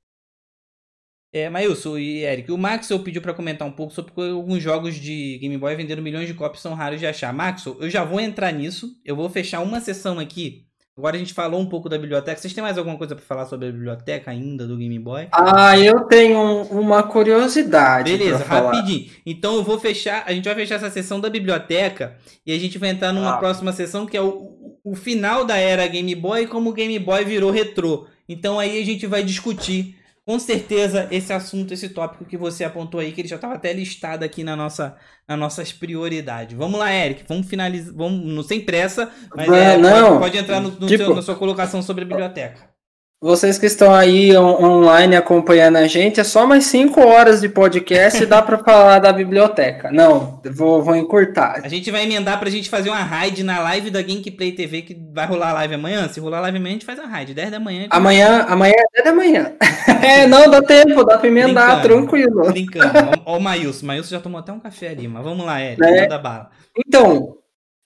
É, 1.33 1.51
Mailson 1.51 1.99
e 1.99 2.25
Eric, 2.25 2.51
o 2.51 2.57
Maxwell 2.57 3.03
pediu 3.03 3.21
pra 3.21 3.35
comentar 3.35 3.67
um 3.69 3.73
pouco 3.73 3.93
sobre 3.93 4.13
alguns 4.31 4.63
jogos 4.63 4.95
de 4.95 5.39
Game 5.39 5.59
Boy 5.59 5.75
vendendo 5.77 6.01
milhões 6.01 6.27
de 6.27 6.35
cópias 6.35 6.63
são 6.63 6.73
raros 6.75 6.99
de 6.99 7.07
achar. 7.07 7.33
Maxwell, 7.33 7.79
eu 7.83 7.91
já 7.91 8.05
vou 8.05 8.21
entrar 8.21 8.53
nisso. 8.53 8.99
Eu 9.05 9.17
vou 9.17 9.29
fechar 9.29 9.61
uma 9.61 9.81
sessão 9.81 10.19
aqui. 10.19 10.66
Agora 10.99 11.15
a 11.15 11.19
gente 11.19 11.35
falou 11.35 11.61
um 11.61 11.67
pouco 11.67 11.91
da 11.91 11.99
biblioteca. 11.99 12.41
Vocês 12.41 12.55
têm 12.55 12.63
mais 12.65 12.79
alguma 12.79 12.97
coisa 12.97 13.15
pra 13.15 13.23
falar 13.23 13.45
sobre 13.45 13.69
a 13.69 13.71
biblioteca 13.73 14.31
ainda 14.31 14.67
do 14.67 14.79
Game 14.79 14.99
Boy? 14.99 15.29
Ah, 15.31 15.79
eu 15.79 16.01
tenho 16.05 16.63
uma 16.71 17.03
curiosidade. 17.03 18.11
Beleza, 18.17 18.39
pra 18.39 18.47
falar. 18.47 18.73
rapidinho. 18.73 19.11
Então 19.27 19.57
eu 19.57 19.63
vou 19.63 19.79
fechar. 19.79 20.25
A 20.27 20.33
gente 20.33 20.47
vai 20.47 20.55
fechar 20.55 20.77
essa 20.77 20.89
sessão 20.91 21.21
da 21.21 21.29
biblioteca 21.29 22.17
e 22.47 22.53
a 22.53 22.59
gente 22.59 22.79
vai 22.79 22.89
entrar 22.89 23.13
numa 23.13 23.35
Ah. 23.35 23.37
próxima 23.37 23.73
sessão 23.73 24.07
que 24.07 24.17
é 24.17 24.23
o, 24.23 24.79
o 24.83 24.95
final 24.95 25.45
da 25.45 25.59
era 25.59 25.87
Game 25.87 26.15
Boy 26.15 26.45
e 26.45 26.47
como 26.47 26.71
o 26.71 26.73
Game 26.73 26.99
Boy 26.99 27.25
virou 27.27 27.51
retrô. 27.51 28.07
Então 28.27 28.59
aí 28.59 28.81
a 28.81 28.85
gente 28.85 29.07
vai 29.07 29.23
discutir 29.23 29.97
com 30.27 30.39
certeza 30.41 31.07
esse 31.13 31.33
assunto, 31.33 31.73
esse 31.73 31.89
tópico 31.89 32.25
que 32.25 32.37
você 32.37 32.65
apontou 32.65 32.99
aí, 32.99 33.13
que 33.13 33.21
ele 33.21 33.29
já 33.29 33.37
estava 33.37 33.55
até 33.55 33.73
listado 33.73 34.25
aqui 34.25 34.43
na 34.43 34.57
nossa, 34.57 34.97
nas 35.29 35.39
nossas 35.39 35.73
prioridades. 35.73 36.57
Vamos 36.57 36.79
lá, 36.81 36.93
Eric, 36.93 37.25
vamos 37.29 37.47
finalizar, 37.47 37.95
vamos 37.95 38.27
no- 38.27 38.43
sem 38.43 38.61
pressa, 38.61 39.09
mas 39.35 39.47
Não, 39.47 39.55
é, 39.55 39.77
não. 39.79 39.91
Pode, 40.09 40.19
pode 40.19 40.39
entrar 40.39 40.61
no, 40.61 40.71
no 40.71 40.87
Tipo- 40.89 41.05
seu- 41.05 41.15
na 41.15 41.23
sua 41.23 41.37
colocação 41.37 41.81
sobre 41.81 42.03
a 42.05 42.07
biblioteca. 42.09 42.76
Vocês 43.21 43.59
que 43.59 43.65
estão 43.65 43.95
aí 43.95 44.37
on 44.37 44.63
online 44.63 45.17
acompanhando 45.17 45.77
a 45.77 45.87
gente, 45.87 46.21
é 46.21 46.25
só 46.25 46.47
mais 46.47 46.67
cinco 46.67 47.01
horas 47.01 47.41
de 47.41 47.49
podcast 47.49 48.23
e 48.23 48.27
dá 48.27 48.43
para 48.43 48.59
falar 48.63 48.99
da 48.99 49.11
biblioteca. 49.11 49.91
Não, 49.91 50.39
vou, 50.53 50.83
vou 50.83 50.95
encurtar. 50.95 51.63
A 51.65 51.69
gente 51.69 51.91
vai 51.91 52.05
emendar 52.05 52.39
pra 52.39 52.51
gente 52.51 52.69
fazer 52.69 52.91
uma 52.91 53.03
raid 53.03 53.43
na 53.43 53.61
live 53.61 53.91
da 53.91 54.03
Gameplay 54.03 54.53
TV, 54.53 54.83
que 54.83 54.95
vai 55.15 55.27
rolar 55.27 55.55
live 55.55 55.75
amanhã. 55.75 56.07
Se 56.09 56.21
rolar 56.21 56.41
live 56.41 56.59
amanhã, 56.59 56.73
a 56.73 56.75
gente 56.75 56.85
faz 56.87 56.99
a 56.99 57.07
raid, 57.07 57.33
10 57.33 57.51
da 57.53 57.59
manhã. 57.59 57.87
Amanhã, 57.89 58.45
amanhã 58.49 58.75
é 58.77 59.03
10 59.03 59.05
da 59.05 59.15
manhã. 59.15 59.53
é, 60.05 60.27
não, 60.27 60.51
dá 60.51 60.61
tempo, 60.61 61.03
dá 61.03 61.17
pra 61.17 61.29
emendar, 61.29 61.81
Brincando, 61.81 61.83
tranquilo. 61.83 62.53
Brincando. 62.53 63.23
Ó, 63.25 63.39
o 63.39 63.41
Maílson. 63.41 63.87
Maílson 63.87 64.11
já 64.11 64.21
tomou 64.21 64.41
até 64.41 64.53
um 64.53 64.61
café 64.61 64.89
ali, 64.91 65.09
mas 65.09 65.25
vamos 65.25 65.47
lá, 65.47 65.61
Eric, 65.63 65.83
É. 65.83 66.03
manda 66.03 66.19
bala. 66.19 66.51
Então, 66.79 67.39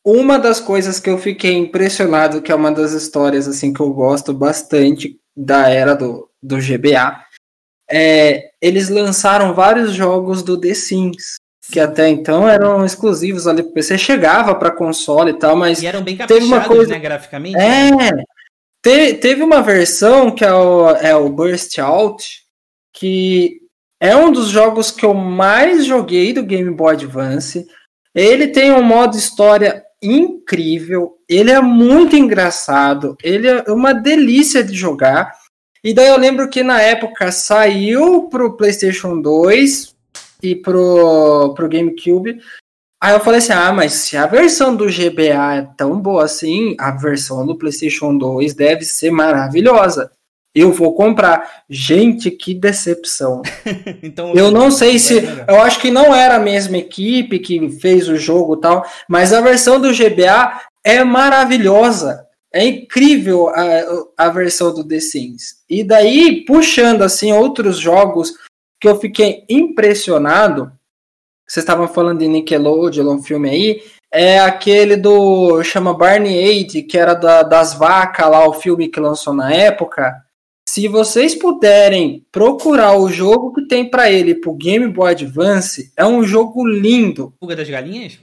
uma 0.05 0.39
das 0.39 0.61
coisas 0.61 0.99
que 0.99 1.09
eu 1.09 1.19
fiquei 1.19 1.57
impressionado, 1.57 2.43
que 2.43 2.51
é 2.51 2.55
uma 2.55 2.73
das 2.73 2.93
histórias 2.93 3.47
assim 3.47 3.73
que 3.73 3.81
eu 3.81 3.93
gosto 3.93 4.33
bastante 4.33 5.20
da 5.37 5.69
era 5.69 5.95
do, 5.95 6.29
do 6.43 6.57
GBA, 6.59 7.25
é 7.91 8.51
eles 8.61 8.89
lançaram 8.89 9.55
vários 9.55 9.93
jogos 9.93 10.43
do 10.43 10.59
The 10.61 10.75
Sims, 10.75 11.35
que 11.71 11.81
até 11.81 12.09
então 12.09 12.49
eram 12.49 12.85
exclusivos 12.85 13.47
ali 13.47 13.63
pro 13.63 13.73
PC, 13.73 13.97
chegava 13.99 14.55
para 14.55 14.71
console 14.71 15.31
e 15.33 15.39
tal, 15.39 15.57
mas 15.57 15.83
E 15.83 15.87
eram 15.87 16.03
bem 16.03 16.17
Teve 16.17 16.45
uma 16.45 16.65
coisa- 16.65 16.93
né, 16.93 16.99
graficamente. 16.99 17.57
é. 17.57 17.91
Te- 18.83 19.15
teve 19.15 19.43
uma 19.43 19.61
versão 19.63 20.31
que 20.31 20.45
é 20.45 20.53
o, 20.55 20.89
é 20.91 21.15
o 21.15 21.29
Burst 21.29 21.79
Out, 21.79 22.27
que 22.95 23.61
é 24.01 24.17
um 24.17 24.33
dos 24.33 24.49
jogos 24.49 24.91
que 24.91 25.05
eu 25.05 25.13
mais 25.13 25.85
joguei 25.85 26.33
do 26.33 26.43
Game 26.43 26.71
Boy 26.71 26.95
Advance. 26.95 27.67
Ele 28.15 28.49
tem 28.49 28.73
um 28.73 28.83
modo 28.83 29.17
história 29.17 29.85
incrível, 30.03 31.19
ele 31.29 31.51
é 31.51 31.61
muito 31.61 32.17
engraçado, 32.17 33.17
ele 33.23 33.49
é 33.49 33.63
uma 33.69 33.93
delícia 33.93 34.65
de 34.65 34.75
jogar. 34.75 35.33
E 35.83 35.95
daí 35.95 36.09
eu 36.09 36.19
lembro 36.19 36.49
que 36.49 36.63
na 36.63 36.81
época 36.81 37.33
saiu 37.33 38.29
pro 38.29 38.57
PlayStation 38.57 39.21
2 39.21 39.95
e 40.43 40.55
pro, 40.55 41.55
pro 41.55 41.69
GameCube. 41.69 42.39
Aí 43.03 43.15
eu 43.15 43.21
falei 43.21 43.39
assim: 43.39 43.53
ah, 43.53 43.73
mas 43.73 43.93
se 43.95 44.17
a 44.17 44.27
versão 44.27 44.77
do 44.77 44.87
GBA 44.87 45.55
é 45.55 45.69
tão 45.77 45.99
boa 45.99 46.25
assim, 46.25 46.77
a 46.79 46.91
versão 46.91 47.47
do 47.47 47.57
PlayStation 47.57 48.17
2 48.17 48.55
deve 48.55 48.85
ser 48.85 49.11
maravilhosa. 49.11 50.11
Eu 50.55 50.73
vou 50.73 50.95
comprar. 50.95 51.63
Gente, 51.69 52.31
que 52.31 52.53
decepção. 52.55 53.43
então, 54.03 54.33
Eu 54.35 54.51
não 54.51 54.71
sei 54.71 54.99
se. 54.99 55.23
Eu 55.47 55.61
acho 55.63 55.79
que 55.81 55.91
não 55.91 56.15
era 56.15 56.37
a 56.37 56.41
mesma 56.41 56.77
equipe 56.79 57.39
que 57.39 57.69
fez 57.79 58.09
o 58.09 58.17
jogo 58.17 58.55
e 58.57 58.61
tal, 58.61 58.85
mas 59.09 59.33
a 59.33 59.41
versão 59.41 59.81
do 59.81 59.93
GBA 59.93 60.61
é 60.85 61.05
maravilhosa. 61.05 62.27
É 62.53 62.65
incrível 62.65 63.49
a, 63.49 63.65
a 64.27 64.29
versão 64.29 64.75
do 64.75 64.83
The 64.83 64.99
Sims. 64.99 65.55
E 65.69 65.85
daí, 65.85 66.45
puxando 66.45 67.03
assim 67.03 67.33
outros 67.33 67.79
jogos 67.79 68.33
que 68.81 68.89
eu 68.89 68.99
fiquei 68.99 69.45
impressionado, 69.49 70.73
vocês 71.47 71.63
estavam 71.63 71.87
falando 71.87 72.19
de 72.21 72.29
Nickelodeon, 72.29 73.09
um 73.15 73.23
filme 73.23 73.51
aí, 73.51 73.83
é 74.13 74.41
aquele 74.41 74.97
do 74.97 75.63
chama 75.63 75.95
Barney 75.95 76.37
Aid, 76.45 76.83
que 76.83 76.99
era 76.99 77.15
da- 77.15 77.43
das 77.45 77.75
vacas 77.75 78.29
lá, 78.29 78.49
o 78.49 78.53
filme 78.55 78.89
que 78.89 78.99
lançou 78.99 79.33
na 79.33 79.53
época. 79.53 80.13
Se 80.73 80.87
vocês 80.87 81.35
puderem 81.35 82.25
procurar 82.31 82.97
o 82.97 83.09
jogo 83.11 83.53
que 83.53 83.67
tem 83.67 83.91
pra 83.91 84.09
ele 84.09 84.37
pro 84.37 84.55
Game 84.55 84.87
Boy 84.87 85.11
Advance, 85.11 85.93
é 85.97 86.07
um 86.07 86.23
jogo 86.23 86.65
lindo. 86.65 87.35
Fuga 87.41 87.57
das 87.57 87.69
galinhas? 87.69 88.21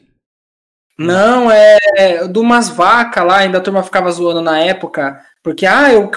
Não, 0.98 1.52
é 1.52 1.78
de 2.26 2.40
umas 2.40 2.70
vacas 2.70 3.26
lá, 3.26 3.40
ainda 3.40 3.58
a 3.58 3.62
turma 3.62 3.84
ficava 3.84 4.10
zoando 4.10 4.42
na 4.42 4.60
época, 4.60 5.22
porque 5.44 5.66
ah, 5.66 5.90
o, 6.00 6.10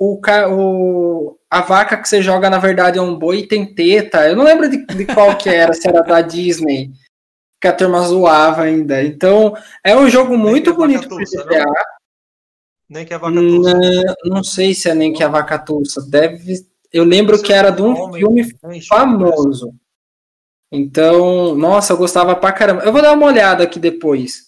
o, 0.00 0.16
o, 0.16 0.20
o- 0.50 1.38
a 1.50 1.60
vaca 1.60 1.98
que 1.98 2.08
você 2.08 2.22
joga 2.22 2.48
na 2.48 2.58
verdade 2.58 2.98
é 2.98 3.02
um 3.02 3.14
boi 3.18 3.40
e 3.40 3.46
tem 3.46 3.74
teta. 3.74 4.26
Eu 4.26 4.34
não 4.34 4.44
lembro 4.44 4.70
de, 4.70 4.82
de 4.86 5.04
qual 5.04 5.36
que 5.36 5.50
era, 5.50 5.74
se 5.74 5.86
era 5.86 6.00
da 6.00 6.22
Disney, 6.22 6.90
que 7.60 7.68
a 7.68 7.72
turma 7.74 8.00
zoava 8.00 8.62
ainda. 8.62 9.02
Então, 9.04 9.54
é 9.84 9.94
um 9.94 10.08
jogo 10.08 10.38
muito 10.38 10.72
bonito 10.72 11.06
pro 11.06 11.18
GBA. 11.18 11.64
Nem 12.88 13.04
que 13.04 13.12
a 13.12 13.18
vaca 13.18 13.34
tussa. 13.40 13.74
Não, 13.74 14.14
não 14.24 14.44
sei 14.44 14.74
se 14.74 14.88
é 14.88 14.94
nem 14.94 15.12
que 15.12 15.22
a 15.22 15.28
vaca 15.28 15.58
tussa. 15.58 16.00
Deve. 16.02 16.66
Eu 16.92 17.04
lembro 17.04 17.42
que 17.42 17.52
era 17.52 17.70
de 17.70 17.82
um 17.82 17.94
Homem, 17.94 18.44
filme 18.44 18.80
famoso. 18.82 19.74
Então, 20.70 21.54
nossa, 21.54 21.92
eu 21.92 21.96
gostava 21.96 22.34
pra 22.36 22.52
caramba. 22.52 22.82
Eu 22.82 22.92
vou 22.92 23.02
dar 23.02 23.12
uma 23.12 23.26
olhada 23.26 23.64
aqui 23.64 23.78
depois. 23.78 24.46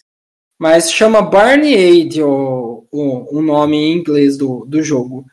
Mas 0.59 0.91
chama 0.91 1.23
Barney 1.23 1.75
Aid 1.75 2.23
o, 2.23 2.87
o, 2.91 3.39
o 3.39 3.43
nome 3.43 3.77
em 3.77 3.93
inglês 3.99 4.37
do, 4.37 4.65
do 4.67 4.83
jogo. 4.83 5.25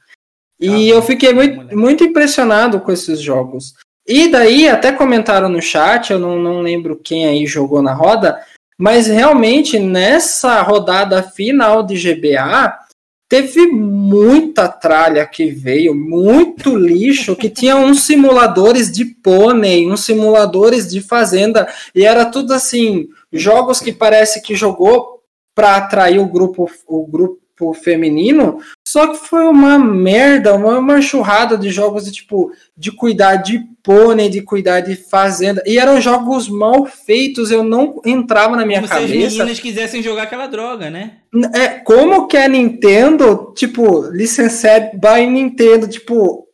E 0.59 0.91
Ah, 0.91 0.95
eu 0.95 1.01
fiquei 1.01 1.33
muito, 1.33 1.75
muito 1.75 2.03
impressionado 2.03 2.79
com 2.79 2.91
esses 2.91 3.19
jogos. 3.19 3.73
E 4.07 4.27
daí, 4.27 4.67
até 4.67 4.91
comentaram 4.91 5.49
no 5.49 5.61
chat, 5.61 6.11
eu 6.11 6.19
não, 6.19 6.37
não 6.37 6.61
lembro 6.61 6.95
quem 6.95 7.25
aí 7.25 7.45
jogou 7.47 7.81
na 7.81 7.93
roda, 7.93 8.39
mas 8.77 9.07
realmente 9.07 9.79
nessa 9.79 10.61
rodada 10.61 11.23
final 11.23 11.81
de 11.81 11.95
GBA, 11.95 12.84
teve 13.27 13.67
muita 13.67 14.67
tralha 14.67 15.25
que 15.25 15.49
veio, 15.49 15.95
muito 15.95 16.75
lixo, 16.75 17.35
que 17.35 17.49
tinha 17.49 17.75
uns 17.75 18.03
simuladores 18.03 18.91
de 18.91 19.05
pônei, 19.05 19.89
uns 19.89 20.05
simuladores 20.05 20.89
de 20.89 21.01
fazenda, 21.01 21.67
e 21.93 22.05
era 22.05 22.25
tudo 22.25 22.53
assim, 22.53 23.07
jogos 23.31 23.79
que 23.79 23.91
parece 23.91 24.41
que 24.41 24.55
jogou 24.55 25.23
para 25.55 25.77
atrair 25.77 26.19
o 26.19 26.27
grupo, 26.27 26.69
o 26.87 27.07
grupo 27.07 27.44
feminino, 27.73 28.59
só 28.85 29.07
que 29.07 29.17
foi 29.17 29.45
uma 29.47 29.79
merda, 29.79 30.53
uma, 30.55 30.77
uma 30.77 31.01
churrada 31.01 31.57
de 31.57 31.69
jogos 31.69 32.05
de 32.05 32.11
tipo 32.11 32.51
de 32.77 32.91
cuidar 32.91 33.37
de 33.37 33.59
pônei, 33.81 34.29
de 34.29 34.41
cuidar 34.41 34.81
de 34.81 34.95
fazenda, 34.95 35.63
e 35.65 35.77
eram 35.77 36.01
jogos 36.01 36.49
mal 36.49 36.85
feitos, 36.85 37.51
eu 37.51 37.63
não 37.63 38.01
entrava 38.05 38.55
na 38.55 38.65
minha 38.65 38.79
Como 38.79 38.87
se 38.87 38.93
as 38.93 39.01
cabeça. 39.01 39.37
meninas 39.37 39.59
quisessem 39.59 40.03
jogar 40.03 40.23
aquela 40.23 40.47
droga, 40.47 40.89
né? 40.89 41.17
É, 41.53 41.67
como 41.69 42.27
que 42.27 42.35
a 42.35 42.47
Nintendo, 42.47 43.53
tipo, 43.55 44.09
licenciada 44.09 44.91
by 44.93 45.25
Nintendo, 45.25 45.87
tipo, 45.87 46.45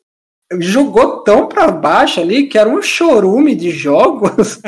jogou 0.59 1.23
tão 1.23 1.47
pra 1.47 1.71
baixo 1.71 2.19
ali 2.19 2.47
que 2.47 2.57
era 2.57 2.69
um 2.69 2.81
chorume 2.81 3.55
de 3.55 3.71
jogos. 3.71 4.59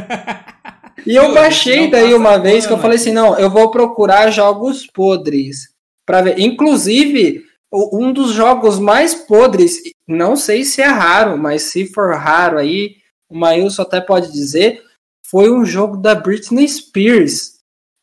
e 1.05 1.15
eu 1.15 1.33
baixei 1.33 1.89
daí 1.89 2.13
uma 2.13 2.37
vez 2.37 2.65
que 2.65 2.73
eu 2.73 2.77
falei 2.77 2.97
assim, 2.97 3.11
não, 3.11 3.37
eu 3.37 3.49
vou 3.49 3.69
procurar 3.69 4.31
jogos 4.31 4.87
podres 4.87 5.72
para 6.05 6.21
ver. 6.21 6.39
Inclusive, 6.39 7.43
um 7.71 8.13
dos 8.13 8.31
jogos 8.31 8.79
mais 8.79 9.13
podres, 9.15 9.81
não 10.07 10.35
sei 10.35 10.63
se 10.63 10.81
é 10.81 10.87
raro, 10.87 11.37
mas 11.37 11.63
se 11.63 11.85
for 11.87 12.15
raro 12.15 12.57
aí, 12.57 12.97
o 13.29 13.37
Maílson 13.37 13.81
até 13.81 13.99
pode 13.99 14.31
dizer, 14.31 14.81
foi 15.25 15.51
um 15.51 15.65
jogo 15.65 15.97
da 15.97 16.13
Britney 16.13 16.67
Spears 16.67 17.53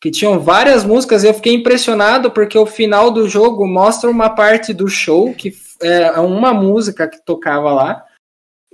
que 0.01 0.11
tinham 0.11 0.41
várias 0.41 0.83
músicas 0.83 1.23
e 1.23 1.29
eu 1.29 1.35
fiquei 1.35 1.55
impressionado 1.55 2.31
porque 2.31 2.59
o 2.59 2.67
final 2.67 3.11
do 3.11 3.29
jogo 3.29 3.67
mostra 3.67 4.11
uma 4.11 4.31
parte 4.31 4.73
do 4.73 4.89
show 4.89 5.33
que 5.35 5.55
é 5.83 6.11
uma 6.19 6.55
música 6.55 7.07
que 7.07 7.25
tocava 7.25 7.73
lá 7.73 8.05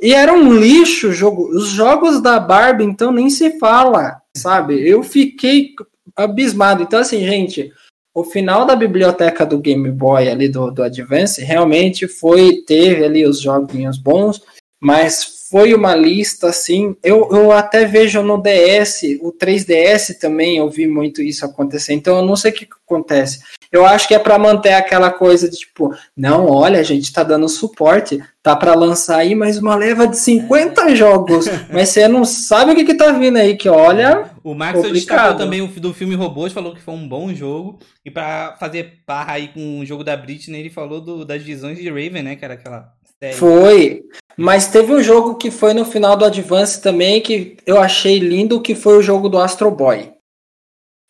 e 0.01 0.15
era 0.15 0.33
um 0.33 0.53
lixo 0.53 1.09
o 1.09 1.13
jogo. 1.13 1.49
Os 1.49 1.69
jogos 1.69 2.21
da 2.23 2.39
Barbie 2.39 2.85
então 2.85 3.11
nem 3.11 3.29
se 3.29 3.59
fala, 3.59 4.21
sabe? 4.37 4.89
Eu 4.89 5.03
fiquei 5.03 5.71
abismado. 6.15 6.83
Então 6.83 7.01
assim, 7.01 7.21
gente, 7.21 7.73
o 8.17 8.25
final 8.25 8.65
da 8.65 8.75
biblioteca 8.75 9.45
do 9.45 9.59
Game 9.59 9.91
Boy 9.91 10.27
ali 10.27 10.49
do, 10.49 10.70
do 10.70 10.83
Advance 10.83 11.45
realmente 11.45 12.09
foi 12.09 12.62
teve 12.67 13.05
ali 13.05 13.27
os 13.27 13.39
joguinhos 13.39 13.99
bons, 13.99 14.41
mas 14.81 15.35
foi 15.50 15.75
uma 15.75 15.94
lista 15.94 16.49
assim. 16.49 16.97
Eu, 17.02 17.28
eu 17.33 17.52
até 17.52 17.84
vejo 17.84 18.23
no 18.23 18.41
DS, 18.42 19.02
o 19.20 19.33
3DS 19.33 20.18
também 20.18 20.57
eu 20.58 20.68
vi 20.68 20.86
muito 20.86 21.23
isso 21.23 21.44
acontecer. 21.44 21.92
Então 21.94 22.16
eu 22.16 22.25
não 22.25 22.36
sei 22.36 22.50
o 22.50 22.55
que, 22.55 22.68
acontece. 22.86 23.41
Eu 23.70 23.84
acho 23.84 24.07
que 24.07 24.15
é 24.15 24.18
para 24.18 24.39
manter 24.39 24.73
aquela 24.73 25.10
coisa 25.10 25.49
de 25.50 25.57
tipo, 25.57 25.94
não, 26.16 26.47
olha, 26.49 26.78
a 26.78 26.83
gente 26.84 27.12
tá 27.12 27.23
dando 27.23 27.49
suporte, 27.49 28.23
tá 28.42 28.55
para 28.55 28.75
lançar 28.75 29.18
aí 29.18 29.34
mais 29.34 29.58
uma 29.58 29.75
leva 29.75 30.07
de 30.07 30.16
50 30.16 30.94
jogos, 30.94 31.47
mas 31.73 31.89
você 31.89 32.07
não 32.07 32.25
sabe 32.25 32.73
o 32.73 32.75
que 32.76 32.84
que 32.84 32.94
tá 32.94 33.10
vindo 33.12 33.36
aí, 33.39 33.57
que 33.57 33.68
olha, 33.68 34.31
O 34.44 34.55
Max 34.55 34.81
destacou 34.92 35.36
também 35.36 35.60
o 35.62 35.66
do 35.66 35.92
filme 35.92 36.15
Robôs, 36.15 36.52
falou 36.52 36.75
que 36.75 36.81
foi 36.81 36.94
um 36.94 37.08
bom 37.08 37.34
jogo. 37.34 37.78
E 38.05 38.10
pra 38.10 38.57
fazer 38.60 39.00
barra 39.07 39.33
aí 39.34 39.49
com 39.49 39.81
o 39.81 39.84
jogo 39.84 40.05
da 40.05 40.16
Britney, 40.16 40.60
ele 40.60 40.70
falou 40.70 41.00
do- 41.00 41.25
das 41.25 41.42
visões 41.42 41.76
de 41.76 41.89
Raven, 41.89 42.23
né? 42.23 42.36
Que 42.36 42.44
era 42.44 42.55
aquela 42.55 42.92
série. 43.23 43.36
Foi. 43.36 44.03
Mas 44.36 44.69
teve 44.69 44.93
um 44.93 45.03
jogo 45.03 45.36
que 45.36 45.51
foi 45.51 45.73
no 45.73 45.85
final 45.85 46.17
do 46.17 46.25
Advance 46.25 46.81
também 46.83 47.23
que 47.23 47.57
eu 47.67 47.81
achei 47.81 48.19
lindo, 48.19 48.61
que 48.61 48.75
foi 48.75 48.99
o 48.99 49.03
jogo 49.03 49.28
do 49.28 49.39
Astro 49.39 49.70
Boy. 49.70 50.12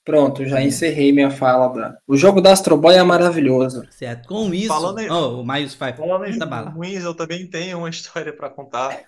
Pronto, 0.05 0.45
já 0.47 0.63
encerrei 0.63 1.11
minha 1.11 1.31
fala. 1.33 1.69
Da... 1.75 1.99
O 2.07 2.17
jogo 2.17 2.41
do 2.41 2.49
Astro 2.49 2.77
Boy 2.77 2.95
é 2.95 3.03
maravilhoso. 3.03 3.83
Certo. 3.91 4.29
Com 4.29 4.55
isso. 4.55 4.69
Falando 4.69 5.01
em- 5.01 5.11
Oh, 5.11 5.41
o 5.41 5.45
Miles 5.47 5.75
Five. 5.75 5.97
Falando 5.97 6.25
em 6.27 6.39
bala. 6.39 6.71
ruins, 6.71 7.03
eu 7.03 7.13
também 7.15 7.45
tenho 7.49 7.79
uma 7.79 7.91
história 7.91 8.33
para 8.33 8.49
contar. 8.49 9.05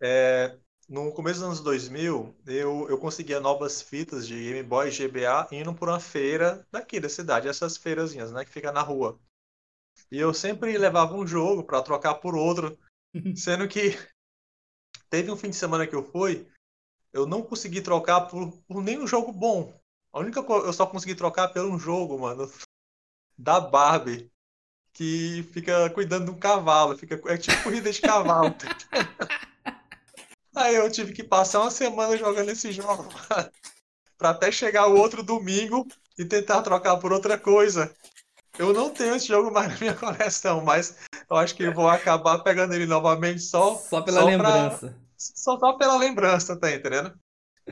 É, 0.00 0.54
no 0.88 1.10
começo 1.12 1.40
dos 1.40 1.48
anos 1.48 1.60
2000, 1.60 2.32
eu, 2.46 2.86
eu 2.88 2.96
conseguia 2.98 3.40
novas 3.40 3.82
fitas 3.82 4.24
de 4.28 4.34
Game 4.36 4.62
Boy 4.62 4.88
GBA 4.90 5.48
indo 5.50 5.74
por 5.74 5.88
uma 5.88 5.98
feira 5.98 6.64
daqui 6.70 7.00
da 7.00 7.08
cidade, 7.08 7.48
essas 7.48 7.76
feirazinhas, 7.76 8.30
né, 8.30 8.44
que 8.44 8.50
fica 8.52 8.70
na 8.70 8.82
rua. 8.82 9.18
E 10.10 10.18
eu 10.18 10.32
sempre 10.32 10.76
levava 10.78 11.14
um 11.14 11.26
jogo 11.26 11.64
para 11.64 11.82
trocar 11.82 12.14
por 12.14 12.36
outro, 12.36 12.78
sendo 13.36 13.66
que 13.66 13.98
teve 15.10 15.30
um 15.30 15.36
fim 15.36 15.50
de 15.50 15.56
semana 15.56 15.86
que 15.86 15.94
eu 15.94 16.04
fui, 16.04 16.46
eu 17.12 17.26
não 17.26 17.42
consegui 17.42 17.80
trocar 17.80 18.22
por, 18.22 18.52
por 18.68 18.82
nenhum 18.82 19.06
jogo 19.06 19.32
bom. 19.32 19.74
A 20.12 20.20
única 20.20 20.42
coisa, 20.42 20.66
eu 20.66 20.72
só 20.72 20.86
consegui 20.86 21.14
trocar 21.14 21.48
por 21.48 21.64
um 21.64 21.78
jogo, 21.78 22.18
mano, 22.18 22.50
da 23.36 23.60
Barbie, 23.60 24.30
que 24.92 25.42
fica 25.52 25.90
cuidando 25.90 26.26
de 26.26 26.30
um 26.30 26.38
cavalo, 26.38 26.96
fica 26.96 27.20
é 27.26 27.36
tipo 27.36 27.62
corrida 27.62 27.92
de 27.92 28.00
cavalo. 28.00 28.54
Aí 30.56 30.74
eu 30.74 30.90
tive 30.90 31.12
que 31.12 31.22
passar 31.22 31.60
uma 31.60 31.70
semana 31.70 32.16
jogando 32.16 32.50
esse 32.50 32.72
jogo 32.72 33.06
para 34.16 34.30
até 34.30 34.50
chegar 34.50 34.86
o 34.86 34.96
outro 34.96 35.22
domingo 35.22 35.86
e 36.18 36.24
tentar 36.24 36.62
trocar 36.62 36.96
por 36.96 37.12
outra 37.12 37.38
coisa. 37.38 37.94
Eu 38.58 38.72
não 38.72 38.90
tenho 38.90 39.14
esse 39.14 39.28
jogo 39.28 39.52
mais 39.52 39.68
na 39.68 39.78
minha 39.78 39.94
coleção, 39.94 40.64
mas 40.64 40.96
eu 41.28 41.36
acho 41.36 41.54
que 41.54 41.62
eu 41.62 41.74
vou 41.74 41.88
acabar 41.88 42.38
pegando 42.38 42.74
ele 42.74 42.86
novamente 42.86 43.40
só. 43.40 43.76
Só 43.76 44.00
pela 44.00 44.20
só 44.20 44.26
lembrança. 44.26 44.88
Pra, 44.88 44.96
só, 45.16 45.58
só 45.58 45.72
pela 45.74 45.96
lembrança, 45.96 46.58
tá 46.58 46.72
entendendo? 46.72 47.12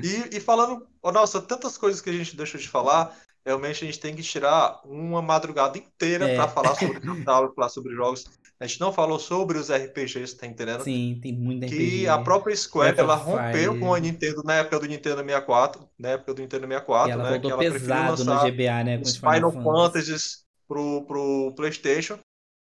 E, 0.02 0.36
e 0.36 0.40
falando, 0.40 0.86
oh, 1.02 1.12
nossa, 1.12 1.40
tantas 1.40 1.78
coisas 1.78 2.00
que 2.00 2.10
a 2.10 2.12
gente 2.12 2.36
deixou 2.36 2.60
de 2.60 2.68
falar, 2.68 3.16
realmente 3.46 3.84
a 3.84 3.86
gente 3.86 4.00
tem 4.00 4.14
que 4.14 4.22
tirar 4.22 4.80
uma 4.84 5.22
madrugada 5.22 5.78
inteira 5.78 6.28
é. 6.28 6.34
para 6.34 6.48
falar 6.48 6.74
sobre 6.76 7.00
catálogo, 7.00 7.54
falar 7.54 7.68
sobre 7.68 7.94
jogos. 7.94 8.24
A 8.60 8.66
gente 8.66 8.80
não 8.80 8.92
falou 8.92 9.18
sobre 9.18 9.58
os 9.58 9.70
RPGs, 9.70 10.36
tá 10.36 10.46
entendendo? 10.46 10.82
Sim, 10.84 11.18
tem 11.20 11.32
muito 11.32 11.66
RPG. 11.66 11.76
Que 11.76 12.08
a 12.08 12.18
própria 12.18 12.56
Square, 12.56 12.98
ela 12.98 13.14
rompeu 13.14 13.78
com 13.78 13.92
a 13.92 13.98
Nintendo 13.98 14.42
na 14.44 14.54
época 14.54 14.78
do 14.78 14.86
Nintendo 14.86 15.16
64, 15.16 15.88
na 15.98 16.10
época 16.10 16.34
do 16.34 16.42
Nintendo 16.42 16.66
64, 16.66 17.08
e 17.08 17.12
ela 17.12 17.30
né? 17.30 17.38
Que 17.38 17.50
ela 17.50 17.58
pesado 17.58 18.24
no 18.24 18.40
GBA, 18.40 18.84
né? 18.84 19.00
Os 19.02 19.16
Final, 19.16 19.50
Final 19.50 19.62
Fantasies 19.62 20.43
pro, 20.66 21.04
pro 21.06 21.52
PlayStation. 21.56 22.18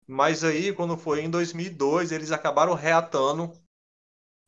Mas 0.07 0.43
aí, 0.43 0.73
quando 0.73 0.97
foi 0.97 1.20
em 1.23 1.31
2002, 1.31 2.10
eles 2.10 2.33
acabaram 2.33 2.75
reatando, 2.75 3.52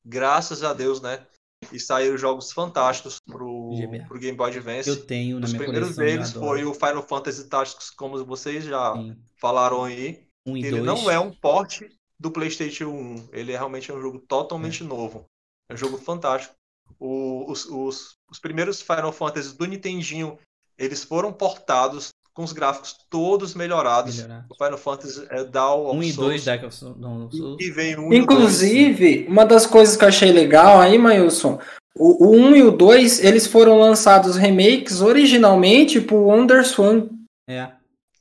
graças 0.04 0.62
a 0.62 0.72
Deus, 0.72 1.00
né? 1.00 1.26
E 1.72 1.78
saíram 1.78 2.18
jogos 2.18 2.50
fantásticos 2.50 3.20
pro, 3.24 3.70
pro 4.08 4.18
Game 4.18 4.36
Boy 4.36 4.50
Advance. 4.50 4.88
Eu 4.88 5.06
tenho 5.06 5.38
na 5.38 5.46
Os 5.46 5.52
minha 5.52 5.62
primeiros 5.62 5.94
coleção, 5.94 6.16
deles 6.16 6.32
foi 6.32 6.64
o 6.64 6.74
Final 6.74 7.02
Fantasy 7.06 7.48
Tactics, 7.48 7.90
como 7.90 8.24
vocês 8.24 8.64
já 8.64 8.94
Sim. 8.94 9.16
falaram 9.36 9.84
aí. 9.84 10.26
Um 10.44 10.56
Ele 10.56 10.70
dois. 10.80 10.84
não 10.84 11.08
é 11.08 11.20
um 11.20 11.30
porte 11.32 11.88
do 12.18 12.32
PlayStation 12.32 12.86
1. 12.88 13.28
Ele 13.32 13.52
é 13.52 13.56
realmente 13.56 13.92
um 13.92 14.00
jogo 14.00 14.18
totalmente 14.18 14.82
novo. 14.82 15.24
É 15.70 15.74
um 15.74 15.76
jogo 15.76 15.98
fantástico. 15.98 16.52
O- 16.98 17.48
os, 17.50 17.64
os, 17.66 18.14
os 18.28 18.40
primeiros 18.40 18.82
Final 18.82 19.12
Fantasy 19.12 19.56
do 19.56 19.64
Nintendinho, 19.64 20.36
eles 20.76 21.04
foram 21.04 21.32
portados 21.32 22.08
com 22.34 22.42
os 22.42 22.52
gráficos 22.52 22.96
todos 23.10 23.54
melhorados. 23.54 24.16
Melhorados. 24.16 24.46
O 24.50 24.54
Final 24.64 24.78
Fantasy 24.78 25.26
é 25.30 25.44
Down 25.44 25.86
of 25.86 25.96
Um 25.98 26.02
e 26.02 26.12
dois 26.12 26.42
Souls. 26.42 26.44
Dark 26.44 26.64
of 26.64 26.74
Souls. 26.74 26.96
Não, 26.98 27.18
não 27.18 27.30
Souls. 27.30 27.56
E 27.60 27.70
vem 27.70 27.98
um 27.98 28.12
e 28.12 28.20
o. 28.20 28.22
Inclusive, 28.22 29.26
uma 29.28 29.44
das 29.44 29.66
coisas 29.66 29.96
que 29.96 30.04
eu 30.04 30.08
achei 30.08 30.32
legal 30.32 30.80
aí, 30.80 30.96
Mailson, 30.98 31.58
o, 31.94 32.26
o 32.26 32.30
1 32.36 32.56
e 32.56 32.62
o 32.62 32.70
2, 32.70 33.22
eles 33.24 33.46
foram 33.46 33.78
lançados 33.78 34.36
remakes 34.36 35.02
originalmente 35.02 36.00
pro 36.00 36.16
WonderSwan. 36.24 37.08
É. 37.48 37.68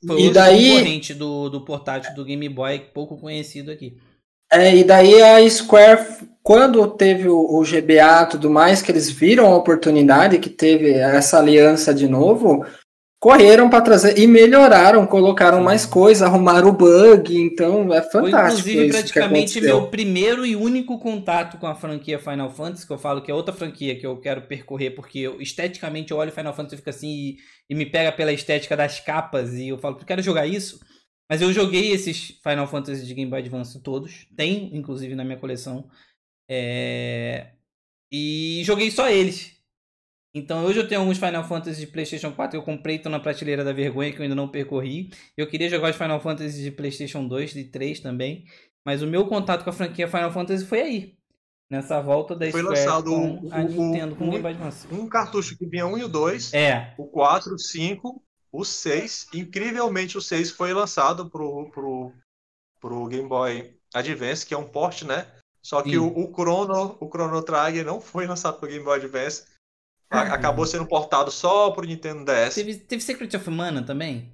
Foi 0.06 0.20
E 0.20 0.30
daí- 0.30 0.72
concorrente 0.72 1.14
do, 1.14 1.48
do 1.48 1.60
portátil 1.64 2.14
do 2.14 2.24
Game 2.24 2.48
Boy, 2.48 2.80
pouco 2.92 3.16
conhecido 3.16 3.70
aqui. 3.70 3.96
É, 4.52 4.76
e 4.76 4.84
daí 4.84 5.22
a 5.22 5.48
Square, 5.48 6.04
quando 6.42 6.86
teve 6.88 7.26
o, 7.28 7.38
o 7.38 7.62
GBA 7.62 8.24
e 8.24 8.26
tudo 8.32 8.50
mais, 8.50 8.82
que 8.82 8.92
eles 8.92 9.08
viram 9.08 9.46
a 9.46 9.56
oportunidade, 9.56 10.38
que 10.38 10.50
teve 10.50 10.92
essa 10.92 11.38
aliança 11.38 11.94
de 11.94 12.06
novo, 12.06 12.66
correram 13.22 13.70
para 13.70 13.80
trazer 13.80 14.18
e 14.18 14.26
melhoraram, 14.26 15.06
colocaram 15.06 15.62
mais 15.62 15.86
coisa, 15.86 16.26
arrumaram 16.26 16.70
o 16.70 16.72
bug, 16.72 17.32
então 17.38 17.94
é 17.94 18.02
Foi 18.02 18.32
fantástico 18.32 18.68
inclusive 18.68 18.86
isso 18.88 18.96
que 18.96 18.98
praticamente 18.98 19.60
meu 19.60 19.86
primeiro 19.86 20.44
e 20.44 20.56
único 20.56 20.98
contato 20.98 21.56
com 21.56 21.68
a 21.68 21.74
franquia 21.76 22.18
Final 22.18 22.50
Fantasy, 22.50 22.84
que 22.84 22.92
eu 22.92 22.98
falo 22.98 23.22
que 23.22 23.30
é 23.30 23.34
outra 23.34 23.54
franquia 23.54 23.96
que 23.96 24.04
eu 24.04 24.18
quero 24.18 24.42
percorrer, 24.42 24.90
porque 24.90 25.20
eu, 25.20 25.40
esteticamente 25.40 26.10
eu 26.10 26.16
olho 26.16 26.32
Final 26.32 26.52
Fantasy 26.52 26.74
e 26.74 26.78
fico 26.78 26.90
assim 26.90 27.08
e, 27.08 27.36
e 27.70 27.76
me 27.76 27.86
pega 27.86 28.10
pela 28.10 28.32
estética 28.32 28.76
das 28.76 28.98
capas 28.98 29.54
e 29.54 29.68
eu 29.68 29.78
falo, 29.78 29.98
eu 30.00 30.04
quero 30.04 30.20
jogar 30.20 30.48
isso. 30.48 30.80
Mas 31.30 31.40
eu 31.40 31.52
joguei 31.52 31.92
esses 31.92 32.40
Final 32.42 32.66
Fantasy 32.66 33.06
de 33.06 33.14
Game 33.14 33.30
Boy 33.30 33.38
Advance 33.38 33.80
todos, 33.84 34.26
tem 34.36 34.76
inclusive 34.76 35.14
na 35.14 35.22
minha 35.22 35.38
coleção. 35.38 35.88
É, 36.50 37.52
E 38.10 38.62
joguei 38.64 38.90
só 38.90 39.08
eles. 39.08 39.61
Então 40.34 40.64
hoje 40.64 40.78
eu 40.80 40.88
tenho 40.88 41.00
alguns 41.02 41.18
Final 41.18 41.44
Fantasy 41.44 41.80
de 41.80 41.86
PlayStation 41.88 42.32
4 42.32 42.50
que 42.52 42.56
eu 42.56 42.62
comprei, 42.62 42.96
estão 42.96 43.12
na 43.12 43.20
prateleira 43.20 43.62
da 43.62 43.72
vergonha 43.72 44.10
que 44.12 44.18
eu 44.18 44.22
ainda 44.22 44.34
não 44.34 44.48
percorri. 44.48 45.10
Eu 45.36 45.46
queria 45.46 45.68
jogar 45.68 45.90
os 45.90 45.96
Final 45.96 46.20
Fantasy 46.20 46.62
de 46.62 46.70
PlayStation 46.70 47.26
2 47.26 47.54
e 47.56 47.64
3 47.64 48.00
também. 48.00 48.44
Mas 48.84 49.02
o 49.02 49.06
meu 49.06 49.26
contato 49.26 49.62
com 49.62 49.70
a 49.70 49.72
franquia 49.74 50.08
Final 50.08 50.32
Fantasy 50.32 50.64
foi 50.64 50.80
aí. 50.80 51.14
Nessa 51.70 52.00
volta 52.00 52.34
da 52.34 52.50
Foi 52.50 52.60
Square 52.60 52.78
lançado 52.78 53.10
com 53.10 53.46
o- 53.46 53.52
a 53.52 53.62
Nintendo 53.62 54.16
com 54.16 54.24
o 54.26 54.30
Game 54.30 54.42
Boy 54.42 54.52
Advance. 54.52 54.86
Um 54.92 55.08
cartucho 55.08 55.56
que 55.56 55.66
vinha 55.66 55.86
um 55.86 55.96
e 55.96 56.04
o 56.04 56.08
dois. 56.08 56.52
É, 56.52 56.94
o 56.98 57.06
4, 57.06 57.54
o 57.54 57.58
5, 57.58 58.22
o 58.50 58.64
6. 58.64 59.28
Incrivelmente, 59.32 60.18
o 60.18 60.20
6 60.20 60.50
foi 60.50 60.72
lançado 60.74 61.30
pro, 61.30 61.70
pro, 61.70 62.12
pro 62.80 63.06
Game 63.06 63.28
Boy 63.28 63.74
Advance, 63.94 64.44
que 64.44 64.52
é 64.52 64.58
um 64.58 64.68
port, 64.68 65.02
né? 65.02 65.26
Só 65.62 65.80
que 65.82 65.90
Sim. 65.90 65.98
o, 65.98 66.08
o 66.08 66.32
Chrono, 66.34 66.96
o 67.00 67.08
Chrono 67.08 67.42
Trigger 67.42 67.86
não 67.86 68.00
foi 68.00 68.26
lançado 68.26 68.58
pro 68.58 68.68
Game 68.68 68.84
Boy 68.84 68.98
Advance. 68.98 69.44
A- 70.12 70.34
Acabou 70.34 70.66
sendo 70.66 70.86
portado 70.86 71.30
só 71.30 71.70
pro 71.70 71.86
Nintendo 71.86 72.24
DS. 72.24 72.54
teve, 72.54 72.74
teve 72.76 73.02
Secret 73.02 73.34
of 73.36 73.50
Mana 73.50 73.82
também? 73.82 74.28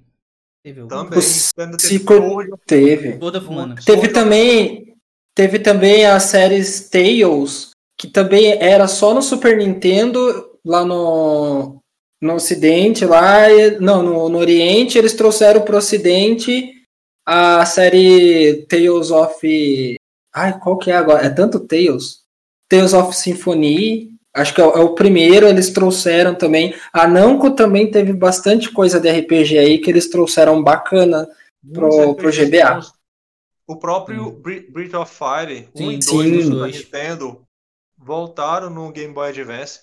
Teve 0.63 0.81
algum? 0.81 0.89
Também. 0.89 1.11
Teve 1.11 1.79
Secret- 1.79 2.21
Sword 2.21 2.51
of- 2.53 2.63
Teve. 2.67 3.17
Sword 3.17 3.37
of 3.37 3.49
Mana. 3.49 3.75
Teve 3.75 3.83
Sword 3.85 4.05
of- 4.07 4.13
também, 4.13 4.95
teve 5.35 5.59
também 5.59 6.05
as 6.05 6.23
séries 6.23 6.89
Tales, 6.89 7.71
que 7.97 8.07
também 8.07 8.61
era 8.61 8.87
só 8.87 9.13
no 9.13 9.21
Super 9.21 9.57
Nintendo, 9.57 10.19
lá 10.65 10.83
no, 10.83 11.81
no 12.21 12.33
Ocidente, 12.33 13.05
lá, 13.05 13.47
não, 13.79 14.03
no, 14.03 14.27
no 14.29 14.37
Oriente, 14.37 14.97
eles 14.97 15.13
trouxeram 15.13 15.61
pro 15.61 15.77
Ocidente 15.77 16.73
a 17.25 17.65
série 17.65 18.65
Tales 18.67 19.11
of. 19.11 19.95
Ai, 20.35 20.59
qual 20.59 20.77
que 20.77 20.91
é 20.91 20.95
agora? 20.95 21.25
É 21.25 21.29
tanto 21.29 21.59
Tales? 21.59 22.19
Tales 22.69 22.93
of 22.93 23.15
Symphony, 23.15 24.11
acho 24.35 24.53
que 24.53 24.61
é, 24.61 24.63
o- 24.65 24.71
é 24.71 24.79
o 24.79 24.95
primeiro, 24.95 25.47
eles 25.47 25.71
trouxeram 25.71 26.35
também. 26.35 26.73
A 26.93 27.07
Namco 27.07 27.51
também 27.55 27.89
teve 27.91 28.13
bastante 28.13 28.71
coisa 28.71 28.99
de 28.99 29.09
RPG 29.09 29.57
aí 29.57 29.77
que 29.79 29.89
eles 29.89 30.09
trouxeram 30.09 30.63
bacana. 30.63 31.27
pro- 31.73 32.15
pro 32.15 32.31
GBA. 32.31 32.79
O 33.67 33.75
próprio 33.75 34.31
Bri- 34.31 34.69
Breath 34.71 34.93
of 34.93 35.13
Fire 35.13 35.67
1 35.75 35.77
Sim, 35.77 35.89
e 35.91 35.99
2 35.99 36.05
sim. 36.05 36.31
do 36.31 36.41
Super 36.43 36.55
Dois. 36.55 36.75
Nintendo 36.77 37.41
voltaram 37.97 38.69
no 38.69 38.89
Game 38.93 39.13
Boy 39.13 39.29
Advance. 39.29 39.81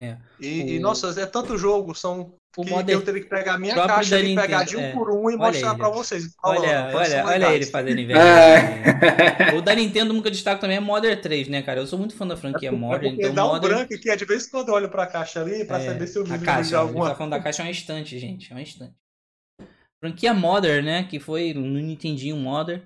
É. 0.00 0.16
E, 0.40 0.74
e, 0.74 0.78
O- 0.78 0.80
nossa, 0.80 1.08
é 1.20 1.26
tanto 1.26 1.58
jogo, 1.58 1.94
são 1.94 2.34
O 2.56 2.64
que, 2.64 2.70
Modern- 2.70 2.98
eu 2.98 3.04
teria 3.04 3.22
que 3.22 3.28
pegar 3.28 3.54
a 3.54 3.58
minha 3.58 3.74
próprio 3.74 3.94
caixa 3.96 4.18
e 4.18 4.34
pegar 4.34 4.64
de 4.64 4.76
um 4.76 4.80
é. 4.80 4.92
por 4.92 5.10
um 5.10 5.30
e 5.30 5.34
Olha 5.34 5.36
mostrar 5.36 5.68
ele. 5.70 5.78
pra 5.78 5.88
vocês. 5.90 6.34
Olha, 6.42 6.90
olha, 6.92 7.24
olha 7.26 7.54
ele 7.54 7.66
fazendo 7.66 8.00
inveja. 8.00 8.18
É. 8.20 9.54
O 9.54 9.62
da 9.62 9.74
Nintendo 9.74 10.12
nunca 10.12 10.30
destaco 10.30 10.60
também 10.60 10.76
é 10.76 10.80
Modern 10.80 11.20
3, 11.20 11.46
né, 11.48 11.62
cara? 11.62 11.78
Eu 11.80 11.86
sou 11.86 11.98
muito 11.98 12.16
fã 12.16 12.26
da 12.26 12.36
franquia 12.36 12.70
É 12.70 12.72
Modern, 12.72 13.14
então 13.14 13.32
dá 13.34 13.44
um 13.44 13.48
Modern... 13.52 13.74
branco 13.76 13.94
aqui, 13.94 14.10
é 14.10 14.16
de 14.16 14.24
vez 14.24 14.46
em 14.46 14.50
quando 14.50 14.68
eu 14.70 14.74
olho 14.74 14.88
pra 14.88 15.06
caixa 15.06 15.40
ali 15.40 15.64
pra 15.64 15.78
É, 15.80 15.86
saber 15.86 16.06
se 16.08 16.18
eu 16.18 16.24
vi 16.24 16.30
caixa, 16.30 16.44
de 16.44 16.50
a 16.50 16.62
gente 16.62 16.74
alguma 16.74 17.10
tá 17.10 17.14
falando 17.14 17.30
da 17.32 17.40
caixa 17.40 17.62
é 17.62 17.66
um 17.66 17.70
instante, 17.70 18.18
gente, 18.18 18.52
é 18.52 18.56
um 18.56 18.58
instante. 18.58 18.94
Franquia 20.00 20.32
Modern, 20.34 20.84
né, 20.84 21.04
que 21.04 21.18
foi 21.20 21.52
no 21.52 21.62
Nintendinho 21.80 22.36
Modern. 22.36 22.80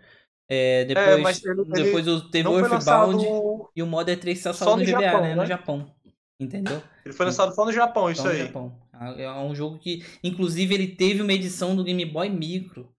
É, 0.51 0.85
depois 0.85 1.07
É, 1.09 1.49
ele- 1.51 1.61
ele 1.63 1.65
depois 1.85 2.09
o- 2.09 2.31
teve 2.31 2.49
o 2.49 2.53
foi 2.59 2.69
lançado. 2.69 3.13
Earthbound 3.13 3.65
e 3.77 3.83
o 3.83 3.87
Modern 3.87 4.19
3 4.21 4.43
só 4.43 4.53
só 4.53 4.65
saiu 4.65 4.77
no 4.77 4.83
no 4.83 4.87
GBA, 4.87 5.01
Japão, 5.03 5.21
né, 5.23 5.35
no 5.35 5.41
né? 5.43 5.47
Japão. 5.47 5.95
Entendeu? 6.41 6.83
Ele 7.05 7.15
foi 7.15 7.27
lançado 7.27 7.55
só 7.55 7.65
no 7.65 7.73
Japão, 7.73 8.11
isso 8.11 8.27
aí. 8.27 8.39
Japão. 8.47 8.75
É 8.93 9.31
um 9.41 9.55
jogo 9.55 9.79
que, 9.79 10.05
inclusive, 10.23 10.75
ele 10.75 10.89
teve 10.89 11.23
uma 11.23 11.33
edição 11.33 11.75
do 11.75 11.85
Game 11.85 12.05
Boy 12.05 12.29
Micro. 12.29 12.93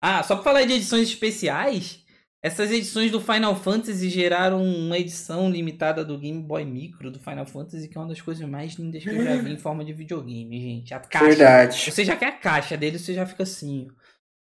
Ah, 0.00 0.22
só 0.22 0.34
pra 0.34 0.44
falar 0.44 0.64
de 0.64 0.74
edições 0.74 1.08
especiais, 1.08 2.04
essas 2.40 2.70
edições 2.70 3.10
do 3.10 3.20
Final 3.20 3.56
Fantasy 3.56 4.08
geraram 4.08 4.62
uma 4.62 4.96
edição 4.96 5.50
limitada 5.50 6.04
do 6.04 6.16
Game 6.16 6.40
Boy 6.40 6.64
Micro 6.64 7.10
do 7.10 7.18
Final 7.18 7.46
Fantasy, 7.46 7.88
que 7.88 7.98
é 7.98 8.00
uma 8.00 8.08
das 8.08 8.20
coisas 8.20 8.48
mais 8.48 8.74
lindas 8.74 9.02
que 9.02 9.10
eu 9.10 9.24
já 9.24 9.36
vi 9.36 9.52
em 9.52 9.58
forma 9.58 9.84
de 9.84 9.92
videogame, 9.92 10.60
gente. 10.60 10.94
A 10.94 11.00
caixa. 11.00 11.26
Verdade. 11.26 11.90
Você 11.90 12.04
já 12.04 12.14
quer 12.14 12.26
a 12.28 12.38
caixa 12.38 12.76
dele, 12.76 12.98
você 12.98 13.12
já 13.12 13.26
fica 13.26 13.42
assim. 13.42 13.88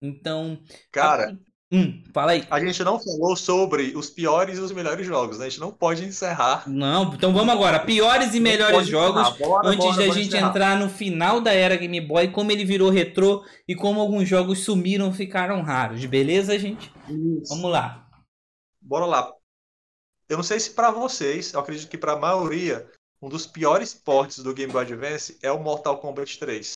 Então. 0.01 0.61
Cara, 0.91 1.37
Hum, 1.73 2.03
fala 2.13 2.33
aí. 2.33 2.45
a 2.51 2.59
gente 2.59 2.83
não 2.83 2.99
falou 2.99 3.35
sobre 3.35 3.93
os 3.95 4.07
piores 4.07 4.59
e 4.59 4.61
os 4.61 4.71
melhores 4.71 5.07
jogos, 5.07 5.39
né? 5.39 5.47
A 5.47 5.49
gente 5.49 5.59
não 5.59 5.71
pode 5.71 6.05
encerrar. 6.05 6.69
Não, 6.69 7.11
então 7.15 7.33
vamos 7.33 7.51
agora. 7.51 7.79
Piores 7.79 8.35
e 8.35 8.39
melhores 8.39 8.85
jogos. 8.85 9.35
Bora, 9.39 9.69
antes 9.69 9.83
bora, 9.83 9.97
de 9.97 10.03
a 10.03 10.05
bora 10.05 10.19
gente 10.19 10.27
encerrar. 10.27 10.49
entrar 10.49 10.79
no 10.79 10.87
final 10.87 11.41
da 11.41 11.51
era 11.51 11.75
Game 11.75 11.99
Boy, 11.99 12.27
como 12.27 12.51
ele 12.51 12.63
virou 12.63 12.91
retrô 12.91 13.43
e 13.67 13.73
como 13.73 13.99
alguns 13.99 14.29
jogos 14.29 14.59
sumiram, 14.59 15.11
ficaram 15.11 15.63
raros. 15.63 16.05
Beleza, 16.05 16.59
gente? 16.59 16.91
Isso. 17.09 17.55
Vamos 17.55 17.71
lá. 17.71 18.07
Bora 18.79 19.05
lá. 19.07 19.33
Eu 20.29 20.37
não 20.37 20.43
sei 20.43 20.59
se 20.59 20.69
pra 20.71 20.91
vocês, 20.91 21.53
eu 21.53 21.59
acredito 21.59 21.89
que 21.89 21.97
pra 21.97 22.15
maioria, 22.15 22.87
um 23.19 23.27
dos 23.27 23.47
piores 23.47 23.95
portes 23.95 24.43
do 24.43 24.53
Game 24.53 24.71
Boy 24.71 24.83
Advance 24.83 25.39
é 25.41 25.51
o 25.51 25.59
Mortal 25.59 25.97
Kombat 25.97 26.37
3. 26.37 26.73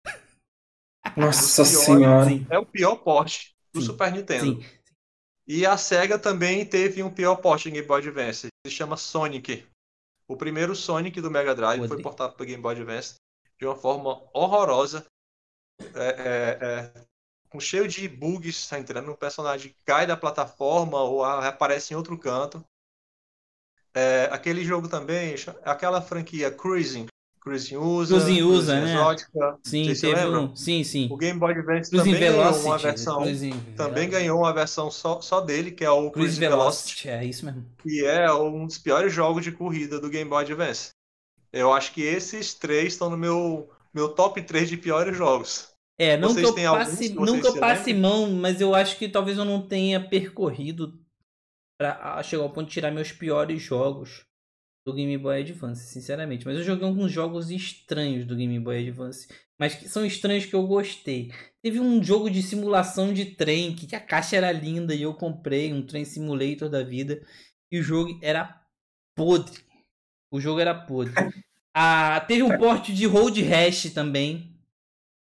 Nossa 1.16 1.64
pior, 1.64 1.84
senhora. 1.84 2.30
É 2.50 2.58
o 2.58 2.66
pior 2.66 2.96
porte 2.96 3.56
do 3.72 3.82
Sim, 3.82 3.86
Super 3.86 4.12
Nintendo. 4.12 4.60
Sim. 4.60 4.77
E 5.48 5.66
a 5.66 5.78
SEGA 5.78 6.20
também 6.20 6.66
teve 6.66 7.02
um 7.02 7.14
pior 7.14 7.38
porte 7.38 7.70
em 7.70 7.74
Game 7.74 7.88
Boy 7.88 8.02
Advance. 8.02 8.48
Se 8.66 8.72
chama 8.72 8.98
Sonic. 8.98 9.66
O 10.28 10.36
primeiro 10.36 10.76
Sonic 10.76 11.22
do 11.22 11.32
Mega 11.32 11.56
Drive 11.56 11.88
foi 11.88 12.02
portado 12.02 12.34
para 12.36 12.46
Game 12.46 12.62
Boy 12.62 12.76
Advance 12.76 13.16
de 13.58 13.66
uma 13.66 13.76
forma 13.76 14.22
horrorosa. 14.34 15.06
É, 15.96 16.08
é, 16.08 16.58
é, 16.62 17.08
com 17.50 17.60
cheio 17.60 17.88
de 17.88 18.10
bugs, 18.10 18.68
tá 18.68 18.78
entendendo? 18.78 19.10
O 19.12 19.18
personagem 19.18 19.74
cai 19.86 20.06
da 20.06 20.18
plataforma 20.18 21.02
ou 21.02 21.24
aparece 21.24 21.94
em 21.94 21.98
outro 21.98 22.18
canto. 22.18 22.62
É, 23.94 24.26
aquele 24.26 24.64
jogo 24.66 24.90
também, 24.90 25.34
aquela 25.64 26.02
franquia 26.02 26.52
Cruising. 26.52 27.08
Cruising 27.48 27.78
usa. 27.78 28.16
Cruising 28.20 28.42
usa, 28.44 28.74
Cruising 28.74 28.86
né? 28.86 28.94
Exótica. 28.94 29.58
Sim, 29.64 29.94
teve 29.94 30.26
um. 30.28 30.56
Sim, 30.56 30.84
sim. 30.84 31.08
O 31.10 31.18
Game 31.18 31.40
Boy 31.40 31.52
Advance 31.54 31.90
Cruising 31.90 32.12
também 32.12 32.20
ganhou 32.20 32.38
Velocity. 32.44 32.66
uma 32.68 32.78
versão. 32.78 33.22
Cruising 33.22 33.52
Também 33.52 33.94
Velocity. 33.94 34.12
ganhou 34.12 34.40
uma 34.40 34.54
versão 34.54 34.92
só, 34.92 35.22
só 35.22 35.42
dele, 35.42 35.72
que 35.72 35.84
é 35.84 35.90
o 35.90 36.12
Cruising 36.12 36.12
Cruising 36.12 36.40
Velocity, 36.40 37.08
Velocity, 37.08 37.10
é 37.10 37.26
isso 37.26 37.46
mesmo. 37.46 37.66
que 37.82 38.06
é 38.06 38.32
um 38.34 38.66
dos 38.66 38.78
piores 38.78 39.14
jogos 39.14 39.44
de 39.44 39.52
corrida 39.52 40.00
do 40.00 40.10
Game 40.10 40.30
Boy 40.30 40.44
Advance. 40.44 40.90
Eu 41.52 41.72
acho 41.72 41.94
que 41.94 42.02
esses 42.02 42.54
três 42.54 42.94
estão 42.94 43.10
no 43.10 43.18
meu, 43.18 43.70
meu 43.94 44.10
top 44.10 44.42
3 44.42 44.70
de 44.70 44.78
piores 44.78 45.16
jogos. 45.18 45.70
É, 46.00 46.16
não 46.16 46.30
Vocês 46.30 46.52
que 46.52 46.62
eu 46.62 46.74
passe, 46.74 47.10
não 47.16 47.40
que 47.40 47.48
eu 47.48 47.54
se 47.54 47.60
passe 47.60 47.94
mão, 47.94 48.30
mas 48.30 48.62
eu 48.62 48.76
acho 48.76 48.98
que 48.98 49.10
talvez 49.10 49.38
eu 49.38 49.46
não 49.46 49.66
tenha 49.66 50.00
percorrido 50.00 50.94
pra 51.80 52.22
chegar 52.22 52.44
ao 52.44 52.50
ponto 52.52 52.68
de 52.68 52.74
tirar 52.74 52.92
meus 52.92 53.12
piores 53.12 53.62
jogos 53.62 54.27
do 54.88 54.94
Game 54.94 55.18
Boy 55.18 55.42
Advance, 55.42 55.92
sinceramente. 55.92 56.46
Mas 56.46 56.56
eu 56.56 56.64
joguei 56.64 56.88
alguns 56.88 57.12
jogos 57.12 57.52
estranhos 57.52 58.26
do 58.26 58.38
Game 58.38 58.58
Boy 58.58 58.88
Advance, 58.88 59.28
mas 59.60 59.76
que 59.76 59.90
são 59.90 60.06
estranhos 60.06 60.46
que 60.46 60.54
eu 60.54 60.66
gostei. 60.66 61.30
Teve 61.62 61.82
um 61.82 62.02
jogo 62.02 62.30
de 62.30 62.42
simulação 62.42 63.14
de 63.14 63.26
trem, 63.26 63.76
que 63.76 63.94
a 63.94 64.00
caixa 64.00 64.38
era 64.38 64.50
linda 64.50 64.96
e 64.96 65.02
eu 65.02 65.14
comprei 65.14 65.74
um 65.74 65.86
trem 65.86 66.06
simulator 66.06 66.70
da 66.70 66.84
vida, 66.84 67.22
e 67.70 67.78
o 67.80 67.84
jogo 67.84 68.18
era 68.24 68.66
podre. 69.14 69.60
O 70.32 70.40
jogo 70.40 70.62
era 70.62 70.74
podre. 70.74 71.14
Ah, 71.80 72.22
teve 72.22 72.42
um 72.42 72.58
porte 72.58 72.92
de 72.92 73.06
Road 73.06 73.40
Rash 73.44 73.94
também 73.94 74.60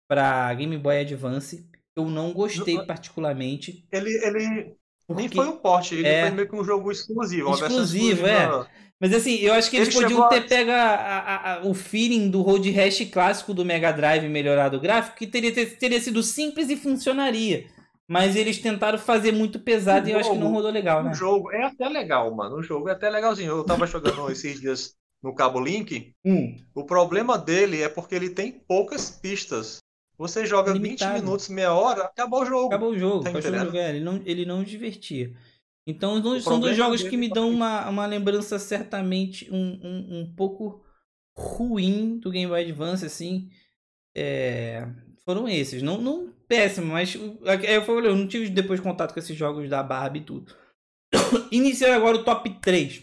para 0.09 0.55
Game 0.55 0.79
Boy 0.79 1.01
Advance. 1.01 1.69
Eu 1.97 2.09
não 2.09 2.33
gostei 2.33 2.81
particularmente. 2.87 3.85
Ele, 3.91 4.11
ele 4.25 4.77
nem 5.15 5.29
porque- 5.29 5.37
foi 5.43 5.49
um 5.49 5.57
porte, 5.57 5.95
ele 5.95 6.07
É. 6.09 6.23
foi 6.27 6.31
meio 6.33 6.49
que 6.49 6.57
um 6.57 6.65
jogo 6.65 6.91
exclusivo. 6.91 7.51
Exclusivo, 7.51 8.27
é. 8.27 8.43
exclusiva. 8.45 8.69
Mas 9.01 9.15
assim, 9.15 9.37
eu 9.37 9.55
acho 9.55 9.71
que 9.71 9.77
eles 9.77 9.95
Ele 9.95 10.03
podiam 10.03 10.29
ter 10.29 10.39
a- 10.39 10.41
pego 10.43 10.71
a- 10.73 10.75
a- 10.75 11.53
a- 11.55 11.61
o 11.67 11.73
feeling 11.73 12.29
do 12.29 12.43
Road 12.43 12.69
Rash 12.73 13.09
clássico 13.13 13.55
do 13.55 13.65
Mega 13.65 13.93
Drive 13.93 14.25
e 14.25 14.29
melhorado 14.29 14.77
o 14.77 14.81
gráfico, 14.81 15.17
que 15.17 15.27
teria, 15.27 15.53
ter- 15.55 15.77
teria 15.79 16.01
sido 16.01 16.21
simples 16.23 16.69
e 16.69 16.77
funcionaria. 16.77 17.67
Mas 18.09 18.35
eles 18.35 18.59
tentaram 18.59 18.99
fazer 18.99 19.33
muito 19.33 19.61
pesado 19.61 20.07
O 20.07 20.09
e 20.09 20.13
eu 20.13 20.19
acho 20.19 20.31
que 20.33 20.39
não 20.39 20.51
rodou 20.53 20.71
legal, 20.71 21.03
né? 21.05 21.11
O 21.13 21.15
jogo 21.15 21.53
é 21.53 21.63
até 21.63 21.89
legal, 21.89 22.35
mano. 22.35 22.57
O 22.57 22.63
jogo 22.63 22.89
é 22.89 22.93
até 22.93 23.09
legalzinho. 23.09 23.51
Eu 23.53 23.65
tava 23.65 23.87
jogando 23.87 24.29
esses 24.33 24.61
dias 24.61 24.95
no 25.23 25.33
Cabo 25.35 25.61
Link. 25.61 26.13
Hum, 26.25 26.57
O 26.75 26.85
problema 26.85 27.37
dele 27.39 27.83
é 27.83 27.89
porque 27.89 28.15
ele 28.15 28.31
tem 28.31 28.51
poucas 28.51 29.11
pistas. 29.11 29.79
Você 30.19 30.45
joga 30.45 30.73
Limitado. 30.73 31.15
20 31.15 31.23
minutos, 31.23 31.49
meia 31.49 31.73
hora, 31.73 32.05
acabou 32.05 32.43
o 32.43 32.45
jogo. 32.45 32.67
acabou 32.67 32.91
o 32.91 32.99
jogo. 32.99 33.23
Tá 33.23 33.31
acabou 33.31 33.51
o 33.51 33.65
jogo, 33.65 33.77
é, 33.77 33.91
ele, 33.91 34.01
não, 34.01 34.21
ele 34.27 34.45
não 34.45 34.65
divertia. 34.65 35.33
Então 35.87 36.21
O 36.21 36.41
são 36.41 36.61
dois 36.61 36.77
jogos 36.77 37.03
que 37.03 37.17
me 37.17 37.29
é 37.29 37.31
dão 37.31 37.49
uma, 37.49 37.89
uma 37.89 38.05
lembrança 38.05 38.59
certamente 38.59 39.49
um, 39.51 39.81
um, 39.83 40.21
um 40.21 40.35
pouco 40.35 40.85
ruim 41.35 42.19
do 42.19 42.31
Game 42.31 42.49
Boy 42.49 42.63
Advance, 42.63 43.07
assim. 43.07 43.49
É, 44.15 44.87
foram 45.25 45.49
esses. 45.49 45.83
Não, 45.83 46.01
não 46.01 46.33
péssimo, 46.49 46.93
mas 46.93 47.17
é, 47.45 47.77
eu 47.77 47.83
falei, 47.83 48.11
eu 48.11 48.17
não 48.17 48.27
tive 48.27 48.51
depois 48.51 48.81
contato 48.81 49.15
com 49.15 49.21
esses 49.21 49.37
jogos 49.37 49.69
da 49.71 49.83
Barbie 49.83 50.19
e 50.19 50.25
tudo. 50.25 50.55
Iniciando 51.53 51.95
agora 51.95 52.17
o 52.17 52.25
top 52.25 52.51
3. 52.61 53.03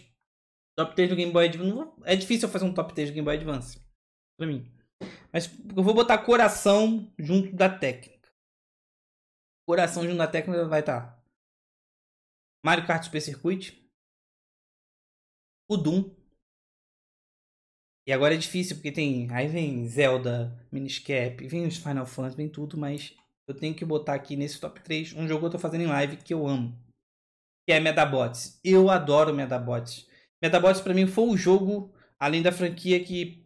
Top 0.76 0.94
3 0.94 1.08
do 1.08 1.16
Game 1.16 1.32
Boy 1.32 1.46
Advance. 1.46 1.90
É 2.04 2.14
difícil 2.14 2.46
eu 2.46 2.52
fazer 2.52 2.66
um 2.66 2.74
top 2.74 2.94
3 2.94 3.08
do 3.08 3.14
Game 3.14 3.24
Boy 3.24 3.36
Advance. 3.36 3.80
Pra 4.38 4.46
mim. 4.46 4.70
Mas 5.36 5.50
eu 5.76 5.82
vou 5.82 5.92
botar 5.92 6.24
coração 6.24 7.12
junto 7.18 7.54
da 7.54 7.68
técnica. 7.68 8.26
Coração 9.68 10.02
junto 10.02 10.16
da 10.16 10.26
técnica 10.26 10.66
vai 10.66 10.80
estar. 10.80 11.22
Mario 12.64 12.86
Kart 12.86 13.04
Super 13.04 13.20
Circuit. 13.20 13.86
O 15.70 15.76
Doom. 15.76 16.10
E 18.08 18.14
agora 18.14 18.32
é 18.32 18.38
difícil 18.38 18.76
porque 18.76 18.90
tem. 18.90 19.30
Aí 19.30 19.46
vem 19.46 19.86
Zelda, 19.86 20.66
Miniscap, 20.72 21.46
vem 21.46 21.66
os 21.66 21.76
Final 21.76 22.06
Fantasy, 22.06 22.36
vem 22.38 22.48
tudo, 22.48 22.78
mas 22.78 23.14
eu 23.46 23.54
tenho 23.54 23.74
que 23.74 23.84
botar 23.84 24.14
aqui 24.14 24.36
nesse 24.36 24.58
top 24.58 24.80
3 24.80 25.12
um 25.12 25.28
jogo 25.28 25.40
que 25.40 25.46
eu 25.48 25.50
tô 25.50 25.58
fazendo 25.58 25.82
em 25.82 25.88
live 25.88 26.16
que 26.16 26.32
eu 26.32 26.46
amo. 26.46 26.74
Que 27.68 27.74
é 27.74 27.80
Medabots. 27.80 28.58
Eu 28.64 28.88
adoro 28.88 29.34
Medabots. 29.34 30.08
Medabots 30.42 30.80
pra 30.80 30.94
mim 30.94 31.06
foi 31.06 31.28
o 31.28 31.36
jogo, 31.36 31.94
além 32.18 32.40
da 32.40 32.50
franquia, 32.50 33.04
que 33.04 33.45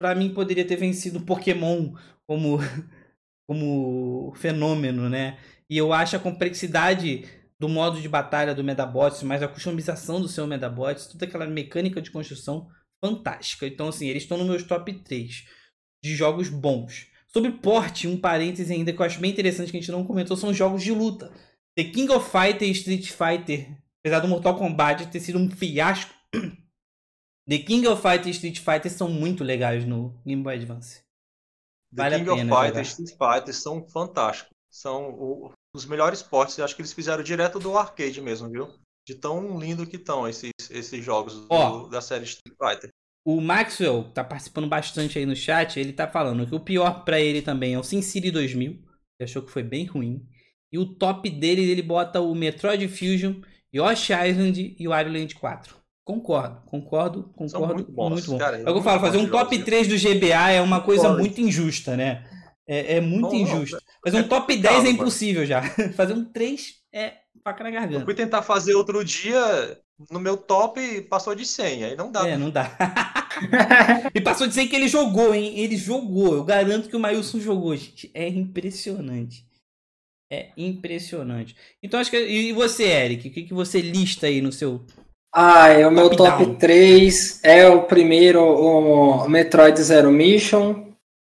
pra 0.00 0.14
mim 0.14 0.32
poderia 0.32 0.64
ter 0.64 0.76
vencido 0.76 1.20
Pokémon 1.20 1.94
como, 2.26 2.58
como 3.46 4.32
fenômeno, 4.34 5.08
né? 5.08 5.38
E 5.68 5.76
eu 5.76 5.92
acho 5.92 6.16
a 6.16 6.20
complexidade 6.20 7.24
do 7.60 7.68
modo 7.68 8.00
de 8.00 8.08
batalha 8.08 8.54
do 8.54 8.64
Medabots, 8.64 9.22
mas 9.22 9.42
a 9.42 9.48
customização 9.48 10.20
do 10.20 10.26
seu 10.26 10.46
Medabots, 10.46 11.06
toda 11.06 11.26
aquela 11.26 11.46
mecânica 11.46 12.00
de 12.00 12.10
construção 12.10 12.66
fantástica. 13.04 13.66
Então, 13.66 13.88
assim, 13.88 14.08
eles 14.08 14.22
estão 14.22 14.38
no 14.38 14.46
meus 14.46 14.62
top 14.62 14.92
3 14.92 15.44
de 16.02 16.16
jogos 16.16 16.48
bons. 16.48 17.08
Sobre 17.28 17.52
porte, 17.52 18.08
um 18.08 18.16
parêntese 18.16 18.72
ainda 18.72 18.92
que 18.92 19.00
eu 19.00 19.06
acho 19.06 19.20
bem 19.20 19.30
interessante 19.30 19.70
que 19.70 19.76
a 19.76 19.80
gente 19.80 19.92
não 19.92 20.04
comentou, 20.04 20.36
são 20.36 20.54
jogos 20.54 20.82
de 20.82 20.90
luta. 20.90 21.30
The 21.76 21.84
King 21.84 22.10
of 22.12 22.28
Fighter 22.30 22.66
e 22.66 22.72
Street 22.72 23.10
Fighter, 23.10 23.78
apesar 24.00 24.20
do 24.20 24.28
Mortal 24.28 24.56
Kombat 24.56 25.06
ter 25.08 25.20
sido 25.20 25.38
um 25.38 25.50
fiasco, 25.50 26.12
The 27.50 27.58
King 27.58 27.86
of 27.88 28.00
Fighter 28.00 28.28
e 28.28 28.30
Street 28.30 28.58
Fighter 28.60 28.90
são 28.90 29.08
muito 29.10 29.42
legais 29.42 29.84
no 29.84 30.10
Game 30.24 30.42
Boy 30.42 30.54
Advance. 30.54 31.00
The 31.94 32.02
Vale 32.02 32.14
a 32.14 32.18
King 32.18 32.30
of 32.30 32.38
pena 32.40 32.54
Fighter 32.56 32.68
jogar. 32.68 32.80
e 32.80 32.86
Street 32.86 33.10
Fighter 33.10 33.54
são 33.54 33.88
fantásticos. 33.88 34.52
São 34.70 35.10
o- 35.10 35.52
os 35.74 35.84
melhores 35.84 36.22
portes. 36.22 36.56
Eu 36.58 36.64
acho 36.64 36.76
que 36.76 36.82
eles 36.82 36.92
fizeram 36.92 37.24
direto 37.24 37.58
do 37.58 37.76
arcade 37.76 38.20
mesmo, 38.20 38.48
viu? 38.48 38.68
De 39.04 39.16
tão 39.16 39.58
lindo 39.58 39.84
que 39.86 39.96
estão 39.96 40.28
esses, 40.28 40.52
esses 40.70 41.04
jogos 41.04 41.34
do- 41.48 41.88
da 41.88 42.00
série 42.00 42.24
Street 42.24 42.54
Fighter. 42.56 42.90
O 43.26 43.40
Maxwell, 43.40 44.04
que 44.04 44.12
tá 44.14 44.22
participando 44.22 44.68
bastante 44.68 45.18
aí 45.18 45.26
no 45.26 45.34
chat, 45.34 45.78
ele 45.78 45.92
tá 45.92 46.06
falando 46.06 46.46
que 46.46 46.54
o 46.54 46.60
pior 46.60 47.04
pra 47.04 47.20
ele 47.20 47.42
também 47.42 47.74
é 47.74 47.78
o 47.78 47.82
SimCity 47.82 48.30
2000, 48.30 48.74
que 49.18 49.24
achou 49.24 49.42
que 49.42 49.50
foi 49.50 49.62
bem 49.64 49.84
ruim. 49.86 50.24
E 50.72 50.78
o 50.78 50.86
top 50.94 51.28
dele, 51.28 51.68
ele 51.68 51.82
bota 51.82 52.20
o 52.20 52.32
Metroid 52.34 52.86
Fusion, 52.88 53.42
Yoshi 53.74 54.12
Island 54.12 54.76
e 54.78 54.86
o 54.86 54.90
Wario 54.90 55.12
Land 55.12 55.34
4. 55.34 55.79
Concordo, 56.04 56.62
concordo, 56.66 57.32
São 57.46 57.60
concordo. 57.60 57.74
muito 57.74 57.92
bons, 57.92 58.26
bom. 58.26 58.38
cara, 58.38 58.56
é 58.56 58.60
o 58.60 58.64
que 58.64 58.68
eu 58.70 58.74
muito 58.74 58.84
falo, 58.84 59.00
fazer 59.00 59.18
um 59.18 59.28
top 59.28 59.54
jogos. 59.54 59.64
3 59.64 59.88
do 59.88 59.96
GBA 59.96 60.50
é 60.50 60.60
uma 60.60 60.80
coisa 60.80 61.12
muito 61.16 61.40
injusta, 61.40 61.96
né? 61.96 62.24
É, 62.66 62.96
é 62.96 63.00
muito 63.00 63.22
Não, 63.22 63.30
não, 63.32 63.62
injusto. 63.62 63.78
Fazer 64.04 64.18
é 64.18 64.20
um 64.20 64.28
top 64.28 64.56
10 64.56 64.62
complicado, 64.62 64.74
é 64.74 64.76
mano. 64.78 64.88
impossível 64.90 65.46
já. 65.46 65.62
fazer 65.94 66.14
um 66.14 66.24
3 66.24 66.74
é 66.92 67.14
faca 67.44 67.62
na 67.64 67.70
Eu 67.70 67.74
garganta. 67.74 68.04
fui 68.04 68.14
tentar 68.14 68.42
fazer 68.42 68.74
outro 68.74 69.04
dia, 69.04 69.78
no 70.10 70.18
meu 70.20 70.36
top 70.36 71.02
passou 71.02 71.34
de 71.34 71.44
100, 71.46 71.84
aí 71.84 71.96
não 71.96 72.10
dá. 72.10 72.26
É, 72.28 72.36
não 72.36 72.50
dá. 72.50 72.76
e 74.14 74.20
passou 74.20 74.46
de 74.46 74.54
100 74.54 74.68
que 74.68 74.76
ele 74.76 74.88
jogou, 74.88 75.34
hein? 75.34 75.58
Ele 75.58 75.76
jogou. 75.76 76.34
Eu 76.34 76.44
garanto 76.44 76.88
que 76.88 76.96
o 76.96 77.00
Mailson 77.00 77.40
jogou, 77.40 77.76
gente. 77.76 78.10
É 78.14 78.28
impressionante. 78.28 79.46
É 80.32 80.50
impressionante. 80.56 81.56
Então 81.82 81.98
acho 81.98 82.10
que. 82.10 82.16
E 82.18 82.52
você, 82.52 82.84
Eric? 82.84 83.28
O 83.28 83.32
que, 83.32 83.42
que 83.42 83.54
você 83.54 83.80
lista 83.80 84.26
aí 84.28 84.40
no 84.40 84.52
seu. 84.52 84.84
Ah, 85.32 85.68
é 85.68 85.86
o 85.86 85.90
meu 85.92 86.10
Top 86.10 86.16
top 86.16 86.44
down. 86.44 86.54
3 86.56 87.44
é 87.44 87.68
o 87.68 87.84
primeiro, 87.84 88.42
o 88.42 89.28
Metroid 89.28 89.80
Zero 89.80 90.10
Mission. 90.10 90.92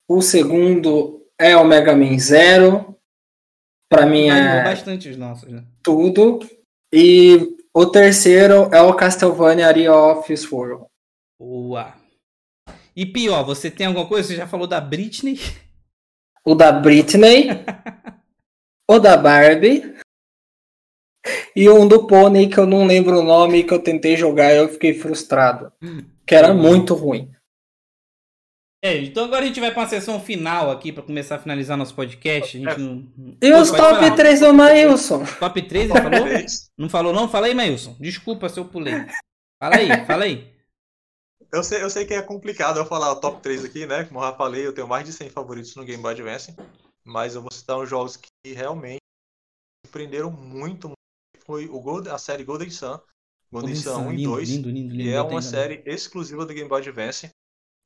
O 0.09 0.21
segundo 0.21 1.25
é 1.37 1.57
o 1.57 1.65
Mega 1.65 1.95
Man 1.95 2.17
Zero. 2.17 2.95
Pra 3.89 4.05
mim 4.05 4.29
é 4.29 4.63
bastante 4.63 5.09
os 5.09 5.17
nossos, 5.17 5.51
né? 5.51 5.63
tudo. 5.83 6.39
E 6.93 7.57
o 7.73 7.85
terceiro 7.85 8.69
é 8.73 8.81
o 8.81 8.93
Castlevania 8.93 9.67
Area 9.67 9.93
of 9.93 10.37
Sword. 10.37 10.85
Boa. 11.39 11.93
E 12.95 13.05
pior, 13.05 13.43
você 13.43 13.71
tem 13.71 13.87
alguma 13.87 14.05
coisa? 14.05 14.27
Você 14.27 14.35
já 14.35 14.47
falou 14.47 14.67
da 14.67 14.79
Britney? 14.79 15.39
O 16.45 16.55
da 16.55 16.71
Britney. 16.71 17.49
o 18.89 18.99
da 18.99 19.15
Barbie. 19.15 19.90
E 21.55 21.69
um 21.69 21.87
do 21.87 22.07
Pônei 22.07 22.47
que 22.47 22.57
eu 22.57 22.65
não 22.65 22.85
lembro 22.85 23.19
o 23.19 23.23
nome 23.23 23.63
que 23.63 23.73
eu 23.73 23.79
tentei 23.79 24.15
jogar 24.15 24.53
e 24.53 24.57
eu 24.57 24.69
fiquei 24.69 24.93
frustrado. 24.93 25.71
Que 26.25 26.35
era 26.35 26.53
muito 26.53 26.93
ruim. 26.93 27.31
É, 28.83 28.97
então 28.97 29.25
agora 29.25 29.43
a 29.43 29.47
gente 29.47 29.59
vai 29.59 29.69
para 29.69 29.81
uma 29.81 29.87
sessão 29.89 30.19
final 30.19 30.71
aqui 30.71 30.91
para 30.91 31.03
começar 31.03 31.35
a 31.35 31.39
finalizar 31.39 31.77
nosso 31.77 31.93
podcast. 31.93 32.57
A 32.57 32.59
gente 32.59 32.81
não... 32.81 33.07
E 33.39 33.53
os 33.53 33.69
Pode 33.69 33.81
top 33.81 33.99
falar. 33.99 34.15
3 34.15 34.39
do 34.39 34.53
Maílson? 34.53 35.23
Top 35.39 35.61
3, 35.61 35.89
ele 35.89 36.01
falou? 36.01 36.27
Não 36.77 36.89
falou 36.89 37.13
não? 37.13 37.29
Fala 37.29 37.45
aí, 37.45 37.53
Mailson. 37.53 37.95
Desculpa 37.99 38.49
se 38.49 38.59
eu 38.59 38.65
pulei. 38.65 39.05
Fala 39.61 39.75
aí, 39.75 40.05
fala 40.07 40.23
aí. 40.23 40.51
Eu 41.53 41.63
sei, 41.63 41.83
eu 41.83 41.89
sei 41.91 42.05
que 42.05 42.13
é 42.13 42.21
complicado 42.23 42.79
eu 42.79 42.85
falar 42.85 43.11
o 43.11 43.19
top 43.19 43.41
3 43.41 43.65
aqui, 43.65 43.85
né? 43.85 44.05
Como 44.05 44.19
eu 44.19 44.23
já 44.23 44.33
falei, 44.33 44.65
eu 44.65 44.73
tenho 44.73 44.87
mais 44.87 45.05
de 45.05 45.13
100 45.13 45.29
favoritos 45.29 45.75
no 45.75 45.83
Game 45.83 46.01
Boy 46.01 46.13
Advance. 46.13 46.55
mas 47.05 47.35
eu 47.35 47.41
vou 47.41 47.51
citar 47.51 47.77
uns 47.77 47.89
jogos 47.89 48.17
que 48.17 48.53
realmente 48.53 49.01
surpreenderam 49.85 50.31
muito. 50.31 50.91
Foi 51.51 51.65
o 51.65 51.81
Gold, 51.81 52.07
a 52.07 52.17
série 52.17 52.45
Golden 52.45 52.69
Sun, 52.69 52.97
Golden 53.51 53.75
Sun 53.75 54.07
1 54.07 54.13
e 54.13 54.23
2, 54.23 54.49
lindo, 54.49 54.69
lindo, 54.69 54.95
lindo, 54.95 55.03
que 55.03 55.13
é 55.13 55.21
uma 55.21 55.41
série 55.41 55.83
exclusiva 55.85 56.45
do 56.45 56.53
Game 56.53 56.69
Boy 56.69 56.79
Advance. 56.79 57.29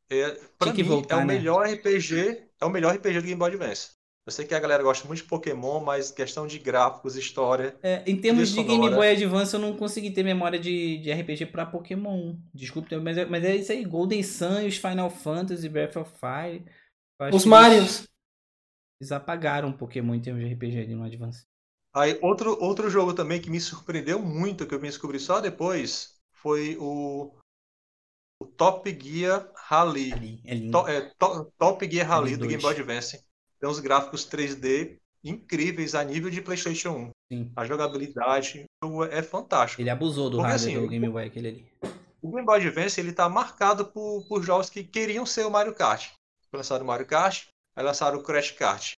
É, 0.08 0.30
pra 0.60 0.72
que 0.72 0.84
mim, 0.84 0.90
voltar, 0.90 1.16
é 1.16 1.24
o 1.24 1.26
né? 1.26 1.34
melhor 1.34 1.68
RPG, 1.68 2.44
é 2.62 2.64
o 2.64 2.70
melhor 2.70 2.96
RPG 2.96 3.22
do 3.22 3.26
Game 3.26 3.40
Boy 3.40 3.50
Advance. 3.50 3.94
Eu 4.24 4.32
sei 4.32 4.46
que 4.46 4.54
a 4.54 4.60
galera 4.60 4.84
gosta 4.84 5.08
muito 5.08 5.24
de 5.24 5.28
Pokémon, 5.28 5.84
mas 5.84 6.12
questão 6.12 6.46
de 6.46 6.60
gráficos, 6.60 7.16
história, 7.16 7.76
É, 7.82 8.04
em 8.06 8.16
termos 8.22 8.50
de 8.50 8.64
Game. 8.64 8.88
Boy 8.88 9.10
Advance, 9.10 9.56
eu 9.56 9.60
não 9.60 9.76
consegui 9.76 10.12
ter 10.12 10.22
memória 10.22 10.60
de, 10.60 11.00
de 11.00 11.12
RPG 11.12 11.48
pra 11.48 11.66
Pokémon. 11.66 12.36
Desculpe, 12.54 12.96
mas 12.98 13.18
é, 13.18 13.26
mas 13.26 13.44
é 13.44 13.56
isso 13.56 13.72
aí. 13.72 13.84
Golden 13.84 14.22
Sun 14.22 14.62
e 14.62 14.68
os 14.68 14.78
Final 14.78 15.10
Fantasy, 15.10 15.68
Breath 15.68 15.96
of 15.96 16.12
Fire. 16.20 16.64
Os 17.34 17.46
Marios. 17.46 17.80
Eles, 17.80 18.10
eles 19.02 19.12
apagaram 19.12 19.74
Pokémon 19.74 20.14
em 20.14 20.22
termos 20.22 20.44
de 20.44 20.54
RPG 20.54 20.82
ali 20.82 20.94
no 20.94 21.04
Advance. 21.04 21.48
Aí, 21.96 22.20
outro, 22.22 22.62
outro 22.62 22.90
jogo 22.90 23.14
também 23.14 23.42
que 23.42 23.50
me 23.50 23.60
surpreendeu 23.60 24.20
muito, 24.20 24.68
que 24.68 24.76
eu 24.76 24.82
me 24.82 24.88
descobri 24.90 25.18
só 25.18 25.40
depois, 25.40 26.16
foi 26.34 26.76
o, 26.78 27.32
o 28.42 28.46
Top 28.46 28.90
Gear 29.02 29.50
Rally. 29.56 30.12
Ali, 30.12 30.42
é 30.44 30.54
lindo. 30.56 30.72
To- 30.74 30.88
é, 30.90 31.02
To- 31.18 31.54
Top 31.58 31.90
Gear 31.90 32.06
Rally 32.08 32.34
Ali 32.34 32.38
do 32.38 32.48
Game. 32.48 32.62
Boy 32.62 32.74
Advance. 32.74 33.24
Tem 33.60 33.70
uns 33.70 33.80
gráficos 33.80 34.26
3D 34.26 35.00
incríveis 35.24 35.96
a 35.96 36.04
nível 36.04 36.30
de 36.30 36.42
PlayStation 36.42 36.90
1. 36.92 37.10
Sim. 37.32 37.52
A 37.56 37.66
jogabilidade 37.66 38.66
é 39.10 39.22
fantástico. 39.24 39.82
Ele 39.82 39.90
abusou 39.90 40.30
do 40.30 40.38
Porque, 40.38 40.52
hardware 40.52 40.74
assim, 40.76 40.82
do 40.84 40.90
Game 40.90 41.10
Boy, 41.10 41.26
aquele 41.26 41.48
ali. 41.48 41.72
O 42.22 42.30
Game 42.30 42.46
Boy 42.46 42.60
Advance 42.60 43.00
ele 43.00 43.14
tá 43.14 43.30
marcado 43.30 43.86
por, 43.86 44.28
por 44.28 44.44
jogos 44.44 44.70
que 44.70 44.84
queriam 44.84 45.26
ser 45.26 45.46
o 45.46 45.50
Mario 45.52 45.74
Kart. 45.74 46.12
Lançaram 46.54 46.84
o 46.84 46.88
Mario 46.88 47.08
Kart, 47.08 47.48
aí 47.76 47.84
lançaram 47.84 48.20
o 48.20 48.24
Crash 48.24 48.52
Kart. 48.52 48.92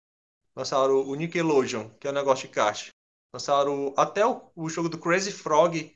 Lançaram 0.57 1.07
o 1.07 1.15
Nickelodeon, 1.15 1.91
que 2.01 2.07
é 2.07 2.10
um 2.10 2.15
negócio 2.15 2.49
de 2.49 2.55
kart. 2.55 2.89
Lançaram 3.33 3.93
até 3.97 4.25
o, 4.26 4.41
o 4.57 4.68
jogo 4.68 4.89
do 4.89 4.99
Crazy 4.99 5.31
Frog 5.33 5.94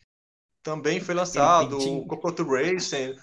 também 0.62 1.00
foi 1.00 1.14
lançado. 1.14 1.78
O 1.78 2.06
Cocoto 2.06 2.44
Racing. 2.44 3.16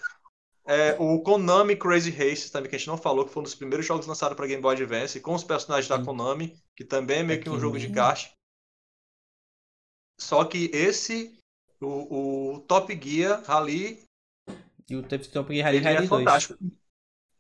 É, 0.66 0.98
o 1.00 1.22
Konami 1.22 1.78
Crazy 1.78 2.10
Race 2.12 2.52
também, 2.52 2.70
que 2.70 2.76
a 2.76 2.80
gente 2.80 2.88
não 2.90 2.98
falou, 2.98 3.26
que 3.26 3.32
foi 3.32 3.42
um 3.42 3.44
dos 3.44 3.56
primeiros 3.56 3.86
jogos 3.86 4.06
lançados 4.08 4.36
para 4.36 4.48
Game 4.48 4.62
Boy 4.62 4.76
Advance, 4.76 5.20
com 5.22 5.34
os 5.34 5.44
personagens 5.44 5.88
da. 5.88 6.04
Konami, 6.04 6.60
que 6.76 6.84
também 6.84 7.20
é 7.20 7.24
meio 7.24 7.42
que 7.42 7.50
um 7.50 7.60
jogo 7.60 7.78
de 7.80 7.90
kart. 7.90 8.30
Só 10.20 10.44
que 10.44 10.70
esse, 10.74 11.38
o, 11.80 12.56
o 12.56 12.60
Top 12.62 12.92
Gear 13.02 13.44
Rally, 13.46 14.04
E 14.90 14.96
o 14.96 15.04
Top 15.04 15.54
Gear 15.54 15.66
Rally 15.66 15.78
é 15.78 15.82
Rally 15.82 16.08
2. 16.08 16.10
fantástico. 16.10 16.58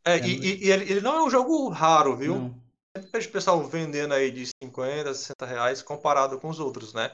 É, 0.05 0.17
É, 0.17 0.27
e, 0.27 0.37
e- 0.37 0.65
e 0.67 0.71
ele, 0.71 0.91
ele 0.91 1.01
não 1.01 1.15
é 1.17 1.23
um 1.23 1.29
jogo 1.29 1.67
raro, 1.69 2.15
viu? 2.15 2.35
Não. 2.35 2.66
Sempre 2.97 3.11
vejo 3.11 3.29
o 3.29 3.31
pessoal 3.31 3.63
vendendo 3.63 4.13
aí 4.13 4.31
de 4.31 4.47
50, 4.63 5.13
60 5.13 5.45
reais 5.45 5.81
comparado 5.83 6.39
com 6.39 6.49
os 6.49 6.59
outros, 6.59 6.93
né? 6.93 7.11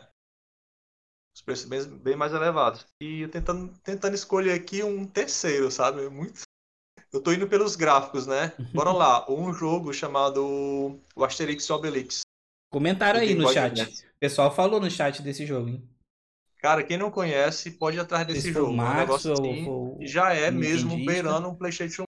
Os 1.35 1.41
preços 1.41 1.65
bem, 1.65 1.83
bem 1.97 2.15
mais 2.15 2.31
elevados. 2.31 2.85
E 3.01 3.21
eu 3.21 3.29
tentando, 3.29 3.73
tentando 3.83 4.15
escolher 4.15 4.53
aqui 4.53 4.81
um 4.83 5.05
terceiro, 5.05 5.69
sabe? 5.69 6.07
Muito. 6.09 6.41
Eu 7.11 7.21
tô 7.21 7.31
indo 7.31 7.47
pelos 7.47 7.75
gráficos, 7.75 8.25
né? 8.25 8.53
Bora 8.73 8.91
lá. 8.91 9.23
Um 9.29 9.53
jogo 9.53 9.93
chamado 9.93 10.99
o 11.15 11.23
Asterix 11.23 11.63
e 11.65 11.71
Obelix. 11.71 12.21
Comentaram 12.71 13.19
aí 13.19 13.35
no 13.35 13.47
chat. 13.53 13.83
O 13.83 14.19
pessoal 14.19 14.53
falou 14.53 14.79
no 14.79 14.89
chat 14.89 15.21
desse 15.21 15.45
jogo, 15.45 15.69
hein? 15.69 15.87
Cara, 16.57 16.81
quem 16.83 16.97
não 16.97 17.11
conhece, 17.11 17.69
pode 17.69 17.97
ir 17.97 17.99
atrás 17.99 18.25
Se 18.25 18.33
desse 18.33 18.49
o 18.49 18.53
jogo. 18.53 18.67
É 18.67 18.69
um 18.71 18.75
Max 18.75 18.97
negócio 18.97 19.29
ou 19.31 19.37
assim, 19.37 19.97
que 19.99 20.07
já 20.07 20.33
é 20.33 20.49
mesmo 20.49 21.05
beirando 21.05 21.49
um 21.49 21.55
PlayStation 21.55 22.01
1. 22.01 22.05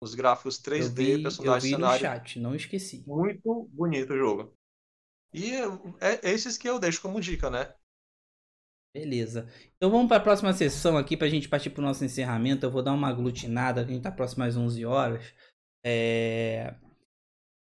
Os 0.00 0.14
gráficos 0.14 0.60
Eu 0.74 0.88
3D, 0.88 0.94
vi, 0.94 1.10
eu 1.12 1.22
personagens, 1.22 1.62
vi 1.62 1.76
no 1.76 1.90
cenário. 1.90 2.00
chat, 2.00 2.40
não 2.40 2.54
esqueci. 2.54 3.06
Muito 3.06 3.68
bonito 3.72 4.14
o 4.14 4.18
jogo. 4.18 4.56
E 5.32 5.52
é, 5.52 5.64
é 6.00 6.30
esses 6.30 6.56
que 6.58 6.68
eu 6.68 6.78
deixo 6.78 7.02
como 7.02 7.20
dica, 7.20 7.50
né? 7.50 7.72
Beleza. 8.94 9.48
Então 9.76 9.90
vamos 9.90 10.08
para 10.08 10.16
a 10.16 10.20
próxima 10.20 10.52
sessão 10.52 10.96
aqui 10.96 11.16
para 11.16 11.26
a 11.26 11.30
gente 11.30 11.48
partir 11.48 11.70
para 11.70 11.80
o 11.80 11.84
nosso 11.84 12.04
encerramento. 12.04 12.66
Eu 12.66 12.70
vou 12.70 12.82
dar 12.82 12.92
uma 12.92 13.08
aglutinada, 13.08 13.80
a 13.82 13.84
gente 13.84 13.98
está 13.98 14.10
próximo 14.10 14.42
às 14.42 14.56
11 14.56 14.84
horas. 14.84 15.32
É... 15.84 16.74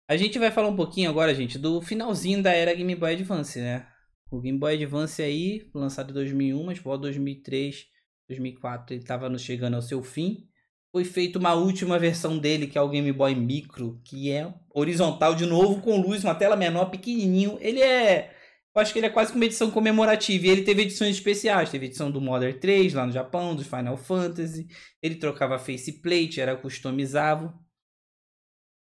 A 0.08 0.16
gente 0.16 0.38
vai 0.38 0.50
falar 0.50 0.68
um 0.68 0.76
pouquinho 0.76 1.10
agora, 1.10 1.34
gente, 1.34 1.58
do 1.58 1.80
finalzinho 1.82 2.42
da 2.42 2.52
era 2.52 2.74
Game 2.74 2.96
Boy 2.96 3.12
Advance, 3.12 3.60
né? 3.60 3.86
O 4.30 4.40
Game 4.40 4.58
Boy 4.58 4.74
Advance 4.74 5.22
aí, 5.22 5.70
lançado 5.74 6.10
em 6.10 6.14
2001, 6.14 6.64
mas 6.64 6.78
por 6.78 6.84
volta 6.84 7.02
de 7.02 7.18
2003, 7.18 7.86
2004, 8.28 8.94
ele 8.94 9.02
estava 9.02 9.38
chegando 9.38 9.74
ao 9.74 9.82
seu 9.82 10.02
fim. 10.02 10.49
Foi 10.92 11.04
feita 11.04 11.38
uma 11.38 11.54
última 11.54 11.98
versão 11.98 12.36
dele, 12.38 12.66
que 12.66 12.76
é 12.76 12.80
o 12.80 12.88
Game 12.88 13.12
Boy 13.12 13.34
Micro, 13.34 14.00
que 14.04 14.30
é 14.30 14.52
horizontal 14.74 15.34
de 15.34 15.46
novo, 15.46 15.80
com 15.80 16.00
luz, 16.00 16.24
uma 16.24 16.34
tela 16.34 16.56
menor, 16.56 16.86
pequenininho. 16.86 17.56
Ele 17.60 17.80
é 17.80 18.34
eu 18.74 18.80
acho 18.80 18.92
que 18.92 19.00
ele 19.00 19.06
é 19.06 19.10
quase 19.10 19.34
uma 19.34 19.44
edição 19.44 19.70
comemorativa. 19.70 20.46
E 20.46 20.50
ele 20.50 20.62
teve 20.62 20.82
edições 20.82 21.16
especiais. 21.16 21.70
Teve 21.70 21.86
edição 21.86 22.10
do 22.10 22.20
Modern 22.20 22.56
3 22.58 22.94
lá 22.94 23.04
no 23.06 23.12
Japão, 23.12 23.54
dos 23.54 23.66
Final 23.66 23.96
Fantasy. 23.96 24.68
Ele 25.02 25.16
trocava 25.16 25.58
faceplate, 25.58 26.40
era 26.40 26.56
customizável. 26.56 27.52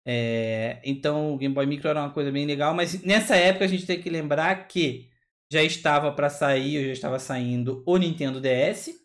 É, 0.06 0.82
então 0.84 1.34
o 1.34 1.38
Game 1.38 1.54
Boy 1.54 1.66
Micro 1.66 1.88
era 1.88 2.02
uma 2.02 2.12
coisa 2.12 2.32
bem 2.32 2.46
legal. 2.46 2.74
Mas 2.74 3.02
nessa 3.04 3.36
época 3.38 3.66
a 3.66 3.68
gente 3.68 3.86
tem 3.86 4.02
que 4.02 4.10
lembrar 4.10 4.68
que 4.68 5.10
já 5.52 5.64
estava 5.64 6.12
para 6.12 6.30
sair, 6.30 6.78
ou 6.80 6.86
já 6.86 6.94
estava 6.94 7.18
saindo 7.18 7.82
o 7.86 7.98
Nintendo 7.98 8.42
DS 8.42 8.99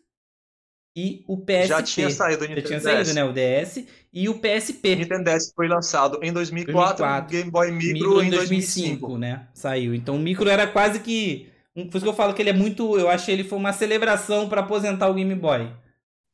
e 0.95 1.23
o 1.27 1.37
PSP. 1.37 1.67
Já 1.67 1.81
tinha 1.83 2.09
saído 2.09 2.43
o 2.45 2.47
Já 2.47 2.55
Nintendo 2.55 2.67
tinha 2.67 2.79
DS. 2.79 2.83
saído, 2.83 3.13
né? 3.13 3.23
O 3.25 3.33
DS 3.33 3.85
e 4.13 4.29
o 4.29 4.33
O 4.33 4.39
PSP. 4.39 4.95
Nintendo 4.95 5.23
DS 5.25 5.53
foi 5.55 5.67
lançado 5.67 6.19
em 6.23 6.31
2004, 6.31 7.05
2004. 7.05 7.27
o 7.27 7.29
Game 7.29 7.51
Boy 7.51 7.71
Micro, 7.71 7.93
Micro 7.93 8.21
em 8.21 8.27
em 8.27 8.29
2005. 8.29 9.07
2005, 9.07 9.17
né? 9.17 9.47
Saiu. 9.53 9.93
Então 9.93 10.15
o 10.15 10.19
Micro 10.19 10.49
era 10.49 10.65
quase 10.67 10.99
que. 10.99 11.49
um- 11.75 11.87
Por 11.87 11.97
isso 11.97 12.05
que 12.05 12.09
eu 12.09 12.13
falo 12.15 12.33
que 12.33 12.41
ele 12.41 12.49
é 12.51 12.53
muito. 12.53 12.97
Eu 12.97 13.09
achei 13.09 13.33
ele 13.35 13.43
foi 13.43 13.57
uma 13.57 13.73
celebração 13.73 14.47
para 14.49 14.61
aposentar 14.61 15.07
o 15.09 15.13
Game 15.13 15.35
Boy. 15.35 15.69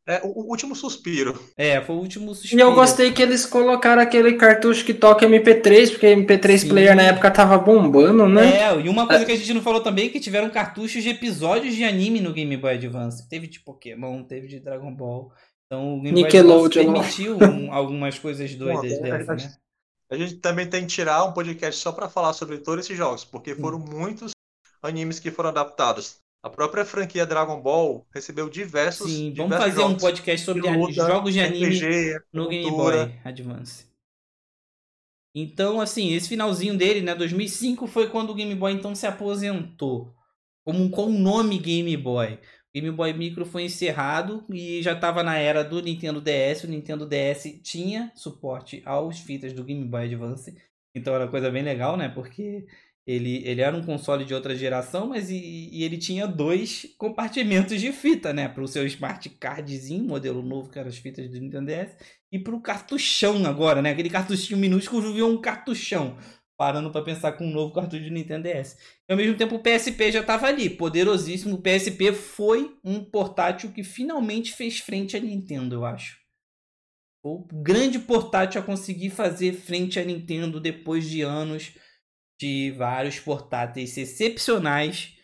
É 0.07 0.19
o, 0.23 0.49
último 0.49 0.75
suspiro. 0.75 1.39
É, 1.55 1.80
foi 1.81 1.95
o 1.95 1.99
último 1.99 2.31
E 2.31 2.35
suspiro. 2.35 2.61
eu 2.61 2.73
gostei 2.73 3.11
que 3.11 3.21
eles 3.21 3.45
colocaram 3.45 4.01
aquele 4.01 4.33
cartucho 4.33 4.83
que 4.83 4.93
toca 4.95 5.27
MP3, 5.27 5.91
porque 5.91 6.07
MP3 6.07 6.57
Sim. 6.57 6.69
player 6.69 6.95
na 6.95 7.03
época 7.03 7.30
tava 7.30 7.57
bombando, 7.59 8.27
né? 8.27 8.61
É, 8.63 8.80
e 8.81 8.89
uma 8.89 9.07
coisa 9.07 9.23
que 9.25 9.31
a 9.31 9.35
gente 9.38 9.53
não 9.53 9.61
falou 9.61 9.81
também 9.81 10.07
é 10.07 10.09
que 10.09 10.19
tiveram 10.19 10.49
cartuchos 10.49 11.03
de 11.03 11.09
episódios 11.09 11.75
de 11.75 11.83
anime 11.83 12.19
no 12.19 12.33
Game 12.33 12.57
Boy 12.57 12.73
Advance. 12.73 13.30
Teve 13.30 13.45
de 13.47 13.59
Pokémon, 13.59 14.23
teve 14.23 14.47
de 14.47 14.59
Dragon 14.59 14.91
Ball. 14.93 15.31
Então 15.67 15.93
o 15.93 16.01
Game 16.01 16.13
Boy 16.13 16.23
Nickelodeon. 16.23 16.65
Advance 16.89 17.23
permitiu 17.23 17.38
um- 17.38 17.71
algumas 17.73 18.17
coisas 18.17 18.53
doidas 18.55 18.81
Bom, 18.97 19.01
dessa, 19.03 19.35
né? 19.35 19.51
A 20.11 20.17
gente 20.17 20.35
também 20.38 20.67
tem 20.67 20.81
que 20.81 20.88
tirar 20.88 21.23
um 21.25 21.31
podcast 21.31 21.80
só 21.80 21.91
para 21.91 22.09
falar 22.09 22.33
sobre 22.33 22.57
todos 22.57 22.83
esses 22.85 22.97
jogos, 22.97 23.23
porque 23.23 23.53
Hum. 23.53 23.57
foram 23.61 23.80
muitos 23.80 24.31
animes 24.81 25.19
que 25.19 25.30
foram 25.31 25.49
adaptados. 25.51 26.17
A 26.44 26.50
própria 26.50 26.84
franquia 26.84 27.26
Dragon 27.26 27.61
Ball 27.61 28.06
recebeu 28.14 28.50
diversos. 28.50 29.11
Sim, 29.11 29.34
vamos 29.36 29.53
diversos 29.53 29.76
fazer 29.76 29.84
um 29.84 29.98
podcast 29.98 30.45
sobre 30.45 30.64
de 30.64 30.70
luta, 30.70 30.94
jogos 30.94 31.34
de 31.34 31.40
anime 31.40 31.68
RPG, 31.68 32.20
no 32.34 32.48
Game 32.48 32.68
cultura. 32.68 33.06
Boy 33.06 33.20
Advance. 33.24 33.86
Então, 35.36 35.80
assim, 35.80 36.14
esse 36.14 36.28
finalzinho 36.28 36.78
dele, 36.78 37.02
né, 37.02 37.16
2005 37.16 37.88
foi 37.88 38.10
quando 38.10 38.32
o 38.32 38.36
Game 38.36 38.53
Boy 38.56 38.74
então 38.74 38.94
se 38.95 39.06
aposentou 39.06 40.14
como 40.66 40.90
com 40.90 41.06
o 41.06 41.11
nome 41.11 41.58
Game 41.58 41.95
Boy. 41.95 42.34
O 42.34 42.40
Game 42.74 42.92
Boy 42.92 43.14
Micro 43.14 43.45
foi 43.45 43.64
encerrado 43.64 44.45
e 44.50 44.82
já 44.82 44.94
estava 44.94 45.24
na 45.24 45.38
era 45.38 45.64
do 45.64 45.82
Nintendo 45.82 46.22
DS. 46.22 46.64
O 46.64 46.68
Nintendo 46.68 47.06
DS 47.06 47.60
tinha 47.61 48.11
suporte 48.16 48.82
aos 48.86 49.20
fitas 49.20 49.53
do 49.53 49.64
Game 49.64 49.84
Boy 49.86 50.06
Advance. 50.06 50.56
Então 50.95 51.14
era 51.14 51.26
uma 51.26 51.32
coisa 51.32 51.52
bem 51.52 51.64
legal, 51.64 51.98
né? 51.98 52.10
Porque 52.10 52.66
ele, 53.05 53.41
ele 53.47 53.61
era 53.61 53.75
um 53.75 53.83
console 53.83 54.23
de 54.23 54.33
outra 54.33 54.55
geração, 54.55 55.07
mas 55.07 55.30
e, 55.30 55.69
e 55.71 55.83
ele 55.83 55.97
tinha 55.97 56.27
dois 56.27 56.85
compartimentos 56.97 57.81
de 57.81 57.91
fita, 57.91 58.31
né? 58.31 58.47
Para 58.47 58.63
o 58.63 58.67
seu 58.67 58.85
Smart 58.85 59.27
Cardzinho, 59.30 60.03
modelo 60.03 60.43
novo, 60.43 60.69
que 60.69 60.77
eram 60.77 60.89
as 60.89 60.97
fitas 60.97 61.27
do 61.27 61.39
Nintendo 61.39 61.65
DS, 61.65 61.95
e 62.31 62.38
para 62.38 62.55
o 62.55 62.61
cartuchão 62.61 63.43
agora, 63.45 63.81
né? 63.81 63.89
Aquele 63.89 64.09
cartuchinho 64.09 64.59
minúsculo 64.59 65.13
virou 65.13 65.31
um 65.31 65.41
cartuchão. 65.41 66.17
Parando 66.55 66.91
para 66.91 67.01
pensar 67.01 67.31
com 67.31 67.47
um 67.47 67.51
novo 67.51 67.73
cartucho 67.73 68.03
de 68.03 68.11
Nintendo 68.11 68.43
DS. 68.43 68.77
E 69.09 69.11
ao 69.11 69.17
mesmo 69.17 69.35
tempo 69.35 69.55
o 69.55 69.63
PSP 69.63 70.11
já 70.11 70.19
estava 70.19 70.45
ali, 70.45 70.69
poderosíssimo. 70.69 71.55
O 71.55 71.61
PSP 71.61 72.13
foi 72.13 72.77
um 72.83 73.03
portátil 73.03 73.71
que 73.71 73.83
finalmente 73.83 74.53
fez 74.53 74.77
frente 74.77 75.17
à 75.17 75.19
Nintendo, 75.19 75.73
eu 75.73 75.85
acho. 75.85 76.19
O 77.23 77.47
grande 77.51 77.97
portátil 77.97 78.61
a 78.61 78.63
conseguir 78.63 79.09
fazer 79.09 79.53
frente 79.53 79.99
à 79.99 80.05
Nintendo 80.05 80.59
depois 80.59 81.09
de 81.09 81.23
anos 81.23 81.73
de 82.42 82.72
vários 82.72 83.20
portáteis 83.20 83.95
excepcionais 83.95 85.16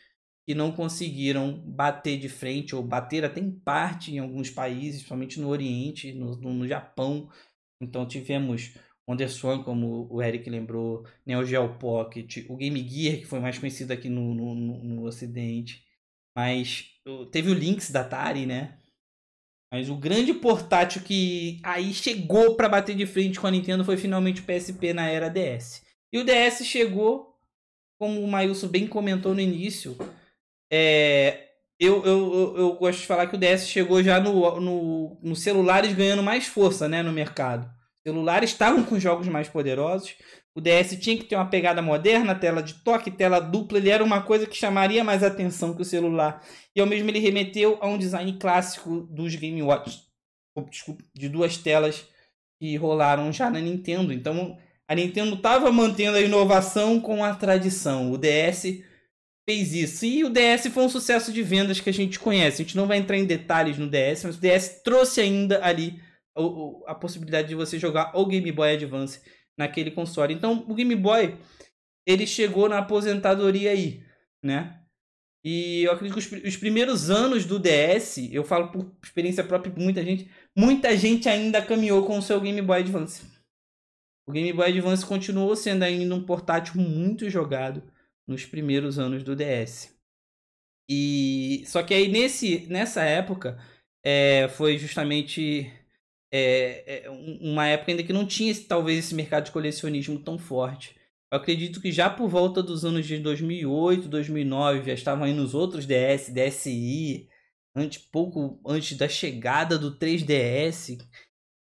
que 0.45 0.53
não 0.53 0.71
conseguiram 0.71 1.59
bater 1.65 2.19
de 2.19 2.29
frente 2.29 2.75
ou 2.75 2.83
bater 2.83 3.25
até 3.25 3.41
em 3.41 3.49
parte 3.51 4.13
em 4.13 4.19
alguns 4.19 4.51
países, 4.51 4.97
principalmente 4.97 5.39
no 5.39 5.49
Oriente, 5.49 6.13
no, 6.13 6.35
no, 6.35 6.67
Japão. 6.67 7.27
Então 7.81 8.07
tivemos 8.07 8.75
WonderSwan, 9.09 9.63
como 9.63 10.07
o 10.11 10.21
Eric 10.21 10.47
lembrou, 10.47 11.05
Neo 11.25 11.43
Geo 11.43 11.77
Pocket, 11.79 12.45
o 12.47 12.55
Game 12.55 12.87
Gear, 12.87 13.17
que 13.17 13.25
foi 13.25 13.39
mais 13.39 13.57
conhecido 13.57 13.91
aqui 13.91 14.09
no, 14.09 14.35
no, 14.35 14.55
no, 14.55 15.03
Ocidente. 15.03 15.83
Mas 16.37 16.85
teve 17.31 17.49
o 17.49 17.55
Lynx 17.55 17.89
da 17.89 18.01
Atari, 18.01 18.45
né? 18.45 18.77
Mas 19.73 19.89
o 19.89 19.97
grande 19.97 20.35
portátil 20.35 21.01
que 21.01 21.59
aí 21.63 21.93
chegou 21.93 22.55
para 22.55 22.69
bater 22.69 22.95
de 22.95 23.07
frente 23.07 23.39
com 23.39 23.47
a 23.47 23.51
Nintendo 23.51 23.83
foi 23.83 23.97
finalmente 23.97 24.41
o 24.41 24.45
PSP 24.45 24.93
na 24.93 25.09
era 25.09 25.29
DS. 25.29 25.86
E 26.11 26.19
o 26.19 26.23
DS 26.23 26.65
chegou, 26.65 27.37
como 27.99 28.21
o 28.21 28.27
Mailson 28.27 28.67
bem 28.67 28.87
comentou 28.87 29.33
no 29.33 29.41
início, 29.41 29.97
é, 30.71 31.47
eu, 31.79 32.03
eu, 32.05 32.57
eu, 32.57 32.73
gosto 32.75 32.99
de 32.99 33.05
falar 33.07 33.27
que 33.27 33.35
o 33.35 33.39
DS 33.39 33.67
chegou 33.67 34.01
já 34.01 34.19
no, 34.19 34.59
no, 34.59 35.17
no 35.21 35.35
celulares 35.35 35.93
ganhando 35.93 36.23
mais 36.23 36.47
força 36.47 36.87
né, 36.87 37.03
no 37.03 37.11
mercado. 37.11 37.69
Celulares 38.05 38.51
estavam 38.51 38.83
com 38.83 38.99
jogos 38.99 39.27
mais 39.27 39.47
poderosos. 39.47 40.15
O 40.55 40.61
DS 40.61 40.97
tinha 40.99 41.15
que 41.17 41.25
ter 41.25 41.35
uma 41.35 41.49
pegada 41.49 41.81
moderna, 41.81 42.33
tela 42.33 42.63
de 42.63 42.75
toque, 42.75 43.11
tela 43.11 43.39
dupla. 43.39 43.77
Ele 43.77 43.91
era 43.91 44.03
uma 44.03 44.23
coisa 44.23 44.47
que 44.47 44.55
chamaria 44.55 45.03
mais 45.03 45.21
atenção 45.21 45.75
que 45.75 45.83
o 45.83 45.85
celular. 45.85 46.43
E 46.75 46.81
ao 46.81 46.87
mesmo 46.87 47.09
ele 47.09 47.19
remeteu 47.19 47.77
a 47.79 47.87
um 47.87 47.97
design 47.97 48.33
clássico 48.39 49.01
dos 49.01 49.35
Game 49.35 49.61
Watch, 49.61 50.01
desculpa, 50.69 51.03
de 51.13 51.29
duas 51.29 51.57
telas 51.57 52.07
que 52.59 52.75
rolaram 52.75 53.31
já 53.31 53.51
na 53.51 53.59
Nintendo. 53.59 54.11
Então 54.11 54.57
a 54.87 54.95
Nintendo 54.95 55.35
estava 55.35 55.71
mantendo 55.71 56.17
a 56.17 56.21
inovação 56.21 56.99
com 56.99 57.23
a 57.23 57.35
tradição. 57.35 58.11
O 58.11 58.17
DS 58.17 58.81
fez 59.47 59.73
isso. 59.73 60.05
E 60.05 60.23
o 60.23 60.29
DS 60.29 60.67
foi 60.73 60.83
um 60.83 60.89
sucesso 60.89 61.31
de 61.31 61.43
vendas 61.43 61.79
que 61.79 61.89
a 61.89 61.93
gente 61.93 62.19
conhece. 62.19 62.61
A 62.61 62.65
gente 62.65 62.77
não 62.77 62.87
vai 62.87 62.97
entrar 62.97 63.17
em 63.17 63.25
detalhes 63.25 63.77
no 63.77 63.89
DS, 63.89 64.23
mas 64.23 64.37
o 64.37 64.41
DS 64.41 64.81
trouxe 64.83 65.21
ainda 65.21 65.63
ali 65.63 66.01
a, 66.35 66.91
a 66.91 66.95
possibilidade 66.95 67.49
de 67.49 67.55
você 67.55 67.77
jogar 67.77 68.11
o 68.15 68.25
Game 68.25 68.51
Boy 68.51 68.73
Advance 68.73 69.21
naquele 69.57 69.91
console. 69.91 70.33
Então, 70.33 70.65
o 70.67 70.73
Game 70.73 70.95
Boy 70.95 71.37
ele 72.05 72.25
chegou 72.25 72.69
na 72.69 72.77
aposentadoria 72.77 73.71
aí, 73.71 74.01
né? 74.41 74.79
E 75.43 75.83
eu 75.83 75.91
acredito 75.91 76.19
que 76.19 76.35
os, 76.35 76.43
os, 76.43 76.57
primeiros 76.57 77.09
anos 77.09 77.45
do 77.45 77.59
DS, 77.59 78.17
eu 78.31 78.43
falo 78.43 78.69
por 78.69 78.91
experiência 79.03 79.43
própria 79.43 79.73
muita 79.77 80.03
gente, 80.03 80.29
muita 80.55 80.95
gente 80.97 81.29
ainda 81.29 81.61
caminhou 81.61 82.05
com 82.05 82.17
o 82.17 82.21
seu 82.21 82.39
Game 82.39 82.61
Boy 82.61 82.79
Advance. 82.79 83.36
O 84.27 84.31
Game 84.31 84.51
Boy 84.51 84.67
Advance 84.67 85.05
continuou 85.05 85.55
sendo 85.55 85.83
ainda 85.83 86.13
um 86.13 86.23
portátil 86.23 86.81
muito 86.81 87.29
jogado 87.29 87.81
nos 88.27 88.45
primeiros 88.45 88.99
anos 88.99 89.23
do 89.23 89.35
DS. 89.35 89.95
E 90.89 91.63
só 91.65 91.81
que 91.81 91.93
aí 91.93 92.09
nesse 92.09 92.67
nessa 92.67 93.03
época 93.03 93.57
é, 94.03 94.49
foi 94.49 94.77
justamente 94.77 95.71
é, 96.31 97.05
é, 97.05 97.09
uma 97.09 97.67
época 97.67 97.91
ainda 97.91 98.03
que 98.03 98.13
não 98.13 98.27
tinha 98.27 98.53
talvez 98.67 98.99
esse 98.99 99.15
mercado 99.15 99.45
de 99.45 99.51
colecionismo 99.51 100.19
tão 100.19 100.37
forte. 100.37 100.95
Eu 101.31 101.37
acredito 101.37 101.81
que 101.81 101.91
já 101.91 102.09
por 102.09 102.29
volta 102.29 102.63
dos 102.63 102.85
anos 102.85 103.05
de 103.05 103.19
2008, 103.19 104.07
2009 104.07 104.85
já 104.85 104.93
estavam 104.93 105.25
aí 105.25 105.33
nos 105.33 105.53
outros 105.53 105.85
DS, 105.85 106.29
DSi, 106.29 107.29
antes, 107.75 107.99
pouco 107.99 108.59
antes 108.65 108.97
da 108.97 109.07
chegada 109.09 109.77
do 109.77 109.97
3DS, 109.97 110.97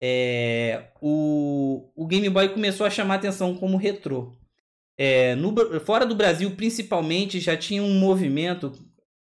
é, 0.05 0.89
o, 1.01 1.89
o 1.95 2.05
Game 2.05 2.29
Boy 2.29 2.49
começou 2.49 2.85
a 2.85 2.89
chamar 2.89 3.15
atenção 3.15 3.55
como 3.55 3.77
retrô. 3.77 4.35
É, 4.97 5.33
no, 5.35 5.55
fora 5.79 6.05
do 6.05 6.13
Brasil, 6.13 6.51
principalmente, 6.57 7.39
já 7.39 7.55
tinha 7.55 7.81
um 7.81 7.97
movimento, 7.97 8.73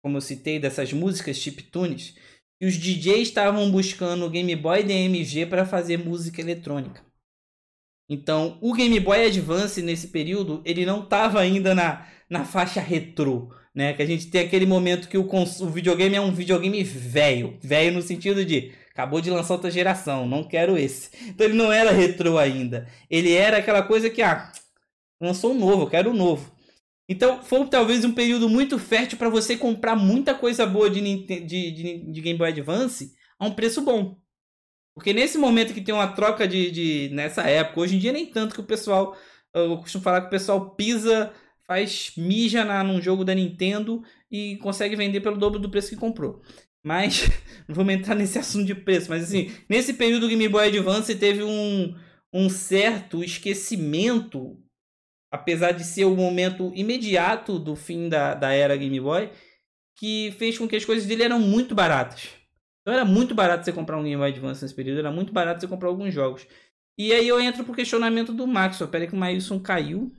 como 0.02 0.16
eu 0.16 0.20
citei, 0.20 0.58
dessas 0.58 0.92
músicas 0.92 1.36
chiptunes, 1.36 2.16
e 2.60 2.66
os 2.66 2.74
DJs 2.74 3.28
estavam 3.28 3.70
buscando 3.70 4.26
o 4.26 4.30
Game 4.30 4.56
Boy 4.56 4.82
DMG 4.82 5.46
para 5.46 5.64
fazer 5.64 5.98
música 5.98 6.40
eletrônica. 6.40 7.00
Então, 8.10 8.58
o 8.60 8.74
Game 8.74 8.98
Boy 8.98 9.26
Advance 9.26 9.80
nesse 9.80 10.08
período, 10.08 10.62
ele 10.64 10.84
não 10.84 11.04
estava 11.04 11.38
ainda 11.38 11.76
na, 11.76 12.08
na 12.28 12.44
faixa 12.44 12.80
retrô, 12.80 13.54
né? 13.72 13.92
Que 13.92 14.02
a 14.02 14.06
gente 14.06 14.26
tem 14.26 14.40
aquele 14.40 14.66
momento 14.66 15.08
que 15.08 15.16
o, 15.16 15.30
o 15.30 15.70
videogame 15.70 16.16
é 16.16 16.20
um 16.20 16.32
videogame 16.32 16.82
velho, 16.82 17.56
velho 17.62 17.94
no 17.94 18.02
sentido 18.02 18.44
de 18.44 18.72
acabou 18.92 19.20
de 19.20 19.30
lançar 19.30 19.54
outra 19.54 19.70
geração, 19.70 20.26
não 20.26 20.44
quero 20.44 20.76
esse. 20.76 21.10
Então 21.28 21.46
ele 21.46 21.56
não 21.56 21.72
era 21.72 21.90
retrô 21.90 22.38
ainda. 22.38 22.86
Ele 23.10 23.32
era 23.32 23.58
aquela 23.58 23.82
coisa 23.82 24.08
que 24.08 24.22
ah, 24.22 24.52
lançou 25.20 25.52
um 25.52 25.58
novo, 25.58 25.82
eu 25.82 25.90
quero 25.90 26.10
um 26.10 26.14
novo. 26.14 26.52
Então 27.08 27.42
foi 27.42 27.66
talvez 27.66 28.04
um 28.04 28.12
período 28.12 28.48
muito 28.48 28.78
fértil 28.78 29.18
para 29.18 29.28
você 29.28 29.56
comprar 29.56 29.96
muita 29.96 30.34
coisa 30.34 30.64
boa 30.66 30.88
de, 30.88 31.00
de, 31.00 31.40
de, 31.40 32.12
de, 32.12 32.20
Game 32.20 32.38
Boy 32.38 32.48
Advance 32.48 33.12
a 33.38 33.46
um 33.46 33.52
preço 33.52 33.82
bom. 33.82 34.16
Porque 34.94 35.12
nesse 35.12 35.38
momento 35.38 35.74
que 35.74 35.80
tem 35.80 35.94
uma 35.94 36.08
troca 36.08 36.46
de, 36.46 36.70
de. 36.70 37.10
Nessa 37.14 37.42
época, 37.42 37.80
hoje 37.80 37.96
em 37.96 37.98
dia 37.98 38.12
nem 38.12 38.26
tanto 38.26 38.54
que 38.54 38.60
o 38.60 38.64
pessoal. 38.64 39.16
Eu 39.54 39.78
costumo 39.78 40.02
falar 40.02 40.22
que 40.22 40.28
o 40.28 40.30
pessoal 40.30 40.74
pisa, 40.74 41.32
faz 41.66 42.12
mija 42.16 42.64
na, 42.64 42.82
num 42.82 43.00
jogo 43.02 43.24
da 43.24 43.34
Nintendo 43.34 44.02
e 44.30 44.56
consegue 44.56 44.96
vender 44.96 45.20
pelo 45.20 45.36
dobro 45.36 45.58
do 45.58 45.70
preço 45.70 45.90
que 45.90 45.96
comprou. 45.96 46.40
Mas, 46.84 47.28
não 47.68 47.74
vamos 47.74 47.94
entrar 47.94 48.14
nesse 48.14 48.38
assunto 48.38 48.66
de 48.66 48.74
preço, 48.74 49.08
mas 49.08 49.24
assim, 49.24 49.52
nesse 49.68 49.94
período 49.94 50.22
do 50.22 50.28
Game 50.28 50.48
Boy 50.48 50.68
Advance 50.68 51.14
teve 51.14 51.42
um, 51.42 51.96
um 52.32 52.48
certo 52.48 53.22
esquecimento 53.22 54.58
apesar 55.32 55.72
de 55.72 55.82
ser 55.82 56.04
o 56.04 56.14
momento 56.14 56.70
imediato 56.74 57.58
do 57.58 57.74
fim 57.74 58.10
da, 58.10 58.34
da 58.34 58.52
era 58.52 58.76
Game 58.76 59.00
Boy, 59.00 59.32
que 59.98 60.30
fez 60.32 60.58
com 60.58 60.68
que 60.68 60.76
as 60.76 60.84
coisas 60.84 61.06
dele 61.06 61.22
eram 61.22 61.40
muito 61.40 61.74
baratas. 61.74 62.28
Então 62.82 62.92
era 62.92 63.04
muito 63.04 63.34
barato 63.34 63.64
você 63.64 63.72
comprar 63.72 63.96
um 63.96 64.02
Game 64.02 64.16
Boy 64.16 64.28
Advance 64.28 64.62
nesse 64.62 64.74
período, 64.74 64.98
era 64.98 65.10
muito 65.10 65.32
barato 65.32 65.60
você 65.60 65.66
comprar 65.66 65.88
alguns 65.88 66.12
jogos. 66.12 66.46
E 66.98 67.12
aí 67.14 67.26
eu 67.26 67.40
entro 67.40 67.64
pro 67.64 67.74
questionamento 67.74 68.34
do 68.34 68.46
Max. 68.46 68.78
Pera 68.90 69.06
que 69.06 69.14
o 69.14 69.16
Maílson 69.16 69.58
caiu. 69.58 70.14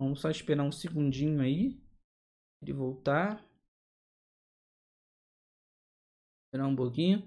Vamos 0.00 0.20
só 0.20 0.28
esperar 0.28 0.64
um 0.64 0.72
segundinho 0.72 1.40
aí. 1.40 1.78
Ele 2.60 2.72
voltar. 2.72 3.40
Esperar 6.48 6.66
um 6.66 6.74
pouquinho. 6.74 7.22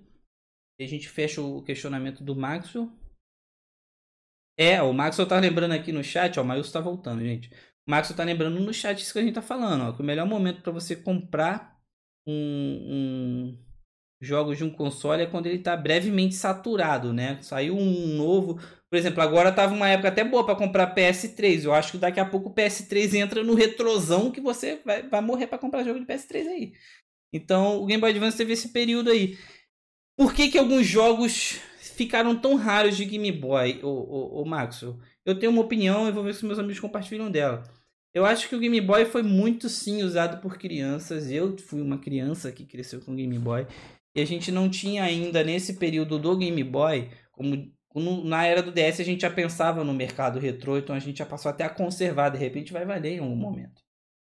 E 0.80 0.84
a 0.84 0.88
gente 0.88 1.08
fecha 1.08 1.42
o 1.42 1.62
questionamento 1.62 2.24
do 2.24 2.36
Maxwell. 2.36 2.92
É, 4.58 4.82
o 4.82 4.92
Maxwell 4.94 5.28
tá 5.28 5.40
lembrando 5.40 5.74
aqui 5.74 5.92
no 5.92 6.04
chat, 6.04 6.40
ó, 6.40 6.44
o 6.44 6.46
Maílson 6.46 6.74
tá 6.74 6.82
voltando, 6.82 7.22
gente. 7.22 7.50
O 7.88 7.92
Maxwell 7.92 8.18
tá 8.18 8.24
lembrando 8.24 8.60
no 8.60 8.74
chat 8.74 9.00
isso 9.00 9.14
que 9.14 9.20
a 9.20 9.22
gente 9.22 9.34
tá 9.34 9.42
falando, 9.42 9.84
ó, 9.84 9.94
que 9.94 10.02
o 10.02 10.06
melhor 10.06 10.28
momento 10.28 10.62
para 10.62 10.72
você 10.72 10.96
comprar 10.96 11.80
um, 12.28 13.58
um 13.58 13.72
de 14.22 14.64
um 14.64 14.70
console 14.70 15.24
é 15.24 15.26
quando 15.26 15.48
ele 15.48 15.60
tá 15.60 15.76
brevemente 15.76 16.36
saturado, 16.36 17.12
né? 17.12 17.40
Saiu 17.42 17.76
um 17.76 18.16
novo, 18.16 18.60
por 18.90 18.98
exemplo, 18.98 19.22
agora 19.22 19.52
tava 19.52 19.74
uma 19.74 19.90
época 19.90 20.10
até 20.10 20.24
boa 20.24 20.46
para 20.46 20.56
comprar 20.56 20.94
PS3. 20.94 21.64
Eu 21.64 21.74
acho 21.74 21.94
que 21.94 21.98
daqui 21.98 22.20
a 22.20 22.26
pouco 22.26 22.50
o 22.50 22.54
PS3 22.54 23.16
entra 23.16 23.44
no 23.44 23.56
retrosão 23.56 24.32
que 24.32 24.40
você 24.40 24.80
vai, 24.86 25.08
vai 25.08 25.22
morrer 25.22 25.48
para 25.48 25.58
comprar 25.58 25.84
jogo 25.84 26.00
de 26.00 26.06
PS3 26.06 26.48
aí. 26.48 26.74
Então, 27.34 27.82
o 27.82 27.86
Game 27.86 28.02
Boy 28.02 28.12
Advance 28.12 28.38
teve 28.38 28.54
esse 28.54 28.70
período 28.70 29.10
aí. 29.10 29.38
Por 30.18 30.34
que 30.34 30.50
que 30.50 30.58
alguns 30.58 30.86
jogos 30.86 31.60
ficaram 31.80 32.36
tão 32.36 32.56
raros 32.56 32.98
de 32.98 33.06
Game 33.06 33.32
Boy, 33.32 33.80
o, 33.84 33.88
o, 33.88 34.42
o 34.42 34.46
Maxwell? 34.46 35.00
Eu 35.26 35.38
tenho 35.40 35.52
uma 35.52 35.62
opinião 35.62 36.08
e 36.08 36.12
vou 36.12 36.24
ver 36.24 36.34
se 36.34 36.46
meus 36.46 36.60
amigos 36.60 36.80
compartilham 36.80 37.32
dela. 37.32 37.64
Eu 38.14 38.26
acho 38.26 38.50
que 38.50 38.56
o 38.56 38.60
Game 38.60 38.82
Boy 38.82 39.06
foi 39.06 39.24
muito 39.24 39.70
sim 39.70 40.04
usado 40.04 40.42
por 40.42 40.58
crianças. 40.58 41.32
Eu 41.32 41.58
fui 41.58 41.82
uma 41.82 41.98
criança 41.98 42.52
que 42.52 42.66
cresceu 42.66 43.00
com 43.00 43.16
Game 43.16 43.40
Boy. 43.40 43.66
E 44.14 44.22
a 44.22 44.26
gente 44.26 44.52
não 44.52 44.70
tinha 44.70 45.04
ainda 45.04 45.44
nesse 45.44 45.76
período 45.76 46.20
do 46.20 46.38
Game 46.38 46.62
Boy, 46.64 47.10
como 47.32 47.72
na 48.26 48.46
era 48.46 48.62
do 48.62 48.72
DS 48.72 49.00
a 49.00 49.04
gente 49.04 49.22
já 49.22 49.30
pensava 49.30 49.84
no 49.84 49.94
mercado 49.94 50.40
retrô, 50.40 50.78
então 50.78 50.96
a 50.96 51.00
gente 51.00 51.20
já 51.20 51.26
passou 51.26 51.50
até 51.50 51.64
a 51.64 51.70
conservar, 51.70 52.30
de 52.30 52.38
repente 52.38 52.74
vai 52.74 52.86
valer 52.86 53.14
em 53.14 53.20
algum 53.20 53.36
momento. 53.36 53.82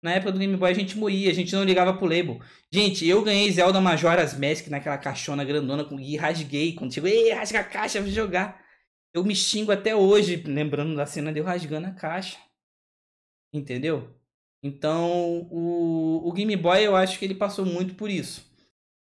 Na 0.05 0.13
época 0.13 0.33
do 0.33 0.39
Game 0.39 0.55
Boy 0.55 0.71
a 0.71 0.75
gente 0.75 0.99
moía, 0.99 1.31
a 1.31 1.35
gente 1.35 1.51
não 1.55 1.65
ligava 1.65 1.95
pro 1.95 2.07
label. 2.07 2.39
Gente, 2.71 3.09
eu 3.09 3.23
ganhei 3.23 3.51
Zelda 3.51 3.81
Majora's 3.81 4.39
Mask 4.39 4.67
naquela 4.69 4.99
caixona 4.99 5.43
grandona 5.47 5.83
com 5.83 5.99
e 5.99 6.15
rasguei. 6.15 6.75
Quando 6.75 6.93
chegou, 6.93 7.09
ei, 7.09 7.33
rasga 7.33 7.61
a 7.61 7.65
caixa, 7.65 8.03
vou 8.03 8.11
jogar. 8.11 8.63
Eu 9.15 9.25
me 9.25 9.35
xingo 9.35 9.73
até 9.73 9.97
hoje, 9.97 10.45
lembrando 10.45 10.95
da 10.95 11.07
cena 11.07 11.33
de 11.33 11.39
eu 11.39 11.45
rasgando 11.45 11.87
a 11.87 11.93
caixa. 11.93 12.37
Entendeu? 13.51 14.15
Então, 14.63 15.49
o, 15.51 16.21
o 16.29 16.33
Game 16.35 16.55
Boy 16.55 16.85
eu 16.85 16.95
acho 16.95 17.19
que 17.19 17.25
ele 17.25 17.35
passou 17.35 17.65
muito 17.65 17.95
por 17.95 18.11
isso. 18.11 18.47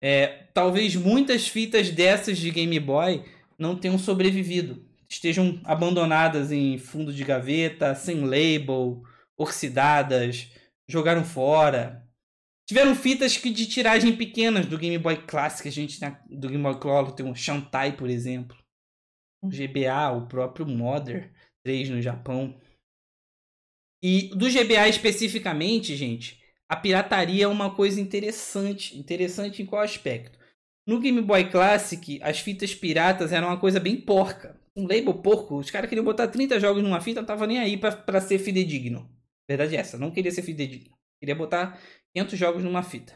É, 0.02 0.48
talvez 0.52 0.96
muitas 0.96 1.46
fitas 1.46 1.90
dessas 1.90 2.38
de 2.38 2.50
Game 2.50 2.80
Boy 2.80 3.24
não 3.56 3.76
tenham 3.76 4.00
sobrevivido. 4.00 4.84
Estejam 5.08 5.60
abandonadas 5.62 6.50
em 6.50 6.76
fundo 6.76 7.12
de 7.12 7.22
gaveta, 7.22 7.94
sem 7.94 8.24
label, 8.24 9.04
oxidadas 9.36 10.48
jogaram 10.89 11.25
fora. 11.25 12.07
Tiveram 12.67 12.94
fitas 12.94 13.36
que 13.36 13.50
de 13.50 13.67
tiragem 13.67 14.17
pequenas 14.17 14.67
do 14.67 14.78
Game 14.78 14.99
Boy 14.99 15.17
Classic, 15.26 15.67
a 15.67 15.73
gente 15.73 15.99
do 16.28 16.49
Game 16.49 16.62
Boy 16.62 16.78
Color 16.78 17.12
tem 17.12 17.25
um 17.25 17.34
Shantai, 17.34 17.97
por 17.97 18.10
exemplo. 18.10 18.57
O 19.42 19.49
GBA, 19.49 20.10
o 20.10 20.26
próprio 20.26 20.67
Mother 20.67 21.33
3 21.65 21.91
no 21.91 22.02
Japão. 22.02 22.60
E 24.02 24.28
do 24.34 24.50
GBA 24.50 24.89
especificamente, 24.89 25.97
gente, 25.97 26.42
a 26.68 26.76
pirataria 26.76 27.44
é 27.44 27.49
uma 27.49 27.75
coisa 27.75 28.00
interessante. 28.00 28.99
Interessante 28.99 29.62
em 29.62 29.67
qual 29.67 29.83
aspecto? 29.83 30.39
No 30.86 31.00
Game 31.00 31.20
Boy 31.20 31.50
Classic, 31.50 32.20
as 32.23 32.41
fitas 32.41 32.75
piratas 32.75 33.33
eram 33.33 33.49
uma 33.49 33.58
coisa 33.58 33.81
bem 33.81 34.00
porca. 34.00 34.58
Um 34.76 34.86
label 34.86 35.15
porco. 35.15 35.58
Os 35.58 35.70
caras 35.70 35.89
queriam 35.89 36.05
botar 36.05 36.28
30 36.28 36.60
jogos 36.60 36.83
numa 36.83 37.00
fita, 37.00 37.20
não 37.20 37.26
tava 37.26 37.47
nem 37.47 37.58
aí 37.58 37.76
para 37.76 38.20
ser 38.20 38.39
fidedigno. 38.39 39.17
Verdade 39.48 39.76
é 39.76 39.80
essa, 39.80 39.96
não 39.96 40.10
queria 40.10 40.30
ser 40.30 40.42
fidedigno. 40.42 40.94
Queria 41.18 41.34
botar 41.34 41.80
500 42.14 42.38
jogos 42.38 42.62
numa 42.62 42.82
fita. 42.82 43.14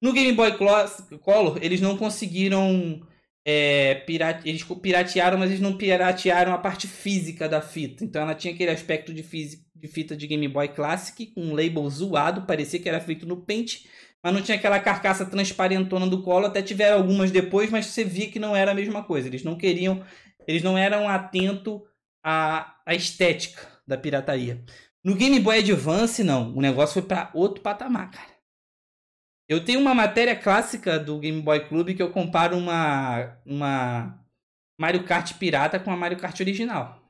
No 0.00 0.12
Game 0.12 0.32
Boy 0.32 0.56
Color, 0.56 1.58
eles 1.60 1.80
não 1.80 1.96
conseguiram 1.96 3.06
é, 3.44 3.96
pirate... 4.06 4.48
eles 4.48 4.62
piratearam, 4.80 5.38
mas 5.38 5.50
eles 5.50 5.60
não 5.60 5.76
piratearam 5.76 6.52
a 6.52 6.58
parte 6.58 6.86
física 6.86 7.48
da 7.48 7.60
fita. 7.60 8.04
Então 8.04 8.22
ela 8.22 8.34
tinha 8.34 8.54
aquele 8.54 8.70
aspecto 8.70 9.12
de, 9.12 9.22
fisi... 9.22 9.66
de 9.74 9.88
fita 9.88 10.16
de 10.16 10.26
Game 10.26 10.46
Boy 10.48 10.68
Classic, 10.68 11.26
com 11.26 11.42
um 11.42 11.54
label 11.54 11.88
zoado, 11.90 12.46
parecia 12.46 12.78
que 12.78 12.88
era 12.88 13.00
feito 13.00 13.26
no 13.26 13.44
Paint, 13.44 13.84
mas 14.22 14.34
não 14.34 14.42
tinha 14.42 14.56
aquela 14.56 14.78
carcaça 14.80 15.26
transparentona 15.26 16.06
do 16.06 16.22
colo, 16.22 16.46
até 16.46 16.62
tiveram 16.62 16.98
algumas 16.98 17.30
depois, 17.30 17.70
mas 17.70 17.86
você 17.86 18.04
via 18.04 18.30
que 18.30 18.38
não 18.38 18.54
era 18.54 18.72
a 18.72 18.74
mesma 18.74 19.02
coisa. 19.02 19.28
Eles 19.28 19.42
não 19.42 19.56
queriam, 19.56 20.04
eles 20.46 20.62
não 20.62 20.76
eram 20.76 21.08
atentos 21.08 21.80
à, 22.22 22.76
à 22.84 22.94
estética 22.94 23.66
da 23.86 23.96
pirataria. 23.96 24.62
No 25.04 25.14
Game 25.14 25.38
Boy 25.40 25.58
Advance, 25.58 26.22
não. 26.22 26.54
O 26.54 26.60
negócio 26.60 26.94
foi 26.94 27.02
para 27.02 27.30
outro 27.34 27.62
patamar, 27.62 28.10
cara. 28.10 28.38
Eu 29.48 29.64
tenho 29.64 29.80
uma 29.80 29.94
matéria 29.94 30.36
clássica 30.36 30.98
do 30.98 31.18
Game 31.18 31.40
Boy 31.40 31.66
Club 31.68 31.94
que 31.94 32.02
eu 32.02 32.10
comparo 32.10 32.56
uma, 32.56 33.38
uma 33.46 34.22
Mario 34.78 35.04
Kart 35.04 35.32
pirata 35.38 35.80
com 35.80 35.90
a 35.90 35.96
Mario 35.96 36.18
Kart 36.18 36.38
original. 36.40 37.02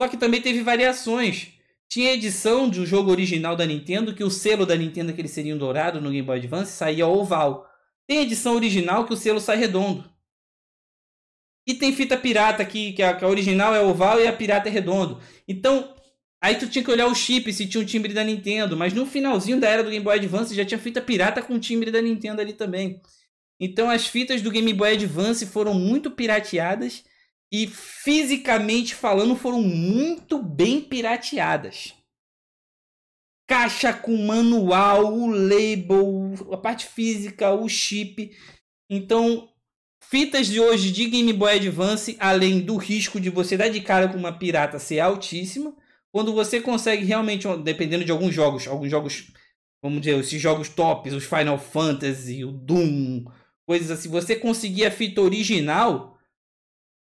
Só 0.00 0.08
que 0.08 0.16
também 0.16 0.40
teve 0.40 0.62
variações. 0.62 1.52
Tinha 1.90 2.12
edição 2.12 2.68
do 2.68 2.86
jogo 2.86 3.10
original 3.10 3.54
da 3.54 3.66
Nintendo, 3.66 4.14
que 4.14 4.24
o 4.24 4.30
selo 4.30 4.64
da 4.64 4.76
Nintendo, 4.76 5.12
que 5.12 5.20
ele 5.20 5.28
seria 5.28 5.54
um 5.54 5.58
dourado 5.58 6.00
no 6.00 6.10
Game 6.10 6.26
Boy 6.26 6.38
Advance, 6.38 6.72
saía 6.72 7.06
oval. 7.06 7.68
Tem 8.06 8.22
edição 8.22 8.54
original 8.54 9.04
que 9.04 9.12
o 9.12 9.16
selo 9.16 9.40
sai 9.40 9.56
redondo. 9.56 10.10
E 11.66 11.74
tem 11.74 11.92
fita 11.92 12.16
pirata 12.16 12.62
aqui, 12.62 12.94
que 12.94 13.02
a, 13.02 13.14
que 13.14 13.24
a 13.24 13.28
original 13.28 13.74
é 13.74 13.80
oval 13.80 14.18
e 14.18 14.26
a 14.26 14.32
pirata 14.32 14.70
é 14.70 14.72
redondo. 14.72 15.20
Então, 15.46 15.94
aí 16.40 16.56
tu 16.56 16.68
tinha 16.68 16.84
que 16.84 16.90
olhar 16.90 17.06
o 17.06 17.14
chip 17.14 17.52
se 17.52 17.66
tinha 17.66 17.82
um 17.82 17.86
timbre 17.86 18.12
da 18.12 18.24
Nintendo. 18.24 18.76
Mas 18.76 18.92
no 18.92 19.06
finalzinho 19.06 19.60
da 19.60 19.68
era 19.68 19.82
do 19.82 19.90
Game 19.90 20.04
Boy 20.04 20.16
Advance 20.16 20.54
já 20.54 20.64
tinha 20.64 20.78
fita 20.78 21.00
pirata 21.00 21.42
com 21.42 21.58
timbre 21.58 21.90
da 21.90 22.00
Nintendo 22.00 22.40
ali 22.40 22.52
também. 22.52 23.00
Então 23.60 23.90
as 23.90 24.06
fitas 24.06 24.40
do 24.40 24.50
Game 24.50 24.72
Boy 24.72 24.92
Advance 24.92 25.44
foram 25.46 25.74
muito 25.74 26.10
pirateadas 26.10 27.04
e 27.50 27.66
fisicamente 27.66 28.94
falando 28.94 29.34
foram 29.34 29.62
muito 29.62 30.42
bem 30.42 30.80
pirateadas. 30.80 31.94
Caixa 33.48 33.94
com 33.94 34.14
manual, 34.26 35.14
o 35.14 35.26
label, 35.26 36.34
a 36.52 36.56
parte 36.58 36.86
física, 36.86 37.50
o 37.50 37.66
chip. 37.66 38.30
Então, 38.90 39.48
fitas 40.02 40.48
de 40.48 40.60
hoje 40.60 40.92
de 40.92 41.06
Game 41.06 41.32
Boy 41.32 41.54
Advance, 41.54 42.14
além 42.20 42.60
do 42.60 42.76
risco 42.76 43.18
de 43.18 43.30
você 43.30 43.56
dar 43.56 43.68
de 43.68 43.80
cara 43.80 44.08
com 44.08 44.18
uma 44.18 44.38
pirata 44.38 44.78
ser 44.78 45.00
altíssima, 45.00 45.74
quando 46.12 46.32
você 46.32 46.60
consegue 46.60 47.04
realmente, 47.04 47.46
dependendo 47.58 48.04
de 48.04 48.12
alguns 48.12 48.34
jogos, 48.34 48.66
alguns 48.66 48.90
jogos, 48.90 49.32
vamos 49.82 50.00
dizer, 50.00 50.18
esses 50.18 50.40
jogos 50.40 50.68
tops, 50.68 51.12
os 51.12 51.24
Final 51.24 51.58
Fantasy, 51.58 52.44
o 52.44 52.52
Doom, 52.52 53.24
coisas 53.66 53.90
assim, 53.90 54.08
você 54.08 54.34
conseguir 54.34 54.86
a 54.86 54.90
fita 54.90 55.20
original, 55.20 56.18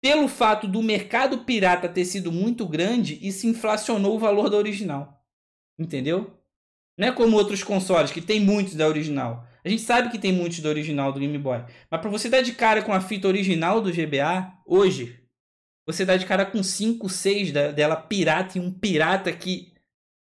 pelo 0.02 0.28
fato 0.28 0.66
do 0.66 0.82
mercado 0.82 1.38
pirata 1.44 1.88
ter 1.88 2.04
sido 2.04 2.30
muito 2.30 2.66
grande, 2.66 3.18
isso 3.26 3.46
inflacionou 3.46 4.16
o 4.16 4.18
valor 4.18 4.50
da 4.50 4.56
original. 4.56 5.22
Entendeu? 5.78 6.38
Não 6.98 7.08
é 7.08 7.12
como 7.12 7.36
outros 7.36 7.62
consoles 7.62 8.10
que 8.10 8.20
tem 8.20 8.40
muitos 8.40 8.74
da 8.74 8.88
original. 8.88 9.46
A 9.64 9.68
gente 9.68 9.82
sabe 9.82 10.10
que 10.10 10.18
tem 10.18 10.32
muitos 10.32 10.60
da 10.60 10.68
original 10.68 11.12
do 11.12 11.20
Game 11.20 11.36
Boy. 11.38 11.64
Mas 11.90 12.00
para 12.00 12.10
você 12.10 12.28
dar 12.28 12.40
de 12.40 12.52
cara 12.52 12.82
com 12.82 12.92
a 12.92 13.00
fita 13.00 13.28
original 13.28 13.80
do 13.80 13.92
GBA, 13.92 14.52
hoje, 14.64 15.20
você 15.86 16.04
dá 16.04 16.16
de 16.16 16.26
cara 16.26 16.44
com 16.44 16.62
5, 16.62 17.08
6 17.08 17.52
dela 17.52 17.96
pirata 17.96 18.58
e 18.58 18.60
um 18.60 18.72
pirata 18.72 19.32
que 19.32 19.72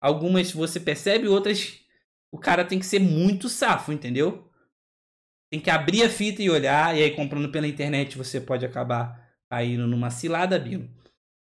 algumas 0.01 0.51
você 0.51 0.81
percebe, 0.81 1.29
outras 1.29 1.81
o 2.33 2.39
cara 2.39 2.65
tem 2.65 2.79
que 2.79 2.87
ser 2.87 2.99
muito 2.99 3.49
safo, 3.49 3.93
entendeu? 3.93 4.51
Tem 5.51 5.61
que 5.61 5.71
abrir 5.71 6.03
a 6.03 6.11
fita 6.11 6.43
e 6.43 6.51
olhar, 6.51 6.97
e 6.97 7.03
aí 7.03 7.11
comprando 7.15 7.51
pela 7.53 7.69
internet 7.69 8.19
você 8.19 8.41
pode 8.41 8.65
acabar 8.65 9.31
caindo 9.51 9.87
numa 9.87 10.11
cilada, 10.11 10.59
Bino. 10.59 10.91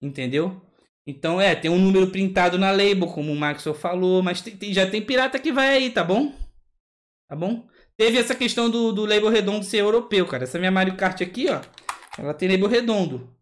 Entendeu? 0.00 0.62
Então 1.06 1.40
é, 1.40 1.54
tem 1.54 1.70
um 1.70 1.78
número 1.78 2.10
printado 2.10 2.58
na 2.58 2.70
label, 2.70 3.08
como 3.08 3.32
o 3.32 3.36
Maxwell 3.36 3.74
falou, 3.74 4.22
mas 4.22 4.40
tem, 4.40 4.56
tem, 4.56 4.72
já 4.72 4.88
tem 4.88 5.02
pirata 5.02 5.38
que 5.38 5.52
vai 5.52 5.70
aí, 5.70 5.90
tá 5.90 6.04
bom? 6.04 6.32
Tá 7.28 7.34
bom? 7.34 7.66
Teve 7.96 8.18
essa 8.18 8.34
questão 8.34 8.70
do, 8.70 8.92
do 8.92 9.06
label 9.06 9.30
redondo 9.30 9.64
ser 9.64 9.78
europeu, 9.78 10.26
cara. 10.26 10.44
Essa 10.44 10.58
minha 10.58 10.70
Mario 10.70 10.96
Kart 10.96 11.20
aqui, 11.20 11.48
ó, 11.48 11.60
ela 12.18 12.34
tem 12.34 12.48
label 12.48 12.68
redondo. 12.68 13.33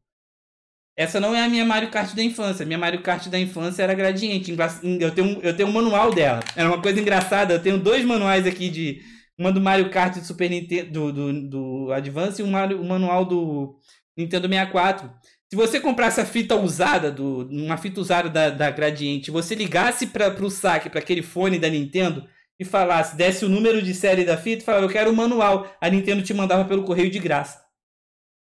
Essa 0.96 1.18
não 1.18 1.34
é 1.34 1.42
a 1.42 1.48
minha 1.48 1.64
Mario 1.64 1.90
Kart 1.90 2.14
da 2.14 2.22
infância. 2.22 2.66
Minha 2.66 2.78
Mario 2.78 3.02
Kart 3.02 3.28
da 3.28 3.38
infância 3.38 3.82
era 3.82 3.94
gradiente. 3.94 4.54
Eu 5.00 5.10
tenho, 5.10 5.40
eu 5.42 5.56
tenho 5.56 5.68
um 5.68 5.72
manual 5.72 6.12
dela. 6.12 6.40
Era 6.54 6.68
uma 6.68 6.82
coisa 6.82 7.00
engraçada. 7.00 7.54
Eu 7.54 7.62
tenho 7.62 7.78
dois 7.78 8.04
manuais 8.04 8.46
aqui 8.46 8.68
de, 8.68 9.00
uma 9.38 9.50
do 9.50 9.60
Mario 9.60 9.90
Kart 9.90 10.18
do 10.18 10.24
Super 10.24 10.50
Nintendo 10.50 10.90
do, 10.90 11.12
do, 11.12 11.48
do 11.48 11.92
Advance 11.92 12.40
e 12.40 12.44
um, 12.44 12.50
Mario, 12.50 12.80
um 12.80 12.86
manual 12.86 13.24
do 13.24 13.78
Nintendo 14.16 14.48
64. 14.48 15.10
Se 15.50 15.56
você 15.56 15.80
comprasse 15.80 16.20
a 16.20 16.24
fita 16.24 16.56
usada, 16.56 17.10
do, 17.10 17.48
uma 17.50 17.76
fita 17.76 18.00
usada 18.00 18.28
da, 18.28 18.50
da 18.50 18.70
Gradiente, 18.70 19.30
você 19.30 19.54
ligasse 19.54 20.06
para 20.06 20.32
o 20.42 20.50
saque, 20.50 20.88
para 20.88 21.00
aquele 21.00 21.22
fone 21.22 21.58
da 21.58 21.68
Nintendo 21.68 22.26
e 22.58 22.64
falasse, 22.64 23.16
desse 23.16 23.44
o 23.44 23.48
número 23.48 23.82
de 23.82 23.94
série 23.94 24.24
da 24.24 24.36
fita 24.36 24.62
e 24.62 24.64
falava, 24.64 24.84
eu 24.84 24.90
quero 24.90 25.10
o 25.10 25.16
manual. 25.16 25.70
A 25.80 25.88
Nintendo 25.88 26.22
te 26.22 26.32
mandava 26.32 26.64
pelo 26.64 26.84
correio 26.84 27.10
de 27.10 27.18
graça. 27.18 27.61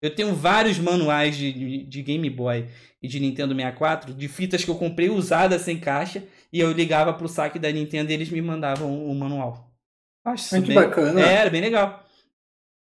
Eu 0.01 0.15
tenho 0.15 0.35
vários 0.35 0.79
manuais 0.79 1.37
de, 1.37 1.53
de, 1.53 1.85
de 1.85 2.03
Game 2.03 2.29
Boy 2.29 2.69
e 3.03 3.09
de 3.09 3.19
Nintendo 3.19 3.55
64 3.55 4.15
de 4.15 4.29
fitas 4.29 4.65
que 4.65 4.71
eu 4.71 4.77
comprei 4.77 5.09
usadas 5.09 5.63
sem 5.63 5.79
caixa 5.79 6.25
e 6.53 6.61
eu 6.61 6.71
ligava 6.73 7.13
para 7.15 7.27
o 7.27 7.29
saque 7.29 7.59
da 7.59 7.71
Nintendo 7.71 8.11
e 8.11 8.15
eles 8.15 8.31
me 8.31 8.43
mandavam 8.43 9.07
o 9.07 9.15
manual. 9.15 9.73
Acho 10.25 10.55
Muito 10.57 10.69
bem... 10.69 10.77
bacana. 10.77 11.21
É, 11.21 11.35
era 11.35 11.51
bem 11.51 11.61
legal. 11.61 12.05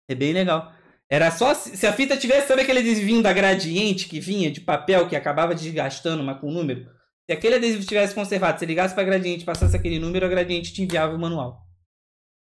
É 0.08 0.14
bem 0.14 0.32
legal. 0.32 0.72
Era 1.10 1.30
só 1.30 1.54
se 1.54 1.86
a 1.86 1.92
fita 1.92 2.16
tivesse, 2.16 2.48
sabe 2.48 2.62
aquele 2.62 2.80
adesivinho 2.80 3.22
da 3.22 3.32
gradiente 3.32 4.08
que 4.08 4.20
vinha 4.20 4.50
de 4.50 4.60
papel 4.60 5.08
que 5.08 5.14
acabava 5.14 5.54
desgastando, 5.54 6.22
mas 6.22 6.40
com 6.40 6.50
número? 6.50 6.86
Se 7.26 7.32
aquele 7.32 7.56
adesivo 7.56 7.86
tivesse 7.86 8.14
conservado, 8.14 8.58
se 8.58 8.66
ligasse 8.66 8.94
para 8.94 9.04
gradiente 9.04 9.44
passasse 9.44 9.76
aquele 9.76 9.98
número, 9.98 10.26
a 10.26 10.28
gradiente 10.28 10.72
te 10.72 10.82
enviava 10.82 11.14
o 11.14 11.18
manual. 11.18 11.63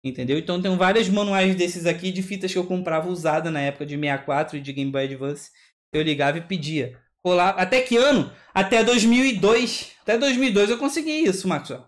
Entendeu? 0.03 0.37
Então 0.37 0.61
tem 0.61 0.75
vários 0.75 1.07
manuais 1.09 1.55
desses 1.55 1.85
aqui 1.85 2.11
de 2.11 2.23
fitas 2.23 2.51
que 2.51 2.57
eu 2.57 2.65
comprava 2.65 3.07
usada 3.07 3.51
na 3.51 3.61
época 3.61 3.85
de 3.85 3.95
64 3.95 4.57
e 4.57 4.61
de 4.61 4.73
Game 4.73 4.91
Boy 4.91 5.03
Advance. 5.03 5.51
Eu 5.93 6.01
ligava 6.01 6.39
e 6.39 6.41
pedia. 6.41 6.97
Rolava. 7.23 7.61
Até 7.61 7.81
que 7.81 7.97
ano? 7.97 8.31
Até 8.53 8.83
2002. 8.83 9.91
Até 10.01 10.17
2002 10.17 10.71
eu 10.71 10.77
consegui 10.77 11.23
isso, 11.23 11.47
Maxwell. 11.47 11.85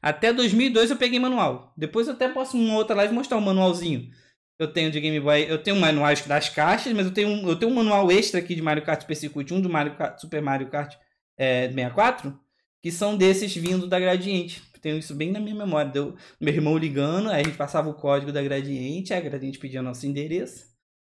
Até 0.00 0.32
2002 0.32 0.90
eu 0.90 0.96
peguei 0.96 1.20
manual. 1.20 1.72
Depois 1.76 2.08
eu 2.08 2.14
até 2.14 2.28
posso 2.28 2.56
uma 2.56 2.76
outra 2.76 2.96
live 2.96 3.14
mostrar 3.14 3.36
um 3.36 3.42
manualzinho. 3.42 4.10
Eu 4.58 4.72
tenho 4.72 4.90
de 4.90 5.00
Game 5.00 5.18
Boy, 5.20 5.46
eu 5.48 5.58
tenho 5.58 5.76
manuais 5.76 6.26
das 6.26 6.48
caixas, 6.48 6.92
mas 6.92 7.06
eu 7.06 7.12
tenho, 7.12 7.48
eu 7.48 7.56
tenho 7.56 7.70
um 7.70 7.74
manual 7.74 8.10
extra 8.10 8.40
aqui 8.40 8.54
de 8.54 8.62
Mario 8.62 8.84
Kart 8.84 9.00
Super 9.00 9.16
Circuit, 9.16 9.54
um 9.54 9.60
do 9.60 9.70
Mario 9.70 9.96
Kart, 9.96 10.20
Super 10.20 10.42
Mario 10.42 10.68
Kart 10.68 10.94
é, 11.36 11.68
64, 11.68 12.38
que 12.82 12.90
são 12.90 13.16
desses 13.16 13.54
vindo 13.56 13.86
da 13.86 13.98
Gradiente. 13.98 14.62
Tenho 14.82 14.98
isso 14.98 15.14
bem 15.14 15.30
na 15.30 15.38
minha 15.38 15.54
memória. 15.54 15.90
Deu 15.90 16.16
meu 16.40 16.52
irmão 16.52 16.76
ligando, 16.76 17.30
aí 17.30 17.40
a 17.40 17.44
gente 17.44 17.56
passava 17.56 17.88
o 17.88 17.94
código 17.94 18.32
da 18.32 18.42
Gradiente, 18.42 19.14
a 19.14 19.20
Gradiente 19.20 19.58
pedia 19.58 19.80
nosso 19.80 20.04
endereço. 20.04 20.66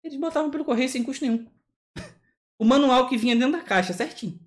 Eles 0.05 0.21
botavam 0.21 0.51
pelo 0.51 0.67
correio 0.67 0.89
sem 0.89 1.03
custo 1.03 1.25
nenhum. 1.25 1.51
o 2.61 2.65
manual 2.65 3.09
que 3.09 3.17
vinha 3.17 3.35
dentro 3.35 3.53
da 3.53 3.65
caixa, 3.65 3.95
certinho. 3.95 4.39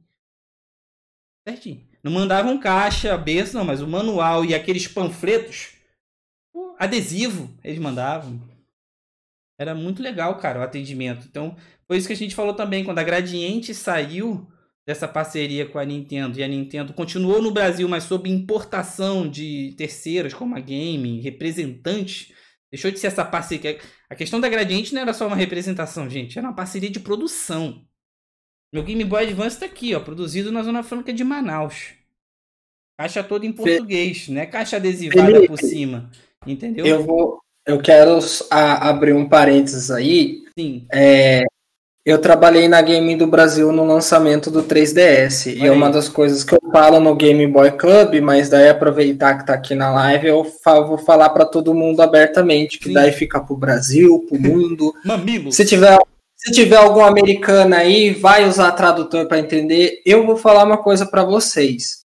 Certinho. 1.46 1.86
Não 2.04 2.12
mandavam 2.12 2.60
caixa, 2.60 3.18
berço, 3.18 3.58
não, 3.58 3.66
mas 3.66 3.82
o 3.82 3.88
manual 3.88 4.46
e 4.46 4.54
aqueles 4.54 4.88
panfletos, 4.88 5.74
adesivo, 6.78 7.52
eles 7.64 7.80
mandavam. 7.80 8.40
Era 9.60 9.74
muito 9.74 10.04
legal, 10.04 10.38
cara, 10.38 10.60
o 10.60 10.64
atendimento. 10.64 11.26
Então, 11.26 11.58
foi 11.88 11.98
isso 11.98 12.06
que 12.06 12.14
a 12.14 12.18
gente 12.18 12.36
falou 12.36 12.54
também, 12.54 12.84
quando 12.84 13.00
a 13.00 13.04
Gradiente 13.04 13.74
saiu 13.74 14.48
dessa 14.88 15.06
parceria 15.06 15.66
com 15.66 15.77
a 15.77 15.83
Nintendo 15.83 16.40
e 16.40 16.43
a 16.43 16.48
Nintendo 16.48 16.93
continuou 16.93 17.41
no 17.41 17.51
Brasil, 17.51 17.90
mas 17.90 18.06
sob 18.06 18.30
importação 18.30 19.30
de 19.30 19.75
terceiros 19.77 20.33
como 20.33 20.56
a 20.56 20.61
Game, 20.61 21.19
representantes, 21.19 22.32
deixou 22.72 22.90
de 22.90 22.98
ser 22.98 23.07
essa 23.07 23.25
parceria. 23.25 23.77
A 24.09 24.16
questão 24.16 24.40
da 24.40 24.48
Gradiente 24.48 24.93
não 24.93 25.01
era 25.01 25.14
só 25.14 25.27
uma 25.27 25.35
representação, 25.35 26.09
gente, 26.09 26.40
era 26.40 26.48
uma 26.48 26.56
parceria 26.56 26.90
de 26.90 27.01
produção. 27.01 27.85
Meu 28.74 28.82
Game 28.82 29.03
Boy 29.03 29.24
Advance 29.24 29.59
tá 29.59 29.66
aqui, 29.66 29.93
ó, 29.93 29.99
produzido 29.99 30.53
na 30.53 30.64
Zona 30.64 30.82
Franca 30.82 31.11
de 31.11 31.24
Manaus. 31.24 31.93
Caixa 32.98 33.22
toda 33.22 33.45
em 33.45 33.51
português, 33.51 34.30
né? 34.30 34.45
Caixa 34.45 34.77
adesivada 34.77 35.25
Felipe, 35.25 35.48
por 35.48 35.59
cima. 35.59 36.09
Entendeu? 36.45 36.85
Eu 36.85 37.03
vou. 37.03 37.40
Eu 37.66 37.82
quero 37.82 38.17
a, 38.49 38.90
abrir 38.90 39.14
um 39.14 39.27
parênteses 39.27 39.91
aí. 39.91 40.43
Sim. 40.57 40.88
É, 40.91 41.43
eu 42.08 42.19
trabalhei 42.19 42.69
na 42.69 42.82
Game 42.82 43.18
do 43.18 43.27
Brasil 43.27 43.69
no 43.74 43.84
lançamento 43.84 44.50
do 44.50 44.64
3DS. 44.64 45.52
Olha 45.52 45.66
e 45.66 45.68
é 45.68 45.72
uma 45.74 45.90
das 45.90 46.08
coisas 46.08 46.42
que 46.42 46.56
eu 46.56 46.60
falo 46.72 47.02
no 47.02 47.14
Game 47.14 47.45
Boy 47.48 47.72
Club, 47.72 48.22
mas 48.22 48.48
daí 48.48 48.69
aproveitar 48.69 49.38
que 49.38 49.45
tá 49.45 49.53
aqui 49.53 49.76
na 49.76 49.92
live, 49.92 50.26
eu 50.26 50.45
falo, 50.64 50.88
vou 50.88 50.98
falar 50.98 51.32
para 51.32 51.45
todo 51.45 51.74
mundo 51.74 52.02
abertamente, 52.02 52.80
que 52.80 52.88
Sim. 52.88 52.94
daí 52.94 53.11
fica 53.11 53.42
pro 53.42 53.58
Brasil, 53.58 54.26
pro 54.26 54.40
mundo. 54.40 54.94
Mamilo. 55.03 55.52
Se 55.52 55.66
tiver 55.66 55.98
se 56.34 56.52
tiver 56.53 56.77
algum 56.77 57.03
americano 57.03 57.76
aí, 57.76 58.14
vai 58.14 58.48
usar 58.48 58.72
tradutor 58.72 59.27
para 59.27 59.40
entender. 59.40 60.02
Eu 60.06 60.26
vou 60.26 60.38
falar 60.38 60.64
uma 60.64 60.77
coisa 60.77 61.06
para 61.06 61.26
vocês. 61.26 62.07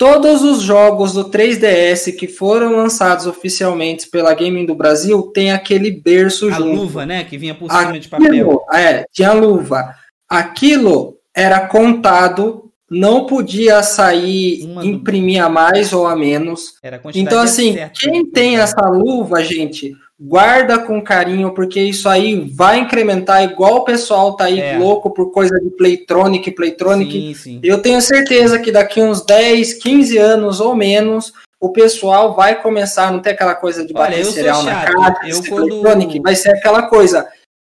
Todos 0.00 0.42
os 0.42 0.62
jogos 0.62 1.12
do 1.12 1.26
3DS 1.30 2.16
que 2.16 2.26
foram 2.26 2.74
lançados 2.74 3.26
oficialmente 3.26 4.08
pela 4.08 4.32
Gaming 4.32 4.64
do 4.64 4.74
Brasil 4.74 5.20
tem 5.24 5.52
aquele 5.52 5.90
berço 5.90 6.48
a 6.48 6.52
junto. 6.52 6.70
A 6.70 6.74
luva, 6.74 7.04
né? 7.04 7.22
Que 7.22 7.36
vinha 7.36 7.54
por 7.54 7.70
cima 7.70 7.82
Aquilo, 7.82 8.00
de 8.00 8.08
papel. 8.08 8.64
É, 8.72 9.04
tinha 9.12 9.34
luva. 9.34 9.94
Aquilo 10.26 11.18
era 11.36 11.66
contado 11.66 12.69
não 12.90 13.24
podia 13.26 13.82
sair, 13.82 14.64
Uma 14.64 14.84
imprimir 14.84 15.42
a 15.44 15.48
mais 15.48 15.92
ou 15.92 16.06
a 16.06 16.16
menos. 16.16 16.74
Era 16.82 16.96
a 17.02 17.10
Então, 17.14 17.40
assim, 17.40 17.74
certa. 17.74 17.92
quem 18.00 18.26
tem 18.26 18.56
essa 18.58 18.80
luva, 18.88 19.42
gente, 19.44 19.94
guarda 20.18 20.78
com 20.78 21.00
carinho, 21.00 21.54
porque 21.54 21.80
isso 21.80 22.08
aí 22.08 22.50
vai 22.54 22.80
incrementar, 22.80 23.44
igual 23.44 23.76
o 23.76 23.84
pessoal 23.84 24.34
tá 24.36 24.44
aí 24.44 24.58
É. 24.60 24.76
louco 24.76 25.10
por 25.10 25.30
coisa 25.30 25.58
de 25.60 25.70
Playtronic, 25.70 26.50
Playtronic. 26.50 27.12
Sim, 27.12 27.34
sim. 27.34 27.60
Eu 27.62 27.80
tenho 27.80 28.00
certeza 28.02 28.58
que 28.58 28.72
daqui 28.72 29.00
uns 29.00 29.24
10, 29.24 29.74
15 29.74 30.18
anos 30.18 30.60
ou 30.60 30.74
menos, 30.74 31.32
o 31.60 31.70
pessoal 31.70 32.34
vai 32.34 32.60
começar 32.60 33.08
a 33.08 33.10
não 33.12 33.20
ter 33.20 33.30
aquela 33.30 33.54
coisa 33.54 33.84
de 33.86 33.92
bater 33.92 34.24
cereal 34.24 34.62
na 34.62 34.72
chato. 34.72 34.92
cara, 34.96 35.20
Eu 35.28 35.42
quando- 35.44 36.22
vai 36.22 36.34
ser 36.34 36.50
aquela 36.56 36.82
coisa. 36.82 37.26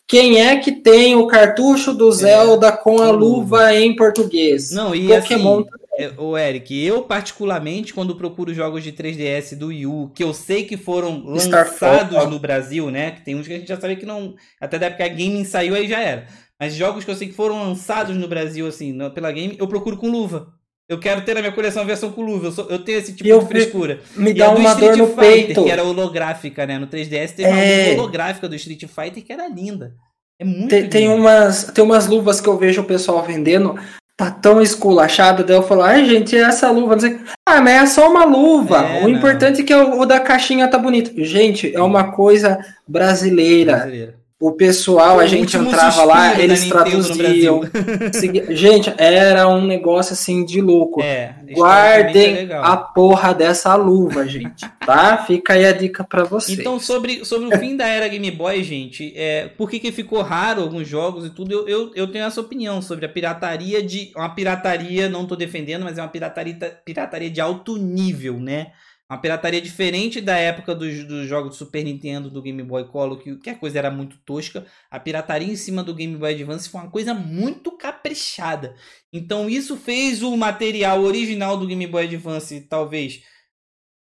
Quem 0.10 0.42
é 0.42 0.58
que 0.58 0.72
tem 0.72 1.16
o 1.16 1.28
cartucho 1.28 1.94
do 1.94 2.12
Zelda 2.12 2.72
com 2.72 3.00
a 3.00 3.12
luva 3.12 3.76
em 3.76 3.96
português? 3.96 4.72
Não, 4.72 4.96
e 4.96 5.08
Pokémon 5.08 5.60
assim, 5.60 5.70
é, 6.00 6.12
ô 6.18 6.36
Eric, 6.36 6.84
eu 6.84 7.04
particularmente, 7.04 7.94
quando 7.94 8.16
procuro 8.16 8.52
jogos 8.52 8.84
de 8.84 8.92
3DS 8.92 9.56
do 9.56 9.68
Wii 9.68 9.86
U, 9.86 10.12
que 10.16 10.24
eu 10.24 10.34
sei 10.34 10.64
que 10.64 10.78
foram 10.78 11.24
lançados 11.24 12.28
no 12.28 12.40
Brasil, 12.40 12.90
né? 12.90 13.12
Que 13.12 13.22
tem 13.22 13.36
uns 13.36 13.46
que 13.46 13.54
a 13.54 13.60
gente 13.60 13.68
já 13.68 13.80
sabia 13.80 13.98
que 13.98 14.06
não. 14.06 14.34
Até 14.60 14.80
da 14.80 14.88
época 14.88 15.06
a 15.06 15.10
Gaming 15.10 15.46
saiu, 15.46 15.76
aí 15.76 15.88
já 15.88 16.00
era. 16.00 16.26
Mas 16.60 16.74
jogos 16.74 17.06
que 17.06 17.12
eu 17.12 17.16
sei 17.16 17.28
que 17.28 17.36
foram 17.36 17.62
lançados 17.62 18.18
no 18.18 18.28
Brasil, 18.28 18.66
assim, 18.66 18.98
pela 19.14 19.32
Game, 19.32 19.58
eu 19.60 19.68
procuro 19.68 19.96
com 19.96 20.10
luva. 20.10 20.52
Eu 20.90 21.00
quero 21.00 21.22
ter 21.22 21.36
na 21.36 21.42
minha 21.42 21.54
coleção 21.54 21.84
a 21.84 21.86
versão 21.86 22.12
com 22.12 22.24
luva. 22.24 22.48
Eu, 22.48 22.52
sou- 22.52 22.68
eu 22.68 22.80
tenho 22.80 22.98
esse 22.98 23.14
tipo 23.14 23.30
eu 23.30 23.40
de 23.40 23.46
frescura. 23.46 24.00
Me 24.16 24.32
E 24.32 24.34
dá 24.34 24.48
a 24.50 24.54
do 24.56 24.60
uma 24.60 24.74
dor 24.74 24.90
Street 24.92 24.98
no 24.98 25.08
Fighter, 25.08 25.46
peito. 25.46 25.64
que 25.64 25.70
era 25.72 25.84
holográfica, 25.84 26.66
né? 26.66 26.80
No 26.80 26.88
3DS 26.88 27.34
teve 27.36 27.48
É. 27.48 27.92
uma 27.94 28.02
holográfica 28.02 28.50
do 28.50 28.56
Street 28.56 28.84
Fighter 28.88 29.24
que 29.24 29.32
era 29.32 29.48
linda. 29.48 29.94
É 30.40 30.44
muito 30.46 30.70
Tem, 30.70 30.90
tem, 30.90 31.08
umas, 31.10 31.66
tem 31.66 31.84
umas 31.84 32.08
luvas 32.08 32.42
que 32.42 32.48
eu 32.50 32.58
vejo 32.58 32.82
o 32.82 32.86
pessoal 32.86 33.22
vendendo, 33.24 33.76
tá 34.18 34.32
tão 34.32 34.62
esculachada, 34.62 35.44
daí 35.44 35.56
eu 35.56 35.62
falo, 35.64 35.82
ai 35.84 36.06
gente, 36.06 36.36
essa 36.36 36.72
luva, 36.72 36.94
não 36.96 37.02
sei. 37.02 37.20
Ah, 37.48 37.62
mas 37.62 37.84
é 37.84 37.86
só 37.86 38.10
uma 38.10 38.26
luva. 38.26 38.78
É, 38.86 39.00
o 39.00 39.04
não. 39.04 39.10
importante 39.10 39.62
é 39.62 39.64
que 39.66 39.76
o, 39.76 40.00
o 40.00 40.06
da 40.06 40.20
caixinha 40.20 40.68
tá 40.68 40.78
bonito. 40.78 41.12
Gente, 41.24 41.76
é 41.76 41.82
uma 41.82 42.12
coisa 42.14 42.58
brasileira. 42.88 43.74
Brasileira. 43.78 44.19
O 44.42 44.54
pessoal, 44.54 45.16
Foi 45.16 45.26
a 45.26 45.28
o 45.28 45.30
gente 45.30 45.58
entrava 45.58 46.06
lá, 46.06 46.40
eles 46.40 46.66
traduziam. 46.70 47.60
Gente, 48.52 48.94
era 48.98 49.50
um 49.50 49.66
negócio 49.66 50.14
assim 50.14 50.46
de 50.46 50.62
louco. 50.62 51.02
É, 51.02 51.36
é 51.46 51.54
Guardem 51.54 52.48
a 52.54 52.78
porra 52.78 53.34
dessa 53.34 53.76
luva, 53.76 54.24
gente. 54.30 54.66
Tá? 54.86 55.18
Fica 55.18 55.54
aí 55.54 55.66
a 55.66 55.74
dica 55.74 56.06
pra 56.06 56.24
vocês. 56.24 56.58
Então, 56.58 56.80
sobre, 56.80 57.26
sobre 57.26 57.54
o 57.54 57.60
fim 57.60 57.76
da 57.76 57.86
era 57.86 58.08
Game 58.08 58.32
Boy, 58.32 58.64
gente, 58.64 59.12
é, 59.14 59.50
por 59.58 59.70
que, 59.70 59.78
que 59.78 59.92
ficou 59.92 60.22
raro 60.22 60.62
alguns 60.62 60.88
jogos 60.88 61.26
e 61.26 61.32
tudo, 61.32 61.52
eu, 61.52 61.68
eu, 61.68 61.92
eu 61.94 62.08
tenho 62.08 62.24
essa 62.24 62.40
opinião 62.40 62.82
sobre 62.82 63.06
a 63.06 63.10
pirataria 63.10 63.84
de. 63.84 64.14
Uma 64.16 64.30
pirataria, 64.30 65.10
não 65.10 65.26
tô 65.28 65.36
defendendo, 65.36 65.84
mas 65.84 65.98
é 65.98 66.02
uma 66.02 66.08
pirataria, 66.08 66.56
pirataria 66.86 67.30
de 67.30 67.42
alto 67.42 67.76
nível, 67.76 68.40
né? 68.40 68.68
Uma 69.10 69.20
pirataria 69.20 69.60
diferente 69.60 70.22
da 70.22 70.38
época 70.38 70.76
dos, 70.76 71.04
dos 71.04 71.28
jogos 71.28 71.50
do 71.52 71.56
Super 71.56 71.84
Nintendo, 71.84 72.30
do 72.30 72.42
Game 72.44 72.62
Boy 72.62 72.88
Color, 72.88 73.18
que, 73.18 73.36
que 73.38 73.50
a 73.50 73.56
coisa 73.58 73.80
era 73.80 73.90
muito 73.90 74.18
tosca. 74.20 74.68
A 74.90 75.00
pirataria 75.00 75.48
em 75.52 75.56
cima 75.56 75.84
do 75.84 75.96
Game 75.96 76.16
Boy 76.16 76.34
Advance 76.36 76.70
foi 76.70 76.82
uma 76.82 76.92
coisa 76.92 77.14
muito 77.14 77.72
caprichada. 77.76 78.76
Então, 79.12 79.50
isso 79.50 79.76
fez 79.76 80.22
o 80.22 80.38
material 80.38 81.02
original 81.02 81.58
do 81.58 81.66
Game 81.66 81.88
Boy 81.88 82.06
Advance, 82.06 82.62
talvez, 82.70 83.24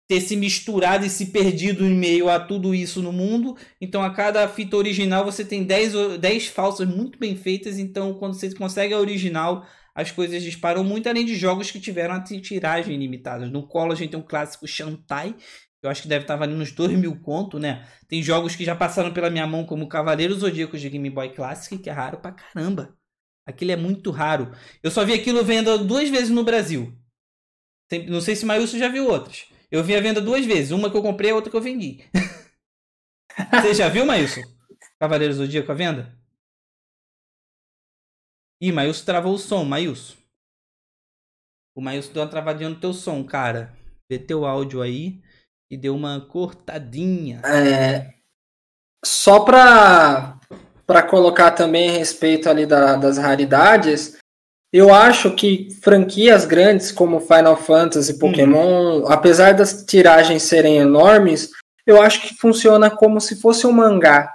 ter 0.08 0.22
se 0.22 0.36
misturado 0.36 1.06
e 1.06 1.10
se 1.10 1.28
perdido 1.28 1.86
em 1.86 1.96
meio 1.96 2.30
a 2.30 2.40
tudo 2.40 2.76
isso 2.76 3.02
no 3.02 3.12
mundo. 3.12 3.58
Então, 3.82 4.04
a 4.04 4.14
cada 4.14 4.48
fita 4.48 4.78
original 4.78 5.26
você 5.26 5.44
tem 5.46 5.64
10, 5.64 5.96
o- 5.96 6.18
10 6.18 6.48
falsas 6.48 6.88
muito 6.88 7.18
bem 7.18 7.36
feitas. 7.36 7.78
Então, 7.78 8.14
quando 8.16 8.34
você 8.36 8.54
consegue 8.56 8.94
a 8.94 9.00
original, 9.00 9.66
as 9.96 10.12
coisas 10.12 10.42
disparam 10.42 10.84
muito, 10.84 11.08
além 11.08 11.26
de 11.26 11.36
jogos 11.36 11.70
que 11.72 11.80
tiveram 11.80 12.16
a 12.16 12.20
ti- 12.24 12.42
tiragem 12.42 12.98
limitada. 12.98 13.46
No 13.46 13.68
colo 13.68 13.92
a 13.92 13.96
gente 13.96 14.12
tem 14.12 14.20
um 14.20 14.24
clássico 14.24 14.68
Shantai, 14.68 15.34
que 15.34 15.86
eu 15.86 15.90
acho 15.90 16.02
que 16.02 16.08
deve 16.08 16.24
estar 16.24 16.36
valendo 16.36 16.62
uns 16.62 16.72
2 16.72 16.98
mil 16.98 17.20
conto, 17.22 17.60
né? 17.60 17.88
Tem 18.08 18.22
jogos 18.24 18.56
que 18.56 18.64
já 18.66 18.76
passaram 18.76 19.14
pela 19.14 19.30
minha 19.30 19.46
mão, 19.46 19.66
como 19.66 19.88
Cavaleiros 19.88 20.40
Zodíacos 20.40 20.80
de 20.82 20.90
Game 20.90 21.10
Boy 21.10 21.34
Classic, 21.34 21.78
que 21.78 21.90
é 21.90 21.94
raro 21.94 22.18
pra 22.20 22.32
caramba. 22.32 22.96
Aquilo 23.46 23.72
é 23.72 23.76
muito 23.76 24.10
raro. 24.10 24.52
Eu 24.82 24.90
só 24.90 25.04
vi 25.06 25.14
aquilo 25.14 25.44
venda 25.44 25.78
duas 25.78 26.10
vezes 26.10 26.30
no 26.30 26.44
Brasil. 26.44 26.98
Tem- 27.90 28.08
Não 28.08 28.22
sei 28.22 28.36
se 28.36 28.46
Maílson 28.46 28.78
já 28.78 28.88
viu 28.88 29.08
outras. 29.08 29.46
Eu 29.70 29.84
vi 29.84 29.96
a 29.96 30.00
venda 30.02 30.22
duas 30.22 30.46
vezes. 30.46 30.72
Uma 30.72 30.90
que 30.90 30.96
eu 30.96 31.02
comprei, 31.02 31.32
a 31.32 31.36
outra 31.36 31.52
que 31.52 31.58
eu 31.58 31.62
vendi. 31.62 32.04
Você 33.52 33.74
já 33.74 33.90
viu, 33.90 34.06
Maílson? 34.06 34.42
Cavaleiros 35.00 35.38
Zodíaco 35.38 35.72
à 35.72 35.76
venda? 35.76 36.18
Ih, 38.64 38.72
Maílson 38.72 39.04
travou 39.04 39.34
o 39.34 39.38
som, 39.38 39.66
Maílson. 39.66 40.16
O 41.76 41.82
Maílson 41.82 42.14
deu 42.14 42.22
uma 42.24 42.30
travadinha 42.30 42.70
no 42.70 42.80
teu 42.80 42.94
som, 42.94 43.22
cara. 43.26 43.74
Vê 44.10 44.18
teu 44.18 44.46
áudio 44.46 44.82
aí 44.82 45.22
e 45.70 45.76
deu 45.76 45.94
uma 45.94 46.22
cortadinha. 46.22 47.42
É, 47.44 48.14
só 49.04 49.42
para 49.42 50.40
para 50.86 51.04
colocar 51.04 51.52
também 51.52 51.90
a 51.90 51.94
respeito 51.94 52.50
ali 52.50 52.66
da- 52.66 52.96
das 52.96 53.18
raridades, 53.18 54.18
eu 54.72 54.94
acho 54.94 55.34
que 55.36 55.70
franquias 55.82 56.46
grandes 56.46 56.92
como 56.92 57.20
Final 57.20 57.58
Fantasy, 57.58 58.18
Pokémon, 58.20 59.06
apesar 59.08 59.54
das 59.54 59.84
tiragens 59.86 60.44
serem 60.44 60.78
enormes, 60.78 61.50
eu 61.86 62.02
acho 62.02 62.22
que 62.22 62.36
funciona 62.36 62.90
como 62.90 63.20
se 63.20 63.40
fosse 63.42 63.68
um 63.68 63.72
mangá. 63.74 64.33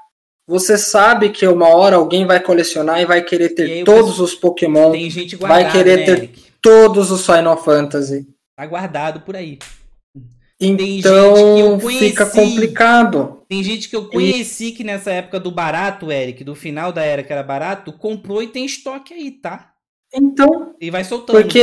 Você 0.49 0.79
sabe 0.79 1.29
que 1.29 1.47
uma 1.47 1.69
hora 1.69 1.97
alguém 1.97 2.25
vai 2.27 2.41
colecionar 2.41 3.01
e 3.01 3.05
vai 3.05 3.23
querer 3.23 3.49
aí 3.51 3.55
ter 3.55 3.85
todos 3.85 4.19
os 4.19 4.35
Pokémon, 4.35 4.93
Tem 4.93 5.11
gente 5.11 5.37
guardada, 5.37 5.63
vai 5.63 5.71
querer 5.73 5.99
né, 5.99 6.05
ter- 6.07 6.19
Eric? 6.19 6.43
todos 6.63 7.11
os 7.11 7.27
Final 7.27 7.63
Fantasy. 7.63 8.27
Tá 8.57 8.65
guardado 8.65 9.21
por 9.21 9.37
aí. 9.37 9.59
Então 10.61 11.79
fica 11.79 12.27
complicado. 12.27 13.43
Tem 13.49 13.63
gente 13.63 13.89
que 13.89 13.95
eu 13.95 14.09
conheci 14.09 14.73
que 14.73 14.83
nessa 14.83 15.11
época 15.13 15.39
do 15.39 15.51
barato, 15.51 16.11
Eric, 16.11 16.43
do 16.43 16.55
final 16.55 16.93
da 16.93 17.03
era 17.05 17.23
que 17.23 17.33
era 17.33 17.43
barato, 17.43 17.93
comprou 17.93 18.43
e 18.43 18.49
tem 18.49 18.65
estoque 18.65 19.15
aí, 19.15 19.31
tá? 19.31 19.71
Então, 20.13 20.75
E 20.81 20.91
vai 20.91 21.05
soltando. 21.05 21.37
Porque 21.41 21.61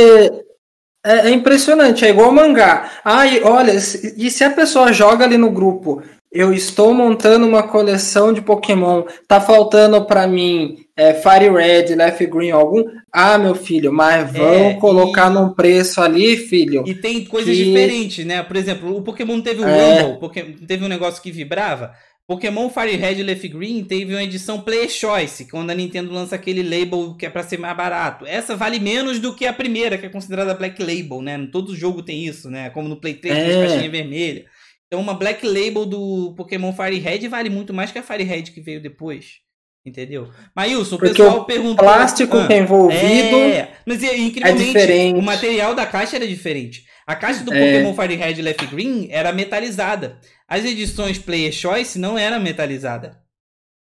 é, 1.04 1.28
é 1.28 1.30
impressionante, 1.30 2.04
é 2.04 2.10
igual 2.10 2.32
mangá. 2.32 2.90
Ai, 3.04 3.42
olha, 3.42 3.72
e 3.72 4.30
se 4.30 4.44
a 4.44 4.50
pessoa 4.50 4.92
joga 4.92 5.24
ali 5.24 5.36
no 5.36 5.50
grupo, 5.50 6.02
eu 6.38 6.52
estou 6.52 6.92
montando 6.94 7.46
uma 7.46 7.62
coleção 7.62 8.32
de 8.32 8.40
Pokémon, 8.40 9.02
tá 9.26 9.40
faltando 9.40 10.04
pra 10.04 10.26
mim 10.26 10.76
é, 10.96 11.14
Fire 11.14 11.50
Red, 11.50 11.94
Left 11.94 12.26
Green, 12.26 12.50
algum? 12.50 12.82
Ah, 13.12 13.36
meu 13.38 13.54
filho, 13.54 13.92
mas 13.92 14.30
vão 14.32 14.54
É, 14.70 14.74
colocar 14.74 15.30
e- 15.30 15.34
num 15.34 15.50
preço 15.52 16.00
ali, 16.00 16.36
filho. 16.36 16.84
E 16.86 16.94
tem 16.94 17.24
coisas 17.24 17.54
que- 17.54 17.64
diferentes, 17.64 18.24
né? 18.24 18.42
Por 18.42 18.56
exemplo, 18.56 18.96
o 18.96 19.02
Pokémon 19.02 19.40
teve 19.40 19.60
o 19.62 19.68
É. 19.68 20.00
Rumble, 20.02 20.20
Poké- 20.20 20.54
teve 20.66 20.84
um 20.84 20.88
negócio 20.88 21.22
que 21.22 21.30
vibrava. 21.32 21.92
Pokémon 22.28 22.68
Fire 22.68 22.96
Red 22.96 23.20
e 23.20 23.22
Leaf 23.22 23.44
Green 23.46 23.84
teve 23.84 24.12
uma 24.12 24.22
edição 24.22 24.60
Player 24.60 24.88
Choice, 24.88 25.44
quando 25.48 25.70
a 25.70 25.74
Nintendo 25.74 26.12
lança 26.12 26.34
aquele 26.34 26.60
label 26.60 27.14
que 27.16 27.24
é 27.24 27.30
pra 27.30 27.44
ser 27.44 27.56
mais 27.56 27.76
barato. 27.76 28.26
Essa 28.26 28.56
vale 28.56 28.80
menos 28.80 29.20
do 29.20 29.32
que 29.32 29.46
a 29.46 29.52
primeira, 29.52 29.96
que 29.96 30.06
é 30.06 30.08
considerada 30.08 30.52
Black 30.54 30.82
Label, 30.82 31.22
né? 31.22 31.46
Todo 31.52 31.76
jogo 31.76 32.02
tem 32.02 32.24
isso, 32.26 32.50
né? 32.50 32.68
Como 32.70 32.88
no 32.88 32.96
Play 32.96 33.14
3 33.14 33.32
tem 33.36 33.52
É. 33.52 33.64
a 33.64 33.68
caixinha 33.68 33.90
vermelha. 33.90 34.44
Então 34.86 35.00
uma 35.00 35.14
Black 35.14 35.44
Label 35.46 35.84
do 35.84 36.34
Pokémon 36.36 36.72
Fire 36.72 36.98
Red 36.98 37.26
vale 37.28 37.50
muito 37.50 37.74
mais 37.74 37.90
que 37.90 37.98
a 37.98 38.02
Fire 38.02 38.22
Red 38.22 38.44
que 38.44 38.60
veio 38.60 38.80
depois. 38.80 39.44
Entendeu? 39.84 40.28
Maílson, 40.54 40.96
o 40.96 40.98
Porque 40.98 41.14
pessoal 41.14 41.40
o 41.40 41.44
perguntou... 41.44 41.76
Plástico 41.84 42.36
Ah. 42.36 42.46
que 42.48 42.52
é 42.52 42.58
envolvido. 42.58 43.36
É, 43.36 43.72
mas 43.86 44.02
é, 44.02 44.16
incrivelmente, 44.16 44.64
diferente. 44.72 45.18
o 45.18 45.22
material 45.22 45.74
da 45.76 45.86
caixa 45.86 46.16
era 46.16 46.26
diferente. 46.26 46.84
A 47.06 47.14
caixa 47.14 47.44
do 47.44 47.54
É. 47.54 47.58
Pokémon 47.82 47.94
Fire 47.94 48.16
Red 48.16 48.32
e 48.32 48.42
Left 48.42 48.66
Green 48.66 49.06
era 49.10 49.32
metalizada. 49.32 50.18
As 50.48 50.64
edições 50.64 51.18
Player 51.18 51.52
Choice 51.52 51.98
não 52.00 52.18
era 52.18 52.40
metalizada. 52.40 53.20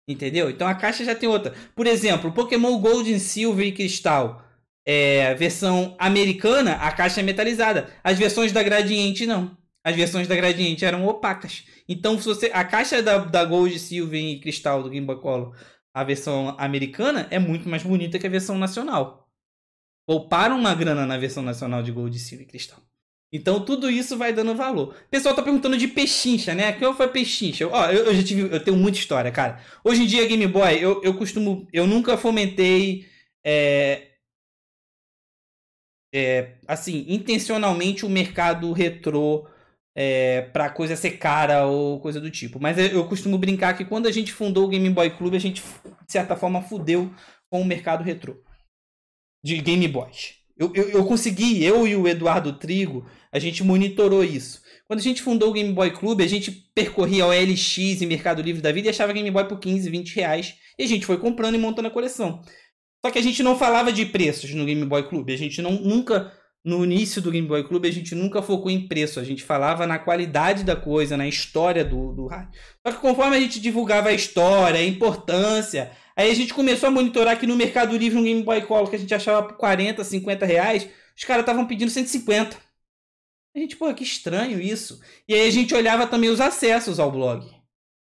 Entendeu? 0.07 0.49
Então 0.49 0.67
a 0.67 0.73
caixa 0.73 1.03
já 1.03 1.13
tem 1.13 1.27
outra. 1.29 1.53
Por 1.75 1.85
exemplo, 1.85 2.31
Pokémon 2.31 2.77
Gold, 2.79 3.19
Silver 3.19 3.67
e 3.67 3.71
Cristal. 3.73 4.41
É, 4.87 5.35
versão 5.35 5.95
americana, 5.99 6.73
a 6.75 6.91
caixa 6.91 7.19
é 7.19 7.23
metalizada. 7.23 7.89
As 8.03 8.17
versões 8.17 8.51
da 8.53 8.63
Gradiente 8.63 9.25
não. 9.25 9.51
As 9.89 9.95
versões 9.95 10.27
da 10.27 10.35
Gradiente 10.35 10.85
eram 10.85 11.07
opacas. 11.07 11.65
Então, 11.87 12.19
se 12.19 12.25
você, 12.25 12.51
a 12.53 12.63
caixa 12.63 13.01
da, 13.01 13.17
da 13.17 13.43
Gold, 13.43 13.79
Silver 13.79 14.21
e 14.21 14.39
Cristal 14.39 14.83
do 14.83 14.89
Game 14.89 15.05
Boy 15.05 15.19
Color, 15.19 15.55
a 15.91 16.03
versão 16.03 16.55
americana, 16.59 17.27
é 17.31 17.39
muito 17.39 17.67
mais 17.67 17.81
bonita 17.81 18.19
que 18.19 18.27
a 18.27 18.29
versão 18.29 18.55
nacional. 18.55 19.27
Pouparam 20.07 20.59
uma 20.59 20.75
grana 20.75 21.07
na 21.07 21.17
versão 21.17 21.41
nacional 21.41 21.81
de 21.81 21.91
Gold, 21.91 22.19
Silver 22.19 22.45
e 22.45 22.49
Cristal. 22.51 22.79
Então 23.33 23.65
tudo 23.65 23.89
isso 23.89 24.15
vai 24.15 24.31
dando 24.31 24.53
valor. 24.55 24.89
O 24.89 25.09
pessoal 25.09 25.35
tá 25.35 25.41
perguntando 25.41 25.77
de 25.77 25.87
pechincha, 25.87 26.53
né? 26.53 26.73
Qual 26.73 26.95
foi 26.95 27.07
pechincha? 27.07 27.67
Ó, 27.67 27.85
eu, 27.89 28.05
eu 28.05 28.15
já 28.15 28.23
tive. 28.23 28.53
Eu 28.53 28.63
tenho 28.63 28.77
muita 28.77 28.99
história, 28.99 29.31
cara. 29.31 29.59
Hoje 29.83 30.03
em 30.03 30.07
dia, 30.07 30.27
Game 30.27 30.47
Boy, 30.47 30.83
eu, 30.83 31.01
eu 31.03 31.15
costumo. 31.15 31.67
Eu 31.73 31.87
nunca 31.87 32.17
fomentei. 32.17 33.07
É, 33.43 34.09
é, 36.13 36.57
assim, 36.67 37.05
intencionalmente 37.07 38.05
o 38.05 38.09
mercado 38.09 38.71
retrô 38.71 39.47
é, 39.95 40.41
pra 40.53 40.69
coisa 40.69 40.95
ser 40.95 41.11
cara 41.17 41.65
ou 41.65 41.99
coisa 41.99 42.21
do 42.21 42.29
tipo. 42.29 42.59
Mas 42.59 42.77
eu, 42.77 43.05
costumo 43.07 43.37
brincar 43.37 43.75
que 43.75 43.85
quando 43.85 44.07
a 44.07 44.11
gente 44.11 44.31
fundou 44.31 44.65
o 44.65 44.69
Game 44.69 44.89
Boy 44.89 45.09
Club, 45.11 45.35
a 45.35 45.39
gente, 45.39 45.61
de 45.61 46.11
certa 46.11 46.35
forma, 46.35 46.61
fudeu 46.61 47.13
com 47.49 47.61
o 47.61 47.65
mercado 47.65 48.03
retrô 48.03 48.41
de 49.43 49.57
Game 49.57 49.87
Boys. 49.87 50.35
Eu, 50.57 50.71
eu, 50.75 50.89
eu 50.89 51.05
consegui, 51.05 51.63
eu 51.63 51.87
e 51.87 51.95
o 51.95 52.07
Eduardo 52.07 52.53
Trigo, 52.59 53.09
a 53.31 53.39
gente 53.39 53.63
monitorou 53.63 54.23
isso. 54.23 54.61
Quando 54.87 54.99
a 54.99 55.03
gente 55.03 55.21
fundou 55.21 55.49
o 55.49 55.53
Game 55.53 55.71
Boy 55.71 55.91
Clube, 55.91 56.23
a 56.23 56.27
gente 56.27 56.51
percorria 56.73 57.25
o 57.25 57.31
LX 57.31 58.01
e 58.01 58.05
Mercado 58.05 58.41
Livre 58.41 58.61
da 58.61 58.71
vida 58.71 58.87
e 58.87 58.89
achava 58.89 59.13
Game 59.13 59.29
Boy 59.31 59.47
por 59.47 59.59
15, 59.59 59.89
20 59.89 60.15
reais. 60.15 60.55
E 60.77 60.83
a 60.83 60.87
gente 60.87 61.05
foi 61.05 61.17
comprando 61.17 61.55
e 61.55 61.59
montando 61.59 61.87
a 61.87 61.91
coleção. 61.91 62.41
Só 63.05 63.11
que 63.11 63.19
a 63.19 63.21
gente 63.21 63.41
não 63.41 63.57
falava 63.57 63.93
de 63.93 64.05
preços 64.05 64.53
no 64.53 64.65
Game 64.65 64.83
Boy 64.85 65.07
Clube. 65.07 65.33
A 65.33 65.37
gente 65.37 65.61
não, 65.61 65.73
nunca, 65.73 66.33
no 66.63 66.83
início 66.83 67.21
do 67.21 67.31
Game 67.31 67.47
Boy 67.47 67.63
Clube, 67.63 67.87
a 67.87 67.91
gente 67.91 68.13
nunca 68.13 68.41
focou 68.41 68.69
em 68.69 68.87
preço. 68.87 69.19
A 69.19 69.23
gente 69.23 69.43
falava 69.43 69.87
na 69.87 69.97
qualidade 69.97 70.63
da 70.63 70.75
coisa, 70.75 71.15
na 71.15 71.27
história 71.27 71.85
do, 71.85 72.13
do 72.13 72.27
rádio. 72.27 72.59
Só 72.85 72.93
que 72.93 72.99
conforme 72.99 73.37
a 73.37 73.39
gente 73.39 73.59
divulgava 73.59 74.09
a 74.09 74.13
história, 74.13 74.79
a 74.79 74.85
importância, 74.85 75.91
aí 76.15 76.29
a 76.29 76.35
gente 76.35 76.53
começou 76.53 76.87
a 76.87 76.91
monitorar 76.91 77.39
que 77.39 77.47
no 77.47 77.55
Mercado 77.55 77.95
Livre 77.97 78.17
um 78.17 78.23
Game 78.23 78.43
Boy 78.43 78.61
Color 78.61 78.89
que 78.89 78.95
a 78.95 78.99
gente 78.99 79.13
achava 79.13 79.47
por 79.47 79.57
40, 79.57 80.03
50 80.03 80.45
reais, 80.45 80.89
os 81.15 81.23
caras 81.23 81.43
estavam 81.43 81.65
pedindo 81.65 81.91
150. 81.91 82.57
A 83.55 83.59
gente, 83.59 83.75
pô, 83.75 83.93
que 83.93 84.03
estranho 84.03 84.59
isso. 84.59 85.01
E 85.27 85.33
aí 85.33 85.47
a 85.47 85.51
gente 85.51 85.73
olhava 85.73 86.07
também 86.07 86.29
os 86.29 86.39
acessos 86.39 86.99
ao 86.99 87.11
blog. 87.11 87.58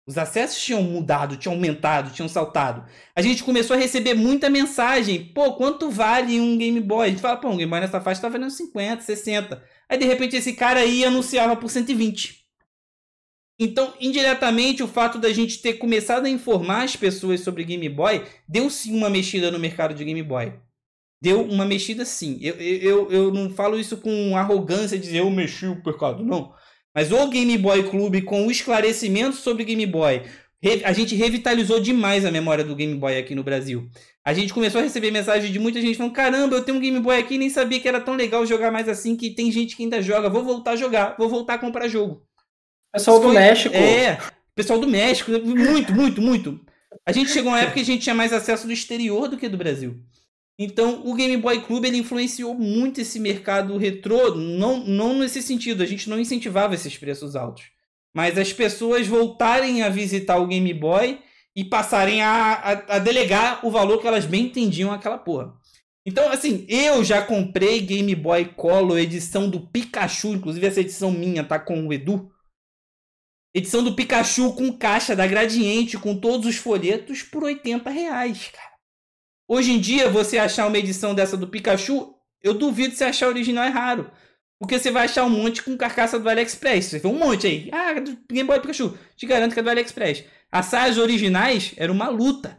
Os 0.07 0.17
acessos 0.17 0.63
tinham 0.63 0.83
mudado, 0.85 1.37
tinham 1.37 1.55
aumentado, 1.55 2.13
tinham 2.13 2.29
saltado. 2.29 2.85
A 3.15 3.21
gente 3.21 3.43
começou 3.43 3.75
a 3.75 3.79
receber 3.79 4.15
muita 4.15 4.49
mensagem. 4.49 5.25
Pô, 5.35 5.55
quanto 5.55 5.91
vale 5.91 6.41
um 6.41 6.57
Game 6.57 6.81
Boy? 6.81 7.07
A 7.07 7.11
gente 7.11 7.21
fala, 7.21 7.37
pô, 7.37 7.49
um 7.49 7.57
Game 7.57 7.69
Boy 7.69 7.81
nessa 7.81 8.01
faixa 8.01 8.21
tá 8.21 8.29
valendo 8.29 8.51
50, 8.51 9.03
60. 9.03 9.63
Aí 9.89 9.99
de 9.99 10.05
repente 10.05 10.37
esse 10.37 10.53
cara 10.53 10.81
aí 10.81 11.05
anunciava 11.05 11.57
por 11.57 11.69
120. 11.69 12.47
Então, 13.59 13.95
indiretamente, 14.01 14.83
o 14.83 14.89
fato 14.89 15.19
da 15.19 15.33
gente 15.33 15.61
ter 15.61 15.75
começado 15.75 16.27
a 16.27 16.31
informar 16.31 16.85
as 16.85 16.95
pessoas 16.95 17.41
sobre 17.41 17.65
Game 17.65 17.89
Boy 17.89 18.25
deu 18.47 18.71
sim 18.71 18.97
uma 18.97 19.11
mexida 19.11 19.51
no 19.51 19.59
mercado 19.59 19.93
de 19.93 20.05
Game 20.05 20.23
Boy. 20.23 20.53
Deu 21.21 21.43
uma 21.43 21.65
mexida 21.65 22.05
sim. 22.05 22.39
Eu, 22.41 22.55
eu, 22.57 23.11
eu 23.11 23.33
não 23.33 23.51
falo 23.51 23.77
isso 23.77 23.97
com 23.97 24.37
arrogância 24.37 24.97
de 24.97 25.05
dizer 25.05 25.19
eu 25.19 25.31
mexi 25.31 25.67
o 25.67 25.83
mercado, 25.85 26.23
não. 26.23 26.55
Mas 26.97 27.13
o 27.13 27.29
Game 27.29 27.59
Boy 27.59 27.91
Clube, 27.91 28.23
com 28.23 28.47
o 28.47 28.51
esclarecimento 28.51 29.37
sobre 29.37 29.65
Game 29.65 29.85
Boy, 29.85 30.23
a 30.83 30.93
gente 30.95 31.15
revitalizou 31.15 31.79
demais 31.79 32.25
a 32.25 32.31
memória 32.31 32.65
do 32.65 32.75
Game 32.75 32.95
Boy 32.95 33.19
aqui 33.19 33.35
no 33.35 33.43
Brasil. 33.43 33.87
A 34.25 34.33
gente 34.33 34.55
começou 34.55 34.81
a 34.81 34.85
receber 34.85 35.11
mensagem 35.11 35.53
de 35.53 35.59
muita 35.59 35.79
gente 35.79 35.99
falando: 35.99 36.15
caramba, 36.15 36.57
eu 36.57 36.65
tenho 36.65 36.79
um 36.79 36.81
Game 36.81 36.99
Boy 36.99 37.19
aqui 37.19 37.37
nem 37.37 37.51
sabia 37.51 37.79
que 37.79 37.87
era 37.87 38.01
tão 38.01 38.15
legal 38.15 38.47
jogar 38.47 38.71
mais 38.71 38.89
assim, 38.89 39.15
que 39.15 39.29
tem 39.29 39.53
gente 39.53 39.77
que 39.77 39.83
ainda 39.83 40.01
joga. 40.01 40.31
Vou 40.31 40.43
voltar 40.43 40.71
a 40.71 40.77
jogar, 40.77 41.15
vou 41.19 41.29
voltar 41.29 41.55
a 41.55 41.59
comprar 41.59 41.87
jogo. 41.87 42.23
Pessoal 42.91 43.21
do 43.21 43.29
México. 43.29 43.77
É, 43.77 44.19
pessoal 44.55 44.81
do 44.81 44.89
México, 44.89 45.31
muito, 45.31 45.93
muito, 45.93 46.23
muito. 46.23 46.59
A 47.05 47.13
gente 47.13 47.31
chegou 47.31 47.53
uma 47.53 47.61
época 47.61 47.75
que 47.75 47.81
a 47.81 47.85
gente 47.85 48.03
tinha 48.03 48.15
mais 48.15 48.33
acesso 48.33 48.67
do 48.67 48.73
exterior 48.73 49.29
do 49.29 49.37
que 49.37 49.51
do 49.51 49.59
Brasil. 49.59 50.01
Então, 50.59 51.03
o 51.07 51.15
Game 51.15 51.37
Boy 51.37 51.61
Clube 51.61 51.87
ele 51.87 51.99
influenciou 51.99 52.55
muito 52.55 53.01
esse 53.01 53.21
mercado 53.21 53.77
retrô, 53.77 54.35
não, 54.35 54.79
não 54.79 55.19
nesse 55.19 55.43
sentido, 55.43 55.83
a 55.83 55.87
gente 55.87 56.09
não 56.09 56.19
incentivava 56.19 56.75
esses 56.75 56.97
preços 56.97 57.37
altos. 57.37 57.65
Mas 58.15 58.39
as 58.39 58.53
pessoas 58.53 59.07
voltarem 59.07 59.83
a 59.83 59.91
visitar 59.91 60.39
o 60.39 60.47
Game 60.47 60.73
Boy 60.73 61.21
e 61.55 61.65
passarem 61.65 62.23
a, 62.23 62.53
a, 62.55 62.97
a 62.97 62.99
delegar 62.99 63.65
o 63.67 63.71
valor 63.71 64.01
que 64.01 64.07
elas 64.07 64.25
bem 64.25 64.47
entendiam 64.47 64.91
aquela 64.91 65.19
porra. 65.19 65.55
Então, 66.07 66.31
assim, 66.31 66.65
eu 66.69 67.05
já 67.05 67.21
comprei 67.21 67.81
Game 67.81 68.15
Boy 68.15 68.47
Color, 68.55 68.99
edição 68.99 69.51
do 69.51 69.61
Pikachu, 69.61 70.29
inclusive 70.29 70.67
essa 70.67 70.81
edição 70.81 71.11
minha 71.11 71.45
tá 71.45 71.59
com 71.59 71.87
o 71.87 71.93
Edu. 71.93 72.31
Edição 73.53 73.83
do 73.83 73.95
Pikachu 73.95 74.55
com 74.55 74.73
caixa 74.73 75.17
da 75.17 75.27
Gradiente, 75.27 75.99
com 75.99 76.17
todos 76.17 76.47
os 76.47 76.57
folhetos, 76.57 77.23
por 77.23 77.43
80 77.43 77.91
reais, 77.91 78.51
cara. 78.53 78.76
Hoje 79.49 79.73
em 79.73 79.81
dia, 79.81 80.11
você 80.11 80.39
achar 80.39 80.67
uma 80.67 80.79
edição 80.79 81.15
dessa 81.15 81.37
do 81.37 81.47
Pikachu, 81.47 82.15
eu 82.43 82.55
duvido 82.55 82.95
se 82.95 83.05
achar 83.05 83.29
original 83.29 83.65
é 83.65 83.69
raro. 83.69 84.11
Porque 84.59 84.79
você 84.79 84.91
vai 84.91 85.05
achar 85.05 85.25
um 85.25 85.31
monte 85.31 85.63
com 85.63 85.77
carcaça 85.77 86.19
do 86.19 86.29
AliExpress. 86.29 86.87
Você 86.87 86.99
vê 86.99 87.09
um 87.09 87.19
monte 87.19 87.47
aí. 87.47 87.69
Ah, 87.73 87.93
Game 88.31 88.47
Boy 88.47 88.61
Pikachu. 88.61 88.97
Te 89.17 89.27
garanto 89.27 89.53
que 89.53 89.61
é 89.61 89.63
do 89.63 89.71
AliExpress. 89.71 90.25
As 90.51 90.67
saias 90.67 90.97
originais 90.97 91.75
era 91.77 91.93
uma 91.93 92.09
luta. 92.09 92.57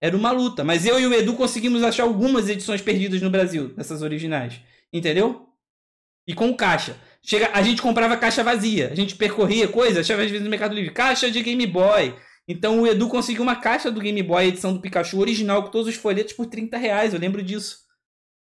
Era 0.00 0.16
uma 0.16 0.30
luta. 0.30 0.62
Mas 0.62 0.84
eu 0.84 1.00
e 1.00 1.06
o 1.06 1.14
Edu 1.14 1.34
conseguimos 1.34 1.82
achar 1.82 2.02
algumas 2.02 2.48
edições 2.48 2.82
perdidas 2.82 3.22
no 3.22 3.30
Brasil, 3.30 3.68
dessas 3.74 4.02
originais. 4.02 4.60
Entendeu? 4.92 5.48
E 6.26 6.34
com 6.34 6.54
caixa. 6.54 6.96
Chega, 7.22 7.50
a 7.54 7.62
gente 7.62 7.80
comprava 7.80 8.16
caixa 8.18 8.44
vazia. 8.44 8.90
A 8.92 8.94
gente 8.94 9.16
percorria 9.16 9.66
coisas, 9.66 9.98
achava 9.98 10.22
às 10.22 10.30
vezes 10.30 10.44
no 10.44 10.50
Mercado 10.50 10.74
Livre. 10.74 10.92
Caixa 10.92 11.30
de 11.30 11.42
Game 11.42 11.66
Boy. 11.66 12.14
Então 12.46 12.82
o 12.82 12.86
Edu 12.86 13.08
conseguiu 13.08 13.42
uma 13.42 13.56
caixa 13.56 13.90
do 13.90 14.00
Game 14.00 14.22
Boy, 14.22 14.46
edição 14.46 14.74
do 14.74 14.80
Pikachu 14.80 15.18
original, 15.18 15.62
com 15.62 15.70
todos 15.70 15.88
os 15.88 15.94
folhetos 15.94 16.34
por 16.34 16.46
30 16.46 16.76
reais. 16.76 17.14
Eu 17.14 17.20
lembro 17.20 17.42
disso. 17.42 17.78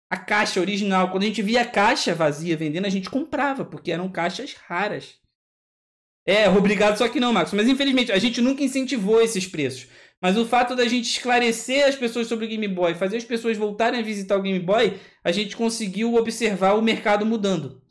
A 0.10 0.18
caixa 0.18 0.60
original. 0.60 1.12
Quando 1.12 1.24
a 1.24 1.28
gente 1.28 1.42
via 1.42 1.62
a 1.62 1.68
caixa 1.68 2.16
vazia 2.16 2.58
vendendo, 2.58 2.86
a 2.86 2.90
gente 2.90 3.10
comprava, 3.10 3.64
porque 3.64 3.92
eram 3.92 4.12
caixas 4.12 4.54
raras. 4.54 5.20
É, 6.28 6.50
obrigado, 6.50 6.98
só 6.98 7.08
que 7.08 7.20
não, 7.20 7.32
Marcos. 7.32 7.54
Mas 7.54 7.68
infelizmente, 7.68 8.12
a 8.12 8.18
gente 8.18 8.42
nunca 8.42 8.64
incentivou 8.64 9.22
esses 9.22 9.46
preços. 9.46 9.88
Mas 10.22 10.38
o 10.38 10.46
fato 10.46 10.76
da 10.76 10.88
gente 10.88 11.06
esclarecer 11.06 11.88
as 11.88 11.96
pessoas 11.96 12.28
sobre 12.28 12.46
o 12.46 12.48
Game 12.48 12.68
Boy, 12.68 12.96
fazer 12.96 13.18
as 13.18 13.24
pessoas 13.24 13.58
voltarem 13.58 14.00
a 14.00 14.04
visitar 14.04 14.38
o 14.38 14.42
Game 14.42 14.60
Boy, 14.60 15.00
a 15.24 15.32
gente 15.32 15.56
conseguiu 15.56 16.16
observar 16.16 16.74
o 16.74 16.82
mercado 16.82 17.26
mudando. 17.26 17.82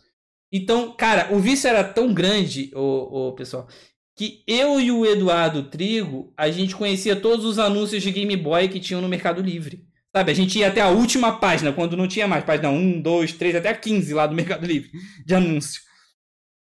Então, 0.53 0.95
cara, 0.97 1.33
o 1.35 1.39
vício 1.39 1.69
era 1.69 1.85
tão 1.85 2.13
grande, 2.13 2.71
o, 2.75 3.29
o 3.29 3.33
pessoal, 3.35 3.69
que 4.17 4.45
eu 4.47 4.81
e 4.81 4.93
o 4.93 5.05
Eduardo 5.05 5.65
Trigo, 5.65 6.33
a 6.37 6.51
gente 6.51 6.77
conhecia 6.77 7.17
todos 7.17 7.45
os 7.45 7.59
anúncios 7.59 8.03
de 8.03 8.11
Game 8.13 8.37
Boy 8.37 8.69
que 8.69 8.79
tinham 8.79 9.01
no 9.01 9.09
Mercado 9.09 9.43
Livre. 9.43 9.85
Sabe, 10.15 10.31
a 10.31 10.35
gente 10.35 10.59
ia 10.59 10.69
até 10.69 10.81
a 10.81 10.91
última 10.91 11.41
página, 11.41 11.73
quando 11.73 11.97
não 11.97 12.07
tinha 12.07 12.29
mais, 12.29 12.45
página 12.45 12.71
1, 12.71 13.03
2, 13.03 13.33
3, 13.33 13.57
até 13.57 13.71
a 13.71 13.77
15 13.77 14.15
lá 14.15 14.27
do 14.29 14.35
Mercado 14.35 14.65
Livre 14.65 14.91
de 15.27 15.35
anúncio. 15.35 15.83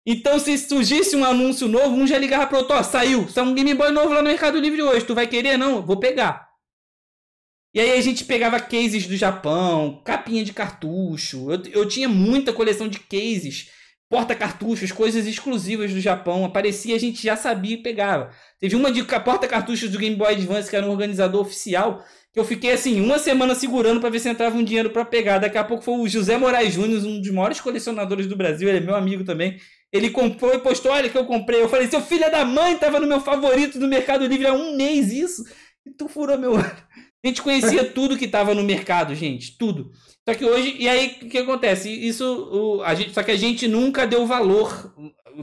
Então, 0.06 0.38
se 0.38 0.56
surgisse 0.56 1.14
um 1.14 1.24
anúncio 1.24 1.68
novo, 1.68 1.94
um 1.94 2.06
já 2.06 2.16
ligava 2.18 2.46
pro 2.46 2.58
outro, 2.58 2.74
ó, 2.74 2.82
saiu, 2.82 3.28
saiu 3.28 3.48
um 3.48 3.54
Game 3.54 3.74
Boy 3.74 3.92
novo 3.92 4.08
lá 4.08 4.22
no 4.22 4.28
Mercado 4.28 4.58
Livre 4.58 4.82
hoje, 4.82 5.04
tu 5.04 5.14
vai 5.14 5.26
querer? 5.26 5.58
Não, 5.58 5.84
vou 5.84 5.98
pegar. 5.98 6.48
E 7.74 7.80
aí 7.80 7.92
a 7.92 8.00
gente 8.00 8.24
pegava 8.24 8.58
cases 8.58 9.06
do 9.06 9.16
Japão, 9.16 10.02
capinha 10.02 10.44
de 10.44 10.52
cartucho, 10.54 11.52
eu, 11.52 11.62
eu 11.82 11.88
tinha 11.88 12.08
muita 12.08 12.52
coleção 12.52 12.88
de 12.88 12.98
cases 12.98 13.70
porta-cartuchos, 14.12 14.92
coisas 14.92 15.26
exclusivas 15.26 15.90
do 15.90 15.98
Japão. 15.98 16.44
Aparecia, 16.44 16.94
a 16.94 16.98
gente 16.98 17.22
já 17.22 17.34
sabia 17.34 17.76
e 17.76 17.82
pegava. 17.82 18.28
Teve 18.60 18.76
uma 18.76 18.92
de 18.92 19.02
porta-cartuchos 19.02 19.88
do 19.88 19.98
Game 19.98 20.14
Boy 20.14 20.34
Advance, 20.34 20.68
que 20.68 20.76
era 20.76 20.86
um 20.86 20.90
organizador 20.90 21.40
oficial, 21.40 22.04
que 22.30 22.38
eu 22.38 22.44
fiquei 22.44 22.72
assim, 22.72 23.00
uma 23.00 23.18
semana 23.18 23.54
segurando 23.54 24.00
para 24.00 24.10
ver 24.10 24.18
se 24.18 24.28
entrava 24.28 24.54
um 24.54 24.62
dinheiro 24.62 24.90
para 24.90 25.02
pegar. 25.02 25.38
Daqui 25.38 25.56
a 25.56 25.64
pouco 25.64 25.82
foi 25.82 25.94
o 25.94 26.06
José 26.06 26.36
Moraes 26.36 26.74
Júnior, 26.74 27.02
um 27.06 27.22
dos 27.22 27.30
maiores 27.30 27.58
colecionadores 27.58 28.26
do 28.26 28.36
Brasil, 28.36 28.68
ele 28.68 28.78
é 28.78 28.80
meu 28.82 28.94
amigo 28.94 29.24
também. 29.24 29.56
Ele 29.90 30.10
comprou 30.10 30.52
e 30.52 30.58
postou, 30.58 30.92
olha 30.92 31.08
que 31.08 31.16
eu 31.16 31.24
comprei. 31.24 31.62
Eu 31.62 31.70
falei, 31.70 31.86
seu 31.88 32.02
filho 32.02 32.30
da 32.30 32.44
mãe, 32.44 32.76
tava 32.76 33.00
no 33.00 33.06
meu 33.06 33.20
favorito 33.20 33.78
do 33.78 33.88
Mercado 33.88 34.26
Livre 34.26 34.46
há 34.46 34.52
um 34.52 34.76
mês 34.76 35.10
isso. 35.10 35.42
E 35.86 35.90
tu 35.90 36.06
furou 36.06 36.36
meu 36.36 36.52
olho. 36.52 36.76
A 37.24 37.28
gente 37.28 37.40
conhecia 37.40 37.82
tudo 37.82 38.18
que 38.18 38.28
tava 38.28 38.54
no 38.54 38.62
mercado, 38.62 39.14
gente, 39.14 39.56
tudo. 39.56 39.90
Só 40.28 40.34
que 40.36 40.44
hoje, 40.44 40.76
e 40.78 40.88
aí 40.88 41.18
o 41.22 41.28
que 41.28 41.38
acontece? 41.38 41.90
Isso, 41.90 42.24
o, 42.24 42.82
a 42.82 42.94
gente, 42.94 43.12
só 43.12 43.22
que 43.22 43.32
a 43.32 43.36
gente 43.36 43.66
nunca 43.66 44.06
deu 44.06 44.24
valor, 44.24 44.94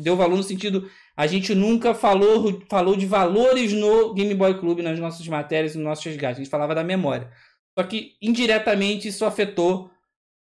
deu 0.01 0.16
valor 0.16 0.38
no 0.38 0.43
sentido, 0.43 0.90
a 1.17 1.27
gente 1.27 1.53
nunca 1.53 1.93
falou, 1.93 2.61
falou 2.69 2.95
de 2.95 3.06
valores 3.06 3.74
no 3.74 4.14
Game 4.14 4.33
Boy 4.33 4.58
Club, 4.58 4.80
nas 4.80 4.98
nossas 4.98 5.27
matérias, 5.27 5.75
nos 5.75 5.83
nossos 5.83 6.06
resgates. 6.06 6.38
A 6.38 6.43
gente 6.43 6.51
falava 6.51 6.74
da 6.74 6.83
memória. 6.83 7.30
Só 7.77 7.83
que 7.83 8.16
indiretamente 8.22 9.09
isso 9.09 9.25
afetou 9.25 9.91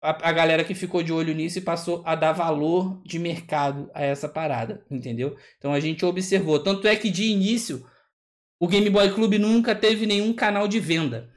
a, 0.01 0.28
a 0.28 0.33
galera 0.33 0.62
que 0.62 0.75
ficou 0.75 1.02
de 1.02 1.12
olho 1.12 1.34
nisso 1.34 1.59
e 1.59 1.62
passou 1.62 2.01
a 2.05 2.15
dar 2.15 2.33
valor 2.33 3.02
de 3.05 3.18
mercado 3.18 3.91
a 3.92 4.05
essa 4.05 4.28
parada, 4.28 4.84
entendeu? 4.89 5.36
Então 5.59 5.73
a 5.73 5.81
gente 5.81 6.05
observou. 6.05 6.60
Tanto 6.60 6.86
é 6.86 6.94
que 6.94 7.10
de 7.10 7.25
início 7.25 7.84
o 8.60 8.68
Game 8.68 8.89
Boy 8.89 9.12
Club 9.12 9.34
nunca 9.34 9.75
teve 9.75 10.07
nenhum 10.07 10.33
canal 10.33 10.68
de 10.68 10.78
venda 10.78 11.32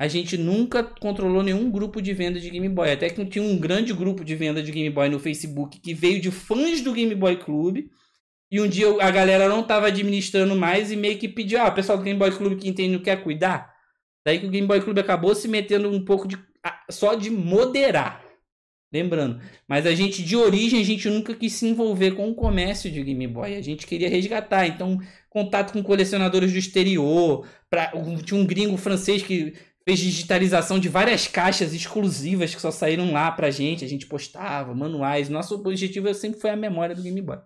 a 0.00 0.08
gente 0.08 0.38
nunca 0.38 0.82
controlou 0.82 1.42
nenhum 1.42 1.70
grupo 1.70 2.00
de 2.00 2.14
venda 2.14 2.40
de 2.40 2.48
Game 2.48 2.70
Boy. 2.70 2.90
Até 2.90 3.10
que 3.10 3.22
tinha 3.26 3.44
um 3.44 3.58
grande 3.58 3.92
grupo 3.92 4.24
de 4.24 4.34
venda 4.34 4.62
de 4.62 4.72
Game 4.72 4.88
Boy 4.88 5.10
no 5.10 5.18
Facebook 5.18 5.78
que 5.78 5.92
veio 5.92 6.18
de 6.18 6.30
fãs 6.30 6.80
do 6.80 6.94
Game 6.94 7.14
Boy 7.14 7.36
Clube. 7.36 7.90
E 8.50 8.58
um 8.62 8.66
dia 8.66 8.86
a 8.98 9.10
galera 9.10 9.46
não 9.46 9.60
estava 9.60 9.88
administrando 9.88 10.56
mais 10.56 10.90
e 10.90 10.96
meio 10.96 11.18
que 11.18 11.28
pediu: 11.28 11.60
ah, 11.60 11.70
pessoal 11.70 11.98
do 11.98 12.04
Game 12.04 12.18
Boy 12.18 12.30
Clube 12.30 12.56
que 12.56 12.66
entende 12.66 12.94
não 12.96 13.02
quer 13.02 13.22
cuidar. 13.22 13.70
Daí 14.24 14.38
que 14.38 14.46
o 14.46 14.50
Game 14.50 14.66
Boy 14.66 14.80
Clube 14.80 15.00
acabou 15.02 15.34
se 15.34 15.46
metendo 15.46 15.90
um 15.90 16.02
pouco 16.02 16.26
de. 16.26 16.38
só 16.90 17.14
de 17.14 17.28
moderar. 17.28 18.24
Lembrando. 18.90 19.38
Mas 19.68 19.86
a 19.86 19.94
gente, 19.94 20.22
de 20.22 20.34
origem, 20.34 20.80
a 20.80 20.84
gente 20.84 21.10
nunca 21.10 21.34
quis 21.34 21.52
se 21.52 21.66
envolver 21.66 22.12
com 22.12 22.28
o 22.30 22.34
comércio 22.34 22.90
de 22.90 23.02
Game 23.02 23.26
Boy. 23.26 23.54
A 23.54 23.60
gente 23.60 23.86
queria 23.86 24.08
resgatar. 24.08 24.66
Então, 24.66 24.98
contato 25.28 25.74
com 25.74 25.82
colecionadores 25.82 26.52
do 26.52 26.58
exterior. 26.58 27.46
Pra, 27.68 27.92
tinha 28.24 28.40
um 28.40 28.46
gringo 28.46 28.78
francês 28.78 29.22
que 29.22 29.54
fez 29.90 29.98
digitalização 29.98 30.78
de 30.78 30.88
várias 30.88 31.26
caixas 31.26 31.74
exclusivas 31.74 32.54
que 32.54 32.60
só 32.60 32.70
saíram 32.70 33.12
lá 33.12 33.32
pra 33.32 33.50
gente, 33.50 33.84
a 33.84 33.88
gente 33.88 34.06
postava, 34.06 34.72
manuais. 34.72 35.28
Nosso 35.28 35.56
objetivo 35.56 36.12
sempre 36.14 36.40
foi 36.40 36.50
a 36.50 36.56
memória 36.56 36.94
do 36.94 37.02
Game 37.02 37.20
Boy. 37.20 37.38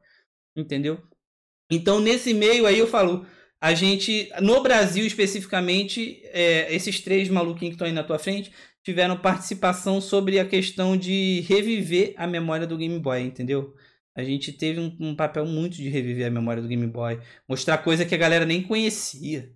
Entendeu? 0.54 1.02
Então, 1.70 2.00
nesse 2.00 2.34
meio 2.34 2.66
aí 2.66 2.78
eu 2.78 2.86
falo, 2.86 3.26
a 3.58 3.72
gente, 3.72 4.30
no 4.42 4.62
Brasil 4.62 5.06
especificamente, 5.06 6.20
é, 6.26 6.72
esses 6.74 7.00
três 7.00 7.30
maluquinhos 7.30 7.70
que 7.70 7.76
estão 7.76 7.86
aí 7.86 7.94
na 7.94 8.04
tua 8.04 8.18
frente, 8.18 8.52
tiveram 8.82 9.16
participação 9.16 9.98
sobre 9.98 10.38
a 10.38 10.44
questão 10.44 10.98
de 10.98 11.40
reviver 11.48 12.12
a 12.18 12.26
memória 12.26 12.66
do 12.66 12.76
Game 12.76 12.98
Boy, 12.98 13.22
entendeu? 13.22 13.74
A 14.14 14.22
gente 14.22 14.52
teve 14.52 14.78
um, 14.78 14.94
um, 15.00 15.16
papel 15.16 15.46
muito 15.46 15.78
de 15.78 15.88
reviver 15.88 16.26
a 16.26 16.30
memória 16.30 16.62
do 16.62 16.68
Game 16.68 16.86
Boy, 16.86 17.18
mostrar 17.48 17.78
coisa 17.78 18.04
que 18.04 18.14
a 18.14 18.18
galera 18.18 18.44
nem 18.44 18.62
conhecia. 18.62 19.50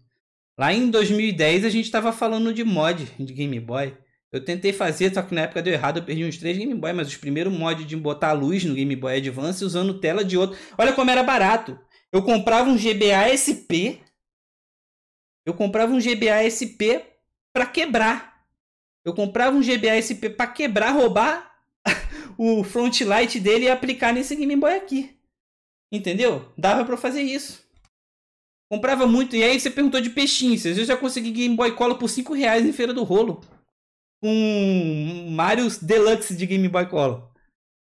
Lá 0.58 0.72
em 0.72 0.90
2010 0.90 1.64
a 1.64 1.68
gente 1.68 1.84
estava 1.84 2.12
falando 2.12 2.52
de 2.52 2.64
mod 2.64 3.04
de 3.16 3.32
Game 3.32 3.60
Boy. 3.60 3.96
Eu 4.32 4.44
tentei 4.44 4.72
fazer, 4.72 5.14
só 5.14 5.22
que 5.22 5.32
na 5.32 5.42
época 5.42 5.62
deu 5.62 5.72
errado, 5.72 5.98
eu 5.98 6.04
perdi 6.04 6.24
uns 6.24 6.36
três 6.36 6.58
Game 6.58 6.74
Boy, 6.74 6.92
mas 6.92 7.06
os 7.06 7.16
primeiros 7.16 7.52
mods 7.52 7.86
de 7.86 7.96
botar 7.96 8.32
luz 8.32 8.64
no 8.64 8.74
Game 8.74 8.94
Boy 8.96 9.16
Advance 9.16 9.64
usando 9.64 10.00
tela 10.00 10.24
de 10.24 10.36
outro. 10.36 10.58
Olha 10.76 10.92
como 10.92 11.10
era 11.12 11.22
barato. 11.22 11.78
Eu 12.12 12.22
comprava 12.22 12.68
um 12.68 12.76
GBA 12.76 13.30
SP. 13.30 14.02
Eu 15.46 15.54
comprava 15.54 15.92
um 15.92 16.00
GBA 16.00 16.50
SP 16.50 17.06
para 17.52 17.64
quebrar. 17.64 18.44
Eu 19.04 19.14
comprava 19.14 19.56
um 19.56 19.62
GBA 19.62 20.02
SP 20.02 20.28
para 20.28 20.48
quebrar, 20.48 20.90
roubar 20.90 21.54
o 22.36 22.64
front 22.64 23.00
light 23.02 23.38
dele 23.38 23.66
e 23.66 23.70
aplicar 23.70 24.12
nesse 24.12 24.34
Game 24.34 24.56
Boy 24.56 24.74
aqui. 24.74 25.16
Entendeu? 25.90 26.52
Dava 26.58 26.84
para 26.84 26.96
fazer 26.96 27.22
isso. 27.22 27.67
Comprava 28.70 29.06
muito. 29.06 29.34
E 29.34 29.42
aí 29.42 29.58
você 29.58 29.70
perguntou 29.70 30.00
de 30.00 30.10
peixinhos. 30.10 30.64
Eu 30.64 30.84
já 30.84 30.96
consegui 30.96 31.30
Game 31.30 31.56
Boy 31.56 31.72
Color 31.72 31.96
por 31.96 32.08
5 32.08 32.34
reais 32.34 32.66
em 32.66 32.72
Feira 32.72 32.92
do 32.92 33.04
Rolo. 33.04 33.40
Com 34.22 35.28
Mario 35.30 35.68
Deluxe 35.80 36.36
de 36.36 36.44
Game 36.46 36.68
Boy 36.68 36.86
Color. 36.86 37.28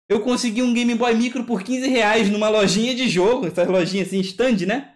Eu 0.09 0.21
consegui 0.21 0.63
um 0.63 0.73
Game 0.73 0.95
Boy 0.95 1.15
Micro 1.15 1.45
por 1.45 1.63
15 1.63 1.89
reais 1.89 2.31
numa 2.31 2.49
lojinha 2.49 2.95
de 2.95 3.09
jogo. 3.09 3.47
Essa 3.47 3.65
lojinha 3.65 4.03
assim, 4.03 4.21
stand, 4.21 4.67
né? 4.67 4.95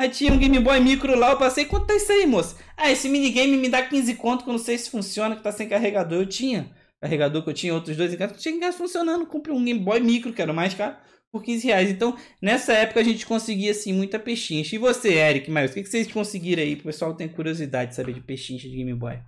Aí 0.00 0.08
tinha 0.08 0.32
um 0.32 0.38
Game 0.38 0.58
Boy 0.58 0.80
Micro 0.80 1.14
lá, 1.14 1.32
eu 1.32 1.36
passei, 1.36 1.66
quanto 1.66 1.86
tá 1.86 1.94
isso 1.94 2.10
aí, 2.10 2.26
moça? 2.26 2.56
Ah, 2.74 2.90
esse 2.90 3.06
minigame 3.06 3.58
me 3.58 3.68
dá 3.68 3.82
15 3.82 4.14
conto, 4.14 4.44
que 4.44 4.48
eu 4.48 4.52
não 4.52 4.58
sei 4.58 4.78
se 4.78 4.88
funciona, 4.88 5.36
que 5.36 5.42
tá 5.42 5.52
sem 5.52 5.68
carregador. 5.68 6.20
Eu 6.20 6.26
tinha 6.26 6.70
carregador 7.02 7.42
que 7.42 7.50
eu 7.50 7.54
tinha, 7.54 7.74
outros 7.74 7.98
dois 7.98 8.12
em 8.12 8.16
casa, 8.16 8.32
tinha 8.32 8.54
em 8.54 8.60
casa 8.60 8.78
funcionando. 8.78 9.26
Comprei 9.26 9.54
um 9.54 9.62
Game 9.62 9.78
Boy 9.78 10.00
Micro, 10.00 10.32
que 10.32 10.40
era 10.40 10.54
mais 10.54 10.72
caro, 10.72 10.96
por 11.32 11.42
15 11.42 11.66
reais. 11.66 11.90
Então, 11.90 12.16
nessa 12.40 12.72
época 12.72 13.00
a 13.00 13.04
gente 13.04 13.26
conseguia, 13.26 13.70
assim, 13.70 13.92
muita 13.92 14.18
pechincha. 14.18 14.74
E 14.74 14.78
você, 14.78 15.14
Eric, 15.14 15.50
mas 15.50 15.70
o 15.70 15.74
que, 15.74 15.82
que 15.82 15.88
vocês 15.88 16.10
conseguiram 16.12 16.62
aí? 16.62 16.74
O 16.74 16.82
pessoal 16.82 17.14
tem 17.14 17.28
curiosidade 17.28 17.90
de 17.90 17.96
saber 17.96 18.14
de 18.14 18.20
pechincha 18.20 18.68
de 18.68 18.76
Game 18.76 18.94
Boy. 18.94 19.22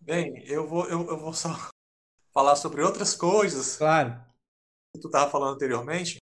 Bem, 0.00 0.44
eu 0.46 0.66
vou, 0.66 0.84
eu, 0.88 1.08
eu 1.08 1.18
vou 1.18 1.32
só 1.32 1.48
falar 2.32 2.56
sobre 2.56 2.82
outras 2.82 3.14
coisas. 3.14 3.76
Claro. 3.76 4.20
Que 4.94 5.00
tu 5.00 5.08
estava 5.08 5.30
falando 5.30 5.54
anteriormente. 5.54 6.16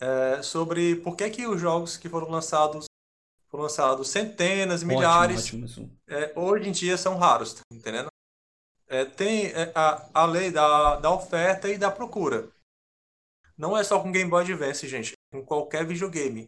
É, 0.00 0.42
sobre 0.42 0.96
por 0.96 1.14
que, 1.14 1.28
que 1.28 1.46
os 1.46 1.60
jogos 1.60 1.98
que 1.98 2.08
foram 2.08 2.30
lançados 2.30 2.86
foram 3.50 3.64
lançados 3.64 4.08
centenas, 4.08 4.82
milhares, 4.82 5.44
ótimo, 5.44 5.66
ótimo. 5.66 6.00
É, 6.08 6.32
hoje 6.38 6.68
em 6.68 6.72
dia 6.72 6.96
são 6.96 7.18
raros, 7.18 7.54
tá 7.54 7.62
entendendo? 7.72 8.08
É, 8.86 9.04
tem 9.04 9.46
é, 9.46 9.72
a, 9.74 10.08
a 10.14 10.24
lei 10.24 10.50
da, 10.50 10.96
da 10.96 11.12
oferta 11.12 11.68
e 11.68 11.76
da 11.76 11.90
procura. 11.90 12.48
Não 13.60 13.76
é 13.76 13.84
só 13.84 14.00
com 14.00 14.10
Game 14.10 14.30
Boy 14.30 14.42
Advance, 14.42 14.88
gente. 14.88 15.12
Com 15.30 15.44
qualquer 15.44 15.84
videogame. 15.84 16.46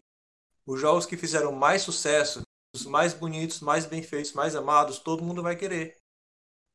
Os 0.67 0.81
jogos 0.81 1.05
que 1.05 1.15
fizeram 1.15 1.53
mais 1.53 1.83
sucesso, 1.83 2.41
os 2.75 2.87
mais 2.87 3.13
bonitos, 3.13 3.61
mais 3.61 3.85
bem 3.85 4.03
feitos, 4.03 4.33
mais 4.33 4.57
amados, 4.57 4.99
todo 4.99 5.23
mundo 5.23 5.43
vai 5.43 5.55
querer. 5.55 5.95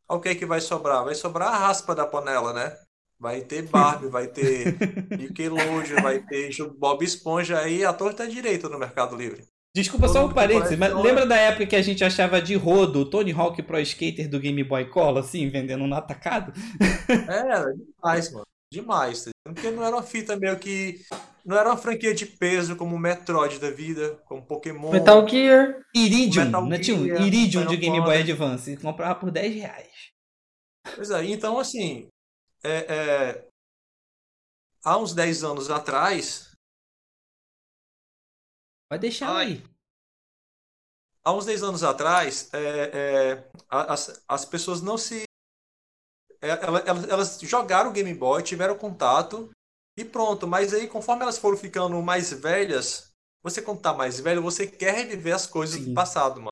O 0.07 0.19
que 0.19 0.29
é 0.29 0.35
que 0.35 0.45
vai 0.45 0.61
sobrar? 0.61 1.03
Vai 1.03 1.15
sobrar 1.15 1.55
a 1.55 1.57
raspa 1.57 1.95
da 1.95 2.05
panela, 2.05 2.53
né? 2.53 2.77
Vai 3.19 3.41
ter 3.41 3.63
Barbie, 3.63 4.09
vai 4.09 4.27
ter 4.27 4.77
Nickelodeon, 5.17 6.03
vai 6.03 6.19
ter 6.19 6.51
Bob 6.77 7.03
Esponja 7.03 7.57
aí, 7.57 7.83
a 7.83 7.91
torta 7.91 8.25
é 8.25 8.27
direita 8.27 8.69
no 8.69 8.77
Mercado 8.77 9.15
Livre. 9.15 9.43
Desculpa, 9.75 10.07
só 10.07 10.23
um 10.23 10.33
parênteses, 10.33 10.77
mas 10.77 10.93
lembra 10.93 11.25
da 11.25 11.35
época 11.35 11.65
que 11.65 11.75
a 11.75 11.81
gente 11.81 12.03
achava 12.03 12.39
de 12.39 12.53
rodo 12.53 12.99
o 12.99 13.09
Tony 13.09 13.31
Hawk 13.31 13.63
Pro 13.63 13.79
Skater 13.79 14.29
do 14.29 14.39
Game 14.39 14.63
Boy 14.63 14.87
Color, 14.87 15.17
assim, 15.17 15.49
vendendo 15.49 15.87
no 15.87 15.95
atacado? 15.95 16.53
É, 17.09 17.73
demais, 17.73 18.31
mano. 18.31 18.45
Demais. 18.71 19.29
Porque 19.53 19.71
não 19.71 19.83
era 19.83 19.95
uma 19.95 20.03
fita 20.03 20.35
meio 20.35 20.57
que. 20.57 21.01
Não 21.45 21.57
era 21.57 21.69
uma 21.69 21.77
franquia 21.77 22.13
de 22.13 22.25
peso 22.25 22.75
como 22.75 22.97
Metroid 22.99 23.59
da 23.59 23.69
vida, 23.69 24.21
como 24.25 24.45
Pokémon. 24.45 24.91
Metal 24.91 25.27
Gear. 25.27 25.81
Iridium, 25.95 26.45
Metal 26.45 26.65
né? 26.65 26.79
Tinha 26.79 26.97
um 26.97 27.05
Iridium 27.05 27.65
de 27.65 27.77
Game 27.77 28.01
Boy 28.01 28.21
Advance. 28.21 28.77
Comprava 28.77 29.15
por 29.19 29.31
10 29.31 29.55
reais. 29.55 30.11
Pois 30.95 31.09
é, 31.09 31.25
então 31.25 31.57
assim. 31.57 32.09
É, 32.63 32.69
é, 32.69 33.47
há 34.83 34.97
uns 34.97 35.13
10 35.13 35.43
anos 35.43 35.69
atrás. 35.69 36.51
Vai 38.89 38.99
deixar 38.99 39.29
Ai. 39.29 39.45
aí. 39.45 39.63
Há 41.23 41.33
uns 41.33 41.45
10 41.45 41.63
anos 41.63 41.83
atrás, 41.83 42.49
é, 42.53 42.91
é 42.93 43.51
as, 43.69 44.23
as 44.29 44.45
pessoas 44.45 44.81
não 44.81 44.97
se 44.97 45.26
é, 46.41 46.49
elas, 46.49 47.09
elas 47.09 47.39
jogaram 47.41 47.89
o 47.89 47.93
Game 47.93 48.13
Boy, 48.13 48.43
tiveram 48.43 48.77
contato 48.77 49.49
e 49.97 50.05
pronto. 50.05 50.47
Mas 50.47 50.73
aí, 50.73 50.87
conforme 50.87 51.23
elas 51.23 51.37
foram 51.37 51.57
ficando 51.57 52.01
mais 52.01 52.31
velhas, 52.31 53.11
você 53.43 53.61
quando 53.61 53.81
tá 53.81 53.93
mais 53.93 54.19
velho, 54.19 54.41
você 54.41 54.67
quer 54.67 54.93
reviver 54.93 55.35
as 55.35 55.47
coisas 55.47 55.79
Sim. 55.79 55.85
do 55.85 55.93
passado, 55.93 56.37
mano. 56.37 56.51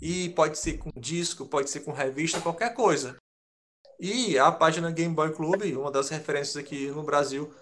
E 0.00 0.30
pode 0.30 0.58
ser 0.58 0.78
com 0.78 0.90
disco, 0.96 1.46
pode 1.46 1.68
ser 1.70 1.80
com 1.80 1.92
revista, 1.92 2.40
qualquer 2.40 2.74
coisa. 2.74 3.16
E 3.98 4.38
a 4.38 4.50
página 4.50 4.90
Game 4.90 5.14
Boy 5.14 5.34
Club, 5.34 5.62
uma 5.76 5.90
das 5.90 6.08
referências 6.08 6.56
aqui 6.56 6.86
no 6.88 7.02
Brasil, 7.02 7.52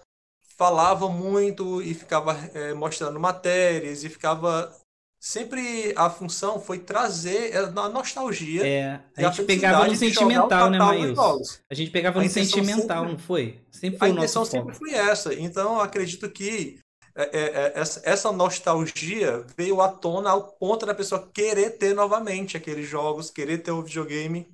falava 0.55 1.09
muito 1.09 1.81
e 1.81 1.93
ficava 1.93 2.33
é, 2.53 2.73
mostrando 2.73 3.19
matérias 3.19 4.03
e 4.03 4.09
ficava 4.09 4.73
sempre 5.19 5.93
a 5.95 6.09
função 6.09 6.59
foi 6.59 6.79
trazer 6.79 7.55
a 7.57 7.89
nostalgia. 7.89 8.65
É, 8.65 9.01
a 9.17 9.29
gente 9.29 9.43
pegava 9.43 9.87
no 9.87 9.95
sentimental, 9.95 10.69
né, 10.69 10.77
Maílson? 10.77 11.41
A 11.69 11.73
gente 11.73 11.91
pegava 11.91 12.19
a 12.19 12.23
no 12.23 12.29
sentimental, 12.29 13.01
sempre, 13.01 13.11
não 13.11 13.19
foi? 13.19 13.61
Sempre 13.69 13.99
foi 13.99 14.07
a 14.07 14.11
intenção 14.11 14.45
sempre 14.45 14.73
foi 14.73 14.93
essa. 14.93 15.33
Então, 15.33 15.79
acredito 15.79 16.29
que 16.29 16.79
é, 17.15 17.23
é, 17.23 17.49
é 17.67 17.73
essa 17.75 18.31
nostalgia 18.31 19.45
veio 19.57 19.81
à 19.81 19.89
tona 19.89 20.29
ao 20.29 20.53
ponto 20.53 20.85
da 20.85 20.95
pessoa 20.95 21.29
querer 21.33 21.71
ter 21.71 21.93
novamente 21.93 22.55
aqueles 22.55 22.87
jogos, 22.87 23.29
querer 23.29 23.57
ter 23.57 23.71
o 23.71 23.83
videogame. 23.83 24.47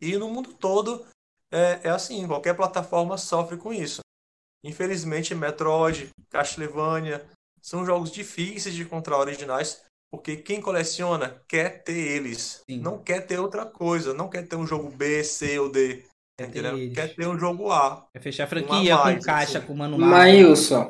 E 0.00 0.16
no 0.16 0.28
mundo 0.28 0.52
todo 0.52 1.04
é, 1.50 1.80
é 1.84 1.90
assim, 1.90 2.26
qualquer 2.26 2.54
plataforma 2.54 3.18
sofre 3.18 3.56
com 3.56 3.72
isso. 3.72 4.00
Infelizmente, 4.64 5.34
Metroid, 5.34 6.10
Castlevania, 6.28 7.24
são 7.66 7.84
jogos 7.84 8.12
difíceis 8.12 8.76
de 8.76 8.82
encontrar 8.82 9.18
originais, 9.18 9.82
porque 10.08 10.36
quem 10.36 10.60
coleciona 10.60 11.42
quer 11.48 11.82
ter 11.82 11.98
eles. 11.98 12.62
Sim. 12.70 12.78
Não 12.78 12.98
quer 12.98 13.26
ter 13.26 13.40
outra 13.40 13.66
coisa. 13.66 14.14
Não 14.14 14.28
quer 14.28 14.46
ter 14.46 14.54
um 14.54 14.64
jogo 14.64 14.88
B, 14.88 15.24
C 15.24 15.58
ou 15.58 15.68
D. 15.68 16.04
Quer 16.38 16.50
ter, 16.52 16.90
quer 16.92 17.14
ter 17.16 17.26
um 17.26 17.36
jogo 17.36 17.72
A. 17.72 18.06
Quer 18.12 18.20
fechar 18.20 18.44
a 18.44 18.46
franquia 18.46 18.96
mais, 18.96 19.18
com 19.18 19.24
caixa, 19.24 19.58
assim. 19.58 19.66
com 19.66 19.74
manual. 19.74 19.98
Maílson, 19.98 20.88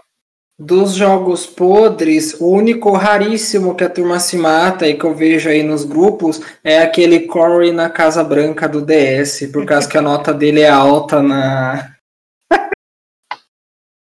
dos 0.58 0.92
jogos 0.92 1.46
podres, 1.46 2.38
o 2.38 2.50
único 2.50 2.92
raríssimo 2.92 3.74
que 3.74 3.84
a 3.84 3.88
turma 3.88 4.20
se 4.20 4.36
mata 4.36 4.86
e 4.86 4.98
que 4.98 5.04
eu 5.04 5.14
vejo 5.14 5.48
aí 5.48 5.62
nos 5.62 5.82
grupos 5.82 6.42
é 6.62 6.82
aquele 6.82 7.20
Corey 7.20 7.72
na 7.72 7.88
Casa 7.88 8.22
Branca 8.22 8.68
do 8.68 8.84
DS, 8.84 9.50
por 9.50 9.64
causa 9.64 9.88
que 9.88 9.96
a 9.96 10.02
nota 10.02 10.34
dele 10.34 10.60
é 10.60 10.68
alta 10.68 11.22
na. 11.22 11.96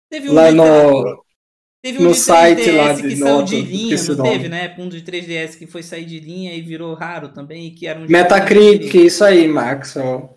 Teve 0.08 0.30
um 0.30 0.34
Lá 0.34 0.50
no... 0.50 1.22
Teve 1.82 1.98
um 1.98 2.02
no 2.02 2.12
de 2.12 2.16
3DS 2.16 2.22
site 2.22 2.70
lá 2.70 2.92
de 2.92 3.02
que 3.02 3.16
saiu 3.16 3.42
de 3.42 3.60
linha, 3.60 3.96
não 3.96 4.16
nome. 4.16 4.30
teve, 4.30 4.48
né? 4.48 4.76
Um 4.78 4.88
de 4.88 5.02
3DS 5.02 5.58
que 5.58 5.66
foi 5.66 5.82
sair 5.82 6.04
de 6.04 6.20
linha 6.20 6.54
e 6.54 6.62
virou 6.62 6.94
raro 6.94 7.30
também, 7.30 7.74
que 7.74 7.88
era 7.88 7.98
um 7.98 8.06
Metacritic, 8.08 8.94
isso 8.94 9.24
aí, 9.24 9.48
Max. 9.48 9.96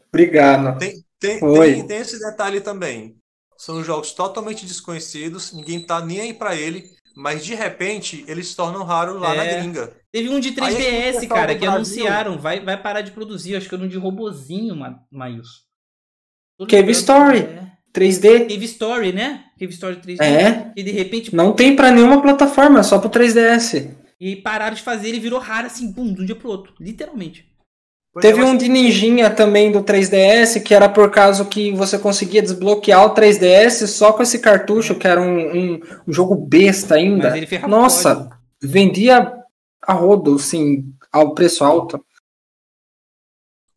Obrigado. 0.10 0.80
Tem, 0.80 1.04
tem, 1.20 1.40
tem, 1.40 1.88
tem, 1.88 1.98
esse 1.98 2.20
detalhe 2.20 2.62
também. 2.62 3.16
São 3.58 3.84
jogos 3.84 4.12
totalmente 4.14 4.66
desconhecidos, 4.66 5.54
ninguém 5.54 5.86
tá 5.86 6.04
nem 6.04 6.20
aí 6.20 6.34
para 6.34 6.56
ele, 6.56 6.84
mas 7.16 7.46
de 7.46 7.54
repente 7.54 8.26
eles 8.28 8.48
se 8.48 8.56
tornam 8.56 8.84
raros 8.84 9.22
lá 9.22 9.36
é. 9.36 9.38
na 9.38 9.60
gringa. 9.60 9.94
Teve 10.12 10.30
um 10.30 10.40
de 10.40 10.52
3DS, 10.52 11.28
cara, 11.28 11.56
que 11.56 11.66
anunciaram, 11.66 12.40
vai, 12.40 12.60
vai 12.60 12.82
parar 12.82 13.02
de 13.02 13.12
produzir, 13.12 13.56
acho 13.56 13.70
que 13.70 13.76
era 13.76 13.84
um 13.84 13.88
de 13.88 13.98
robozinho, 13.98 14.76
Maius. 15.12 15.64
Cave 16.68 16.92
Story. 16.92 17.40
É. 17.40 17.72
3D. 17.94 18.50
Cave 18.50 18.66
Story, 18.66 19.14
né? 19.14 19.45
Cave 19.59 19.74
Story 19.74 19.95
3D. 19.98 20.22
É. 20.22 20.72
E 20.75 20.84
de 20.84 20.92
repente. 20.92 21.35
Não 21.35 21.53
tem 21.53 21.75
para 21.75 21.92
nenhuma 21.92 22.22
plataforma, 22.22 22.84
só 22.84 23.00
pro 23.00 23.09
3DS. 23.09 23.90
E 24.19 24.35
pararam 24.38 24.75
de 24.75 24.82
fazer, 24.82 25.09
ele 25.09 25.19
virou 25.19 25.40
raro 25.40 25.67
assim, 25.67 25.92
bum, 25.92 26.14
de 26.14 26.22
um 26.22 26.25
dia 26.25 26.35
pro 26.35 26.50
outro. 26.50 26.74
Literalmente. 26.80 27.45
Teve 28.22 28.42
um 28.42 28.56
de 28.56 28.69
Ninjinha 28.69 29.30
também 29.30 29.72
do 29.72 29.84
3DS, 29.84 30.64
que 30.64 30.74
era 30.74 30.88
por 30.88 31.11
causa 31.11 31.43
que 31.43 31.74
você 31.74 32.00
conseguia 32.00 32.42
desbloquear 32.42 33.06
o 33.06 33.14
3DS 33.14 33.88
só 33.88 34.14
com 34.14 34.24
esse 34.24 34.40
cartucho, 34.40 34.95
que 34.95 35.06
era 35.06 35.19
um, 35.19 35.58
um, 35.75 35.80
um 36.08 36.14
jogo 36.14 36.34
besta 36.34 36.95
ainda. 36.95 37.34
Nossa, 37.67 38.30
vendia 38.61 39.34
a 39.82 39.93
rodo, 39.93 40.35
assim, 40.35 40.93
ao 41.11 41.35
preço 41.35 41.66
alto. 41.66 42.03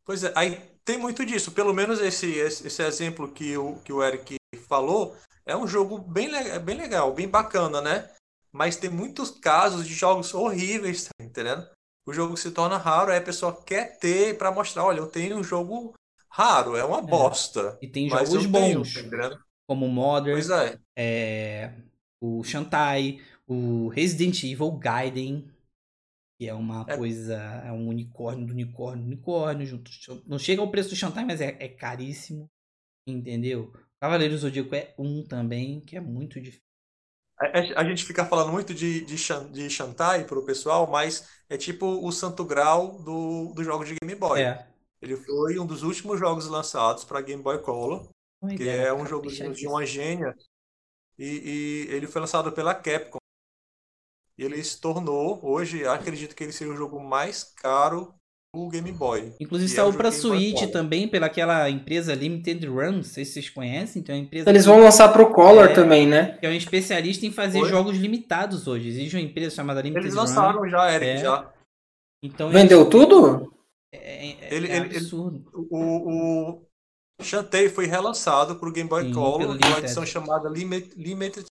Pois 0.04 0.22
é, 0.22 0.32
aí 0.36 0.58
tem 0.84 0.96
muito 0.96 1.26
disso. 1.26 1.50
Pelo 1.50 1.74
menos 1.74 2.00
esse, 2.00 2.30
esse, 2.30 2.66
esse, 2.66 2.82
exemplo 2.82 3.28
que 3.28 3.56
o, 3.56 3.74
que 3.84 3.92
o 3.92 4.02
Eric 4.02 4.37
falou 4.56 5.16
é 5.44 5.56
um 5.56 5.66
jogo 5.66 5.98
bem, 5.98 6.30
bem 6.60 6.76
legal, 6.76 7.12
bem 7.14 7.28
bacana, 7.28 7.80
né? 7.80 8.10
Mas 8.52 8.76
tem 8.76 8.90
muitos 8.90 9.30
casos 9.30 9.86
de 9.86 9.94
jogos 9.94 10.32
horríveis, 10.34 11.04
tá 11.04 11.24
entendendo? 11.24 11.68
o 12.08 12.12
jogo 12.12 12.38
se 12.38 12.50
torna 12.50 12.78
raro, 12.78 13.12
aí 13.12 13.18
a 13.18 13.22
pessoa 13.22 13.62
quer 13.62 13.98
ter 13.98 14.38
para 14.38 14.50
mostrar, 14.50 14.82
olha, 14.82 14.98
eu 14.98 15.06
tenho 15.06 15.36
um 15.36 15.44
jogo 15.44 15.92
raro, 16.30 16.74
é 16.74 16.82
uma 16.82 17.02
bosta. 17.02 17.78
E 17.82 17.86
tem 17.86 18.08
jogos 18.08 18.32
eu 18.32 18.50
tenho, 18.50 18.78
bons, 18.78 18.94
tá 18.94 19.38
como 19.66 19.86
Modern, 19.88 20.34
Pois 20.34 20.48
é. 20.48 20.78
é, 20.96 21.74
o 22.18 22.42
Shantai, 22.42 23.20
o 23.46 23.88
Resident 23.88 24.42
Evil 24.42 24.72
Gaiden, 24.72 25.52
que 26.40 26.48
é 26.48 26.54
uma 26.54 26.86
É. 26.88 26.96
coisa, 26.96 27.34
é 27.36 27.72
um 27.72 27.88
unicórnio 27.88 28.46
do 28.46 28.52
unicórnio, 28.54 29.04
do 29.04 29.06
unicórnio, 29.08 29.66
junto, 29.66 29.90
não 30.26 30.38
chega 30.38 30.62
ao 30.62 30.70
preço 30.70 30.88
do 30.88 30.96
Shantai, 30.96 31.26
mas 31.26 31.42
é, 31.42 31.58
é 31.60 31.68
caríssimo, 31.68 32.48
entendeu? 33.06 33.70
Cavaleiro 34.00 34.34
do 34.34 34.38
Zodíaco 34.40 34.74
é 34.74 34.92
um 34.98 35.22
também, 35.24 35.80
que 35.80 35.96
é 35.96 36.00
muito 36.00 36.40
difícil. 36.40 36.62
A, 37.40 37.80
a- 37.80 37.84
gente 37.84 38.04
fica 38.04 38.24
falando 38.26 38.50
muito 38.52 38.74
de, 38.74 39.04
de, 39.04 39.16
de 39.52 39.70
Shantai 39.70 40.24
pro 40.24 40.44
pessoal, 40.44 40.86
mas 40.88 41.28
é 41.48 41.56
tipo 41.56 41.86
o 41.86 42.10
santo 42.10 42.44
grau 42.44 43.00
do, 43.02 43.52
do 43.54 43.62
jogo 43.64 43.84
de 43.84 43.94
Game 44.02 44.14
Boy. 44.18 44.40
É, 44.42 44.66
Ele 45.00 45.16
foi 45.16 45.58
um 45.58 45.66
dos 45.66 45.82
últimos 45.84 46.18
jogos 46.18 46.46
lançados 46.48 47.04
para 47.04 47.20
Game 47.20 47.42
Boy 47.42 47.60
Color, 47.62 48.08
uma 48.40 48.54
que 48.56 48.62
ideia, 48.62 48.82
é 48.88 48.92
um 48.92 49.06
jogo 49.06 49.30
de, 49.30 49.66
uma 49.68 49.86
gênia. 49.86 50.34
E, 51.18 51.86
e 51.88 51.94
ele 51.94 52.06
foi 52.08 52.20
lançado 52.22 52.52
pela 52.52 52.74
Capcom. 52.74 53.18
E 54.38 54.42
ele 54.44 54.62
se 54.64 54.80
tornou, 54.80 55.38
hoje, 55.44 55.86
acredito 55.86 56.34
que 56.34 56.42
ele 56.44 56.52
seja 56.52 56.70
o 56.72 56.76
jogo 56.76 56.98
mais 56.98 57.44
caro 57.44 58.17
do 58.64 58.68
Game 58.68 58.92
Boy. 58.92 59.32
Inclusive 59.40 59.70
é 59.72 59.74
saiu 59.76 59.88
o 59.88 59.92
Game 59.92 60.02
Boy 60.02 60.12
Switch 60.12 60.70
também, 60.70 61.06
pelaquela 61.08 61.68
empresa 61.70 62.14
Limited 62.14 62.66
Run, 62.66 62.92
não 62.92 63.02
sei 63.02 63.24
se 63.24 63.32
vocês 63.32 63.50
conhecem, 63.50 64.00
então 64.02 64.14
é 64.14 64.18
uma 64.18 64.24
empresa 64.24 64.48
Eles 64.50 64.62
que- 64.62 64.68
vão 64.68 64.80
lançar 64.80 65.12
pro 65.12 65.30
Color 65.32 65.66
É. 65.70 65.72
também, 65.74 66.06
né? 66.06 66.36
que 66.38 66.46
é 66.46 66.48
um 66.50 66.52
especialista 66.54 67.24
em 67.26 67.30
fazer 67.30 67.60
Oi? 67.62 67.68
jogos 67.68 67.96
limitados 67.96 68.66
hoje. 68.66 68.88
Existe 68.88 69.16
uma 69.16 69.22
empresa 69.22 69.54
chamada 69.56 69.80
Limited 69.80 70.04
Eles 70.04 70.14
Run. 70.14 70.20
lançaram 70.22 70.68
já, 70.68 70.92
Eric, 70.94 71.10
É. 71.10 71.16
já. 71.18 71.50
Então 72.22 72.50
Vendeu 72.50 72.88
tudo? 72.88 73.52
É, 73.94 73.96
é, 73.98 74.54
Ele- 74.54 74.68
é 74.68 74.76
ele- 74.76 74.86
ele- 74.86 74.96
absurdo. 74.96 75.44
O, 75.70 76.60
o 77.20 77.22
Shantae 77.22 77.68
foi 77.68 77.86
relançado 77.86 78.56
pro 78.56 78.72
Game 78.72 78.88
Boy 78.88 79.04
Sim, 79.04 79.12
Color, 79.14 79.40
uma 79.42 79.54
Limited. 79.54 79.78
edição 79.78 80.04
chamada 80.04 80.48
Limit, 80.48 80.90
Limited, 80.96 81.46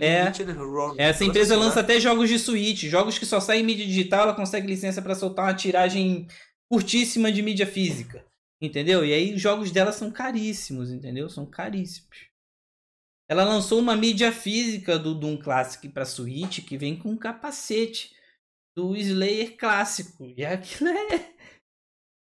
É. 0.00 0.24
Run. 0.52 0.94
Essa 0.96 1.24
empresa 1.24 1.56
lança 1.56 1.80
até 1.80 2.00
jogos 2.00 2.28
de 2.28 2.38
Switch, 2.38 2.84
jogos 2.84 3.18
que 3.18 3.26
só 3.26 3.40
saem 3.40 3.62
em 3.62 3.66
mídia 3.66 3.86
digital, 3.86 4.22
ela 4.22 4.34
consegue 4.34 4.66
licença 4.66 5.02
pra 5.02 5.14
soltar 5.14 5.46
uma 5.46 5.54
tiragem 5.54 6.26
curtíssima 6.70 7.30
de 7.30 7.42
mídia 7.42 7.66
física. 7.66 8.24
Entendeu? 8.60 9.04
E 9.04 9.12
aí 9.12 9.34
os 9.34 9.40
jogos 9.40 9.70
dela 9.70 9.92
são 9.92 10.10
caríssimos, 10.10 10.90
entendeu? 10.90 11.28
São 11.28 11.44
caríssimos. 11.44 12.30
Ela 13.28 13.44
lançou 13.44 13.78
uma 13.78 13.96
mídia 13.96 14.30
física 14.30 14.98
do 14.98 15.14
Doom 15.14 15.36
Classic 15.36 15.88
pra 15.88 16.04
Switch 16.04 16.64
que 16.64 16.78
vem 16.78 16.96
com 16.96 17.10
um 17.10 17.16
capacete 17.16 18.14
do 18.76 18.96
Slayer 18.96 19.56
clássico. 19.56 20.32
E 20.36 20.44
aquilo 20.44 20.90
é. 20.90 21.32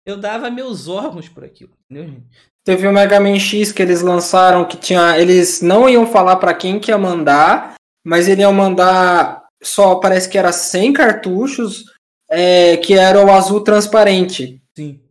Eu 0.05 0.17
dava 0.17 0.49
meus 0.49 0.87
órgãos 0.87 1.29
por 1.29 1.43
aquilo, 1.43 1.77
entendeu, 1.85 2.07
gente? 2.07 2.27
Teve 2.69 2.87
o 2.87 2.93
Mega 2.93 3.19
Man 3.19 3.39
X 3.39 3.71
que 3.71 3.81
eles 3.81 4.03
lançaram 4.03 4.63
que 4.63 4.77
tinha. 4.77 5.17
Eles 5.17 5.59
não 5.59 5.89
iam 5.89 6.05
falar 6.05 6.35
pra 6.35 6.53
quem 6.53 6.79
que 6.79 6.91
ia 6.91 6.99
mandar, 6.99 7.73
mas 8.05 8.27
eles 8.27 8.43
iam 8.43 8.53
mandar 8.53 9.47
só, 9.59 9.95
parece 9.95 10.29
que 10.29 10.37
era 10.37 10.51
100 10.51 10.93
cartuchos, 10.93 11.85
é, 12.29 12.77
que 12.77 12.93
era 12.93 13.25
o 13.25 13.31
azul 13.31 13.63
transparente. 13.63 14.61
Sim. 14.77 15.01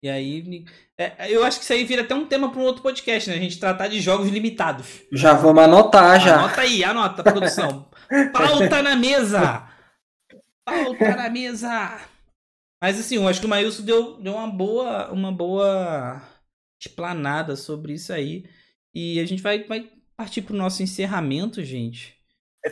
E 0.00 0.08
aí. 0.08 0.64
é, 0.96 1.28
eu 1.28 1.42
acho 1.42 1.58
que 1.58 1.64
isso 1.64 1.72
aí 1.72 1.82
vira 1.82 2.02
até 2.02 2.14
um 2.14 2.24
tema 2.24 2.52
para 2.52 2.60
um 2.60 2.64
outro 2.64 2.84
podcast, 2.84 3.28
né? 3.30 3.34
A 3.34 3.40
gente 3.40 3.58
tratar 3.58 3.88
de 3.88 4.00
jogos 4.00 4.28
limitados. 4.28 4.86
Já 5.10 5.32
vamos 5.32 5.64
anotar 5.64 6.20
já. 6.20 6.38
Anota 6.38 6.60
aí, 6.60 6.84
anota, 6.84 7.24
produção. 7.24 7.88
Pauta 8.32 8.80
na 8.80 8.94
mesa! 8.94 9.68
Pauta 10.64 11.16
na 11.16 11.28
mesa! 11.30 11.98
Mas 12.80 13.00
assim, 13.00 13.16
eu 13.16 13.26
acho 13.26 13.40
que 13.40 13.46
o 13.46 13.48
Maílson 13.48 13.82
deu, 13.82 14.20
deu 14.20 14.34
uma 14.34 14.46
boa. 14.46 15.10
Uma 15.10 15.32
boa 15.32 16.22
explanada 16.80 17.56
sobre 17.56 17.94
isso 17.94 18.12
aí. 18.12 18.44
E 18.94 19.20
a 19.20 19.24
gente 19.26 19.42
vai, 19.42 19.64
vai 19.64 19.90
partir 20.16 20.42
pro 20.42 20.54
nosso 20.56 20.82
encerramento, 20.82 21.62
gente. 21.62 22.14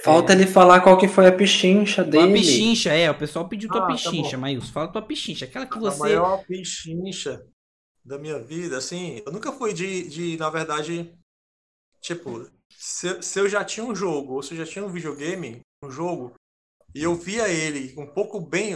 Falta 0.03 0.33
ele 0.33 0.47
falar 0.47 0.81
qual 0.81 0.99
que 0.99 1.07
foi 1.07 1.27
a 1.27 1.33
pichincha 1.33 2.03
dele. 2.03 2.33
pichincha, 2.33 2.93
é. 2.93 3.11
O 3.11 3.19
pessoal 3.19 3.49
pediu 3.49 3.71
tua 3.71 3.85
Ah, 3.85 3.87
tá 3.87 3.93
pichincha, 3.95 4.37
bom. 4.37 4.41
Maílson. 4.41 4.73
Fala 4.73 4.89
tua 4.93 5.03
pichincha. 5.03 5.45
Aquela 5.45 5.67
que 5.67 5.77
A 5.77 5.81
você. 5.81 5.99
maior 6.01 6.45
pichincha 6.45 7.47
da 8.05 8.19
minha 8.19 8.39
vida, 8.39 8.77
assim, 8.77 9.23
eu 9.25 9.33
nunca 9.33 9.51
fui 9.53 9.73
de, 9.73 10.09
de 10.09 10.37
na 10.37 10.51
verdade, 10.51 11.15
tipo, 12.01 12.51
se, 12.69 13.23
se 13.23 13.41
eu 13.41 13.49
já 13.49 13.65
tinha 13.65 13.85
um 13.87 13.95
jogo, 13.95 14.35
ou 14.35 14.43
se 14.43 14.53
eu 14.55 14.59
já 14.59 14.67
tinha 14.71 14.85
um 14.85 14.91
videogame, 14.93 15.61
um 15.83 15.91
jogo, 15.91 16.35
e 16.95 17.03
eu 17.03 17.15
via 17.15 17.49
ele 17.49 17.95
um 17.99 18.07
pouco 18.07 18.41
bem, 18.41 18.75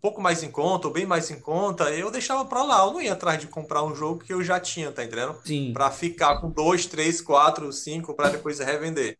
pouco 0.00 0.20
mais 0.20 0.42
em 0.42 0.50
conta, 0.50 0.88
ou 0.88 0.92
bem 0.92 1.06
mais 1.06 1.30
em 1.30 1.38
conta, 1.38 1.90
eu 1.90 2.10
deixava 2.10 2.44
pra 2.44 2.62
lá, 2.62 2.84
eu 2.84 2.92
não 2.92 3.02
ia 3.02 3.12
atrás 3.12 3.40
de 3.40 3.46
comprar 3.46 3.82
um 3.82 3.94
jogo 3.94 4.24
que 4.24 4.32
eu 4.32 4.42
já 4.42 4.58
tinha, 4.58 4.90
tá 4.90 5.04
entendendo? 5.04 5.40
Sim. 5.44 5.72
Pra 5.72 5.90
ficar 5.90 6.40
com 6.40 6.50
dois, 6.50 6.86
três, 6.86 7.20
quatro, 7.20 7.72
cinco, 7.72 8.14
pra 8.14 8.30
depois 8.30 8.58
revender. 8.58 9.18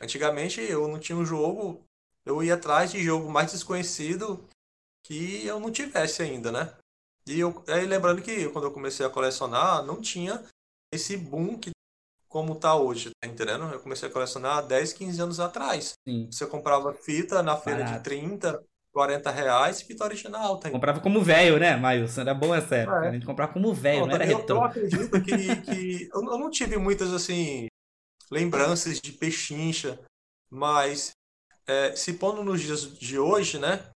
Antigamente 0.00 0.60
eu 0.60 0.88
não 0.88 0.98
tinha 0.98 1.16
um 1.16 1.24
jogo, 1.24 1.84
eu 2.24 2.42
ia 2.42 2.54
atrás 2.54 2.90
de 2.90 3.02
jogo 3.02 3.30
mais 3.30 3.52
desconhecido 3.52 4.44
que 5.04 5.46
eu 5.46 5.60
não 5.60 5.70
tivesse 5.70 6.22
ainda, 6.22 6.50
né? 6.50 6.74
E 7.26 7.38
eu, 7.38 7.62
aí 7.68 7.86
lembrando 7.86 8.22
que 8.22 8.48
quando 8.48 8.64
eu 8.64 8.72
comecei 8.72 9.04
a 9.04 9.10
colecionar, 9.10 9.84
não 9.84 10.00
tinha 10.00 10.42
esse 10.92 11.16
boom 11.16 11.58
que 11.58 11.70
como 12.28 12.54
tá 12.54 12.74
hoje, 12.74 13.10
tá 13.20 13.28
entendendo? 13.28 13.64
Eu 13.72 13.80
comecei 13.80 14.08
a 14.08 14.12
colecionar 14.12 14.58
há 14.58 14.62
10, 14.62 14.92
15 14.92 15.20
anos 15.20 15.40
atrás. 15.40 15.94
Sim. 16.06 16.28
Você 16.30 16.46
comprava 16.46 16.92
fita 16.92 17.42
na 17.42 17.56
feira 17.56 17.84
de 17.84 18.00
30, 18.00 18.62
40 18.98 19.30
reais, 19.30 19.80
fita 19.80 20.02
original, 20.02 20.54
tá 20.54 20.58
entendendo? 20.62 20.72
Comprava 20.72 21.00
como 21.00 21.22
velho, 21.22 21.56
né, 21.56 21.76
Maílson? 21.76 22.22
Era 22.22 22.34
bom 22.34 22.52
essa 22.52 22.74
época. 22.74 23.04
É. 23.04 23.08
A 23.10 23.12
gente 23.12 23.24
comprava 23.24 23.52
como 23.52 23.72
velho, 23.72 24.06
não 24.06 24.14
era 24.16 24.26
eu, 24.26 24.30
eu 24.32 24.38
retrô. 24.38 24.60
acredito 24.64 25.22
que, 25.22 25.30
que 25.62 26.08
eu, 26.12 26.20
eu 26.20 26.36
não 26.36 26.50
tive 26.50 26.76
muitas 26.76 27.12
assim 27.12 27.68
lembranças 28.28 29.00
de 29.00 29.12
pechincha, 29.12 30.00
mas 30.50 31.12
é, 31.64 31.94
se 31.94 32.14
pondo 32.14 32.42
nos 32.42 32.60
dias 32.60 32.98
de 32.98 33.20
hoje, 33.20 33.60
né? 33.60 33.88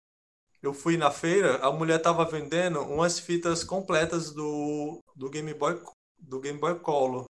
Eu 0.62 0.74
fui 0.74 0.98
na 0.98 1.10
feira, 1.10 1.56
a 1.64 1.72
mulher 1.72 1.98
tava 2.02 2.22
vendendo 2.26 2.82
umas 2.82 3.18
fitas 3.18 3.64
completas 3.64 4.34
do, 4.34 5.00
do 5.16 5.30
Game 5.30 5.54
Boy 5.54 5.82
do 6.18 6.40
Game 6.40 6.58
Boy 6.58 6.78
Color. 6.78 7.24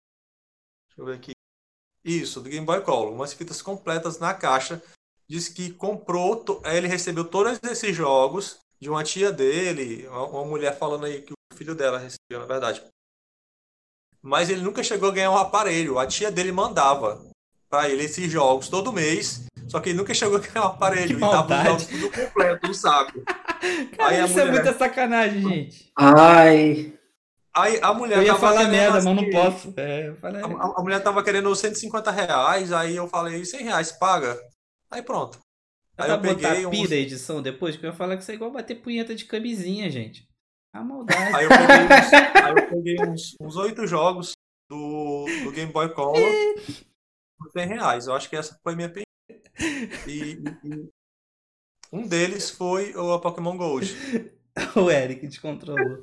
Deixa 0.89 1.01
eu 1.01 1.05
ver 1.05 1.15
aqui. 1.15 1.31
Isso, 2.05 2.41
do 2.41 2.51
Game 2.51 2.67
Boy 2.67 2.83
Color, 2.83 3.13
umas 3.13 3.33
fitas 3.33 3.63
completas 3.63 4.19
na 4.19 4.35
caixa. 4.35 4.83
Diz 5.31 5.49
que 5.49 5.71
comprou, 5.71 6.45
ele 6.65 6.89
recebeu 6.89 7.25
todos 7.25 7.61
esses 7.71 7.95
jogos 7.95 8.59
de 8.81 8.91
uma 8.91 9.05
tia 9.05 9.31
dele, 9.31 10.05
uma, 10.09 10.45
mulher 10.45 10.77
falando 10.77 11.07
aí 11.07 11.23
que 11.23 11.33
o 11.33 11.57
filho 11.57 11.73
dela 11.73 11.99
recebeu, 12.01 12.41
na 12.41 12.47
verdade. 12.47 12.83
Mas 14.21 14.51
ele 14.51 14.61
nunca 14.61 14.83
chegou 14.83 15.09
a 15.09 15.13
ganhar 15.13 15.31
um 15.31 15.37
aparelho. 15.39 16.01
A 16.01 16.07
tia 16.09 16.33
dele 16.33 16.51
mandava 16.51 17.25
pra 17.69 17.89
ele 17.89 18.03
esses 18.07 18.29
jogos 18.29 18.69
todo 18.69 18.93
mês. 18.93 19.45
Só 19.69 19.79
que 19.79 19.91
ele 19.91 19.99
nunca 19.99 20.13
chegou 20.13 20.39
a 20.39 20.41
ganhar 20.41 20.63
um 20.67 20.71
aparelho. 20.71 21.07
Que 21.07 21.13
e 21.15 21.21
tava 21.21 21.43
os 21.43 21.49
maldade. 21.49 21.69
jogos 21.69 21.87
tudo 21.87 22.11
completo 22.11 22.67
no 22.67 22.75
saco. 22.75 23.21
Cara, 23.97 24.09
Aí 24.09 24.25
isso 24.25 24.41
é 24.41 24.45
mulher- 24.47 24.65
muita 24.65 24.77
sacanagem, 24.79 25.43
gente. 25.43 25.93
Ai, 25.97 26.93
Aí 27.55 27.79
a 27.83 27.95
mulher 27.95 28.19
Eu 28.19 28.23
ia 28.25 28.35
tava 28.35 28.41
falar 28.49 28.69
merda, 28.69 28.95
mas 28.95 29.05
não 29.05 29.13
assim, 29.15 29.31
posso. 29.31 29.75
É, 29.77 30.09
eu 30.09 30.17
falei- 30.17 30.43
A, 30.43 30.47
a- 30.47 30.75
a 30.77 30.83
mulher 30.83 31.01
tava 31.03 31.23
querendo 31.23 31.55
150 31.55 32.11
reais, 32.11 32.73
aí 32.73 32.97
eu 32.97 33.07
falei, 33.07 33.45
100 33.45 33.63
reais, 33.65 33.93
paga. 33.93 34.37
Aí 34.91 35.03
pronto. 35.03 35.39
Aí 35.97 36.07
pra 36.07 36.15
eu 36.17 36.21
peguei 36.21 36.49
botar 36.63 36.69
uns... 36.69 36.71
pi 36.71 36.89
da 36.89 36.97
edição 36.97 37.43
depois? 37.43 37.77
Que 37.77 37.85
eu 37.87 37.91
ia 37.91 37.97
falar 37.97 38.17
que 38.17 38.23
isso 38.23 38.31
é 38.31 38.35
igual 38.35 38.51
bater 38.51 38.81
punheta 38.81 39.15
de 39.15 39.25
camisinha, 39.25 39.91
gente. 39.91 40.29
A 40.73 40.83
maldade. 40.83 41.35
Aí 41.35 41.45
eu 41.45 41.51
peguei 41.51 41.85
uns, 41.85 42.13
aí 42.13 42.51
eu 42.51 42.69
peguei 42.69 43.01
uns, 43.09 43.37
uns 43.41 43.57
8 43.57 43.87
jogos 43.87 44.33
do, 44.71 45.27
do 45.45 45.53
Game 45.53 45.73
Boy 45.73 45.93
Color 45.93 46.33
por 47.39 47.51
100 47.53 47.67
reais. 47.67 48.07
Eu 48.07 48.15
acho 48.15 48.29
que 48.31 48.37
essa 48.37 48.59
foi 48.63 48.73
a 48.73 48.77
minha 48.77 48.89
pe- 48.89 49.03
e, 50.07 50.39
e 50.65 50.89
um 51.93 52.07
deles 52.07 52.51
foi 52.51 52.95
o 52.95 53.19
Pokémon 53.19 53.57
Gold. 53.57 53.95
o 54.77 54.91
Eric 54.91 55.27
descontrolou. 55.27 56.03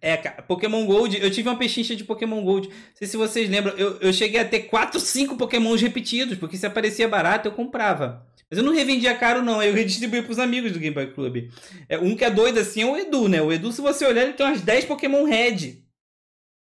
É, 0.00 0.16
cara, 0.16 0.42
Pokémon 0.42 0.84
Gold, 0.84 1.16
eu 1.20 1.30
tive 1.30 1.48
uma 1.48 1.58
pechincha 1.58 1.94
de 1.94 2.04
Pokémon 2.04 2.42
Gold. 2.44 2.68
Não 2.68 2.76
sei 2.94 3.06
se 3.06 3.16
vocês 3.16 3.48
lembram, 3.48 3.76
eu, 3.76 3.98
eu 4.00 4.12
cheguei 4.12 4.40
a 4.40 4.48
ter 4.48 4.64
4, 4.64 4.98
5 4.98 5.36
Pokémons 5.36 5.80
repetidos, 5.80 6.38
porque 6.38 6.56
se 6.56 6.66
aparecia 6.66 7.08
barato 7.08 7.48
eu 7.48 7.52
comprava. 7.52 8.26
Mas 8.50 8.58
eu 8.58 8.64
não 8.64 8.72
revendia 8.72 9.14
caro, 9.14 9.42
não. 9.42 9.62
Eu 9.62 9.74
redistribuía 9.74 10.22
pros 10.22 10.38
amigos 10.38 10.72
do 10.72 10.78
Game 10.78 10.94
Boy 10.94 11.12
Club. 11.12 11.50
É, 11.88 11.98
um 11.98 12.16
que 12.16 12.24
é 12.24 12.30
doido 12.30 12.58
assim 12.58 12.82
é 12.82 12.86
o 12.86 12.96
Edu, 12.96 13.28
né? 13.28 13.42
O 13.42 13.52
Edu, 13.52 13.70
se 13.72 13.80
você 13.80 14.06
olhar, 14.06 14.22
ele 14.22 14.32
tem 14.32 14.46
umas 14.46 14.62
10 14.62 14.86
Pokémon 14.86 15.24
Red. 15.24 15.82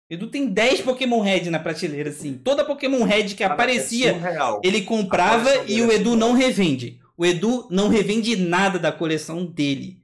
O 0.09 0.13
Edu 0.13 0.27
tem 0.27 0.47
10 0.47 0.81
Pokémon 0.81 1.19
Red 1.21 1.49
na 1.49 1.59
prateleira, 1.59 2.09
assim. 2.09 2.35
Toda 2.37 2.63
Pokémon 2.63 3.03
Red 3.03 3.35
que 3.35 3.43
aparecia, 3.43 4.11
É 4.11 4.13
surreal. 4.13 4.61
ele 4.63 4.81
comprava 4.83 5.49
e 5.67 5.81
o 5.81 5.91
Edu 5.91 6.11
surreal. 6.11 6.15
não 6.15 6.33
revende. 6.33 6.99
O 7.17 7.25
Edu 7.25 7.67
não 7.69 7.89
revende 7.89 8.35
nada 8.37 8.79
da 8.79 8.91
coleção 8.91 9.45
dele. 9.45 10.01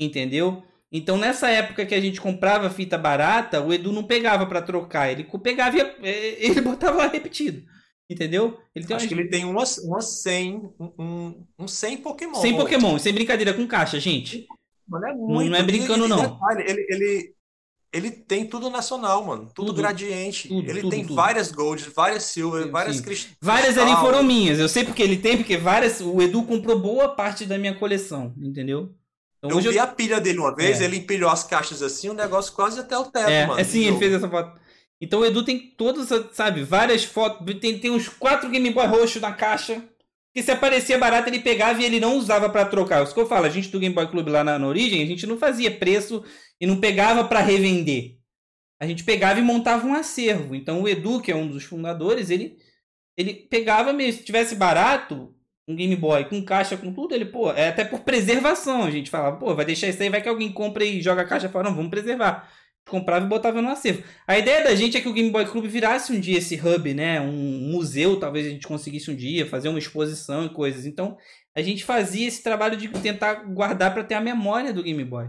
Entendeu? 0.00 0.62
Então 0.90 1.16
nessa 1.16 1.48
época 1.48 1.86
que 1.86 1.94
a 1.94 2.00
gente 2.00 2.20
comprava 2.20 2.68
fita 2.68 2.98
barata, 2.98 3.60
o 3.62 3.72
Edu 3.72 3.92
não 3.92 4.02
pegava 4.04 4.44
pra 4.44 4.60
trocar, 4.60 5.10
ele 5.10 5.26
pegava 5.42 5.76
e 5.78 5.80
eh, 6.02 6.36
ele 6.38 6.60
botava 6.60 6.98
lá 6.98 7.06
repetido. 7.06 7.62
Entendeu? 8.12 8.58
Ele 8.74 8.86
tem 8.86 8.96
Acho 8.96 9.04
umas- 9.06 9.14
que 9.14 9.20
ele 9.20 9.28
tem 9.30 9.44
umas, 9.44 9.78
umas 9.78 10.04
100, 10.22 10.70
um, 10.78 10.92
um, 10.98 11.46
um 11.60 11.68
100 11.68 11.96
Pokémon. 11.98 12.34
Sem 12.34 12.56
Pokémon, 12.56 12.98
sem 12.98 13.12
brincadeira 13.12 13.54
com 13.54 13.66
caixa, 13.66 13.98
gente. 13.98 14.46
Mano, 14.88 15.06
é 15.06 15.12
Não- 15.14 15.18
muito. 15.26 15.50
não 15.50 15.56
é 15.56 15.62
brincando, 15.62 16.04
E- 16.04 16.06
e 16.06 16.08
não. 16.08 16.38
Ele, 16.58 16.86
ele, 16.90 17.34
ele 17.92 18.10
tem 18.10 18.46
tudo 18.46 18.68
nacional, 18.70 19.24
mano. 19.24 19.48
Tudo, 19.54 19.68
Tudo. 19.68 19.76
gradiente. 19.82 20.48
Tudo, 20.48 20.68
ele 20.70 20.80
tudo, 20.82 20.90
tem 20.90 21.04
várias 21.04 21.50
Golds, 21.52 21.86
várias 21.94 22.24
Silver, 22.24 22.64
Sim, 22.64 22.70
várias 22.70 22.96
sim. 22.96 23.02
cristais. 23.02 23.36
Várias 23.40 23.78
ali 23.78 23.94
foram 23.96 24.22
minhas. 24.22 24.58
Eu 24.58 24.68
sei 24.68 24.84
porque 24.84 25.02
ele 25.02 25.16
tem, 25.16 25.36
porque 25.36 25.56
várias. 25.56 26.00
O 26.00 26.20
Edu 26.20 26.42
comprou 26.42 26.78
boa 26.78 27.08
parte 27.14 27.46
da 27.46 27.56
minha 27.58 27.74
coleção, 27.74 28.34
entendeu? 28.40 28.94
Então 29.44 29.58
Eu 29.58 29.72
vi 29.72 29.78
a 29.78 29.86
pilha 29.88 30.20
dele 30.20 30.38
uma 30.38 30.54
vez, 30.54 30.80
É. 30.80 30.84
ele 30.84 30.98
empilhou 30.98 31.28
as 31.28 31.42
caixas 31.42 31.82
assim, 31.82 32.08
o 32.08 32.14
negócio 32.14 32.52
quase 32.52 32.78
até 32.78 32.96
o 32.96 33.04
teto, 33.06 33.28
É, 33.28 33.44
mano. 33.46 33.58
é 33.60 33.62
ele 33.62 33.98
fez 33.98 34.12
essa 34.12 34.28
foto. 34.28 34.60
Então 35.02 35.18
o 35.18 35.26
Edu 35.26 35.44
tem 35.44 35.58
todas, 35.58 36.08
sabe, 36.32 36.62
várias 36.62 37.02
fotos. 37.02 37.58
Tem, 37.58 37.76
tem 37.76 37.90
uns 37.90 38.08
quatro 38.08 38.48
Game 38.48 38.70
Boy 38.70 38.86
roxo 38.86 39.18
na 39.18 39.32
caixa. 39.32 39.82
Que 40.32 40.40
se 40.42 40.50
aparecia 40.52 40.96
barato, 40.96 41.28
ele 41.28 41.40
pegava 41.40 41.82
e 41.82 41.84
ele 41.84 41.98
não 41.98 42.16
usava 42.16 42.48
pra 42.48 42.64
trocar. 42.64 43.02
Isso 43.02 43.12
que 43.12 43.20
eu 43.20 43.26
falo, 43.26 43.44
a 43.44 43.50
gente 43.50 43.68
do 43.68 43.80
Game 43.80 43.94
Boy 43.94 44.06
Club 44.08 44.28
lá 44.28 44.44
na, 44.44 44.58
na 44.60 44.66
origem, 44.66 45.02
a 45.02 45.06
gente 45.06 45.26
não 45.26 45.36
fazia 45.36 45.70
preço 45.76 46.24
e 46.60 46.66
não 46.66 46.80
pegava 46.80 47.24
pra 47.24 47.40
revender. 47.40 48.16
A 48.80 48.86
gente 48.86 49.02
pegava 49.02 49.40
e 49.40 49.42
montava 49.42 49.86
um 49.86 49.92
acervo. 49.92 50.54
Então 50.54 50.80
o 50.80 50.88
Edu, 50.88 51.20
que 51.20 51.32
é 51.32 51.36
um 51.36 51.48
dos 51.48 51.64
fundadores, 51.64 52.30
ele, 52.30 52.56
ele 53.16 53.34
pegava 53.34 53.92
mesmo. 53.92 54.20
Se 54.20 54.24
tivesse 54.24 54.54
barato, 54.54 55.34
um 55.66 55.74
Game 55.74 55.96
Boy 55.96 56.26
com 56.26 56.42
caixa, 56.44 56.76
com 56.76 56.92
tudo, 56.94 57.12
ele, 57.12 57.24
pô, 57.24 57.50
é 57.52 57.68
até 57.68 57.84
por 57.84 58.00
preservação. 58.00 58.84
A 58.84 58.90
gente 58.90 59.10
falava, 59.10 59.36
pô, 59.36 59.52
vai 59.54 59.64
deixar 59.64 59.88
isso 59.88 60.00
aí, 60.00 60.08
vai 60.08 60.22
que 60.22 60.28
alguém 60.28 60.52
compra 60.52 60.84
e 60.84 61.02
joga 61.02 61.22
a 61.22 61.26
caixa 61.26 61.48
fora. 61.48 61.68
Não, 61.68 61.76
vamos 61.76 61.90
preservar 61.90 62.48
comprava 62.88 63.24
e 63.24 63.28
botava 63.28 63.62
no 63.62 63.68
acervo. 63.70 64.02
A 64.26 64.38
ideia 64.38 64.64
da 64.64 64.74
gente 64.74 64.96
é 64.96 65.00
que 65.00 65.08
o 65.08 65.12
Game 65.12 65.30
Boy 65.30 65.46
Club 65.46 65.66
virasse 65.66 66.12
um 66.12 66.20
dia 66.20 66.38
esse 66.38 66.56
hub, 66.56 66.92
né? 66.94 67.20
Um 67.20 67.70
museu, 67.72 68.18
talvez 68.18 68.46
a 68.46 68.50
gente 68.50 68.66
conseguisse 68.66 69.10
um 69.10 69.14
dia 69.14 69.46
fazer 69.46 69.68
uma 69.68 69.78
exposição 69.78 70.44
e 70.44 70.50
coisas. 70.50 70.84
Então, 70.86 71.16
a 71.54 71.62
gente 71.62 71.84
fazia 71.84 72.26
esse 72.26 72.42
trabalho 72.42 72.76
de 72.76 72.88
tentar 72.88 73.34
guardar 73.44 73.92
para 73.94 74.04
ter 74.04 74.14
a 74.14 74.20
memória 74.20 74.72
do 74.72 74.82
Game 74.82 75.04
Boy. 75.04 75.28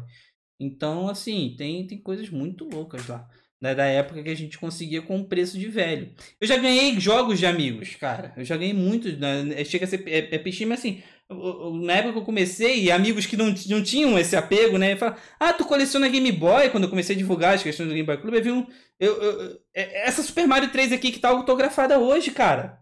Então, 0.60 1.08
assim, 1.08 1.56
tem, 1.58 1.86
tem 1.88 1.98
coisas 2.02 2.30
muito 2.30 2.66
loucas 2.66 3.08
lá. 3.08 3.28
né, 3.62 3.74
Da 3.76 3.86
época 3.86 4.24
que 4.24 4.30
a 4.30 4.36
gente 4.36 4.58
conseguia 4.58 5.02
com 5.02 5.18
um 5.18 5.24
preço 5.24 5.58
de 5.58 5.68
velho. 5.68 6.14
Eu 6.40 6.48
já 6.48 6.58
ganhei 6.58 7.00
jogos 7.00 7.40
de 7.40 7.46
amigos, 7.46 7.96
cara. 7.96 8.34
Eu 8.38 8.46
já 8.46 8.56
ganhei 8.58 8.74
muitos. 8.74 9.18
Né? 9.18 9.64
Chega 9.66 9.86
a 9.86 9.88
ser 9.88 10.04
é, 10.08 10.36
é 10.36 10.66
mas 10.66 10.80
assim, 10.80 11.02
o- 11.02 11.02
o- 11.02 11.13
na 11.86 11.94
época 11.94 12.14
que 12.14 12.20
eu 12.20 12.24
comecei, 12.26 12.90
amigos 12.92 13.26
que 13.26 13.36
não, 13.38 13.54
não 13.70 13.84
tinham 13.84 14.18
esse 14.18 14.36
apego, 14.36 14.78
né? 14.78 14.96
Falaram, 14.96 15.18
ah, 15.40 15.54
tu 15.54 15.66
coleciona 15.66 16.08
Game 16.08 16.32
Boy? 16.32 16.70
Quando 16.70 16.84
eu 16.86 16.90
comecei 16.90 17.16
a 17.16 17.18
divulgar 17.18 17.56
as 17.56 17.64
questões 17.64 17.88
do 17.90 17.94
Game 17.96 18.06
Boy 18.06 18.18
Club, 18.18 18.34
eu 18.36 18.44
vi 18.44 18.52
um. 18.52 18.66
Eu, 19.00 19.22
eu- 19.22 19.60
é- 19.74 20.08
essa 20.08 20.22
Super 20.24 20.48
Mario 20.48 20.72
3 20.72 20.92
aqui 20.92 21.12
que 21.12 21.20
tá 21.20 21.30
autografada 21.30 22.00
hoje, 22.00 22.32
cara. 22.32 22.80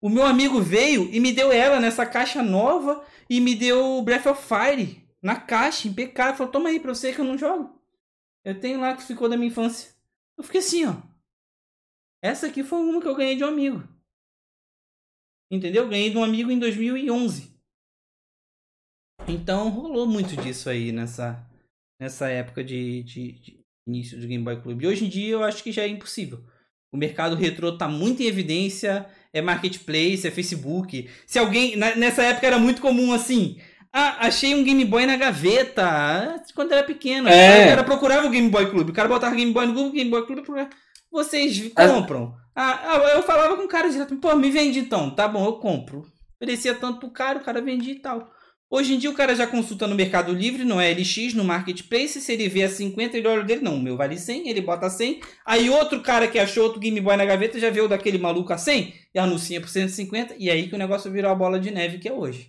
O 0.00 0.08
meu 0.08 0.24
amigo 0.24 0.60
veio 0.60 1.08
e 1.12 1.18
me 1.18 1.32
deu 1.32 1.50
ela 1.50 1.80
nessa 1.80 2.04
caixa 2.06 2.42
nova 2.42 3.02
e 3.28 3.40
me 3.40 3.54
deu 3.54 4.00
Breath 4.02 4.26
of 4.26 4.42
Fire 4.46 5.02
na 5.22 5.36
caixa, 5.36 5.88
impecável. 5.88 6.36
Falou, 6.36 6.52
toma 6.52 6.68
aí 6.68 6.78
pra 6.78 6.94
você 6.94 7.12
que 7.12 7.20
eu 7.20 7.24
não 7.24 7.38
jogo. 7.38 7.80
Eu 8.44 8.60
tenho 8.60 8.78
lá 8.80 8.94
que 8.94 9.02
ficou 9.02 9.28
da 9.28 9.36
minha 9.36 9.48
infância. 9.48 9.90
Eu 10.38 10.44
fiquei 10.44 10.60
assim, 10.60 10.84
ó. 10.86 10.94
Essa 12.22 12.46
aqui 12.46 12.62
foi 12.62 12.78
uma 12.78 13.00
que 13.00 13.08
eu 13.08 13.14
ganhei 13.16 13.36
de 13.36 13.42
um 13.44 13.48
amigo. 13.48 13.82
Entendeu? 15.50 15.88
Ganhei 15.88 16.10
de 16.10 16.16
um 16.18 16.24
amigo 16.24 16.50
em 16.50 16.58
2011. 16.58 17.54
Então 19.28 19.68
rolou 19.70 20.06
muito 20.06 20.36
disso 20.36 20.68
aí 20.68 20.92
nessa, 20.92 21.44
nessa 22.00 22.28
época 22.28 22.62
de, 22.62 23.02
de- 23.02 23.32
de 23.32 23.60
início 23.88 24.18
do 24.20 24.26
Game 24.26 24.44
Boy 24.44 24.60
Club. 24.60 24.82
E 24.82 24.86
hoje 24.86 25.04
em 25.04 25.08
dia 25.08 25.30
eu 25.32 25.42
acho 25.44 25.62
que 25.62 25.72
já 25.72 25.82
é 25.82 25.88
impossível. 25.88 26.44
O 26.92 26.96
mercado 26.96 27.34
retrô 27.36 27.76
tá 27.76 27.88
muito 27.88 28.22
em 28.22 28.26
evidência, 28.26 29.06
é 29.32 29.40
marketplace, 29.42 30.26
é 30.26 30.30
Facebook. 30.30 31.08
Se 31.26 31.38
alguém. 31.38 31.76
na- 31.76 31.96
nessa 31.96 32.22
época 32.22 32.46
era 32.46 32.58
muito 32.58 32.80
comum 32.80 33.12
assim. 33.12 33.60
Ah, 33.92 34.26
achei 34.26 34.54
um 34.54 34.62
Game 34.62 34.84
Boy 34.84 35.06
na 35.06 35.16
gaveta. 35.16 36.42
Quando 36.54 36.72
era 36.72 36.84
pequeno. 36.84 37.28
É. 37.28 37.64
O 37.64 37.68
cara 37.70 37.84
procurava 37.84 38.26
o 38.26 38.30
Game 38.30 38.48
Boy 38.50 38.70
Club. 38.70 38.90
O 38.90 38.92
cara 38.92 39.08
botava 39.08 39.34
Game 39.34 39.52
Boy 39.52 39.66
no 39.66 39.72
Google, 39.74 39.92
Game 39.92 40.10
Boy 40.10 40.26
Club. 40.26 40.44
Vocês 41.10 41.72
compram. 41.94 42.36
Ah, 42.56 43.12
eu 43.14 43.22
falava 43.22 43.56
com 43.56 43.64
o 43.64 43.68
cara 43.68 43.90
direto. 43.90 44.16
Pô, 44.16 44.34
me 44.34 44.50
vende 44.50 44.78
então. 44.78 45.10
Tá 45.10 45.28
bom, 45.28 45.44
eu 45.44 45.54
compro. 45.54 46.06
Oferecia 46.40 46.74
tanto 46.74 47.00
pro 47.00 47.10
cara, 47.10 47.38
o 47.38 47.44
cara 47.44 47.60
vendia 47.60 47.92
e 47.92 47.98
tal. 47.98 48.30
Hoje 48.68 48.94
em 48.94 48.98
dia 48.98 49.10
o 49.10 49.14
cara 49.14 49.34
já 49.36 49.46
consulta 49.46 49.86
no 49.86 49.94
Mercado 49.94 50.32
Livre, 50.32 50.64
no 50.64 50.76
LX, 50.76 51.34
no 51.34 51.44
Marketplace. 51.44 52.20
Se 52.20 52.32
ele 52.32 52.48
vê 52.48 52.64
a 52.64 52.68
50, 52.68 53.16
ele 53.16 53.28
olha 53.28 53.42
o 53.42 53.44
dele. 53.44 53.60
Não, 53.62 53.76
o 53.76 53.80
meu 53.80 53.96
vale 53.96 54.18
100, 54.18 54.48
ele 54.48 54.60
bota 54.60 54.90
100. 54.90 55.20
Aí 55.44 55.70
outro 55.70 56.00
cara 56.00 56.26
que 56.26 56.38
achou 56.38 56.64
outro 56.64 56.80
Game 56.80 57.00
Boy 57.00 57.16
na 57.16 57.24
gaveta 57.24 57.60
já 57.60 57.70
vê 57.70 57.80
o 57.80 57.88
daquele 57.88 58.18
maluco 58.18 58.52
a 58.52 58.58
100 58.58 58.92
e 59.14 59.18
anuncia 59.18 59.60
por 59.60 59.68
150. 59.68 60.34
E 60.38 60.50
aí 60.50 60.68
que 60.68 60.74
o 60.74 60.78
negócio 60.78 61.12
virou 61.12 61.30
a 61.30 61.34
bola 61.34 61.60
de 61.60 61.70
neve 61.70 61.98
que 61.98 62.08
é 62.08 62.12
hoje. 62.12 62.48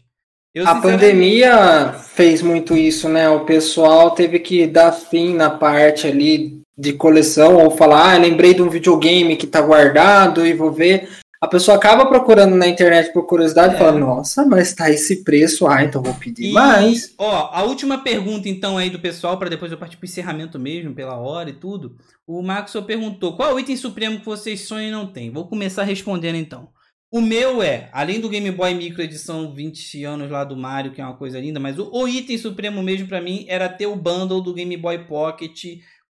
Eu, 0.55 0.67
A 0.67 0.81
pandemia 0.81 1.93
fez 1.93 2.41
muito 2.41 2.75
isso, 2.75 3.07
né? 3.07 3.29
O 3.29 3.45
pessoal 3.45 4.11
teve 4.11 4.39
que 4.39 4.65
dar 4.65 4.91
fim 4.91 5.35
na 5.35 5.51
parte 5.51 6.07
ali 6.07 6.56
de 6.77 6.93
coleção, 6.93 7.55
ou 7.55 7.71
falar, 7.71 8.13
ah, 8.13 8.17
lembrei 8.17 8.53
de 8.53 8.61
um 8.61 8.69
videogame 8.69 9.35
que 9.35 9.47
tá 9.47 9.61
guardado 9.61 10.45
e 10.45 10.53
vou 10.53 10.71
ver. 10.71 11.09
A 11.39 11.47
pessoa 11.47 11.77
acaba 11.77 12.05
procurando 12.07 12.55
na 12.55 12.67
internet 12.67 13.13
por 13.13 13.27
curiosidade 13.27 13.73
É. 13.73 13.75
e 13.75 13.79
fala, 13.79 13.91
nossa, 13.91 14.45
mas 14.45 14.73
tá 14.73 14.89
esse 14.89 15.23
preço, 15.23 15.67
ah, 15.67 15.83
então 15.83 16.01
vou 16.01 16.13
pedir 16.15 16.49
E, 16.49 16.51
mais. 16.51 17.13
Ó, 17.17 17.49
a 17.51 17.63
última 17.63 17.99
pergunta 17.99 18.49
então 18.49 18.77
aí 18.77 18.89
do 18.89 18.99
pessoal, 18.99 19.37
para 19.37 19.49
depois 19.49 19.71
eu 19.71 19.77
partir 19.77 19.97
pro 19.97 20.05
encerramento 20.07 20.57
mesmo, 20.59 20.93
pela 20.95 21.15
hora 21.15 21.49
e 21.49 21.53
tudo. 21.53 21.95
O 22.25 22.41
Maxwell 22.41 22.85
perguntou: 22.85 23.35
qual 23.35 23.51
é 23.51 23.53
o 23.53 23.59
item 23.59 23.77
supremo 23.77 24.19
que 24.19 24.25
vocês 24.25 24.61
sonham 24.61 24.87
e 24.87 24.91
não 24.91 25.05
tem? 25.07 25.31
Vou 25.31 25.47
começar 25.47 25.83
respondendo 25.83 26.35
então. 26.35 26.69
O 27.09 27.21
meu 27.21 27.61
é, 27.61 27.89
além 27.93 28.19
do 28.19 28.27
Game 28.27 28.51
Boy 28.51 28.73
Micro 28.73 29.01
edição 29.01 29.53
20 29.53 30.03
anos 30.03 30.29
lá 30.29 30.43
do 30.43 30.57
Mario, 30.57 30.91
que 30.91 30.99
é 30.99 31.05
uma 31.05 31.15
coisa 31.15 31.39
linda, 31.39 31.57
mas 31.57 31.79
o, 31.79 31.89
o 31.89 32.05
item 32.05 32.37
supremo 32.37 32.83
mesmo 32.83 33.07
pra 33.07 33.21
mim 33.21 33.45
era 33.47 33.69
ter 33.69 33.85
o 33.87 33.95
bundle 33.95 34.41
do 34.41 34.53
Game 34.53 34.75
Boy 34.75 35.05
Pocket 35.05 35.63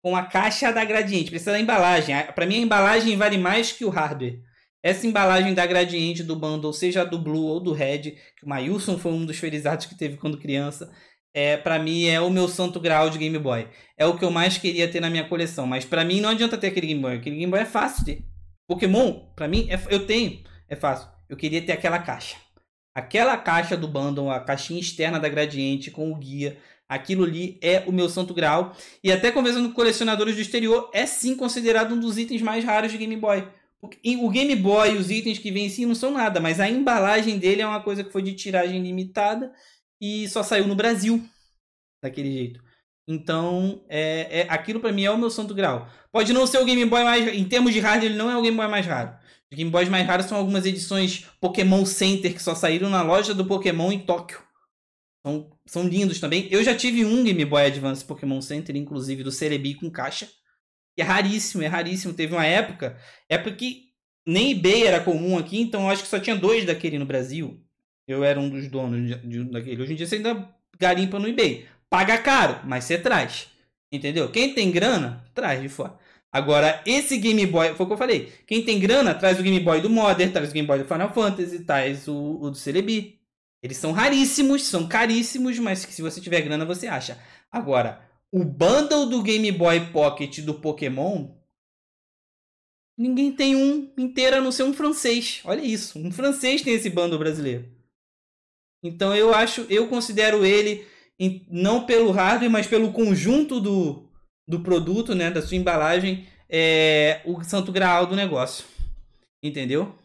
com 0.07 0.15
a 0.15 0.23
caixa 0.23 0.71
da 0.71 0.85
Gradiente. 0.85 1.29
Precisa 1.29 1.51
da 1.51 1.59
embalagem. 1.59 2.15
A- 2.15 2.31
Pra 2.31 2.45
mim 2.45 2.55
a 2.55 2.59
embalagem 2.59 3.17
vale 3.17 3.37
mais 3.37 3.73
que 3.73 3.83
o 3.83 3.89
hardware. 3.89 4.39
Essa 4.81 5.05
embalagem 5.05 5.53
da 5.53 5.65
Gradiente 5.65 6.23
do 6.23 6.33
bundle, 6.33 6.71
seja 6.71 7.03
do 7.03 7.19
Blue 7.19 7.43
ou 7.47 7.59
do 7.59 7.73
Red, 7.73 8.11
que 8.37 8.45
o 8.45 8.47
Mailson 8.47 8.97
foi 8.97 9.11
um 9.11 9.25
dos 9.25 9.37
felizados 9.37 9.85
que 9.85 9.97
teve 9.97 10.15
quando 10.15 10.37
criança, 10.39 10.89
é 11.33 11.57
para 11.57 11.77
mim 11.77 12.05
é 12.05 12.21
o 12.21 12.29
meu 12.29 12.47
santo 12.47 12.79
grau 12.79 13.09
de 13.09 13.17
Game 13.17 13.37
Boy. 13.37 13.67
É 13.97 14.05
o 14.05 14.17
que 14.17 14.23
eu 14.23 14.31
mais 14.31 14.57
queria 14.57 14.87
ter 14.87 15.01
na 15.01 15.09
minha 15.09 15.27
coleção, 15.27 15.67
mas 15.67 15.83
pra 15.83 16.05
mim 16.05 16.21
não 16.21 16.29
adianta 16.29 16.57
ter 16.57 16.67
aquele 16.67 16.87
Game 16.87 17.01
Boy. 17.01 17.15
Aquele 17.17 17.35
Game 17.35 17.51
Boy 17.51 17.59
é 17.59 17.65
fácil 17.65 18.05
ter. 18.05 18.21
Pokémon, 18.65 19.25
pra 19.35 19.45
mim, 19.49 19.67
é, 19.69 19.77
eu 19.93 20.05
tenho, 20.05 20.41
é 20.69 20.75
fácil. 20.77 21.09
Eu 21.27 21.35
queria 21.35 21.61
ter 21.61 21.73
aquela 21.73 21.99
caixa. 21.99 22.37
Aquela 22.95 23.35
caixa 23.35 23.75
do 23.75 23.89
bundle, 23.89 24.31
a 24.31 24.39
caixinha 24.39 24.79
externa 24.79 25.19
da 25.19 25.27
Gradiente 25.27 25.91
com 25.91 26.09
o 26.11 26.15
guia, 26.15 26.57
aquilo 26.87 27.23
ali 27.23 27.57
é 27.61 27.83
o 27.87 27.91
meu 27.91 28.09
santo 28.09 28.33
grau. 28.33 28.75
E 29.03 29.11
até 29.11 29.31
conversando 29.31 29.69
com 29.69 29.75
colecionadores 29.75 30.35
do 30.35 30.41
exterior, 30.41 30.89
é 30.93 31.05
sim 31.05 31.35
considerado 31.35 31.93
um 31.93 31.99
dos 31.99 32.17
itens 32.17 32.41
mais 32.41 32.63
raros 32.63 32.91
de 32.91 32.97
Game 32.97 33.15
Boy. 33.17 33.47
O 34.19 34.29
Game 34.29 34.55
Boy 34.55 34.97
os 34.97 35.11
itens 35.11 35.37
que 35.37 35.51
vêm 35.51 35.67
em 35.67 35.69
si 35.69 35.85
não 35.85 35.95
são 35.95 36.11
nada, 36.11 36.39
mas 36.39 36.59
a 36.59 36.69
embalagem 36.69 37.37
dele 37.37 37.61
é 37.61 37.67
uma 37.67 37.81
coisa 37.81 38.03
que 38.03 38.11
foi 38.11 38.21
de 38.21 38.33
tiragem 38.33 38.81
limitada 38.81 39.51
e 40.01 40.27
só 40.29 40.41
saiu 40.41 40.67
no 40.67 40.75
Brasil 40.75 41.23
daquele 42.01 42.31
jeito. 42.31 42.63
Então, 43.07 43.85
é, 43.87 44.41
é- 44.41 44.47
aquilo 44.49 44.79
pra 44.79 44.91
mim 44.91 45.03
é 45.05 45.11
o 45.11 45.17
meu 45.17 45.29
santo 45.29 45.53
grau. 45.53 45.87
Pode 46.11 46.33
não 46.33 46.45
ser 46.45 46.57
o 46.57 46.65
Game 46.65 46.83
Boy 46.85 47.03
mais. 47.03 47.27
Em 47.33 47.45
termos 47.45 47.73
de 47.73 47.79
hardware, 47.79 48.09
ele 48.09 48.17
não 48.17 48.29
é 48.29 48.35
o 48.37 48.41
Game 48.41 48.57
Boy 48.57 48.67
mais 48.67 48.85
raro. 48.85 49.15
Os 49.49 49.57
Game 49.57 49.71
Boys 49.71 49.87
mais 49.87 50.05
raros 50.05 50.25
são 50.25 50.37
algumas 50.37 50.65
edições 50.65 51.25
Pokémon 51.39 51.85
Center 51.85 52.33
que 52.33 52.43
só 52.43 52.53
saíram 52.53 52.89
na 52.89 53.01
loja 53.01 53.33
do 53.33 53.45
Pokémon 53.45 53.91
em 53.91 53.99
Tóquio. 53.99 54.39
São, 55.27 55.49
são 55.65 55.87
lindos 55.87 56.21
também. 56.21 56.47
Eu 56.49 56.63
já 56.63 56.73
tive 56.73 57.03
um 57.03 57.21
Game 57.21 57.43
Boy 57.43 57.65
Advance 57.65 58.05
Pokémon 58.05 58.41
Center, 58.41 58.73
inclusive 58.77 59.23
do 59.23 59.31
Cerebi 59.31 59.73
com 59.73 59.91
caixa. 59.91 60.29
E 60.97 61.01
é 61.01 61.03
raríssimo, 61.03 61.61
é 61.63 61.67
raríssimo. 61.67 62.13
Teve 62.13 62.33
uma 62.33 62.45
época, 62.45 62.97
época 63.27 63.53
que 63.57 63.87
nem 64.25 64.51
eBay 64.51 64.87
era 64.87 65.01
comum 65.01 65.37
aqui, 65.37 65.59
então 65.59 65.89
acho 65.89 66.03
que 66.03 66.07
só 66.07 66.17
tinha 66.17 66.35
dois 66.35 66.65
daquele 66.65 66.97
no 66.97 67.05
Brasil. 67.05 67.61
Eu 68.07 68.23
era 68.23 68.39
um 68.39 68.49
dos 68.49 68.69
donos 68.69 69.05
de, 69.05 69.27
de, 69.27 69.43
daquele. 69.51 69.81
Hoje 69.81 69.93
em 69.93 69.95
dia 69.97 70.07
você 70.07 70.15
ainda 70.15 70.47
garimpa 70.79 71.19
no 71.19 71.27
eBay. 71.27 71.65
Paga 71.89 72.17
caro, 72.17 72.61
mas 72.63 72.85
você 72.85 72.97
traz. 72.97 73.49
Entendeu? 73.91 74.31
Quem 74.31 74.53
tem 74.53 74.71
grana, 74.71 75.25
traz 75.35 75.61
de 75.61 75.67
fora. 75.67 75.97
Agora, 76.31 76.81
esse 76.85 77.17
Game 77.17 77.45
Boy, 77.45 77.73
foi 77.75 77.85
o 77.85 77.87
que 77.87 77.93
eu 77.93 77.97
falei. 77.97 78.31
Quem 78.45 78.63
tem 78.63 78.79
grana, 78.79 79.13
traz 79.13 79.37
o 79.39 79.43
Game 79.43 79.59
Boy 79.59 79.81
do 79.81 79.89
Modern, 79.89 80.31
traz 80.31 80.49
o 80.49 80.53
Game 80.53 80.67
Boy 80.67 80.79
do 80.79 80.85
Final 80.85 81.13
Fantasy, 81.13 81.65
traz 81.65 82.07
o, 82.07 82.39
o 82.41 82.49
do 82.49 82.55
Celebi. 82.55 83.16
Eles 83.61 83.77
são 83.77 83.91
raríssimos, 83.91 84.63
são 84.63 84.87
caríssimos, 84.87 85.57
mas 85.59 85.85
que 85.85 85.93
se 85.93 86.01
você 86.01 86.21
tiver 86.21 86.41
grana, 86.41 86.65
você 86.65 86.87
acha. 86.87 87.19
Agora, 87.51 88.07
o 88.31 88.43
bundle 88.43 89.07
do 89.07 89.21
Game 89.21 89.51
Boy 89.51 89.91
Pocket 89.91 90.39
do 90.39 90.53
Pokémon. 90.53 91.35
Ninguém 92.97 93.31
tem 93.31 93.55
um 93.55 93.93
inteiro 93.97 94.37
a 94.37 94.41
não 94.41 94.51
ser 94.51 94.63
um 94.63 94.73
francês. 94.73 95.41
Olha 95.43 95.61
isso. 95.61 95.99
Um 95.99 96.11
francês 96.11 96.61
tem 96.61 96.73
esse 96.73 96.89
bundle 96.89 97.19
brasileiro. 97.19 97.71
Então 98.83 99.15
eu 99.15 99.33
acho, 99.33 99.61
eu 99.69 99.87
considero 99.87 100.45
ele 100.45 100.85
não 101.49 101.85
pelo 101.85 102.11
hardware, 102.11 102.49
mas 102.49 102.67
pelo 102.67 102.91
conjunto 102.91 103.59
do, 103.59 104.07
do 104.47 104.61
produto, 104.61 105.15
né, 105.15 105.31
da 105.31 105.41
sua 105.41 105.57
embalagem, 105.57 106.27
é 106.49 107.21
o 107.25 107.43
santo 107.43 107.71
graal 107.71 108.05
do 108.05 108.15
negócio. 108.15 108.65
Entendeu? 109.41 109.95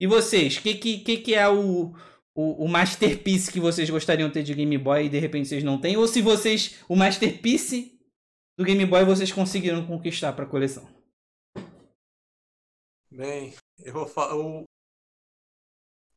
E 0.00 0.06
vocês, 0.06 0.56
o 0.56 0.62
que, 0.62 0.74
que, 0.74 1.16
que 1.18 1.34
é 1.34 1.48
o, 1.48 1.94
o, 2.36 2.64
o 2.64 2.68
masterpiece 2.68 3.50
que 3.50 3.58
vocês 3.58 3.88
gostariam 3.88 4.28
de 4.28 4.34
ter 4.34 4.42
de 4.42 4.54
Game 4.54 4.76
Boy 4.76 5.06
e 5.06 5.08
de 5.08 5.18
repente 5.18 5.48
vocês 5.48 5.64
não 5.64 5.80
têm? 5.80 5.96
Ou 5.96 6.06
se 6.06 6.20
vocês, 6.20 6.78
o 6.86 6.94
masterpiece 6.94 7.98
do 8.58 8.64
Game 8.64 8.84
Boy 8.84 9.04
vocês 9.06 9.32
conseguiram 9.32 9.86
conquistar 9.86 10.34
para 10.34 10.44
a 10.44 10.48
coleção? 10.48 10.86
Bem, 13.10 13.54
eu 13.82 13.94
vou 13.94 14.06
falar. 14.06 14.34
Eu, 14.34 14.64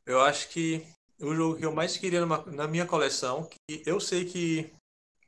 eu 0.06 0.20
acho 0.22 0.50
que 0.50 0.86
o 1.22 1.34
jogo 1.34 1.58
que 1.58 1.66
eu 1.66 1.72
mais 1.72 1.96
queria 1.96 2.20
numa, 2.20 2.46
na 2.48 2.68
minha 2.68 2.86
coleção, 2.86 3.48
que 3.48 3.82
eu 3.86 4.02
sei 4.02 4.26
que 4.26 4.74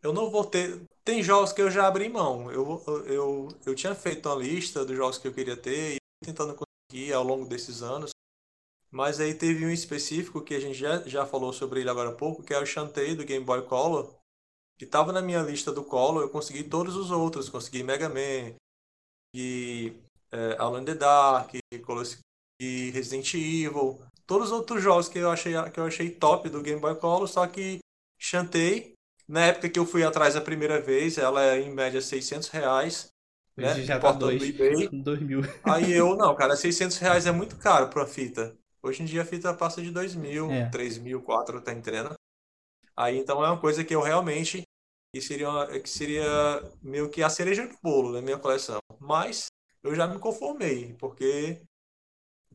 eu 0.03 0.11
não 0.11 0.29
vou 0.29 0.43
ter. 0.43 0.81
Tem 1.05 1.23
jogos 1.23 1.53
que 1.53 1.61
eu 1.61 1.71
já 1.71 1.87
abri 1.87 2.09
mão. 2.09 2.51
Eu, 2.51 2.83
eu, 3.05 3.47
eu 3.65 3.75
tinha 3.75 3.95
feito 3.95 4.27
uma 4.27 4.35
lista 4.35 4.83
dos 4.83 4.97
jogos 4.97 5.17
que 5.17 5.27
eu 5.27 5.33
queria 5.33 5.55
ter 5.55 5.95
e 5.95 5.97
tentando 6.25 6.53
conseguir 6.53 7.13
ao 7.13 7.23
longo 7.23 7.45
desses 7.45 7.81
anos. 7.81 8.11
Mas 8.91 9.21
aí 9.21 9.33
teve 9.33 9.65
um 9.65 9.71
específico 9.71 10.41
que 10.41 10.53
a 10.53 10.59
gente 10.59 10.77
já, 10.77 11.01
já 11.07 11.25
falou 11.25 11.53
sobre 11.53 11.79
ele 11.79 11.89
agora 11.89 12.09
há 12.09 12.13
pouco, 12.13 12.43
que 12.43 12.53
é 12.53 12.59
o 12.59 12.65
Shantae 12.65 13.15
do 13.15 13.23
Game 13.23 13.45
Boy 13.45 13.61
Color. 13.63 14.13
Que 14.77 14.85
estava 14.85 15.13
na 15.13 15.21
minha 15.21 15.41
lista 15.41 15.71
do 15.71 15.83
Color, 15.83 16.23
eu 16.23 16.29
consegui 16.29 16.63
todos 16.63 16.95
os 16.95 17.09
outros. 17.09 17.47
Consegui 17.47 17.83
Mega 17.83 18.09
Man, 18.09 18.53
e 19.33 19.93
é, 20.31 20.55
Alan 20.59 20.83
the 20.83 20.95
Dark, 20.95 21.53
e 22.61 22.89
Resident 22.91 23.33
Evil. 23.33 24.01
Todos 24.27 24.47
os 24.47 24.53
outros 24.53 24.83
jogos 24.83 25.07
que 25.07 25.19
eu 25.19 25.29
achei, 25.29 25.53
que 25.71 25.79
eu 25.79 25.85
achei 25.85 26.09
top 26.09 26.49
do 26.49 26.61
Game 26.61 26.79
Boy 26.79 26.95
Color, 26.95 27.27
só 27.27 27.47
que 27.47 27.79
Shantae, 28.19 28.93
na 29.27 29.45
época 29.45 29.69
que 29.69 29.79
eu 29.79 29.85
fui 29.85 30.03
atrás 30.03 30.35
a 30.35 30.41
primeira 30.41 30.79
vez, 30.81 31.17
ela 31.17 31.43
é 31.43 31.61
em 31.61 31.73
média 31.73 32.01
600 32.01 32.49
reais. 32.49 33.09
Né? 33.57 33.81
Já 33.83 33.99
tá 33.99 34.11
dois, 34.11 34.41
dois 34.91 35.21
mil. 35.21 35.41
Aí 35.63 35.91
eu, 35.91 36.15
não, 36.15 36.35
cara, 36.35 36.55
600 36.55 36.97
reais 36.97 37.25
é 37.25 37.31
muito 37.31 37.57
caro 37.57 37.89
pra 37.89 38.05
fita. 38.05 38.55
Hoje 38.83 39.03
em 39.03 39.05
dia 39.05 39.21
a 39.21 39.25
fita 39.25 39.53
passa 39.53 39.81
de 39.81 39.91
2 39.91 40.15
mil, 40.15 40.51
é. 40.51 40.69
3 40.69 40.97
mil, 40.97 41.21
4, 41.21 41.61
tá 41.61 41.71
entendendo? 41.71 42.13
Aí 42.95 43.17
então 43.17 43.43
é 43.43 43.47
uma 43.47 43.59
coisa 43.59 43.83
que 43.83 43.93
eu 43.93 44.01
realmente. 44.01 44.63
Que 45.13 45.21
seria, 45.21 45.49
uma, 45.49 45.67
que 45.67 45.89
seria 45.89 46.25
meio 46.81 47.09
que 47.09 47.21
a 47.21 47.29
cereja 47.29 47.67
do 47.67 47.77
bolo 47.83 48.13
na 48.13 48.21
minha 48.21 48.39
coleção. 48.39 48.79
Mas 48.97 49.47
eu 49.83 49.93
já 49.93 50.07
me 50.07 50.17
conformei, 50.17 50.93
porque 50.93 51.61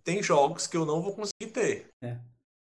tem 0.03 0.23
jogos 0.23 0.67
que 0.67 0.77
eu 0.77 0.87
não 0.87 1.03
vou 1.03 1.15
conseguir 1.15 1.53
ter. 1.53 1.91
É. 2.03 2.19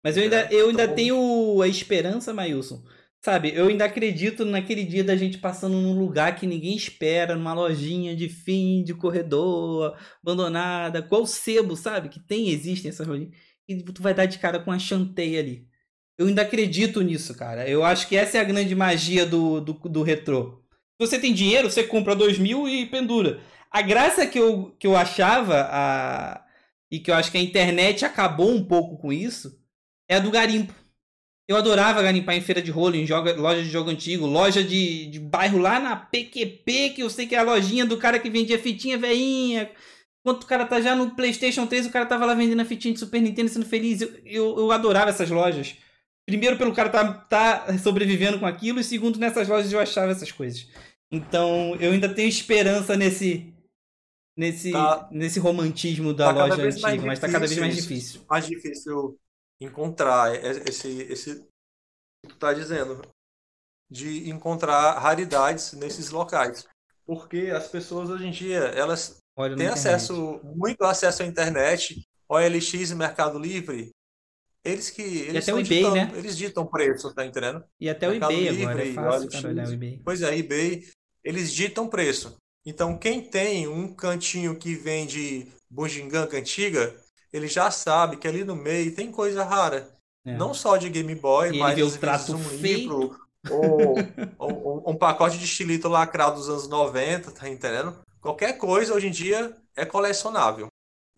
Mas 0.05 0.17
eu 0.17 0.25
ainda, 0.25 0.53
eu 0.53 0.69
ainda 0.69 0.85
então... 0.85 0.95
tenho 0.95 1.63
a 1.63 1.69
esperança, 1.69 2.35
Mailson. 2.35 2.83
Sabe, 3.23 3.53
eu 3.55 3.69
ainda 3.69 3.85
acredito 3.85 4.47
naquele 4.47 4.83
dia 4.83 5.05
da 5.05 5.15
gente 5.15 5.37
passando 5.37 5.75
num 5.79 5.99
lugar 5.99 6.37
que 6.37 6.47
ninguém 6.47 6.75
espera, 6.75 7.37
numa 7.37 7.53
lojinha 7.53 8.17
de 8.17 8.31
fim 8.31 8.83
de 8.83 8.95
corredor, 8.95 9.95
abandonada, 10.23 11.03
qual 11.03 11.27
sebo, 11.27 11.77
sabe? 11.77 12.09
Que 12.09 12.19
tem, 12.19 12.49
existem 12.49 12.89
essas 12.89 13.07
lojinhas. 13.07 13.35
E 13.69 13.83
tu 13.83 14.03
vai 14.03 14.15
dar 14.15 14.25
de 14.25 14.39
cara 14.39 14.59
com 14.59 14.73
a 14.73 14.79
chanteia 14.79 15.39
ali. 15.39 15.69
Eu 16.19 16.29
ainda 16.29 16.43
acredito 16.43 17.03
nisso, 17.03 17.35
cara. 17.37 17.69
Eu 17.69 17.85
acho 17.85 18.09
que 18.09 18.17
essa 18.17 18.39
é 18.39 18.41
a 18.41 18.45
grande 18.45 18.75
magia 18.75 19.27
do, 19.27 19.61
do, 19.61 19.75
do 19.75 20.03
retrô. 20.03 20.63
Se 21.01 21.07
você 21.07 21.19
tem 21.19 21.35
dinheiro, 21.35 21.71
você 21.71 21.83
compra 21.85 22.17
dois 22.17 22.39
mil 22.39 22.67
e 22.67 22.87
pendura. 22.87 23.41
A 23.71 23.83
graça 23.83 24.27
que 24.27 24.39
eu, 24.39 24.75
que 24.79 24.87
eu 24.87 24.97
achava, 24.97 25.69
a... 25.71 26.45
e 26.91 26.99
que 26.99 27.11
eu 27.11 27.15
acho 27.15 27.31
que 27.31 27.39
a 27.39 27.43
internet 27.43 28.05
acabou 28.05 28.51
um 28.51 28.65
pouco 28.65 28.99
com 28.99 29.13
isso, 29.13 29.63
é 30.09 30.17
a 30.17 30.21
do 30.21 30.31
garimpo. 30.31 30.75
Eu 31.51 31.57
adorava 31.57 32.01
garimpar 32.01 32.37
em 32.37 32.41
feira 32.41 32.63
de 32.63 32.71
rolo, 32.71 32.95
em 32.95 33.05
joga, 33.05 33.35
loja 33.35 33.61
de 33.61 33.69
jogo 33.69 33.91
antigo, 33.91 34.25
loja 34.25 34.63
de, 34.63 35.07
de 35.07 35.19
bairro 35.19 35.59
lá 35.59 35.81
na 35.81 35.97
PQP, 35.97 36.91
que 36.91 37.03
eu 37.03 37.11
sei 37.11 37.27
que 37.27 37.35
é 37.35 37.39
a 37.39 37.43
lojinha 37.43 37.85
do 37.85 37.99
cara 37.99 38.21
que 38.21 38.31
vendia 38.31 38.57
fitinha 38.57 38.97
veinha. 38.97 39.69
Enquanto 40.21 40.45
o 40.45 40.47
cara 40.47 40.65
tá 40.65 40.81
já 40.81 40.95
no 40.95 41.11
PlayStation 41.11 41.67
3, 41.67 41.87
o 41.87 41.91
cara 41.91 42.07
tava 42.07 42.25
lá 42.25 42.35
vendendo 42.35 42.61
a 42.61 42.65
fitinha 42.65 42.95
de 42.95 43.01
Super 43.01 43.21
Nintendo 43.21 43.49
sendo 43.49 43.67
feliz. 43.67 44.01
Eu, 44.01 44.13
eu, 44.25 44.59
eu 44.61 44.71
adorava 44.71 45.11
essas 45.11 45.29
lojas. 45.29 45.75
Primeiro, 46.25 46.57
pelo 46.57 46.73
cara 46.73 46.89
tá, 46.89 47.13
tá 47.13 47.79
sobrevivendo 47.79 48.39
com 48.39 48.47
aquilo, 48.47 48.79
e 48.79 48.85
segundo, 48.85 49.19
nessas 49.19 49.49
lojas 49.49 49.73
eu 49.73 49.81
achava 49.81 50.13
essas 50.13 50.31
coisas. 50.31 50.69
Então, 51.11 51.77
eu 51.81 51.91
ainda 51.91 52.09
tenho 52.09 52.29
esperança 52.29 52.97
nesse 52.97 53.53
nesse, 54.37 54.71
tá, 54.71 55.09
nesse 55.11 55.41
romantismo 55.41 56.15
da 56.15 56.33
tá 56.33 56.47
loja 56.47 56.63
antiga, 56.63 57.07
mas 57.07 57.19
tá 57.19 57.29
cada 57.29 57.45
vez 57.45 57.59
mais 57.59 57.75
difícil. 57.75 58.21
Mais 58.31 58.47
difícil 58.47 59.19
encontrar 59.61 60.35
esse, 60.35 61.03
esse 61.03 61.47
que 62.23 62.29
tu 62.29 62.37
tá 62.37 62.53
dizendo, 62.53 63.03
de 63.91 64.31
encontrar 64.31 64.99
raridades 64.99 65.73
nesses 65.73 66.11
locais. 66.11 66.67
Porque 67.07 67.51
as 67.55 67.69
pessoas 67.69 68.09
hoje 68.09 68.27
em 68.27 68.31
dia, 68.31 68.59
elas 68.59 69.21
Olha 69.37 69.57
têm 69.57 69.67
acesso, 69.67 70.41
muito 70.45 70.85
acesso 70.85 71.23
à 71.23 71.27
internet, 71.27 72.07
OLX 72.29 72.91
e 72.91 72.95
Mercado 72.95 73.39
Livre, 73.39 73.91
eles 74.65 74.91
que 74.91 75.03
eles 75.03 75.35
e 75.35 75.51
até 75.51 75.55
o 75.55 75.59
eBay, 75.59 75.91
né? 75.91 76.13
Eles 76.15 76.37
ditam 76.37 76.67
preço, 76.67 77.13
tá 77.15 77.25
entendendo? 77.25 77.65
E 77.81 77.89
até 77.89 78.07
o 78.07 78.11
Mercado 78.13 78.33
eBay 78.33 78.49
Livre, 78.51 78.65
agora, 78.65 78.85
é 78.85 78.93
fácil 78.93 79.49
o 79.49 79.73
eBay. 79.73 80.01
Pois 80.05 80.23
é, 80.23 80.37
eBay, 80.37 80.87
eles 81.25 81.53
ditam 81.53 81.89
preço. 81.89 82.37
Então, 82.65 82.99
quem 82.99 83.23
tem 83.23 83.67
um 83.67 83.95
cantinho 83.95 84.59
que 84.59 84.75
vende 84.75 85.51
bugiganga 85.71 86.37
antiga, 86.37 86.95
ele 87.33 87.49
já 87.49 87.71
sabe 87.71 88.17
que 88.17 88.27
ali 88.27 88.45
no 88.45 88.57
meio 88.57 88.95
tem 88.95 89.11
coisa 89.11 89.45
rara. 89.45 89.89
É. 90.25 90.37
Não 90.37 90.53
só 90.53 90.77
de 90.77 90.91
Game 90.91 91.15
Boy, 91.15 91.55
e 91.55 91.59
mas 91.59 91.97
trato 91.97 92.35
um 92.35 92.39
feio. 92.39 92.79
livro 92.79 93.21
ou, 93.51 93.97
ou, 94.39 94.91
um 94.91 94.97
pacote 94.97 95.39
de 95.39 95.45
estilito 95.45 95.89
lacrado 95.89 96.37
dos 96.37 96.49
anos 96.49 96.69
90, 96.69 97.31
tá 97.33 97.49
entendendo? 97.49 97.99
Qualquer 98.21 98.59
coisa 98.59 98.95
hoje 98.95 99.09
em 99.09 99.11
dia 99.11 99.57
é 99.75 99.87
colecionável. 99.87 100.69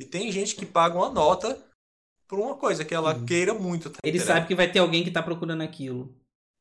E 0.00 0.04
tem 0.04 0.30
gente 0.30 0.54
que 0.54 0.64
paga 0.64 0.96
uma 0.96 1.10
nota 1.10 1.58
por 2.28 2.38
uma 2.38 2.54
coisa 2.54 2.84
que 2.84 2.94
ela 2.94 3.14
uhum. 3.14 3.26
queira 3.26 3.54
muito. 3.54 3.90
Tá 3.90 3.98
ele 4.04 4.20
sabe 4.20 4.46
que 4.46 4.54
vai 4.54 4.70
ter 4.70 4.78
alguém 4.78 5.02
que 5.02 5.10
tá 5.10 5.22
procurando 5.22 5.62
aquilo. 5.62 6.14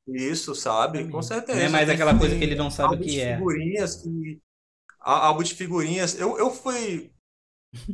Isso, 0.08 0.56
sabe? 0.56 1.08
Com 1.10 1.22
certeza. 1.22 1.60
Não 1.60 1.66
é 1.66 1.70
mais 1.70 1.90
aquela 1.90 2.18
coisa 2.18 2.36
que 2.38 2.44
ele 2.44 2.56
não 2.56 2.72
sabe 2.72 2.96
o 2.96 3.00
que 3.00 3.22
é. 3.22 3.38
Figurinhas 3.38 3.96
que... 3.98 4.42
Álbum 5.00 5.44
de 5.44 5.56
figurinhas. 5.56 6.20
Eu, 6.20 6.38
eu 6.38 6.52
fui 6.52 7.12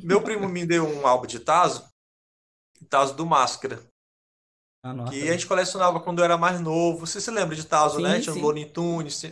meu 0.04 0.22
primo 0.22 0.48
me 0.48 0.66
deu 0.66 0.88
um 0.88 1.06
álbum 1.06 1.28
de 1.28 1.40
Tazo, 1.40 1.88
Tazo 2.90 3.16
do 3.16 3.26
Máscara. 3.26 3.82
Ah, 4.84 4.94
nossa, 4.94 5.12
que 5.12 5.28
a 5.28 5.32
gente 5.32 5.48
colecionava 5.48 6.00
quando 6.00 6.20
eu 6.20 6.26
era 6.26 6.38
mais 6.38 6.60
novo. 6.62 7.06
Você 7.06 7.20
se 7.20 7.32
lembra 7.32 7.56
de 7.56 7.66
Tazo, 7.66 7.98
sim, 7.98 8.04
né? 8.04 8.20
Tinha 8.20 8.36
o 8.36 8.40
Looney 8.40 8.66
Tunes. 8.66 9.24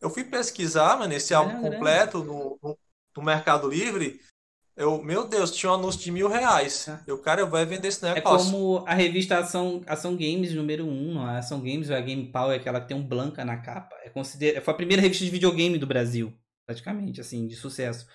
Eu 0.00 0.10
fui 0.10 0.24
pesquisar, 0.24 0.98
mano, 0.98 1.12
esse 1.12 1.34
álbum 1.34 1.60
completo 1.60 2.18
no, 2.22 2.58
no, 2.62 2.78
no, 3.16 3.22
Mercado 3.22 3.68
Livre. 3.68 4.20
Eu, 4.76 5.02
meu 5.02 5.26
Deus, 5.26 5.50
tinha 5.50 5.72
um 5.72 5.74
anúncio 5.74 6.00
de 6.00 6.12
mil 6.12 6.28
reais. 6.28 6.86
Ah. 6.88 7.02
Eu, 7.06 7.18
cara, 7.18 7.40
eu 7.40 7.48
vou 7.48 7.64
vender 7.66 7.88
esse 7.88 8.04
é 8.04 8.14
negócio. 8.14 8.48
É 8.48 8.50
como 8.50 8.84
a 8.86 8.94
revista 8.94 9.38
Ação, 9.38 9.82
Ação 9.86 10.14
Games 10.14 10.52
número 10.52 10.84
1, 10.84 10.88
um, 10.88 11.22
a 11.22 11.38
Ação 11.38 11.60
Games, 11.60 11.90
a 11.90 12.00
Game 12.00 12.30
Power, 12.30 12.62
que 12.62 12.68
ela 12.68 12.80
tem 12.80 12.96
um 12.96 13.02
Blanca 13.02 13.44
na 13.44 13.56
capa. 13.56 13.96
É 14.04 14.10
consider... 14.10 14.60
Foi 14.62 14.74
a 14.74 14.76
primeira 14.76 15.02
revista 15.02 15.24
de 15.24 15.30
videogame 15.30 15.78
do 15.78 15.86
Brasil, 15.86 16.32
praticamente, 16.66 17.22
assim, 17.22 17.46
de 17.46 17.56
sucesso. 17.56 18.06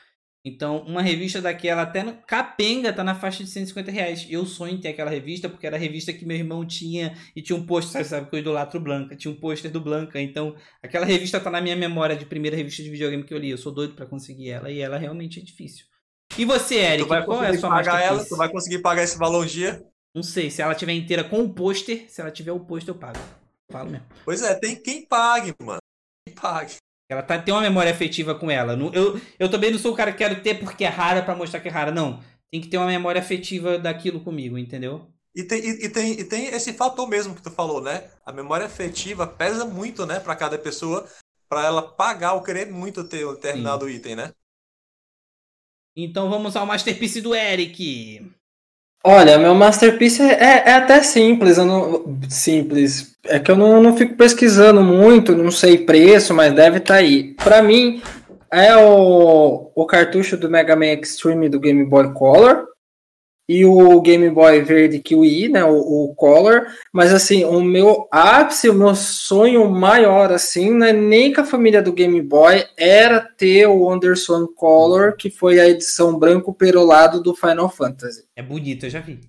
Então, 0.44 0.80
uma 0.88 1.04
revista 1.04 1.40
daquela, 1.40 1.84
até 1.84 2.02
no 2.02 2.14
capenga, 2.14 2.92
tá 2.92 3.04
na 3.04 3.14
faixa 3.14 3.44
de 3.44 3.50
150 3.52 3.92
reais. 3.92 4.26
Eu 4.28 4.44
sonho 4.46 4.74
em 4.74 4.80
ter 4.80 4.90
aquela 4.90 5.12
revista, 5.12 5.48
porque 5.48 5.68
era 5.68 5.76
a 5.76 5.80
revista 5.80 6.12
que 6.12 6.26
meu 6.26 6.36
irmão 6.36 6.66
tinha 6.66 7.16
e 7.36 7.42
tinha 7.44 7.56
um 7.56 7.64
pôster, 7.64 8.04
sabe, 8.04 8.28
que 8.28 8.36
eu 8.36 8.40
idolatro 8.40 8.80
Blanca, 8.80 9.16
tinha 9.16 9.32
um 9.32 9.40
pôster 9.40 9.70
do 9.70 9.80
Blanca. 9.80 10.20
Então, 10.20 10.56
aquela 10.82 11.06
revista 11.06 11.40
tá 11.40 11.52
na 11.52 11.62
minha 11.62 11.76
memória 11.76 12.16
de 12.16 12.26
primeira 12.26 12.58
revista 12.58 12.82
de 12.82 12.90
videogame 12.90 13.24
que 13.24 13.34
eu 13.34 13.38
li. 13.38 13.52
Eu 13.52 13.58
sou 13.58 13.72
doido 13.72 13.94
para 13.94 14.08
conseguir 14.08 14.50
ela 14.50 14.72
e 14.72 14.80
ela 14.80 14.98
realmente 14.98 15.40
é 15.40 15.44
difícil. 15.44 15.86
E 16.38 16.44
você, 16.44 16.76
Eric, 16.76 17.08
qual 17.26 17.44
é 17.44 17.50
a 17.50 17.58
sua 17.60 17.70
pagar 17.70 18.02
ela? 18.02 18.26
Tu 18.26 18.36
vai 18.36 18.50
conseguir 18.50 18.80
pagar 18.80 19.04
esse 19.04 19.18
valor 19.18 19.44
um 19.44 19.48
dia? 19.48 19.86
Não 20.14 20.24
sei, 20.24 20.50
se 20.50 20.62
ela 20.62 20.74
tiver 20.74 20.94
inteira 20.94 21.24
com 21.24 21.42
o 21.42 21.54
pôster, 21.54 22.06
se 22.10 22.20
ela 22.20 22.32
tiver 22.32 22.52
o 22.52 22.60
pôster, 22.60 22.94
eu 22.94 23.00
pago. 23.00 23.20
Falo 23.72 23.92
mesmo. 23.92 24.06
Pois 24.26 24.42
é, 24.42 24.56
tem 24.56 24.76
quem 24.76 25.06
pague, 25.06 25.54
mano. 25.62 25.80
Quem 26.26 26.36
pague. 26.36 26.76
Ela 27.12 27.22
tá, 27.22 27.38
tem 27.38 27.54
uma 27.54 27.62
memória 27.62 27.92
afetiva 27.92 28.34
com 28.34 28.50
ela. 28.50 28.74
Eu, 28.94 29.20
eu 29.38 29.50
também 29.50 29.70
não 29.70 29.78
sou 29.78 29.92
o 29.92 29.96
cara 29.96 30.14
que 30.14 30.20
quero 30.20 30.42
ter 30.42 30.60
porque 30.60 30.86
é 30.86 30.88
rara 30.88 31.22
para 31.22 31.36
mostrar 31.36 31.60
que 31.60 31.68
é 31.68 31.72
rara. 31.72 31.92
Não. 31.92 32.24
Tem 32.50 32.62
que 32.62 32.70
ter 32.70 32.78
uma 32.78 32.88
memória 32.88 33.20
afetiva 33.20 33.78
daquilo 33.78 34.22
comigo, 34.22 34.58
entendeu? 34.58 35.12
E 35.36 35.44
tem, 35.44 35.60
e, 35.60 35.86
e, 35.86 35.90
tem, 35.90 36.12
e 36.14 36.24
tem 36.24 36.46
esse 36.48 36.72
fator 36.72 37.06
mesmo 37.10 37.36
que 37.36 37.42
tu 37.42 37.52
falou, 37.52 37.82
né? 37.82 38.10
A 38.26 38.32
memória 38.32 38.66
afetiva 38.66 39.28
pesa 39.28 39.66
muito, 39.66 40.06
né, 40.06 40.22
para 40.22 40.36
cada 40.38 40.58
pessoa, 40.58 41.06
para 41.50 41.66
ela 41.66 41.82
pagar 41.82 42.34
ou 42.34 42.44
querer 42.44 42.72
muito 42.72 43.04
ter 43.04 43.28
um 43.28 43.34
determinado 43.34 43.86
Sim. 43.86 43.94
item, 43.94 44.16
né? 44.16 44.34
Então 45.94 46.30
vamos 46.30 46.56
ao 46.56 46.66
Masterpiece 46.66 47.20
do 47.20 47.36
Eric. 47.36 48.26
Olha, 49.04 49.38
meu 49.40 49.56
masterpiece 49.56 50.22
é, 50.22 50.34
é, 50.34 50.64
é 50.68 50.74
até 50.74 51.02
simples, 51.02 51.58
não, 51.58 52.20
simples. 52.30 53.16
É 53.26 53.40
que 53.40 53.50
eu 53.50 53.56
não, 53.56 53.82
não 53.82 53.98
fico 53.98 54.16
pesquisando 54.16 54.82
muito, 54.82 55.36
não 55.36 55.52
sei 55.52 55.80
preço, 55.80 56.34
mas 56.34 56.54
deve 56.54 56.78
estar 56.78 56.96
tá 56.96 57.00
aí. 57.00 57.34
Para 57.44 57.64
mim, 57.64 58.02
é 58.52 58.76
o, 58.78 59.72
o 59.74 59.86
cartucho 59.86 60.38
do 60.38 60.50
Mega 60.50 60.76
Man 60.76 60.94
Extreme 60.94 61.50
do 61.50 61.60
Game 61.60 61.84
Boy 61.86 62.14
Color 62.14 62.71
e 63.54 63.66
o 63.66 64.00
Game 64.00 64.30
Boy 64.30 64.62
Verde 64.62 65.00
Kiwi, 65.00 65.50
né, 65.50 65.62
o, 65.66 65.76
o 65.76 66.16
Color, 66.16 66.68
mas 66.94 67.14
assim, 67.14 67.44
o 67.44 67.62
meu 67.62 68.08
ápice, 68.10 68.70
o 68.70 68.74
meu 68.74 68.96
sonho 68.96 69.70
maior, 69.70 70.32
assim, 70.32 70.70
não 70.70 70.86
é 70.86 70.94
nem 70.94 71.34
com 71.34 71.42
a 71.42 71.46
família 71.46 71.82
do 71.82 71.92
Game 71.92 72.22
Boy, 72.22 72.64
era 72.78 73.20
ter 73.20 73.68
o 73.68 73.92
Anderson 73.92 74.48
Color, 74.48 75.18
que 75.18 75.30
foi 75.30 75.60
a 75.60 75.68
edição 75.68 76.18
branco 76.18 76.54
perolado 76.54 77.22
do 77.22 77.36
Final 77.36 77.68
Fantasy. 77.68 78.24
É 78.38 78.42
bonito, 78.42 78.86
eu 78.86 78.90
já 78.90 79.02
vi. 79.02 79.20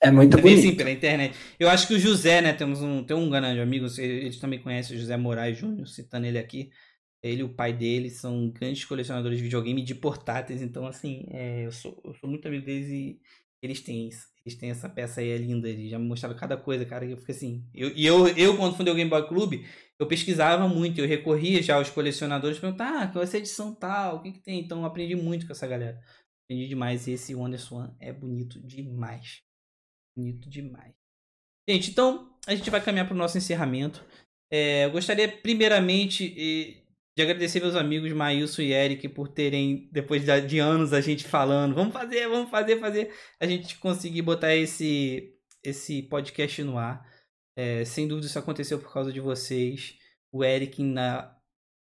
É 0.00 0.12
muito 0.12 0.38
Eu 0.38 0.42
bonito. 0.42 0.62
sim, 0.62 0.76
pela 0.76 0.92
internet. 0.92 1.34
Eu 1.58 1.68
acho 1.68 1.88
que 1.88 1.94
o 1.94 1.98
José, 1.98 2.40
né, 2.40 2.52
temos 2.52 2.80
um, 2.80 3.02
tem 3.02 3.16
um 3.16 3.28
grande 3.28 3.58
amigo, 3.58 3.86
eles 3.98 4.38
também 4.38 4.60
conhecem 4.60 4.96
o 4.96 5.00
José 5.00 5.16
Moraes 5.16 5.58
Júnior, 5.58 5.88
citando 5.88 6.24
ele 6.24 6.38
aqui. 6.38 6.70
Ele 7.20 7.40
e 7.40 7.44
o 7.44 7.52
pai 7.52 7.72
dele 7.72 8.10
são 8.10 8.48
grandes 8.48 8.84
colecionadores 8.84 9.38
de 9.38 9.44
videogame 9.44 9.82
de 9.82 9.94
portáteis, 9.94 10.62
então 10.62 10.86
assim, 10.86 11.26
é, 11.30 11.66
eu, 11.66 11.72
sou, 11.72 12.00
eu 12.04 12.14
sou 12.14 12.30
muito 12.30 12.46
amigo 12.48 12.64
deles 12.64 12.88
e 12.88 13.20
eles 13.62 13.80
têm 13.80 14.08
isso. 14.08 14.28
Eles 14.44 14.58
têm 14.58 14.70
essa 14.70 14.88
peça 14.88 15.20
aí, 15.20 15.30
é 15.30 15.36
linda. 15.36 15.68
Eles 15.68 15.90
já 15.90 15.98
me 15.98 16.06
mostraram 16.06 16.36
cada 16.36 16.56
coisa, 16.56 16.84
cara. 16.84 17.04
E 17.04 17.10
eu 17.10 17.18
fiquei 17.18 17.34
assim. 17.34 17.64
Eu, 17.74 17.94
e 17.94 18.06
eu, 18.06 18.26
eu, 18.28 18.56
quando 18.56 18.76
fundei 18.76 18.92
o 18.92 18.96
Game 18.96 19.10
Boy 19.10 19.28
Clube, 19.28 19.66
eu 19.98 20.06
pesquisava 20.06 20.66
muito. 20.66 21.00
Eu 21.00 21.06
recorria 21.06 21.62
já 21.62 21.76
aos 21.76 21.90
colecionadores 21.90 22.58
perguntar, 22.58 23.02
ah, 23.02 23.08
qual 23.08 23.22
é 23.22 23.36
edição 23.36 23.74
tal? 23.74 24.16
O 24.16 24.22
que, 24.22 24.32
que 24.32 24.40
tem? 24.40 24.60
Então 24.60 24.84
aprendi 24.84 25.14
muito 25.14 25.46
com 25.46 25.52
essa 25.52 25.66
galera. 25.66 26.00
Aprendi 26.44 26.68
demais. 26.68 27.06
E 27.06 27.12
esse 27.12 27.34
Wonder 27.34 27.60
Swan 27.60 27.94
é 28.00 28.12
bonito 28.12 28.58
demais. 28.66 29.42
Bonito 30.16 30.48
demais. 30.48 30.94
Gente, 31.68 31.90
então 31.90 32.34
a 32.46 32.54
gente 32.54 32.70
vai 32.70 32.82
caminhar 32.82 33.06
para 33.06 33.14
o 33.14 33.18
nosso 33.18 33.36
encerramento. 33.36 34.04
É, 34.50 34.86
eu 34.86 34.90
gostaria, 34.90 35.28
primeiramente, 35.28 36.79
de 37.16 37.22
agradecer 37.22 37.60
meus 37.60 37.74
amigos 37.74 38.12
Maílson 38.12 38.62
e 38.62 38.72
Eric 38.72 39.08
por 39.08 39.28
terem, 39.28 39.88
depois 39.92 40.24
de, 40.24 40.58
anos 40.58 40.92
a 40.92 41.00
gente 41.00 41.24
falando, 41.24 41.74
vamos 41.74 41.92
fazer, 41.92 42.28
vamos 42.28 42.50
fazer, 42.50 42.78
fazer, 42.78 43.12
a 43.38 43.46
gente 43.46 43.76
conseguir 43.78 44.22
botar 44.22 44.54
esse, 44.54 45.34
esse 45.62 46.02
podcast 46.02 46.62
no 46.62 46.78
ar. 46.78 47.04
É, 47.56 47.84
sem 47.84 48.06
dúvida 48.06 48.26
isso 48.26 48.38
aconteceu 48.38 48.78
por 48.78 48.92
causa 48.92 49.12
de 49.12 49.20
vocês. 49.20 49.94
O 50.32 50.44
Eric 50.44 50.82
na, 50.82 51.36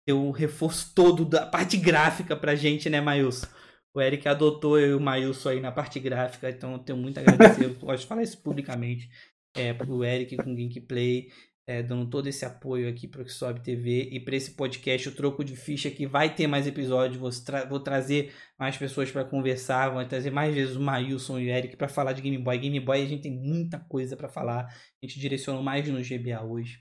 deu 0.08 0.26
o 0.26 0.32
reforço 0.32 0.94
todo 0.96 1.26
da 1.26 1.46
parte 1.46 1.78
gráfica 1.78 2.36
pra 2.36 2.56
gente, 2.56 2.90
né, 2.90 3.02
Maílson? 3.02 3.48
O 3.94 4.02
Eric 4.02 4.28
adotou 4.28 4.80
eu 4.80 4.92
e 4.92 4.94
o 4.94 5.00
Maílson 5.00 5.50
aí 5.50 5.60
na 5.60 5.72
parte 5.72 6.00
gráfica, 6.00 6.50
então 6.50 6.74
eu 6.74 6.80
tenho 6.80 6.98
muito 6.98 7.18
a 7.18 7.22
agradecer. 7.22 7.66
eu 7.66 7.96
de 7.96 8.06
falar 8.06 8.24
isso 8.24 8.42
publicamente. 8.42 9.10
É, 9.56 9.74
pro 9.74 10.04
Eric 10.04 10.38
com 10.38 10.56
Gameplay 10.56 11.30
é, 11.68 11.84
dando 11.84 12.10
todo 12.10 12.28
esse 12.28 12.46
apoio 12.46 12.90
aqui 12.90 13.06
para 13.06 13.22
o 13.22 13.30
Sobe 13.30 13.60
TV 13.60 14.08
e 14.10 14.22
para 14.22 14.38
esse 14.38 14.52
podcast, 14.52 15.10
o 15.10 15.12
Troco 15.12 15.44
de 15.44 15.54
Ficha, 15.54 15.92
que 15.92 16.08
vai 16.08 16.34
ter 16.34 16.48
mais 16.48 16.66
episódios. 16.66 17.20
Vou, 17.20 17.30
tra 17.30 17.66
vou 17.66 17.82
trazer 17.82 18.34
mais 18.58 18.78
pessoas 18.78 19.12
para 19.12 19.26
conversar, 19.26 19.90
vou 19.90 20.04
trazer 20.06 20.32
mais 20.32 20.56
vezes 20.56 20.78
o 20.78 20.82
Maílson 20.82 21.38
e 21.40 21.48
o 21.48 21.50
Eric 21.50 21.76
para 21.76 21.90
falar 21.90 22.14
de 22.14 22.22
Game 22.22 22.38
Boy. 22.38 22.58
Game 22.58 22.80
Boy 22.80 23.02
a 23.02 23.06
gente 23.06 23.24
tem 23.24 23.34
muita 23.34 23.78
coisa 23.78 24.16
para 24.16 24.30
falar, 24.30 24.66
a 24.66 25.06
gente 25.06 25.20
direcionou 25.20 25.62
mais 25.62 25.86
no 25.90 26.00
GBA 26.02 26.42
hoje. 26.42 26.80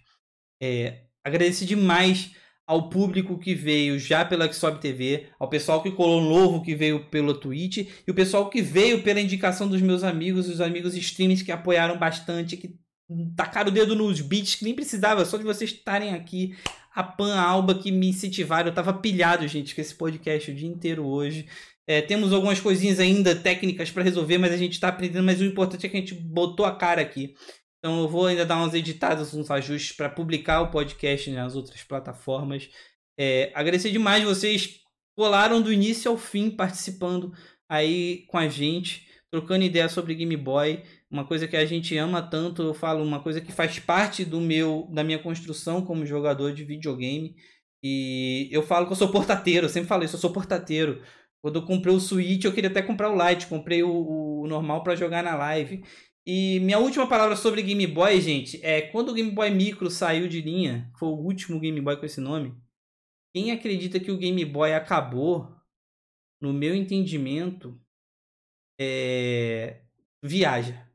É, 0.62 1.02
demais 1.66 2.36
ao 2.64 2.88
público 2.88 3.38
que 3.38 3.54
veio 3.54 3.98
já 3.98 4.24
pela 4.24 4.50
Xsob 4.52 4.80
TV, 4.80 5.28
ao 5.38 5.48
pessoal 5.48 5.82
que 5.82 5.90
colou 5.90 6.20
novo 6.20 6.62
que 6.62 6.74
veio 6.74 7.08
pelo 7.10 7.34
Twitch 7.34 7.88
e 8.06 8.10
o 8.10 8.14
pessoal 8.14 8.48
que 8.48 8.62
veio 8.62 9.02
pela 9.02 9.20
indicação 9.20 9.68
dos 9.68 9.80
meus 9.80 10.04
amigos, 10.04 10.48
os 10.48 10.60
amigos 10.60 10.94
streamers 10.94 11.42
que 11.42 11.52
apoiaram 11.52 11.98
bastante, 11.98 12.56
que 12.56 12.76
tacaram 13.36 13.70
o 13.70 13.72
dedo 13.72 13.94
nos 13.94 14.20
beats 14.20 14.56
que 14.56 14.64
nem 14.64 14.74
precisava, 14.74 15.24
só 15.24 15.36
de 15.36 15.44
vocês 15.44 15.70
estarem 15.70 16.14
aqui. 16.14 16.56
A 16.94 17.02
Pan 17.02 17.38
Alba 17.38 17.74
que 17.74 17.92
me 17.92 18.08
incentivaram. 18.08 18.68
Eu 18.68 18.74
tava 18.74 18.94
pilhado, 18.94 19.46
gente, 19.46 19.74
com 19.74 19.82
esse 19.82 19.94
podcast 19.94 20.50
o 20.50 20.54
dia 20.54 20.68
inteiro 20.68 21.06
hoje. 21.06 21.46
É, 21.86 22.00
temos 22.00 22.32
algumas 22.32 22.58
coisinhas 22.58 22.98
ainda 22.98 23.36
técnicas 23.36 23.90
para 23.90 24.02
resolver, 24.02 24.38
mas 24.38 24.50
a 24.50 24.56
gente 24.56 24.72
está 24.72 24.88
aprendendo. 24.88 25.24
Mas 25.24 25.40
o 25.40 25.44
importante 25.44 25.84
é 25.84 25.88
que 25.90 25.96
a 25.96 26.00
gente 26.00 26.14
botou 26.14 26.64
a 26.64 26.74
cara 26.74 27.02
aqui. 27.02 27.34
Então 27.78 28.00
eu 28.00 28.08
vou 28.08 28.26
ainda 28.26 28.46
dar 28.46 28.56
umas 28.56 28.72
editadas, 28.72 29.34
uns 29.34 29.50
ajustes 29.50 29.94
para 29.94 30.08
publicar 30.08 30.62
o 30.62 30.70
podcast 30.70 31.30
nas 31.30 31.54
outras 31.54 31.84
plataformas. 31.84 32.68
É, 33.18 33.52
agradecer 33.54 33.90
demais 33.90 34.24
vocês 34.24 34.80
colaram 35.14 35.62
do 35.62 35.72
início 35.72 36.10
ao 36.10 36.18
fim 36.18 36.50
participando 36.50 37.32
aí 37.68 38.24
com 38.28 38.38
a 38.38 38.48
gente, 38.48 39.06
trocando 39.30 39.64
ideia 39.64 39.88
sobre 39.88 40.14
Game 40.14 40.36
Boy 40.36 40.82
uma 41.10 41.24
coisa 41.24 41.46
que 41.46 41.56
a 41.56 41.64
gente 41.64 41.96
ama 41.96 42.20
tanto, 42.22 42.62
eu 42.62 42.74
falo, 42.74 43.04
uma 43.04 43.20
coisa 43.22 43.40
que 43.40 43.52
faz 43.52 43.78
parte 43.78 44.24
do 44.24 44.40
meu 44.40 44.88
da 44.92 45.04
minha 45.04 45.18
construção 45.18 45.84
como 45.84 46.06
jogador 46.06 46.52
de 46.52 46.64
videogame. 46.64 47.34
E 47.82 48.48
eu 48.50 48.62
falo 48.62 48.86
que 48.86 48.92
eu 48.92 48.96
sou 48.96 49.10
portateiro, 49.10 49.66
eu 49.66 49.70
sempre 49.70 49.88
falo 49.88 50.04
isso, 50.04 50.16
eu 50.16 50.20
sou 50.20 50.32
portateiro. 50.32 51.02
Quando 51.40 51.56
eu 51.60 51.66
comprei 51.66 51.94
o 51.94 52.00
Switch, 52.00 52.44
eu 52.44 52.52
queria 52.52 52.70
até 52.70 52.82
comprar 52.82 53.10
o 53.10 53.28
Lite, 53.28 53.46
comprei 53.46 53.82
o, 53.82 54.42
o 54.42 54.46
normal 54.48 54.82
para 54.82 54.96
jogar 54.96 55.22
na 55.22 55.36
live. 55.36 55.84
E 56.26 56.58
minha 56.60 56.78
última 56.80 57.08
palavra 57.08 57.36
sobre 57.36 57.62
Game 57.62 57.86
Boy, 57.86 58.20
gente, 58.20 58.58
é 58.64 58.82
quando 58.82 59.10
o 59.10 59.14
Game 59.14 59.30
Boy 59.30 59.50
Micro 59.50 59.88
saiu 59.88 60.26
de 60.26 60.40
linha, 60.40 60.90
foi 60.98 61.08
o 61.08 61.12
último 61.12 61.60
Game 61.60 61.80
Boy 61.80 61.96
com 61.96 62.06
esse 62.06 62.20
nome. 62.20 62.52
Quem 63.32 63.52
acredita 63.52 64.00
que 64.00 64.10
o 64.10 64.18
Game 64.18 64.44
Boy 64.44 64.72
acabou, 64.72 65.54
no 66.40 66.52
meu 66.52 66.74
entendimento, 66.74 67.80
é... 68.80 69.82
viaja. 70.20 70.85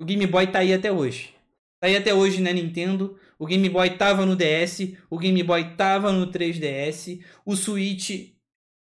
O 0.00 0.04
Game 0.04 0.26
Boy 0.26 0.46
tá 0.46 0.60
aí 0.60 0.72
até 0.72 0.90
hoje. 0.90 1.34
Tá 1.78 1.86
aí 1.86 1.96
até 1.96 2.14
hoje 2.14 2.40
na 2.40 2.52
Nintendo. 2.52 3.18
O 3.38 3.46
Game 3.46 3.68
Boy 3.68 3.90
tava 3.90 4.24
no 4.24 4.34
DS. 4.34 4.94
O 5.10 5.18
Game 5.18 5.42
Boy 5.42 5.76
tava 5.76 6.10
no 6.10 6.32
3DS. 6.32 7.20
O 7.44 7.54
Switch. 7.54 8.32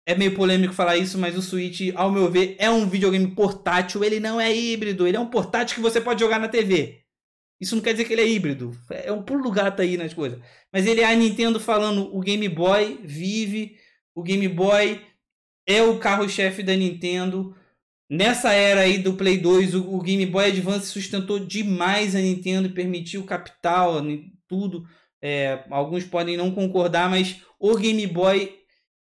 É 0.06 0.14
meio 0.16 0.34
polêmico 0.34 0.74
falar 0.74 0.96
isso, 0.96 1.16
mas 1.16 1.36
o 1.36 1.42
Switch, 1.42 1.92
ao 1.94 2.10
meu 2.10 2.28
ver, 2.28 2.56
é 2.58 2.68
um 2.68 2.88
videogame 2.88 3.28
portátil. 3.28 4.02
Ele 4.02 4.18
não 4.18 4.40
é 4.40 4.52
híbrido. 4.54 5.06
Ele 5.06 5.16
é 5.16 5.20
um 5.20 5.28
portátil 5.28 5.76
que 5.76 5.82
você 5.82 6.00
pode 6.00 6.20
jogar 6.20 6.40
na 6.40 6.48
TV. 6.48 7.02
Isso 7.60 7.76
não 7.76 7.82
quer 7.82 7.92
dizer 7.92 8.06
que 8.06 8.14
ele 8.14 8.22
é 8.22 8.28
híbrido. 8.28 8.76
É 8.90 9.12
um 9.12 9.22
pulo 9.22 9.50
gato 9.50 9.82
aí 9.82 9.96
nas 9.96 10.12
coisas. 10.12 10.40
Mas 10.72 10.86
ele 10.86 11.02
é 11.02 11.04
a 11.04 11.14
Nintendo 11.14 11.60
falando: 11.60 12.14
o 12.14 12.20
Game 12.20 12.48
Boy 12.48 13.00
vive. 13.04 13.76
O 14.14 14.22
Game 14.22 14.48
Boy 14.48 15.00
é 15.66 15.82
o 15.82 15.98
carro-chefe 15.98 16.62
da 16.62 16.74
Nintendo. 16.74 17.54
Nessa 18.12 18.52
era 18.52 18.82
aí 18.82 18.98
do 18.98 19.14
Play 19.14 19.38
2, 19.38 19.74
o, 19.74 19.98
Game 20.00 20.26
Boy 20.26 20.44
Advance 20.44 20.88
sustentou 20.88 21.38
demais 21.38 22.14
a 22.14 22.20
Nintendo 22.20 22.68
e 22.68 22.72
permitiu 22.74 23.24
capital, 23.24 24.02
tudo. 24.46 24.84
É, 25.22 25.64
alguns 25.70 26.04
podem 26.04 26.36
não 26.36 26.50
concordar, 26.50 27.08
mas 27.08 27.40
o 27.58 27.74
Game 27.74 28.06
Boy 28.06 28.54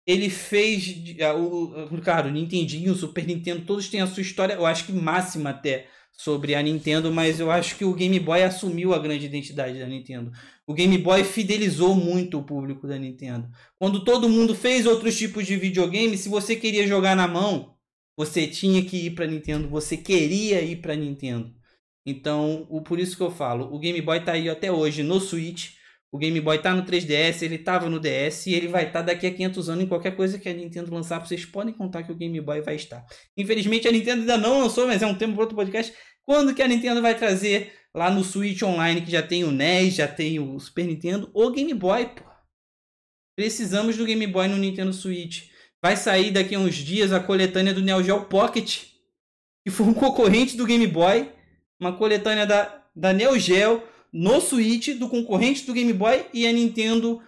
ele 0.07 0.29
fez. 0.29 0.95
O, 1.35 1.99
claro, 2.03 2.29
o 2.29 2.31
Nintendinho, 2.31 2.93
o 2.93 2.95
Super 2.95 3.27
Nintendo, 3.27 3.65
todos 3.65 3.89
têm 3.89 4.03
a 4.03 4.07
sua 4.07 4.21
história, 4.21 4.53
eu 4.53 4.67
acho 4.67 4.85
que 4.85 4.93
máxima 4.93 5.49
até 5.49 5.87
sobre 6.13 6.55
a 6.55 6.61
Nintendo, 6.61 7.11
mas 7.11 7.41
eu 7.41 7.51
acho 7.51 7.77
que 7.77 7.87
o 7.87 7.95
Game 7.95 8.21
Boy 8.21 8.43
assumiu 8.43 8.93
a 8.93 8.99
grande 8.99 9.25
identidade 9.25 9.79
da 9.79 9.87
Nintendo. 9.87 10.31
O 10.67 10.75
Game 10.75 10.99
Boy 10.99 11.25
fidelizou 11.25 11.95
muito 11.95 12.39
o 12.39 12.45
público 12.45 12.87
da 12.87 12.99
Nintendo. 12.99 13.49
Quando 13.79 14.05
todo 14.05 14.29
mundo 14.29 14.55
fez 14.55 14.85
outros 14.85 15.17
tipos 15.17 15.47
de 15.47 15.57
videogame, 15.57 16.19
se 16.19 16.29
você 16.29 16.55
queria 16.55 16.87
jogar 16.87 17.17
na 17.17 17.27
mão, 17.27 17.80
você 18.21 18.47
tinha 18.47 18.85
que 18.85 19.07
ir 19.07 19.13
para 19.13 19.27
Nintendo, 19.27 19.67
você 19.67 19.97
queria 19.97 20.61
ir 20.61 20.77
para 20.77 20.95
Nintendo. 20.95 21.51
Então, 22.05 22.67
o, 22.69 22.83
por 22.83 22.99
isso 22.99 23.17
que 23.17 23.23
eu 23.23 23.31
falo, 23.31 23.75
o 23.75 23.79
Game 23.79 23.99
Boy 24.03 24.23
tá 24.23 24.33
aí 24.33 24.47
até 24.47 24.71
hoje 24.71 25.03
no 25.03 25.19
Switch. 25.19 25.71
O 26.13 26.19
Game 26.19 26.39
Boy 26.39 26.59
tá 26.59 26.75
no 26.75 26.85
3DS, 26.85 27.41
ele 27.41 27.57
tava 27.57 27.89
no 27.89 27.99
DS 27.99 28.47
e 28.47 28.55
ele 28.55 28.69
vai 28.69 28.89
estar 28.89 28.99
tá 29.01 29.07
daqui 29.07 29.27
a 29.27 29.31
500 29.33 29.71
anos 29.71 29.85
em 29.85 29.87
qualquer 29.87 30.15
coisa 30.15 30.39
que 30.39 30.51
a 30.51 30.53
Nintendo 30.53 30.93
lançar. 30.93 31.19
Vocês 31.19 31.47
podem 31.47 31.73
contar 31.73 32.03
que 32.03 32.13
o 32.13 32.15
Game 32.15 32.39
Boy 32.43 32.61
vai 32.61 32.75
estar. 32.75 33.03
Infelizmente 33.39 33.89
a 33.89 33.93
Nintendo 33.93 34.21
ainda 34.21 34.37
não 34.37 34.61
lançou, 34.61 34.87
mas 34.87 35.01
é 35.01 35.07
um 35.07 35.15
tempo 35.15 35.33
para 35.33 35.45
outro 35.45 35.57
podcast. 35.57 35.91
Quando 36.23 36.55
que 36.55 36.61
a 36.61 36.69
Nintendo 36.69 37.01
vai 37.01 37.17
trazer 37.17 37.73
lá 37.95 38.11
no 38.11 38.23
Switch 38.23 38.61
Online 38.63 39.01
que 39.01 39.11
já 39.11 39.23
tem 39.23 39.45
o 39.45 39.51
NES, 39.51 39.95
já 39.95 40.07
tem 40.07 40.39
o 40.39 40.61
Super 40.61 40.85
Nintendo, 40.85 41.31
o 41.33 41.51
Game 41.51 41.73
Boy, 41.73 42.07
pô. 42.07 42.25
Precisamos 43.35 43.97
do 43.97 44.05
Game 44.05 44.27
Boy 44.27 44.47
no 44.47 44.59
Nintendo 44.59 44.93
Switch. 44.93 45.50
Vai 45.83 45.97
sair 45.97 46.31
daqui 46.31 46.55
a 46.55 46.59
uns 46.59 46.75
dias 46.75 47.13
a 47.13 47.21
coletânea 47.21 47.73
do 47.73 47.81
Neo 47.81 48.03
Geo 48.03 48.25
Pocket, 48.25 48.85
que 49.65 49.71
foi 49.71 49.87
um 49.87 49.95
concorrente 49.95 50.57
do 50.57 50.67
Game 50.67 50.87
Boy, 50.87 51.31
uma 51.79 51.97
coletânea 51.97 52.47
da, 52.47 52.85
da 52.95 53.13
Neo 53.13 53.39
Geo 53.39 53.83
no 54.13 54.41
Switch 54.41 54.89
do 54.99 55.09
concorrente 55.09 55.65
do 55.65 55.73
Game 55.73 55.93
Boy 55.93 56.27
e 56.35 56.47
a 56.47 56.53
Nintendo 56.53 57.23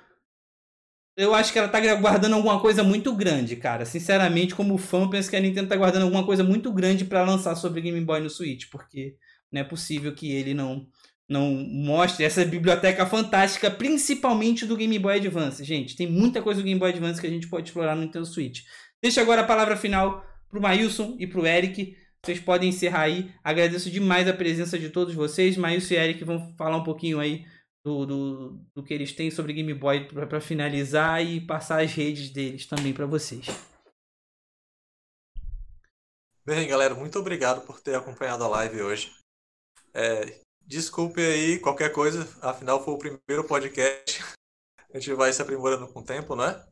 eu 1.17 1.35
acho 1.35 1.53
que 1.53 1.59
ela 1.59 1.69
tá 1.69 1.79
guardando 1.97 2.35
alguma 2.35 2.59
coisa 2.59 2.83
muito 2.83 3.15
grande, 3.15 3.57
cara. 3.57 3.85
Sinceramente, 3.85 4.55
como 4.55 4.79
fã, 4.79 5.09
penso 5.09 5.29
que 5.29 5.37
a 5.37 5.41
Nintendo 5.41 5.69
tá 5.69 5.77
guardando 5.77 6.05
alguma 6.05 6.25
coisa 6.25 6.43
muito 6.43 6.73
grande 6.73 7.05
para 7.05 7.23
lançar 7.23 7.55
sobre 7.55 7.83
Game 7.83 8.01
Boy 8.01 8.21
no 8.21 8.31
Switch, 8.31 8.71
porque 8.71 9.17
não 9.51 9.61
é 9.61 9.65
possível 9.65 10.15
que 10.15 10.33
ele 10.33 10.55
não 10.55 10.87
não 11.29 11.51
mostre 11.53 12.25
essa 12.25 12.45
biblioteca 12.45 13.07
fantástica, 13.07 13.71
principalmente 13.71 14.67
do 14.67 14.77
Game 14.77 14.99
Boy 14.99 15.17
Advance. 15.17 15.65
Gente, 15.65 15.97
tem 15.97 16.07
muita 16.07 16.43
coisa 16.43 16.61
do 16.61 16.65
Game 16.65 16.79
Boy 16.79 16.91
Advance 16.91 17.21
que 17.21 17.27
a 17.27 17.31
gente 17.31 17.49
pode 17.49 17.69
explorar 17.69 17.95
no 17.95 18.03
Nintendo 18.03 18.27
Switch. 18.27 18.63
Deixa 19.03 19.21
agora 19.21 19.41
a 19.43 19.47
palavra 19.47 19.77
final 19.77 20.25
pro 20.49 20.61
Mailson 20.61 21.17
e 21.19 21.27
pro 21.27 21.47
Eric. 21.47 21.97
Vocês 22.25 22.39
podem 22.39 22.69
encerrar 22.69 23.03
aí. 23.03 23.33
Agradeço 23.43 23.91
demais 23.91 24.29
a 24.29 24.33
presença 24.33 24.79
de 24.79 24.91
todos 24.91 25.15
vocês. 25.15 25.57
Mailson 25.57 25.95
e 25.95 25.97
Eric 25.97 26.23
vão 26.25 26.55
falar 26.57 26.77
um 26.77 26.85
pouquinho 26.85 27.19
aí 27.19 27.45
do, 27.85 28.07
do, 28.07 28.65
do 28.75 28.83
que 28.83 28.95
eles 28.95 29.13
têm 29.13 29.31
sobre 29.31 29.53
Game 29.53 29.75
Boy 29.75 30.07
para 30.07 30.41
finalizar 30.41 31.25
e 31.25 31.41
passar 31.41 31.83
as 31.83 31.93
redes 31.93 32.31
deles 32.31 32.67
também 32.67 32.93
para 32.93 33.07
vocês. 33.07 33.47
Bem, 36.45 36.69
galera, 36.69 36.95
muito 36.95 37.19
obrigado 37.19 37.65
por 37.67 37.81
ter 37.81 37.95
acompanhado 37.95 38.43
a 38.45 38.49
live 38.49 38.83
hoje. 38.83 39.13
É, 39.95 40.42
desculpe 40.67 41.21
aí 41.21 41.59
qualquer 41.59 41.93
coisa, 41.93 42.29
afinal 42.41 42.85
foi 42.85 42.95
o 42.95 42.99
primeiro 42.99 43.45
podcast. 43.47 44.23
A 44.93 44.99
gente 44.99 45.15
vai 45.15 45.33
se 45.33 45.41
aprimorando 45.41 45.89
com 45.89 46.01
o 46.01 46.05
tempo, 46.05 46.37
né? 46.37 46.65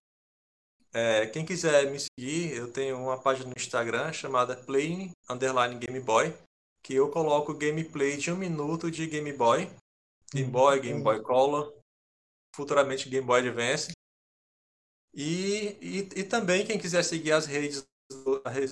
É, 0.92 1.26
quem 1.26 1.46
quiser 1.46 1.90
me 1.90 1.98
seguir, 2.00 2.56
eu 2.56 2.72
tenho 2.72 2.98
uma 2.98 3.20
página 3.20 3.46
no 3.46 3.54
Instagram 3.56 4.12
chamada 4.12 4.56
Play 4.56 5.12
Underline 5.28 5.78
Game 5.78 6.00
Boy, 6.00 6.34
que 6.82 6.94
eu 6.94 7.10
coloco 7.10 7.54
gameplay 7.54 8.16
de 8.16 8.32
um 8.32 8.36
minuto 8.36 8.90
de 8.90 9.06
Game 9.06 9.32
Boy, 9.32 9.70
Game 10.34 10.50
Boy, 10.50 10.80
Game 10.80 11.02
Boy 11.02 11.22
Color, 11.22 11.72
futuramente 12.54 13.08
Game 13.08 13.26
Boy 13.26 13.40
Advance. 13.40 13.92
E, 15.14 15.76
e, 15.80 16.20
e 16.20 16.24
também 16.24 16.66
quem 16.66 16.78
quiser 16.78 17.02
seguir 17.04 17.32
as 17.32 17.46
redes, 17.46 17.84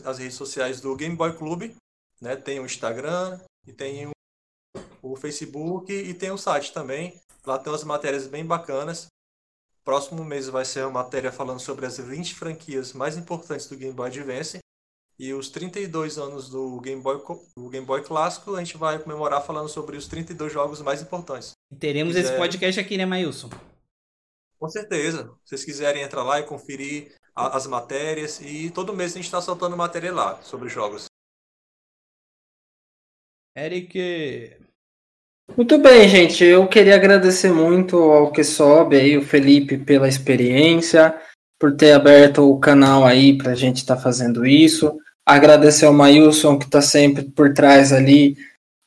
as 0.05 0.19
redes 0.19 0.37
sociais 0.37 0.81
do 0.81 0.95
Game 0.97 1.17
Boy 1.17 1.37
Clube, 1.37 1.77
né? 2.21 2.37
Tem 2.37 2.59
o 2.61 2.67
Instagram 2.67 3.41
e 3.67 3.73
tem 3.73 4.07
o, 4.07 4.11
o 5.03 5.17
Facebook 5.17 5.93
e 5.93 6.15
tem 6.15 6.31
o 6.31 6.39
site 6.39 6.73
também. 6.73 7.21
Lá 7.47 7.59
tem 7.59 7.73
umas 7.73 7.85
matérias 7.85 8.27
bem 8.27 8.45
bacanas. 8.45 9.07
Próximo 9.85 10.25
mês 10.25 10.49
vai 10.49 10.65
ser 10.65 10.83
uma 10.83 11.03
matéria 11.03 11.33
falando 11.33 11.61
sobre 11.61 11.87
as 11.87 11.99
20 11.99 12.35
franquias 12.35 12.93
mais 12.93 13.17
importantes 13.17 13.67
do 13.67 13.77
Game 13.77 13.95
Boy 13.95 14.09
Advance. 14.09 14.59
E 15.19 15.33
os 15.33 15.49
32 15.49 16.19
anos 16.19 16.49
do 16.49 16.81
Game 16.81 17.03
Boy, 17.03 17.21
do 17.57 17.69
Game 17.69 17.87
Boy 17.87 18.05
clássico, 18.05 18.55
a 18.55 18.59
gente 18.63 18.77
vai 18.77 18.99
comemorar 18.99 19.45
falando 19.45 19.69
sobre 19.69 19.97
os 19.97 20.07
32 20.07 20.53
jogos 20.53 20.81
mais 20.81 21.03
importantes. 21.03 21.53
E 21.71 21.77
teremos 21.77 22.15
esse 22.15 22.37
podcast 22.37 22.79
aqui, 22.79 22.97
né, 22.97 23.05
Mailson? 23.05 23.51
Com 24.59 24.69
certeza. 24.69 25.25
Se 25.45 25.51
vocês 25.51 25.65
quiserem 25.65 26.03
entrar 26.03 26.23
lá 26.23 26.39
e 26.39 26.45
conferir 26.45 27.17
a, 27.39 27.57
as 27.57 27.67
matérias. 27.67 28.41
E 28.41 28.71
todo 28.71 28.95
mês 28.95 29.13
a 29.13 29.15
gente 29.15 29.27
está 29.27 29.41
soltando 29.41 29.77
matéria 29.77 30.13
lá 30.13 30.43
sobre 30.43 30.69
jogos. 30.69 31.07
Eric. 33.57 34.68
Muito 35.57 35.79
bem, 35.79 36.09
gente. 36.09 36.45
Eu 36.45 36.67
queria 36.67 36.95
agradecer 36.95 37.53
muito 37.53 37.97
ao 37.97 38.31
que 38.31 38.45
sobe 38.45 38.97
aí, 38.97 39.17
o 39.17 39.23
Felipe, 39.23 39.77
pela 39.77 40.09
experiência, 40.09 41.15
por 41.59 41.75
ter 41.75 41.93
aberto 41.93 42.49
o 42.49 42.59
canal 42.59 43.05
aí 43.05 43.37
para 43.37 43.53
a 43.53 43.57
gente 43.57 43.79
estar 43.79 43.97
tá 43.97 44.03
fazendo 44.03 44.47
isso. 44.47 44.97
Agradecer 45.27 45.87
ao 45.87 45.93
Mailson, 45.93 46.59
que 46.59 46.65
está 46.65 46.81
sempre 46.81 47.25
por 47.25 47.53
trás 47.53 47.93
ali 47.93 48.37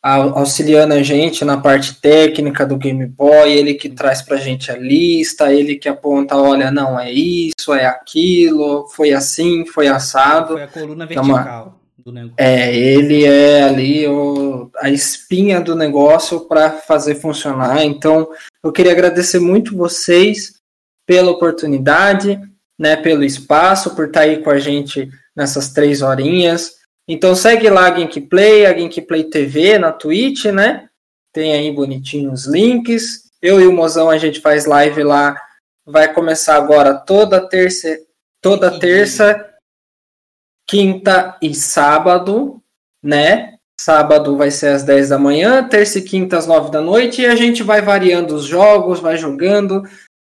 auxiliando 0.03 0.95
a 0.95 1.03
gente 1.03 1.45
na 1.45 1.57
parte 1.57 2.01
técnica 2.01 2.65
do 2.65 2.75
Game 2.75 3.05
Boy, 3.05 3.51
ele 3.51 3.75
que 3.75 3.87
traz 3.87 4.21
para 4.21 4.37
a 4.37 4.39
gente 4.39 4.71
a 4.71 4.75
lista, 4.75 5.53
ele 5.53 5.75
que 5.75 5.87
aponta, 5.87 6.35
olha, 6.35 6.71
não, 6.71 6.99
é 6.99 7.11
isso, 7.11 7.71
é 7.71 7.85
aquilo, 7.85 8.87
foi 8.95 9.13
assim, 9.13 9.63
foi 9.67 9.87
assado. 9.87 10.53
Foi 10.53 10.63
a 10.63 10.67
coluna 10.67 11.05
vertical 11.05 11.39
então, 11.39 11.80
do 12.03 12.11
negócio. 12.11 12.35
É, 12.37 12.75
ele 12.75 13.25
é 13.25 13.63
ali 13.63 14.07
o, 14.07 14.69
a 14.77 14.89
espinha 14.89 15.61
do 15.61 15.75
negócio 15.75 16.41
para 16.41 16.71
fazer 16.71 17.15
funcionar. 17.15 17.83
Então, 17.83 18.29
eu 18.63 18.71
queria 18.71 18.91
agradecer 18.91 19.39
muito 19.39 19.75
vocês 19.75 20.61
pela 21.05 21.31
oportunidade, 21.31 22.39
né, 22.79 22.95
pelo 22.95 23.23
espaço, 23.23 23.95
por 23.95 24.07
estar 24.07 24.21
tá 24.21 24.25
aí 24.25 24.41
com 24.43 24.49
a 24.49 24.59
gente 24.59 25.09
nessas 25.35 25.69
três 25.69 26.01
horinhas. 26.01 26.81
Então 27.07 27.35
segue 27.35 27.69
lá 27.69 27.87
a 27.87 27.89
Gameplay, 27.89 28.65
a 28.65 28.73
Gameplay 28.73 29.23
TV 29.25 29.77
na 29.77 29.91
Twitch, 29.91 30.45
né? 30.45 30.87
Tem 31.33 31.53
aí 31.53 31.71
bonitinho 31.71 32.31
os 32.31 32.45
links. 32.45 33.31
Eu 33.41 33.59
e 33.59 33.67
o 33.67 33.73
Mozão 33.73 34.09
a 34.09 34.17
gente 34.17 34.39
faz 34.39 34.65
live 34.65 35.03
lá. 35.03 35.35
Vai 35.85 36.13
começar 36.13 36.55
agora 36.55 36.93
toda 36.93 37.47
terça, 37.47 37.97
toda 38.41 38.79
terça, 38.79 39.45
quinta 40.71 41.37
e 41.41 41.53
sábado, 41.53 42.61
né? 43.03 43.55
Sábado 43.77 44.37
vai 44.37 44.49
ser 44.49 44.67
às 44.67 44.83
10 44.83 45.09
da 45.09 45.19
manhã, 45.19 45.67
terça 45.67 45.99
e 45.99 46.01
quinta 46.01 46.37
às 46.37 46.47
9 46.47 46.71
da 46.71 46.79
noite, 46.79 47.21
e 47.21 47.25
a 47.25 47.35
gente 47.35 47.61
vai 47.61 47.81
variando 47.81 48.33
os 48.33 48.45
jogos, 48.45 49.01
vai 49.01 49.17
jogando. 49.17 49.83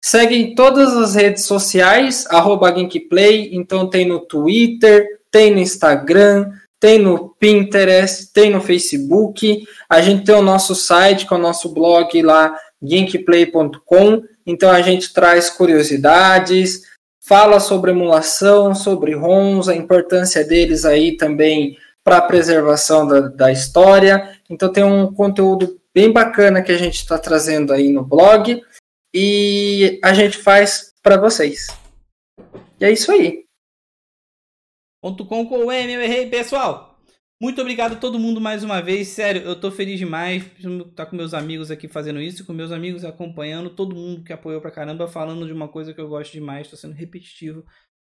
Segue 0.01 0.35
em 0.35 0.55
todas 0.55 0.95
as 0.95 1.15
redes 1.15 1.43
sociais, 1.43 2.25
arroba 2.29 2.71
Gameplay, 2.71 3.49
então 3.51 3.89
tem 3.89 4.07
no 4.07 4.21
Twitter, 4.21 5.05
tem 5.29 5.51
no 5.51 5.59
Instagram, 5.59 6.49
tem 6.79 6.99
no 6.99 7.35
Pinterest, 7.37 8.31
tem 8.31 8.49
no 8.49 8.61
Facebook. 8.61 9.67
A 9.89 9.99
gente 9.99 10.23
tem 10.23 10.35
o 10.35 10.41
nosso 10.41 10.73
site, 10.73 11.25
com 11.25 11.35
é 11.35 11.37
o 11.37 11.41
nosso 11.41 11.73
blog 11.73 12.21
lá, 12.21 12.55
gameplay.com. 12.81 14.23
Então 14.45 14.71
a 14.71 14.81
gente 14.81 15.11
traz 15.11 15.49
curiosidades, 15.49 16.83
fala 17.29 17.59
sobre 17.59 17.91
emulação, 17.91 18.73
sobre 18.73 19.13
ROMs, 19.13 19.69
a 19.69 19.75
importância 19.75 20.43
deles 20.43 20.83
aí 20.83 21.15
também 21.15 21.77
para 22.03 22.17
a 22.17 22.21
preservação 22.23 23.05
da, 23.05 23.19
da 23.19 23.51
história. 23.51 24.35
Então 24.49 24.73
tem 24.73 24.83
um 24.83 25.13
conteúdo 25.13 25.79
bem 25.93 26.11
bacana 26.11 26.63
que 26.63 26.71
a 26.71 26.77
gente 26.77 26.95
está 26.95 27.19
trazendo 27.19 27.71
aí 27.71 27.91
no 27.91 28.03
blog 28.03 28.59
e 29.13 29.99
a 30.03 30.11
gente 30.11 30.39
faz 30.39 30.91
para 31.03 31.17
vocês. 31.17 31.67
E 32.79 32.85
é 32.85 32.91
isso 32.91 33.11
aí. 33.11 33.45
.com 35.03 35.45
com 35.45 35.65
o 35.65 35.71
M, 35.71 35.93
eu 35.93 36.01
errei, 36.01 36.27
pessoal. 36.31 36.88
Muito 37.41 37.61
obrigado 37.61 37.93
a 37.93 37.95
todo 37.95 38.19
mundo 38.19 38.41
mais 38.41 38.65
uma 38.65 38.81
vez. 38.81 39.07
Sério, 39.07 39.43
eu 39.43 39.57
tô 39.57 39.71
feliz 39.71 39.97
demais 39.97 40.43
estar 40.43 40.85
tá 40.93 41.05
com 41.05 41.15
meus 41.15 41.33
amigos 41.33 41.71
aqui 41.71 41.87
fazendo 41.87 42.19
isso, 42.21 42.45
com 42.45 42.51
meus 42.51 42.69
amigos 42.69 43.05
acompanhando, 43.05 43.69
todo 43.69 43.95
mundo 43.95 44.25
que 44.25 44.33
apoiou 44.33 44.59
pra 44.59 44.69
caramba, 44.69 45.07
falando 45.07 45.45
de 45.47 45.53
uma 45.53 45.69
coisa 45.69 45.93
que 45.93 46.01
eu 46.01 46.09
gosto 46.09 46.33
demais, 46.33 46.67
tô 46.67 46.75
sendo 46.75 46.93
repetitivo. 46.93 47.65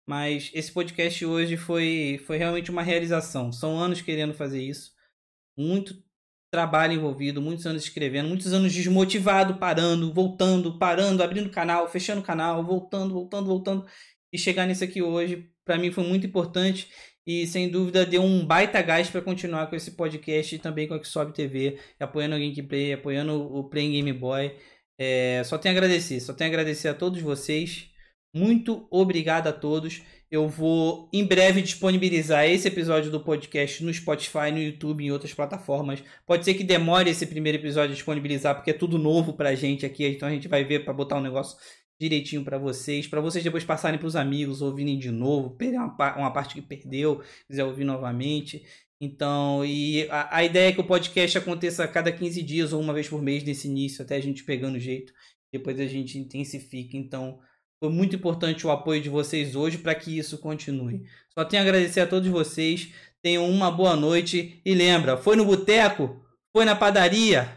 Mas 0.08 0.50
esse 0.56 0.72
podcast 0.72 1.24
hoje 1.24 1.56
foi, 1.56 2.20
foi 2.26 2.38
realmente 2.38 2.72
uma 2.72 2.82
realização. 2.82 3.52
São 3.52 3.78
anos 3.80 4.02
querendo 4.02 4.34
fazer 4.34 4.60
isso. 4.60 4.92
Muito 5.56 6.04
trabalho 6.52 6.94
envolvido, 6.94 7.42
muitos 7.42 7.68
anos 7.68 7.84
escrevendo, 7.84 8.28
muitos 8.28 8.52
anos 8.54 8.74
desmotivado, 8.74 9.60
parando, 9.60 10.12
voltando, 10.12 10.80
parando, 10.80 11.22
abrindo 11.22 11.52
canal, 11.52 11.88
fechando 11.88 12.24
canal, 12.24 12.66
voltando, 12.66 13.14
voltando, 13.14 13.46
voltando. 13.46 13.86
E 14.34 14.38
chegar 14.38 14.66
nisso 14.66 14.84
aqui 14.84 15.02
hoje 15.02 15.52
para 15.64 15.78
mim 15.78 15.92
foi 15.92 16.04
muito 16.04 16.26
importante 16.26 16.90
e 17.32 17.48
sem 17.48 17.70
dúvida 17.70 18.06
deu 18.06 18.22
um 18.22 18.46
baita 18.46 18.82
gás 18.82 19.10
para 19.10 19.22
continuar 19.22 19.68
com 19.68 19.76
esse 19.76 19.92
podcast 19.92 20.56
e 20.56 20.60
também 20.60 20.88
com 20.88 20.94
a 20.94 21.04
Xsob 21.04 21.34
TV, 21.34 21.78
apoiando 22.00 22.36
o 22.36 22.40
Gameplay, 22.40 22.94
apoiando 22.94 23.56
o 23.56 23.64
Play 23.70 23.90
Game 23.92 24.12
Boy. 24.12 24.54
É, 25.00 25.42
só 25.46 25.58
tenho 25.58 25.74
a 25.74 25.78
agradecer, 25.78 26.20
só 26.20 26.34
tenho 26.34 26.50
a 26.50 26.54
agradecer 26.54 26.90
a 26.90 26.94
todos 26.94 27.22
vocês. 27.22 27.90
Muito 28.34 28.88
obrigado 28.92 29.48
a 29.48 29.54
todos. 29.54 30.02
Eu 30.30 30.48
vou 30.48 31.10
em 31.12 31.26
breve 31.26 31.62
disponibilizar 31.62 32.46
esse 32.46 32.68
episódio 32.68 33.12
do 33.12 33.20
podcast 33.20 33.84
no 33.84 33.94
Spotify, 33.94 34.52
no 34.52 34.60
YouTube 34.60 35.04
e 35.04 35.08
em 35.08 35.12
outras 35.12 35.34
plataformas. 35.34 36.04
Pode 36.26 36.46
ser 36.46 36.54
que 36.54 36.64
demore 36.64 37.10
esse 37.10 37.26
primeiro 37.28 37.58
episódio 37.58 37.92
a 37.92 37.96
disponibilizar, 37.96 38.56
porque 38.56 38.72
é 38.72 38.74
tudo 38.74 38.98
novo 38.98 39.34
pra 39.34 39.56
gente 39.56 39.86
aqui, 39.86 40.08
então 40.08 40.28
a 40.28 40.32
gente 40.32 40.48
vai 40.48 40.64
ver 40.64 40.86
para 40.86 40.94
botar 40.94 41.18
um 41.18 41.22
negócio 41.22 41.58
direitinho 42.02 42.44
para 42.44 42.58
vocês, 42.58 43.06
para 43.06 43.22
vocês 43.22 43.44
depois 43.44 43.64
passarem 43.64 44.00
para 44.00 44.08
os 44.08 44.16
amigos, 44.16 44.60
ouvirem 44.60 44.98
de 44.98 45.12
novo, 45.12 45.52
perder 45.52 45.78
uma, 45.78 46.18
uma, 46.18 46.34
parte 46.34 46.56
que 46.56 46.62
perdeu, 46.62 47.22
quiser 47.48 47.64
ouvir 47.64 47.84
novamente. 47.84 48.66
Então, 49.00 49.64
e 49.64 50.08
a, 50.10 50.38
a, 50.38 50.44
ideia 50.44 50.70
é 50.70 50.72
que 50.72 50.82
o 50.82 50.84
podcast 50.84 51.38
aconteça 51.38 51.84
a 51.84 51.88
cada 51.88 52.12
15 52.12 52.42
dias 52.42 52.74
ou 52.74 52.82
uma 52.82 52.92
vez 52.92 53.08
por 53.08 53.22
mês 53.22 53.44
nesse 53.44 53.68
início, 53.68 54.04
até 54.04 54.16
a 54.16 54.20
gente 54.20 54.44
pegando 54.44 54.80
jeito, 54.80 55.14
depois 55.54 55.80
a 55.80 55.86
gente 55.86 56.18
intensifica. 56.18 56.98
Então, 56.98 57.40
foi 57.80 57.90
muito 57.90 58.16
importante 58.16 58.66
o 58.66 58.72
apoio 58.72 59.00
de 59.00 59.10
vocês 59.10 59.56
hoje 59.56 59.78
para 59.78 59.94
que 59.94 60.18
isso 60.18 60.40
continue. 60.40 61.04
Só 61.38 61.46
tenho 61.46 61.62
a 61.62 61.66
agradecer 61.66 62.00
a 62.00 62.08
todos 62.08 62.28
vocês, 62.30 62.92
tenham 63.22 63.48
uma 63.48 63.70
boa 63.70 63.96
noite 63.96 64.60
e 64.66 64.74
lembra, 64.74 65.18
foi 65.18 65.36
no 65.36 65.46
boteco, 65.46 66.20
foi 66.52 66.66
na 66.66 66.76
padaria, 66.76 67.48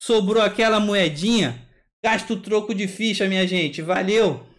sobrou 0.00 0.42
aquela 0.42 0.80
moedinha, 0.80 1.68
Gasta 2.04 2.32
o 2.32 2.40
troco 2.40 2.74
de 2.74 2.88
ficha, 2.88 3.28
minha 3.28 3.46
gente. 3.46 3.80
Valeu! 3.80 4.51